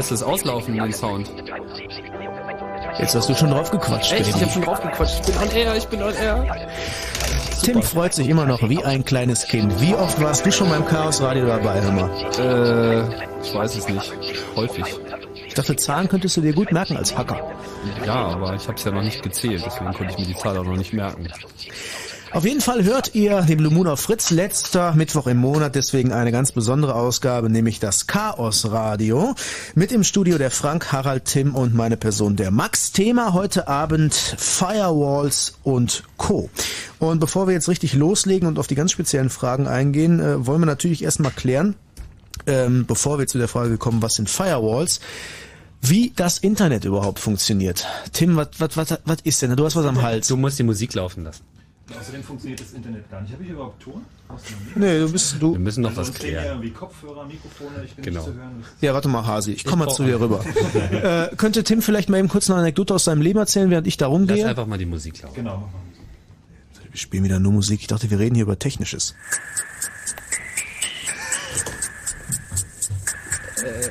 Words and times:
lässt 0.00 0.12
es 0.12 0.22
auslaufen, 0.22 0.78
den 0.78 0.92
Sound. 0.94 1.30
Jetzt 2.98 3.14
hast 3.14 3.28
du 3.28 3.34
schon 3.34 3.50
drauf 3.50 3.70
gequatscht. 3.70 4.12
Echt? 4.12 4.34
Ich 4.34 4.42
hab 4.42 4.50
schon 4.50 4.62
drauf 4.62 4.80
gequatscht. 4.80 5.20
Ich 5.20 5.26
bin 5.26 5.36
on 5.36 5.50
air, 5.54 5.76
ich 5.76 5.86
bin 5.88 6.02
on 6.02 6.14
air. 6.14 6.66
Tim 7.62 7.82
freut 7.82 8.14
sich 8.14 8.30
immer 8.30 8.46
noch 8.46 8.66
wie 8.66 8.82
ein 8.82 9.04
kleines 9.04 9.46
Kind. 9.46 9.78
Wie 9.78 9.94
oft 9.94 10.18
warst 10.22 10.46
du 10.46 10.50
schon 10.50 10.70
beim 10.70 10.86
Chaos 10.86 11.20
Radio 11.20 11.44
dabei, 11.44 11.82
mal? 11.82 12.10
Äh, 12.38 13.42
ich 13.42 13.54
weiß 13.54 13.76
es 13.76 13.88
nicht. 13.90 14.10
Häufig. 14.56 14.86
Ich 15.46 15.52
dachte, 15.52 15.76
Zahlen 15.76 16.08
könntest 16.08 16.38
du 16.38 16.40
dir 16.40 16.54
gut 16.54 16.72
merken 16.72 16.96
als 16.96 17.14
Hacker. 17.14 17.38
Ja, 18.06 18.28
aber 18.28 18.54
ich 18.54 18.66
habe 18.66 18.78
es 18.78 18.84
ja 18.84 18.92
noch 18.92 19.02
nicht 19.02 19.22
gezählt, 19.22 19.62
deswegen 19.66 19.92
konnte 19.92 20.12
ich 20.12 20.18
mir 20.18 20.26
die 20.26 20.36
Zahl 20.36 20.56
auch 20.56 20.64
noch 20.64 20.76
nicht 20.76 20.94
merken. 20.94 21.28
Auf 22.32 22.44
jeden 22.44 22.60
Fall 22.60 22.84
hört 22.84 23.16
ihr 23.16 23.42
den 23.42 23.58
Blue 23.58 23.72
Moon 23.72 23.88
auf 23.88 23.98
Fritz 23.98 24.30
letzter 24.30 24.94
Mittwoch 24.94 25.26
im 25.26 25.38
Monat, 25.38 25.74
deswegen 25.74 26.12
eine 26.12 26.30
ganz 26.30 26.52
besondere 26.52 26.94
Ausgabe, 26.94 27.50
nämlich 27.50 27.80
das 27.80 28.06
Chaos 28.06 28.70
Radio. 28.70 29.34
Mit 29.74 29.90
im 29.90 30.04
Studio 30.04 30.38
der 30.38 30.52
Frank, 30.52 30.92
Harald, 30.92 31.24
Tim 31.24 31.56
und 31.56 31.74
meine 31.74 31.96
Person 31.96 32.36
der 32.36 32.52
Max. 32.52 32.92
Thema 32.92 33.32
heute 33.32 33.66
Abend 33.66 34.14
Firewalls 34.14 35.54
und 35.64 36.04
Co. 36.18 36.48
Und 37.00 37.18
bevor 37.18 37.48
wir 37.48 37.54
jetzt 37.54 37.68
richtig 37.68 37.94
loslegen 37.94 38.46
und 38.46 38.60
auf 38.60 38.68
die 38.68 38.76
ganz 38.76 38.92
speziellen 38.92 39.28
Fragen 39.28 39.66
eingehen, 39.66 40.20
äh, 40.20 40.46
wollen 40.46 40.60
wir 40.60 40.66
natürlich 40.66 41.02
erstmal 41.02 41.32
klären, 41.32 41.74
ähm, 42.46 42.86
bevor 42.86 43.18
wir 43.18 43.26
zu 43.26 43.38
der 43.38 43.48
Frage 43.48 43.76
kommen, 43.76 44.02
was 44.02 44.12
sind 44.12 44.30
Firewalls, 44.30 45.00
wie 45.82 46.12
das 46.14 46.38
Internet 46.38 46.84
überhaupt 46.84 47.18
funktioniert. 47.18 47.88
Tim, 48.12 48.36
was 48.36 49.20
ist 49.24 49.42
denn? 49.42 49.56
Du 49.56 49.64
hast 49.64 49.74
was 49.74 49.86
am 49.86 50.00
Hals. 50.00 50.28
Du 50.28 50.36
musst 50.36 50.60
die 50.60 50.62
Musik 50.62 50.94
laufen 50.94 51.24
lassen. 51.24 51.49
Außerdem 51.98 52.22
funktioniert 52.22 52.60
das 52.60 52.72
Internet 52.72 53.10
gar 53.10 53.20
nicht. 53.20 53.32
Habe 53.32 53.42
ich 53.42 53.50
überhaupt 53.50 53.82
Ton? 53.82 54.04
Nee, 54.76 55.00
du 55.00 55.10
bist 55.10 55.36
du. 55.40 55.52
Wir 55.52 55.58
müssen 55.58 55.82
noch 55.82 55.96
was 55.96 56.06
sehen 56.08 56.14
ja 56.16 56.20
klären. 56.20 56.46
irgendwie 56.46 56.70
Kopfhörer, 56.70 57.26
Mikrofone, 57.26 57.84
ich 57.84 57.94
bin 57.94 58.04
Genau. 58.04 58.20
nicht 58.20 58.30
zu 58.32 58.34
hören. 58.40 58.64
Ja, 58.80 58.94
warte 58.94 59.08
mal, 59.08 59.26
Hasi, 59.26 59.52
ich 59.52 59.64
komme 59.64 59.84
mal 59.86 59.92
zu 59.92 60.04
dir 60.04 60.20
rüber. 60.20 60.44
äh, 61.32 61.34
könnte 61.36 61.64
Tim 61.64 61.82
vielleicht 61.82 62.08
mal 62.08 62.18
eben 62.18 62.28
kurz 62.28 62.48
eine 62.48 62.60
Anekdote 62.60 62.94
aus 62.94 63.04
seinem 63.04 63.22
Leben 63.22 63.38
erzählen, 63.40 63.70
während 63.70 63.86
ich 63.86 63.96
da 63.96 64.06
Lass 64.06 64.14
rumgehe? 64.14 64.46
einfach 64.48 64.66
mal 64.66 64.78
die 64.78 64.86
Musik 64.86 65.20
laufen. 65.22 65.34
Genau. 65.34 65.68
Wir 66.90 66.98
spielen 66.98 67.24
wieder 67.24 67.40
nur 67.40 67.52
Musik. 67.52 67.80
Ich 67.80 67.86
dachte, 67.88 68.10
wir 68.10 68.18
reden 68.18 68.34
hier 68.36 68.44
über 68.44 68.58
Technisches. 68.58 69.14
Ihr 73.62 73.90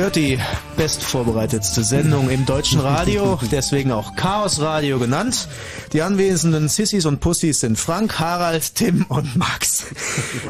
hört 0.00 0.16
die 0.16 0.38
bestvorbereitetste 0.78 1.84
Sendung 1.84 2.30
im 2.30 2.46
deutschen 2.46 2.80
Radio, 2.80 3.38
deswegen 3.52 3.92
auch 3.92 4.16
Chaos 4.16 4.58
Radio 4.58 4.98
genannt. 4.98 5.46
Die 5.92 6.00
anwesenden 6.00 6.68
Sissys 6.70 7.04
und 7.04 7.20
Pussys 7.20 7.60
sind 7.60 7.78
Frank, 7.78 8.18
Harald, 8.18 8.74
Tim 8.76 9.04
und 9.08 9.36
Max. 9.36 9.84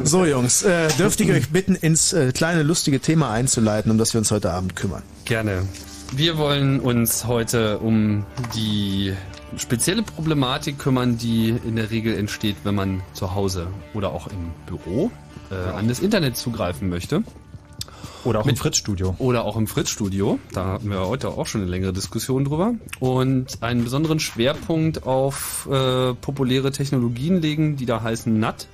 So 0.04 0.24
Jungs, 0.24 0.62
äh, 0.62 0.86
dürfte 0.98 1.24
ich 1.24 1.32
euch 1.32 1.50
bitten, 1.50 1.74
ins 1.74 2.12
äh, 2.12 2.30
kleine 2.30 2.62
lustige 2.62 3.00
Thema 3.00 3.32
einzuleiten, 3.32 3.90
um 3.90 3.98
das 3.98 4.14
wir 4.14 4.20
uns 4.20 4.30
heute 4.30 4.52
Abend 4.52 4.76
kümmern. 4.76 5.02
Gerne. 5.24 5.62
Wir 6.12 6.38
wollen 6.38 6.78
uns 6.78 7.26
heute 7.26 7.78
um 7.80 8.24
die 8.54 9.14
spezielle 9.56 10.04
Problematik 10.04 10.78
kümmern, 10.78 11.18
die 11.18 11.48
in 11.48 11.74
der 11.74 11.90
Regel 11.90 12.16
entsteht, 12.16 12.56
wenn 12.62 12.76
man 12.76 13.02
zu 13.14 13.34
Hause 13.34 13.66
oder 13.94 14.10
auch 14.12 14.28
im 14.28 14.52
Büro 14.66 15.10
äh, 15.50 15.54
an 15.54 15.88
das 15.88 15.98
Internet 15.98 16.36
zugreifen 16.36 16.88
möchte. 16.88 17.24
Oder 18.24 18.40
auch 18.40 18.44
Mit, 18.44 18.56
im 18.56 18.58
Fritz-Studio. 18.58 19.14
Oder 19.18 19.44
auch 19.44 19.56
im 19.56 19.66
Fritz-Studio. 19.66 20.38
Da 20.52 20.66
hatten 20.66 20.90
wir 20.90 21.06
heute 21.06 21.28
auch 21.28 21.46
schon 21.46 21.62
eine 21.62 21.70
längere 21.70 21.92
Diskussion 21.92 22.44
drüber. 22.44 22.74
Und 22.98 23.62
einen 23.62 23.84
besonderen 23.84 24.20
Schwerpunkt 24.20 25.06
auf 25.06 25.68
äh, 25.70 26.14
populäre 26.14 26.72
Technologien 26.72 27.40
legen, 27.40 27.76
die 27.76 27.86
da 27.86 28.02
heißen 28.02 28.38
NAT 28.38 28.66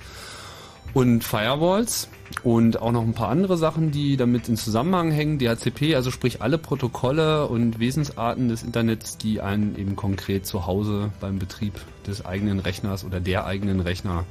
und 0.93 1.23
Firewalls 1.23 2.09
und 2.43 2.81
auch 2.81 2.91
noch 2.91 3.03
ein 3.03 3.13
paar 3.13 3.29
andere 3.29 3.57
Sachen, 3.57 3.91
die 3.91 4.17
damit 4.17 4.49
in 4.49 4.57
Zusammenhang 4.57 5.11
hängen. 5.11 5.37
DHCP, 5.37 5.95
also 5.95 6.11
sprich 6.11 6.41
alle 6.41 6.57
Protokolle 6.57 7.47
und 7.47 7.79
Wesensarten 7.79 8.49
des 8.49 8.63
Internets, 8.63 9.17
die 9.17 9.41
einen 9.41 9.77
eben 9.77 9.95
konkret 9.95 10.45
zu 10.45 10.65
Hause 10.65 11.11
beim 11.19 11.39
Betrieb 11.39 11.73
des 12.05 12.25
eigenen 12.25 12.59
Rechners 12.59 13.05
oder 13.05 13.19
der 13.19 13.45
eigenen 13.45 13.79
Rechner 13.79 14.25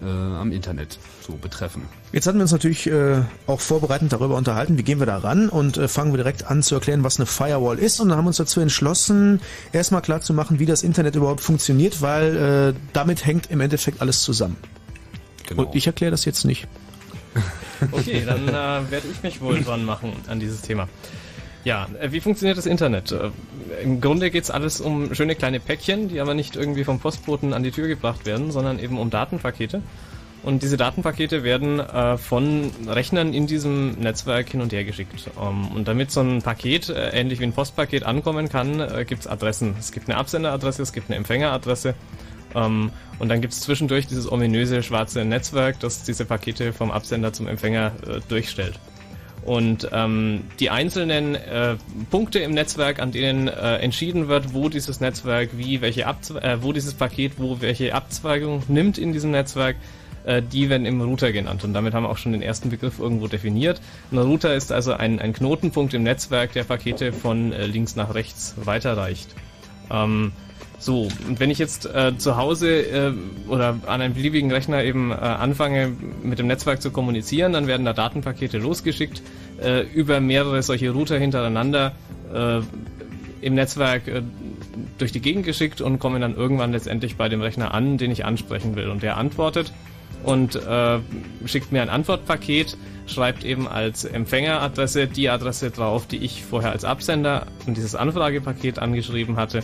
äh, 0.00 0.06
am 0.06 0.52
Internet 0.52 0.98
so 1.26 1.34
betreffen. 1.34 1.82
Jetzt 2.12 2.26
hatten 2.26 2.38
wir 2.38 2.42
uns 2.42 2.52
natürlich 2.52 2.86
äh, 2.86 3.22
auch 3.46 3.60
vorbereitend 3.60 4.12
darüber 4.12 4.36
unterhalten, 4.36 4.78
wie 4.78 4.82
gehen 4.82 4.98
wir 4.98 5.06
da 5.06 5.18
ran 5.18 5.48
und 5.48 5.76
äh, 5.76 5.88
fangen 5.88 6.12
wir 6.12 6.18
direkt 6.18 6.46
an 6.46 6.62
zu 6.62 6.74
erklären, 6.74 7.04
was 7.04 7.18
eine 7.18 7.26
Firewall 7.26 7.78
ist 7.78 8.00
und 8.00 8.08
dann 8.08 8.18
haben 8.18 8.24
wir 8.24 8.28
uns 8.28 8.36
dazu 8.36 8.60
entschlossen, 8.60 9.40
erstmal 9.72 10.02
klar 10.02 10.20
zu 10.20 10.34
machen, 10.34 10.58
wie 10.58 10.66
das 10.66 10.82
Internet 10.82 11.16
überhaupt 11.16 11.40
funktioniert, 11.40 12.02
weil 12.02 12.36
äh, 12.36 12.78
damit 12.92 13.24
hängt 13.26 13.50
im 13.50 13.60
Endeffekt 13.60 14.00
alles 14.00 14.22
zusammen. 14.22 14.56
Genau. 15.46 15.64
Und 15.64 15.74
ich 15.74 15.86
erkläre 15.86 16.10
das 16.10 16.24
jetzt 16.24 16.44
nicht. 16.44 16.66
Okay, 17.90 18.22
dann 18.24 18.46
äh, 18.48 18.52
werde 18.90 19.08
ich 19.10 19.22
mich 19.22 19.40
wohl 19.40 19.60
dran 19.60 19.84
machen 19.84 20.12
an 20.28 20.38
dieses 20.38 20.60
Thema. 20.60 20.88
Ja, 21.64 21.86
äh, 22.00 22.12
wie 22.12 22.20
funktioniert 22.20 22.58
das 22.58 22.66
Internet? 22.66 23.12
Äh, 23.12 23.30
Im 23.82 24.00
Grunde 24.00 24.30
geht 24.30 24.44
es 24.44 24.50
alles 24.50 24.80
um 24.80 25.14
schöne 25.14 25.34
kleine 25.34 25.60
Päckchen, 25.60 26.08
die 26.08 26.20
aber 26.20 26.34
nicht 26.34 26.56
irgendwie 26.56 26.84
vom 26.84 26.98
Postboten 26.98 27.52
an 27.52 27.62
die 27.62 27.70
Tür 27.70 27.88
gebracht 27.88 28.26
werden, 28.26 28.50
sondern 28.50 28.78
eben 28.78 28.98
um 28.98 29.10
Datenpakete. 29.10 29.82
Und 30.42 30.64
diese 30.64 30.76
Datenpakete 30.76 31.44
werden 31.44 31.78
äh, 31.78 32.18
von 32.18 32.72
Rechnern 32.88 33.32
in 33.32 33.46
diesem 33.46 33.92
Netzwerk 33.92 34.48
hin 34.48 34.60
und 34.60 34.72
her 34.72 34.84
geschickt. 34.84 35.30
Ähm, 35.40 35.68
und 35.68 35.86
damit 35.86 36.10
so 36.10 36.20
ein 36.20 36.42
Paket, 36.42 36.88
äh, 36.88 37.10
ähnlich 37.10 37.38
wie 37.38 37.44
ein 37.44 37.52
Postpaket, 37.52 38.02
ankommen 38.02 38.48
kann, 38.48 38.80
äh, 38.80 39.04
gibt 39.06 39.20
es 39.20 39.26
Adressen. 39.28 39.76
Es 39.78 39.92
gibt 39.92 40.08
eine 40.08 40.18
Absenderadresse, 40.18 40.82
es 40.82 40.92
gibt 40.92 41.10
eine 41.10 41.16
Empfängeradresse. 41.16 41.94
Ähm, 42.56 42.90
und 43.20 43.28
dann 43.28 43.40
gibt 43.40 43.52
es 43.52 43.60
zwischendurch 43.60 44.08
dieses 44.08 44.30
ominöse 44.30 44.82
schwarze 44.82 45.24
Netzwerk, 45.24 45.78
das 45.78 46.02
diese 46.02 46.24
Pakete 46.24 46.72
vom 46.72 46.90
Absender 46.90 47.32
zum 47.32 47.46
Empfänger 47.46 47.92
äh, 48.04 48.20
durchstellt. 48.28 48.80
Und 49.44 49.88
ähm, 49.92 50.44
die 50.60 50.70
einzelnen 50.70 51.34
äh, 51.34 51.76
Punkte 52.10 52.38
im 52.38 52.52
Netzwerk, 52.52 53.00
an 53.00 53.10
denen 53.10 53.48
äh, 53.48 53.76
entschieden 53.78 54.28
wird, 54.28 54.54
wo 54.54 54.68
dieses 54.68 55.00
Netzwerk 55.00 55.50
wie 55.56 55.80
welche 55.80 56.06
Abzwe 56.06 56.40
äh, 56.42 56.62
wo 56.62 56.72
dieses 56.72 56.94
Paket 56.94 57.32
wo 57.38 57.60
welche 57.60 57.94
Abzweigung 57.94 58.62
nimmt 58.68 58.98
in 58.98 59.12
diesem 59.12 59.32
Netzwerk, 59.32 59.76
äh, 60.24 60.42
die 60.42 60.70
werden 60.70 60.86
im 60.86 61.00
Router 61.00 61.32
genannt. 61.32 61.64
Und 61.64 61.72
damit 61.74 61.94
haben 61.94 62.04
wir 62.04 62.10
auch 62.10 62.18
schon 62.18 62.32
den 62.32 62.42
ersten 62.42 62.70
Begriff 62.70 63.00
irgendwo 63.00 63.26
definiert. 63.26 63.80
Ein 64.12 64.18
Router 64.18 64.54
ist 64.54 64.70
also 64.70 64.92
ein, 64.92 65.18
ein 65.18 65.32
Knotenpunkt 65.32 65.94
im 65.94 66.04
Netzwerk, 66.04 66.52
der 66.52 66.64
Pakete 66.64 67.12
von 67.12 67.52
äh, 67.52 67.66
links 67.66 67.96
nach 67.96 68.14
rechts 68.14 68.54
weiterreicht. 68.56 69.34
Ähm, 69.90 70.32
so, 70.82 71.02
und 71.28 71.38
wenn 71.38 71.48
ich 71.48 71.58
jetzt 71.58 71.86
äh, 71.86 72.18
zu 72.18 72.36
Hause 72.36 72.80
äh, 72.80 73.12
oder 73.46 73.78
an 73.86 74.00
einem 74.00 74.14
beliebigen 74.14 74.50
Rechner 74.50 74.82
eben 74.82 75.12
äh, 75.12 75.14
anfange, 75.14 75.92
mit 76.24 76.40
dem 76.40 76.48
Netzwerk 76.48 76.82
zu 76.82 76.90
kommunizieren, 76.90 77.52
dann 77.52 77.68
werden 77.68 77.86
da 77.86 77.92
Datenpakete 77.92 78.58
losgeschickt 78.58 79.22
äh, 79.62 79.82
über 79.82 80.18
mehrere 80.18 80.60
solche 80.64 80.90
Router 80.90 81.20
hintereinander 81.20 81.92
äh, 82.34 82.62
im 83.42 83.54
Netzwerk 83.54 84.08
äh, 84.08 84.22
durch 84.98 85.12
die 85.12 85.20
Gegend 85.20 85.46
geschickt 85.46 85.80
und 85.80 86.00
kommen 86.00 86.20
dann 86.20 86.34
irgendwann 86.34 86.72
letztendlich 86.72 87.14
bei 87.16 87.28
dem 87.28 87.42
Rechner 87.42 87.72
an, 87.72 87.96
den 87.96 88.10
ich 88.10 88.24
ansprechen 88.24 88.74
will. 88.74 88.88
Und 88.88 89.04
der 89.04 89.18
antwortet 89.18 89.72
und 90.24 90.56
äh, 90.56 90.98
schickt 91.44 91.70
mir 91.70 91.82
ein 91.82 91.90
Antwortpaket, 91.90 92.76
schreibt 93.06 93.44
eben 93.44 93.68
als 93.68 94.04
Empfängeradresse 94.04 95.06
die 95.06 95.30
Adresse 95.30 95.70
drauf, 95.70 96.08
die 96.08 96.16
ich 96.16 96.42
vorher 96.42 96.72
als 96.72 96.84
Absender 96.84 97.46
und 97.68 97.76
dieses 97.76 97.94
Anfragepaket 97.94 98.80
angeschrieben 98.80 99.36
hatte 99.36 99.62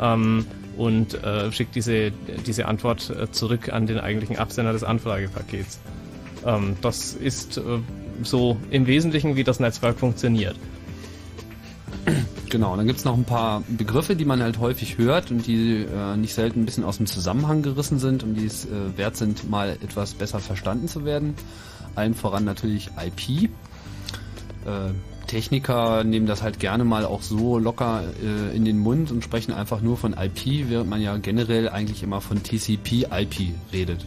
ähm, 0.00 0.46
und 0.76 1.22
äh, 1.22 1.50
schickt 1.52 1.74
diese, 1.74 2.10
diese 2.46 2.66
Antwort 2.66 3.10
äh, 3.10 3.30
zurück 3.30 3.72
an 3.72 3.86
den 3.86 3.98
eigentlichen 3.98 4.38
Absender 4.38 4.72
des 4.72 4.84
Anfragepakets. 4.84 5.80
Ähm, 6.46 6.76
das 6.80 7.12
ist 7.14 7.58
äh, 7.58 7.62
so 8.22 8.56
im 8.70 8.86
Wesentlichen, 8.86 9.36
wie 9.36 9.44
das 9.44 9.60
Netzwerk 9.60 9.98
funktioniert. 9.98 10.56
Genau, 12.48 12.76
dann 12.76 12.86
gibt 12.86 12.98
es 12.98 13.04
noch 13.04 13.16
ein 13.16 13.24
paar 13.24 13.62
Begriffe, 13.68 14.16
die 14.16 14.24
man 14.24 14.42
halt 14.42 14.58
häufig 14.58 14.98
hört 14.98 15.30
und 15.30 15.46
die 15.46 15.84
äh, 15.84 16.16
nicht 16.16 16.34
selten 16.34 16.62
ein 16.62 16.66
bisschen 16.66 16.82
aus 16.82 16.96
dem 16.96 17.06
Zusammenhang 17.06 17.62
gerissen 17.62 18.00
sind 18.00 18.24
und 18.24 18.34
die 18.34 18.46
es 18.46 18.64
äh, 18.64 18.96
wert 18.96 19.16
sind, 19.16 19.48
mal 19.48 19.70
etwas 19.70 20.14
besser 20.14 20.40
verstanden 20.40 20.88
zu 20.88 21.04
werden. 21.04 21.34
Allen 21.94 22.14
voran 22.14 22.44
natürlich 22.44 22.90
IP. 22.98 23.50
Techniker 25.30 26.02
nehmen 26.02 26.26
das 26.26 26.42
halt 26.42 26.58
gerne 26.58 26.84
mal 26.84 27.04
auch 27.04 27.22
so 27.22 27.58
locker 27.60 28.02
äh, 28.20 28.56
in 28.56 28.64
den 28.64 28.80
Mund 28.80 29.12
und 29.12 29.22
sprechen 29.22 29.52
einfach 29.52 29.80
nur 29.80 29.96
von 29.96 30.12
IP, 30.14 30.68
während 30.68 30.90
man 30.90 31.00
ja 31.00 31.16
generell 31.18 31.68
eigentlich 31.68 32.02
immer 32.02 32.20
von 32.20 32.42
TCP/IP 32.42 33.54
redet. 33.72 34.04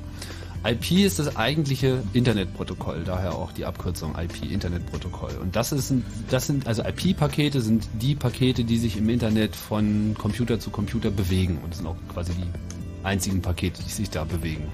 IP 0.65 0.91
ist 0.91 1.19
das 1.19 1.37
eigentliche 1.37 2.03
Internetprotokoll, 2.11 3.03
daher 3.05 3.35
auch 3.35 3.53
die 3.53 3.65
Abkürzung 3.65 4.15
IP, 4.17 4.51
Internetprotokoll. 4.51 5.37
Und 5.41 5.55
das 5.55 5.71
ist, 5.71 5.93
das 6.29 6.47
sind, 6.47 6.67
also 6.67 6.83
IP-Pakete 6.83 7.61
sind 7.61 7.87
die 8.01 8.15
Pakete, 8.15 8.65
die 8.65 8.77
sich 8.77 8.97
im 8.97 9.07
Internet 9.07 9.55
von 9.55 10.15
Computer 10.17 10.59
zu 10.59 10.71
Computer 10.71 11.09
bewegen. 11.09 11.59
Und 11.63 11.73
sind 11.73 11.87
auch 11.87 11.95
quasi 12.13 12.33
die 12.33 13.05
einzigen 13.05 13.41
Pakete, 13.41 13.81
die 13.81 13.91
sich 13.91 14.09
da 14.09 14.25
bewegen. 14.25 14.65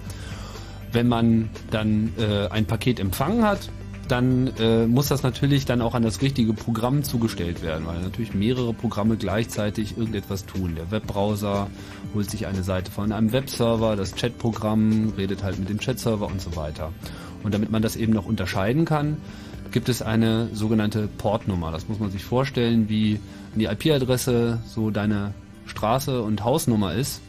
Wenn 0.92 1.08
man 1.08 1.52
dann 1.70 2.14
äh, 2.18 2.48
ein 2.48 2.66
Paket 2.66 3.00
empfangen 3.00 3.44
hat, 3.44 3.70
dann 4.12 4.48
äh, 4.60 4.88
muss 4.88 5.08
das 5.08 5.24
natürlich 5.24 5.66
dann 5.66 5.82
auch 5.82 5.96
an 5.96 6.04
das 6.04 6.22
richtige 6.22 6.54
Programm 6.54 7.04
zugestellt 7.04 7.62
werden, 7.62 7.86
weil 7.86 8.02
natürlich 8.02 8.34
mehrere 8.34 8.74
Programme 8.74 9.18
gleichzeitig 9.18 9.98
irgendetwas 9.98 10.46
tun. 10.46 10.76
Der 10.76 10.92
Webbrowser 10.92 11.70
holt 12.14 12.30
sich 12.30 12.48
eine 12.48 12.64
Seite 12.64 12.92
von 12.92 13.12
einem 13.12 13.32
Webserver, 13.32 13.96
das 13.96 14.16
Chatprogramm 14.16 15.14
redet 15.18 15.44
halt 15.44 15.60
mit 15.60 15.70
dem 15.70 15.80
Chatserver 15.80 16.28
und 16.28 16.42
so 16.42 16.56
weiter. 16.56 16.92
Und 17.44 17.54
damit 17.54 17.72
man 17.72 17.82
das 17.82 17.96
eben 17.96 18.14
noch 18.14 18.26
unterscheiden 18.26 18.86
kann, 18.86 19.18
gibt 19.72 19.90
es 19.90 20.02
eine 20.02 20.50
sogenannte 20.54 21.08
Portnummer. 21.08 21.72
Das 21.72 21.88
muss 21.88 22.00
man 22.00 22.12
sich 22.12 22.24
vorstellen, 22.24 22.90
wie 22.90 23.20
die 23.56 23.66
IP-Adresse 23.66 24.60
so 24.66 24.90
deine 24.92 25.34
Straße 25.66 26.22
und 26.22 26.44
Hausnummer 26.44 26.94
ist. 26.94 27.22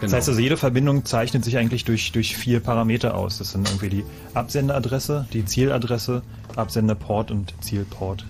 Genau. 0.02 0.10
Das 0.10 0.18
heißt 0.18 0.28
also, 0.30 0.40
jede 0.40 0.56
Verbindung 0.56 1.04
zeichnet 1.04 1.44
sich 1.44 1.58
eigentlich 1.58 1.84
durch, 1.84 2.10
durch 2.10 2.36
vier 2.36 2.58
Parameter 2.58 3.16
aus. 3.16 3.38
Das 3.38 3.52
sind 3.52 3.68
irgendwie 3.68 3.88
die 3.88 4.04
Absenderadresse, 4.34 5.28
die 5.32 5.44
Zieladresse, 5.44 6.22
Absenderport 6.56 7.30
und 7.30 7.54
Zielport. 7.60 8.26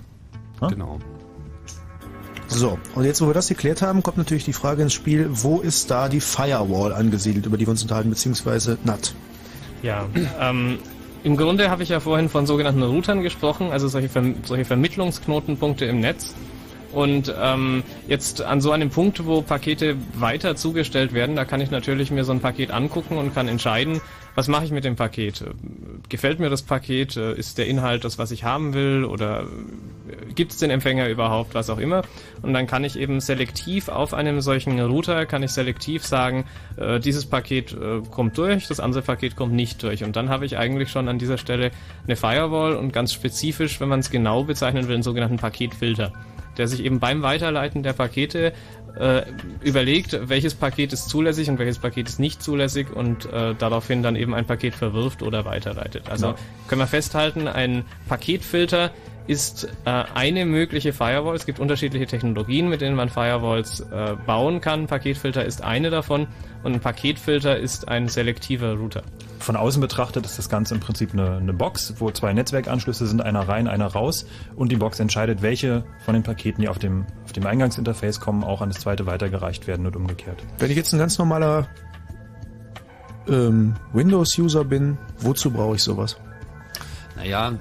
Hm? 0.60 0.68
Genau. 0.68 0.98
So, 2.48 2.78
und 2.94 3.04
jetzt, 3.04 3.22
wo 3.22 3.26
wir 3.26 3.32
das 3.32 3.48
geklärt 3.48 3.80
haben, 3.80 4.02
kommt 4.02 4.18
natürlich 4.18 4.44
die 4.44 4.52
Frage 4.52 4.82
ins 4.82 4.92
Spiel, 4.92 5.28
wo 5.30 5.60
ist 5.60 5.90
da 5.90 6.10
die 6.10 6.20
Firewall 6.20 6.92
angesiedelt, 6.92 7.46
über 7.46 7.56
die 7.56 7.66
wir 7.66 7.70
uns 7.70 7.80
unterhalten, 7.80 8.10
beziehungsweise 8.10 8.76
NAT? 8.84 9.14
Ja, 9.82 10.06
ähm, 10.40 10.78
im 11.24 11.36
Grunde 11.36 11.70
habe 11.70 11.82
ich 11.82 11.88
ja 11.88 12.00
vorhin 12.00 12.28
von 12.28 12.46
sogenannten 12.46 12.82
Routern 12.82 13.22
gesprochen, 13.22 13.70
also 13.70 13.88
solche, 13.88 14.08
Ver 14.08 14.24
solche 14.44 14.64
Vermittlungsknotenpunkte 14.64 15.84
im 15.84 16.00
Netz. 16.00 16.34
Und 16.92 17.34
ähm, 17.40 17.82
jetzt 18.06 18.42
an 18.42 18.60
so 18.60 18.70
einem 18.70 18.90
Punkt, 18.90 19.24
wo 19.24 19.42
Pakete 19.42 19.96
weiter 20.14 20.56
zugestellt 20.56 21.12
werden, 21.14 21.36
da 21.36 21.44
kann 21.44 21.60
ich 21.60 21.70
natürlich 21.70 22.10
mir 22.10 22.24
so 22.24 22.32
ein 22.32 22.40
Paket 22.40 22.70
angucken 22.70 23.16
und 23.16 23.34
kann 23.34 23.48
entscheiden, 23.48 24.00
was 24.34 24.48
mache 24.48 24.64
ich 24.64 24.70
mit 24.70 24.84
dem 24.84 24.96
Paket? 24.96 25.44
Gefällt 26.08 26.40
mir 26.40 26.48
das 26.48 26.62
Paket? 26.62 27.16
Ist 27.16 27.58
der 27.58 27.66
Inhalt 27.66 28.04
das, 28.04 28.18
was 28.18 28.30
ich 28.30 28.44
haben 28.44 28.72
will? 28.72 29.04
Oder 29.04 29.46
gibt 30.34 30.52
es 30.52 30.58
den 30.58 30.70
Empfänger 30.70 31.08
überhaupt? 31.08 31.54
Was 31.54 31.68
auch 31.68 31.78
immer. 31.78 32.02
Und 32.40 32.54
dann 32.54 32.66
kann 32.66 32.82
ich 32.84 32.98
eben 32.98 33.20
selektiv 33.20 33.88
auf 33.88 34.14
einem 34.14 34.40
solchen 34.40 34.80
Router, 34.80 35.26
kann 35.26 35.42
ich 35.42 35.50
selektiv 35.50 36.06
sagen, 36.06 36.44
äh, 36.76 36.98
dieses 36.98 37.26
Paket 37.26 37.72
äh, 37.72 38.00
kommt 38.10 38.38
durch, 38.38 38.68
das 38.68 38.80
andere 38.80 39.02
Paket 39.02 39.36
kommt 39.36 39.52
nicht 39.52 39.82
durch. 39.82 40.02
Und 40.02 40.16
dann 40.16 40.30
habe 40.30 40.46
ich 40.46 40.56
eigentlich 40.56 40.90
schon 40.90 41.08
an 41.08 41.18
dieser 41.18 41.36
Stelle 41.36 41.70
eine 42.06 42.16
Firewall 42.16 42.74
und 42.74 42.92
ganz 42.92 43.12
spezifisch, 43.12 43.80
wenn 43.80 43.88
man 43.88 44.00
es 44.00 44.10
genau 44.10 44.44
bezeichnen 44.44 44.88
will, 44.88 44.94
einen 44.94 45.02
sogenannten 45.02 45.36
Paketfilter 45.36 46.12
der 46.58 46.68
sich 46.68 46.84
eben 46.84 47.00
beim 47.00 47.22
Weiterleiten 47.22 47.82
der 47.82 47.92
Pakete 47.92 48.52
äh, 48.98 49.22
überlegt, 49.62 50.28
welches 50.28 50.54
Paket 50.54 50.92
ist 50.92 51.08
zulässig 51.08 51.48
und 51.48 51.58
welches 51.58 51.78
Paket 51.78 52.08
ist 52.08 52.20
nicht 52.20 52.42
zulässig 52.42 52.94
und 52.94 53.24
äh, 53.32 53.54
daraufhin 53.54 54.02
dann 54.02 54.16
eben 54.16 54.34
ein 54.34 54.46
Paket 54.46 54.74
verwirft 54.74 55.22
oder 55.22 55.44
weiterleitet. 55.44 56.10
Also 56.10 56.28
ja. 56.28 56.34
können 56.68 56.80
wir 56.80 56.86
festhalten, 56.86 57.48
ein 57.48 57.84
Paketfilter 58.08 58.90
ist 59.26 59.68
äh, 59.84 60.04
eine 60.14 60.44
mögliche 60.44 60.92
Firewall. 60.92 61.36
Es 61.36 61.46
gibt 61.46 61.60
unterschiedliche 61.60 62.06
Technologien, 62.06 62.68
mit 62.68 62.80
denen 62.80 62.96
man 62.96 63.08
Firewalls 63.08 63.80
äh, 63.80 64.16
bauen 64.26 64.60
kann. 64.60 64.86
Paketfilter 64.86 65.44
ist 65.44 65.62
eine 65.62 65.90
davon 65.90 66.26
und 66.62 66.74
ein 66.74 66.80
Paketfilter 66.80 67.56
ist 67.56 67.88
ein 67.88 68.08
selektiver 68.08 68.74
Router. 68.74 69.02
Von 69.38 69.56
außen 69.56 69.80
betrachtet 69.80 70.24
ist 70.24 70.38
das 70.38 70.48
Ganze 70.48 70.74
im 70.74 70.80
Prinzip 70.80 71.12
eine, 71.12 71.36
eine 71.36 71.52
Box, 71.52 71.94
wo 71.98 72.10
zwei 72.10 72.32
Netzwerkanschlüsse 72.32 73.06
sind, 73.06 73.22
einer 73.22 73.48
rein, 73.48 73.66
einer 73.66 73.86
raus 73.86 74.26
und 74.54 74.70
die 74.70 74.76
Box 74.76 75.00
entscheidet, 75.00 75.42
welche 75.42 75.84
von 76.04 76.14
den 76.14 76.22
Paketen, 76.22 76.62
die 76.62 76.68
auf 76.68 76.78
dem, 76.78 77.06
auf 77.24 77.32
dem 77.32 77.46
Eingangsinterface 77.46 78.20
kommen, 78.20 78.44
auch 78.44 78.60
an 78.60 78.70
das 78.70 78.78
zweite 78.78 79.06
weitergereicht 79.06 79.66
werden 79.66 79.86
und 79.86 79.96
umgekehrt. 79.96 80.42
Wenn 80.58 80.70
ich 80.70 80.76
jetzt 80.76 80.92
ein 80.92 80.98
ganz 80.98 81.18
normaler 81.18 81.66
ähm, 83.28 83.74
Windows-User 83.92 84.64
bin, 84.64 84.98
wozu 85.18 85.50
brauche 85.50 85.76
ich 85.76 85.82
sowas? 85.82 86.16
Naja, 87.22 87.52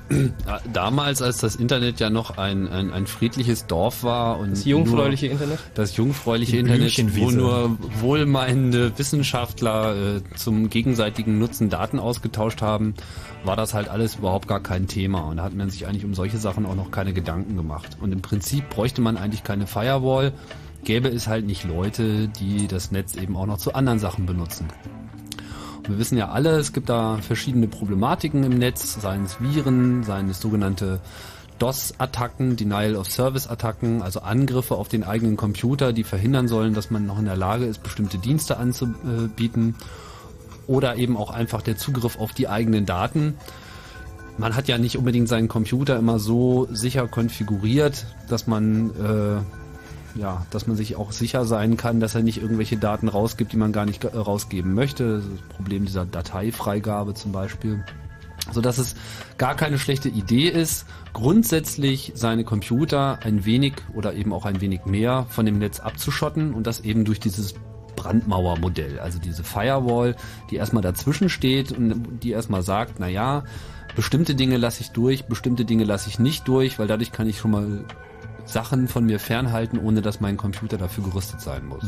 damals, 0.73 1.21
als 1.21 1.37
das 1.37 1.55
Internet 1.55 1.99
ja 1.99 2.09
noch 2.09 2.37
ein, 2.37 2.67
ein, 2.67 2.91
ein 2.91 3.05
friedliches 3.05 3.67
Dorf 3.67 4.03
war 4.03 4.39
und 4.39 4.51
das 4.51 4.65
jungfräuliche 4.65 5.27
Internet, 5.27 5.59
das 5.75 5.95
jungfräuliche 5.95 6.57
Internet, 6.57 6.97
wo 7.15 7.29
nur 7.29 7.77
wohlmeinende 7.99 8.97
Wissenschaftler 8.97 10.15
äh, 10.17 10.21
zum 10.35 10.69
gegenseitigen 10.69 11.37
Nutzen 11.37 11.69
Daten 11.69 11.99
ausgetauscht 11.99 12.63
haben, 12.63 12.95
war 13.43 13.55
das 13.55 13.75
halt 13.75 13.87
alles 13.87 14.15
überhaupt 14.15 14.47
gar 14.47 14.61
kein 14.61 14.87
Thema 14.87 15.21
und 15.21 15.37
da 15.37 15.43
hat 15.43 15.53
man 15.53 15.69
sich 15.69 15.85
eigentlich 15.85 16.05
um 16.05 16.15
solche 16.15 16.37
Sachen 16.37 16.65
auch 16.65 16.75
noch 16.75 16.89
keine 16.89 17.13
Gedanken 17.13 17.55
gemacht. 17.55 17.97
Und 18.01 18.11
im 18.11 18.21
Prinzip 18.21 18.67
bräuchte 18.71 19.01
man 19.01 19.15
eigentlich 19.15 19.43
keine 19.43 19.67
Firewall, 19.67 20.33
gäbe 20.83 21.09
es 21.09 21.27
halt 21.27 21.45
nicht 21.45 21.65
Leute, 21.65 22.29
die 22.29 22.67
das 22.67 22.91
Netz 22.91 23.15
eben 23.15 23.37
auch 23.37 23.45
noch 23.45 23.57
zu 23.57 23.75
anderen 23.75 23.99
Sachen 23.99 24.25
benutzen. 24.25 24.67
Wir 25.87 25.97
wissen 25.97 26.17
ja 26.17 26.29
alle, 26.29 26.51
es 26.51 26.73
gibt 26.73 26.89
da 26.89 27.17
verschiedene 27.17 27.67
Problematiken 27.67 28.43
im 28.43 28.57
Netz, 28.57 29.01
seien 29.01 29.25
es 29.25 29.41
Viren, 29.41 30.03
seien 30.03 30.29
es 30.29 30.39
sogenannte 30.39 30.99
DOS-Attacken, 31.61 32.55
Denial 32.55 32.95
of 32.95 33.09
Service-Attacken, 33.09 34.01
also 34.01 34.21
Angriffe 34.21 34.75
auf 34.75 34.87
den 34.87 35.03
eigenen 35.03 35.37
Computer, 35.37 35.93
die 35.93 36.03
verhindern 36.03 36.47
sollen, 36.47 36.73
dass 36.73 36.89
man 36.89 37.05
noch 37.05 37.19
in 37.19 37.25
der 37.25 37.37
Lage 37.37 37.65
ist, 37.65 37.83
bestimmte 37.83 38.17
Dienste 38.17 38.57
anzubieten. 38.57 39.75
Oder 40.67 40.95
eben 40.95 41.17
auch 41.17 41.31
einfach 41.31 41.61
der 41.61 41.77
Zugriff 41.77 42.19
auf 42.19 42.31
die 42.31 42.47
eigenen 42.47 42.85
Daten. 42.85 43.35
Man 44.37 44.55
hat 44.55 44.67
ja 44.67 44.77
nicht 44.77 44.97
unbedingt 44.97 45.27
seinen 45.27 45.47
Computer 45.47 45.97
immer 45.97 46.17
so 46.17 46.67
sicher 46.71 47.07
konfiguriert, 47.07 48.05
dass 48.29 48.47
man 48.47 48.89
äh, 48.91 49.60
ja, 50.15 50.45
dass 50.49 50.67
man 50.67 50.75
sich 50.75 50.95
auch 50.95 51.11
sicher 51.11 51.45
sein 51.45 51.77
kann, 51.77 51.99
dass 51.99 52.15
er 52.15 52.23
nicht 52.23 52.41
irgendwelche 52.41 52.77
Daten 52.77 53.07
rausgibt, 53.07 53.53
die 53.53 53.57
man 53.57 53.71
gar 53.71 53.85
nicht 53.85 54.03
rausgeben 54.05 54.73
möchte. 54.73 55.17
Das, 55.17 55.23
das 55.29 55.55
Problem 55.55 55.85
dieser 55.85 56.05
Dateifreigabe 56.05 57.13
zum 57.13 57.31
Beispiel. 57.31 57.83
So 58.51 58.59
dass 58.59 58.79
es 58.79 58.95
gar 59.37 59.55
keine 59.55 59.77
schlechte 59.77 60.09
Idee 60.09 60.49
ist, 60.49 60.85
grundsätzlich 61.13 62.11
seine 62.15 62.43
Computer 62.43 63.19
ein 63.21 63.45
wenig 63.45 63.73
oder 63.93 64.13
eben 64.15 64.33
auch 64.33 64.45
ein 64.45 64.61
wenig 64.61 64.85
mehr 64.85 65.25
von 65.29 65.45
dem 65.45 65.59
Netz 65.59 65.79
abzuschotten 65.79 66.53
und 66.53 66.65
das 66.65 66.79
eben 66.81 67.05
durch 67.05 67.19
dieses 67.19 67.53
Brandmauermodell, 67.95 68.99
also 68.99 69.19
diese 69.19 69.43
Firewall, 69.43 70.15
die 70.49 70.55
erstmal 70.55 70.81
dazwischen 70.81 71.29
steht 71.29 71.71
und 71.71 72.19
die 72.23 72.31
erstmal 72.31 72.63
sagt, 72.63 72.95
na 72.97 73.07
ja, 73.07 73.43
bestimmte 73.95 74.33
Dinge 74.33 74.57
lasse 74.57 74.81
ich 74.81 74.89
durch, 74.89 75.25
bestimmte 75.25 75.65
Dinge 75.65 75.83
lasse 75.83 76.09
ich 76.09 76.17
nicht 76.17 76.47
durch, 76.47 76.79
weil 76.79 76.87
dadurch 76.87 77.11
kann 77.11 77.27
ich 77.27 77.37
schon 77.37 77.51
mal 77.51 77.85
Sachen 78.45 78.87
von 78.87 79.05
mir 79.05 79.19
fernhalten, 79.19 79.79
ohne 79.79 80.01
dass 80.01 80.19
mein 80.19 80.37
Computer 80.37 80.77
dafür 80.77 81.03
gerüstet 81.03 81.41
sein 81.41 81.65
muss. 81.65 81.85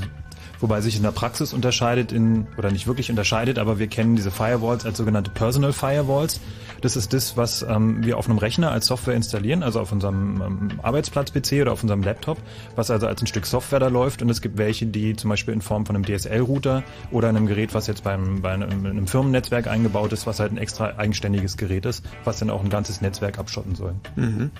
Wobei 0.60 0.79
sich 0.79 0.95
in 0.95 1.03
der 1.03 1.12
Praxis 1.12 1.53
unterscheidet 1.53 2.12
in, 2.12 2.48
oder 2.57 2.72
nicht 2.72 2.88
wirklich 2.88 3.10
unterscheidet, 3.10 3.60
aber 3.60 3.79
wir 3.79 3.88
kennen 3.88 4.15
diese 4.15 4.31
Firewalls 4.31 4.86
als 4.86 4.98
sogenannte 4.98 5.29
Personal 5.29 5.74
Firewalls. 5.74 6.39
Das 6.79 6.95
ist 6.95 7.13
das, 7.13 7.36
was 7.36 7.63
ähm, 7.63 8.03
wir 8.05 8.17
auf 8.17 8.29
einem 8.29 8.38
Rechner 8.38 8.72
als 8.72 8.88
Software 8.88 9.15
installieren, 9.15 9.63
also 9.63 9.79
auf 9.79 9.91
unserem 9.91 10.41
ähm, 10.41 10.79
Arbeitsplatz-PC 10.81 11.62
oder 11.62 11.74
auf 11.74 11.81
unserem 11.81 12.03
Laptop, 12.03 12.38
was 12.75 12.91
also 12.91 13.07
als 13.07 13.22
ein 13.22 13.27
Stück 13.27 13.45
Software 13.45 13.79
da 13.79 13.88
läuft. 13.88 14.22
Und 14.22 14.29
es 14.29 14.41
gibt 14.41 14.57
welche, 14.57 14.86
die 14.86 15.15
zum 15.15 15.29
Beispiel 15.29 15.53
in 15.53 15.62
Form 15.62 15.86
von 15.86 15.95
einem 15.95 16.05
DSL-Router 16.05 16.83
oder 17.12 17.29
einem 17.29 17.45
Gerät, 17.45 17.74
was 17.74 17.88
jetzt 17.88 18.03
beim, 18.03 18.41
bei 18.41 18.51
einem, 18.51 18.86
einem 18.86 19.07
Firmennetzwerk 19.07 19.67
eingebaut 19.67 20.13
ist, 20.13 20.27
was 20.27 20.39
halt 20.39 20.53
ein 20.53 20.57
extra 20.57 20.93
eigenständiges 20.98 21.57
Gerät 21.57 21.86
ist, 21.86 22.05
was 22.24 22.39
dann 22.39 22.50
auch 22.50 22.63
ein 22.63 22.69
ganzes 22.69 23.01
Netzwerk 23.01 23.39
abschotten 23.39 23.75
soll. 23.75 23.95
Mhm. 24.15 24.51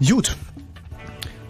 Gut, 0.00 0.36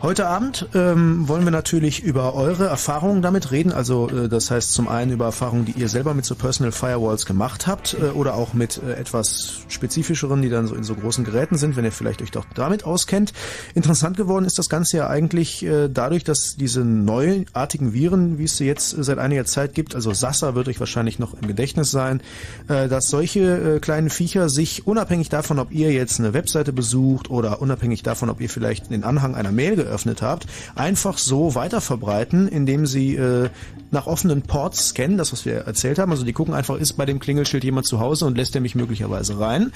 Heute 0.07 0.29
Abend 0.29 0.69
ähm, 0.73 1.27
wollen 1.27 1.43
wir 1.43 1.51
natürlich 1.51 2.01
über 2.01 2.35
eure 2.35 2.67
Erfahrungen 2.67 3.23
damit 3.23 3.51
reden. 3.51 3.73
Also 3.73 4.09
äh, 4.09 4.29
das 4.29 4.53
heißt 4.53 4.73
zum 4.73 4.87
einen 4.87 5.11
über 5.11 5.25
Erfahrungen, 5.25 5.65
die 5.65 5.73
ihr 5.73 5.89
selber 5.89 6.15
mit 6.15 6.25
so 6.25 6.37
Personal 6.37 6.71
Firewalls 6.71 7.27
gemacht 7.27 7.67
habt 7.67 7.95
äh, 7.95 8.11
oder 8.11 8.37
auch 8.37 8.55
mit 8.55 8.81
äh, 8.81 8.93
etwas 8.93 9.63
spezifischeren, 9.67 10.43
die 10.43 10.49
dann 10.49 10.69
so 10.69 10.77
in 10.77 10.85
so 10.85 10.95
großen 10.95 11.25
Geräten 11.25 11.57
sind, 11.57 11.75
wenn 11.75 11.85
ihr 11.85 11.91
vielleicht 11.91 12.23
euch 12.23 12.31
doch 12.31 12.45
damit 12.55 12.85
auskennt. 12.85 13.33
Interessant 13.75 14.17
geworden 14.17 14.45
ist 14.45 14.61
das 14.61 14.69
Ganze 14.69 14.99
ja 14.99 15.09
eigentlich 15.09 15.67
äh, 15.67 15.89
dadurch, 15.89 16.23
dass 16.23 16.55
diese 16.55 16.85
neuartigen 16.85 17.93
Viren, 17.93 18.39
wie 18.39 18.45
es 18.45 18.57
sie 18.59 18.65
jetzt 18.65 18.91
seit 18.91 19.19
einiger 19.19 19.45
Zeit 19.45 19.75
gibt, 19.75 19.97
also 19.97 20.13
Sassa 20.13 20.55
wird 20.55 20.69
euch 20.69 20.79
wahrscheinlich 20.79 21.19
noch 21.19 21.35
im 21.35 21.49
Gedächtnis 21.49 21.91
sein, 21.91 22.23
äh, 22.69 22.87
dass 22.87 23.09
solche 23.09 23.41
äh, 23.41 23.81
kleinen 23.81 24.11
Viecher 24.11 24.51
sich 24.51 24.87
unabhängig 24.87 25.31
davon, 25.31 25.59
ob 25.59 25.73
ihr 25.73 25.91
jetzt 25.91 26.21
eine 26.21 26.33
Webseite 26.33 26.73
besucht 26.73 27.29
oder 27.29 27.61
unabhängig 27.61 28.05
davon, 28.05 28.31
ob 28.31 28.41
ihr 28.41 28.49
vielleicht 28.49 28.93
den 28.93 29.03
Anhang 29.03 29.35
einer 29.35 29.51
Mail 29.51 29.75
geöffnet 29.75 29.96
habt, 30.05 30.47
einfach 30.75 31.19
so 31.19 31.55
weiter 31.55 31.81
verbreiten, 31.81 32.49
indem 32.49 32.87
sie 32.87 33.17
äh, 33.17 33.49
nach 33.91 34.07
offenen 34.07 34.43
Ports 34.43 34.89
scannen, 34.89 35.17
das 35.17 35.33
was 35.33 35.45
wir 35.45 35.55
erzählt 35.59 35.99
haben. 35.99 36.11
Also 36.11 36.25
die 36.25 36.33
gucken 36.33 36.55
einfach, 36.55 36.77
ist 36.77 36.95
bei 36.95 37.07
dem 37.07 37.19
Klingelschild 37.19 37.65
jemand 37.65 37.87
zu 37.87 38.01
Hause 38.01 38.27
und 38.27 38.37
lässt 38.37 38.55
er 38.55 38.61
mich 38.61 38.75
möglicherweise 38.75 39.39
rein. 39.39 39.73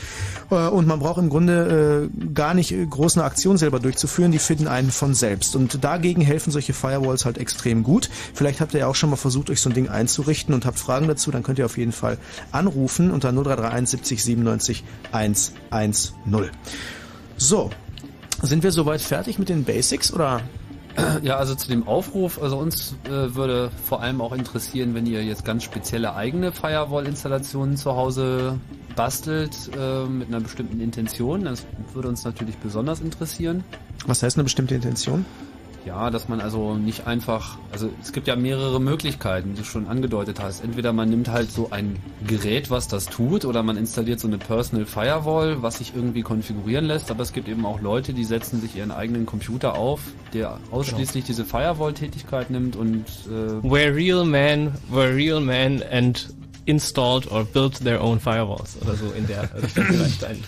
Äh, 0.51 0.69
und 0.69 0.87
man 0.87 1.01
braucht 1.01 1.19
im 1.19 1.31
Grunde 1.31 2.11
äh, 2.11 2.29
gar 2.35 2.55
nicht 2.55 2.73
äh, 2.73 2.85
groß 2.85 3.17
eine 3.17 3.25
Aktion 3.25 3.57
selber 3.57 3.79
durchzuführen, 3.81 4.33
die 4.33 4.39
finden 4.39 4.69
einen 4.69 4.91
von 4.91 5.15
selbst. 5.15 5.57
Und 5.57 5.83
dagegen 5.85 6.21
helfen 6.21 6.51
solche 6.51 6.73
Firewalls 6.73 7.25
halt 7.25 7.39
extrem 7.39 7.83
gut. 7.83 8.11
Vielleicht 8.35 8.61
habt 8.61 8.75
ihr 8.75 8.81
ja 8.81 8.87
auch 8.87 8.95
schon 8.95 9.11
mal 9.11 9.17
versucht, 9.17 9.51
euch 9.51 9.61
so 9.61 9.71
ein 9.71 9.75
Ding 9.75 9.89
einzurichten 9.89 10.55
und 10.55 10.67
habt 10.67 10.79
Fragen 10.79 11.09
dazu, 11.09 11.31
dann 11.31 11.43
könnt 11.43 11.59
ihr 11.59 11.67
auf 11.67 11.79
jeden 11.79 11.93
Fall 11.93 12.19
anrufen 12.53 13.11
unter 13.11 13.33
0331 13.33 13.91
70 13.91 14.25
97 14.25 14.85
110. 15.13 16.51
So, 17.37 17.71
sind 18.43 18.63
wir 18.63 18.73
soweit 18.73 19.01
fertig 19.01 19.39
mit 19.39 19.49
den 19.49 19.65
Basics 19.65 20.13
oder? 20.13 20.41
Ja, 21.23 21.37
also 21.37 21.55
zu 21.55 21.69
dem 21.69 21.87
Aufruf, 21.87 22.43
also 22.43 22.59
uns 22.59 22.97
äh, 23.05 23.35
würde 23.35 23.71
vor 23.85 24.03
allem 24.03 24.21
auch 24.21 24.33
interessieren, 24.33 24.93
wenn 24.95 25.07
ihr 25.07 25.25
jetzt 25.25 25.45
ganz 25.45 25.63
spezielle 25.63 26.15
eigene 26.15 26.53
Firewall-Installationen 26.53 27.77
zu 27.77 27.95
Hause 27.95 28.59
bastelt 28.97 29.71
äh, 29.79 30.05
mit 30.07 30.29
einer 30.29 30.41
bestimmten 30.41 30.81
Intention. 30.81 31.45
Das 31.45 31.65
würde 31.95 32.09
uns 32.09 32.25
natürlich 32.25 32.57
besonders 32.59 33.01
interessieren. 33.01 33.65
Was 34.07 34.23
heißt 34.23 34.37
eine 34.37 34.45
bestimmte 34.45 34.75
Intention? 34.75 35.25
Ja, 35.87 36.11
dass 36.11 36.29
man 36.29 36.41
also 36.41 36.75
nicht 36.75 37.07
einfach, 37.07 37.57
also 37.73 37.91
es 38.03 38.13
gibt 38.13 38.27
ja 38.27 38.37
mehrere 38.37 38.81
Möglichkeiten, 38.81 39.55
die 39.55 39.61
du 39.61 39.65
schon 39.65 39.87
angedeutet 39.87 40.39
hast. 40.41 40.63
Entweder 40.63 40.93
man 40.93 41.09
nimmt 41.09 41.29
halt 41.29 41.51
so 41.51 41.71
ein 41.71 41.97
Gerät, 42.27 42.71
was 42.71 42.87
das 42.87 43.07
tut, 43.07 43.45
oder 43.45 43.63
man 43.63 43.77
installiert 43.77 44.21
so 44.21 44.29
eine 44.29 44.39
Personal 44.39 44.85
Firewall, 44.85 45.63
was 45.63 45.79
sich 45.79 45.95
irgendwie 45.95 46.23
konfigurieren 46.23 46.85
lässt. 46.85 47.11
Aber 47.11 47.23
es 47.23 47.33
gibt 47.33 47.49
eben 47.49 47.65
auch 47.65 47.81
Leute, 47.81 48.13
die 48.13 48.25
setzen 48.25 48.61
sich 48.61 48.77
ihren 48.77 48.91
eigenen 48.91 49.25
Computer 49.25 49.75
auf, 49.75 50.01
der 50.35 50.59
ausschließlich 50.71 51.25
genau. 51.25 51.27
diese 51.27 51.45
Firewall-Tätigkeit 51.45 52.51
nimmt 52.51 52.77
und 52.77 53.07
äh, 53.27 53.63
Where 53.63 53.95
real 53.95 54.25
men 54.25 54.73
were 54.91 55.15
real 55.15 55.41
men 55.41 55.83
and 55.91 56.29
installed 56.67 57.31
or 57.31 57.45
built 57.45 57.83
their 57.83 58.03
own 58.03 58.21
firewalls 58.21 58.77
oder 58.83 58.95
so 58.95 59.11
in 59.17 59.27
der 59.27 59.49
Richtung 59.63 59.85
vielleicht 59.89 60.25
ein. 60.25 60.45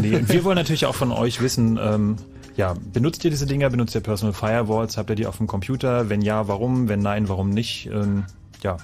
nee, 0.00 0.20
wir 0.26 0.44
wollen 0.44 0.56
natürlich 0.56 0.86
auch 0.86 0.94
von 0.94 1.12
euch 1.12 1.40
wissen, 1.40 1.78
ähm, 1.80 2.16
ja, 2.56 2.74
benutzt 2.92 3.24
ihr 3.24 3.30
diese 3.30 3.46
Dinger? 3.46 3.70
Benutzt 3.70 3.94
ihr 3.94 4.00
Personal 4.00 4.32
Firewalls? 4.32 4.96
Habt 4.96 5.10
ihr 5.10 5.16
die 5.16 5.26
auf 5.26 5.38
dem 5.38 5.46
Computer? 5.46 6.08
Wenn 6.08 6.22
ja, 6.22 6.48
warum? 6.48 6.88
Wenn 6.88 7.00
nein, 7.00 7.28
warum 7.28 7.50
nicht? 7.50 7.86
Ähm, 7.86 8.24
ja, 8.62 8.76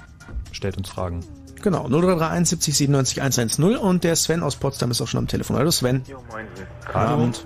stellt 0.52 0.76
uns 0.76 0.88
Fragen. 0.88 1.24
Genau, 1.62 1.88
0331 1.88 2.48
70 2.50 2.76
97 2.76 3.20
110 3.20 3.76
und 3.76 4.04
der 4.04 4.16
Sven 4.16 4.42
aus 4.42 4.56
Potsdam 4.56 4.90
ist 4.90 5.00
auch 5.00 5.08
schon 5.08 5.18
am 5.18 5.26
Telefon. 5.28 5.56
Hallo 5.56 5.70
Sven. 5.70 6.02
Jo, 6.06 6.22
moin. 6.30 6.46
Guten 6.86 6.98
Abend. 6.98 7.44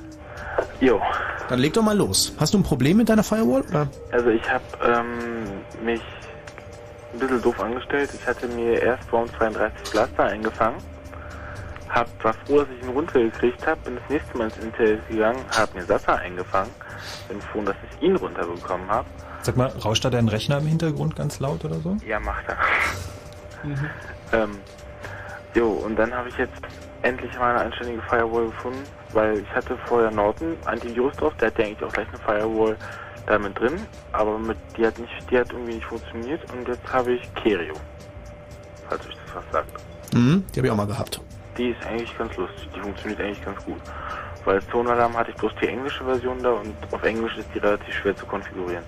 Jo, 0.80 1.00
Dann 1.48 1.60
leg 1.60 1.72
doch 1.72 1.82
mal 1.82 1.96
los. 1.96 2.34
Hast 2.38 2.52
du 2.54 2.58
ein 2.58 2.62
Problem 2.62 2.98
mit 2.98 3.08
deiner 3.08 3.22
Firewall? 3.22 3.62
Oder? 3.62 3.88
also 4.10 4.28
ich 4.28 4.42
habe 4.50 4.64
ähm, 4.84 5.84
mich 5.84 6.00
ein 7.12 7.18
bisschen 7.18 7.40
doof 7.40 7.58
angestellt. 7.60 8.10
Ich 8.14 8.26
hatte 8.26 8.48
mir 8.48 8.82
erst 8.82 9.10
Raum 9.12 9.28
32 9.38 9.90
Cluster 9.90 10.24
eingefangen. 10.24 10.78
Hab, 11.92 12.08
war 12.24 12.32
froh, 12.32 12.60
dass 12.60 12.68
ich 12.76 12.82
einen 12.82 12.92
runter 12.92 13.20
gekriegt 13.20 13.66
habe. 13.66 13.80
Bin 13.84 13.96
das 13.96 14.04
nächste 14.08 14.36
Mal 14.38 14.44
ins 14.44 14.56
Internet 14.58 15.08
gegangen, 15.08 15.44
hab 15.56 15.74
mir 15.74 15.84
Sasa 15.84 16.14
eingefangen. 16.14 16.70
Bin 17.28 17.40
froh, 17.40 17.62
dass 17.62 17.76
ich 17.90 18.02
ihn 18.02 18.16
runterbekommen 18.16 18.88
habe. 18.88 19.06
Sag 19.42 19.56
mal, 19.56 19.68
rauscht 19.68 20.04
da 20.04 20.10
dein 20.10 20.28
Rechner 20.28 20.58
im 20.58 20.66
Hintergrund 20.66 21.16
ganz 21.16 21.38
laut 21.40 21.64
oder 21.64 21.80
so? 21.80 21.96
Ja, 22.06 22.18
macht 22.18 22.44
er. 22.48 22.56
ähm, 24.32 24.56
jo, 25.54 25.68
und 25.68 25.96
dann 25.96 26.14
habe 26.14 26.28
ich 26.28 26.36
jetzt 26.38 26.60
endlich 27.02 27.36
mal 27.38 27.54
eine 27.54 27.64
anständige 27.66 28.02
Firewall 28.02 28.46
gefunden, 28.46 28.82
weil 29.12 29.38
ich 29.38 29.50
hatte 29.54 29.76
vorher 29.86 30.10
Norton 30.10 30.56
Antivirus 30.64 31.14
drauf, 31.16 31.34
der 31.40 31.48
hat 31.48 31.58
ja 31.58 31.66
eigentlich 31.66 31.84
auch 31.84 31.92
gleich 31.92 32.08
eine 32.08 32.18
Firewall 32.18 32.76
damit 33.26 33.58
drin, 33.58 33.86
aber 34.12 34.38
mit, 34.38 34.56
die 34.76 34.86
hat 34.86 34.98
nicht, 34.98 35.12
die 35.30 35.38
hat 35.38 35.52
irgendwie 35.52 35.74
nicht 35.74 35.86
funktioniert 35.86 36.40
und 36.52 36.66
jetzt 36.66 36.92
habe 36.92 37.12
ich 37.12 37.34
Kerio. 37.34 37.74
Falls 38.88 39.06
euch 39.06 39.16
das 39.26 39.36
was 39.36 39.44
sagt. 39.52 40.14
Mhm, 40.14 40.44
die 40.52 40.60
habe 40.60 40.66
ich 40.66 40.72
auch 40.72 40.76
mal 40.76 40.86
gehabt. 40.86 41.20
Die 41.58 41.70
ist 41.70 41.86
eigentlich 41.86 42.16
ganz 42.16 42.36
lustig, 42.36 42.68
die 42.74 42.80
funktioniert 42.80 43.20
eigentlich 43.20 43.44
ganz 43.44 43.64
gut. 43.64 43.80
Weil 44.44 44.60
Tonalarm 44.62 45.16
hatte 45.16 45.30
ich 45.30 45.36
bloß 45.36 45.52
die 45.60 45.68
englische 45.68 46.04
Version 46.04 46.42
da 46.42 46.50
und 46.50 46.74
auf 46.90 47.02
Englisch 47.02 47.36
ist 47.36 47.48
die 47.54 47.58
relativ 47.58 47.94
schwer 47.94 48.16
zu 48.16 48.26
konfigurieren. 48.26 48.84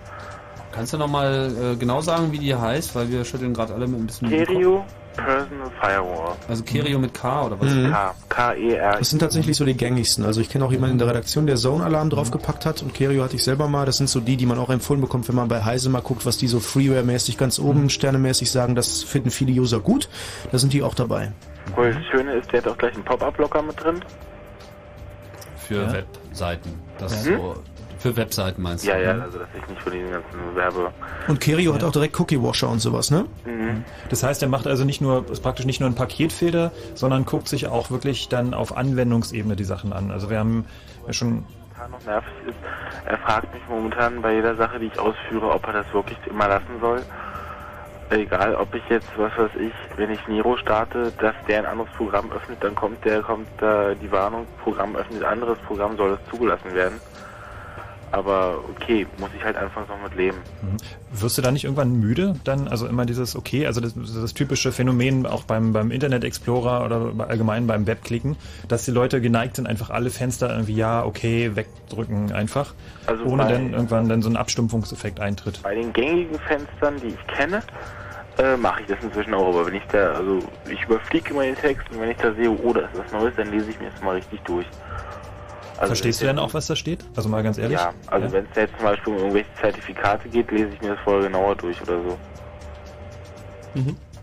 Kannst 0.72 0.92
du 0.92 0.98
nochmal 0.98 1.52
äh, 1.56 1.76
genau 1.76 2.00
sagen, 2.00 2.32
wie 2.32 2.38
die 2.38 2.54
heißt? 2.54 2.96
Weil 2.96 3.08
wir 3.08 3.24
schütteln 3.24 3.54
gerade 3.54 3.74
alle 3.74 3.86
mit 3.86 4.00
ein 4.00 4.06
bisschen... 4.06 4.28
Kerio 4.28 4.84
Personal 5.16 5.70
Firewall. 5.80 6.34
Also 6.48 6.64
Kerio 6.64 6.98
mit 6.98 7.14
K 7.14 7.46
oder 7.46 7.60
was? 7.60 7.72
Mhm. 7.72 7.90
K, 7.90 8.14
K-E-R. 8.28 8.98
Das 8.98 9.10
sind 9.10 9.20
tatsächlich 9.20 9.56
so 9.56 9.64
die 9.64 9.74
gängigsten. 9.74 10.24
Also 10.24 10.40
ich 10.40 10.50
kenne 10.50 10.64
auch 10.64 10.72
jemanden 10.72 10.94
in 10.94 10.98
der 10.98 11.06
Redaktion, 11.06 11.46
der 11.46 11.54
Zone-Alarm 11.54 12.10
draufgepackt 12.10 12.66
hat 12.66 12.82
und 12.82 12.92
Kerio 12.92 13.22
hatte 13.22 13.36
ich 13.36 13.44
selber 13.44 13.68
mal. 13.68 13.86
Das 13.86 13.98
sind 13.98 14.08
so 14.08 14.18
die, 14.18 14.36
die 14.36 14.46
man 14.46 14.58
auch 14.58 14.70
empfohlen 14.70 15.00
bekommt, 15.00 15.28
wenn 15.28 15.36
man 15.36 15.46
bei 15.46 15.62
Heise 15.62 15.88
mal 15.90 16.02
guckt, 16.02 16.26
was 16.26 16.38
die 16.38 16.48
so 16.48 16.58
Freeware-mäßig 16.58 17.38
ganz 17.38 17.60
oben, 17.60 17.90
sternemäßig 17.90 18.50
sagen. 18.50 18.74
Das 18.74 19.04
finden 19.04 19.30
viele 19.30 19.52
User 19.52 19.78
gut. 19.78 20.08
Da 20.50 20.58
sind 20.58 20.72
die 20.72 20.82
auch 20.82 20.94
dabei. 20.94 21.32
Und 21.76 21.94
das 21.94 22.04
Schöne 22.10 22.32
ist, 22.34 22.52
der 22.52 22.62
hat 22.62 22.68
auch 22.68 22.76
gleich 22.78 22.94
einen 22.94 23.04
Pop-Up-Blocker 23.04 23.62
mit 23.62 23.82
drin. 23.82 24.00
Für 25.56 25.82
Ja. 25.82 25.92
Webseiten. 25.92 26.80
Das 26.98 27.12
ist 27.12 27.26
Mhm. 27.30 27.36
so... 27.36 27.54
Für 27.98 28.14
Webseiten 28.18 28.60
meinst 28.60 28.84
Ja, 28.84 28.96
du? 28.96 29.02
ja, 29.02 29.14
ne? 29.14 29.22
also 29.22 29.38
dass 29.38 29.48
ich 29.58 29.66
nicht 29.66 29.80
von 29.80 29.90
diesen 29.92 30.10
ganzen 30.10 30.54
Werbe... 30.54 30.92
Und 31.26 31.40
Kerio 31.40 31.72
hat 31.72 31.82
auch 31.84 31.90
direkt 31.92 32.20
Cookie-Washer 32.20 32.68
und 32.68 32.80
sowas, 32.80 33.10
ne? 33.10 33.24
Mhm. 33.46 33.82
Das 34.10 34.22
heißt, 34.22 34.42
er 34.42 34.48
macht 34.50 34.66
also 34.66 34.84
nicht 34.84 35.00
nur, 35.00 35.24
ist 35.30 35.42
praktisch 35.42 35.64
nicht 35.64 35.80
nur 35.80 35.88
ein 35.88 35.94
Paketfilter, 35.94 36.70
sondern 36.94 37.24
guckt 37.24 37.48
sich 37.48 37.66
auch 37.66 37.90
wirklich 37.90 38.28
dann 38.28 38.52
auf 38.52 38.76
Anwendungsebene 38.76 39.56
die 39.56 39.64
Sachen 39.64 39.94
an. 39.94 40.10
Also 40.10 40.28
wir 40.28 40.38
haben 40.38 40.66
ja 41.06 41.14
schon, 41.14 41.46
momentan 41.78 41.90
noch 41.92 42.04
nervig 42.04 42.32
ist, 42.46 42.56
er 43.06 43.16
fragt 43.18 43.54
mich 43.54 43.62
momentan 43.70 44.20
bei 44.20 44.34
jeder 44.34 44.54
Sache, 44.56 44.78
die 44.80 44.86
ich 44.86 44.98
ausführe, 44.98 45.50
ob 45.50 45.66
er 45.66 45.72
das 45.72 45.86
wirklich 45.94 46.18
immer 46.26 46.46
lassen 46.48 46.78
soll. 46.82 47.00
Egal, 48.14 48.54
ob 48.54 48.72
ich 48.74 48.82
jetzt, 48.88 49.08
was 49.16 49.36
weiß 49.36 49.50
ich, 49.58 49.72
wenn 49.98 50.10
ich 50.10 50.20
Nero 50.28 50.56
starte, 50.56 51.12
dass 51.20 51.34
der 51.48 51.58
ein 51.60 51.66
anderes 51.66 51.90
Programm 51.96 52.30
öffnet, 52.30 52.58
dann 52.62 52.74
kommt 52.76 53.04
der, 53.04 53.22
kommt 53.22 53.48
da 53.58 53.92
die 53.94 54.10
Warnung, 54.12 54.46
Programm 54.62 54.94
öffnet 54.94 55.24
ein 55.24 55.32
anderes 55.32 55.58
Programm, 55.66 55.96
soll 55.96 56.12
es 56.12 56.30
zugelassen 56.30 56.72
werden. 56.74 57.00
Aber 58.12 58.58
okay, 58.70 59.04
muss 59.18 59.30
ich 59.36 59.42
halt 59.42 59.56
einfach 59.56 59.88
noch 59.88 60.00
mit 60.00 60.14
leben. 60.14 60.36
wirst 61.10 61.36
du 61.36 61.42
da 61.42 61.50
nicht 61.50 61.64
irgendwann 61.64 61.98
müde? 61.98 62.36
Dann, 62.44 62.68
also 62.68 62.86
immer 62.86 63.06
dieses, 63.06 63.34
okay, 63.34 63.66
also 63.66 63.80
das, 63.80 63.94
das 63.96 64.32
typische 64.34 64.70
Phänomen 64.70 65.26
auch 65.26 65.42
beim, 65.42 65.72
beim 65.72 65.90
Internet 65.90 66.22
Explorer 66.22 66.84
oder 66.84 67.26
allgemein 67.26 67.66
beim 67.66 67.88
Webklicken, 67.88 68.36
dass 68.68 68.84
die 68.84 68.92
Leute 68.92 69.20
geneigt 69.20 69.56
sind, 69.56 69.66
einfach 69.66 69.90
alle 69.90 70.10
Fenster 70.10 70.50
irgendwie, 70.50 70.76
ja, 70.76 71.04
okay, 71.04 71.56
wegdrücken 71.56 72.30
einfach, 72.30 72.74
Also 73.08 73.24
ohne 73.24 73.42
bei- 73.44 73.48
dann 73.48 73.72
irgendwann 73.72 74.08
dann 74.08 74.22
so 74.22 74.30
ein 74.30 74.36
Abstumpfungseffekt 74.36 75.18
eintritt. 75.18 75.60
Bei 75.64 75.74
den 75.74 75.92
gängigen 75.92 76.38
Fenstern, 76.38 76.94
die 77.02 77.08
ich 77.08 77.26
kenne, 77.26 77.62
äh, 78.38 78.56
mache 78.56 78.82
ich 78.82 78.86
das 78.88 78.98
inzwischen 79.02 79.34
auch. 79.34 79.48
Aber 79.48 79.66
wenn 79.66 79.74
ich 79.74 79.84
da, 79.90 80.12
also 80.12 80.40
ich 80.70 80.82
überfliege 80.82 81.30
immer 81.30 81.42
den 81.42 81.56
Text 81.56 81.86
und 81.90 82.00
wenn 82.00 82.10
ich 82.10 82.16
da 82.16 82.32
sehe, 82.34 82.50
oh, 82.50 82.72
da 82.72 82.80
ist 82.80 82.98
was 82.98 83.12
Neues, 83.12 83.34
dann 83.36 83.50
lese 83.50 83.70
ich 83.70 83.80
mir 83.80 83.90
das 83.90 84.02
mal 84.02 84.16
richtig 84.16 84.40
durch. 84.42 84.66
Also 85.76 85.86
Verstehst 85.86 86.22
du 86.22 86.26
denn 86.26 86.38
auch, 86.38 86.54
was 86.54 86.66
da 86.68 86.76
steht? 86.76 87.04
Also 87.16 87.28
mal 87.28 87.42
ganz 87.42 87.58
ehrlich? 87.58 87.78
Ja, 87.78 87.92
also 88.06 88.30
wenn 88.32 88.44
es 88.44 88.56
jetzt 88.56 88.76
zum 88.76 88.84
Beispiel 88.84 89.12
um 89.12 89.18
irgendwelche 89.18 89.48
Zertifikate 89.60 90.28
geht, 90.28 90.50
lese 90.50 90.68
ich 90.72 90.80
mir 90.80 90.90
das 90.90 91.00
vorher 91.02 91.22
genauer 91.24 91.56
durch 91.56 91.80
oder 91.82 92.00
so. 92.02 92.18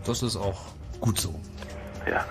Das 0.04 0.22
ist 0.22 0.36
auch 0.36 0.60
gut 1.00 1.20
so. 1.20 1.34
Ja. 2.08 2.24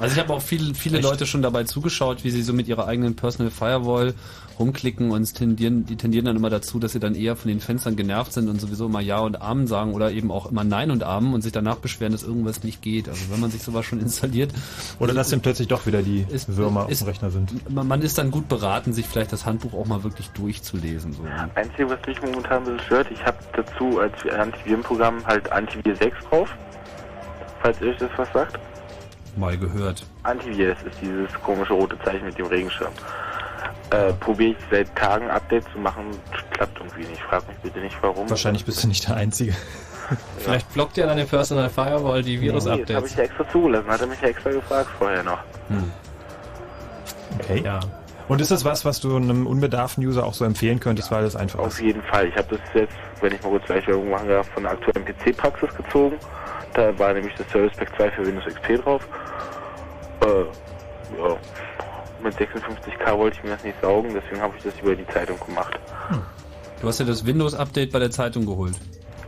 Also 0.00 0.14
ich 0.14 0.18
habe 0.18 0.32
auch 0.32 0.40
viele, 0.40 0.74
viele 0.74 1.00
Leute 1.00 1.26
schon 1.26 1.42
dabei 1.42 1.64
zugeschaut, 1.64 2.24
wie 2.24 2.30
sie 2.30 2.42
so 2.42 2.52
mit 2.52 2.68
ihrer 2.68 2.88
eigenen 2.88 3.14
Personal 3.14 3.50
Firewall 3.50 4.14
rumklicken 4.58 5.10
und 5.10 5.34
tendieren, 5.34 5.86
die 5.86 5.96
tendieren 5.96 6.26
dann 6.26 6.36
immer 6.36 6.50
dazu, 6.50 6.78
dass 6.78 6.92
sie 6.92 7.00
dann 7.00 7.14
eher 7.14 7.36
von 7.36 7.48
den 7.48 7.60
Fenstern 7.60 7.96
genervt 7.96 8.32
sind 8.32 8.48
und 8.48 8.60
sowieso 8.60 8.86
immer 8.86 9.00
Ja 9.00 9.18
und 9.20 9.40
Amen 9.42 9.66
sagen 9.66 9.94
oder 9.94 10.12
eben 10.12 10.30
auch 10.30 10.50
immer 10.50 10.64
Nein 10.64 10.90
und 10.90 11.02
Amen 11.02 11.34
und 11.34 11.42
sich 11.42 11.52
danach 11.52 11.76
beschweren, 11.76 12.12
dass 12.12 12.22
irgendwas 12.22 12.62
nicht 12.64 12.82
geht. 12.82 13.08
Also 13.08 13.30
wenn 13.30 13.40
man 13.40 13.50
sich 13.50 13.62
sowas 13.62 13.84
schon 13.84 14.00
installiert. 14.00 14.50
Oder 14.98 15.14
dass 15.14 15.30
dann 15.30 15.40
plötzlich 15.40 15.68
doch 15.68 15.86
wieder 15.86 16.02
die 16.02 16.26
Ist- 16.28 16.56
Würmer 16.56 16.88
ist- 16.88 17.02
auf 17.02 17.06
dem 17.06 17.12
Rechner 17.12 17.30
sind. 17.30 17.70
Man, 17.70 17.86
man 17.88 18.02
ist 18.02 18.18
dann 18.18 18.30
gut 18.30 18.48
beraten, 18.48 18.92
sich 18.92 19.06
vielleicht 19.06 19.32
das 19.32 19.46
Handbuch 19.46 19.72
auch 19.74 19.86
mal 19.86 20.02
wirklich 20.02 20.28
durchzulesen. 20.30 21.12
So. 21.12 21.22
Einzige, 21.54 21.88
was 21.90 21.98
mich 22.06 22.20
momentan 22.22 22.58
ein 22.58 22.64
bisschen 22.64 22.80
stört, 22.86 23.10
ich 23.10 23.24
habe 23.24 23.36
dazu 23.54 23.98
als 24.00 24.14
Antivirenprogramm 24.30 25.24
halt 25.26 25.50
Antivir 25.52 25.96
6 25.96 26.16
drauf. 26.28 26.48
Falls 27.62 27.80
ihr 27.80 27.88
euch 27.90 27.98
das 27.98 28.10
was 28.16 28.28
sagt. 28.32 28.58
Mal 29.36 29.56
gehört. 29.56 30.04
Antivir, 30.24 30.74
das 30.74 30.82
ist 30.82 31.00
dieses 31.00 31.32
komische 31.42 31.72
rote 31.72 31.96
Zeichen 32.04 32.26
mit 32.26 32.36
dem 32.36 32.46
Regenschirm. 32.46 32.92
Äh, 33.92 34.12
probiere 34.14 34.52
ich 34.52 34.56
seit 34.70 34.94
Tagen 34.96 35.28
Updates 35.30 35.70
zu 35.72 35.78
machen, 35.78 36.06
klappt 36.50 36.78
irgendwie 36.78 37.04
nicht. 37.06 37.20
Frag 37.22 37.46
mich 37.46 37.56
bitte 37.58 37.78
nicht 37.80 37.96
warum. 38.00 38.28
Wahrscheinlich 38.28 38.64
bist 38.64 38.82
du 38.82 38.88
nicht 38.88 39.06
der 39.06 39.16
Einzige. 39.16 39.52
Vielleicht 40.38 40.72
blockt 40.72 40.96
ja 40.96 41.06
deine 41.06 41.24
Personal 41.26 41.68
Firewall 41.68 42.22
die 42.22 42.38
Nee, 42.38 42.50
das 42.52 42.66
habe 42.66 42.80
ich 42.82 42.88
Virus-Updates. 42.88 43.16
ja 43.16 43.22
extra 43.24 43.48
zugelassen, 43.50 43.88
hat 43.88 44.00
er 44.00 44.06
mich 44.06 44.20
ja 44.20 44.28
extra 44.28 44.50
gefragt 44.50 44.88
vorher 44.98 45.22
noch. 45.22 45.38
Okay. 47.38 47.62
Ja. 47.64 47.80
Und 48.28 48.40
ist 48.40 48.50
das 48.50 48.64
was, 48.64 48.84
was 48.84 49.00
du 49.00 49.16
einem 49.16 49.46
unbedarften 49.46 50.04
User 50.06 50.24
auch 50.24 50.34
so 50.34 50.44
empfehlen 50.44 50.80
könntest, 50.80 51.10
weil 51.10 51.22
das 51.24 51.36
einfach 51.36 51.58
Auf 51.58 51.74
ist? 51.74 51.80
jeden 51.80 52.02
Fall. 52.02 52.28
Ich 52.28 52.36
habe 52.36 52.48
das 52.56 52.60
jetzt, 52.74 52.94
wenn 53.20 53.32
ich 53.34 53.42
mal 53.42 53.50
kurz 53.50 53.64
gleich 53.66 53.86
Werbung 53.86 54.10
machen 54.10 54.28
darf, 54.28 54.48
von 54.48 54.62
der 54.62 54.72
aktuellen 54.72 55.04
PC-Praxis 55.04 55.74
gezogen. 55.74 56.16
Da 56.72 56.98
war 56.98 57.12
nämlich 57.12 57.34
das 57.36 57.46
Service 57.50 57.76
Pack 57.76 57.94
2 57.96 58.10
für 58.12 58.26
Windows 58.26 58.46
XP 58.46 58.82
drauf. 58.82 59.06
Äh, 60.22 60.26
ja. 61.18 61.36
Mit 62.22 62.34
56k 62.36 63.18
wollte 63.18 63.36
ich 63.38 63.44
mir 63.44 63.50
das 63.50 63.64
nicht 63.64 63.80
saugen, 63.82 64.10
deswegen 64.14 64.40
habe 64.40 64.54
ich 64.56 64.62
das 64.62 64.74
über 64.80 64.94
die 64.94 65.06
Zeitung 65.08 65.38
gemacht. 65.44 65.78
Du 66.80 66.88
hast 66.88 67.00
ja 67.00 67.06
das 67.06 67.24
Windows-Update 67.26 67.90
bei 67.92 67.98
der 67.98 68.10
Zeitung 68.10 68.46
geholt. 68.46 68.74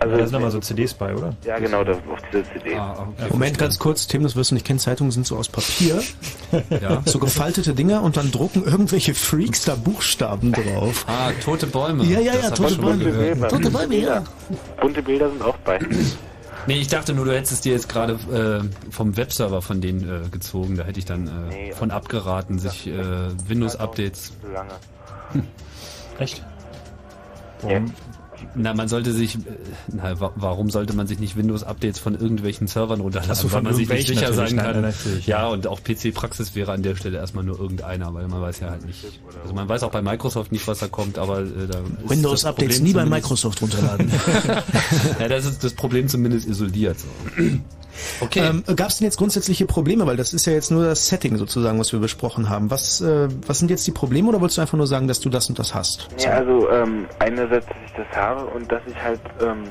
Also, 0.00 0.16
Da 0.16 0.26
sind 0.26 0.34
aber 0.36 0.50
so 0.50 0.58
CDs 0.60 0.92
bei, 0.92 1.14
oder? 1.14 1.34
ja, 1.44 1.58
genau, 1.58 1.82
da, 1.84 1.92
auf 1.92 2.00
dieser 2.32 2.44
CD. 2.52 2.74
Ah, 2.74 3.06
okay. 3.16 3.28
Moment, 3.30 3.58
ganz 3.58 3.78
kurz, 3.78 4.06
Tim, 4.08 4.22
das 4.24 4.34
wirst 4.36 4.50
du 4.50 4.54
nicht 4.56 4.66
kennen. 4.66 4.78
Zeitungen 4.80 5.12
sind 5.12 5.24
so 5.26 5.36
aus 5.36 5.48
Papier, 5.48 6.02
Ja. 6.82 7.00
so 7.04 7.18
gefaltete 7.20 7.74
Dinger 7.74 8.02
und 8.02 8.16
dann 8.16 8.30
drucken 8.30 8.64
irgendwelche 8.64 9.14
Freaks 9.14 9.64
da 9.64 9.76
Buchstaben 9.76 10.52
drauf. 10.52 11.04
Ah, 11.14 11.30
tote 11.44 11.66
Bäume. 11.68 12.04
Ja, 12.04 12.20
ja, 12.20 12.34
ja, 12.34 12.50
tote 12.50 12.74
Bäume. 12.76 13.04
gehört. 13.04 13.32
Bilder. 13.34 13.48
Tote 13.48 13.70
Bäume, 13.70 13.94
ja. 13.96 14.24
Bunte 14.80 15.02
Bilder 15.02 15.30
sind 15.30 15.42
auch 15.42 15.56
bei. 15.58 15.78
Nee, 16.66 16.78
ich 16.78 16.88
dachte 16.88 17.12
nur, 17.14 17.24
du 17.26 17.32
hättest 17.34 17.64
dir 17.64 17.72
jetzt 17.72 17.88
gerade 17.88 18.14
äh, 18.32 18.90
vom 18.90 19.16
Webserver 19.16 19.60
von 19.62 19.80
denen 19.80 20.24
äh, 20.24 20.28
gezogen. 20.28 20.76
Da 20.76 20.84
hätte 20.84 20.98
ich 20.98 21.04
dann 21.04 21.26
äh, 21.26 21.30
Nee. 21.54 21.72
von 21.72 21.90
abgeraten, 21.90 22.58
sich 22.58 22.86
äh, 22.86 23.02
Windows-Updates. 23.48 24.32
So 24.42 24.48
lange. 24.48 24.72
Echt? 26.18 26.42
Ja. 27.68 27.80
Na, 28.56 28.74
man 28.74 28.88
sollte 28.88 29.12
sich, 29.12 29.36
äh, 29.36 29.38
na, 29.92 30.20
wa 30.20 30.32
warum 30.36 30.70
sollte 30.70 30.94
man 30.94 31.06
sich 31.06 31.18
nicht 31.18 31.36
Windows-Updates 31.36 31.98
von 31.98 32.14
irgendwelchen 32.14 32.66
Servern 32.66 33.00
runterladen, 33.00 33.32
Ach 33.32 33.40
so, 33.40 33.52
weil 33.52 33.62
man 33.62 33.74
sich 33.74 33.88
nicht 33.88 34.06
sicher 34.08 34.32
sein 34.32 34.56
kann. 34.56 34.82
Nein, 34.82 34.94
ja, 35.26 35.48
und 35.48 35.66
auch 35.66 35.80
PC-Praxis 35.82 36.54
wäre 36.54 36.72
an 36.72 36.82
der 36.82 36.96
Stelle 36.96 37.18
erstmal 37.18 37.44
nur 37.44 37.58
irgendeiner, 37.58 38.12
weil 38.14 38.28
man 38.28 38.40
weiß 38.40 38.60
ja 38.60 38.70
halt 38.70 38.86
nicht. 38.86 39.04
Also 39.42 39.54
man 39.54 39.68
weiß 39.68 39.82
auch 39.82 39.90
bei 39.90 40.02
Microsoft 40.02 40.52
nicht, 40.52 40.66
was 40.66 40.78
da 40.78 40.88
kommt, 40.88 41.18
aber 41.18 41.40
äh, 41.40 41.66
da 41.70 41.78
ist 41.78 42.10
Windows-Updates 42.10 42.80
nie 42.80 42.92
bei 42.92 43.04
Microsoft 43.04 43.62
runterladen. 43.62 44.10
Ja, 45.18 45.28
das 45.28 45.44
ist 45.46 45.62
das 45.64 45.74
Problem 45.74 46.08
zumindest 46.08 46.46
isoliert. 46.48 46.96
So. 46.98 47.42
Okay. 48.20 48.40
ähm, 48.40 48.64
Gab 48.76 48.88
es 48.88 48.98
denn 48.98 49.06
jetzt 49.06 49.16
grundsätzliche 49.16 49.66
Probleme? 49.66 50.06
Weil 50.06 50.16
das 50.16 50.32
ist 50.32 50.46
ja 50.46 50.52
jetzt 50.52 50.70
nur 50.70 50.84
das 50.84 51.08
Setting 51.08 51.36
sozusagen, 51.36 51.78
was 51.78 51.92
wir 51.92 52.00
besprochen 52.00 52.48
haben. 52.48 52.70
Was, 52.70 53.00
äh, 53.00 53.28
was 53.46 53.58
sind 53.58 53.70
jetzt 53.70 53.86
die 53.86 53.92
Probleme 53.92 54.28
oder 54.28 54.40
wolltest 54.40 54.58
du 54.58 54.62
einfach 54.62 54.78
nur 54.78 54.86
sagen, 54.86 55.08
dass 55.08 55.20
du 55.20 55.28
das 55.28 55.48
und 55.48 55.58
das 55.58 55.74
hast? 55.74 56.08
Ja, 56.18 56.32
also 56.32 56.70
ähm, 56.70 57.06
einerseits, 57.18 57.66
dass 57.66 57.76
ich 57.86 57.92
das 57.92 58.16
habe 58.16 58.46
und 58.46 58.70
dass 58.70 58.82
ich 58.86 59.02
halt 59.02 59.20
ähm, 59.40 59.64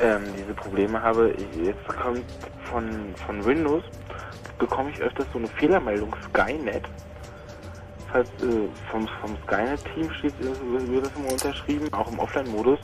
ähm, 0.00 0.22
diese 0.36 0.54
Probleme 0.54 1.00
habe. 1.00 1.32
Ich, 1.32 1.66
jetzt 1.66 1.86
kommt 1.88 2.24
von, 2.70 2.84
von 3.26 3.44
Windows, 3.44 3.82
bekomme 4.58 4.90
ich 4.90 5.00
öfters 5.00 5.26
so 5.32 5.38
eine 5.38 5.48
Fehlermeldung 5.48 6.14
Skynet. 6.28 6.84
jedenfalls 7.98 8.28
äh, 8.42 8.68
vom, 8.90 9.08
vom 9.20 9.36
Skynet-Team 9.46 10.10
steht, 10.12 10.34
wird 10.40 11.06
das 11.06 11.12
immer 11.16 11.32
unterschrieben, 11.32 11.92
auch 11.92 12.10
im 12.10 12.18
Offline-Modus, 12.18 12.78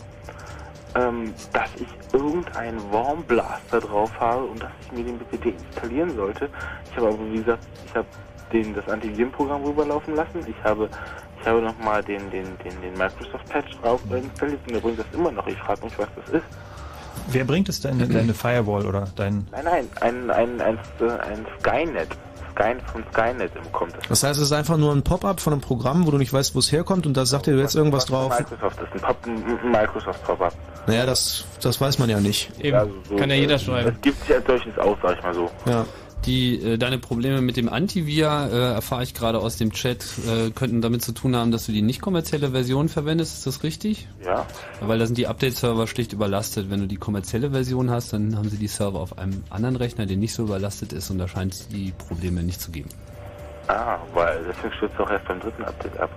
ähm, 0.95 1.35
dass 1.53 1.71
ich 1.77 1.89
irgendeinen 2.13 2.81
Wormblaster 2.93 3.81
drauf 3.81 4.11
habe 4.19 4.45
und 4.45 4.63
dass 4.63 4.71
ich 4.81 4.93
mir 4.93 5.05
den 5.05 5.19
bitte 5.19 5.51
deinstallieren 5.51 6.15
sollte. 6.15 6.49
Ich 6.91 6.97
habe 6.97 7.09
aber, 7.09 7.33
wie 7.33 7.39
gesagt, 7.39 7.67
ich 7.87 7.95
habe 7.95 8.07
den, 8.53 8.75
das 8.75 8.89
Antivirenprogramm 8.89 9.65
rüberlaufen 9.65 10.15
lassen. 10.15 10.41
Ich 10.47 10.65
habe, 10.65 10.89
ich 11.41 11.47
habe 11.47 11.61
nochmal 11.61 12.03
den, 12.03 12.31
den, 12.31 12.47
den, 12.65 12.81
den 12.81 12.93
Microsoft-Patch 12.97 13.79
drauf 13.81 14.01
installiert 14.11 14.61
und 14.67 14.75
der 14.75 14.81
bringt 14.81 14.99
das 14.99 15.07
immer 15.13 15.33
noch. 15.33 15.47
Ich 15.47 15.59
frage 15.59 15.85
mich, 15.85 15.99
was 15.99 16.09
das 16.17 16.35
ist. 16.37 16.47
Wer 17.29 17.45
bringt 17.45 17.69
es 17.69 17.81
denn 17.81 18.01
in 18.01 18.13
deine 18.13 18.35
Firewall 18.35 18.87
oder 18.87 19.09
dein... 19.17 19.47
Nein, 19.51 19.65
nein, 19.65 19.89
ein, 20.01 20.31
ein, 20.31 20.61
ein, 20.61 20.79
ein 21.01 21.47
Skynet. 21.59 22.09
Sky, 22.55 22.77
von 22.87 23.05
Skynet 23.13 23.53
kommt 23.73 23.93
das. 23.97 24.09
Das 24.09 24.23
heißt, 24.23 24.41
es 24.41 24.47
ist 24.47 24.53
einfach 24.53 24.77
nur 24.77 24.93
ein 24.93 25.03
Pop-up 25.03 25.41
von 25.41 25.53
einem 25.53 25.63
Programm, 25.63 26.07
wo 26.07 26.11
du 26.11 26.19
nicht 26.19 26.33
weißt, 26.33 26.55
wo 26.55 26.61
es 26.61 26.71
herkommt 26.73 27.07
und 27.07 27.17
da 27.17 27.27
sagt 27.27 27.47
dir 27.47 27.57
jetzt 27.57 27.75
irgendwas 27.75 28.07
drauf. 28.07 28.33
Microsoft 28.39 28.79
das 28.81 28.89
ist 28.95 29.05
ein, 29.05 29.15
Pop, 29.15 29.17
ein 29.27 29.71
Microsoft 29.71 30.25
Pop-up. 30.25 30.55
Naja, 30.87 31.07
das, 31.07 31.45
das 31.63 31.81
weiß 31.81 31.99
man 31.99 32.11
ja 32.11 32.21
nicht. 32.21 32.51
Eben, 32.61 32.77
Also 32.77 32.93
so, 33.09 33.17
kann 33.17 33.31
ja 33.31 33.37
jeder 33.37 33.59
schreiben. 33.59 33.91
Das 33.91 34.01
gibt 34.01 34.21
sich 34.21 34.35
als 34.35 34.47
solches 34.47 34.79
aus, 34.79 34.97
sag 35.03 35.19
ich 35.19 35.23
mal 35.23 35.35
so. 35.35 35.51
Ja. 35.67 35.85
Die, 36.27 36.63
äh, 36.63 36.79
deine 36.79 36.99
Probleme 36.99 37.43
mit 37.43 37.57
dem 37.57 37.69
Antivir, 37.69 38.49
äh, 38.51 38.73
erfahre 38.75 39.03
ich 39.03 39.13
gerade 39.13 39.39
aus 39.39 39.57
dem 39.57 39.73
Chat, 39.73 40.05
äh, 40.27 40.51
könnten 40.51 40.81
damit 40.81 41.03
zu 41.03 41.13
tun 41.13 41.37
haben, 41.37 41.51
dass 41.51 41.67
du 41.67 41.73
die 41.73 41.83
nicht 41.83 42.01
kommerzielle 42.01 42.53
Version 42.53 42.89
verwendest. 42.89 43.39
Ist 43.39 43.47
das 43.47 43.63
richtig? 43.63 44.09
Ja. 44.25 44.47
Weil 44.81 44.99
da 44.99 45.07
sind 45.07 45.19
die 45.19 45.27
Update-Server 45.27 45.87
schlicht 45.87 46.15
überlastet. 46.15 46.71
Wenn 46.71 46.81
du 46.81 46.87
die 46.87 46.97
kommerzielle 46.97 47.51
Version 47.51 47.91
hast, 47.91 48.15
dann 48.15 48.37
haben 48.39 48.49
sie 48.49 48.57
die 48.57 48.69
Server 48.69 49.01
auf 49.01 49.19
einem 49.19 49.45
anderen 49.51 49.77
Rechner, 49.77 50.07
der 50.07 50.17
nicht 50.17 50.33
so 50.33 50.45
überlastet 50.45 50.95
ist 50.95 51.11
und 51.11 51.19
da 51.19 51.29
scheint 51.29 51.53
es 51.53 51.69
die 51.69 51.93
Probleme 51.93 52.43
nicht 52.43 52.61
zu 52.61 52.71
geben. 52.71 52.89
Ah, 53.69 53.99
weil 54.15 54.45
deswegen 54.49 54.75
stürzt 54.75 54.99
auch 54.99 55.11
erst 55.11 55.27
beim 55.27 55.41
dritten 55.41 55.65
Update 55.65 55.99
ab. 55.99 56.11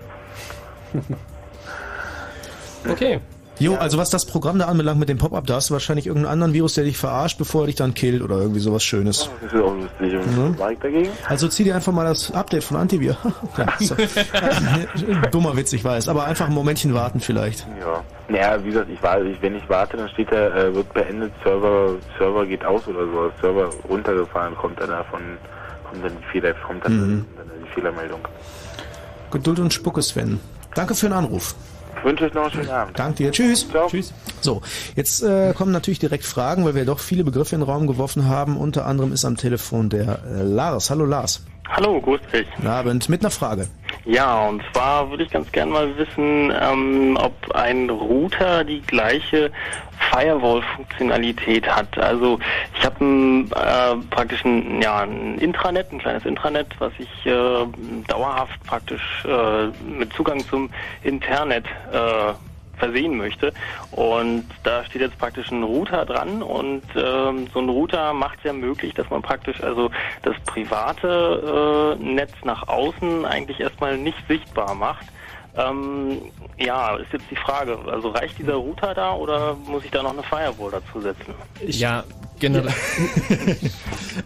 Okay. 2.89 3.19
Jo, 3.59 3.75
also 3.75 3.97
was 3.97 4.09
das 4.11 4.25
Programm 4.25 4.59
da 4.59 4.65
anbelangt 4.65 4.99
mit 4.99 5.09
dem 5.09 5.17
Pop-up, 5.17 5.47
da 5.47 5.55
hast 5.55 5.69
du 5.69 5.73
wahrscheinlich 5.73 6.05
irgendeinen 6.05 6.31
anderen 6.33 6.53
Virus, 6.53 6.75
der 6.75 6.83
dich 6.83 6.97
verarscht, 6.97 7.37
bevor 7.39 7.61
er 7.63 7.67
dich 7.67 7.75
dann 7.75 7.93
killt 7.95 8.21
oder 8.21 8.37
irgendwie 8.39 8.59
sowas 8.59 8.83
Schönes. 8.83 9.29
Das 9.41 9.51
ist 9.51 9.57
ja 9.57 9.63
auch 9.65 9.73
lustig. 9.73 10.13
Mhm. 10.35 10.59
war 10.59 10.71
ich 10.71 10.79
dagegen? 10.79 11.09
Also 11.27 11.47
zieh 11.47 11.63
dir 11.63 11.75
einfach 11.75 11.91
mal 11.91 12.05
das 12.05 12.31
Update 12.31 12.63
von 12.63 12.77
Antivir. 12.77 13.17
ja. 13.57 15.27
Dummer 15.31 15.55
Witz, 15.57 15.73
ich 15.73 15.83
weiß, 15.83 16.07
aber 16.07 16.25
einfach 16.25 16.47
ein 16.47 16.53
Momentchen 16.53 16.93
warten 16.93 17.19
vielleicht. 17.19 17.65
Ja. 17.79 18.03
Naja, 18.29 18.63
wie 18.63 18.67
gesagt, 18.69 18.89
ich 18.91 19.01
warte, 19.01 19.35
wenn 19.41 19.55
ich 19.55 19.67
warte, 19.69 19.97
dann 19.97 20.09
steht 20.09 20.31
da, 20.31 20.55
äh, 20.55 20.75
wird 20.75 20.93
beendet, 20.93 21.31
Server, 21.43 21.95
Server 22.19 22.45
geht 22.45 22.63
aus 22.63 22.85
oder 22.87 23.05
so, 23.07 23.31
Server 23.41 23.69
runtergefahren, 23.89 24.55
kommt 24.55 24.79
dann 24.79 24.89
davon, 24.89 25.19
kommt 25.89 26.03
dann 26.03 26.11
die 26.21 26.31
Fehler, 26.31 26.53
kommt 26.65 26.85
dann, 26.85 26.97
Mhm. 26.97 27.25
dann 27.37 27.47
die 27.65 27.69
Fehlermeldung. 27.73 28.19
Geduld 29.31 29.59
und 29.59 29.73
Spucke, 29.73 30.01
Sven. 30.01 30.39
Danke 30.75 30.93
für 30.93 31.07
den 31.07 31.13
Anruf. 31.13 31.55
Ich 31.97 32.03
wünsche 32.03 32.25
euch 32.25 32.33
noch 32.33 32.43
einen 32.43 32.51
schönen 32.51 32.69
Abend. 32.69 32.99
Dank 32.99 33.15
dir. 33.15 33.31
Tschüss. 33.31 33.67
Ciao. 33.69 33.87
Tschüss. 33.87 34.13
So, 34.41 34.61
jetzt 34.95 35.23
äh, 35.23 35.53
kommen 35.53 35.71
natürlich 35.71 35.99
direkt 35.99 36.25
Fragen, 36.25 36.65
weil 36.65 36.75
wir 36.75 36.85
doch 36.85 36.99
viele 36.99 37.23
Begriffe 37.23 37.55
in 37.55 37.61
den 37.61 37.69
Raum 37.69 37.87
geworfen 37.87 38.27
haben. 38.27 38.57
Unter 38.57 38.85
anderem 38.85 39.11
ist 39.11 39.25
am 39.25 39.37
Telefon 39.37 39.89
der 39.89 40.19
äh, 40.25 40.43
Lars. 40.43 40.89
Hallo 40.89 41.05
Lars. 41.05 41.43
Hallo, 41.69 41.99
grüß 41.99 42.21
dich. 42.31 42.47
Guten 42.55 42.67
Abend. 42.67 43.09
Mit 43.09 43.21
einer 43.21 43.31
Frage. 43.31 43.67
Ja, 44.07 44.47
und 44.47 44.63
zwar 44.71 45.09
würde 45.09 45.23
ich 45.23 45.29
ganz 45.29 45.51
gerne 45.51 45.69
mal 45.69 45.97
wissen, 45.97 46.53
ähm, 46.61 47.17
ob 47.21 47.33
ein 47.53 47.89
Router 47.89 48.63
die 48.63 48.81
gleiche 48.81 49.51
Firewall-Funktionalität 50.09 51.67
hat. 51.67 51.97
Also 51.97 52.39
ich 52.77 52.85
habe 52.85 53.03
äh, 53.03 53.97
praktisch 54.09 54.45
ein, 54.45 54.81
ja, 54.81 54.99
ein 54.99 55.37
Intranet, 55.39 55.91
ein 55.91 55.99
kleines 55.99 56.25
Intranet, 56.25 56.67
was 56.79 56.93
ich 56.97 57.25
äh, 57.25 57.65
dauerhaft 58.07 58.63
praktisch 58.65 59.25
äh, 59.25 59.67
mit 59.85 60.13
Zugang 60.13 60.39
zum 60.47 60.69
Internet 61.03 61.65
äh, 61.91 62.31
versehen 62.77 63.17
möchte. 63.17 63.53
Und 63.91 64.45
da 64.63 64.83
steht 64.85 65.01
jetzt 65.01 65.17
praktisch 65.17 65.51
ein 65.51 65.63
Router 65.63 66.05
dran 66.05 66.41
und 66.41 66.83
ähm, 66.95 67.47
so 67.53 67.59
ein 67.59 67.69
Router 67.69 68.13
macht 68.13 68.39
es 68.39 68.45
ja 68.45 68.53
möglich, 68.53 68.93
dass 68.93 69.09
man 69.09 69.21
praktisch 69.21 69.61
also 69.61 69.89
das 70.23 70.35
private 70.45 71.97
äh, 71.99 72.03
Netz 72.03 72.33
nach 72.43 72.67
außen 72.67 73.25
eigentlich 73.25 73.59
erstmal 73.59 73.97
nicht 73.97 74.17
sichtbar 74.27 74.75
macht. 74.75 75.05
Ähm, 75.57 76.21
ja, 76.57 76.95
ist 76.97 77.11
jetzt 77.11 77.25
die 77.31 77.35
Frage, 77.35 77.77
also 77.91 78.09
reicht 78.09 78.37
dieser 78.37 78.55
Router 78.55 78.93
da 78.93 79.13
oder 79.13 79.55
muss 79.65 79.83
ich 79.83 79.91
da 79.91 80.03
noch 80.03 80.13
eine 80.13 80.23
Firewall 80.23 80.71
dazu 80.71 81.01
setzen? 81.01 81.33
Ja, 81.65 82.03
generell. 82.39 82.73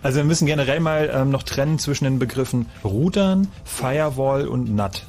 Also 0.03 0.17
wir 0.17 0.23
müssen 0.23 0.45
generell 0.45 0.79
mal 0.79 1.11
ähm, 1.13 1.29
noch 1.29 1.43
trennen 1.43 1.77
zwischen 1.77 2.05
den 2.05 2.17
Begriffen 2.17 2.69
Routern, 2.83 3.51
Firewall 3.65 4.47
und 4.47 4.73
NAT. 4.73 5.05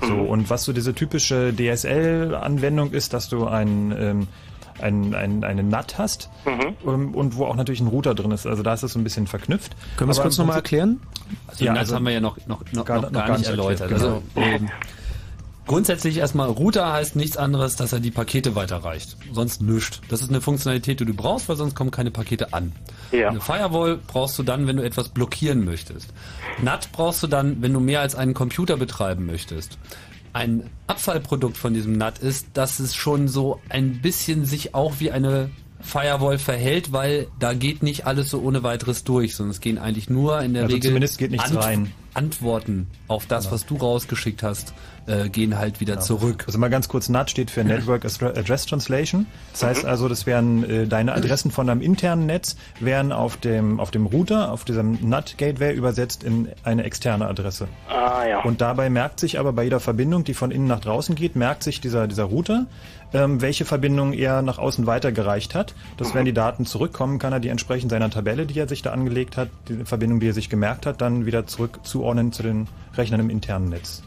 So, 0.00 0.14
und 0.14 0.48
was 0.50 0.64
so 0.64 0.72
diese 0.72 0.94
typische 0.94 1.52
DSL-Anwendung 1.52 2.92
ist, 2.92 3.12
dass 3.14 3.28
du 3.28 3.46
ein, 3.46 3.92
ähm, 3.98 4.28
ein, 4.80 5.14
ein, 5.14 5.42
eine 5.44 5.62
NAT 5.64 5.98
hast 5.98 6.30
ähm, 6.46 7.14
und 7.14 7.36
wo 7.36 7.46
auch 7.46 7.56
natürlich 7.56 7.80
ein 7.80 7.88
Router 7.88 8.14
drin 8.14 8.30
ist. 8.30 8.46
Also 8.46 8.62
da 8.62 8.74
ist 8.74 8.82
das 8.82 8.92
so 8.92 8.98
ein 9.00 9.04
bisschen 9.04 9.26
verknüpft. 9.26 9.74
Können 9.96 10.08
wir 10.08 10.12
es 10.12 10.20
kurz 10.20 10.38
nochmal 10.38 10.56
erklären? 10.56 11.00
Also 11.48 11.64
Ja, 11.64 11.72
das 11.72 11.80
also 11.80 11.96
haben 11.96 12.04
wir 12.06 12.12
ja 12.12 12.20
noch, 12.20 12.36
noch, 12.46 12.62
noch, 12.72 12.84
gar- 12.84 13.00
noch 13.02 13.12
gar, 13.12 13.36
nicht 13.38 13.48
erläutert. 13.50 13.90
erklärt, 13.90 14.02
Also, 14.02 14.22
ähm, 14.36 14.68
grundsätzlich 15.68 16.16
erstmal, 16.16 16.48
Router 16.48 16.92
heißt 16.92 17.14
nichts 17.14 17.36
anderes, 17.36 17.76
dass 17.76 17.92
er 17.92 18.00
die 18.00 18.10
Pakete 18.10 18.56
weiterreicht. 18.56 19.16
Sonst 19.32 19.62
nichts. 19.62 20.00
Das 20.08 20.20
ist 20.20 20.30
eine 20.30 20.40
Funktionalität, 20.40 20.98
die 20.98 21.04
du 21.04 21.14
brauchst, 21.14 21.48
weil 21.48 21.56
sonst 21.56 21.76
kommen 21.76 21.92
keine 21.92 22.10
Pakete 22.10 22.52
an. 22.52 22.72
Ja. 23.12 23.28
Eine 23.28 23.40
Firewall 23.40 24.00
brauchst 24.04 24.36
du 24.38 24.42
dann, 24.42 24.66
wenn 24.66 24.78
du 24.78 24.82
etwas 24.82 25.10
blockieren 25.10 25.64
möchtest. 25.64 26.12
NAT 26.60 26.90
brauchst 26.90 27.22
du 27.22 27.28
dann, 27.28 27.62
wenn 27.62 27.72
du 27.72 27.78
mehr 27.78 28.00
als 28.00 28.16
einen 28.16 28.34
Computer 28.34 28.76
betreiben 28.76 29.26
möchtest. 29.26 29.78
Ein 30.32 30.68
Abfallprodukt 30.88 31.56
von 31.56 31.72
diesem 31.72 31.92
NAT 31.92 32.18
ist, 32.18 32.48
dass 32.54 32.80
es 32.80 32.96
schon 32.96 33.28
so 33.28 33.60
ein 33.68 34.02
bisschen 34.02 34.44
sich 34.44 34.74
auch 34.74 34.94
wie 34.98 35.12
eine 35.12 35.50
Firewall 35.80 36.38
verhält, 36.38 36.92
weil 36.92 37.28
da 37.38 37.54
geht 37.54 37.82
nicht 37.82 38.06
alles 38.06 38.30
so 38.30 38.40
ohne 38.40 38.62
weiteres 38.62 39.04
durch, 39.04 39.36
sondern 39.36 39.52
es 39.52 39.60
gehen 39.60 39.78
eigentlich 39.78 40.10
nur 40.10 40.40
in 40.40 40.54
der 40.54 40.64
Also 40.64 40.74
Regel 40.74 40.88
zumindest 40.88 41.18
geht 41.18 41.30
nichts 41.30 41.54
rein. 41.54 41.92
Antworten 42.14 42.88
auf 43.06 43.26
das, 43.26 43.52
was 43.52 43.64
du 43.64 43.76
rausgeschickt 43.76 44.42
hast, 44.42 44.74
äh, 45.06 45.28
gehen 45.28 45.56
halt 45.56 45.80
wieder 45.80 46.00
zurück. 46.00 46.44
Also 46.46 46.58
mal 46.58 46.68
ganz 46.68 46.88
kurz, 46.88 47.08
NAT 47.08 47.30
steht 47.30 47.50
für 47.50 47.62
Network 47.62 48.04
Address 48.04 48.66
Translation. 48.66 49.26
Das 49.52 49.62
heißt 49.62 49.84
also, 49.84 50.08
das 50.08 50.26
wären 50.26 50.68
äh, 50.68 50.86
deine 50.86 51.12
Adressen 51.12 51.50
von 51.52 51.68
deinem 51.68 51.80
internen 51.80 52.26
Netz 52.26 52.56
wären 52.80 53.12
auf 53.12 53.36
dem 53.36 53.78
auf 53.78 53.92
dem 53.92 54.06
Router, 54.06 54.50
auf 54.50 54.64
diesem 54.64 54.98
NAT 55.08 55.38
Gateway 55.38 55.72
übersetzt 55.74 56.24
in 56.24 56.48
eine 56.64 56.82
externe 56.82 57.26
Adresse. 57.26 57.68
Ah 57.88 58.26
ja. 58.26 58.42
Und 58.42 58.60
dabei 58.60 58.90
merkt 58.90 59.20
sich 59.20 59.38
aber 59.38 59.52
bei 59.52 59.64
jeder 59.64 59.80
Verbindung, 59.80 60.24
die 60.24 60.34
von 60.34 60.50
innen 60.50 60.66
nach 60.66 60.80
draußen 60.80 61.14
geht, 61.14 61.36
merkt 61.36 61.62
sich 61.62 61.80
dieser, 61.80 62.08
dieser 62.08 62.24
Router, 62.24 62.66
ähm, 63.12 63.40
welche 63.40 63.64
Verbindung 63.64 64.12
er 64.12 64.42
nach 64.42 64.58
außen 64.58 64.86
weitergereicht 64.86 65.54
hat. 65.54 65.74
Dass 65.96 66.14
wenn 66.14 66.24
die 66.24 66.32
Daten 66.32 66.66
zurückkommen, 66.66 67.18
kann 67.18 67.32
er 67.32 67.40
die 67.40 67.48
entsprechend 67.48 67.90
seiner 67.90 68.10
Tabelle, 68.10 68.46
die 68.46 68.58
er 68.58 68.68
sich 68.68 68.82
da 68.82 68.92
angelegt 68.92 69.36
hat, 69.36 69.48
die 69.68 69.84
Verbindung, 69.84 70.20
die 70.20 70.28
er 70.28 70.34
sich 70.34 70.50
gemerkt 70.50 70.86
hat, 70.86 71.00
dann 71.00 71.26
wieder 71.26 71.46
zurück 71.46 71.80
zuordnen 71.82 72.32
zu 72.32 72.42
den 72.42 72.68
Rechnern 72.96 73.20
im 73.20 73.30
internen 73.30 73.68
Netz. 73.70 74.02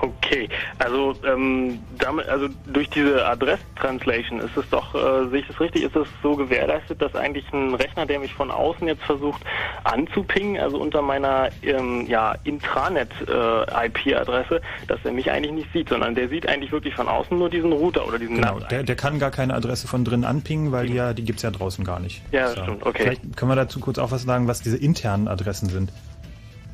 Okay, 0.00 0.48
also 0.78 1.14
ähm, 1.26 1.80
damit, 1.98 2.26
also 2.28 2.46
durch 2.66 2.88
diese 2.90 3.26
Adress-Translation 3.26 4.38
ist 4.40 4.56
es 4.56 4.68
doch, 4.70 4.94
äh, 4.94 5.28
sehe 5.28 5.40
ich 5.40 5.46
das 5.46 5.60
richtig, 5.60 5.82
ist 5.82 5.94
es 5.96 6.08
so 6.22 6.36
gewährleistet, 6.36 7.02
dass 7.02 7.14
eigentlich 7.14 7.44
ein 7.52 7.74
Rechner, 7.74 8.06
der 8.06 8.20
mich 8.20 8.32
von 8.32 8.50
außen 8.50 8.88
jetzt 8.88 9.02
versucht 9.02 9.42
anzupingen, 9.84 10.58
also 10.60 10.78
unter 10.78 11.02
meiner 11.02 11.50
ähm, 11.62 12.06
ja, 12.06 12.34
Intranet-IP-Adresse, 12.44 14.62
dass 14.88 15.00
er 15.04 15.12
mich 15.12 15.30
eigentlich 15.30 15.52
nicht 15.52 15.72
sieht, 15.72 15.88
sondern 15.88 16.14
der 16.14 16.28
sieht 16.28 16.46
eigentlich 16.48 16.72
wirklich 16.72 16.94
von 16.94 17.08
außen 17.08 17.38
nur 17.38 17.50
diesen 17.50 17.72
Router 17.72 18.06
oder 18.06 18.18
diesen 18.18 18.36
Genau, 18.36 18.60
der, 18.60 18.82
der 18.82 18.96
kann 18.96 19.18
gar 19.18 19.30
keine 19.30 19.54
Adresse 19.54 19.88
von 19.88 20.04
drin 20.04 20.24
anpingen, 20.24 20.72
weil 20.72 20.86
die 20.86 20.94
ja, 20.94 21.12
die 21.12 21.24
gibt's 21.24 21.42
ja 21.42 21.50
draußen 21.50 21.84
gar 21.84 22.00
nicht. 22.00 22.22
Ja, 22.32 22.54
das 22.54 22.62
stimmt, 22.62 22.86
okay. 22.86 23.02
Vielleicht 23.02 23.36
können 23.36 23.50
wir 23.50 23.56
dazu 23.56 23.80
kurz 23.80 23.98
auch 23.98 24.10
was 24.10 24.22
sagen, 24.22 24.48
was 24.48 24.62
diese 24.62 24.76
internen 24.76 25.28
Adressen 25.28 25.68
sind. 25.68 25.92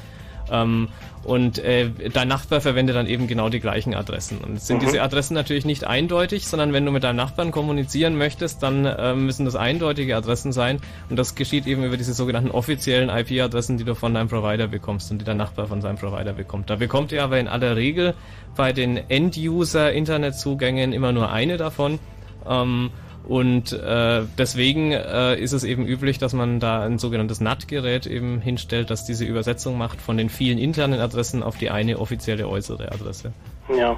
Ähm, 0.51 0.89
und 1.23 1.57
äh, 1.57 1.89
dein 2.13 2.27
Nachbar 2.27 2.61
verwendet 2.61 2.95
dann 2.95 3.07
eben 3.07 3.25
genau 3.25 3.49
die 3.49 3.59
gleichen 3.59 3.95
Adressen. 3.95 4.37
Und 4.37 4.57
es 4.57 4.67
sind 4.67 4.77
Mhm. 4.77 4.85
diese 4.85 5.01
Adressen 5.01 5.33
natürlich 5.33 5.65
nicht 5.65 5.83
eindeutig, 5.83 6.45
sondern 6.47 6.71
wenn 6.71 6.85
du 6.85 6.91
mit 6.91 7.03
deinem 7.03 7.15
Nachbarn 7.15 7.49
kommunizieren 7.49 8.15
möchtest, 8.15 8.61
dann 8.61 8.85
äh, 8.85 9.15
müssen 9.15 9.43
das 9.45 9.55
eindeutige 9.55 10.15
Adressen 10.15 10.51
sein. 10.51 10.79
Und 11.09 11.17
das 11.17 11.33
geschieht 11.33 11.65
eben 11.65 11.83
über 11.83 11.97
diese 11.97 12.13
sogenannten 12.13 12.51
offiziellen 12.51 13.09
IP-Adressen, 13.09 13.77
die 13.77 13.83
du 13.85 13.95
von 13.95 14.13
deinem 14.13 14.27
Provider 14.29 14.67
bekommst 14.67 15.09
und 15.11 15.17
die 15.19 15.25
dein 15.25 15.37
Nachbar 15.37 15.65
von 15.65 15.81
seinem 15.81 15.97
Provider 15.97 16.33
bekommt. 16.33 16.69
Da 16.69 16.75
bekommt 16.75 17.11
ihr 17.11 17.23
aber 17.23 17.39
in 17.39 17.47
aller 17.47 17.75
Regel 17.75 18.13
bei 18.55 18.71
den 18.71 18.97
End-User-Internetzugängen 19.09 20.93
immer 20.93 21.11
nur 21.11 21.31
eine 21.31 21.57
davon. 21.57 21.99
Ähm, 22.47 22.91
und 23.27 23.71
äh, 23.73 24.21
deswegen 24.37 24.91
äh, 24.91 25.35
ist 25.35 25.51
es 25.53 25.63
eben 25.63 25.85
üblich, 25.85 26.17
dass 26.17 26.33
man 26.33 26.59
da 26.59 26.83
ein 26.83 26.97
sogenanntes 26.99 27.41
NAT-Gerät 27.41 28.05
eben 28.07 28.39
hinstellt, 28.41 28.89
das 28.89 29.05
diese 29.05 29.25
Übersetzung 29.25 29.77
macht 29.77 30.01
von 30.01 30.17
den 30.17 30.29
vielen 30.29 30.57
internen 30.57 30.99
Adressen 30.99 31.43
auf 31.43 31.57
die 31.57 31.69
eine 31.69 31.99
offizielle 31.99 32.47
äußere 32.47 32.91
Adresse. 32.91 33.33
Ja. 33.75 33.97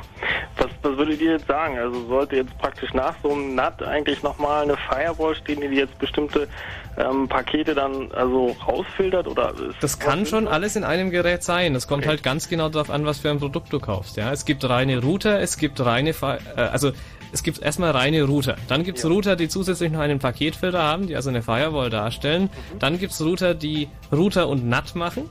Was, 0.57 0.67
was 0.81 0.97
würdet 0.97 1.19
ihr 1.21 1.33
jetzt 1.33 1.47
sagen? 1.47 1.77
Also 1.77 2.07
sollte 2.07 2.37
jetzt 2.37 2.57
praktisch 2.57 2.93
nach 2.93 3.13
so 3.21 3.31
einem 3.33 3.53
NAT 3.55 3.83
eigentlich 3.83 4.23
nochmal 4.23 4.63
eine 4.63 4.77
Firewall 4.77 5.35
stehen, 5.35 5.59
die 5.59 5.67
jetzt 5.75 5.99
bestimmte 5.99 6.47
ähm, 6.97 7.27
Pakete 7.27 7.75
dann 7.75 8.11
also 8.13 8.55
rausfiltert 8.65 9.27
oder 9.27 9.49
ist 9.51 9.75
Das 9.81 9.99
kann 9.99 10.25
schon 10.25 10.47
alles 10.47 10.75
in 10.77 10.83
einem 10.85 11.11
Gerät 11.11 11.43
sein. 11.43 11.73
Das 11.73 11.87
kommt 11.87 12.03
Okay. 12.03 12.09
halt 12.09 12.23
ganz 12.23 12.47
genau 12.49 12.69
darauf 12.69 12.89
an, 12.89 13.05
was 13.05 13.19
für 13.19 13.29
ein 13.29 13.39
Produkt 13.39 13.71
du 13.73 13.79
kaufst. 13.79 14.15
Ja, 14.17 14.31
es 14.31 14.45
gibt 14.45 14.67
reine 14.67 15.01
Router, 15.03 15.41
es 15.41 15.57
gibt 15.57 15.83
reine, 15.85 16.13
Fi- 16.13 16.37
äh, 16.55 16.61
also 16.61 16.91
es 17.31 17.43
gibt 17.43 17.61
erstmal 17.61 17.91
reine 17.91 18.23
Router. 18.23 18.55
Dann 18.67 18.83
gibt's 18.83 19.05
Router, 19.05 19.35
die 19.35 19.47
zusätzlich 19.47 19.91
noch 19.91 19.99
einen 19.99 20.19
Paketfilter 20.19 20.81
haben, 20.81 21.07
die 21.07 21.15
also 21.15 21.29
eine 21.29 21.41
Firewall 21.41 21.89
darstellen. 21.89 22.49
Dann 22.79 22.99
gibt's 22.99 23.21
Router, 23.21 23.53
die 23.53 23.87
Router 24.11 24.47
und 24.47 24.67
NAT 24.67 24.95
machen. 24.95 25.29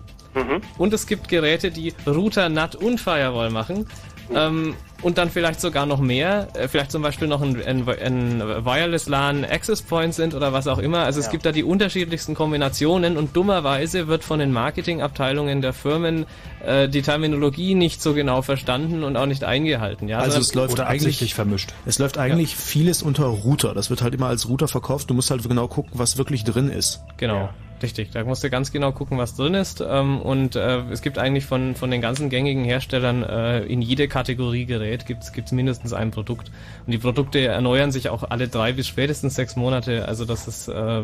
Und 0.77 0.93
es 0.93 1.07
gibt 1.07 1.29
Geräte, 1.29 1.71
die 1.71 1.95
Router, 2.07 2.49
NAT 2.49 2.77
und 2.77 3.01
Firewall 3.01 3.51
machen. 3.51 3.87
Ähm, 4.35 4.75
und 5.03 5.19
dann 5.19 5.31
vielleicht 5.31 5.61
sogar 5.61 5.87
noch 5.87 6.01
mehr, 6.01 6.49
äh, 6.55 6.69
vielleicht 6.69 6.91
zum 6.91 7.03
Beispiel 7.03 7.29
noch 7.29 7.43
ein, 7.43 7.63
ein, 7.63 7.89
ein 7.89 8.41
Wireless 8.65 9.09
LAN 9.09 9.45
Access 9.45 9.83
Point 9.83 10.15
sind 10.15 10.35
oder 10.35 10.53
was 10.53 10.67
auch 10.67 10.79
immer. 10.79 11.01
Also 11.01 11.21
es 11.21 11.31
gibt 11.31 11.45
da 11.45 11.53
die 11.53 11.65
unterschiedlichsten 11.65 12.35
Kombinationen 12.35 13.17
und 13.17 13.37
dummerweise 13.37 14.09
wird 14.09 14.25
von 14.25 14.39
den 14.39 14.53
Marketingabteilungen 14.53 15.61
der 15.61 15.73
Firmen 15.73 16.27
äh, 16.65 16.89
die 16.89 17.03
Terminologie 17.03 17.75
nicht 17.75 18.03
so 18.03 18.15
genau 18.15 18.43
verstanden 18.43 19.05
und 19.05 19.17
auch 19.17 19.27
nicht 19.27 19.45
eingehalten. 19.45 20.09
Ja, 20.09 20.19
Also 20.19 20.41
es 20.41 20.55
läuft 20.55 20.73
Oder 20.73 20.87
eigentlich 20.87 21.03
absichtlich 21.03 21.35
vermischt. 21.35 21.75
Es 21.85 21.99
läuft 21.99 22.19
eigentlich 22.19 22.57
vieles 22.57 23.03
unter 23.03 23.27
Router. 23.27 23.75
Das 23.75 23.91
wird 23.91 24.03
halt 24.03 24.15
immer 24.15 24.29
als 24.29 24.49
Router 24.49 24.69
verkauft. 24.69 25.11
Du 25.11 25.15
musst 25.15 25.31
halt 25.31 25.47
genau 25.47 25.69
gucken, 25.69 25.93
was 25.95 26.17
wirklich 26.17 26.45
drin 26.45 26.69
ist. 26.69 27.01
Genau, 27.19 27.51
richtig. 27.83 28.11
Da 28.11 28.25
musst 28.25 28.45
du 28.45 28.51
ganz 28.51 28.73
genau 28.73 28.93
gucken, 28.93 29.19
was 29.19 29.35
drin 29.37 29.55
ist. 29.55 29.85
Ähm, 29.87 30.21
und 30.21 30.57
äh, 30.57 30.81
es 30.91 31.03
gibt 31.03 31.19
eigentlich 31.19 31.45
von, 31.47 31.75
von 31.75 31.91
den 31.91 32.01
ganzen 32.01 32.31
gängigen 32.31 32.65
Herstellern 32.65 33.23
äh, 33.23 33.61
in 33.65 33.83
jede 33.83 34.09
Kategorie 34.09 34.67
Gerät 34.67 35.07
gibt's 35.07 35.33
gibt's 35.33 35.53
mindestens 35.53 35.93
ein 35.93 36.11
Produkt. 36.11 36.51
Und 36.87 36.93
die 36.93 36.99
Produkte 36.99 37.41
erneuern 37.41 37.93
sich 37.93 38.09
auch 38.09 38.25
alle 38.31 38.49
drei 38.49 38.73
bis 38.73 38.87
spätestens 38.87 39.35
sechs 39.35 39.57
Monate. 39.57 40.07
Also 40.07 40.25
das 40.25 40.49
ist 40.49 40.69
äh, 40.69 41.03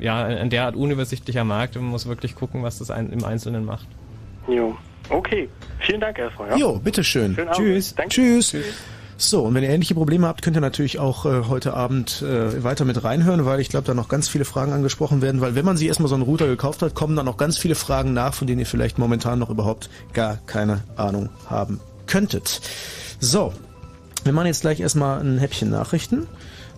ja 0.00 0.24
ein 0.24 0.50
derart 0.50 0.76
unübersichtlicher 0.76 1.44
Markt. 1.44 1.76
Man 1.76 1.84
muss 1.84 2.06
wirklich 2.06 2.34
gucken, 2.34 2.62
was 2.62 2.78
das 2.78 2.90
ein, 2.90 3.10
im 3.10 3.24
Einzelnen 3.24 3.64
macht. 3.64 3.86
Jo. 4.48 4.76
Okay. 5.10 5.48
Vielen 5.80 6.00
Dank 6.00 6.18
erstmal. 6.18 6.50
Ja? 6.50 6.56
Jo, 6.56 6.78
bitteschön. 6.78 7.36
Tschüss. 7.52 7.94
Danke. 7.94 8.14
Tschüss. 8.14 8.56
So, 9.20 9.42
und 9.42 9.54
wenn 9.54 9.64
ihr 9.64 9.70
ähnliche 9.70 9.94
Probleme 9.94 10.28
habt, 10.28 10.42
könnt 10.42 10.56
ihr 10.56 10.60
natürlich 10.60 11.00
auch 11.00 11.26
äh, 11.26 11.42
heute 11.48 11.74
Abend 11.74 12.22
äh, 12.22 12.62
weiter 12.62 12.84
mit 12.84 13.02
reinhören, 13.02 13.44
weil 13.44 13.58
ich 13.58 13.68
glaube, 13.68 13.84
da 13.84 13.92
noch 13.92 14.08
ganz 14.08 14.28
viele 14.28 14.44
Fragen 14.44 14.72
angesprochen 14.72 15.22
werden, 15.22 15.40
weil 15.40 15.56
wenn 15.56 15.64
man 15.64 15.76
sich 15.76 15.88
erstmal 15.88 16.08
so 16.08 16.14
einen 16.14 16.22
Router 16.22 16.46
gekauft 16.46 16.82
hat, 16.82 16.94
kommen 16.94 17.16
dann 17.16 17.26
noch 17.26 17.36
ganz 17.36 17.58
viele 17.58 17.74
Fragen 17.74 18.12
nach, 18.14 18.32
von 18.32 18.46
denen 18.46 18.60
ihr 18.60 18.66
vielleicht 18.66 18.96
momentan 18.96 19.40
noch 19.40 19.50
überhaupt 19.50 19.90
gar 20.12 20.38
keine 20.46 20.84
Ahnung 20.96 21.30
haben 21.50 21.80
könntet. 22.06 22.60
So, 23.18 23.52
wir 24.22 24.32
machen 24.32 24.46
jetzt 24.46 24.60
gleich 24.60 24.78
erstmal 24.78 25.20
ein 25.20 25.38
Häppchen 25.38 25.70
Nachrichten. 25.70 26.28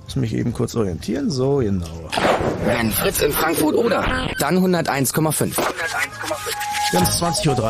Muss 0.05 0.17
mich 0.17 0.35
eben 0.35 0.55
kurz 0.55 0.75
orientieren. 0.75 1.31
So, 1.31 1.57
genau. 1.57 1.87
Wenn 2.65 2.91
Fritz 2.91 3.21
in 3.21 3.33
Frankfurt 3.33 3.75
oder, 3.75 4.31
dann 4.39 4.57
101,5. 4.57 5.57
Wir 6.91 7.01
haben 7.01 7.07
es 7.07 7.23
20.30 7.23 7.49
Uhr. 7.49 7.61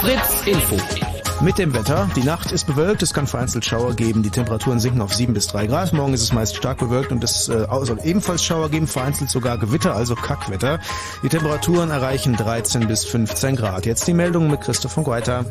Fritz 0.00 0.46
Info. 0.46 1.09
Mit 1.42 1.56
dem 1.56 1.72
Wetter. 1.72 2.06
Die 2.14 2.22
Nacht 2.22 2.52
ist 2.52 2.66
bewölkt, 2.66 3.02
es 3.02 3.14
kann 3.14 3.26
vereinzelt 3.26 3.64
Schauer 3.64 3.94
geben. 3.94 4.22
Die 4.22 4.28
Temperaturen 4.28 4.78
sinken 4.78 5.00
auf 5.00 5.14
7 5.14 5.32
bis 5.32 5.46
3 5.46 5.68
Grad. 5.68 5.92
Morgen 5.94 6.12
ist 6.12 6.20
es 6.20 6.34
meist 6.34 6.54
stark 6.54 6.78
bewölkt 6.78 7.12
und 7.12 7.24
es 7.24 7.48
äh, 7.48 7.66
soll 7.82 7.98
ebenfalls 8.04 8.44
Schauer 8.44 8.68
geben, 8.68 8.86
vereinzelt 8.86 9.30
sogar 9.30 9.56
Gewitter, 9.56 9.94
also 9.94 10.14
Kackwetter. 10.14 10.80
Die 11.22 11.30
Temperaturen 11.30 11.90
erreichen 11.90 12.36
13 12.36 12.86
bis 12.86 13.06
15 13.06 13.56
Grad. 13.56 13.86
Jetzt 13.86 14.06
die 14.06 14.12
Meldung 14.12 14.50
mit 14.50 14.60
Christoph 14.60 14.92
von 14.92 15.04
Guaita. 15.04 15.46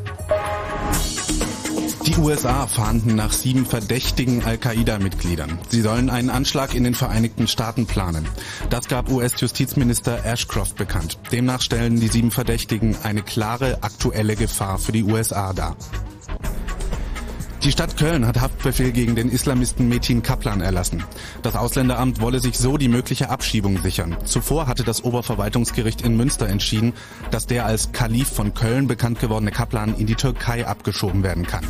Die 2.05 2.15
USA 2.15 2.65
fahnden 2.65 3.15
nach 3.15 3.33
sieben 3.33 3.65
verdächtigen 3.65 4.43
Al-Qaida-Mitgliedern. 4.43 5.59
Sie 5.69 5.81
sollen 5.81 6.09
einen 6.09 6.29
Anschlag 6.29 6.73
in 6.73 6.83
den 6.83 6.95
Vereinigten 6.95 7.47
Staaten 7.47 7.85
planen. 7.85 8.25
Das 8.69 8.87
gab 8.87 9.11
US-Justizminister 9.11 10.25
Ashcroft 10.25 10.75
bekannt. 10.75 11.19
Demnach 11.31 11.61
stellen 11.61 11.99
die 11.99 12.07
sieben 12.07 12.31
Verdächtigen 12.31 12.95
eine 13.03 13.21
klare 13.21 13.79
aktuelle 13.81 14.35
Gefahr 14.35 14.79
für 14.79 14.91
die 14.93 15.03
USA 15.03 15.53
dar. 15.53 15.75
Die 17.63 17.73
Stadt 17.73 17.97
Köln 17.97 18.25
hat 18.25 18.39
Haftbefehl 18.39 18.93
gegen 18.93 19.15
den 19.15 19.29
Islamisten 19.29 19.89
Metin 19.89 20.23
Kaplan 20.23 20.61
erlassen. 20.61 21.03
Das 21.41 21.57
Ausländeramt 21.57 22.21
wolle 22.21 22.39
sich 22.39 22.57
so 22.57 22.77
die 22.77 22.87
mögliche 22.87 23.29
Abschiebung 23.29 23.81
sichern. 23.81 24.15
Zuvor 24.23 24.67
hatte 24.67 24.83
das 24.83 25.03
Oberverwaltungsgericht 25.03 26.01
in 26.01 26.15
Münster 26.15 26.47
entschieden, 26.47 26.93
dass 27.31 27.47
der 27.47 27.65
als 27.65 27.91
Kalif 27.91 28.29
von 28.29 28.53
Köln 28.53 28.87
bekannt 28.87 29.19
gewordene 29.19 29.51
Kaplan 29.51 29.93
in 29.97 30.07
die 30.07 30.15
Türkei 30.15 30.65
abgeschoben 30.65 31.21
werden 31.21 31.45
kann. 31.45 31.65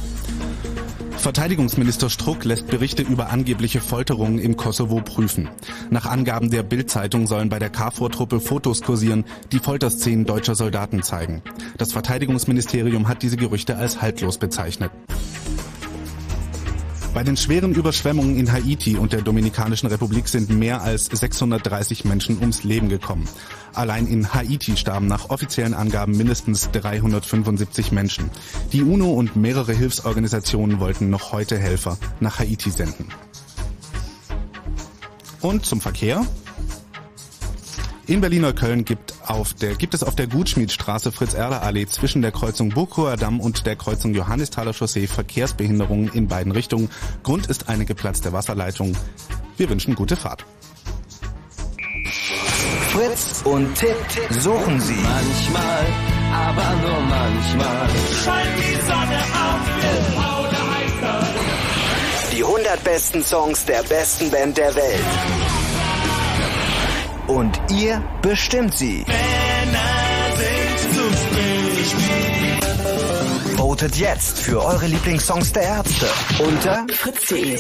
Verteidigungsminister 1.18 2.10
Struck 2.10 2.46
lässt 2.46 2.68
Berichte 2.68 3.02
über 3.02 3.30
angebliche 3.32 3.82
Folterungen 3.82 4.40
im 4.40 4.56
Kosovo 4.56 5.02
prüfen. 5.02 5.50
Nach 5.90 6.06
Angaben 6.06 6.52
der 6.52 6.64
Bild-Zeitung 6.64 7.28
sollen 7.28 7.50
bei 7.50 7.60
der 7.60 7.72
KFOR-Truppe 7.72 8.40
Fotos 8.40 8.82
kursieren, 8.82 9.26
die 9.52 9.60
Folterszenen 9.60 10.26
deutscher 10.26 10.56
Soldaten 10.56 11.02
zeigen. 11.02 11.42
Das 11.78 11.92
Verteidigungsministerium 11.92 13.08
hat 13.08 13.22
diese 13.22 13.38
Gerüchte 13.38 13.76
als 13.76 14.02
haltlos 14.02 14.38
bezeichnet. 14.38 14.92
Bei 17.14 17.24
den 17.24 17.38
schweren 17.38 17.74
Überschwemmungen 17.74 18.38
in 18.38 18.52
Haiti 18.52 18.96
und 18.96 19.14
der 19.14 19.24
Dominikanischen 19.24 19.88
Republik 19.88 20.28
sind 20.28 20.50
mehr 20.52 20.82
als 20.82 21.06
630 21.06 22.06
Menschen 22.06 22.40
ums 22.40 22.64
Leben 22.64 22.88
gekommen. 22.88 23.28
Allein 23.74 24.06
in 24.06 24.34
Haiti 24.34 24.78
starben 24.78 25.08
nach 25.08 25.30
offiziellen 25.30 25.74
Angaben 25.74 26.16
mindestens 26.16 26.70
375 26.72 27.92
Menschen. 27.92 28.30
Die 28.74 28.84
UNO 28.84 29.12
und 29.12 29.36
mehrere 29.36 29.74
Hilfsorganisationen 29.74 30.80
wollten 30.80 31.10
noch 31.10 31.32
heute 31.32 31.58
Helfer 31.58 31.98
nach 32.20 32.40
Haiti 32.40 32.70
senden. 32.70 33.08
Und 35.42 35.66
zum 35.66 35.82
Verkehr. 35.82 36.26
In 38.10 38.22
Berliner 38.22 38.54
Köln 38.54 38.86
gibt, 38.86 39.14
auf 39.28 39.54
der, 39.54 39.76
gibt 39.76 39.94
es 39.94 40.02
auf 40.02 40.16
der 40.16 40.26
Gutschmiedstraße 40.26 41.12
Fritz-Erler-Allee 41.12 41.86
zwischen 41.86 42.24
der 42.24 42.32
Kreuzung 42.32 42.70
Burghoher 42.70 43.18
Damm 43.18 43.40
und 43.40 43.68
der 43.68 43.76
Kreuzung 43.76 44.16
Johannisthaler 44.16 44.74
Chaussee 44.74 45.06
Verkehrsbehinderungen 45.06 46.12
in 46.14 46.28
beiden 46.28 46.52
Richtungen. 46.52 46.90
Grund 47.22 47.46
ist 47.46 47.70
eine 47.70 47.86
geplatzte 47.86 48.34
Wasserleitung. 48.34 48.98
Wir 49.58 49.70
wünschen 49.70 49.94
gute 49.94 50.16
Fahrt. 50.16 50.44
Fritz 52.94 53.44
und 53.44 53.76
Tipp 53.76 53.96
suchen 54.32 54.82
Sie. 54.82 54.94
Manchmal, 54.94 55.86
aber 56.34 56.82
nur 56.82 57.02
manchmal. 57.02 57.90
Die 62.36 62.44
100 62.44 62.84
besten 62.84 63.24
Songs 63.24 63.64
der 63.66 63.84
besten 63.84 64.32
Band 64.32 64.58
der 64.58 64.74
Welt. 64.74 65.59
Und 67.30 67.60
ihr 67.70 68.04
bestimmt 68.24 68.76
sie. 68.76 69.06
Votet 73.56 73.96
jetzt 73.98 74.40
für 74.40 74.64
eure 74.64 74.88
Lieblingssongs 74.88 75.52
der 75.54 75.64
Ärzte 75.64 76.08
unter 76.40 76.86
fritz.de. 76.92 77.60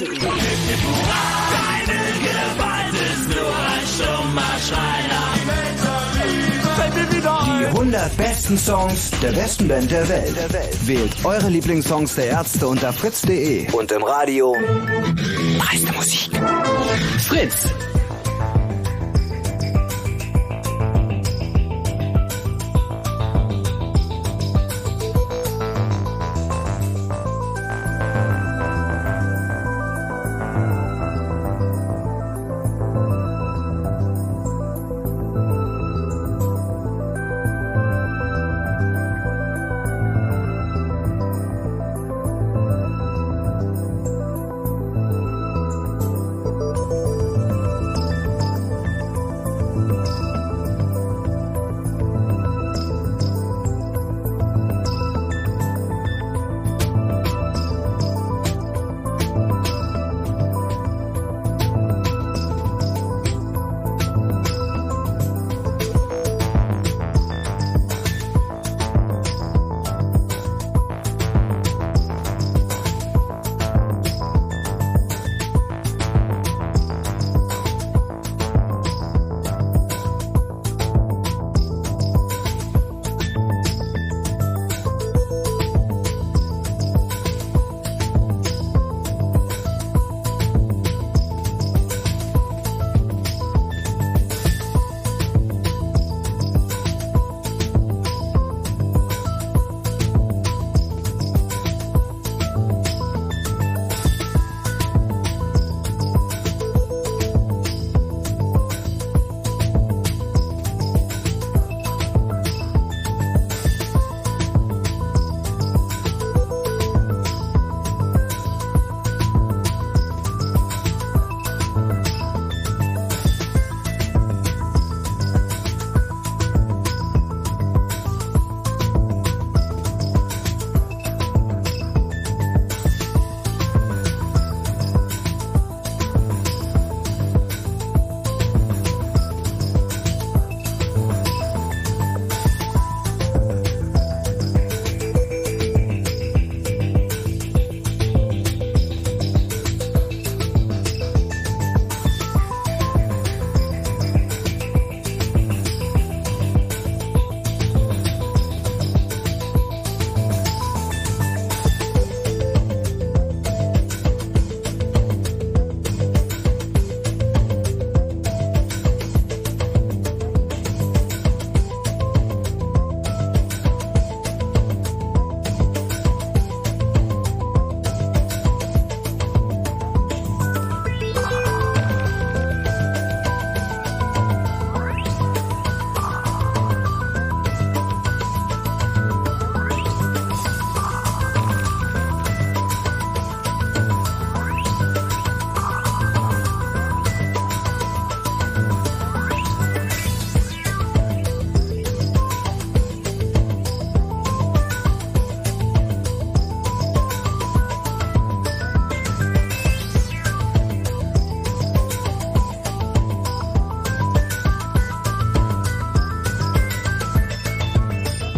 die 7.12 7.66
100 7.66 8.18
besten 8.18 8.58
Songs 8.58 9.12
der 9.22 9.32
besten 9.34 9.68
Band 9.68 9.92
der 9.92 10.08
Welt. 10.10 10.36
Wählt 10.88 11.14
eure 11.24 11.50
Lieblingssongs 11.50 12.16
der 12.16 12.26
Ärzte 12.28 12.68
unter 12.68 12.92
fritz.de 12.92 13.72
und 13.72 13.92
im 13.92 14.04
Radio. 14.04 14.56
Preis 15.60 15.84
Musik. 15.96 16.32
Fritz. 17.28 17.70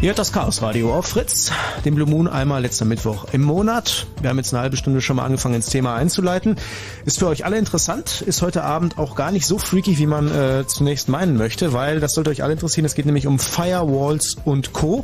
Ihr 0.01 0.07
hört 0.07 0.17
das 0.17 0.31
Chaos 0.31 0.63
Radio 0.63 0.95
auf 0.95 1.05
Fritz, 1.05 1.51
den 1.85 1.93
Blue 1.93 2.09
Moon 2.09 2.27
einmal 2.27 2.63
letzter 2.63 2.85
Mittwoch 2.85 3.27
im 3.33 3.43
Monat. 3.43 4.07
Wir 4.19 4.31
haben 4.31 4.37
jetzt 4.37 4.51
eine 4.51 4.63
halbe 4.63 4.75
Stunde 4.75 4.99
schon 4.99 5.17
mal 5.17 5.25
angefangen 5.25 5.53
ins 5.53 5.67
Thema 5.67 5.93
einzuleiten. 5.93 6.55
Ist 7.05 7.19
für 7.19 7.27
euch 7.27 7.45
alle 7.45 7.59
interessant, 7.59 8.21
ist 8.21 8.41
heute 8.41 8.63
Abend 8.63 8.97
auch 8.97 9.13
gar 9.13 9.31
nicht 9.31 9.45
so 9.45 9.59
freaky, 9.59 9.99
wie 9.99 10.07
man 10.07 10.27
äh, 10.33 10.65
zunächst 10.65 11.07
meinen 11.07 11.37
möchte, 11.37 11.73
weil 11.73 11.99
das 11.99 12.15
sollte 12.15 12.31
euch 12.31 12.41
alle 12.41 12.53
interessieren. 12.53 12.85
Es 12.85 12.95
geht 12.95 13.05
nämlich 13.05 13.27
um 13.27 13.37
Firewalls 13.37 14.37
und 14.43 14.73
Co. 14.73 15.03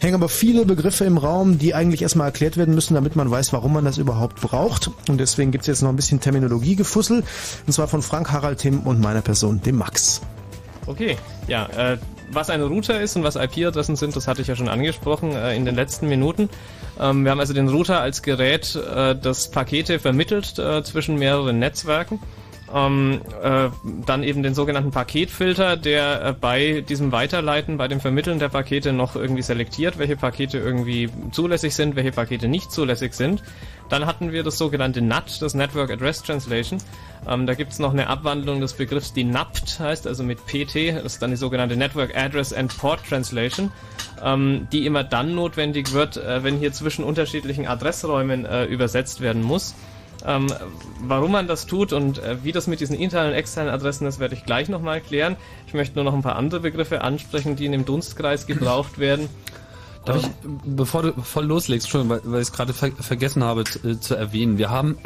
Hängen 0.00 0.14
aber 0.14 0.28
viele 0.28 0.64
Begriffe 0.64 1.04
im 1.06 1.18
Raum, 1.18 1.58
die 1.58 1.74
eigentlich 1.74 2.02
erstmal 2.02 2.28
erklärt 2.28 2.56
werden 2.56 2.72
müssen, 2.72 2.94
damit 2.94 3.16
man 3.16 3.28
weiß, 3.28 3.52
warum 3.52 3.72
man 3.72 3.84
das 3.84 3.98
überhaupt 3.98 4.40
braucht. 4.40 4.92
Und 5.08 5.18
deswegen 5.18 5.50
gibt's 5.50 5.66
jetzt 5.66 5.82
noch 5.82 5.90
ein 5.90 5.96
bisschen 5.96 6.20
Terminologiegefussel. 6.20 7.24
Und 7.66 7.72
zwar 7.72 7.88
von 7.88 8.00
Frank, 8.00 8.30
Harald, 8.30 8.60
Tim 8.60 8.82
und 8.82 9.00
meiner 9.00 9.22
Person, 9.22 9.60
dem 9.62 9.78
Max. 9.78 10.20
Okay, 10.86 11.16
ja, 11.48 11.66
äh, 11.66 11.98
was 12.30 12.50
ein 12.50 12.62
Router 12.62 13.00
ist 13.00 13.16
und 13.16 13.22
was 13.22 13.36
IP-Adressen 13.36 13.96
sind, 13.96 14.16
das 14.16 14.26
hatte 14.26 14.42
ich 14.42 14.48
ja 14.48 14.56
schon 14.56 14.68
angesprochen 14.68 15.32
äh, 15.32 15.54
in 15.54 15.64
den 15.64 15.74
letzten 15.74 16.08
Minuten. 16.08 16.48
Ähm, 16.98 17.24
wir 17.24 17.30
haben 17.30 17.40
also 17.40 17.54
den 17.54 17.68
Router 17.68 18.00
als 18.00 18.22
Gerät, 18.22 18.74
äh, 18.74 19.14
das 19.14 19.50
Pakete 19.50 19.98
vermittelt 19.98 20.58
äh, 20.58 20.82
zwischen 20.82 21.16
mehreren 21.16 21.58
Netzwerken. 21.58 22.20
Ähm, 22.74 23.20
äh, 23.42 23.68
dann 24.04 24.24
eben 24.24 24.42
den 24.42 24.54
sogenannten 24.54 24.90
Paketfilter, 24.90 25.76
der 25.76 26.24
äh, 26.24 26.32
bei 26.32 26.80
diesem 26.80 27.12
Weiterleiten, 27.12 27.76
bei 27.76 27.86
dem 27.86 28.00
Vermitteln 28.00 28.40
der 28.40 28.48
Pakete 28.48 28.92
noch 28.92 29.14
irgendwie 29.14 29.42
selektiert, 29.42 29.98
welche 29.98 30.16
Pakete 30.16 30.58
irgendwie 30.58 31.08
zulässig 31.30 31.76
sind, 31.76 31.94
welche 31.94 32.10
Pakete 32.10 32.48
nicht 32.48 32.72
zulässig 32.72 33.14
sind. 33.14 33.44
Dann 33.88 34.06
hatten 34.06 34.32
wir 34.32 34.42
das 34.42 34.58
sogenannte 34.58 35.00
NAT, 35.00 35.40
das 35.42 35.54
Network 35.54 35.92
Address 35.92 36.24
Translation. 36.24 36.80
Ähm, 37.28 37.46
da 37.46 37.54
gibt's 37.54 37.78
noch 37.78 37.92
eine 37.92 38.08
Abwandlung 38.08 38.60
des 38.60 38.74
Begriffs, 38.74 39.12
die 39.12 39.22
NAPT 39.22 39.78
heißt, 39.78 40.06
also 40.08 40.24
mit 40.24 40.44
PT, 40.46 40.96
das 40.96 41.14
ist 41.14 41.22
dann 41.22 41.30
die 41.30 41.36
sogenannte 41.36 41.76
Network 41.76 42.16
Address 42.16 42.52
and 42.52 42.76
Port 42.78 43.00
Translation, 43.08 43.70
ähm, 44.24 44.66
die 44.72 44.86
immer 44.86 45.04
dann 45.04 45.36
notwendig 45.36 45.92
wird, 45.92 46.16
äh, 46.16 46.42
wenn 46.42 46.58
hier 46.58 46.72
zwischen 46.72 47.04
unterschiedlichen 47.04 47.68
Adressräumen 47.68 48.44
äh, 48.44 48.64
übersetzt 48.64 49.20
werden 49.20 49.42
muss. 49.42 49.74
Ähm, 50.26 50.48
warum 51.02 51.30
man 51.30 51.46
das 51.46 51.66
tut 51.66 51.92
und 51.92 52.18
äh, 52.18 52.38
wie 52.42 52.50
das 52.50 52.66
mit 52.66 52.80
diesen 52.80 52.96
internen 52.96 53.30
und 53.30 53.36
externen 53.36 53.72
Adressen 53.72 54.08
ist, 54.08 54.18
werde 54.18 54.34
ich 54.34 54.44
gleich 54.44 54.68
nochmal 54.68 55.00
klären. 55.00 55.36
Ich 55.68 55.74
möchte 55.74 55.94
nur 55.94 56.02
noch 56.04 56.14
ein 56.14 56.22
paar 56.22 56.34
andere 56.34 56.58
Begriffe 56.60 57.02
ansprechen, 57.02 57.54
die 57.54 57.64
in 57.64 57.70
dem 57.72 57.84
Dunstkreis 57.84 58.46
gebraucht 58.46 58.98
werden. 59.02 59.28
Darf 60.04 60.22
ich, 60.22 60.28
bevor 60.64 61.02
du 61.02 61.12
voll 61.22 61.46
loslegst, 61.46 61.88
schon, 61.88 62.08
weil, 62.08 62.22
weil 62.24 62.40
ich 62.40 62.48
es 62.48 62.52
gerade 62.52 62.72
ver 62.72 62.90
vergessen 62.92 63.44
habe 63.44 63.62
zu, 63.64 63.88
äh, 63.88 64.00
zu 64.00 64.16
erwähnen, 64.16 64.58
wir 64.58 64.70
haben 64.70 64.98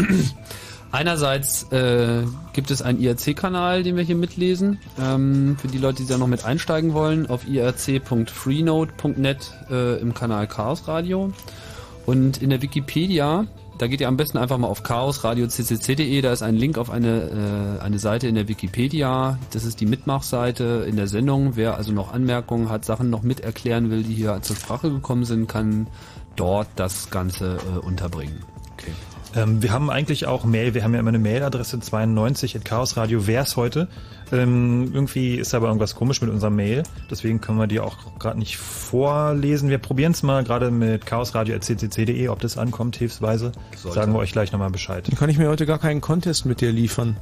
einerseits 0.91 1.71
äh, 1.71 2.23
gibt 2.55 2.71
es 2.71 2.81
einen 2.81 2.99
IRC-Kanal, 3.01 3.83
den 3.83 3.97
wir 3.97 4.05
hier 4.05 4.17
mitlesen, 4.17 4.79
ähm, 4.99 5.59
für 5.61 5.69
die 5.69 5.79
Leute, 5.79 6.03
die 6.03 6.09
da 6.09 6.17
noch 6.17 6.29
mit 6.29 6.47
einsteigen 6.47 6.95
wollen, 6.95 7.29
auf 7.29 7.47
irc.freenode.net 7.47 9.53
äh, 9.71 10.01
im 10.01 10.15
Kanal 10.15 10.47
Chaos 10.47 10.89
Radio. 10.89 11.31
Und 12.07 12.41
in 12.43 12.49
der 12.51 12.63
Wikipedia 12.63 13.47
da 13.81 13.87
geht 13.87 14.03
ihr 14.03 14.09
am 14.09 14.19
besten 14.19 14.37
einfach 14.37 14.59
mal 14.59 14.69
auf 14.69 14.83
chaosradio.ccc.de, 14.83 16.21
da 16.21 16.33
ist 16.33 16.43
ein 16.43 16.55
Link 16.55 16.77
auf 16.77 16.91
eine, 16.91 17.79
äh, 17.79 17.83
eine 17.83 17.99
Seite 17.99 18.29
in 18.29 18.35
der 18.35 18.47
Wikipedia. 18.47 19.39
Das 19.53 19.65
ist 19.65 19.81
die 19.81 19.87
Mitmachseite 19.87 20.85
in 20.87 20.97
der 20.97 21.07
Sendung. 21.07 21.57
Wer 21.57 21.79
also 21.79 21.91
noch 21.91 22.13
Anmerkungen 22.13 22.69
hat, 22.69 22.85
Sachen 22.85 23.09
noch 23.09 23.23
mit 23.23 23.41
erklären 23.41 23.91
will, 23.91 24.03
die 24.03 24.13
hier 24.13 24.43
zur 24.43 24.57
Sprache 24.57 24.91
gekommen 24.91 25.25
sind, 25.25 25.49
kann 25.49 25.87
dort 26.37 26.69
das 26.77 27.09
Ganze 27.09 27.57
äh, 27.57 27.79
unterbringen. 27.79 28.45
Ähm, 29.37 29.63
wir 29.63 29.73
haben 29.73 29.91
eigentlich 29.91 30.27
auch 30.27 30.45
Mail, 30.45 30.75
wir 30.75 30.83
haben 30.83 30.95
ja 30.95 31.01
immer 31.01 31.11
eine 31.11 31.19
Mailadresse 31.19 31.79
92 31.79 32.57
at 32.57 32.65
chaosradio, 32.65 33.27
wär's 33.27 33.57
heute. 33.57 33.89
Ähm, 34.33 34.91
irgendwie 34.93 35.37
ist 35.37 35.55
aber 35.55 35.67
irgendwas 35.69 35.95
komisch 35.95 36.21
mit 36.21 36.31
unserer 36.31 36.51
Mail, 36.51 36.83
deswegen 37.11 37.41
können 37.41 37.59
wir 37.59 37.67
die 37.67 37.81
auch 37.81 38.19
gerade 38.19 38.39
nicht 38.39 38.59
vorlesen. 38.59 39.69
Wir 39.69 39.79
probieren 39.79 40.13
es 40.13 40.23
mal 40.23 40.45
gerade 40.45 40.71
mit 40.71 41.07
chaosradio.ccc.de, 41.07 42.29
ob 42.29 42.41
das 42.41 42.59
ankommt, 42.59 42.97
hilfsweise. 42.97 43.53
Sollte. 43.77 43.95
Sagen 43.95 44.13
wir 44.13 44.19
euch 44.19 44.33
gleich 44.33 44.53
nochmal 44.53 44.71
Bescheid. 44.71 45.07
Dann 45.09 45.19
kann 45.19 45.31
ich 45.31 45.39
mir 45.39 45.49
heute 45.49 45.67
gar 45.67 45.79
keinen 45.79 46.01
Contest 46.01 46.47
mit 46.47 46.61
dir 46.61 46.73
liefern. 46.73 47.17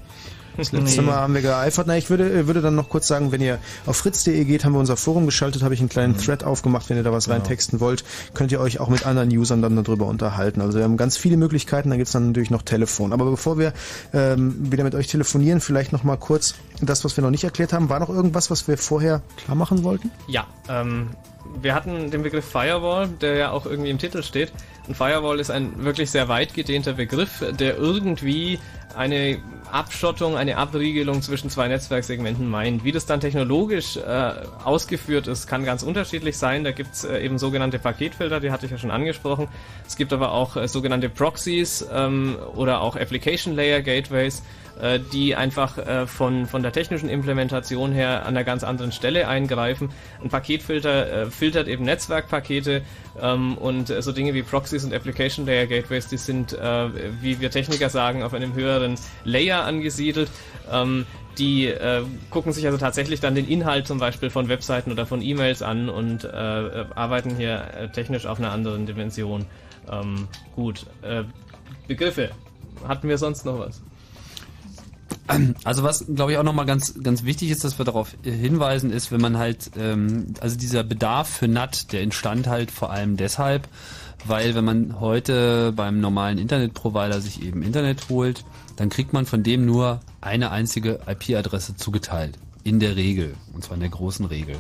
Das 0.58 0.72
letzte 0.72 1.02
Mal 1.02 1.14
haben 1.14 1.34
wir 1.34 1.40
geeifert. 1.40 1.86
Na, 1.86 1.96
ich 1.96 2.10
würde, 2.10 2.48
würde 2.48 2.60
dann 2.60 2.74
noch 2.74 2.88
kurz 2.88 3.06
sagen, 3.06 3.30
wenn 3.30 3.40
ihr 3.40 3.58
auf 3.86 3.96
fritz.de 3.96 4.44
geht, 4.44 4.64
haben 4.64 4.72
wir 4.72 4.80
unser 4.80 4.96
Forum 4.96 5.24
geschaltet, 5.24 5.62
habe 5.62 5.72
ich 5.72 5.78
einen 5.78 5.88
kleinen 5.88 6.14
mhm. 6.14 6.18
Thread 6.18 6.42
aufgemacht. 6.42 6.90
Wenn 6.90 6.96
ihr 6.96 7.04
da 7.04 7.12
was 7.12 7.26
genau. 7.26 7.36
reintexten 7.36 7.78
wollt, 7.78 8.02
könnt 8.34 8.50
ihr 8.50 8.58
euch 8.58 8.80
auch 8.80 8.88
mit 8.88 9.06
anderen 9.06 9.30
Usern 9.30 9.62
dann 9.62 9.76
darüber 9.76 10.06
unterhalten. 10.06 10.60
Also 10.60 10.78
wir 10.78 10.84
haben 10.84 10.96
ganz 10.96 11.16
viele 11.16 11.36
Möglichkeiten, 11.36 11.90
dann 11.90 11.98
gibt's 11.98 12.10
dann 12.10 12.26
natürlich 12.26 12.50
noch 12.50 12.62
Telefon. 12.62 13.12
Aber 13.12 13.30
bevor 13.30 13.56
wir 13.56 13.72
ähm, 14.12 14.72
wieder 14.72 14.82
mit 14.82 14.96
euch 14.96 15.06
telefonieren, 15.06 15.60
vielleicht 15.60 15.92
noch 15.92 16.02
mal 16.02 16.16
kurz 16.16 16.56
das, 16.80 17.04
was 17.04 17.16
wir 17.16 17.22
noch 17.22 17.30
nicht 17.30 17.44
erklärt 17.44 17.72
haben. 17.72 17.88
War 17.88 18.00
noch 18.00 18.10
irgendwas, 18.10 18.50
was 18.50 18.66
wir 18.66 18.78
vorher 18.78 19.22
klar 19.36 19.54
machen 19.54 19.84
wollten? 19.84 20.10
Ja, 20.26 20.48
ähm, 20.68 21.10
wir 21.60 21.74
hatten 21.74 22.10
den 22.10 22.22
Begriff 22.22 22.44
Firewall, 22.44 23.08
der 23.08 23.36
ja 23.36 23.50
auch 23.50 23.66
irgendwie 23.66 23.90
im 23.90 23.98
Titel 23.98 24.22
steht. 24.22 24.52
Ein 24.88 24.94
Firewall 24.94 25.40
ist 25.40 25.50
ein 25.50 25.84
wirklich 25.84 26.10
sehr 26.10 26.28
weit 26.28 26.54
gedehnter 26.54 26.94
Begriff, 26.94 27.44
der 27.58 27.76
irgendwie 27.76 28.58
eine 28.96 29.38
Abschottung, 29.70 30.36
eine 30.36 30.56
Abriegelung 30.56 31.20
zwischen 31.22 31.50
zwei 31.50 31.68
Netzwerksegmenten 31.68 32.48
meint. 32.48 32.84
Wie 32.84 32.92
das 32.92 33.06
dann 33.06 33.20
technologisch 33.20 33.96
äh, 33.96 34.32
ausgeführt 34.64 35.26
ist, 35.26 35.46
kann 35.46 35.64
ganz 35.64 35.82
unterschiedlich 35.82 36.38
sein. 36.38 36.64
Da 36.64 36.72
gibt's 36.72 37.04
äh, 37.04 37.18
eben 37.20 37.38
sogenannte 37.38 37.78
Paketfilter, 37.78 38.40
die 38.40 38.50
hatte 38.50 38.66
ich 38.66 38.72
ja 38.72 38.78
schon 38.78 38.90
angesprochen. 38.90 39.48
Es 39.86 39.96
gibt 39.96 40.12
aber 40.12 40.32
auch 40.32 40.56
äh, 40.56 40.68
sogenannte 40.68 41.10
Proxies 41.10 41.86
ähm, 41.92 42.36
oder 42.54 42.80
auch 42.80 42.96
Application 42.96 43.54
Layer 43.54 43.82
Gateways, 43.82 44.42
äh, 44.80 45.00
die 45.12 45.34
einfach 45.34 45.78
äh, 45.78 46.06
von, 46.06 46.46
von 46.46 46.62
der 46.62 46.72
technischen 46.72 47.08
Implementation 47.08 47.92
her 47.92 48.22
an 48.22 48.36
einer 48.36 48.44
ganz 48.44 48.62
anderen 48.62 48.92
Stelle 48.92 49.26
eingreifen. 49.26 49.90
Ein 50.22 50.28
Paketfilter 50.28 51.12
äh, 51.12 51.30
filtert 51.30 51.68
eben 51.68 51.84
Netzwerkpakete 51.84 52.82
ähm, 53.20 53.58
und 53.58 53.90
äh, 53.90 54.02
so 54.02 54.12
Dinge 54.12 54.34
wie 54.34 54.42
Proxies 54.42 54.84
und 54.84 54.94
Application 54.94 55.46
Layer 55.46 55.66
Gateways, 55.66 56.08
die 56.08 56.16
sind, 56.16 56.52
äh, 56.52 56.88
wie 57.20 57.40
wir 57.40 57.50
Techniker 57.50 57.88
sagen, 57.88 58.22
auf 58.22 58.34
einem 58.34 58.54
höheren 58.54 58.94
Layer 59.24 59.64
angesiedelt. 59.64 60.30
Ähm, 60.70 61.06
die 61.38 61.66
äh, 61.66 62.02
gucken 62.30 62.52
sich 62.52 62.66
also 62.66 62.78
tatsächlich 62.78 63.20
dann 63.20 63.34
den 63.34 63.48
Inhalt 63.48 63.86
zum 63.86 63.98
Beispiel 63.98 64.30
von 64.30 64.48
Webseiten 64.48 64.90
oder 64.90 65.06
von 65.06 65.22
E-Mails 65.22 65.62
an 65.62 65.88
und 65.88 66.24
äh, 66.24 66.28
arbeiten 66.28 67.36
hier 67.36 67.64
äh, 67.76 67.88
technisch 67.88 68.26
auf 68.26 68.38
einer 68.38 68.50
anderen 68.50 68.86
Dimension. 68.86 69.46
Ähm, 69.90 70.28
gut. 70.54 70.86
Begriffe. 71.86 72.30
Hatten 72.86 73.08
wir 73.08 73.18
sonst 73.18 73.46
noch 73.46 73.58
was? 73.58 73.80
Also 75.64 75.82
was, 75.82 76.06
glaube 76.06 76.32
ich, 76.32 76.38
auch 76.38 76.42
nochmal 76.42 76.66
ganz, 76.66 76.94
ganz 77.02 77.24
wichtig 77.24 77.50
ist, 77.50 77.62
dass 77.62 77.78
wir 77.78 77.84
darauf 77.84 78.16
hinweisen, 78.22 78.90
ist, 78.90 79.12
wenn 79.12 79.20
man 79.20 79.36
halt, 79.36 79.70
ähm, 79.76 80.34
also 80.40 80.56
dieser 80.56 80.84
Bedarf 80.84 81.28
für 81.28 81.48
NAT, 81.48 81.92
der 81.92 82.02
entstand 82.02 82.46
halt 82.46 82.70
vor 82.70 82.90
allem 82.90 83.16
deshalb, 83.16 83.68
weil 84.26 84.54
wenn 84.54 84.64
man 84.64 85.00
heute 85.00 85.72
beim 85.76 86.00
normalen 86.00 86.38
Internetprovider 86.38 87.20
sich 87.20 87.42
eben 87.42 87.62
Internet 87.62 88.08
holt, 88.08 88.44
dann 88.76 88.88
kriegt 88.88 89.12
man 89.12 89.26
von 89.26 89.42
dem 89.42 89.66
nur 89.66 90.00
eine 90.20 90.50
einzige 90.50 91.00
IP-Adresse 91.06 91.76
zugeteilt. 91.76 92.38
In 92.64 92.80
der 92.80 92.96
Regel. 92.96 93.34
Und 93.54 93.64
zwar 93.64 93.74
in 93.74 93.80
der 93.80 93.90
großen 93.90 94.26
Regel. 94.26 94.56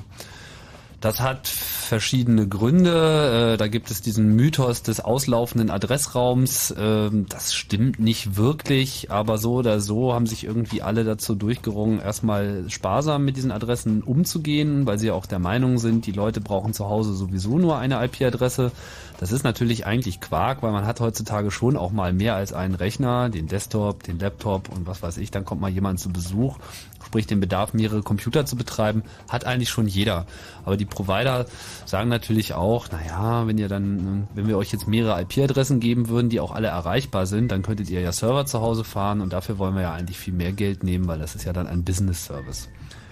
Das 1.00 1.20
hat 1.20 1.46
verschiedene 1.46 2.48
Gründe. 2.48 3.52
Äh, 3.54 3.56
da 3.56 3.68
gibt 3.68 3.90
es 3.90 4.02
diesen 4.02 4.34
Mythos 4.34 4.82
des 4.82 4.98
auslaufenden 4.98 5.70
Adressraums. 5.70 6.74
Ähm, 6.76 7.26
das 7.28 7.54
stimmt 7.54 8.00
nicht 8.00 8.36
wirklich, 8.36 9.08
aber 9.12 9.38
so 9.38 9.54
oder 9.54 9.80
so 9.80 10.12
haben 10.12 10.26
sich 10.26 10.42
irgendwie 10.42 10.82
alle 10.82 11.04
dazu 11.04 11.36
durchgerungen, 11.36 12.00
erstmal 12.00 12.68
sparsam 12.68 13.24
mit 13.24 13.36
diesen 13.36 13.52
Adressen 13.52 14.02
umzugehen, 14.02 14.86
weil 14.86 14.98
sie 14.98 15.12
auch 15.12 15.26
der 15.26 15.38
Meinung 15.38 15.78
sind, 15.78 16.04
die 16.04 16.12
Leute 16.12 16.40
brauchen 16.40 16.72
zu 16.72 16.88
Hause 16.88 17.14
sowieso 17.14 17.58
nur 17.58 17.78
eine 17.78 18.04
IP-Adresse. 18.04 18.72
Das 19.20 19.30
ist 19.30 19.44
natürlich 19.44 19.86
eigentlich 19.86 20.20
Quark, 20.20 20.62
weil 20.62 20.72
man 20.72 20.86
hat 20.86 21.00
heutzutage 21.00 21.50
schon 21.52 21.76
auch 21.76 21.92
mal 21.92 22.12
mehr 22.12 22.34
als 22.34 22.52
einen 22.52 22.74
Rechner, 22.74 23.28
den 23.30 23.46
Desktop, 23.46 24.02
den 24.02 24.18
Laptop 24.18 24.68
und 24.68 24.86
was 24.86 25.02
weiß 25.02 25.18
ich. 25.18 25.30
Dann 25.30 25.44
kommt 25.44 25.60
mal 25.60 25.70
jemand 25.70 26.00
zu 26.00 26.10
Besuch 26.10 26.56
sprich 27.04 27.26
den 27.26 27.40
Bedarf, 27.40 27.72
mehrere 27.74 28.02
Computer 28.02 28.44
zu 28.46 28.56
betreiben, 28.56 29.02
hat 29.28 29.44
eigentlich 29.44 29.70
schon 29.70 29.86
jeder. 29.86 30.26
Aber 30.64 30.76
die 30.76 30.84
Provider 30.84 31.46
sagen 31.86 32.08
natürlich 32.08 32.54
auch, 32.54 32.90
naja, 32.90 33.46
wenn 33.46 33.58
ihr 33.58 33.68
dann, 33.68 34.28
wenn 34.34 34.48
wir 34.48 34.58
euch 34.58 34.72
jetzt 34.72 34.88
mehrere 34.88 35.20
IP-Adressen 35.22 35.80
geben 35.80 36.08
würden, 36.08 36.28
die 36.28 36.40
auch 36.40 36.52
alle 36.52 36.68
erreichbar 36.68 37.26
sind, 37.26 37.50
dann 37.50 37.62
könntet 37.62 37.90
ihr 37.90 38.00
ja 38.00 38.12
Server 38.12 38.46
zu 38.46 38.60
Hause 38.60 38.84
fahren 38.84 39.20
und 39.20 39.32
dafür 39.32 39.58
wollen 39.58 39.74
wir 39.74 39.82
ja 39.82 39.92
eigentlich 39.92 40.18
viel 40.18 40.34
mehr 40.34 40.52
Geld 40.52 40.82
nehmen, 40.82 41.06
weil 41.06 41.18
das 41.18 41.34
ist 41.34 41.44
ja 41.44 41.52
dann 41.52 41.66
ein 41.66 41.84
Business-Service. 41.84 42.68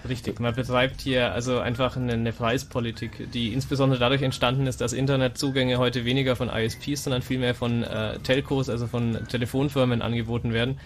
Richtig, 0.07 0.39
man 0.39 0.53
betreibt 0.53 1.01
hier 1.01 1.33
also 1.33 1.59
einfach 1.59 1.97
eine, 1.97 2.13
eine, 2.13 2.31
Preispolitik, 2.31 3.31
die 3.33 3.51
insbesondere 3.51 3.99
dadurch 3.99 4.21
entstanden 4.21 4.67
ist, 4.67 4.79
dass 4.79 4.93
Internetzugänge 4.93 5.79
heute 5.79 6.05
weniger 6.05 6.35
von 6.35 6.49
ISPs, 6.49 7.03
sondern 7.03 7.21
vielmehr 7.21 7.55
von 7.55 7.83
äh, 7.83 8.19
Telcos, 8.19 8.69
also 8.69 8.87
von 8.87 9.27
Telefonfirmen 9.27 10.01
angeboten 10.01 10.53
werden, 10.53 10.79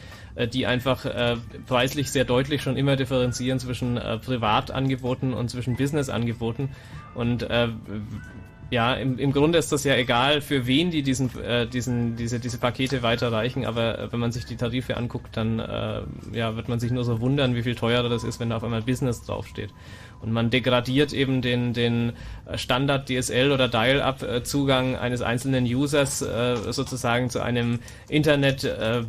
die 0.48 0.66
einfach 0.66 1.06
äh, 1.06 1.38
preislich 1.68 2.12
sehr 2.12 2.26
deutlich 2.26 2.62
schon 2.62 2.78
immer 2.78 2.96
differenzieren 2.96 3.60
zwischen 3.60 3.98
äh, 3.98 4.18
Privatangeboten 4.18 5.34
und 5.34 5.50
zwischen 5.50 5.76
Businessangeboten. 5.76 6.70
Und 7.16 7.44
äh, 7.44 7.70
Ja, 8.72 8.94
im, 8.94 9.20
im 9.20 9.34
Grunde 9.34 9.58
ist 9.58 9.74
das 9.74 9.84
ja 9.84 9.98
egal, 9.98 10.40
für 10.40 10.66
wen 10.66 10.92
die 10.92 11.04
diesen, 11.04 11.30
äh, 11.44 11.68
diesen, 11.68 12.16
diese, 12.16 12.40
diese 12.40 12.58
Pakete 12.58 13.04
weiterreichen, 13.04 13.66
aber 13.66 14.00
äh, 14.00 14.12
wenn 14.14 14.20
man 14.22 14.32
sich 14.32 14.46
die 14.46 14.56
Tarife 14.56 14.96
anguckt, 14.96 15.36
dann 15.36 15.60
äh, 15.60 16.04
ja, 16.32 16.56
wird 16.56 16.70
man 16.70 16.80
sich 16.80 16.90
nur 16.90 17.04
so 17.04 17.20
wundern, 17.20 17.54
wie 17.54 17.64
viel 17.64 17.76
teurer 17.76 18.08
das 18.08 18.24
ist, 18.24 18.40
wenn 18.40 18.50
da 18.50 18.56
auf 18.56 18.64
einmal 18.64 18.82
Business 18.82 19.24
draufsteht. 19.24 19.72
Und 20.22 20.32
man 20.32 20.52
degradiert 20.52 21.12
eben 21.12 21.42
den, 21.42 21.74
den 21.74 22.14
Standard 22.56 23.10
DSL 23.10 23.52
oder 23.52 23.68
Dial-Up-Zugang 23.68 24.96
eines 24.96 25.22
einzelnen 25.22 25.66
Users 25.66 26.22
äh, 26.22 26.56
sozusagen 26.72 27.30
zu 27.30 27.42
einem 27.42 27.80
Internet, 28.08 28.64
äh, 28.64 29.04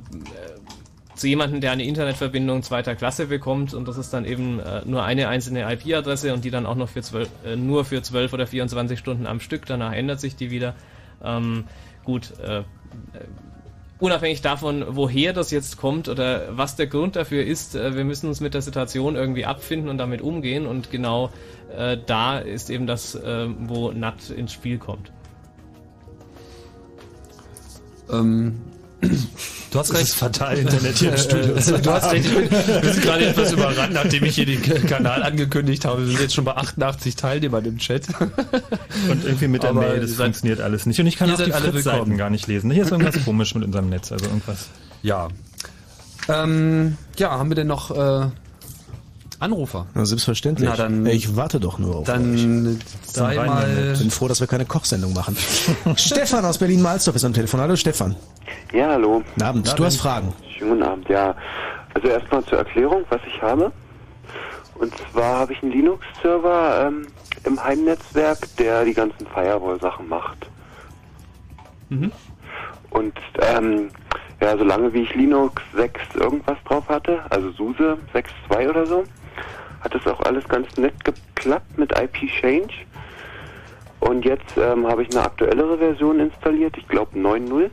zu 1.14 1.28
jemandem, 1.28 1.60
der 1.60 1.72
eine 1.72 1.84
Internetverbindung 1.84 2.62
zweiter 2.62 2.94
Klasse 2.94 3.26
bekommt 3.26 3.74
und 3.74 3.86
das 3.86 3.98
ist 3.98 4.12
dann 4.12 4.24
eben 4.24 4.60
äh, 4.60 4.82
nur 4.84 5.02
eine 5.04 5.28
einzelne 5.28 5.70
IP-Adresse 5.72 6.32
und 6.32 6.44
die 6.44 6.50
dann 6.50 6.66
auch 6.66 6.74
noch 6.74 6.88
für 6.88 7.02
12, 7.02 7.28
äh, 7.44 7.56
nur 7.56 7.84
für 7.84 8.02
12 8.02 8.32
oder 8.32 8.46
24 8.46 8.98
Stunden 8.98 9.26
am 9.26 9.40
Stück, 9.40 9.66
danach 9.66 9.92
ändert 9.92 10.20
sich 10.20 10.36
die 10.36 10.50
wieder. 10.50 10.74
Ähm, 11.22 11.64
gut, 12.04 12.32
äh, 12.40 12.60
äh, 12.60 12.64
unabhängig 13.98 14.40
davon, 14.40 14.84
woher 14.88 15.32
das 15.32 15.50
jetzt 15.50 15.76
kommt 15.76 16.08
oder 16.08 16.56
was 16.56 16.76
der 16.76 16.86
Grund 16.86 17.14
dafür 17.14 17.44
ist, 17.44 17.74
äh, 17.74 17.94
wir 17.94 18.04
müssen 18.04 18.28
uns 18.28 18.40
mit 18.40 18.54
der 18.54 18.62
Situation 18.62 19.14
irgendwie 19.14 19.44
abfinden 19.44 19.90
und 19.90 19.98
damit 19.98 20.22
umgehen 20.22 20.66
und 20.66 20.90
genau 20.90 21.30
äh, 21.76 21.98
da 22.06 22.38
ist 22.38 22.70
eben 22.70 22.86
das, 22.86 23.14
wo 23.14 23.92
NAT 23.92 24.30
ins 24.30 24.52
Spiel 24.52 24.78
kommt. 24.78 25.12
Ähm, 28.10 28.60
Du 29.72 29.78
hast 29.78 29.90
recht. 29.94 30.03
Das 30.03 30.09
ist 30.11 30.14
fatal 30.16 30.59
Internet 30.59 30.98
hier 30.98 31.12
im 31.12 31.16
Studio. 31.16 31.55
du 31.55 31.90
hast 31.90 32.12
recht, 32.12 32.34
bin, 32.34 32.48
bin 32.48 33.00
gerade 33.00 33.26
etwas 33.26 33.53
überrannt, 33.53 33.94
nachdem 33.94 34.24
ich 34.24 34.34
hier 34.34 34.44
den 34.44 34.61
Kanal 34.62 35.22
angekündigt 35.22 35.84
habe. 35.86 36.03
Wir 36.03 36.09
sind 36.09 36.20
jetzt 36.20 36.34
schon 36.34 36.44
bei 36.44 36.55
88 36.57 37.16
Teilnehmern 37.16 37.64
im 37.64 37.78
Chat. 37.78 38.07
Und 39.11 39.24
irgendwie 39.24 39.48
mit 39.48 39.62
der 39.62 39.70
Aber 39.70 39.80
Mail, 39.80 40.00
das 40.00 40.12
funktioniert 40.12 40.61
alles 40.61 40.84
nicht. 40.84 41.00
Und 41.00 41.07
ich 41.07 41.16
kann 41.16 41.30
auch 41.30 41.40
die 41.40 41.50
Fritz-Seiten 41.50 42.18
gar 42.18 42.28
nicht 42.28 42.46
lesen. 42.48 42.70
Hier 42.70 42.82
ist 42.84 42.92
irgendwas 42.92 43.24
komisch 43.24 43.55
mit 43.55 43.64
unserem 43.64 43.88
Netz, 43.88 44.12
also 44.12 44.26
irgendwas. 44.26 44.68
Ja. 45.03 45.28
Ähm, 46.28 46.98
ja, 47.16 47.30
haben 47.30 47.50
wir 47.50 47.57
denn 47.57 47.66
noch 47.66 47.90
äh, 47.90 48.26
Anrufer. 49.43 49.86
Na, 49.95 50.05
selbstverständlich. 50.05 50.68
Na, 50.68 50.76
dann, 50.76 51.05
ich 51.07 51.36
warte 51.36 51.59
doch 51.59 51.78
nur 51.78 51.97
auf 51.97 52.07
dann 52.07 52.34
euch. 52.34 52.78
Sei 53.05 53.34
dann 53.34 53.47
mal. 53.47 53.90
Ich 53.93 53.99
bin 53.99 54.11
froh, 54.11 54.28
dass 54.28 54.40
wir 54.40 54.47
keine 54.47 54.64
Kochsendung 54.64 55.12
machen. 55.12 55.36
Stefan 55.97 56.45
aus 56.45 56.59
Berlin-Malzdorf 56.59 57.16
ist 57.16 57.24
am 57.24 57.32
Telefon. 57.32 57.61
Hallo 57.61 57.74
Stefan. 57.76 58.14
Ja, 58.72 58.90
hallo. 58.90 59.22
Guten 59.34 59.43
Abend. 59.43 59.66
Na, 59.66 59.74
du 59.74 59.84
hast 59.84 59.97
Fragen. 59.97 60.32
Schönen 60.57 60.70
guten 60.70 60.82
Abend, 60.84 61.09
ja. 61.09 61.34
Also 61.95 62.09
erstmal 62.09 62.45
zur 62.45 62.59
Erklärung, 62.59 63.05
was 63.11 63.20
ich 63.26 63.43
habe. 63.43 63.72
Und 64.76 64.93
zwar 65.12 65.40
habe 65.40 65.53
ich 65.53 65.62
einen 65.62 65.72
Linux-Server 65.72 66.86
ähm, 66.86 67.07
im 67.45 67.62
Heimnetzwerk, 67.62 68.38
der 68.57 68.84
die 68.84 68.95
ganzen 68.95 69.26
Firewall-Sachen 69.26 70.09
macht. 70.09 70.38
Mhm. 71.88 72.12
Und 72.90 73.14
ähm, 73.40 73.90
ja, 74.40 74.57
solange 74.57 74.93
wie 74.93 75.03
ich 75.03 75.14
Linux 75.14 75.62
6 75.74 76.01
irgendwas 76.14 76.59
drauf 76.64 76.88
hatte, 76.88 77.20
also 77.30 77.51
SUSE 77.53 77.99
6.2 78.14 78.70
oder 78.70 78.86
so, 78.86 79.05
hat 79.83 79.95
es 79.95 80.07
auch 80.07 80.20
alles 80.20 80.47
ganz 80.49 80.76
nett 80.76 80.95
geklappt 81.05 81.78
mit 81.78 81.93
IP 81.99 82.28
Change. 82.41 82.74
Und 84.01 84.24
jetzt 84.24 84.57
ähm, 84.57 84.87
habe 84.87 85.03
ich 85.03 85.11
eine 85.11 85.24
aktuellere 85.24 85.78
Version 85.78 86.18
installiert, 86.18 86.76
ich 86.76 86.89
glaube 86.89 87.16
9.0. 87.16 87.70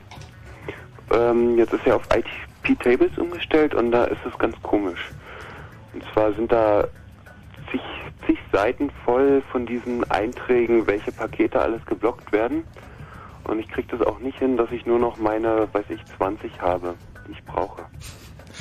Ähm, 1.12 1.58
jetzt 1.58 1.74
ist 1.74 1.86
ja 1.86 1.96
auf 1.96 2.04
IP 2.16 2.80
Tables 2.80 3.18
umgestellt 3.18 3.74
und 3.74 3.92
da 3.92 4.06
ist 4.06 4.24
es 4.28 4.38
ganz 4.38 4.56
komisch. 4.62 5.10
Und 5.94 6.04
zwar 6.14 6.34
sind 6.34 6.52
da 6.52 6.88
zig, 7.72 7.82
zig 8.28 8.38
Seiten 8.52 8.92
voll 9.06 9.42
von 9.52 9.66
diesen 9.66 10.04
Einträgen, 10.12 10.86
welche 10.86 11.12
Pakete 11.12 11.60
alles 11.60 11.84
geblockt 11.86 12.32
werden. 12.32 12.64
Und 13.46 13.60
ich 13.60 13.68
kriege 13.70 13.88
das 13.98 14.06
auch 14.06 14.20
nicht 14.20 14.38
hin, 14.38 14.58
dass 14.58 14.72
ich 14.72 14.86
nur 14.86 15.00
noch 15.00 15.18
meine, 15.18 15.68
weiß 15.74 15.86
ich, 15.90 16.06
20 16.18 16.62
habe, 16.62 16.94
die 17.28 17.32
ich 17.32 17.44
brauche. 17.46 17.84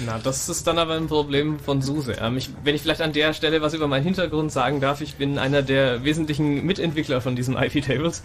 Na, 0.07 0.19
das 0.23 0.49
ist 0.49 0.67
dann 0.67 0.79
aber 0.79 0.95
ein 0.95 1.09
Problem 1.09 1.59
von 1.59 1.83
SUSE. 1.83 2.13
Ähm, 2.21 2.37
ich, 2.37 2.51
wenn 2.63 2.75
ich 2.75 2.83
vielleicht 2.83 3.01
an 3.01 3.13
der 3.13 3.33
Stelle 3.33 3.61
was 3.63 3.75
über 3.75 3.89
meinen 3.89 4.05
Hintergrund 4.05 4.53
sagen 4.53 4.81
darf, 4.81 5.01
ich 5.01 5.17
bin 5.17 5.39
einer 5.39 5.63
der 5.63 6.05
wesentlichen 6.05 6.65
Mitentwickler 6.65 7.21
von 7.21 7.35
diesem 7.35 7.57
IP-Tables, 7.61 8.23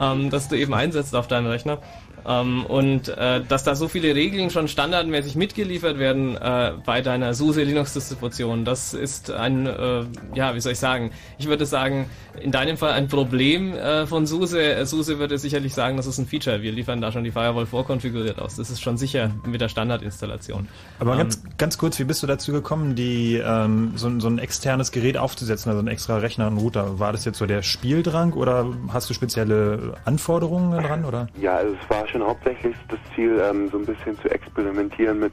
ähm, 0.00 0.30
das 0.30 0.48
du 0.48 0.56
eben 0.56 0.72
einsetzt 0.72 1.14
auf 1.14 1.28
deinem 1.28 1.46
Rechner. 1.48 1.82
Ähm, 2.30 2.64
und 2.66 3.08
äh, 3.08 3.42
dass 3.46 3.64
da 3.64 3.74
so 3.74 3.88
viele 3.88 4.14
Regeln 4.14 4.50
schon 4.50 4.68
standardmäßig 4.68 5.34
mitgeliefert 5.34 5.98
werden 5.98 6.36
äh, 6.36 6.72
bei 6.84 7.00
deiner 7.00 7.34
SUSE 7.34 7.62
Linux-Distribution, 7.64 8.64
das 8.64 8.94
ist 8.94 9.30
ein, 9.30 9.66
äh, 9.66 10.04
ja, 10.34 10.54
wie 10.54 10.60
soll 10.60 10.72
ich 10.72 10.78
sagen, 10.78 11.10
ich 11.38 11.48
würde 11.48 11.66
sagen, 11.66 12.08
in 12.40 12.52
deinem 12.52 12.76
Fall 12.76 12.92
ein 12.92 13.08
Problem 13.08 13.74
äh, 13.74 14.06
von 14.06 14.26
SUSE. 14.26 14.86
SUSE 14.86 15.18
würde 15.18 15.38
sicherlich 15.38 15.74
sagen, 15.74 15.96
das 15.96 16.06
ist 16.06 16.18
ein 16.18 16.26
Feature. 16.26 16.62
Wir 16.62 16.72
liefern 16.72 17.00
da 17.00 17.10
schon 17.10 17.24
die 17.24 17.32
Firewall 17.32 17.66
vorkonfiguriert 17.66 18.38
aus. 18.38 18.56
Das 18.56 18.70
ist 18.70 18.80
schon 18.80 18.96
sicher 18.96 19.30
mit 19.44 19.60
der 19.60 19.68
Standardinstallation. 19.68 20.68
Aber 21.00 21.12
ähm, 21.12 21.18
ganz, 21.18 21.42
ganz 21.58 21.78
kurz, 21.78 21.98
wie 21.98 22.04
bist 22.04 22.22
du 22.22 22.26
dazu 22.26 22.52
gekommen, 22.52 22.94
die 22.94 23.36
ähm, 23.44 23.92
so, 23.96 24.20
so 24.20 24.28
ein 24.28 24.38
externes 24.38 24.92
Gerät 24.92 25.16
aufzusetzen, 25.16 25.70
also 25.70 25.82
ein 25.82 25.88
extra 25.88 26.18
Rechner, 26.18 26.46
ein 26.46 26.58
Router? 26.58 26.98
War 26.98 27.12
das 27.12 27.24
jetzt 27.24 27.38
so 27.38 27.46
der 27.46 27.62
Spieldrang 27.62 28.34
oder 28.34 28.66
hast 28.92 29.10
du 29.10 29.14
spezielle 29.14 29.94
Anforderungen 30.04 30.82
dran? 30.82 31.04
Oder? 31.04 31.28
Ja, 31.40 31.56
also 31.56 31.74
es 31.82 31.90
war 31.90 32.06
schon 32.06 32.19
hauptsächlich 32.24 32.76
das 32.88 32.98
Ziel, 33.14 33.40
ähm, 33.42 33.68
so 33.70 33.78
ein 33.78 33.86
bisschen 33.86 34.18
zu 34.20 34.30
experimentieren 34.30 35.20
mit 35.20 35.32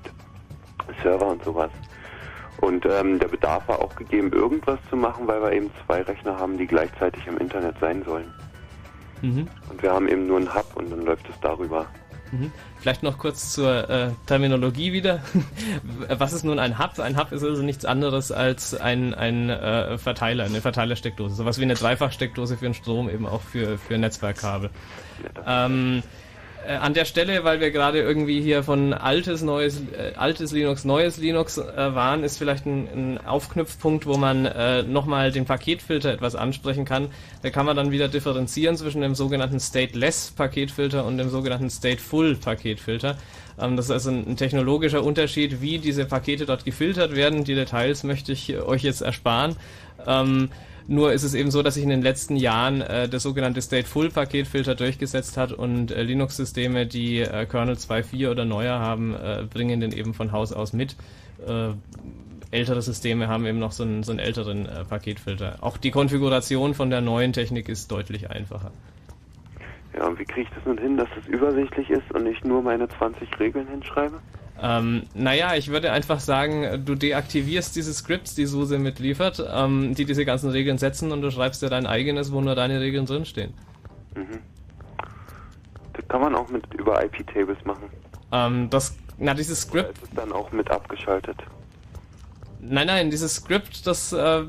Server 1.02 1.28
und 1.28 1.44
sowas. 1.44 1.72
Und 2.62 2.86
ähm, 2.86 3.20
der 3.20 3.28
Bedarf 3.28 3.68
war 3.68 3.80
auch 3.80 3.96
gegeben, 3.96 4.32
irgendwas 4.32 4.80
zu 4.90 4.96
machen, 4.96 5.28
weil 5.28 5.42
wir 5.42 5.52
eben 5.52 5.70
zwei 5.86 6.02
Rechner 6.02 6.38
haben, 6.38 6.58
die 6.58 6.66
gleichzeitig 6.66 7.26
im 7.28 7.38
Internet 7.38 7.76
sein 7.80 8.04
sollen. 8.04 8.34
Mhm. 9.22 9.48
Und 9.70 9.82
wir 9.82 9.92
haben 9.92 10.08
eben 10.08 10.28
nur 10.28 10.38
einen 10.38 10.54
Hub 10.54 10.76
und 10.76 10.92
dann 10.92 11.02
läuft 11.02 11.28
es 11.30 11.40
darüber. 11.42 11.86
Mhm. 12.32 12.52
Vielleicht 12.80 13.04
noch 13.04 13.18
kurz 13.18 13.54
zur 13.54 13.90
äh, 13.90 14.12
Terminologie 14.26 14.92
wieder. 14.92 15.22
Was 16.10 16.34
ist 16.34 16.44
nun 16.44 16.60
ein 16.60 16.80
Hub? 16.80 17.00
Ein 17.00 17.18
Hub 17.18 17.32
ist 17.32 17.44
also 17.44 17.62
nichts 17.62 17.86
anderes 17.86 18.32
als 18.32 18.74
ein, 18.74 19.14
ein 19.14 19.50
äh, 19.50 19.98
Verteiler, 19.98 20.46
eine 20.46 20.62
Verteilersteckdose. 20.62 21.36
Sowas 21.36 21.60
wie 21.60 21.64
eine 21.64 21.76
Dreifachsteckdose 21.76 22.58
für 22.58 22.66
den 22.66 22.74
Strom, 22.74 23.10
eben 23.10 23.26
auch 23.26 23.42
für, 23.42 23.78
für 23.78 23.98
Netzwerkkabel. 23.98 24.70
Ja, 25.36 25.66
ähm, 25.66 26.04
äh, 26.68 26.76
an 26.76 26.94
der 26.94 27.06
Stelle, 27.06 27.44
weil 27.44 27.60
wir 27.60 27.72
gerade 27.72 28.00
irgendwie 28.00 28.42
hier 28.42 28.62
von 28.62 28.94
altes, 28.94 29.42
neues, 29.42 29.82
äh, 29.98 30.16
altes 30.16 30.52
Linux, 30.52 30.84
neues 30.84 31.18
Linux 31.18 31.58
äh, 31.58 31.96
waren, 31.96 32.24
ist 32.24 32.38
vielleicht 32.38 32.66
ein, 32.66 32.88
ein 32.94 33.26
Aufknüpfpunkt, 33.26 34.06
wo 34.06 34.18
man 34.18 34.46
äh, 34.46 34.84
nochmal 34.84 35.32
den 35.32 35.46
Paketfilter 35.46 36.12
etwas 36.12 36.36
ansprechen 36.36 36.84
kann. 36.84 37.10
Da 37.42 37.50
kann 37.50 37.66
man 37.66 37.78
dann 37.78 37.92
wieder 37.92 38.10
differenzieren 38.10 38.76
zwischen 38.76 39.02
dem 39.02 39.16
sogenannten 39.16 39.60
Stateless 39.60 40.32
Paketfilter 40.32 41.06
und 41.06 41.18
dem 41.18 41.30
sogenannten 41.30 41.70
Stateful 41.70 42.36
Paketfilter. 42.36 43.18
Ähm, 43.60 43.78
das 43.78 43.86
ist 43.86 43.92
also 43.92 44.10
ein, 44.10 44.28
ein, 44.28 44.38
technologischer 44.38 45.04
Unterschied, 45.04 45.62
wie 45.62 45.80
diese 45.80 46.06
Pakete 46.06 46.46
dort 46.46 46.66
gefiltert 46.66 47.16
werden. 47.16 47.46
Die 47.46 47.56
Details 47.56 48.04
möchte 48.04 48.34
ich 48.34 48.56
euch 48.58 48.84
jetzt 48.84 49.02
ersparen. 49.02 49.56
Ähm, 50.06 50.50
nur 50.88 51.12
ist 51.12 51.24
es 51.24 51.34
eben 51.34 51.52
so, 51.52 51.62
dass 51.64 51.74
sich 51.74 51.84
in 51.84 51.90
den 51.90 52.02
letzten 52.02 52.36
Jahren 52.36 52.82
äh, 52.82 53.10
das 53.10 53.24
sogenannte 53.24 53.62
Stateful-Paketfilter 53.62 54.76
durchgesetzt 54.76 55.38
hat 55.38 55.52
und 55.52 55.92
äh, 55.92 56.04
Linux-Systeme, 56.04 56.86
die 56.86 57.20
äh, 57.20 57.46
Kernel 57.46 57.76
2.4 57.76 58.32
oder 58.32 58.46
neuer 58.46 58.80
haben, 58.80 59.14
äh, 59.14 59.44
bringen 59.52 59.80
den 59.80 59.92
eben 59.92 60.14
von 60.14 60.32
Haus 60.32 60.54
aus 60.54 60.74
mit. 60.74 60.96
Äh, 61.46 61.72
ältere 62.52 62.82
Systeme 62.82 63.28
haben 63.28 63.46
eben 63.46 63.60
noch 63.60 63.74
so 63.74 63.84
einen, 63.84 64.04
so 64.04 64.12
einen 64.12 64.20
älteren 64.20 64.66
äh, 64.66 64.86
Paketfilter. 64.86 65.58
Auch 65.62 65.78
die 65.78 65.92
Konfiguration 65.92 66.74
von 66.74 66.90
der 66.90 67.02
neuen 67.02 67.34
Technik 67.34 67.68
ist 67.68 67.92
deutlich 67.92 68.30
einfacher. 68.30 68.72
Ja, 69.94 70.08
und 70.08 70.20
wie 70.20 70.26
kriege 70.26 70.48
ich 70.48 70.56
das 70.56 70.66
nun 70.66 70.78
hin, 70.78 70.96
dass 70.96 71.10
es 71.20 71.28
übersichtlich 71.28 71.90
ist 71.90 72.12
und 72.14 72.26
ich 72.28 72.44
nur 72.44 72.62
meine 72.62 72.88
20 72.88 73.28
Regeln 73.40 73.68
hinschreibe? 73.68 74.20
Ähm, 74.62 75.04
naja, 75.14 75.56
ich 75.56 75.70
würde 75.70 75.92
einfach 75.92 76.20
sagen, 76.20 76.84
du 76.86 76.96
deaktivierst 76.96 77.76
diese 77.76 77.94
Scripts, 77.94 78.36
die 78.36 78.46
SUSE 78.46 78.80
mitliefert, 78.80 79.44
ähm, 79.54 79.94
die 79.94 80.06
diese 80.06 80.26
ganzen 80.26 80.50
Regeln 80.50 80.78
setzen 80.78 81.12
und 81.12 81.22
du 81.22 81.30
schreibst 81.32 81.62
dir 81.62 81.70
dein 81.70 81.86
eigenes, 81.86 82.32
wo 82.32 82.42
nur 82.42 82.56
deine 82.56 82.80
Regeln 82.80 83.06
drinstehen. 83.06 83.54
Mhm. 84.16 84.40
Das 85.94 86.08
kann 86.08 86.22
man 86.22 86.36
auch 86.36 86.50
mit 86.50 86.64
über 86.74 87.04
IP-Tables 87.04 87.64
machen. 87.66 87.90
Ähm, 88.32 88.70
das, 88.70 88.98
na, 89.18 89.34
dieses 89.34 89.62
Script. 89.62 89.90
Oder 89.90 89.94
ist 89.94 90.04
es 90.04 90.16
dann 90.16 90.32
auch 90.32 90.52
mit 90.52 90.70
abgeschaltet? 90.72 91.38
Nein, 92.70 92.88
nein, 92.88 93.12
dieses 93.12 93.36
Script, 93.36 93.88
das 93.88 94.12
äh, 94.12 94.44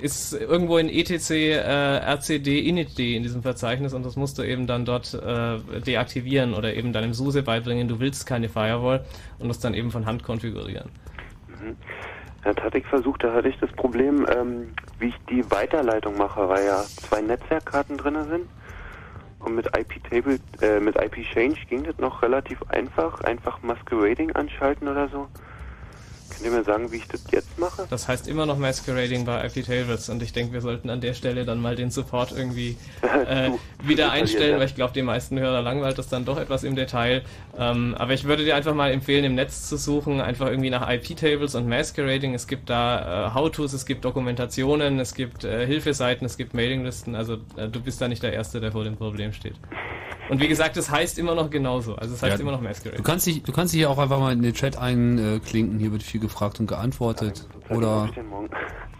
ist 0.00 0.32
irgendwo 0.32 0.78
in 0.78 0.88
etc 0.88 1.30
äh, 1.30 1.96
rcd 1.98 2.46
initd 2.46 2.98
in 2.98 3.22
diesem 3.22 3.42
Verzeichnis 3.42 3.92
und 3.92 4.04
das 4.04 4.16
musst 4.16 4.38
du 4.38 4.42
eben 4.42 4.66
dann 4.66 4.84
dort 4.84 5.14
äh, 5.14 5.58
deaktivieren 5.80 6.54
oder 6.54 6.74
eben 6.74 6.92
deinem 6.92 7.12
SUSE 7.12 7.42
beibringen, 7.42 7.88
du 7.88 7.98
willst 7.98 8.26
keine 8.26 8.48
Firewall 8.48 9.04
und 9.38 9.48
das 9.48 9.58
dann 9.58 9.74
eben 9.74 9.90
von 9.90 10.06
Hand 10.06 10.22
konfigurieren. 10.22 10.90
Mhm. 11.48 11.76
Das 12.42 12.56
hatte 12.56 12.78
ich 12.78 12.86
versucht, 12.86 13.22
da 13.22 13.34
hatte 13.34 13.48
ich 13.48 13.58
das 13.58 13.70
Problem, 13.72 14.26
ähm, 14.34 14.68
wie 14.98 15.08
ich 15.08 15.16
die 15.28 15.48
Weiterleitung 15.50 16.16
mache, 16.16 16.48
weil 16.48 16.64
ja 16.64 16.82
zwei 16.82 17.20
Netzwerkkarten 17.20 17.98
drin 17.98 18.16
sind. 18.28 18.48
Und 19.40 19.54
mit 19.54 19.66
IP-Table, 19.66 20.38
äh, 20.62 20.80
mit 20.80 20.96
IP-Change 20.96 21.58
ging 21.68 21.84
das 21.84 21.98
noch 21.98 22.22
relativ 22.22 22.62
einfach. 22.68 23.20
Einfach 23.22 23.62
Masquerading 23.62 24.32
anschalten 24.32 24.88
oder 24.88 25.08
so. 25.08 25.28
Könnt 26.42 26.52
ihr 26.54 26.58
mir 26.58 26.64
sagen, 26.64 26.90
wie 26.90 26.96
ich 26.96 27.06
das 27.08 27.22
jetzt 27.32 27.58
mache? 27.58 27.86
Das 27.90 28.08
heißt 28.08 28.26
immer 28.26 28.46
noch 28.46 28.56
Masquerading 28.56 29.26
bei 29.26 29.44
IP 29.46 29.64
Tables 29.66 30.08
und 30.08 30.22
ich 30.22 30.32
denke, 30.32 30.54
wir 30.54 30.62
sollten 30.62 30.88
an 30.88 31.02
der 31.02 31.12
Stelle 31.12 31.44
dann 31.44 31.60
mal 31.60 31.76
den 31.76 31.90
Support 31.90 32.32
irgendwie 32.32 32.76
äh, 33.28 33.50
wieder 33.82 34.10
einstellen, 34.10 34.58
weil 34.58 34.66
ich 34.66 34.74
glaube, 34.74 34.94
die 34.94 35.02
meisten 35.02 35.38
Hörer 35.38 35.60
langweilt 35.60 35.98
das 35.98 36.08
dann 36.08 36.24
doch 36.24 36.38
etwas 36.38 36.64
im 36.64 36.76
Detail. 36.76 37.22
Ähm, 37.58 37.94
aber 37.98 38.14
ich 38.14 38.24
würde 38.24 38.44
dir 38.44 38.56
einfach 38.56 38.74
mal 38.74 38.90
empfehlen, 38.90 39.24
im 39.24 39.34
Netz 39.34 39.68
zu 39.68 39.76
suchen, 39.76 40.20
einfach 40.22 40.46
irgendwie 40.48 40.70
nach 40.70 40.90
IP 40.90 41.14
Tables 41.16 41.54
und 41.54 41.68
Masquerading. 41.68 42.32
Es 42.34 42.46
gibt 42.46 42.70
da 42.70 43.28
äh, 43.28 43.34
How-Tos, 43.34 43.74
es 43.74 43.84
gibt 43.84 44.04
Dokumentationen, 44.06 44.98
es 44.98 45.14
gibt 45.14 45.44
äh, 45.44 45.66
Hilfeseiten, 45.66 46.24
es 46.24 46.38
gibt 46.38 46.54
Mailinglisten. 46.54 47.14
Also 47.14 47.34
äh, 47.56 47.68
du 47.68 47.80
bist 47.82 48.00
da 48.00 48.08
nicht 48.08 48.22
der 48.22 48.32
Erste, 48.32 48.60
der 48.60 48.72
vor 48.72 48.84
dem 48.84 48.96
Problem 48.96 49.34
steht. 49.34 49.56
Und 50.30 50.40
wie 50.40 50.46
gesagt, 50.48 50.76
es 50.76 50.88
heißt 50.90 51.18
immer 51.18 51.34
noch 51.34 51.50
genauso. 51.50 51.96
Also 51.96 52.14
es 52.14 52.22
heißt 52.22 52.36
Ja. 52.36 52.40
immer 52.40 52.52
noch 52.52 52.60
Du 52.60 52.64
Masquerading. 52.64 53.04
kannst 53.04 53.26
dich, 53.26 53.42
du 53.42 53.52
kannst 53.52 53.74
dich 53.74 53.84
auch 53.86 53.98
einfach 53.98 54.20
mal 54.20 54.32
in 54.32 54.40
den 54.42 54.54
Chat 54.54 54.78
einklinken. 54.78 55.78
Hier 55.80 55.90
wird 55.92 56.02
viel 56.04 56.20
gefragt 56.20 56.29
und 56.60 56.66
geantwortet. 56.66 57.46
Oder 57.68 58.08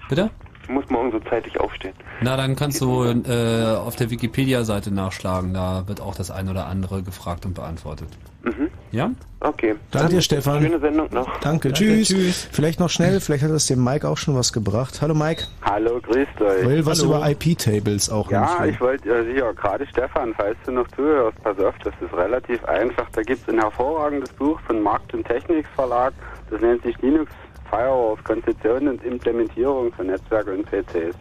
bitte? 0.08 0.30
Ich 0.64 0.68
muss 0.70 0.88
morgen 0.88 1.10
so 1.10 1.18
zeitig 1.28 1.58
aufstehen. 1.58 1.94
Na, 2.20 2.36
dann 2.36 2.54
kannst 2.54 2.80
du 2.80 3.02
äh, 3.02 3.76
auf 3.76 3.96
der 3.96 4.10
Wikipedia-Seite 4.10 4.92
nachschlagen. 4.92 5.52
Da 5.52 5.88
wird 5.88 6.00
auch 6.00 6.14
das 6.14 6.30
ein 6.30 6.48
oder 6.48 6.66
andere 6.66 7.02
gefragt 7.02 7.44
und 7.44 7.54
beantwortet. 7.54 8.08
Mhm. 8.42 8.68
Ja? 8.92 9.10
Okay. 9.40 9.74
Danke 9.90 10.14
dir, 10.14 10.22
Stefan. 10.22 10.62
Schöne 10.62 10.78
Sendung 10.78 11.08
noch. 11.12 11.40
Danke, 11.40 11.72
tschüss. 11.72 12.48
Vielleicht 12.52 12.78
noch 12.78 12.90
schnell, 12.90 13.20
vielleicht 13.20 13.42
hat 13.44 13.50
das 13.50 13.66
dem 13.66 13.82
Mike 13.82 14.08
auch 14.08 14.16
schon 14.16 14.34
was 14.34 14.52
gebracht. 14.52 15.00
Hallo 15.02 15.14
Mike. 15.14 15.44
Hallo, 15.62 16.00
grüßt 16.00 16.40
euch. 16.40 16.66
Will 16.66 16.86
was 16.86 17.02
Hallo. 17.02 17.16
über 17.16 17.30
IP-Tables 17.30 18.10
auch 18.10 18.30
Ja, 18.30 18.64
ich 18.64 18.80
wollte 18.80 19.08
äh, 19.08 19.24
sicher, 19.24 19.52
gerade 19.54 19.86
Stefan, 19.86 20.34
falls 20.36 20.56
du 20.66 20.72
noch 20.72 20.86
zuhörst, 20.88 21.42
pass 21.42 21.58
auf, 21.58 21.74
das 21.84 21.94
ist 22.00 22.12
relativ 22.16 22.64
einfach. 22.64 23.08
Da 23.12 23.22
gibt 23.22 23.42
es 23.42 23.48
ein 23.52 23.60
hervorragendes 23.60 24.30
Buch 24.34 24.60
von 24.66 24.80
Markt- 24.82 25.14
und 25.14 25.26
Techniks-Verlag, 25.26 26.12
das 26.50 26.60
nennt 26.60 26.82
sich 26.82 27.00
Linux 27.00 27.32
Firewalls, 27.70 28.22
Konzeption 28.24 28.88
und 28.88 29.04
Implementierung 29.04 29.92
von 29.92 30.08
Netzwerken 30.08 30.58
und 30.58 30.66
PCs. 30.66 31.14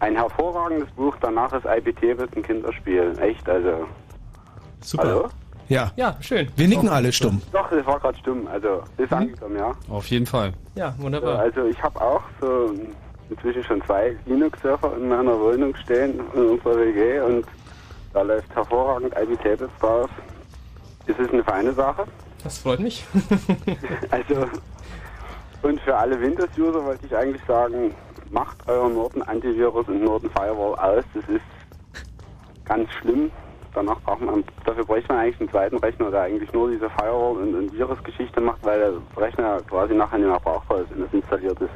Ein 0.00 0.16
hervorragendes 0.16 0.90
Buch, 0.92 1.14
danach 1.20 1.52
ist 1.52 1.66
IPT 1.66 2.18
ein 2.34 2.42
Kinderspiel. 2.42 3.14
Echt, 3.20 3.48
also. 3.48 3.86
Super. 4.80 5.04
Hallo? 5.04 5.28
Ja. 5.68 5.92
Ja, 5.96 6.16
schön. 6.20 6.48
Wir 6.56 6.68
nicken 6.68 6.88
alle 6.88 7.12
stumm. 7.12 7.40
Doch, 7.52 7.70
das 7.70 7.86
war 7.86 8.00
gerade 8.00 8.18
stumm, 8.18 8.46
also 8.46 8.82
ist 8.98 9.12
angekommen, 9.12 9.56
ja. 9.56 9.72
Auf 9.88 10.06
jeden 10.06 10.26
Fall. 10.26 10.52
Ja, 10.74 10.94
wunderbar. 10.98 11.38
also 11.38 11.64
ich 11.64 11.80
habe 11.82 12.00
auch 12.00 12.22
so 12.40 12.74
inzwischen 13.30 13.64
schon 13.64 13.82
zwei 13.82 14.16
Linux-Server 14.26 14.96
in 14.96 15.08
meiner 15.08 15.38
Wohnung 15.38 15.74
stehen, 15.76 16.20
in 16.34 16.46
unserer 16.46 16.76
WG 16.76 17.20
und 17.20 17.46
da 18.12 18.22
läuft 18.22 18.54
hervorragend 18.54 19.14
IB 19.16 19.36
Tables 19.36 19.70
drauf. 19.80 20.10
Es 21.06 21.18
ist 21.18 21.32
eine 21.32 21.42
feine 21.42 21.72
Sache. 21.72 22.04
Das 22.44 22.58
freut 22.58 22.80
mich. 22.80 23.04
Also 24.10 24.46
und 25.62 25.80
für 25.82 25.96
alle 25.96 26.20
Windows-User 26.20 26.84
wollte 26.84 27.06
ich 27.06 27.16
eigentlich 27.16 27.42
sagen, 27.46 27.94
macht 28.30 28.68
euren 28.68 28.94
Norton 28.94 29.22
Antivirus 29.22 29.86
und 29.86 30.02
Norton 30.02 30.28
Firewall 30.30 30.74
aus. 30.74 31.04
Das 31.14 31.24
ist 31.28 31.40
ganz 32.64 32.90
schlimm. 33.00 33.30
Danach 33.74 34.00
braucht 34.00 34.20
man, 34.20 34.44
dafür 34.66 34.84
bräuchte 34.84 35.12
man 35.12 35.22
eigentlich 35.22 35.40
einen 35.40 35.50
zweiten 35.50 35.76
Rechner, 35.78 36.10
der 36.10 36.22
eigentlich 36.22 36.52
nur 36.52 36.70
diese 36.70 36.90
Firewall 36.90 37.36
und, 37.36 37.54
und 37.54 37.72
Virus-Geschichte 37.72 38.40
macht, 38.40 38.62
weil 38.64 38.78
der 38.80 39.22
Rechner 39.22 39.60
quasi 39.68 39.94
nachher 39.94 40.18
nicht 40.18 40.28
mehr 40.28 40.40
brauchbar 40.40 40.80
ist, 40.80 40.90
wenn 40.90 41.02
das 41.02 41.12
installiert 41.12 41.60
ist. 41.60 41.70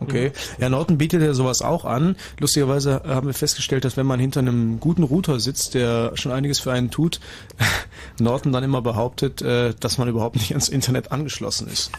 Okay. 0.00 0.32
Ja, 0.58 0.68
Norton 0.68 0.98
bietet 0.98 1.22
ja 1.22 1.34
sowas 1.34 1.62
auch 1.62 1.84
an. 1.84 2.16
Lustigerweise 2.38 3.02
haben 3.04 3.26
wir 3.26 3.34
festgestellt, 3.34 3.84
dass 3.84 3.96
wenn 3.96 4.06
man 4.06 4.20
hinter 4.20 4.40
einem 4.40 4.80
guten 4.80 5.02
Router 5.02 5.40
sitzt, 5.40 5.74
der 5.74 6.12
schon 6.14 6.32
einiges 6.32 6.60
für 6.60 6.72
einen 6.72 6.90
tut, 6.90 7.20
Norton 8.20 8.52
dann 8.52 8.64
immer 8.64 8.82
behauptet, 8.82 9.42
äh, 9.42 9.74
dass 9.78 9.98
man 9.98 10.08
überhaupt 10.08 10.36
nicht 10.36 10.50
ans 10.50 10.68
Internet 10.68 11.12
angeschlossen 11.12 11.68
ist. 11.68 11.90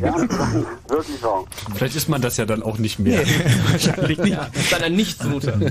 Ja, 0.00 0.16
wirklich 0.88 1.22
wahr. 1.22 1.44
Vielleicht 1.74 1.96
ist 1.96 2.08
man 2.08 2.20
das 2.20 2.36
ja 2.36 2.46
dann 2.46 2.62
auch 2.62 2.78
nicht 2.78 2.98
mehr. 2.98 3.20
Wahrscheinlich 3.70 4.18
nicht. 4.18 4.28
Ja, 4.32 4.50
dann 4.70 4.82
ein 4.82 4.96
Nichtsrouter. 4.96 5.58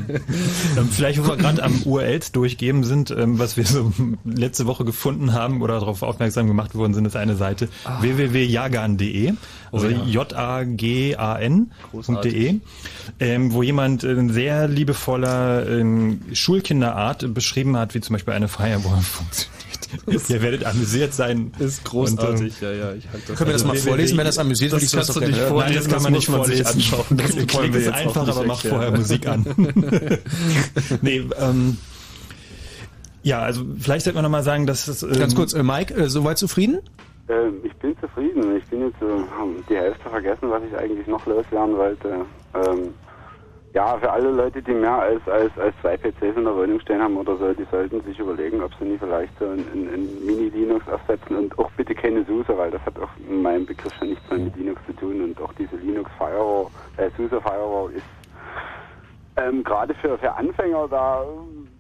Ähm, 0.78 0.90
Vielleicht, 0.92 1.24
wo 1.24 1.28
wir 1.28 1.38
gerade 1.38 1.64
am 1.64 1.82
URLs 1.84 2.32
durchgeben 2.32 2.84
sind, 2.84 3.12
ähm, 3.12 3.40
was 3.40 3.58
wir 3.58 3.66
so 3.66 3.92
letzte 4.26 4.66
Woche 4.66 4.86
gefunden 4.86 5.34
haben 5.34 5.62
oder 5.62 5.80
darauf 5.80 6.04
aufmerksam 6.04 6.48
gemacht 6.48 6.76
worden 6.76 6.94
sind, 6.94 7.06
ist 7.06 7.16
eine 7.16 7.36
Seite 7.36 7.70
www.jagan.de, 8.02 9.34
also 9.72 9.88
Oh 9.88 9.90
ja. 9.90 10.04
J-A-G-A-N.de, 10.06 11.16
ähm, 13.20 13.54
wo 13.54 13.64
jemand 13.64 14.04
in 14.04 14.30
sehr 14.32 14.68
liebevoller 14.68 15.68
ähm, 15.68 16.22
Schulkinderart 16.34 17.34
beschrieben 17.34 17.78
hat, 17.78 17.96
wie 17.96 18.02
zum 18.02 18.14
Beispiel 18.14 18.34
eine 18.34 18.48
Firewall 18.48 19.02
funktioniert. 19.02 19.58
Ihr 20.30 20.42
werdet 20.42 20.66
amüsiert 20.66 21.14
sein. 21.14 21.52
Ist 21.60 21.86
großartig, 21.86 22.60
ja, 22.60 22.72
ja. 22.72 22.94
Ich 22.94 23.08
halt 23.10 23.28
das 23.28 23.38
Können 23.38 23.50
wir 23.50 23.54
das 23.54 23.64
mal 23.64 23.78
vorlesen, 23.78 24.18
wenn 24.18 24.26
das 24.26 24.38
amüsiert 24.38 24.74
Das 24.74 24.80
will 24.82 24.86
ich 24.86 24.92
sowas 24.92 25.08
kannst 25.08 25.22
du 25.22 25.26
nicht 25.28 25.40
hören. 25.40 25.56
Nein, 25.58 25.76
das 25.76 25.88
kann 25.88 26.04
man 26.04 26.12
nicht 26.14 26.30
man 26.30 26.40
vorlesen. 26.40 26.66
anschauen. 26.66 27.06
Das 27.12 27.32
Klingt 27.32 27.54
wollen 27.54 27.74
wir 27.74 27.80
es 27.80 27.86
jetzt 27.86 27.96
einfach, 27.96 28.28
aber 28.28 28.44
mach 28.44 28.62
vorher 28.62 28.92
Musik 28.92 29.28
an. 29.28 29.46
nee, 31.02 31.24
ähm, 31.40 31.78
ja, 33.24 33.42
also 33.42 33.66
vielleicht 33.80 34.06
sollte 34.06 34.16
man 34.16 34.24
nochmal 34.24 34.44
sagen, 34.44 34.68
dass 34.68 34.88
es... 34.88 35.04
Ähm, 35.04 35.14
Ganz 35.14 35.36
kurz, 35.36 35.54
äh, 35.54 35.64
Mike, 35.64 35.94
äh, 35.94 36.10
soweit 36.10 36.38
zufrieden? 36.38 36.80
Ähm, 37.30 37.62
ich 37.64 37.76
bin 37.78 37.98
zufrieden. 38.00 38.56
Ich 38.56 38.66
bin 38.68 38.82
jetzt 38.82 39.02
äh, 39.02 39.64
die 39.70 39.78
Hälfte 39.78 40.10
vergessen, 40.10 40.50
was 40.50 40.64
ich 40.64 40.78
eigentlich 40.78 41.08
noch 41.08 41.26
loswerden 41.26 41.78
wollte. 41.78 42.26
Ähm, 42.54 42.94
ja, 43.74 43.98
für 43.98 44.12
alle 44.12 44.32
Leute, 44.32 44.62
die 44.62 44.72
mehr 44.72 45.00
als, 45.00 45.28
als, 45.28 45.52
als 45.60 45.76
zwei 45.82 45.98
PCs 45.98 46.36
in 46.36 46.46
der 46.46 46.56
Wohnung 46.56 46.80
stehen 46.80 47.02
haben 47.02 47.18
oder 47.18 47.36
so, 47.38 47.54
die 47.54 47.68
sollten 47.70 48.02
sich 48.02 48.18
überlegen, 48.18 48.64
ob 48.64 48.74
sie 48.76 48.86
nicht 48.86 49.00
vielleicht 49.02 49.38
so 49.38 49.46
ein, 49.46 49.60
ein, 49.72 49.94
ein 49.94 50.26
Mini-Linux 50.26 50.88
aufsetzen 50.88 51.36
und 51.36 51.60
auch 51.60 51.70
bitte 51.72 51.94
keine 51.94 52.24
SUSE, 52.26 52.58
weil 52.58 52.72
das 52.72 52.82
hat 52.86 52.98
auch 52.98 53.10
in 53.30 53.42
meinem 53.42 53.66
Begriff 53.66 53.94
schon 54.00 54.10
nichts 54.10 54.28
mehr 54.32 54.40
mit 54.40 54.56
Linux 54.56 54.82
zu 54.88 54.94
tun 54.94 55.22
und 55.22 55.40
auch 55.42 55.54
diese 55.54 55.76
Linux 55.76 56.10
Firewall, 56.18 56.68
äh, 56.96 57.10
SUSE 57.18 57.42
Firewall 57.42 57.92
ist 57.92 58.04
ähm, 59.36 59.64
gerade 59.64 59.94
für, 59.96 60.18
für 60.18 60.34
Anfänger 60.34 60.88
da 60.88 61.24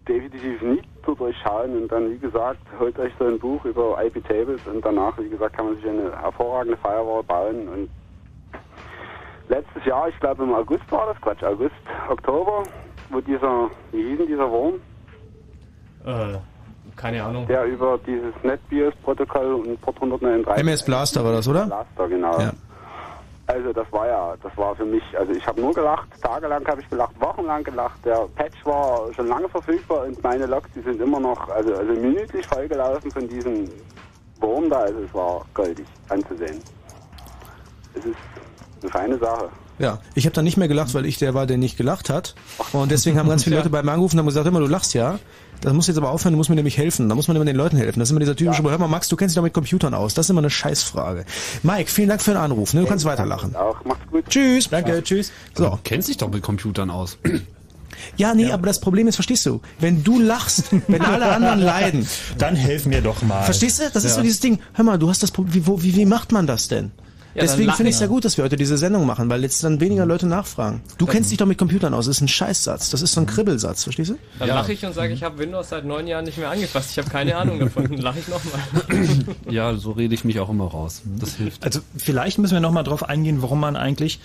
definitiv 0.08 0.62
nicht 0.62 0.97
zu 1.08 1.16
durchschauen 1.16 1.82
und 1.84 1.92
dann, 1.92 2.12
wie 2.12 2.18
gesagt, 2.18 2.60
holt 2.80 3.00
euch 3.00 3.14
so 3.18 3.26
ein 3.26 3.40
Buch 3.40 3.64
über 3.64 3.98
IP 4.04 4.22
Tables 4.28 4.60
und 4.68 4.84
danach, 4.84 5.18
wie 5.18 5.30
gesagt, 5.30 5.56
kann 5.56 5.68
man 5.68 5.76
sich 5.78 5.88
eine 5.88 6.12
hervorragende 6.22 6.78
Firewall 6.78 7.24
bauen 7.24 7.68
und 7.70 7.90
letztes 9.48 9.86
Jahr, 9.86 10.10
ich 10.10 10.20
glaube 10.20 10.44
im 10.44 10.54
August 10.54 10.84
war 10.92 11.08
das, 11.08 11.22
Quatsch, 11.22 11.44
August, 11.44 11.76
Oktober, 12.10 12.64
wo 13.10 13.22
dieser, 13.22 13.70
wie 13.94 14.04
hieß 14.10 14.18
denn 14.18 14.28
dieser 14.28 14.52
Wurm, 14.52 14.74
Äh, 16.06 16.38
keine 16.98 17.24
Ahnung. 17.24 17.48
der 17.48 17.64
über 17.66 17.98
dieses 18.06 18.34
NetBIOS-Protokoll 18.44 19.54
und 19.54 19.80
Port 19.82 19.96
139 19.98 20.62
MS 20.62 20.84
Blaster 20.84 21.24
war 21.24 21.32
das, 21.32 21.48
oder? 21.48 21.66
Blaster, 21.68 22.08
genau. 22.10 22.38
Ja. 22.40 22.52
Also 23.48 23.72
das 23.72 23.90
war 23.92 24.08
ja, 24.08 24.36
das 24.44 24.56
war 24.58 24.76
für 24.76 24.86
mich, 24.86 25.04
also 25.18 25.32
ich 25.32 25.48
habe 25.48 25.62
nur 25.62 25.74
gelacht, 25.74 26.10
tagelang 26.22 26.68
habe 26.68 26.82
ich 26.82 26.90
gelacht, 26.90 27.14
wochenlang 27.20 27.64
gelacht. 27.64 27.98
Der 28.04 28.28
Patch 28.36 28.66
war 28.66 29.14
schon 29.14 29.28
lange 29.28 29.48
verfügbar 29.48 30.06
und 30.06 30.22
meine 30.22 30.46
Logs, 30.46 30.70
die 30.76 30.82
sind 30.82 31.02
immer 31.02 31.22
noch, 31.22 31.48
also, 31.50 31.74
also 31.74 31.94
minütlich 31.94 32.46
vollgelaufen 32.46 33.10
von 33.10 33.28
diesem 33.28 33.70
Wurm 34.42 34.70
da, 34.70 34.80
also 34.80 35.00
es 35.00 35.14
war 35.14 35.46
goldig 35.54 35.88
anzusehen. 36.10 36.60
Es 37.94 38.06
ist 38.06 38.18
eine 38.82 38.92
feine 38.92 39.18
Sache. 39.18 39.50
Ja, 39.80 40.00
ich 40.14 40.26
habe 40.26 40.34
dann 40.34 40.44
nicht 40.44 40.58
mehr 40.58 40.68
gelacht, 40.68 40.94
weil 40.94 41.06
ich 41.06 41.18
der 41.18 41.34
war, 41.34 41.46
der 41.46 41.58
nicht 41.58 41.78
gelacht 41.78 42.10
hat. 42.10 42.36
Und 42.74 42.92
deswegen 42.92 43.18
haben 43.18 43.30
ganz 43.30 43.46
viele 43.46 43.56
Leute 43.58 43.70
bei 43.70 43.82
mir 43.82 43.92
angerufen 43.92 44.16
und 44.16 44.20
haben 44.20 44.28
gesagt, 44.28 44.46
immer 44.46 44.60
du 44.60 44.68
lachst 44.68 44.94
ja. 44.94 45.20
Das 45.62 45.74
muss 45.74 45.88
jetzt 45.88 45.98
aber 45.98 46.12
aufhören, 46.12 46.34
du 46.34 46.38
musst 46.38 46.50
mir 46.50 46.56
nämlich 46.56 46.78
helfen. 46.78 47.10
Da 47.10 47.16
muss 47.16 47.28
man 47.28 47.36
immer 47.36 47.46
den 47.46 47.56
Leuten 47.56 47.78
helfen. 47.78 48.00
Das 48.00 48.08
ist 48.08 48.12
immer 48.12 48.20
dieser 48.20 48.36
typische, 48.36 48.64
hör 48.64 48.78
mal 48.78 48.88
Max, 48.88 49.08
du 49.10 49.16
kennst 49.16 49.34
dich 49.34 49.38
doch 49.38 49.44
mit 49.44 49.54
Computern 49.54 49.94
aus. 49.94 50.14
Das 50.14 50.26
ist 50.26 50.30
immer 50.30 50.42
eine 50.42 50.50
Scheißfrage. 50.50 51.26
Mike, 51.64 51.90
vielen 51.92 52.10
Dank 52.10 52.22
für 52.22 52.32
den 52.32 52.38
Anruf. 52.38 52.74
Ne? 52.74 52.82
Du 52.82 52.88
kannst 52.88 53.06
weiterlachen. 53.06 53.56
Auch 53.56 53.84
macht's 53.86 54.06
gut. 54.12 54.26
Tschüss. 54.30 54.70
Danke, 54.70 55.02
tschüss. 55.04 55.32
So, 55.56 55.66
Du 55.70 55.80
kennst 55.84 56.10
dich 56.10 56.18
doch 56.18 56.30
mit 56.30 56.44
Computern 56.44 56.90
aus. 56.92 57.18
Ja, 58.16 58.36
nee, 58.36 58.52
aber 58.52 58.68
das 58.68 58.80
Problem 58.80 59.08
ist, 59.08 59.16
verstehst 59.16 59.46
du, 59.48 59.62
wenn 59.80 60.04
du 60.04 60.20
lachst, 60.20 60.66
wenn 60.88 61.02
alle 61.02 61.26
anderen 61.32 61.60
leiden, 61.62 62.08
Dann 62.38 62.56
helf 62.56 62.86
mir 62.86 63.02
doch 63.02 63.22
mal. 63.24 63.42
Verstehst 63.44 63.80
du? 63.80 63.84
Das 63.92 64.04
ist 64.04 64.12
Ja. 64.12 64.16
so 64.18 64.22
dieses 64.22 64.40
Ding. 64.40 64.60
Hör 64.74 64.86
mal, 64.86 65.00
du 65.00 65.10
hast 65.10 65.24
das 65.24 65.32
Problem. 65.32 65.56
Wie, 65.56 65.66
wo, 65.68 65.82
wie, 65.82 65.96
wie 65.96 66.06
macht 66.06 66.32
man 66.32 66.46
das 66.46 66.68
denn? 66.68 66.92
Ja, 67.38 67.44
dann 67.44 67.52
Deswegen 67.52 67.72
finde 67.74 67.90
ich 67.92 67.96
es 67.98 68.00
ja 68.00 68.08
ja. 68.08 68.12
gut, 68.12 68.26
dass 68.26 68.36
wir 68.38 68.44
heute 68.44 68.56
diese 68.56 68.80
Sendung 68.80 69.06
machen, 69.06 69.30
weil 69.30 69.44
jetzt 69.44 69.64
dann 69.64 69.80
weniger 69.80 70.08
Leute 70.08 70.26
nachfragen. 70.26 70.82
Du 70.98 71.06
kennst 71.06 71.30
dich 71.30 71.38
doch 71.38 71.46
mit 71.46 71.60
Computern 71.60 71.94
aus. 71.94 72.08
Das 72.08 72.18
ist 72.18 72.22
ein 72.22 72.28
Scheißsatz. 72.28 72.90
Das 72.90 73.04
ist 73.04 73.14
so 73.14 73.22
ein 73.22 73.28
Kribbelsatz, 73.28 73.84
verstehst 73.84 74.10
du? 74.10 74.16
Dann 74.40 74.48
lache 74.48 74.74
ich 74.74 74.84
und 74.84 74.96
sage, 74.96 75.14
ich 75.14 75.22
habe 75.22 75.38
Windows 75.38 75.70
seit 75.70 75.86
neun 75.86 76.08
Jahren 76.08 76.26
nicht 76.26 76.40
mehr 76.40 76.50
angefasst. 76.50 76.90
Ich 76.90 76.98
habe 76.98 77.12
keine 77.12 77.38
Ahnung 77.38 77.60
davon. 77.60 77.84
Dann 77.84 77.98
lache 78.02 78.18
ich 78.18 78.28
nochmal. 78.28 79.38
Ja, 79.52 79.76
so 79.76 79.92
rede 79.92 80.16
ich 80.16 80.24
mich 80.24 80.40
auch 80.40 80.50
immer 80.50 80.66
raus. 80.66 81.04
Das 81.20 81.36
hilft. 81.36 81.64
Also 81.64 81.82
vielleicht 81.96 82.40
müssen 82.40 82.56
wir 82.56 82.60
nochmal 82.60 82.84
drauf 82.84 83.08
eingehen, 83.08 83.44
warum 83.44 83.60
man 83.60 83.76
eigentlich, 83.76 84.20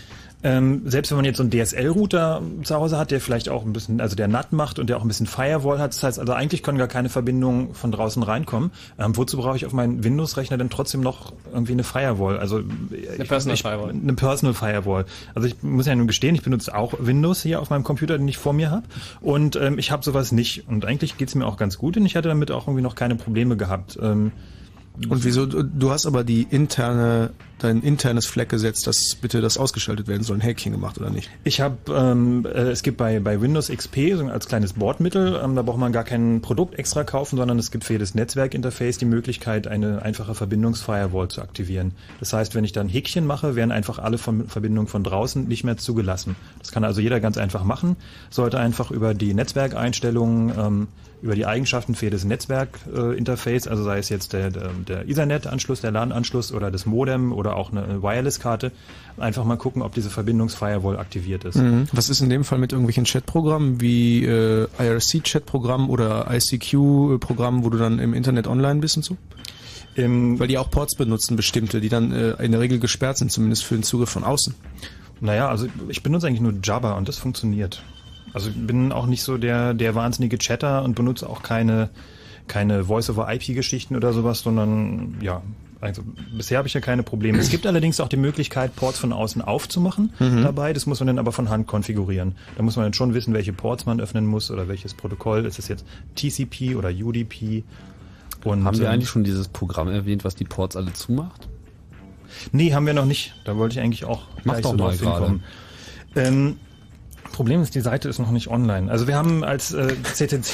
ähm, 0.45 0.83
selbst 0.85 1.11
wenn 1.11 1.17
man 1.17 1.25
jetzt 1.25 1.37
so 1.37 1.45
einen 1.45 1.53
DSL-Router 1.53 2.43
zu 2.65 2.75
Hause 2.75 2.99
hat, 2.99 3.11
der 3.11 3.21
vielleicht 3.21 3.49
auch 3.49 3.65
ein 3.65 3.73
bisschen, 3.73 4.01
also 4.01 4.17
der 4.17 4.29
NAT 4.29 4.53
macht 4.53 4.79
und 4.79 4.89
der 4.89 4.97
auch 4.97 5.03
ein 5.03 5.09
bisschen 5.09 5.27
Firewall 5.27 5.79
hat, 5.79 5.93
das 5.93 6.03
heißt 6.03 6.19
also 6.19 6.33
eigentlich 6.33 6.63
können 6.63 6.79
gar 6.79 6.89
keine 6.89 7.09
Verbindungen 7.09 7.75
von 7.75 7.93
draußen 7.93 8.23
reinkommen. 8.23 8.73
Ähm, 8.99 9.17
wozu 9.17 9.37
brauche 9.37 9.57
ich 9.57 9.67
auf 9.67 9.73
meinen 9.73 10.03
Windows-Rechner 10.03 10.59
denn 10.59 10.71
trotzdem 10.71 11.01
noch 11.01 11.33
irgendwie 11.53 11.73
eine 11.73 11.85
Firewall? 11.85 12.39
Also 12.39 12.57
eine 12.57 13.25
Personal 13.25 13.55
ich, 13.55 13.63
Firewall. 13.63 13.91
Eine 13.91 14.15
Personal 14.15 14.55
Firewall. 14.55 15.05
Also 15.35 15.47
ich 15.47 15.63
muss 15.63 15.87
ja 15.87 15.95
nun 15.95 16.07
gestehen, 16.07 16.35
ich 16.35 16.43
benutze 16.43 16.75
auch 16.75 16.95
Windows 16.99 17.43
hier 17.43 17.61
auf 17.61 17.71
meinem 17.71 17.85
Computer, 17.85 18.19
den 18.19 18.27
ich 18.27 18.39
vor 18.39 18.53
mir 18.53 18.71
habe. 18.71 18.85
Und 19.21 19.57
ähm, 19.57 19.79
ich 19.79 19.93
habe 19.93 20.05
sowas 20.05 20.33
nicht. 20.33 20.69
Und 20.69 20.85
eigentlich 20.85 21.19
geht's 21.19 21.35
mir 21.35 21.47
auch 21.47 21.57
ganz 21.57 21.79
gut 21.79 21.97
und 21.97 22.05
ich 22.05 22.17
hatte 22.17 22.29
damit 22.29 22.51
auch 22.51 22.67
irgendwie 22.67 22.83
noch 22.83 22.95
keine 22.95 23.15
Probleme 23.15 23.57
gehabt. 23.57 23.99
Ähm, 24.03 24.33
Und 25.09 25.25
wieso? 25.25 25.47
Du 25.47 25.91
hast 25.91 26.07
aber 26.07 26.23
die 26.23 26.43
interne, 26.43 27.31
dein 27.59 27.81
internes 27.81 28.27
Fleck 28.27 28.51
gesetzt, 28.51 28.87
dass 28.87 29.15
bitte 29.15 29.41
das 29.41 29.57
ausgeschaltet 29.57 30.07
werden 30.07 30.23
soll. 30.23 30.37
Ein 30.37 30.43
Häkchen 30.43 30.73
gemacht 30.73 30.99
oder 30.99 31.09
nicht? 31.09 31.31
Ich 31.45 31.61
habe, 31.63 31.77
ähm, 31.89 32.45
äh, 32.45 32.71
es 32.71 32.83
gibt 32.83 32.99
bei, 32.99 33.19
bei 33.21 33.41
Windows 33.41 33.69
XP 33.69 34.15
so 34.15 34.27
als 34.27 34.49
kleines 34.49 34.75
Bordmittel, 34.75 35.41
ähm, 35.43 35.57
da 35.57 35.63
braucht 35.63 35.79
man 35.79 35.93
gar 35.93 36.05
kein 36.05 36.43
Produkt 36.43 36.79
extra 36.79 37.05
kaufen, 37.05 37.39
sondern 37.39 37.59
es 37.59 37.71
gibt 37.71 37.85
für 37.85 37.95
jedes 37.95 38.15
Netzwerkinterface 38.15 38.99
die 38.99 39.07
Möglichkeit, 39.07 39.67
eine 39.67 40.03
einfache 40.03 40.35
Verbindungsfirewall 40.35 41.29
zu 41.29 41.41
aktivieren. 41.41 41.93
Das 42.21 42.35
heißt, 42.35 42.55
wenn 42.55 42.65
ich 42.65 42.73
dann 42.73 42.89
Häkchen 42.89 43.27
mache, 43.27 43.57
werden 43.57 43.73
einfach 43.73 43.99
alle 43.99 44.19
von, 44.19 44.49
Verbindungen 44.49 44.89
von 44.89 45.05
draußen 45.05 45.49
nicht 45.49 45.65
mehr 45.65 45.79
zugelassen. 45.79 46.37
Das 46.59 46.71
kann 46.71 46.85
also 46.85 47.01
jeder 47.01 47.21
ganz 47.21 47.39
einfach 47.39 47.65
machen, 47.65 47.97
sollte 48.29 48.59
einfach 48.59 48.91
über 48.91 49.15
die 49.15 49.33
Netzwerkeinstellungen, 49.33 50.53
ähm, 50.59 50.89
über 51.23 51.37
die 51.37 51.47
Eigenschaften 51.47 51.95
für 51.95 52.07
jedes 52.07 52.25
Netzwerkinterface, 52.25 53.15
äh, 53.15 53.17
Interface, 53.17 53.69
also 53.69 53.85
sei 53.85 53.99
es 53.99 54.09
jetzt 54.09 54.33
der, 54.33 54.51
der, 54.51 54.71
der 54.87 55.09
Ethernet-Anschluss, 55.09 55.81
der 55.81 55.93
LAN-Anschluss 55.93 56.53
oder 56.53 56.71
das 56.71 56.85
Modem 56.85 57.33
oder 57.33 57.57
auch 57.57 57.71
eine 57.71 58.03
Wireless-Karte, 58.03 58.73
einfach 59.19 59.45
mal 59.45 59.57
gucken, 59.57 59.83
ob 59.83 59.95
diese 59.95 60.11
Verbindungsfirewall 60.11 60.99
aktiviert 60.99 61.45
ist. 61.45 61.57
Mhm. 61.57 61.87
Was 61.93 62.09
ist 62.09 62.21
in 62.21 62.29
dem 62.29 62.45
Fall 62.45 62.59
mit 62.59 62.73
irgendwelchen 62.73 63.05
Chatprogrammen 63.05 63.81
wie 63.81 64.25
äh, 64.25 64.67
IRC-Chatprogramm 64.79 65.89
oder 65.89 66.27
ICQ-Programm, 66.29 67.65
wo 67.65 67.71
du 67.71 67.79
dann 67.79 68.01
im 68.01 68.15
Internet 68.15 68.49
online 68.49 68.81
bist 68.81 68.97
und 68.97 69.05
so? 69.05 69.17
Im, 69.95 70.41
Weil 70.41 70.49
die 70.49 70.59
auch 70.59 70.71
Ports 70.71 70.97
benutzen, 70.97 71.37
bestimmte, 71.37 71.81
die 71.81 71.89
dann 71.89 72.13
äh, 72.13 72.33
in 72.43 72.51
der 72.51 72.61
Regel 72.61 72.81
gesperrt 72.81 73.19
sind, 73.19 73.31
zumindest 73.31 73.65
für 73.65 73.75
den 73.75 73.85
Zugriff 73.85 74.11
von 74.11 74.25
außen. 74.25 74.55
Naja, 75.21 75.49
also 75.49 75.69
ich 75.89 76.03
benutze 76.03 76.27
eigentlich 76.27 76.41
nur 76.41 76.55
Jabba 76.63 76.95
und 76.95 77.09
das 77.09 77.19
funktioniert. 77.19 77.85
Also 78.35 78.49
ich 78.51 78.55
bin 78.67 78.93
auch 78.93 79.07
nicht 79.07 79.23
so 79.23 79.37
der, 79.39 79.75
der 79.75 79.95
wahnsinnige 79.95 80.39
Chatter 80.39 80.83
und 80.83 80.95
benutze 80.95 81.29
auch 81.29 81.43
keine, 81.43 81.91
keine 82.49 82.85
Voice-over-IP-Geschichten 82.85 83.97
oder 83.97 84.13
sowas, 84.13 84.41
sondern 84.41 85.17
ja, 85.21 85.43
also 85.81 86.03
bisher 86.37 86.59
habe 86.59 86.69
ich 86.69 86.75
ja 86.75 86.81
keine 86.81 87.03
Probleme. 87.03 87.39
Es 87.39 87.51
gibt 87.51 87.67
allerdings 87.67 87.99
auch 88.01 88.09
die 88.09 88.17
Möglichkeit, 88.17 88.77
Ports 88.77 88.99
von 89.01 89.13
außen 89.13 89.43
aufzumachen 89.43 90.13
Mhm. 90.21 90.43
dabei. 90.45 90.73
Das 90.73 90.87
muss 90.87 91.01
man 91.01 91.09
dann 91.09 91.19
aber 91.19 91.33
von 91.33 91.49
Hand 91.51 91.67
konfigurieren. 91.67 92.37
Da 92.57 92.63
muss 92.63 92.77
man 92.77 92.85
dann 92.87 92.95
schon 92.95 93.15
wissen, 93.15 93.35
welche 93.35 93.53
Ports 93.53 93.85
man 93.85 94.01
öffnen 94.01 94.25
muss 94.27 94.51
oder 94.51 94.69
welches 94.69 94.95
Protokoll. 94.95 95.45
Ist 95.45 95.59
es 95.59 95.69
jetzt 95.69 95.85
TCP 96.15 96.77
oder 96.77 96.89
UDP? 96.91 97.65
Und, 98.45 98.65
Haben 98.65 98.79
wir 98.79 98.87
ähm, 98.87 98.93
eigentlich 98.93 99.09
schon 99.09 99.25
dieses 99.25 99.49
Programm 99.49 99.89
erwähnt, 99.89 100.25
was 100.25 100.35
die 100.37 100.45
Ports 100.45 100.77
alle 100.77 100.93
zumacht? 100.93 101.49
Nee, 102.53 102.73
haben 102.73 102.87
wir 102.87 102.95
noch 102.95 103.05
nicht. 103.05 103.35
Da 103.45 103.57
wollte 103.57 103.75
ich 103.75 103.81
eigentlich 103.85 104.05
auch 104.05 104.23
Mach 104.45 104.55
gleich 104.55 104.63
doch 104.63 104.71
so 104.71 104.77
mal 104.77 104.97
drauf 104.97 105.01
hinkommen. 105.01 105.43
Ähm, 106.17 106.57
Problem 107.33 107.63
ist, 107.63 107.75
die 107.75 107.81
Seite 107.81 108.09
ist 108.09 108.19
noch 108.19 108.31
nicht 108.31 108.49
online. 108.49 108.91
Also 108.91 109.07
wir 109.07 109.17
haben 109.17 109.45
als 109.45 109.73
äh, 109.73 109.95
CCC, 110.03 110.53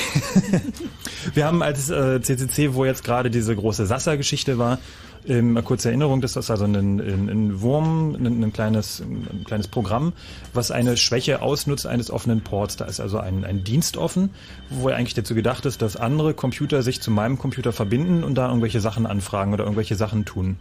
wir 1.34 1.44
haben 1.46 1.62
als 1.62 1.90
äh, 1.90 2.20
CCC, 2.20 2.74
wo 2.74 2.84
jetzt 2.84 3.04
gerade 3.04 3.30
diese 3.30 3.54
große 3.54 3.86
Sassa-Geschichte 3.86 4.58
war, 4.58 4.78
ähm, 5.26 5.52
mal 5.52 5.62
kurze 5.62 5.88
Erinnerung, 5.88 6.20
das 6.20 6.36
ist 6.36 6.50
also 6.50 6.64
ein, 6.64 6.74
ein, 6.74 7.28
ein 7.28 7.60
Wurm, 7.60 8.14
ein, 8.14 8.42
ein, 8.42 8.52
kleines, 8.52 9.00
ein 9.00 9.44
kleines 9.44 9.68
Programm, 9.68 10.12
was 10.54 10.70
eine 10.70 10.96
Schwäche 10.96 11.42
ausnutzt 11.42 11.86
eines 11.86 12.10
offenen 12.10 12.40
Ports. 12.40 12.76
Da 12.76 12.86
ist 12.86 13.00
also 13.00 13.18
ein, 13.18 13.44
ein 13.44 13.64
Dienst 13.64 13.96
offen, 13.96 14.30
wo 14.70 14.88
eigentlich 14.88 15.14
dazu 15.14 15.34
gedacht 15.34 15.66
ist, 15.66 15.82
dass 15.82 15.96
andere 15.96 16.34
Computer 16.34 16.82
sich 16.82 17.00
zu 17.00 17.10
meinem 17.10 17.38
Computer 17.38 17.72
verbinden 17.72 18.24
und 18.24 18.36
da 18.36 18.48
irgendwelche 18.48 18.80
Sachen 18.80 19.06
anfragen 19.06 19.52
oder 19.52 19.64
irgendwelche 19.64 19.96
Sachen 19.96 20.24
tun. 20.24 20.56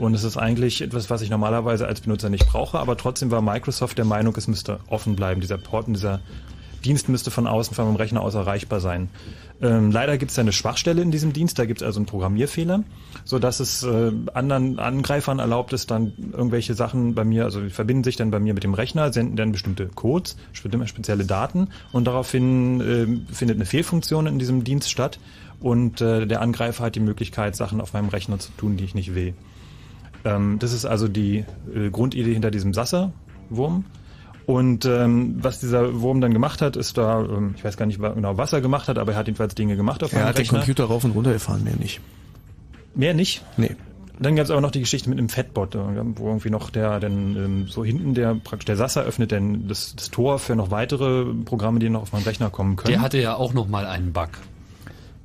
Und 0.00 0.14
es 0.14 0.24
ist 0.24 0.38
eigentlich 0.38 0.80
etwas, 0.80 1.10
was 1.10 1.20
ich 1.20 1.28
normalerweise 1.28 1.86
als 1.86 2.00
Benutzer 2.00 2.30
nicht 2.30 2.46
brauche, 2.46 2.78
aber 2.78 2.96
trotzdem 2.96 3.30
war 3.30 3.42
Microsoft 3.42 3.98
der 3.98 4.06
Meinung, 4.06 4.34
es 4.34 4.48
müsste 4.48 4.80
offen 4.88 5.14
bleiben. 5.14 5.42
Dieser 5.42 5.58
Port 5.58 5.88
und 5.88 5.92
dieser 5.92 6.20
Dienst 6.86 7.10
müsste 7.10 7.30
von 7.30 7.46
außen 7.46 7.74
von 7.74 7.84
meinem 7.84 7.96
Rechner 7.96 8.22
aus 8.22 8.34
erreichbar 8.34 8.80
sein. 8.80 9.10
Ähm, 9.60 9.90
leider 9.90 10.16
gibt 10.16 10.30
es 10.30 10.38
eine 10.38 10.52
Schwachstelle 10.52 11.02
in 11.02 11.10
diesem 11.10 11.34
Dienst, 11.34 11.58
da 11.58 11.66
gibt 11.66 11.82
es 11.82 11.86
also 11.86 11.98
einen 12.00 12.06
Programmierfehler, 12.06 12.82
so 13.26 13.38
dass 13.38 13.60
es 13.60 13.82
äh, 13.82 14.12
anderen 14.32 14.78
Angreifern 14.78 15.38
erlaubt 15.38 15.74
ist, 15.74 15.90
dann 15.90 16.14
irgendwelche 16.32 16.72
Sachen 16.72 17.14
bei 17.14 17.24
mir, 17.24 17.44
also 17.44 17.60
die 17.60 17.68
verbinden 17.68 18.02
sich 18.02 18.16
dann 18.16 18.30
bei 18.30 18.40
mir 18.40 18.54
mit 18.54 18.64
dem 18.64 18.72
Rechner, 18.72 19.12
senden 19.12 19.36
dann 19.36 19.52
bestimmte 19.52 19.88
Codes, 19.88 20.38
spe- 20.54 20.86
spezielle 20.86 21.26
Daten 21.26 21.68
und 21.92 22.06
daraufhin 22.06 22.80
äh, 22.80 23.34
findet 23.34 23.58
eine 23.58 23.66
Fehlfunktion 23.66 24.26
in 24.26 24.38
diesem 24.38 24.64
Dienst 24.64 24.90
statt 24.90 25.20
und 25.60 26.00
äh, 26.00 26.26
der 26.26 26.40
Angreifer 26.40 26.84
hat 26.84 26.94
die 26.94 27.00
Möglichkeit, 27.00 27.54
Sachen 27.54 27.82
auf 27.82 27.92
meinem 27.92 28.08
Rechner 28.08 28.38
zu 28.38 28.52
tun, 28.56 28.78
die 28.78 28.84
ich 28.84 28.94
nicht 28.94 29.14
will. 29.14 29.34
Ähm, 30.24 30.58
das 30.58 30.72
ist 30.72 30.84
also 30.84 31.08
die 31.08 31.44
äh, 31.74 31.90
Grundidee 31.90 32.32
hinter 32.32 32.50
diesem 32.50 32.74
Sasser-Wurm. 32.74 33.84
Und 34.46 34.84
ähm, 34.84 35.36
was 35.40 35.60
dieser 35.60 36.00
Wurm 36.00 36.20
dann 36.20 36.32
gemacht 36.32 36.60
hat, 36.60 36.76
ist 36.76 36.98
da, 36.98 37.20
ähm, 37.20 37.54
ich 37.56 37.64
weiß 37.64 37.76
gar 37.76 37.86
nicht 37.86 38.00
genau, 38.00 38.36
was 38.36 38.52
er 38.52 38.60
gemacht 38.60 38.88
hat, 38.88 38.98
aber 38.98 39.12
er 39.12 39.18
hat 39.18 39.26
jedenfalls 39.26 39.54
Dinge 39.54 39.76
gemacht 39.76 40.02
auf 40.02 40.12
Er 40.12 40.24
hat 40.24 40.36
den 40.36 40.42
Rechner. 40.42 40.58
Computer 40.58 40.84
rauf 40.84 41.04
und 41.04 41.12
runter 41.12 41.32
gefahren, 41.32 41.62
mehr 41.62 41.76
nicht. 41.76 42.00
Mehr 42.94 43.14
nicht? 43.14 43.44
Nee. 43.56 43.76
Dann 44.18 44.36
gab 44.36 44.44
es 44.44 44.50
aber 44.50 44.60
noch 44.60 44.70
die 44.70 44.80
Geschichte 44.80 45.08
mit 45.08 45.18
einem 45.18 45.30
Fatbot, 45.30 45.74
äh, 45.74 45.78
wo 46.16 46.26
irgendwie 46.26 46.50
noch 46.50 46.70
der, 46.70 47.00
denn 47.00 47.36
ähm, 47.36 47.68
so 47.68 47.84
hinten 47.84 48.14
der 48.14 48.34
praktisch 48.34 48.66
der 48.66 48.76
Sasser 48.76 49.02
öffnet 49.02 49.30
denn 49.30 49.68
das, 49.68 49.94
das 49.96 50.10
Tor 50.10 50.38
für 50.38 50.56
noch 50.56 50.70
weitere 50.70 51.24
Programme, 51.44 51.78
die 51.78 51.88
noch 51.88 52.02
auf 52.02 52.12
meinen 52.12 52.24
Rechner 52.24 52.50
kommen 52.50 52.76
können. 52.76 52.92
Der 52.92 53.00
hatte 53.00 53.18
ja 53.18 53.36
auch 53.36 53.54
noch 53.54 53.68
mal 53.68 53.86
einen 53.86 54.12
Bug. 54.12 54.30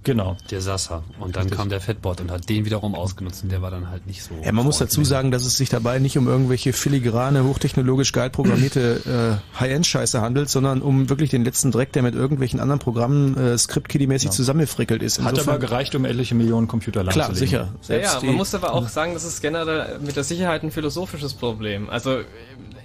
Genau. 0.05 0.37
Der 0.51 0.61
Sasser. 0.61 1.03
Und 1.19 1.35
dann 1.35 1.43
Richtig. 1.43 1.57
kam 1.59 1.69
der 1.69 1.81
Fatbot 1.81 2.21
und 2.21 2.31
hat 2.31 2.47
den 2.47 2.63
wiederum 2.63 2.95
ausgenutzt 2.95 3.43
und 3.43 3.51
der 3.51 3.61
war 3.61 3.71
dann 3.71 3.89
halt 3.89 4.07
nicht 4.07 4.23
so. 4.23 4.35
Ja, 4.43 4.51
man 4.53 4.63
muss 4.63 4.77
dazu 4.77 5.03
sagen, 5.03 5.31
dass 5.31 5.45
es 5.45 5.57
sich 5.57 5.67
dabei 5.69 5.99
nicht 5.99 6.17
um 6.17 6.27
irgendwelche 6.27 6.71
filigrane, 6.73 7.43
hochtechnologisch 7.43 8.11
geil 8.13 8.29
programmierte 8.29 9.41
äh, 9.55 9.59
High-End-Scheiße 9.59 10.21
handelt, 10.21 10.49
sondern 10.49 10.81
um 10.81 11.09
wirklich 11.09 11.31
den 11.31 11.43
letzten 11.43 11.71
Dreck, 11.71 11.91
der 11.91 12.03
mit 12.03 12.13
irgendwelchen 12.15 12.59
anderen 12.59 12.79
Programmen 12.79 13.35
äh, 13.35 13.57
Script-Kiddie-mäßig 13.57 14.29
zusammengefrickelt 14.29 15.01
ist. 15.01 15.21
Hat 15.23 15.39
aber 15.39 15.57
gereicht, 15.59 15.95
um 15.95 16.05
etliche 16.05 16.35
Millionen 16.35 16.67
Computer 16.67 17.01
Klar, 17.01 17.15
lahmzulegen. 17.15 17.37
sicher. 17.49 17.59
Ja, 17.73 17.77
Selbst 17.81 18.13
ja, 18.13 18.19
die- 18.19 18.25
man 18.27 18.35
muss 18.35 18.53
aber 18.55 18.73
auch 18.73 18.87
sagen, 18.87 19.13
das 19.15 19.25
ist 19.25 19.41
generell 19.41 19.97
mit 19.99 20.15
der 20.15 20.23
Sicherheit 20.23 20.61
ein 20.63 20.69
philosophisches 20.71 21.33
Problem. 21.33 21.89
Also 21.89 22.19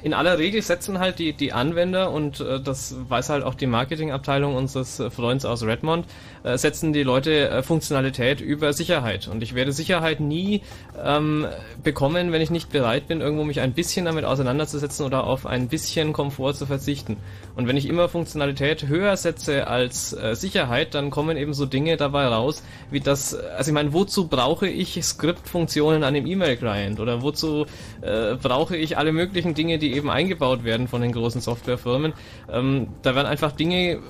in 0.02 0.14
aller 0.14 0.38
Regel 0.38 0.62
setzen 0.62 0.98
halt 0.98 1.18
die, 1.18 1.34
die 1.34 1.52
Anwender 1.52 2.10
und 2.10 2.40
äh, 2.40 2.58
das 2.62 2.94
weiß 3.10 3.28
halt 3.28 3.44
auch 3.44 3.54
die 3.54 3.66
Marketingabteilung 3.66 4.54
unseres 4.54 5.02
Freunds 5.14 5.44
aus 5.44 5.62
Redmond, 5.62 6.06
äh, 6.42 6.56
setzen 6.58 6.92
die 6.92 7.02
Leute 7.02 7.48
äh, 7.48 7.62
Funktionalität 7.62 8.40
über 8.40 8.72
Sicherheit. 8.72 9.28
Und 9.28 9.42
ich 9.42 9.54
werde 9.54 9.72
Sicherheit 9.72 10.20
nie 10.20 10.62
ähm, 11.02 11.46
bekommen, 11.82 12.32
wenn 12.32 12.40
ich 12.40 12.50
nicht 12.50 12.70
bereit 12.70 13.08
bin, 13.08 13.20
irgendwo 13.20 13.44
mich 13.44 13.60
ein 13.60 13.72
bisschen 13.72 14.04
damit 14.04 14.24
auseinanderzusetzen 14.24 15.04
oder 15.04 15.24
auf 15.24 15.46
ein 15.46 15.68
bisschen 15.68 16.12
Komfort 16.12 16.54
zu 16.54 16.66
verzichten. 16.66 17.16
Und 17.56 17.68
wenn 17.68 17.76
ich 17.76 17.86
immer 17.86 18.08
Funktionalität 18.08 18.86
höher 18.88 19.16
setze 19.16 19.66
als 19.66 20.12
äh, 20.12 20.34
Sicherheit, 20.34 20.94
dann 20.94 21.10
kommen 21.10 21.36
eben 21.36 21.52
so 21.52 21.66
Dinge 21.66 21.96
dabei 21.96 22.26
raus, 22.26 22.62
wie 22.90 23.00
das, 23.00 23.34
also 23.34 23.70
ich 23.70 23.74
meine, 23.74 23.92
wozu 23.92 24.28
brauche 24.28 24.68
ich 24.68 25.02
Skriptfunktionen 25.02 26.04
an 26.04 26.14
dem 26.14 26.26
E-Mail-Client 26.26 27.00
oder 27.00 27.22
wozu 27.22 27.66
äh, 28.00 28.36
brauche 28.36 28.76
ich 28.76 28.96
alle 28.96 29.12
möglichen 29.12 29.54
Dinge, 29.54 29.78
die 29.78 29.94
eben 29.94 30.10
eingebaut 30.10 30.64
werden 30.64 30.88
von 30.88 31.02
den 31.02 31.12
großen 31.12 31.40
Softwarefirmen? 31.40 32.12
Ähm, 32.50 32.88
da 33.02 33.14
werden 33.14 33.26
einfach 33.26 33.52
Dinge 33.52 34.00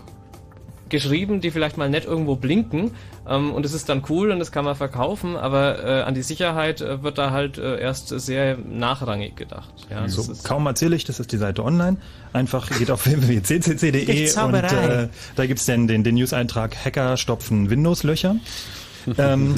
geschrieben, 0.91 1.41
die 1.41 1.51
vielleicht 1.51 1.76
mal 1.78 1.88
nett 1.88 2.05
irgendwo 2.05 2.36
blinken 2.36 2.91
ähm, 3.28 3.53
und 3.53 3.64
es 3.64 3.72
ist 3.72 3.88
dann 3.88 4.03
cool 4.09 4.30
und 4.30 4.38
das 4.38 4.53
kann 4.53 4.64
man 4.64 4.74
verkaufen, 4.76 5.36
aber 5.36 5.84
äh, 5.84 6.03
an 6.03 6.14
die 6.14 6.22
Sicherheit 6.22 6.80
äh, 6.80 7.03
wird 7.03 7.16
da 7.18 7.30
halt 7.30 7.59
äh, 7.59 7.80
erst 7.80 8.09
sehr 8.09 8.59
nachrangig 8.59 9.36
gedacht. 9.36 9.72
Ja, 9.91 10.03
das 10.03 10.12
So, 10.12 10.30
ist- 10.32 10.45
kaum 10.45 10.66
erzähle 10.66 10.97
ich, 10.97 11.05
das 11.05 11.20
ist 11.20 11.32
die 11.32 11.36
Seite 11.38 11.64
online. 11.64 11.97
Einfach 12.32 12.68
geht 12.78 12.91
auf 12.91 13.07
www.ccc.de 13.61 14.36
und 14.43 14.55
äh, 14.55 15.09
da 15.36 15.47
gibt's 15.47 15.66
dann 15.66 15.86
den, 15.86 16.05
den 16.05 16.14
News-Eintrag 16.16 16.76
Hacker 16.84 17.16
stopfen 17.16 17.70
Windows-Löcher. 17.70 18.36
Ähm, 19.19 19.55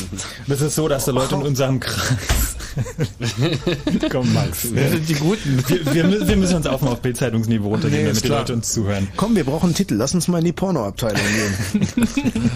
das 0.47 0.61
ist 0.61 0.75
so, 0.75 0.89
dass 0.89 1.05
da 1.05 1.13
Leute 1.13 1.35
in 1.35 1.43
unserem 1.43 1.81
Kreis 1.81 2.57
Komm, 4.11 4.33
Max. 4.33 4.73
Wir 4.73 4.89
sind 4.89 5.09
die 5.09 5.15
Guten. 5.15 5.63
Wir, 5.69 5.95
wir, 5.95 6.29
wir 6.29 6.37
müssen 6.37 6.57
uns 6.57 6.67
auch 6.67 6.81
mal 6.81 6.93
auf 6.93 7.01
Bildzeitungsniveau 7.03 7.69
runtergehen, 7.69 8.03
Nee, 8.03 8.09
damit 8.09 8.25
die. 8.25 8.29
Leute 8.29 8.53
uns 8.55 8.73
zuhören. 8.73 9.09
Komm, 9.17 9.37
wir 9.37 9.45
brauchen 9.45 9.67
einen 9.67 9.75
Titel. 9.75 9.95
Lass 9.95 10.15
uns 10.15 10.29
mal 10.29 10.39
in 10.39 10.47
die 10.47 10.53
Pornoabteilung 10.53 11.21
gehen. 11.21 12.09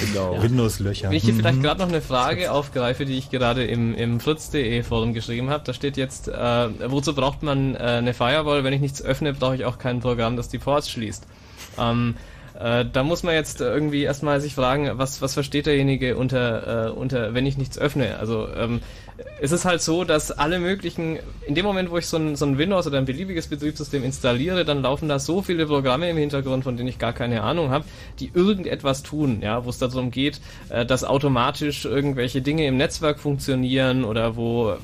Genau. 0.00 0.42
Windows-Löcher. 0.42 1.10
Wenn 1.10 1.16
ich 1.16 1.24
hier 1.24 1.34
vielleicht 1.34 1.62
gerade 1.62 1.80
noch 1.80 1.88
eine 1.88 2.00
Frage 2.00 2.52
aufgreife, 2.52 3.04
die 3.04 3.18
ich 3.18 3.28
gerade 3.30 3.64
im, 3.64 3.94
im 3.94 4.18
fritz.de 4.18 4.82
Forum 4.82 5.12
geschrieben 5.12 5.50
habe, 5.50 5.62
da 5.66 5.74
steht 5.74 5.98
jetzt, 5.98 6.26
äh, 6.28 6.68
wozu 6.90 7.14
braucht 7.14 7.42
man 7.42 7.74
äh, 7.74 7.78
eine 7.78 8.14
Firewall? 8.14 8.64
Wenn 8.64 8.72
ich 8.72 8.80
nichts 8.80 9.02
öffne, 9.02 9.34
brauche 9.34 9.56
ich 9.56 9.66
auch 9.66 9.78
kein 9.78 10.00
Programm, 10.00 10.36
das 10.36 10.48
die 10.48 10.58
Ports 10.58 10.90
schließt. 10.90 11.26
Ähm, 11.78 12.14
äh, 12.60 12.84
da 12.90 13.02
muss 13.02 13.22
man 13.22 13.34
jetzt 13.34 13.60
irgendwie 13.60 14.02
erstmal 14.02 14.40
sich 14.40 14.54
fragen, 14.54 14.90
was, 14.94 15.22
was 15.22 15.34
versteht 15.34 15.66
derjenige 15.66 16.16
unter, 16.16 16.88
äh, 16.88 16.90
unter, 16.90 17.32
wenn 17.32 17.46
ich 17.46 17.56
nichts 17.56 17.78
öffne? 17.78 18.18
Also 18.18 18.48
ähm, 18.54 18.80
es 19.40 19.52
ist 19.52 19.64
halt 19.64 19.80
so, 19.80 20.04
dass 20.04 20.30
alle 20.30 20.58
möglichen, 20.58 21.18
in 21.46 21.54
dem 21.54 21.64
Moment, 21.64 21.90
wo 21.90 21.96
ich 21.96 22.06
so 22.06 22.18
ein, 22.18 22.36
so 22.36 22.44
ein 22.44 22.58
Windows 22.58 22.86
oder 22.86 22.98
ein 22.98 23.06
beliebiges 23.06 23.48
Betriebssystem 23.48 24.04
installiere, 24.04 24.64
dann 24.64 24.82
laufen 24.82 25.08
da 25.08 25.18
so 25.18 25.40
viele 25.40 25.66
Programme 25.66 26.10
im 26.10 26.18
Hintergrund, 26.18 26.64
von 26.64 26.76
denen 26.76 26.88
ich 26.88 26.98
gar 26.98 27.12
keine 27.14 27.42
Ahnung 27.42 27.70
habe, 27.70 27.86
die 28.18 28.30
irgendetwas 28.34 29.02
tun, 29.02 29.40
ja, 29.42 29.64
wo 29.64 29.70
es 29.70 29.78
darum 29.78 30.10
geht, 30.10 30.40
äh, 30.68 30.84
dass 30.84 31.02
automatisch 31.04 31.86
irgendwelche 31.86 32.42
Dinge 32.42 32.66
im 32.66 32.76
Netzwerk 32.76 33.20
funktionieren 33.20 34.04
oder 34.04 34.36
wo 34.36 34.76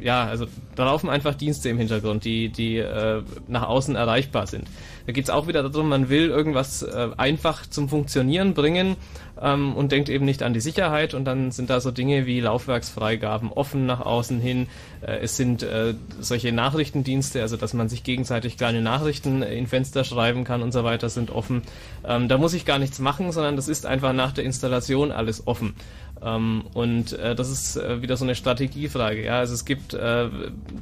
ja, 0.00 0.24
also 0.24 0.46
da 0.74 0.84
laufen 0.84 1.10
einfach 1.10 1.34
Dienste 1.34 1.68
im 1.68 1.78
Hintergrund, 1.78 2.24
die, 2.24 2.50
die 2.50 2.76
äh, 2.76 3.22
nach 3.48 3.64
außen 3.64 3.96
erreichbar 3.96 4.46
sind. 4.46 4.68
Da 5.08 5.12
geht's 5.12 5.30
auch 5.30 5.46
wieder 5.46 5.62
darum, 5.62 5.88
man 5.88 6.10
will 6.10 6.28
irgendwas 6.28 6.82
äh, 6.82 7.08
einfach 7.16 7.64
zum 7.64 7.88
Funktionieren 7.88 8.52
bringen 8.52 8.96
ähm, 9.40 9.74
und 9.74 9.90
denkt 9.90 10.10
eben 10.10 10.26
nicht 10.26 10.42
an 10.42 10.52
die 10.52 10.60
Sicherheit 10.60 11.14
und 11.14 11.24
dann 11.24 11.50
sind 11.50 11.70
da 11.70 11.80
so 11.80 11.90
Dinge 11.90 12.26
wie 12.26 12.40
Laufwerksfreigaben 12.40 13.50
offen 13.50 13.86
nach 13.86 14.00
außen 14.00 14.38
hin. 14.38 14.66
Äh, 15.00 15.20
es 15.20 15.38
sind 15.38 15.62
äh, 15.62 15.94
solche 16.20 16.52
Nachrichtendienste, 16.52 17.40
also 17.40 17.56
dass 17.56 17.72
man 17.72 17.88
sich 17.88 18.04
gegenseitig 18.04 18.58
kleine 18.58 18.82
Nachrichten 18.82 19.40
in 19.40 19.66
Fenster 19.66 20.04
schreiben 20.04 20.44
kann 20.44 20.60
und 20.60 20.72
so 20.72 20.84
weiter, 20.84 21.08
sind 21.08 21.30
offen. 21.30 21.62
Ähm, 22.06 22.28
da 22.28 22.36
muss 22.36 22.52
ich 22.52 22.66
gar 22.66 22.78
nichts 22.78 22.98
machen, 22.98 23.32
sondern 23.32 23.56
das 23.56 23.68
ist 23.68 23.86
einfach 23.86 24.12
nach 24.12 24.32
der 24.32 24.44
Installation 24.44 25.10
alles 25.10 25.46
offen. 25.46 25.74
Ähm, 26.22 26.64
und 26.74 27.12
äh, 27.12 27.34
das 27.34 27.50
ist 27.50 27.76
äh, 27.76 28.02
wieder 28.02 28.16
so 28.16 28.24
eine 28.24 28.34
Strategiefrage. 28.34 29.24
Ja, 29.24 29.38
also 29.38 29.54
es 29.54 29.64
gibt 29.64 29.94
äh, 29.94 30.28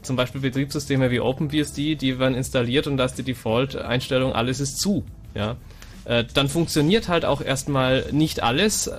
zum 0.03 0.17
Beispiel 0.17 0.41
Betriebssysteme 0.41 1.11
wie 1.11 1.21
OpenBSD, 1.21 1.97
die 1.97 2.19
werden 2.19 2.35
installiert 2.35 2.87
und 2.87 2.97
da 2.97 3.05
ist 3.05 3.19
die 3.19 3.23
Default-Einstellung, 3.23 4.33
alles 4.33 4.61
ist 4.61 4.81
zu. 4.81 5.05
Ja, 5.35 5.57
äh, 6.05 6.25
dann 6.33 6.49
funktioniert 6.49 7.09
halt 7.09 7.25
auch 7.25 7.43
erstmal 7.43 8.07
nicht 8.13 8.43
alles. 8.43 8.91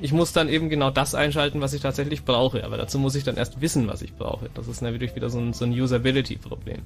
Ich 0.00 0.12
muss 0.12 0.32
dann 0.32 0.48
eben 0.48 0.68
genau 0.68 0.90
das 0.90 1.14
einschalten, 1.14 1.60
was 1.60 1.72
ich 1.72 1.80
tatsächlich 1.80 2.24
brauche. 2.24 2.64
Aber 2.64 2.76
dazu 2.76 2.98
muss 2.98 3.14
ich 3.14 3.24
dann 3.24 3.36
erst 3.36 3.60
wissen, 3.60 3.88
was 3.88 4.02
ich 4.02 4.14
brauche. 4.14 4.50
Das 4.54 4.68
ist 4.68 4.82
natürlich 4.82 5.16
wieder 5.16 5.30
so 5.30 5.38
ein, 5.38 5.52
so 5.52 5.64
ein 5.64 5.72
Usability-Problem. 5.72 6.82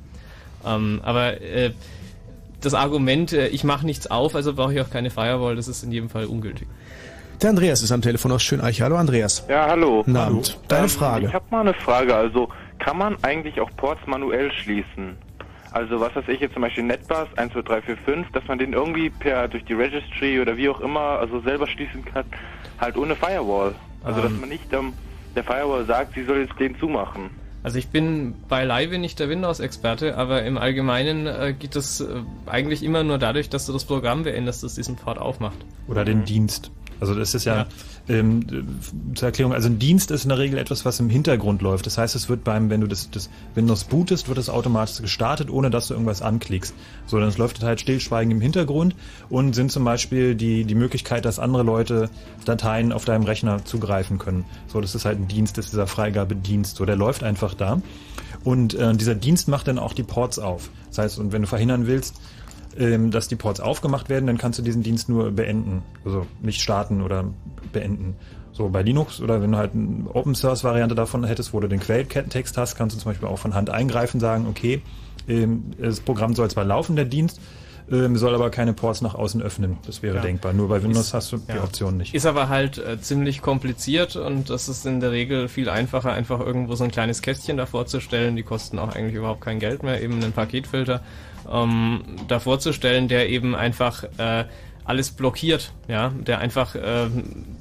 Ähm, 0.65 1.01
aber 1.03 1.41
äh, 1.41 1.73
das 2.61 2.75
Argument, 2.75 3.33
äh, 3.33 3.49
ich 3.49 3.65
mache 3.65 3.87
nichts 3.87 4.09
auf, 4.09 4.35
also 4.35 4.55
brauche 4.55 4.75
ich 4.75 4.81
auch 4.81 4.91
keine 4.91 5.11
Firewall, 5.11 5.57
das 5.57 5.69
ist 5.69 5.83
in 5.83 5.93
jedem 5.93 6.09
Fall 6.09 6.27
ungültig. 6.27 6.69
Der 7.43 7.51
Andreas 7.51 7.83
ist 7.83 7.93
am 7.93 8.03
Telefon 8.03 8.33
aus 8.33 8.43
Schöneich. 8.43 8.83
Hallo 8.83 8.97
Andreas. 8.97 9.45
Ja, 9.49 9.67
hallo. 9.69 9.99
Guten 9.99 10.17
Abend. 10.17 10.59
Deine 10.69 10.85
Ähm, 10.85 10.89
Frage. 10.89 11.27
Ich 11.27 11.35
habe 11.35 11.45
mal 11.51 11.61
eine 11.61 11.75
Frage. 11.75 12.15
Also 12.15 12.49
kann 12.81 12.99
man 12.99 13.17
eigentlich 13.23 13.61
auch 13.61 13.71
Ports 13.77 14.01
manuell 14.07 14.51
schließen? 14.53 15.17
Also 15.71 16.01
was 16.01 16.17
weiß 16.17 16.25
ich 16.29 16.41
jetzt 16.41 16.55
zum 16.55 16.63
Beispiel 16.63 16.83
Netbus 16.85 17.29
1, 17.37 17.53
2, 17.53 17.63
3, 17.63 17.83
4, 17.83 17.97
5, 17.99 18.33
dass 18.33 18.45
man 18.49 18.59
den 18.59 18.73
irgendwie 18.73 19.11
per 19.11 19.47
durch 19.49 19.65
die 19.67 19.75
Registry 19.75 20.41
oder 20.41 20.57
wie 20.57 20.69
auch 20.69 20.81
immer 20.81 21.01
also 21.21 21.41
selber 21.41 21.67
schließen 21.69 22.05
kann, 22.05 22.25
halt 22.81 22.97
ohne 22.97 23.15
Firewall. 23.15 23.75
Also 24.03 24.23
dass 24.23 24.31
Ähm. 24.33 24.41
man 24.41 24.49
nicht 24.49 24.73
ähm, 24.73 24.93
der 25.37 25.45
Firewall 25.45 25.85
sagt, 25.85 26.15
sie 26.15 26.25
soll 26.25 26.39
jetzt 26.39 26.59
den 26.59 26.77
zumachen. 26.79 27.31
Also 27.63 27.79
ich 27.79 27.89
bin 27.89 28.35
beileibe 28.49 28.99
nicht 28.99 29.19
der 29.21 29.29
Windows-Experte, 29.29 30.17
aber 30.17 30.43
im 30.45 30.59
Allgemeinen 30.59 31.27
äh, 31.27 31.55
geht 31.59 31.77
das 31.77 32.01
äh, 32.01 32.07
eigentlich 32.47 32.83
immer 32.83 33.03
nur 33.05 33.19
dadurch, 33.19 33.51
dass 33.51 33.67
du 33.67 33.73
das 33.73 33.85
Programm 33.85 34.23
beendest, 34.23 34.63
das 34.65 34.77
diesen 34.77 34.97
Port 34.97 35.19
aufmacht. 35.19 35.59
Oder 35.87 36.05
den 36.05 36.25
Dienst. 36.25 36.71
Also 37.01 37.15
das 37.15 37.35
ist 37.35 37.45
ja, 37.45 37.67
Ähm, 38.11 38.41
äh, 38.51 39.15
zur 39.15 39.27
Erklärung, 39.27 39.53
also 39.53 39.69
ein 39.69 39.79
Dienst 39.79 40.11
ist 40.11 40.25
in 40.25 40.31
der 40.31 40.39
Regel 40.39 40.59
etwas, 40.59 40.87
was 40.87 40.99
im 40.99 41.11
Hintergrund 41.11 41.61
läuft. 41.61 41.85
Das 41.85 41.99
heißt, 41.99 42.15
es 42.15 42.31
wird 42.31 42.43
beim, 42.43 42.71
wenn 42.71 42.81
du 42.81 42.87
das, 42.87 43.11
das 43.11 43.29
Windows 43.55 43.85
bootest, 43.85 44.29
wird 44.29 44.39
es 44.39 44.49
automatisch 44.49 45.03
gestartet, 45.03 45.51
ohne 45.51 45.69
dass 45.69 45.89
du 45.89 45.95
irgendwas 45.95 46.23
anklickst. 46.23 46.75
So, 47.07 47.21
dann 47.21 47.31
läuft 47.37 47.63
halt 47.63 47.83
stillschweigend 47.83 48.33
im 48.33 48.41
Hintergrund 48.41 48.95
und 49.29 49.55
sind 49.55 49.71
zum 49.71 49.85
Beispiel 49.85 50.35
die, 50.35 50.65
die 50.65 50.75
Möglichkeit, 50.75 51.27
dass 51.27 51.39
andere 51.39 51.63
Leute 51.65 52.09
Dateien 52.47 52.93
auf 52.93 53.05
deinem 53.05 53.25
Rechner 53.25 53.63
zugreifen 53.67 54.19
können. 54.19 54.47
So, 54.69 54.81
das 54.81 54.95
ist 54.95 55.05
halt 55.05 55.19
ein 55.21 55.29
Dienst, 55.29 55.59
das 55.59 55.67
ist 55.67 55.73
dieser 55.73 55.87
Freigabedienst. 55.87 56.77
So, 56.77 56.87
der 56.87 56.97
läuft 56.97 57.23
einfach 57.23 57.53
da. 57.53 57.83
Und 58.43 58.73
äh, 58.73 58.95
dieser 58.95 59.17
Dienst 59.17 59.49
macht 59.49 59.69
dann 59.69 59.79
auch 59.79 59.93
die 59.93 60.03
Ports 60.03 60.39
auf. 60.39 60.71
Das 60.89 60.99
heißt, 60.99 61.19
und 61.19 61.33
wenn 61.33 61.43
du 61.43 61.49
verhindern 61.49 61.87
willst, 61.87 62.15
ähm, 62.79 63.11
dass 63.11 63.29
die 63.29 63.37
Ports 63.37 63.61
aufgemacht 63.61 64.09
werden, 64.09 64.27
dann 64.27 64.39
kannst 64.39 64.59
du 64.59 64.63
diesen 64.63 64.83
Dienst 64.83 65.09
nur 65.09 65.31
beenden. 65.33 65.83
Also 66.05 66.27
nicht 66.41 66.61
starten 66.61 67.03
oder 67.03 67.25
beenden. 67.73 68.17
So 68.53 68.69
bei 68.69 68.83
Linux 68.83 69.21
oder 69.21 69.43
wenn 69.43 69.53
du 69.53 69.59
halt 69.59 69.73
eine 69.75 70.09
Open 70.15 70.35
Source 70.35 70.65
Variante 70.65 70.95
davon 70.95 71.25
hättest, 71.25 71.53
wo 71.53 71.61
du 71.61 71.69
den 71.69 71.81
Quelltext 71.81 72.57
hast, 72.57 72.77
kannst 72.77 72.97
du 72.97 73.01
zum 73.01 73.11
Beispiel 73.11 73.29
auch 73.29 73.39
von 73.39 73.55
Hand 73.55 73.71
eingreifen, 73.71 74.21
sagen, 74.21 74.47
okay, 74.49 74.83
ähm, 75.29 75.73
das 75.79 76.01
Programm 76.01 76.35
soll 76.35 76.51
zwar 76.51 76.65
laufen, 76.65 76.97
der 76.97 77.05
Dienst, 77.05 77.41
ähm, 77.91 78.17
soll 78.17 78.35
aber 78.35 78.51
keine 78.51 78.73
Ports 78.73 79.01
nach 79.01 79.15
außen 79.15 79.41
öffnen. 79.43 79.79
Das 79.87 80.03
wäre 80.03 80.17
Ja. 80.17 80.23
denkbar. 80.23 80.53
Nur 80.53 80.69
bei 80.69 80.83
Windows 80.83 81.07
Ist- 81.09 81.15
hast 81.15 81.33
du 81.33 81.39
die 81.39 81.53
ja. 81.53 81.63
Option 81.63 81.97
nicht. 81.97 82.15
Ist 82.15 82.27
aber 82.27 82.49
halt 82.49 82.79
äh, 82.79 83.01
ziemlich 83.01 83.41
kompliziert 83.43 84.17
und 84.17 84.51
das 84.51 84.69
ist 84.69 84.85
in 84.87 85.01
der 85.01 85.11
Regel 85.13 85.49
viel 85.49 85.69
einfacher, 85.69 86.13
einfach 86.13 86.41
irgendwo 86.41 86.75
so 86.75 86.85
ein 86.85 86.91
kleines 86.91 87.23
Kästchen 87.23 87.57
davor 87.57 87.87
zu 87.87 88.01
stellen. 88.01 88.37
Die 88.37 88.43
kosten 88.43 88.79
auch 88.79 88.95
eigentlich 88.95 89.15
überhaupt 89.15 89.41
kein 89.41 89.59
Geld 89.59 89.83
mehr, 89.83 90.03
eben 90.03 90.15
einen 90.23 90.33
Paketfilter 90.33 91.03
ähm, 91.51 92.03
davor 92.29 92.59
zu 92.61 92.73
stellen, 92.73 93.09
der 93.09 93.29
eben 93.31 93.55
einfach 93.55 94.05
äh, 94.19 94.45
alles 94.85 95.11
blockiert, 95.11 95.73
ja, 95.87 96.11
der 96.27 96.39
einfach 96.39 96.75
äh, 96.75 97.09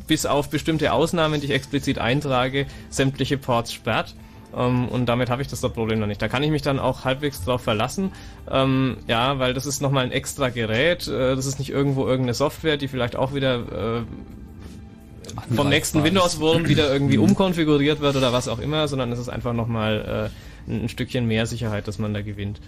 bis 0.08 0.26
auf 0.26 0.50
bestimmte 0.50 0.94
Ausnahmen, 0.94 1.42
die 1.42 1.48
ich 1.48 1.54
explizit 1.54 2.00
eintrage, 2.00 2.66
sämtliche 2.90 3.38
Ports 3.38 3.74
sperrt. 3.74 4.16
Ähm, 4.56 4.88
und 4.88 5.08
damit 5.08 5.30
habe 5.30 5.42
ich 5.42 5.48
das 5.48 5.62
Problem 5.62 6.00
noch 6.00 6.08
nicht. 6.08 6.22
Da 6.22 6.28
kann 6.28 6.44
ich 6.44 6.52
mich 6.52 6.62
dann 6.62 6.80
auch 6.80 7.06
halbwegs 7.06 7.44
drauf 7.44 7.62
verlassen. 7.62 8.12
Ähm, 8.50 8.98
ja, 9.08 9.40
weil 9.40 9.54
das 9.54 9.66
ist 9.66 9.82
nochmal 9.82 10.06
ein 10.06 10.12
extra 10.12 10.50
Gerät. 10.50 11.08
Äh, 11.08 11.36
das 11.36 11.46
ist 11.46 11.60
nicht 11.60 11.70
irgendwo 11.70 12.06
irgendeine 12.06 12.34
Software, 12.34 12.78
die 12.78 12.88
vielleicht 12.88 13.16
auch 13.16 13.34
wieder 13.34 14.00
äh, 14.00 15.56
vom 15.56 15.70
nächsten 15.70 16.04
Windows-Wurm 16.04 16.68
wieder 16.68 16.90
irgendwie 16.94 17.18
umkonfiguriert 17.18 18.00
wird 18.00 18.16
oder 18.16 18.34
was 18.34 18.48
auch 18.48 18.60
immer, 18.60 18.88
sondern 18.88 19.12
es 19.12 19.20
ist 19.20 19.30
einfach 19.30 19.54
nochmal 19.54 20.32
äh, 20.68 20.72
ein, 20.72 20.90
Stückchen 20.90 21.28
mehr 21.28 21.46
Sicherheit, 21.46 21.88
dass 21.88 22.00
man 22.00 22.14
da 22.14 22.22
gewinnt. 22.22 22.60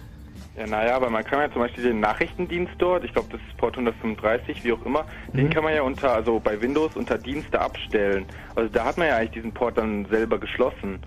Ja, 0.56 0.66
naja, 0.66 0.96
aber 0.96 1.08
man 1.10 1.24
kann 1.24 1.40
ja 1.40 1.50
zum 1.50 1.62
Beispiel 1.62 1.84
den 1.84 2.00
Nachrichtendienst 2.00 2.74
dort, 2.78 3.04
ich 3.04 3.12
glaube 3.12 3.28
das 3.30 3.40
ist 3.48 3.56
Port 3.56 3.74
135, 3.74 4.62
wie 4.64 4.72
auch 4.72 4.84
immer, 4.84 5.06
den 5.32 5.46
Mhm. 5.46 5.50
kann 5.50 5.64
man 5.64 5.74
ja 5.74 5.82
unter, 5.82 6.12
also 6.12 6.38
bei 6.40 6.60
Windows 6.60 6.96
unter 6.96 7.16
Dienste 7.16 7.60
abstellen. 7.60 8.26
Also 8.54 8.68
da 8.70 8.84
hat 8.84 8.98
man 8.98 9.08
ja 9.08 9.16
eigentlich 9.16 9.30
diesen 9.30 9.52
Port 9.52 9.78
dann 9.78 10.06
selber 10.06 10.38
geschlossen. 10.38 10.98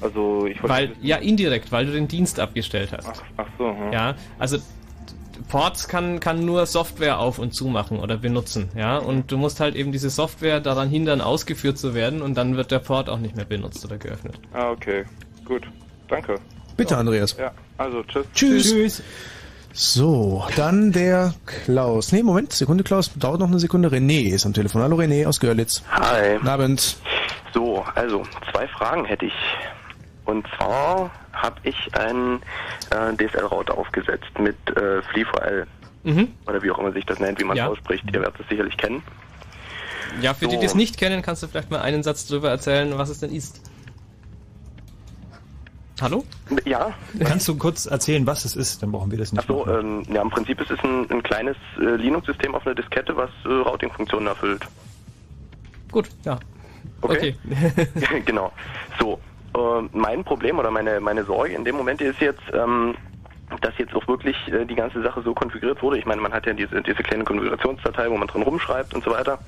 Also 0.00 0.46
ich 0.46 0.62
wollte 0.62 0.74
Weil, 0.74 0.92
ja, 1.00 1.16
indirekt, 1.16 1.72
weil 1.72 1.86
du 1.86 1.92
den 1.92 2.08
Dienst 2.08 2.38
abgestellt 2.40 2.92
hast. 2.92 3.08
Ach, 3.08 3.22
ach 3.38 3.46
so, 3.58 3.68
hm. 3.68 3.92
Ja, 3.92 4.14
also 4.38 4.58
Ports 5.48 5.88
kann, 5.88 6.20
kann 6.20 6.44
nur 6.44 6.66
Software 6.66 7.18
auf 7.18 7.38
und 7.38 7.54
zu 7.54 7.68
machen 7.68 8.00
oder 8.00 8.16
benutzen, 8.16 8.68
ja, 8.76 8.98
und 8.98 9.30
du 9.30 9.38
musst 9.38 9.60
halt 9.60 9.76
eben 9.76 9.92
diese 9.92 10.10
Software 10.10 10.60
daran 10.60 10.88
hindern, 10.88 11.20
ausgeführt 11.20 11.78
zu 11.78 11.94
werden 11.94 12.20
und 12.22 12.36
dann 12.36 12.56
wird 12.56 12.70
der 12.70 12.80
Port 12.80 13.08
auch 13.08 13.18
nicht 13.18 13.36
mehr 13.36 13.44
benutzt 13.44 13.84
oder 13.84 13.96
geöffnet. 13.96 14.38
Ah, 14.52 14.70
okay. 14.70 15.04
Gut. 15.44 15.62
Danke. 16.08 16.36
Bitte, 16.76 16.96
Andreas. 16.96 17.36
Ja, 17.38 17.52
also 17.78 18.02
tschüss. 18.02 18.26
Tschüss. 18.34 19.02
So, 19.72 20.44
dann 20.56 20.90
der 20.92 21.34
Klaus. 21.44 22.10
Nee, 22.10 22.22
Moment, 22.22 22.52
Sekunde, 22.52 22.82
Klaus, 22.82 23.12
dauert 23.14 23.40
noch 23.40 23.48
eine 23.48 23.58
Sekunde. 23.58 23.88
René 23.88 24.32
ist 24.34 24.46
am 24.46 24.54
Telefon. 24.54 24.82
Hallo 24.82 24.96
René 24.96 25.26
aus 25.26 25.38
Görlitz. 25.38 25.82
Hi. 25.90 26.36
Guten 26.36 26.48
Abend. 26.48 26.96
So, 27.52 27.84
also 27.94 28.22
zwei 28.50 28.66
Fragen 28.68 29.04
hätte 29.04 29.26
ich. 29.26 29.34
Und 30.26 30.46
zwar 30.56 31.10
habe 31.32 31.56
ich 31.62 31.94
einen 31.96 32.42
äh, 32.90 33.14
DSL-Router 33.16 33.78
aufgesetzt 33.78 34.38
mit 34.38 34.56
äh, 34.76 35.00
FreeFL. 35.02 35.66
Mhm. 36.04 36.28
Oder 36.46 36.62
wie 36.62 36.70
auch 36.70 36.78
immer 36.78 36.92
sich 36.92 37.06
das 37.06 37.18
nennt, 37.18 37.40
wie 37.40 37.44
man 37.44 37.56
es 37.56 37.62
Ja. 37.62 37.68
ausspricht. 37.68 38.04
Ihr 38.12 38.20
werdet 38.20 38.38
es 38.40 38.48
sicherlich 38.48 38.76
kennen. 38.76 39.02
Ja, 40.20 40.34
für 40.34 40.46
die, 40.46 40.54
So. 40.54 40.60
die 40.60 40.66
es 40.66 40.74
nicht 40.74 40.98
kennen, 40.98 41.22
kannst 41.22 41.42
du 41.42 41.48
vielleicht 41.48 41.70
mal 41.70 41.80
einen 41.80 42.02
Satz 42.02 42.26
drüber 42.26 42.50
erzählen, 42.50 42.96
was 42.96 43.08
es 43.08 43.20
denn 43.20 43.32
ist. 43.32 43.60
Hallo? 46.00 46.24
Ja. 46.66 46.92
Kannst 47.24 47.48
du 47.48 47.56
kurz 47.56 47.86
erzählen, 47.86 48.26
was 48.26 48.44
es 48.44 48.54
ist? 48.54 48.82
Dann 48.82 48.92
brauchen 48.92 49.10
wir 49.10 49.18
das 49.18 49.32
nicht. 49.32 49.42
Ach 49.44 49.48
so, 49.48 49.66
ähm, 49.66 50.02
ja, 50.12 50.20
im 50.22 50.28
Prinzip 50.30 50.60
ist 50.60 50.70
es 50.70 50.78
ein, 50.84 51.10
ein 51.10 51.22
kleines 51.22 51.56
äh, 51.80 51.96
Linux-System 51.96 52.54
auf 52.54 52.66
einer 52.66 52.74
Diskette, 52.74 53.16
was 53.16 53.30
äh, 53.46 53.48
Routing-Funktionen 53.48 54.26
erfüllt. 54.26 54.66
Gut, 55.90 56.08
ja. 56.24 56.38
Okay. 57.00 57.34
genau. 58.26 58.52
So, 58.98 59.18
äh, 59.56 59.88
mein 59.92 60.24
Problem 60.24 60.58
oder 60.58 60.70
meine, 60.70 61.00
meine 61.00 61.24
Sorge 61.24 61.54
in 61.54 61.64
dem 61.64 61.76
Moment 61.76 62.00
ist 62.00 62.20
jetzt, 62.20 62.42
ähm, 62.52 62.94
dass 63.60 63.76
jetzt 63.78 63.94
auch 63.94 64.06
wirklich 64.08 64.36
äh, 64.48 64.64
die 64.64 64.74
ganze 64.74 65.02
Sache 65.02 65.22
so 65.22 65.34
konfiguriert 65.34 65.82
wurde. 65.82 65.98
Ich 65.98 66.06
meine, 66.06 66.20
man 66.20 66.32
hat 66.32 66.46
ja 66.46 66.52
diese, 66.52 66.82
diese 66.82 67.02
kleine 67.02 67.24
Konfigurationsdatei, 67.24 68.10
wo 68.10 68.16
man 68.16 68.28
drin 68.28 68.42
rumschreibt 68.42 68.94
und 68.94 69.04
so 69.04 69.10
weiter. 69.10 69.38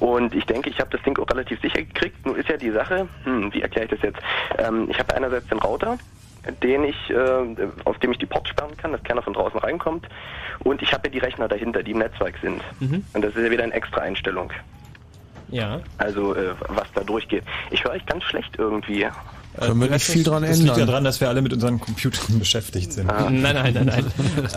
Und 0.00 0.34
ich 0.34 0.44
denke, 0.46 0.70
ich 0.70 0.80
habe 0.80 0.90
das 0.90 1.02
Ding 1.02 1.18
auch 1.18 1.28
relativ 1.30 1.60
sicher 1.60 1.82
gekriegt. 1.82 2.24
Nun 2.26 2.36
ist 2.36 2.48
ja 2.48 2.56
die 2.56 2.70
Sache, 2.70 3.08
hm, 3.24 3.52
wie 3.52 3.62
erkläre 3.62 3.86
ich 3.86 3.90
das 3.92 4.02
jetzt? 4.02 4.20
Ähm, 4.58 4.88
ich 4.90 4.98
habe 4.98 5.14
einerseits 5.14 5.46
den 5.48 5.58
Router, 5.58 5.98
den 6.62 6.84
ich, 6.84 7.10
äh, 7.10 7.68
auf 7.84 7.98
dem 7.98 8.12
ich 8.12 8.18
die 8.18 8.26
Ports 8.26 8.50
sperren 8.50 8.76
kann, 8.76 8.92
dass 8.92 9.02
keiner 9.02 9.22
von 9.22 9.32
draußen 9.32 9.58
reinkommt. 9.58 10.08
Und 10.60 10.82
ich 10.82 10.92
habe 10.92 11.08
ja 11.08 11.12
die 11.12 11.18
Rechner 11.18 11.48
dahinter, 11.48 11.82
die 11.82 11.92
im 11.92 11.98
Netzwerk 11.98 12.34
sind. 12.42 12.62
Mhm. 12.80 13.04
Und 13.12 13.24
das 13.24 13.34
ist 13.34 13.42
ja 13.42 13.50
wieder 13.50 13.64
eine 13.64 13.74
extra 13.74 14.00
Einstellung. 14.00 14.52
Ja. 15.54 15.80
Also 15.98 16.34
äh, 16.34 16.54
was 16.68 16.88
da 16.94 17.02
durchgeht. 17.04 17.44
Ich 17.70 17.84
höre 17.84 17.92
euch 17.92 18.04
ganz 18.06 18.24
schlecht 18.24 18.50
irgendwie. 18.58 19.06
Können 19.56 19.80
wir 19.80 19.88
nicht 19.88 20.04
viel 20.04 20.24
dran 20.24 20.42
Das 20.42 20.56
liegt 20.56 20.66
ja 20.66 20.72
ändern. 20.74 20.88
daran, 20.88 21.04
dass 21.04 21.20
wir 21.20 21.28
alle 21.28 21.40
mit 21.40 21.52
unseren 21.52 21.78
Computern 21.78 22.38
beschäftigt 22.40 22.92
sind. 22.92 23.06
Nein, 23.06 23.40
nein, 23.40 23.72
nein, 23.72 23.84
nein. 23.86 24.04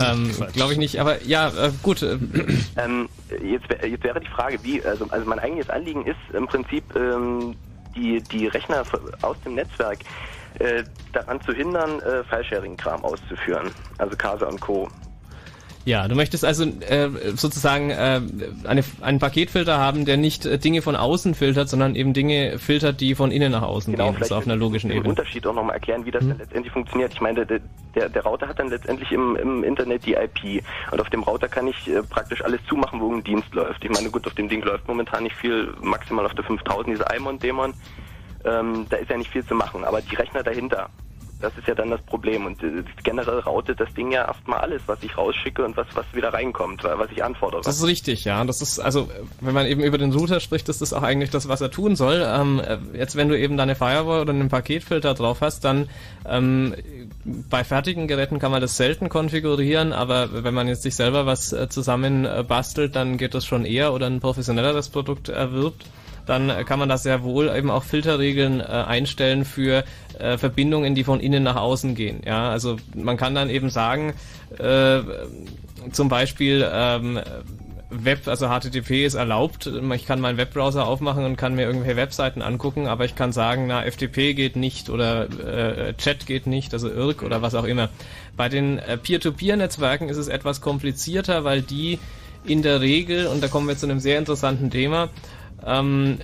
ähm, 0.00 0.32
Glaube 0.54 0.72
ich 0.72 0.78
nicht. 0.78 0.98
Aber 1.00 1.22
ja, 1.22 1.48
äh, 1.50 1.70
gut. 1.84 2.02
Äh, 2.02 2.18
Ähm, 2.76 3.08
jetzt, 3.42 3.68
wär- 3.70 3.88
jetzt 3.88 4.02
wäre 4.02 4.18
die 4.20 4.26
Frage, 4.26 4.58
wie, 4.64 4.82
also, 4.82 5.06
also 5.10 5.24
mein 5.28 5.38
eigentliches 5.38 5.70
Anliegen 5.70 6.04
ist 6.04 6.16
im 6.32 6.46
Prinzip, 6.48 6.82
ähm, 6.96 7.54
die, 7.96 8.20
die 8.32 8.48
Rechner 8.48 8.82
aus 9.22 9.36
dem 9.44 9.54
Netzwerk 9.54 9.98
äh, 10.58 10.82
daran 11.12 11.40
zu 11.42 11.52
hindern, 11.52 12.00
äh, 12.00 12.24
File-Sharing-Kram 12.24 13.04
auszuführen. 13.04 13.70
Also 13.98 14.16
Casa 14.16 14.46
und 14.46 14.60
Co. 14.60 14.88
Ja, 15.88 16.06
du 16.06 16.14
möchtest 16.14 16.44
also 16.44 16.64
äh, 16.64 17.08
sozusagen 17.34 17.88
äh, 17.88 18.20
eine, 18.64 18.84
einen 19.00 19.18
Paketfilter 19.20 19.78
haben, 19.78 20.04
der 20.04 20.18
nicht 20.18 20.44
äh, 20.44 20.58
Dinge 20.58 20.82
von 20.82 20.94
außen 20.94 21.34
filtert, 21.34 21.70
sondern 21.70 21.94
eben 21.94 22.12
Dinge 22.12 22.58
filtert, 22.58 23.00
die 23.00 23.14
von 23.14 23.30
innen 23.30 23.52
nach 23.52 23.62
außen 23.62 23.96
gehen, 23.96 24.16
also 24.20 24.34
auf 24.34 24.44
einer 24.44 24.54
logischen 24.54 24.90
den 24.90 24.98
Ebene. 24.98 25.08
Unterschied 25.08 25.46
auch 25.46 25.54
nochmal 25.54 25.76
erklären, 25.76 26.04
wie 26.04 26.10
das 26.10 26.28
dann 26.28 26.36
letztendlich 26.36 26.74
funktioniert. 26.74 27.14
Ich 27.14 27.22
meine, 27.22 27.46
der, 27.46 27.60
der, 27.94 28.10
der 28.10 28.22
Router 28.22 28.48
hat 28.48 28.58
dann 28.58 28.68
letztendlich 28.68 29.10
im, 29.12 29.34
im 29.36 29.64
Internet 29.64 30.04
die 30.04 30.12
IP 30.12 30.62
und 30.90 31.00
auf 31.00 31.08
dem 31.08 31.22
Router 31.22 31.48
kann 31.48 31.66
ich 31.66 31.88
äh, 31.88 32.02
praktisch 32.02 32.44
alles 32.44 32.60
zumachen, 32.68 33.00
wo 33.00 33.10
ein 33.10 33.24
Dienst 33.24 33.54
läuft. 33.54 33.82
Ich 33.82 33.90
meine, 33.90 34.10
gut, 34.10 34.26
auf 34.26 34.34
dem 34.34 34.50
Ding 34.50 34.60
läuft 34.60 34.86
momentan 34.86 35.22
nicht 35.22 35.36
viel, 35.36 35.72
maximal 35.80 36.26
auf 36.26 36.34
der 36.34 36.44
5000, 36.44 36.98
diese 36.98 37.06
iMon-Dämon. 37.16 37.72
Ähm, 38.44 38.84
da 38.90 38.98
ist 38.98 39.08
ja 39.08 39.16
nicht 39.16 39.30
viel 39.30 39.46
zu 39.46 39.54
machen, 39.54 39.84
aber 39.84 40.02
die 40.02 40.16
Rechner 40.16 40.42
dahinter, 40.42 40.90
das 41.40 41.56
ist 41.56 41.68
ja 41.68 41.74
dann 41.74 41.90
das 41.90 42.00
Problem. 42.02 42.46
Und 42.46 42.62
äh, 42.62 42.82
generell 43.04 43.38
routet 43.40 43.78
das 43.78 43.92
Ding 43.94 44.10
ja 44.10 44.26
erstmal 44.26 44.60
alles, 44.60 44.82
was 44.86 45.02
ich 45.02 45.16
rausschicke 45.16 45.64
und 45.64 45.76
was, 45.76 45.86
was 45.94 46.06
wieder 46.12 46.32
reinkommt, 46.32 46.82
was 46.84 47.10
ich 47.10 47.22
anfordere. 47.22 47.62
Das 47.62 47.76
ist 47.76 47.86
richtig, 47.86 48.24
ja. 48.24 48.44
Das 48.44 48.60
ist 48.60 48.80
also, 48.80 49.08
wenn 49.40 49.54
man 49.54 49.66
eben 49.66 49.82
über 49.82 49.98
den 49.98 50.12
Router 50.12 50.40
spricht, 50.40 50.68
ist 50.68 50.80
das 50.80 50.92
auch 50.92 51.02
eigentlich 51.02 51.30
das, 51.30 51.48
was 51.48 51.60
er 51.60 51.70
tun 51.70 51.96
soll. 51.96 52.26
Ähm, 52.26 52.60
äh, 52.60 52.78
jetzt, 52.96 53.16
wenn 53.16 53.28
du 53.28 53.38
eben 53.38 53.56
deine 53.56 53.76
Firewall 53.76 54.20
oder 54.22 54.32
einen 54.32 54.48
Paketfilter 54.48 55.14
drauf 55.14 55.40
hast, 55.40 55.64
dann 55.64 55.88
ähm, 56.26 56.74
bei 57.24 57.62
fertigen 57.62 58.08
Geräten 58.08 58.38
kann 58.38 58.50
man 58.50 58.60
das 58.60 58.76
selten 58.76 59.08
konfigurieren, 59.08 59.92
aber 59.92 60.44
wenn 60.44 60.54
man 60.54 60.66
jetzt 60.66 60.82
sich 60.82 60.96
selber 60.96 61.26
was 61.26 61.52
äh, 61.52 61.68
zusammen 61.68 62.24
äh, 62.24 62.44
bastelt, 62.46 62.96
dann 62.96 63.16
geht 63.16 63.34
das 63.34 63.44
schon 63.44 63.64
eher 63.64 63.92
oder 63.92 64.06
ein 64.06 64.20
professionelleres 64.20 64.88
Produkt 64.88 65.28
erwirbt 65.28 65.84
dann 66.28 66.66
kann 66.66 66.78
man 66.78 66.88
da 66.88 66.98
sehr 66.98 67.22
wohl 67.22 67.48
eben 67.48 67.70
auch 67.70 67.82
Filterregeln 67.82 68.60
äh, 68.60 68.64
einstellen 68.64 69.44
für 69.44 69.84
äh, 70.18 70.38
Verbindungen, 70.38 70.94
die 70.94 71.04
von 71.04 71.20
innen 71.20 71.42
nach 71.42 71.56
außen 71.56 71.94
gehen. 71.94 72.22
Ja, 72.24 72.50
also 72.50 72.76
man 72.94 73.16
kann 73.16 73.34
dann 73.34 73.50
eben 73.50 73.70
sagen, 73.70 74.14
äh, 74.58 75.00
zum 75.92 76.08
Beispiel 76.08 76.68
ähm, 76.70 77.20
Web, 77.90 78.28
also 78.28 78.48
HTTP 78.48 79.06
ist 79.06 79.14
erlaubt. 79.14 79.70
Ich 79.94 80.06
kann 80.06 80.20
meinen 80.20 80.36
Webbrowser 80.36 80.86
aufmachen 80.86 81.24
und 81.24 81.36
kann 81.36 81.54
mir 81.54 81.62
irgendwelche 81.62 81.96
Webseiten 81.96 82.42
angucken, 82.42 82.86
aber 82.86 83.06
ich 83.06 83.14
kann 83.14 83.32
sagen, 83.32 83.66
na, 83.66 83.82
FTP 83.82 84.34
geht 84.34 84.56
nicht 84.56 84.90
oder 84.90 85.28
äh, 85.30 85.94
Chat 85.94 86.26
geht 86.26 86.46
nicht, 86.46 86.74
also 86.74 86.90
IRC 86.90 87.22
oder 87.22 87.40
was 87.40 87.54
auch 87.54 87.64
immer. 87.64 87.88
Bei 88.36 88.50
den 88.50 88.78
äh, 88.78 88.98
Peer-to-Peer-Netzwerken 88.98 90.10
ist 90.10 90.18
es 90.18 90.28
etwas 90.28 90.60
komplizierter, 90.60 91.44
weil 91.44 91.62
die 91.62 91.98
in 92.44 92.62
der 92.62 92.82
Regel, 92.82 93.26
und 93.26 93.42
da 93.42 93.48
kommen 93.48 93.66
wir 93.68 93.76
zu 93.76 93.86
einem 93.86 94.00
sehr 94.00 94.18
interessanten 94.18 94.70
Thema, 94.70 95.08
ähm, 95.66 96.18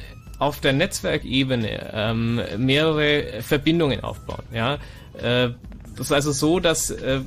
auf 0.45 0.61
der 0.61 0.72
Netzwerkebene 0.72 1.90
ähm, 1.92 2.40
mehrere 2.59 3.42
Verbindungen 3.42 4.05
aufbauen. 4.05 4.45
Ja? 4.53 4.74
Äh, 5.14 5.51
das 5.97 6.07
ist 6.07 6.12
also 6.12 6.32
so, 6.32 6.61
dass 6.61 6.90
äh, 6.90 7.20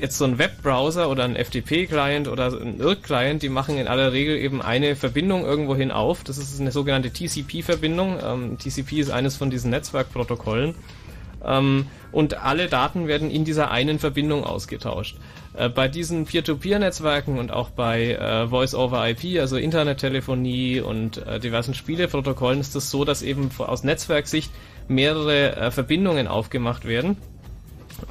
jetzt 0.00 0.18
so 0.18 0.24
ein 0.24 0.38
Webbrowser 0.38 1.10
oder 1.10 1.24
ein 1.24 1.36
FTP-Client 1.36 2.28
oder 2.28 2.52
ein 2.52 2.78
IRC-Client, 2.78 3.42
die 3.42 3.48
machen 3.48 3.76
in 3.76 3.88
aller 3.88 4.12
Regel 4.12 4.36
eben 4.36 4.62
eine 4.62 4.96
Verbindung 4.96 5.44
irgendwohin 5.44 5.90
auf. 5.90 6.24
Das 6.24 6.38
ist 6.38 6.60
eine 6.60 6.72
sogenannte 6.72 7.10
TCP-Verbindung. 7.10 8.18
Ähm, 8.22 8.58
TCP 8.58 9.00
ist 9.00 9.10
eines 9.10 9.36
von 9.36 9.50
diesen 9.50 9.70
Netzwerkprotokollen. 9.70 10.74
Ähm, 11.44 11.86
und 12.12 12.34
alle 12.34 12.68
Daten 12.68 13.08
werden 13.08 13.30
in 13.30 13.44
dieser 13.44 13.70
einen 13.70 13.98
Verbindung 13.98 14.44
ausgetauscht. 14.44 15.16
Äh, 15.54 15.68
bei 15.68 15.88
diesen 15.88 16.26
Peer-to-Peer-Netzwerken 16.26 17.38
und 17.38 17.52
auch 17.52 17.70
bei 17.70 18.12
äh, 18.12 18.48
Voice-over-IP, 18.48 19.40
also 19.40 19.56
Internettelefonie 19.56 20.80
und 20.80 21.26
äh, 21.26 21.40
diversen 21.40 21.74
Spieleprotokollen, 21.74 22.60
ist 22.60 22.68
es 22.68 22.72
das 22.74 22.90
so, 22.90 23.04
dass 23.04 23.22
eben 23.22 23.50
aus 23.58 23.82
Netzwerksicht 23.82 24.50
mehrere 24.88 25.56
äh, 25.56 25.70
Verbindungen 25.70 26.28
aufgemacht 26.28 26.84
werden. 26.84 27.16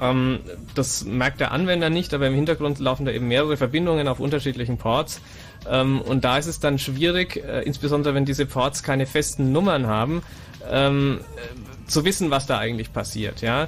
Ähm, 0.02 0.40
das 0.76 1.06
merkt 1.06 1.40
der 1.40 1.52
Anwender 1.52 1.90
nicht, 1.90 2.14
aber 2.14 2.28
im 2.28 2.36
Hintergrund 2.36 2.80
laufen 2.80 3.06
da 3.06 3.12
eben 3.12 3.28
mehrere 3.28 3.58
Verbindungen 3.58 4.08
auf 4.08 4.20
unterschiedlichen 4.20 4.78
Ports. 4.78 5.22
Ähm, 5.70 6.02
und 6.02 6.26
da 6.26 6.38
ist 6.38 6.48
es 6.48 6.60
dann 6.60 6.78
schwierig, 6.78 7.38
äh, 7.38 7.62
insbesondere 7.62 8.14
wenn 8.14 8.26
diese 8.26 8.46
Ports 8.46 8.84
keine 8.84 9.06
festen 9.06 9.52
Nummern 9.52 9.88
haben, 9.88 10.22
ähm, 10.70 11.20
äh, 11.36 11.88
zu 11.88 12.06
wissen, 12.06 12.32
was 12.32 12.46
da 12.46 12.58
eigentlich 12.60 12.94
passiert. 12.94 13.42
Ja, 13.42 13.68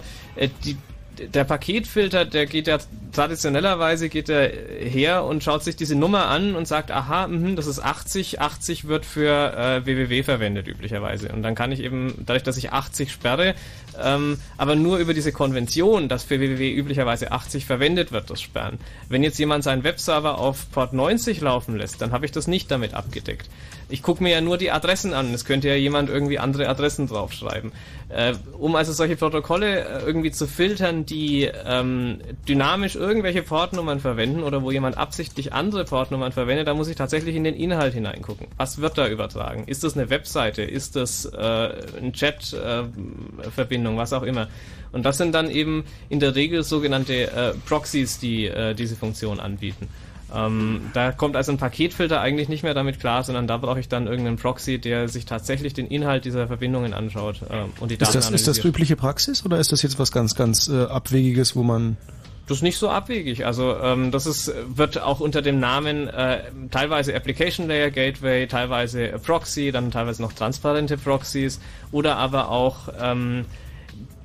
die, 0.63 0.77
der 1.27 1.43
Paketfilter, 1.43 2.25
der 2.25 2.45
geht 2.45 2.67
ja 2.67 2.79
traditionellerweise 3.11 4.09
geht 4.09 4.29
er 4.29 4.49
her 4.49 5.25
und 5.25 5.43
schaut 5.43 5.63
sich 5.63 5.75
diese 5.75 5.95
Nummer 5.95 6.27
an 6.27 6.55
und 6.55 6.67
sagt, 6.67 6.91
aha, 6.91 7.27
mh, 7.27 7.55
das 7.55 7.67
ist 7.67 7.79
80, 7.79 8.39
80 8.39 8.87
wird 8.87 9.05
für 9.05 9.53
äh, 9.53 9.85
www 9.85 10.23
verwendet 10.23 10.67
üblicherweise. 10.67 11.29
Und 11.29 11.43
dann 11.43 11.55
kann 11.55 11.71
ich 11.71 11.81
eben, 11.81 12.23
dadurch, 12.25 12.43
dass 12.43 12.57
ich 12.57 12.71
80 12.71 13.11
sperre, 13.11 13.55
ähm, 14.01 14.39
aber 14.57 14.75
nur 14.75 14.97
über 14.97 15.13
diese 15.13 15.31
Konvention, 15.31 16.07
dass 16.07 16.23
für 16.23 16.39
www 16.39 16.73
üblicherweise 16.73 17.31
80 17.31 17.65
verwendet 17.65 18.11
wird, 18.11 18.29
das 18.29 18.41
Sperren. 18.41 18.79
Wenn 19.09 19.23
jetzt 19.23 19.37
jemand 19.37 19.63
seinen 19.63 19.83
Webserver 19.83 20.37
auf 20.37 20.71
Port 20.71 20.93
90 20.93 21.41
laufen 21.41 21.75
lässt, 21.75 22.01
dann 22.01 22.11
habe 22.11 22.25
ich 22.25 22.31
das 22.31 22.47
nicht 22.47 22.71
damit 22.71 22.93
abgedeckt. 22.93 23.49
Ich 23.91 24.01
gucke 24.01 24.23
mir 24.23 24.31
ja 24.31 24.41
nur 24.41 24.57
die 24.57 24.71
Adressen 24.71 25.13
an. 25.13 25.33
Es 25.33 25.45
könnte 25.45 25.67
ja 25.67 25.75
jemand 25.75 26.09
irgendwie 26.09 26.39
andere 26.39 26.67
Adressen 26.67 27.07
draufschreiben. 27.07 27.71
Äh, 28.09 28.33
um 28.57 28.75
also 28.75 28.91
solche 28.91 29.15
Protokolle 29.15 29.85
äh, 29.85 30.03
irgendwie 30.03 30.31
zu 30.31 30.47
filtern, 30.47 31.05
die 31.05 31.49
ähm, 31.65 32.19
dynamisch 32.47 32.95
irgendwelche 32.95 33.43
Portnummern 33.43 33.99
verwenden 33.99 34.43
oder 34.43 34.63
wo 34.63 34.71
jemand 34.71 34.97
absichtlich 34.97 35.53
andere 35.53 35.85
Portnummern 35.85 36.31
verwendet, 36.31 36.67
da 36.67 36.73
muss 36.73 36.87
ich 36.87 36.95
tatsächlich 36.95 37.35
in 37.35 37.43
den 37.43 37.55
Inhalt 37.55 37.93
hineingucken. 37.93 38.47
Was 38.57 38.81
wird 38.81 38.97
da 38.97 39.07
übertragen? 39.07 39.63
Ist 39.67 39.83
das 39.83 39.95
eine 39.95 40.09
Webseite? 40.09 40.63
Ist 40.63 40.95
das 40.95 41.25
äh, 41.25 41.37
ein 42.01 42.13
Chat-Verbindung? 42.13 43.91
was 43.97 44.13
auch 44.13 44.23
immer. 44.23 44.47
Und 44.91 45.05
das 45.05 45.17
sind 45.17 45.33
dann 45.33 45.49
eben 45.49 45.85
in 46.09 46.19
der 46.19 46.35
Regel 46.35 46.63
sogenannte 46.63 47.31
äh, 47.31 47.53
Proxys, 47.67 48.19
die 48.19 48.47
äh, 48.47 48.73
diese 48.73 48.95
Funktion 48.95 49.39
anbieten. 49.39 49.87
Ähm, 50.33 50.89
da 50.93 51.11
kommt 51.11 51.35
also 51.35 51.51
ein 51.51 51.57
Paketfilter 51.57 52.21
eigentlich 52.21 52.49
nicht 52.49 52.63
mehr 52.63 52.73
damit 52.73 52.99
klar, 52.99 53.23
sondern 53.23 53.47
da 53.47 53.57
brauche 53.57 53.79
ich 53.79 53.89
dann 53.89 54.07
irgendeinen 54.07 54.37
Proxy, 54.37 54.79
der 54.79 55.07
sich 55.07 55.25
tatsächlich 55.25 55.73
den 55.73 55.87
Inhalt 55.87 56.25
dieser 56.25 56.47
Verbindungen 56.47 56.93
anschaut 56.93 57.41
äh, 57.49 57.63
und 57.81 57.91
die 57.91 57.97
Daten 57.97 58.09
Ist 58.09 58.15
das, 58.15 58.25
ist 58.25 58.47
das 58.47 58.57
analysiert. 58.57 58.65
übliche 58.65 58.95
Praxis 58.95 59.45
oder 59.45 59.59
ist 59.59 59.71
das 59.71 59.81
jetzt 59.81 59.99
was 59.99 60.11
ganz, 60.11 60.35
ganz 60.35 60.69
äh, 60.69 60.85
Abwegiges, 60.85 61.55
wo 61.55 61.63
man 61.63 61.97
Das 62.47 62.57
ist 62.57 62.63
nicht 62.63 62.77
so 62.77 62.89
abwegig. 62.89 63.45
Also 63.45 63.75
ähm, 63.77 64.11
das 64.11 64.25
ist, 64.25 64.51
wird 64.67 65.01
auch 65.01 65.19
unter 65.19 65.41
dem 65.41 65.59
Namen 65.59 66.07
äh, 66.07 66.43
teilweise 66.71 67.15
Application 67.15 67.67
Layer 67.67 67.91
Gateway, 67.91 68.47
teilweise 68.47 69.07
Proxy, 69.23 69.71
dann 69.71 69.91
teilweise 69.91 70.21
noch 70.21 70.33
transparente 70.33 70.97
Proxys 70.97 71.59
oder 71.91 72.17
aber 72.17 72.49
auch 72.49 72.89
ähm, 73.01 73.45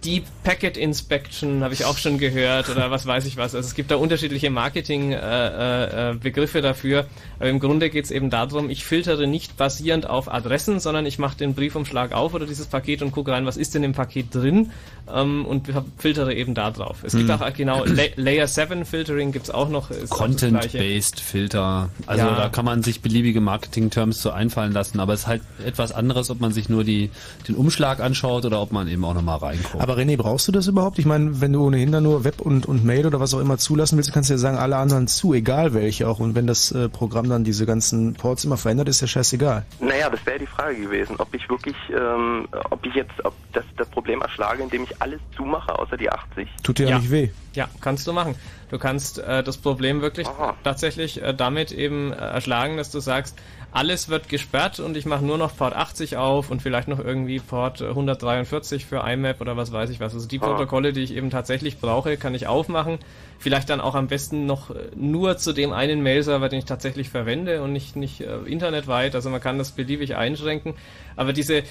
Deep 0.05 0.25
Packet 0.45 0.77
Inspection 0.77 1.63
habe 1.65 1.75
ich 1.75 1.85
auch 1.85 1.99
schon 1.99 2.19
gehört 2.19 2.69
oder 2.69 2.91
was 2.91 3.07
weiß 3.07 3.25
ich 3.27 3.37
was. 3.37 3.55
Also 3.55 3.67
es 3.67 3.75
gibt 3.75 3.91
da 3.91 3.97
unterschiedliche 3.97 4.51
Marketing-Begriffe 4.51 5.91
äh, 5.93 6.11
äh, 6.11 6.15
Begriffe 6.15 6.61
dafür. 6.63 7.07
Aber 7.39 7.49
im 7.49 7.59
Grunde 7.61 7.91
geht 7.91 8.05
es 8.07 8.11
eben 8.11 8.31
darum, 8.31 8.71
ich 8.71 8.85
filtere 8.85 9.27
nicht 9.27 9.57
basierend 9.57 10.09
auf 10.09 10.33
Adressen, 10.33 10.81
sondern 10.81 11.05
ich 11.07 11.19
mache 11.19 11.37
den 11.37 11.55
Briefumschlag 11.55 12.13
auf 12.13 12.35
oder 12.35 12.47
dieses 12.47 12.67
Paket 12.67 13.03
und 13.03 13.13
gucke 13.13 13.33
rein, 13.33 13.45
was 13.47 13.57
ist 13.57 13.75
denn 13.75 13.83
im 13.85 13.93
Paket 13.93 14.35
drin 14.35 14.71
ähm, 15.13 15.45
und 15.47 15.69
filtere 15.99 16.35
eben 16.35 16.55
da 16.55 16.71
drauf. 16.71 16.99
Es 17.03 17.15
gibt 17.17 17.29
Hm. 17.31 17.41
auch 17.43 17.53
genau 17.55 17.85
La 17.85 18.05
Layer 18.17 18.47
7 18.47 18.85
Filtering 18.85 19.33
gibt's 19.33 19.51
auch 19.51 19.69
noch. 19.69 19.91
ist 19.91 20.13
auch 20.13 20.19
Gleiche. 20.27 20.49
Content-based 20.49 21.21
Filter. 21.21 21.91
Also 22.07 22.25
Ja. 22.27 22.37
da 22.37 22.49
kann 22.49 22.65
man 22.65 22.83
sich 22.83 23.01
beliebige 23.03 23.41
Marketing-Terms 23.41 24.21
so 24.23 24.31
einfallen 24.31 24.73
lassen, 24.73 25.01
aber 25.01 25.13
es 25.13 25.21
ist 25.21 25.27
halt 25.27 25.43
etwas 25.65 25.93
anderes, 25.93 26.31
ob 26.31 26.41
man 26.41 26.53
sich 26.53 26.69
nur 26.69 26.85
die, 26.85 27.11
den 27.49 27.55
Umschlag 27.57 28.01
anschaut 28.01 28.45
oder 28.45 28.61
ob 28.61 28.73
man 28.73 28.89
eben 28.89 29.05
auch 29.05 29.15
nochmal 29.15 29.39
reinguckt. 29.39 29.83
Aber 29.83 29.97
René, 29.97 30.17
brauchst 30.17 30.49
du 30.49 30.53
das 30.53 30.67
überhaupt? 30.67 30.99
Ich 30.99 31.07
meine, 31.07 31.41
wenn 31.41 31.53
du 31.53 31.65
ohnehin 31.67 31.93
dann 31.93 32.03
nur 32.05 32.25
Web 32.25 32.41
und, 32.41 32.67
und 32.67 32.85
Mail 32.85 33.07
oder 33.07 33.21
was 33.21 33.35
auch 33.35 33.41
immer 33.41 33.59
zulassen 33.59 33.97
willst, 33.97 34.13
kannst 34.13 34.31
du 34.31 34.35
ja 34.35 34.39
sagen, 34.39 34.57
alle 34.59 34.77
anderen 34.77 35.07
zu, 35.09 35.35
egal 35.35 35.75
welche 35.75 36.09
auch. 36.09 36.19
Und 36.21 36.35
wenn 36.35 36.47
das 36.47 36.73
äh, 36.73 36.89
Programm 36.89 37.26
dann 37.29 37.45
diese 37.45 37.67
ganzen 37.67 38.15
Ports 38.15 38.45
immer 38.45 38.57
verändert, 38.57 38.89
ist 38.89 39.01
ja 39.01 39.07
scheißegal. 39.07 39.65
Naja, 39.81 40.11
das 40.11 40.25
wäre 40.27 40.39
die 40.39 40.47
Frage 40.47 40.77
gewesen, 40.81 41.17
ob 41.19 41.35
ich 41.35 41.49
wirklich, 41.49 41.77
ähm, 41.91 42.49
ob 42.71 42.85
ich 42.85 42.95
jetzt, 42.95 43.25
ob 43.25 43.35
das, 43.53 43.65
das 43.77 43.89
Problem 43.89 44.23
erschlage, 44.23 44.63
indem 44.63 44.85
ich 44.85 45.01
alles 45.01 45.21
zumache, 45.37 45.79
außer 45.79 45.97
die 45.97 46.11
80. 46.11 46.49
Tut 46.63 46.79
dir 46.79 46.89
ja, 46.89 46.99
nicht 46.99 47.11
weh. 47.11 47.31
Ja, 47.55 47.69
kannst 47.81 48.07
du 48.07 48.13
machen. 48.13 48.35
Du 48.71 48.79
kannst 48.79 49.19
äh, 49.19 49.43
das 49.43 49.57
Problem 49.57 50.03
wirklich 50.03 50.27
tatsächlich 50.65 51.23
äh, 51.23 51.33
damit 51.35 51.73
eben 51.73 52.13
äh, 52.13 52.17
erschlagen, 52.17 52.77
dass 52.77 52.91
du 52.91 53.01
sagst, 53.01 53.39
alles 53.73 54.09
wird 54.09 54.29
gesperrt 54.29 54.81
und 54.81 54.97
ich 54.97 55.05
mache 55.05 55.25
nur 55.25 55.37
noch 55.37 55.55
Port 55.57 55.75
80 55.75 56.17
auf 56.17 56.51
und 56.51 56.63
vielleicht 56.63 56.89
noch 56.89 56.99
irgendwie 56.99 57.39
Port 57.41 57.81
äh, 57.83 57.89
143 57.89 58.87
für 58.87 59.07
IMAP 59.07 59.41
oder 59.41 59.57
was 59.57 59.71
weiß 59.73 59.91
ich 59.91 60.01
was. 60.01 60.15
Also 60.15 60.27
die 60.27 60.41
Ah. 60.41 60.47
Protokolle, 60.47 60.93
die 60.93 61.03
ich 61.03 61.15
eben 61.15 61.29
tatsächlich 61.31 61.79
brauche, 61.79 62.17
kann 62.17 62.35
ich 62.35 62.47
aufmachen. 62.47 62.99
Vielleicht 63.39 63.69
dann 63.69 63.83
auch 63.83 63.95
am 63.95 64.07
besten 64.07 64.47
noch 64.47 64.71
äh, 64.71 64.75
nur 64.95 65.37
zu 65.37 65.53
dem 65.53 65.73
einen 65.73 66.03
Mail-Server, 66.03 66.49
den 66.49 66.61
ich 66.61 66.65
tatsächlich 66.65 67.11
verwende 67.11 67.63
und 67.63 67.73
nicht, 67.73 67.97
nicht 67.97 68.21
äh, 68.23 68.39
internetweit. 68.47 69.15
Also 69.15 69.29
man 69.29 69.41
kann 69.41 69.59
das 69.59 69.73
beliebig 69.73 70.17
einschränken. 70.17 70.75
Aber 71.17 71.33
diese 71.35 71.63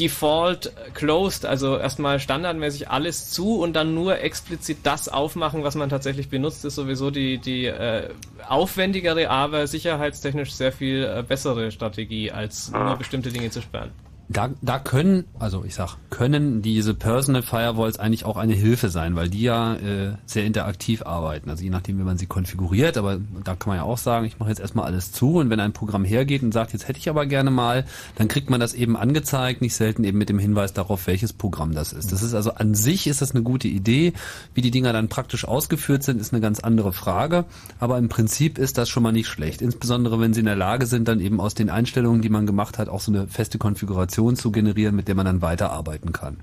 Default 0.00 0.72
closed, 0.94 1.44
also 1.44 1.76
erstmal 1.76 2.18
standardmäßig 2.18 2.88
alles 2.88 3.30
zu 3.30 3.60
und 3.60 3.74
dann 3.74 3.94
nur 3.94 4.20
explizit 4.20 4.78
das 4.84 5.08
aufmachen, 5.10 5.64
was 5.64 5.74
man 5.74 5.90
tatsächlich 5.90 6.30
benutzt, 6.30 6.64
ist 6.64 6.76
sowieso 6.76 7.10
die, 7.10 7.38
die 7.38 7.66
äh, 7.66 8.08
aufwendigere, 8.48 9.28
aber 9.28 9.66
sicherheitstechnisch 9.66 10.52
sehr 10.52 10.72
viel 10.72 11.04
äh, 11.04 11.22
bessere 11.22 11.70
Strategie, 11.70 12.30
als 12.30 12.70
nur 12.72 12.96
bestimmte 12.96 13.30
Dinge 13.30 13.50
zu 13.50 13.60
sperren. 13.60 13.90
Da, 14.32 14.50
da 14.62 14.78
können, 14.78 15.24
also 15.38 15.64
ich 15.66 15.74
sag, 15.74 15.96
können 16.10 16.62
diese 16.62 16.94
Personal 16.94 17.42
Firewalls 17.42 17.98
eigentlich 17.98 18.24
auch 18.24 18.36
eine 18.36 18.54
Hilfe 18.54 18.88
sein, 18.88 19.14
weil 19.14 19.28
die 19.28 19.42
ja 19.42 19.74
äh, 19.74 20.14
sehr 20.26 20.44
interaktiv 20.44 21.02
arbeiten. 21.02 21.50
Also 21.50 21.64
je 21.64 21.70
nachdem, 21.70 21.98
wie 21.98 22.02
man 22.02 22.16
sie 22.16 22.26
konfiguriert, 22.26 22.96
aber 22.96 23.18
da 23.44 23.54
kann 23.54 23.68
man 23.68 23.76
ja 23.76 23.82
auch 23.82 23.98
sagen, 23.98 24.24
ich 24.26 24.38
mache 24.38 24.48
jetzt 24.48 24.60
erstmal 24.60 24.86
alles 24.86 25.12
zu 25.12 25.36
und 25.36 25.50
wenn 25.50 25.60
ein 25.60 25.72
Programm 25.72 26.04
hergeht 26.04 26.42
und 26.42 26.52
sagt, 26.52 26.72
jetzt 26.72 26.88
hätte 26.88 26.98
ich 26.98 27.08
aber 27.08 27.26
gerne 27.26 27.50
mal, 27.50 27.84
dann 28.16 28.28
kriegt 28.28 28.48
man 28.48 28.60
das 28.60 28.74
eben 28.74 28.96
angezeigt, 28.96 29.60
nicht 29.60 29.74
selten 29.74 30.04
eben 30.04 30.18
mit 30.18 30.28
dem 30.28 30.38
Hinweis 30.38 30.72
darauf, 30.72 31.06
welches 31.06 31.32
Programm 31.32 31.74
das 31.74 31.92
ist. 31.92 32.12
Das 32.12 32.22
ist 32.22 32.34
also 32.34 32.54
an 32.54 32.74
sich 32.74 33.06
ist 33.06 33.20
das 33.20 33.32
eine 33.32 33.42
gute 33.42 33.68
Idee. 33.68 34.12
Wie 34.54 34.62
die 34.62 34.70
Dinger 34.70 34.92
dann 34.92 35.08
praktisch 35.08 35.46
ausgeführt 35.46 36.04
sind, 36.04 36.20
ist 36.20 36.32
eine 36.32 36.40
ganz 36.40 36.60
andere 36.60 36.92
Frage. 36.92 37.44
Aber 37.80 37.98
im 37.98 38.08
Prinzip 38.08 38.58
ist 38.58 38.78
das 38.78 38.88
schon 38.88 39.02
mal 39.02 39.12
nicht 39.12 39.28
schlecht. 39.28 39.60
Insbesondere 39.60 40.20
wenn 40.20 40.32
sie 40.32 40.40
in 40.40 40.46
der 40.46 40.56
Lage 40.56 40.86
sind, 40.86 41.08
dann 41.08 41.20
eben 41.20 41.40
aus 41.40 41.54
den 41.54 41.68
Einstellungen, 41.70 42.22
die 42.22 42.28
man 42.28 42.46
gemacht 42.46 42.78
hat, 42.78 42.88
auch 42.88 43.00
so 43.00 43.12
eine 43.12 43.26
feste 43.26 43.58
Konfiguration 43.58 44.21
zu 44.30 44.52
generieren, 44.52 44.94
mit 44.94 45.08
der 45.08 45.14
man 45.14 45.26
dann 45.26 45.42
weiterarbeiten 45.42 46.12
kann. 46.12 46.38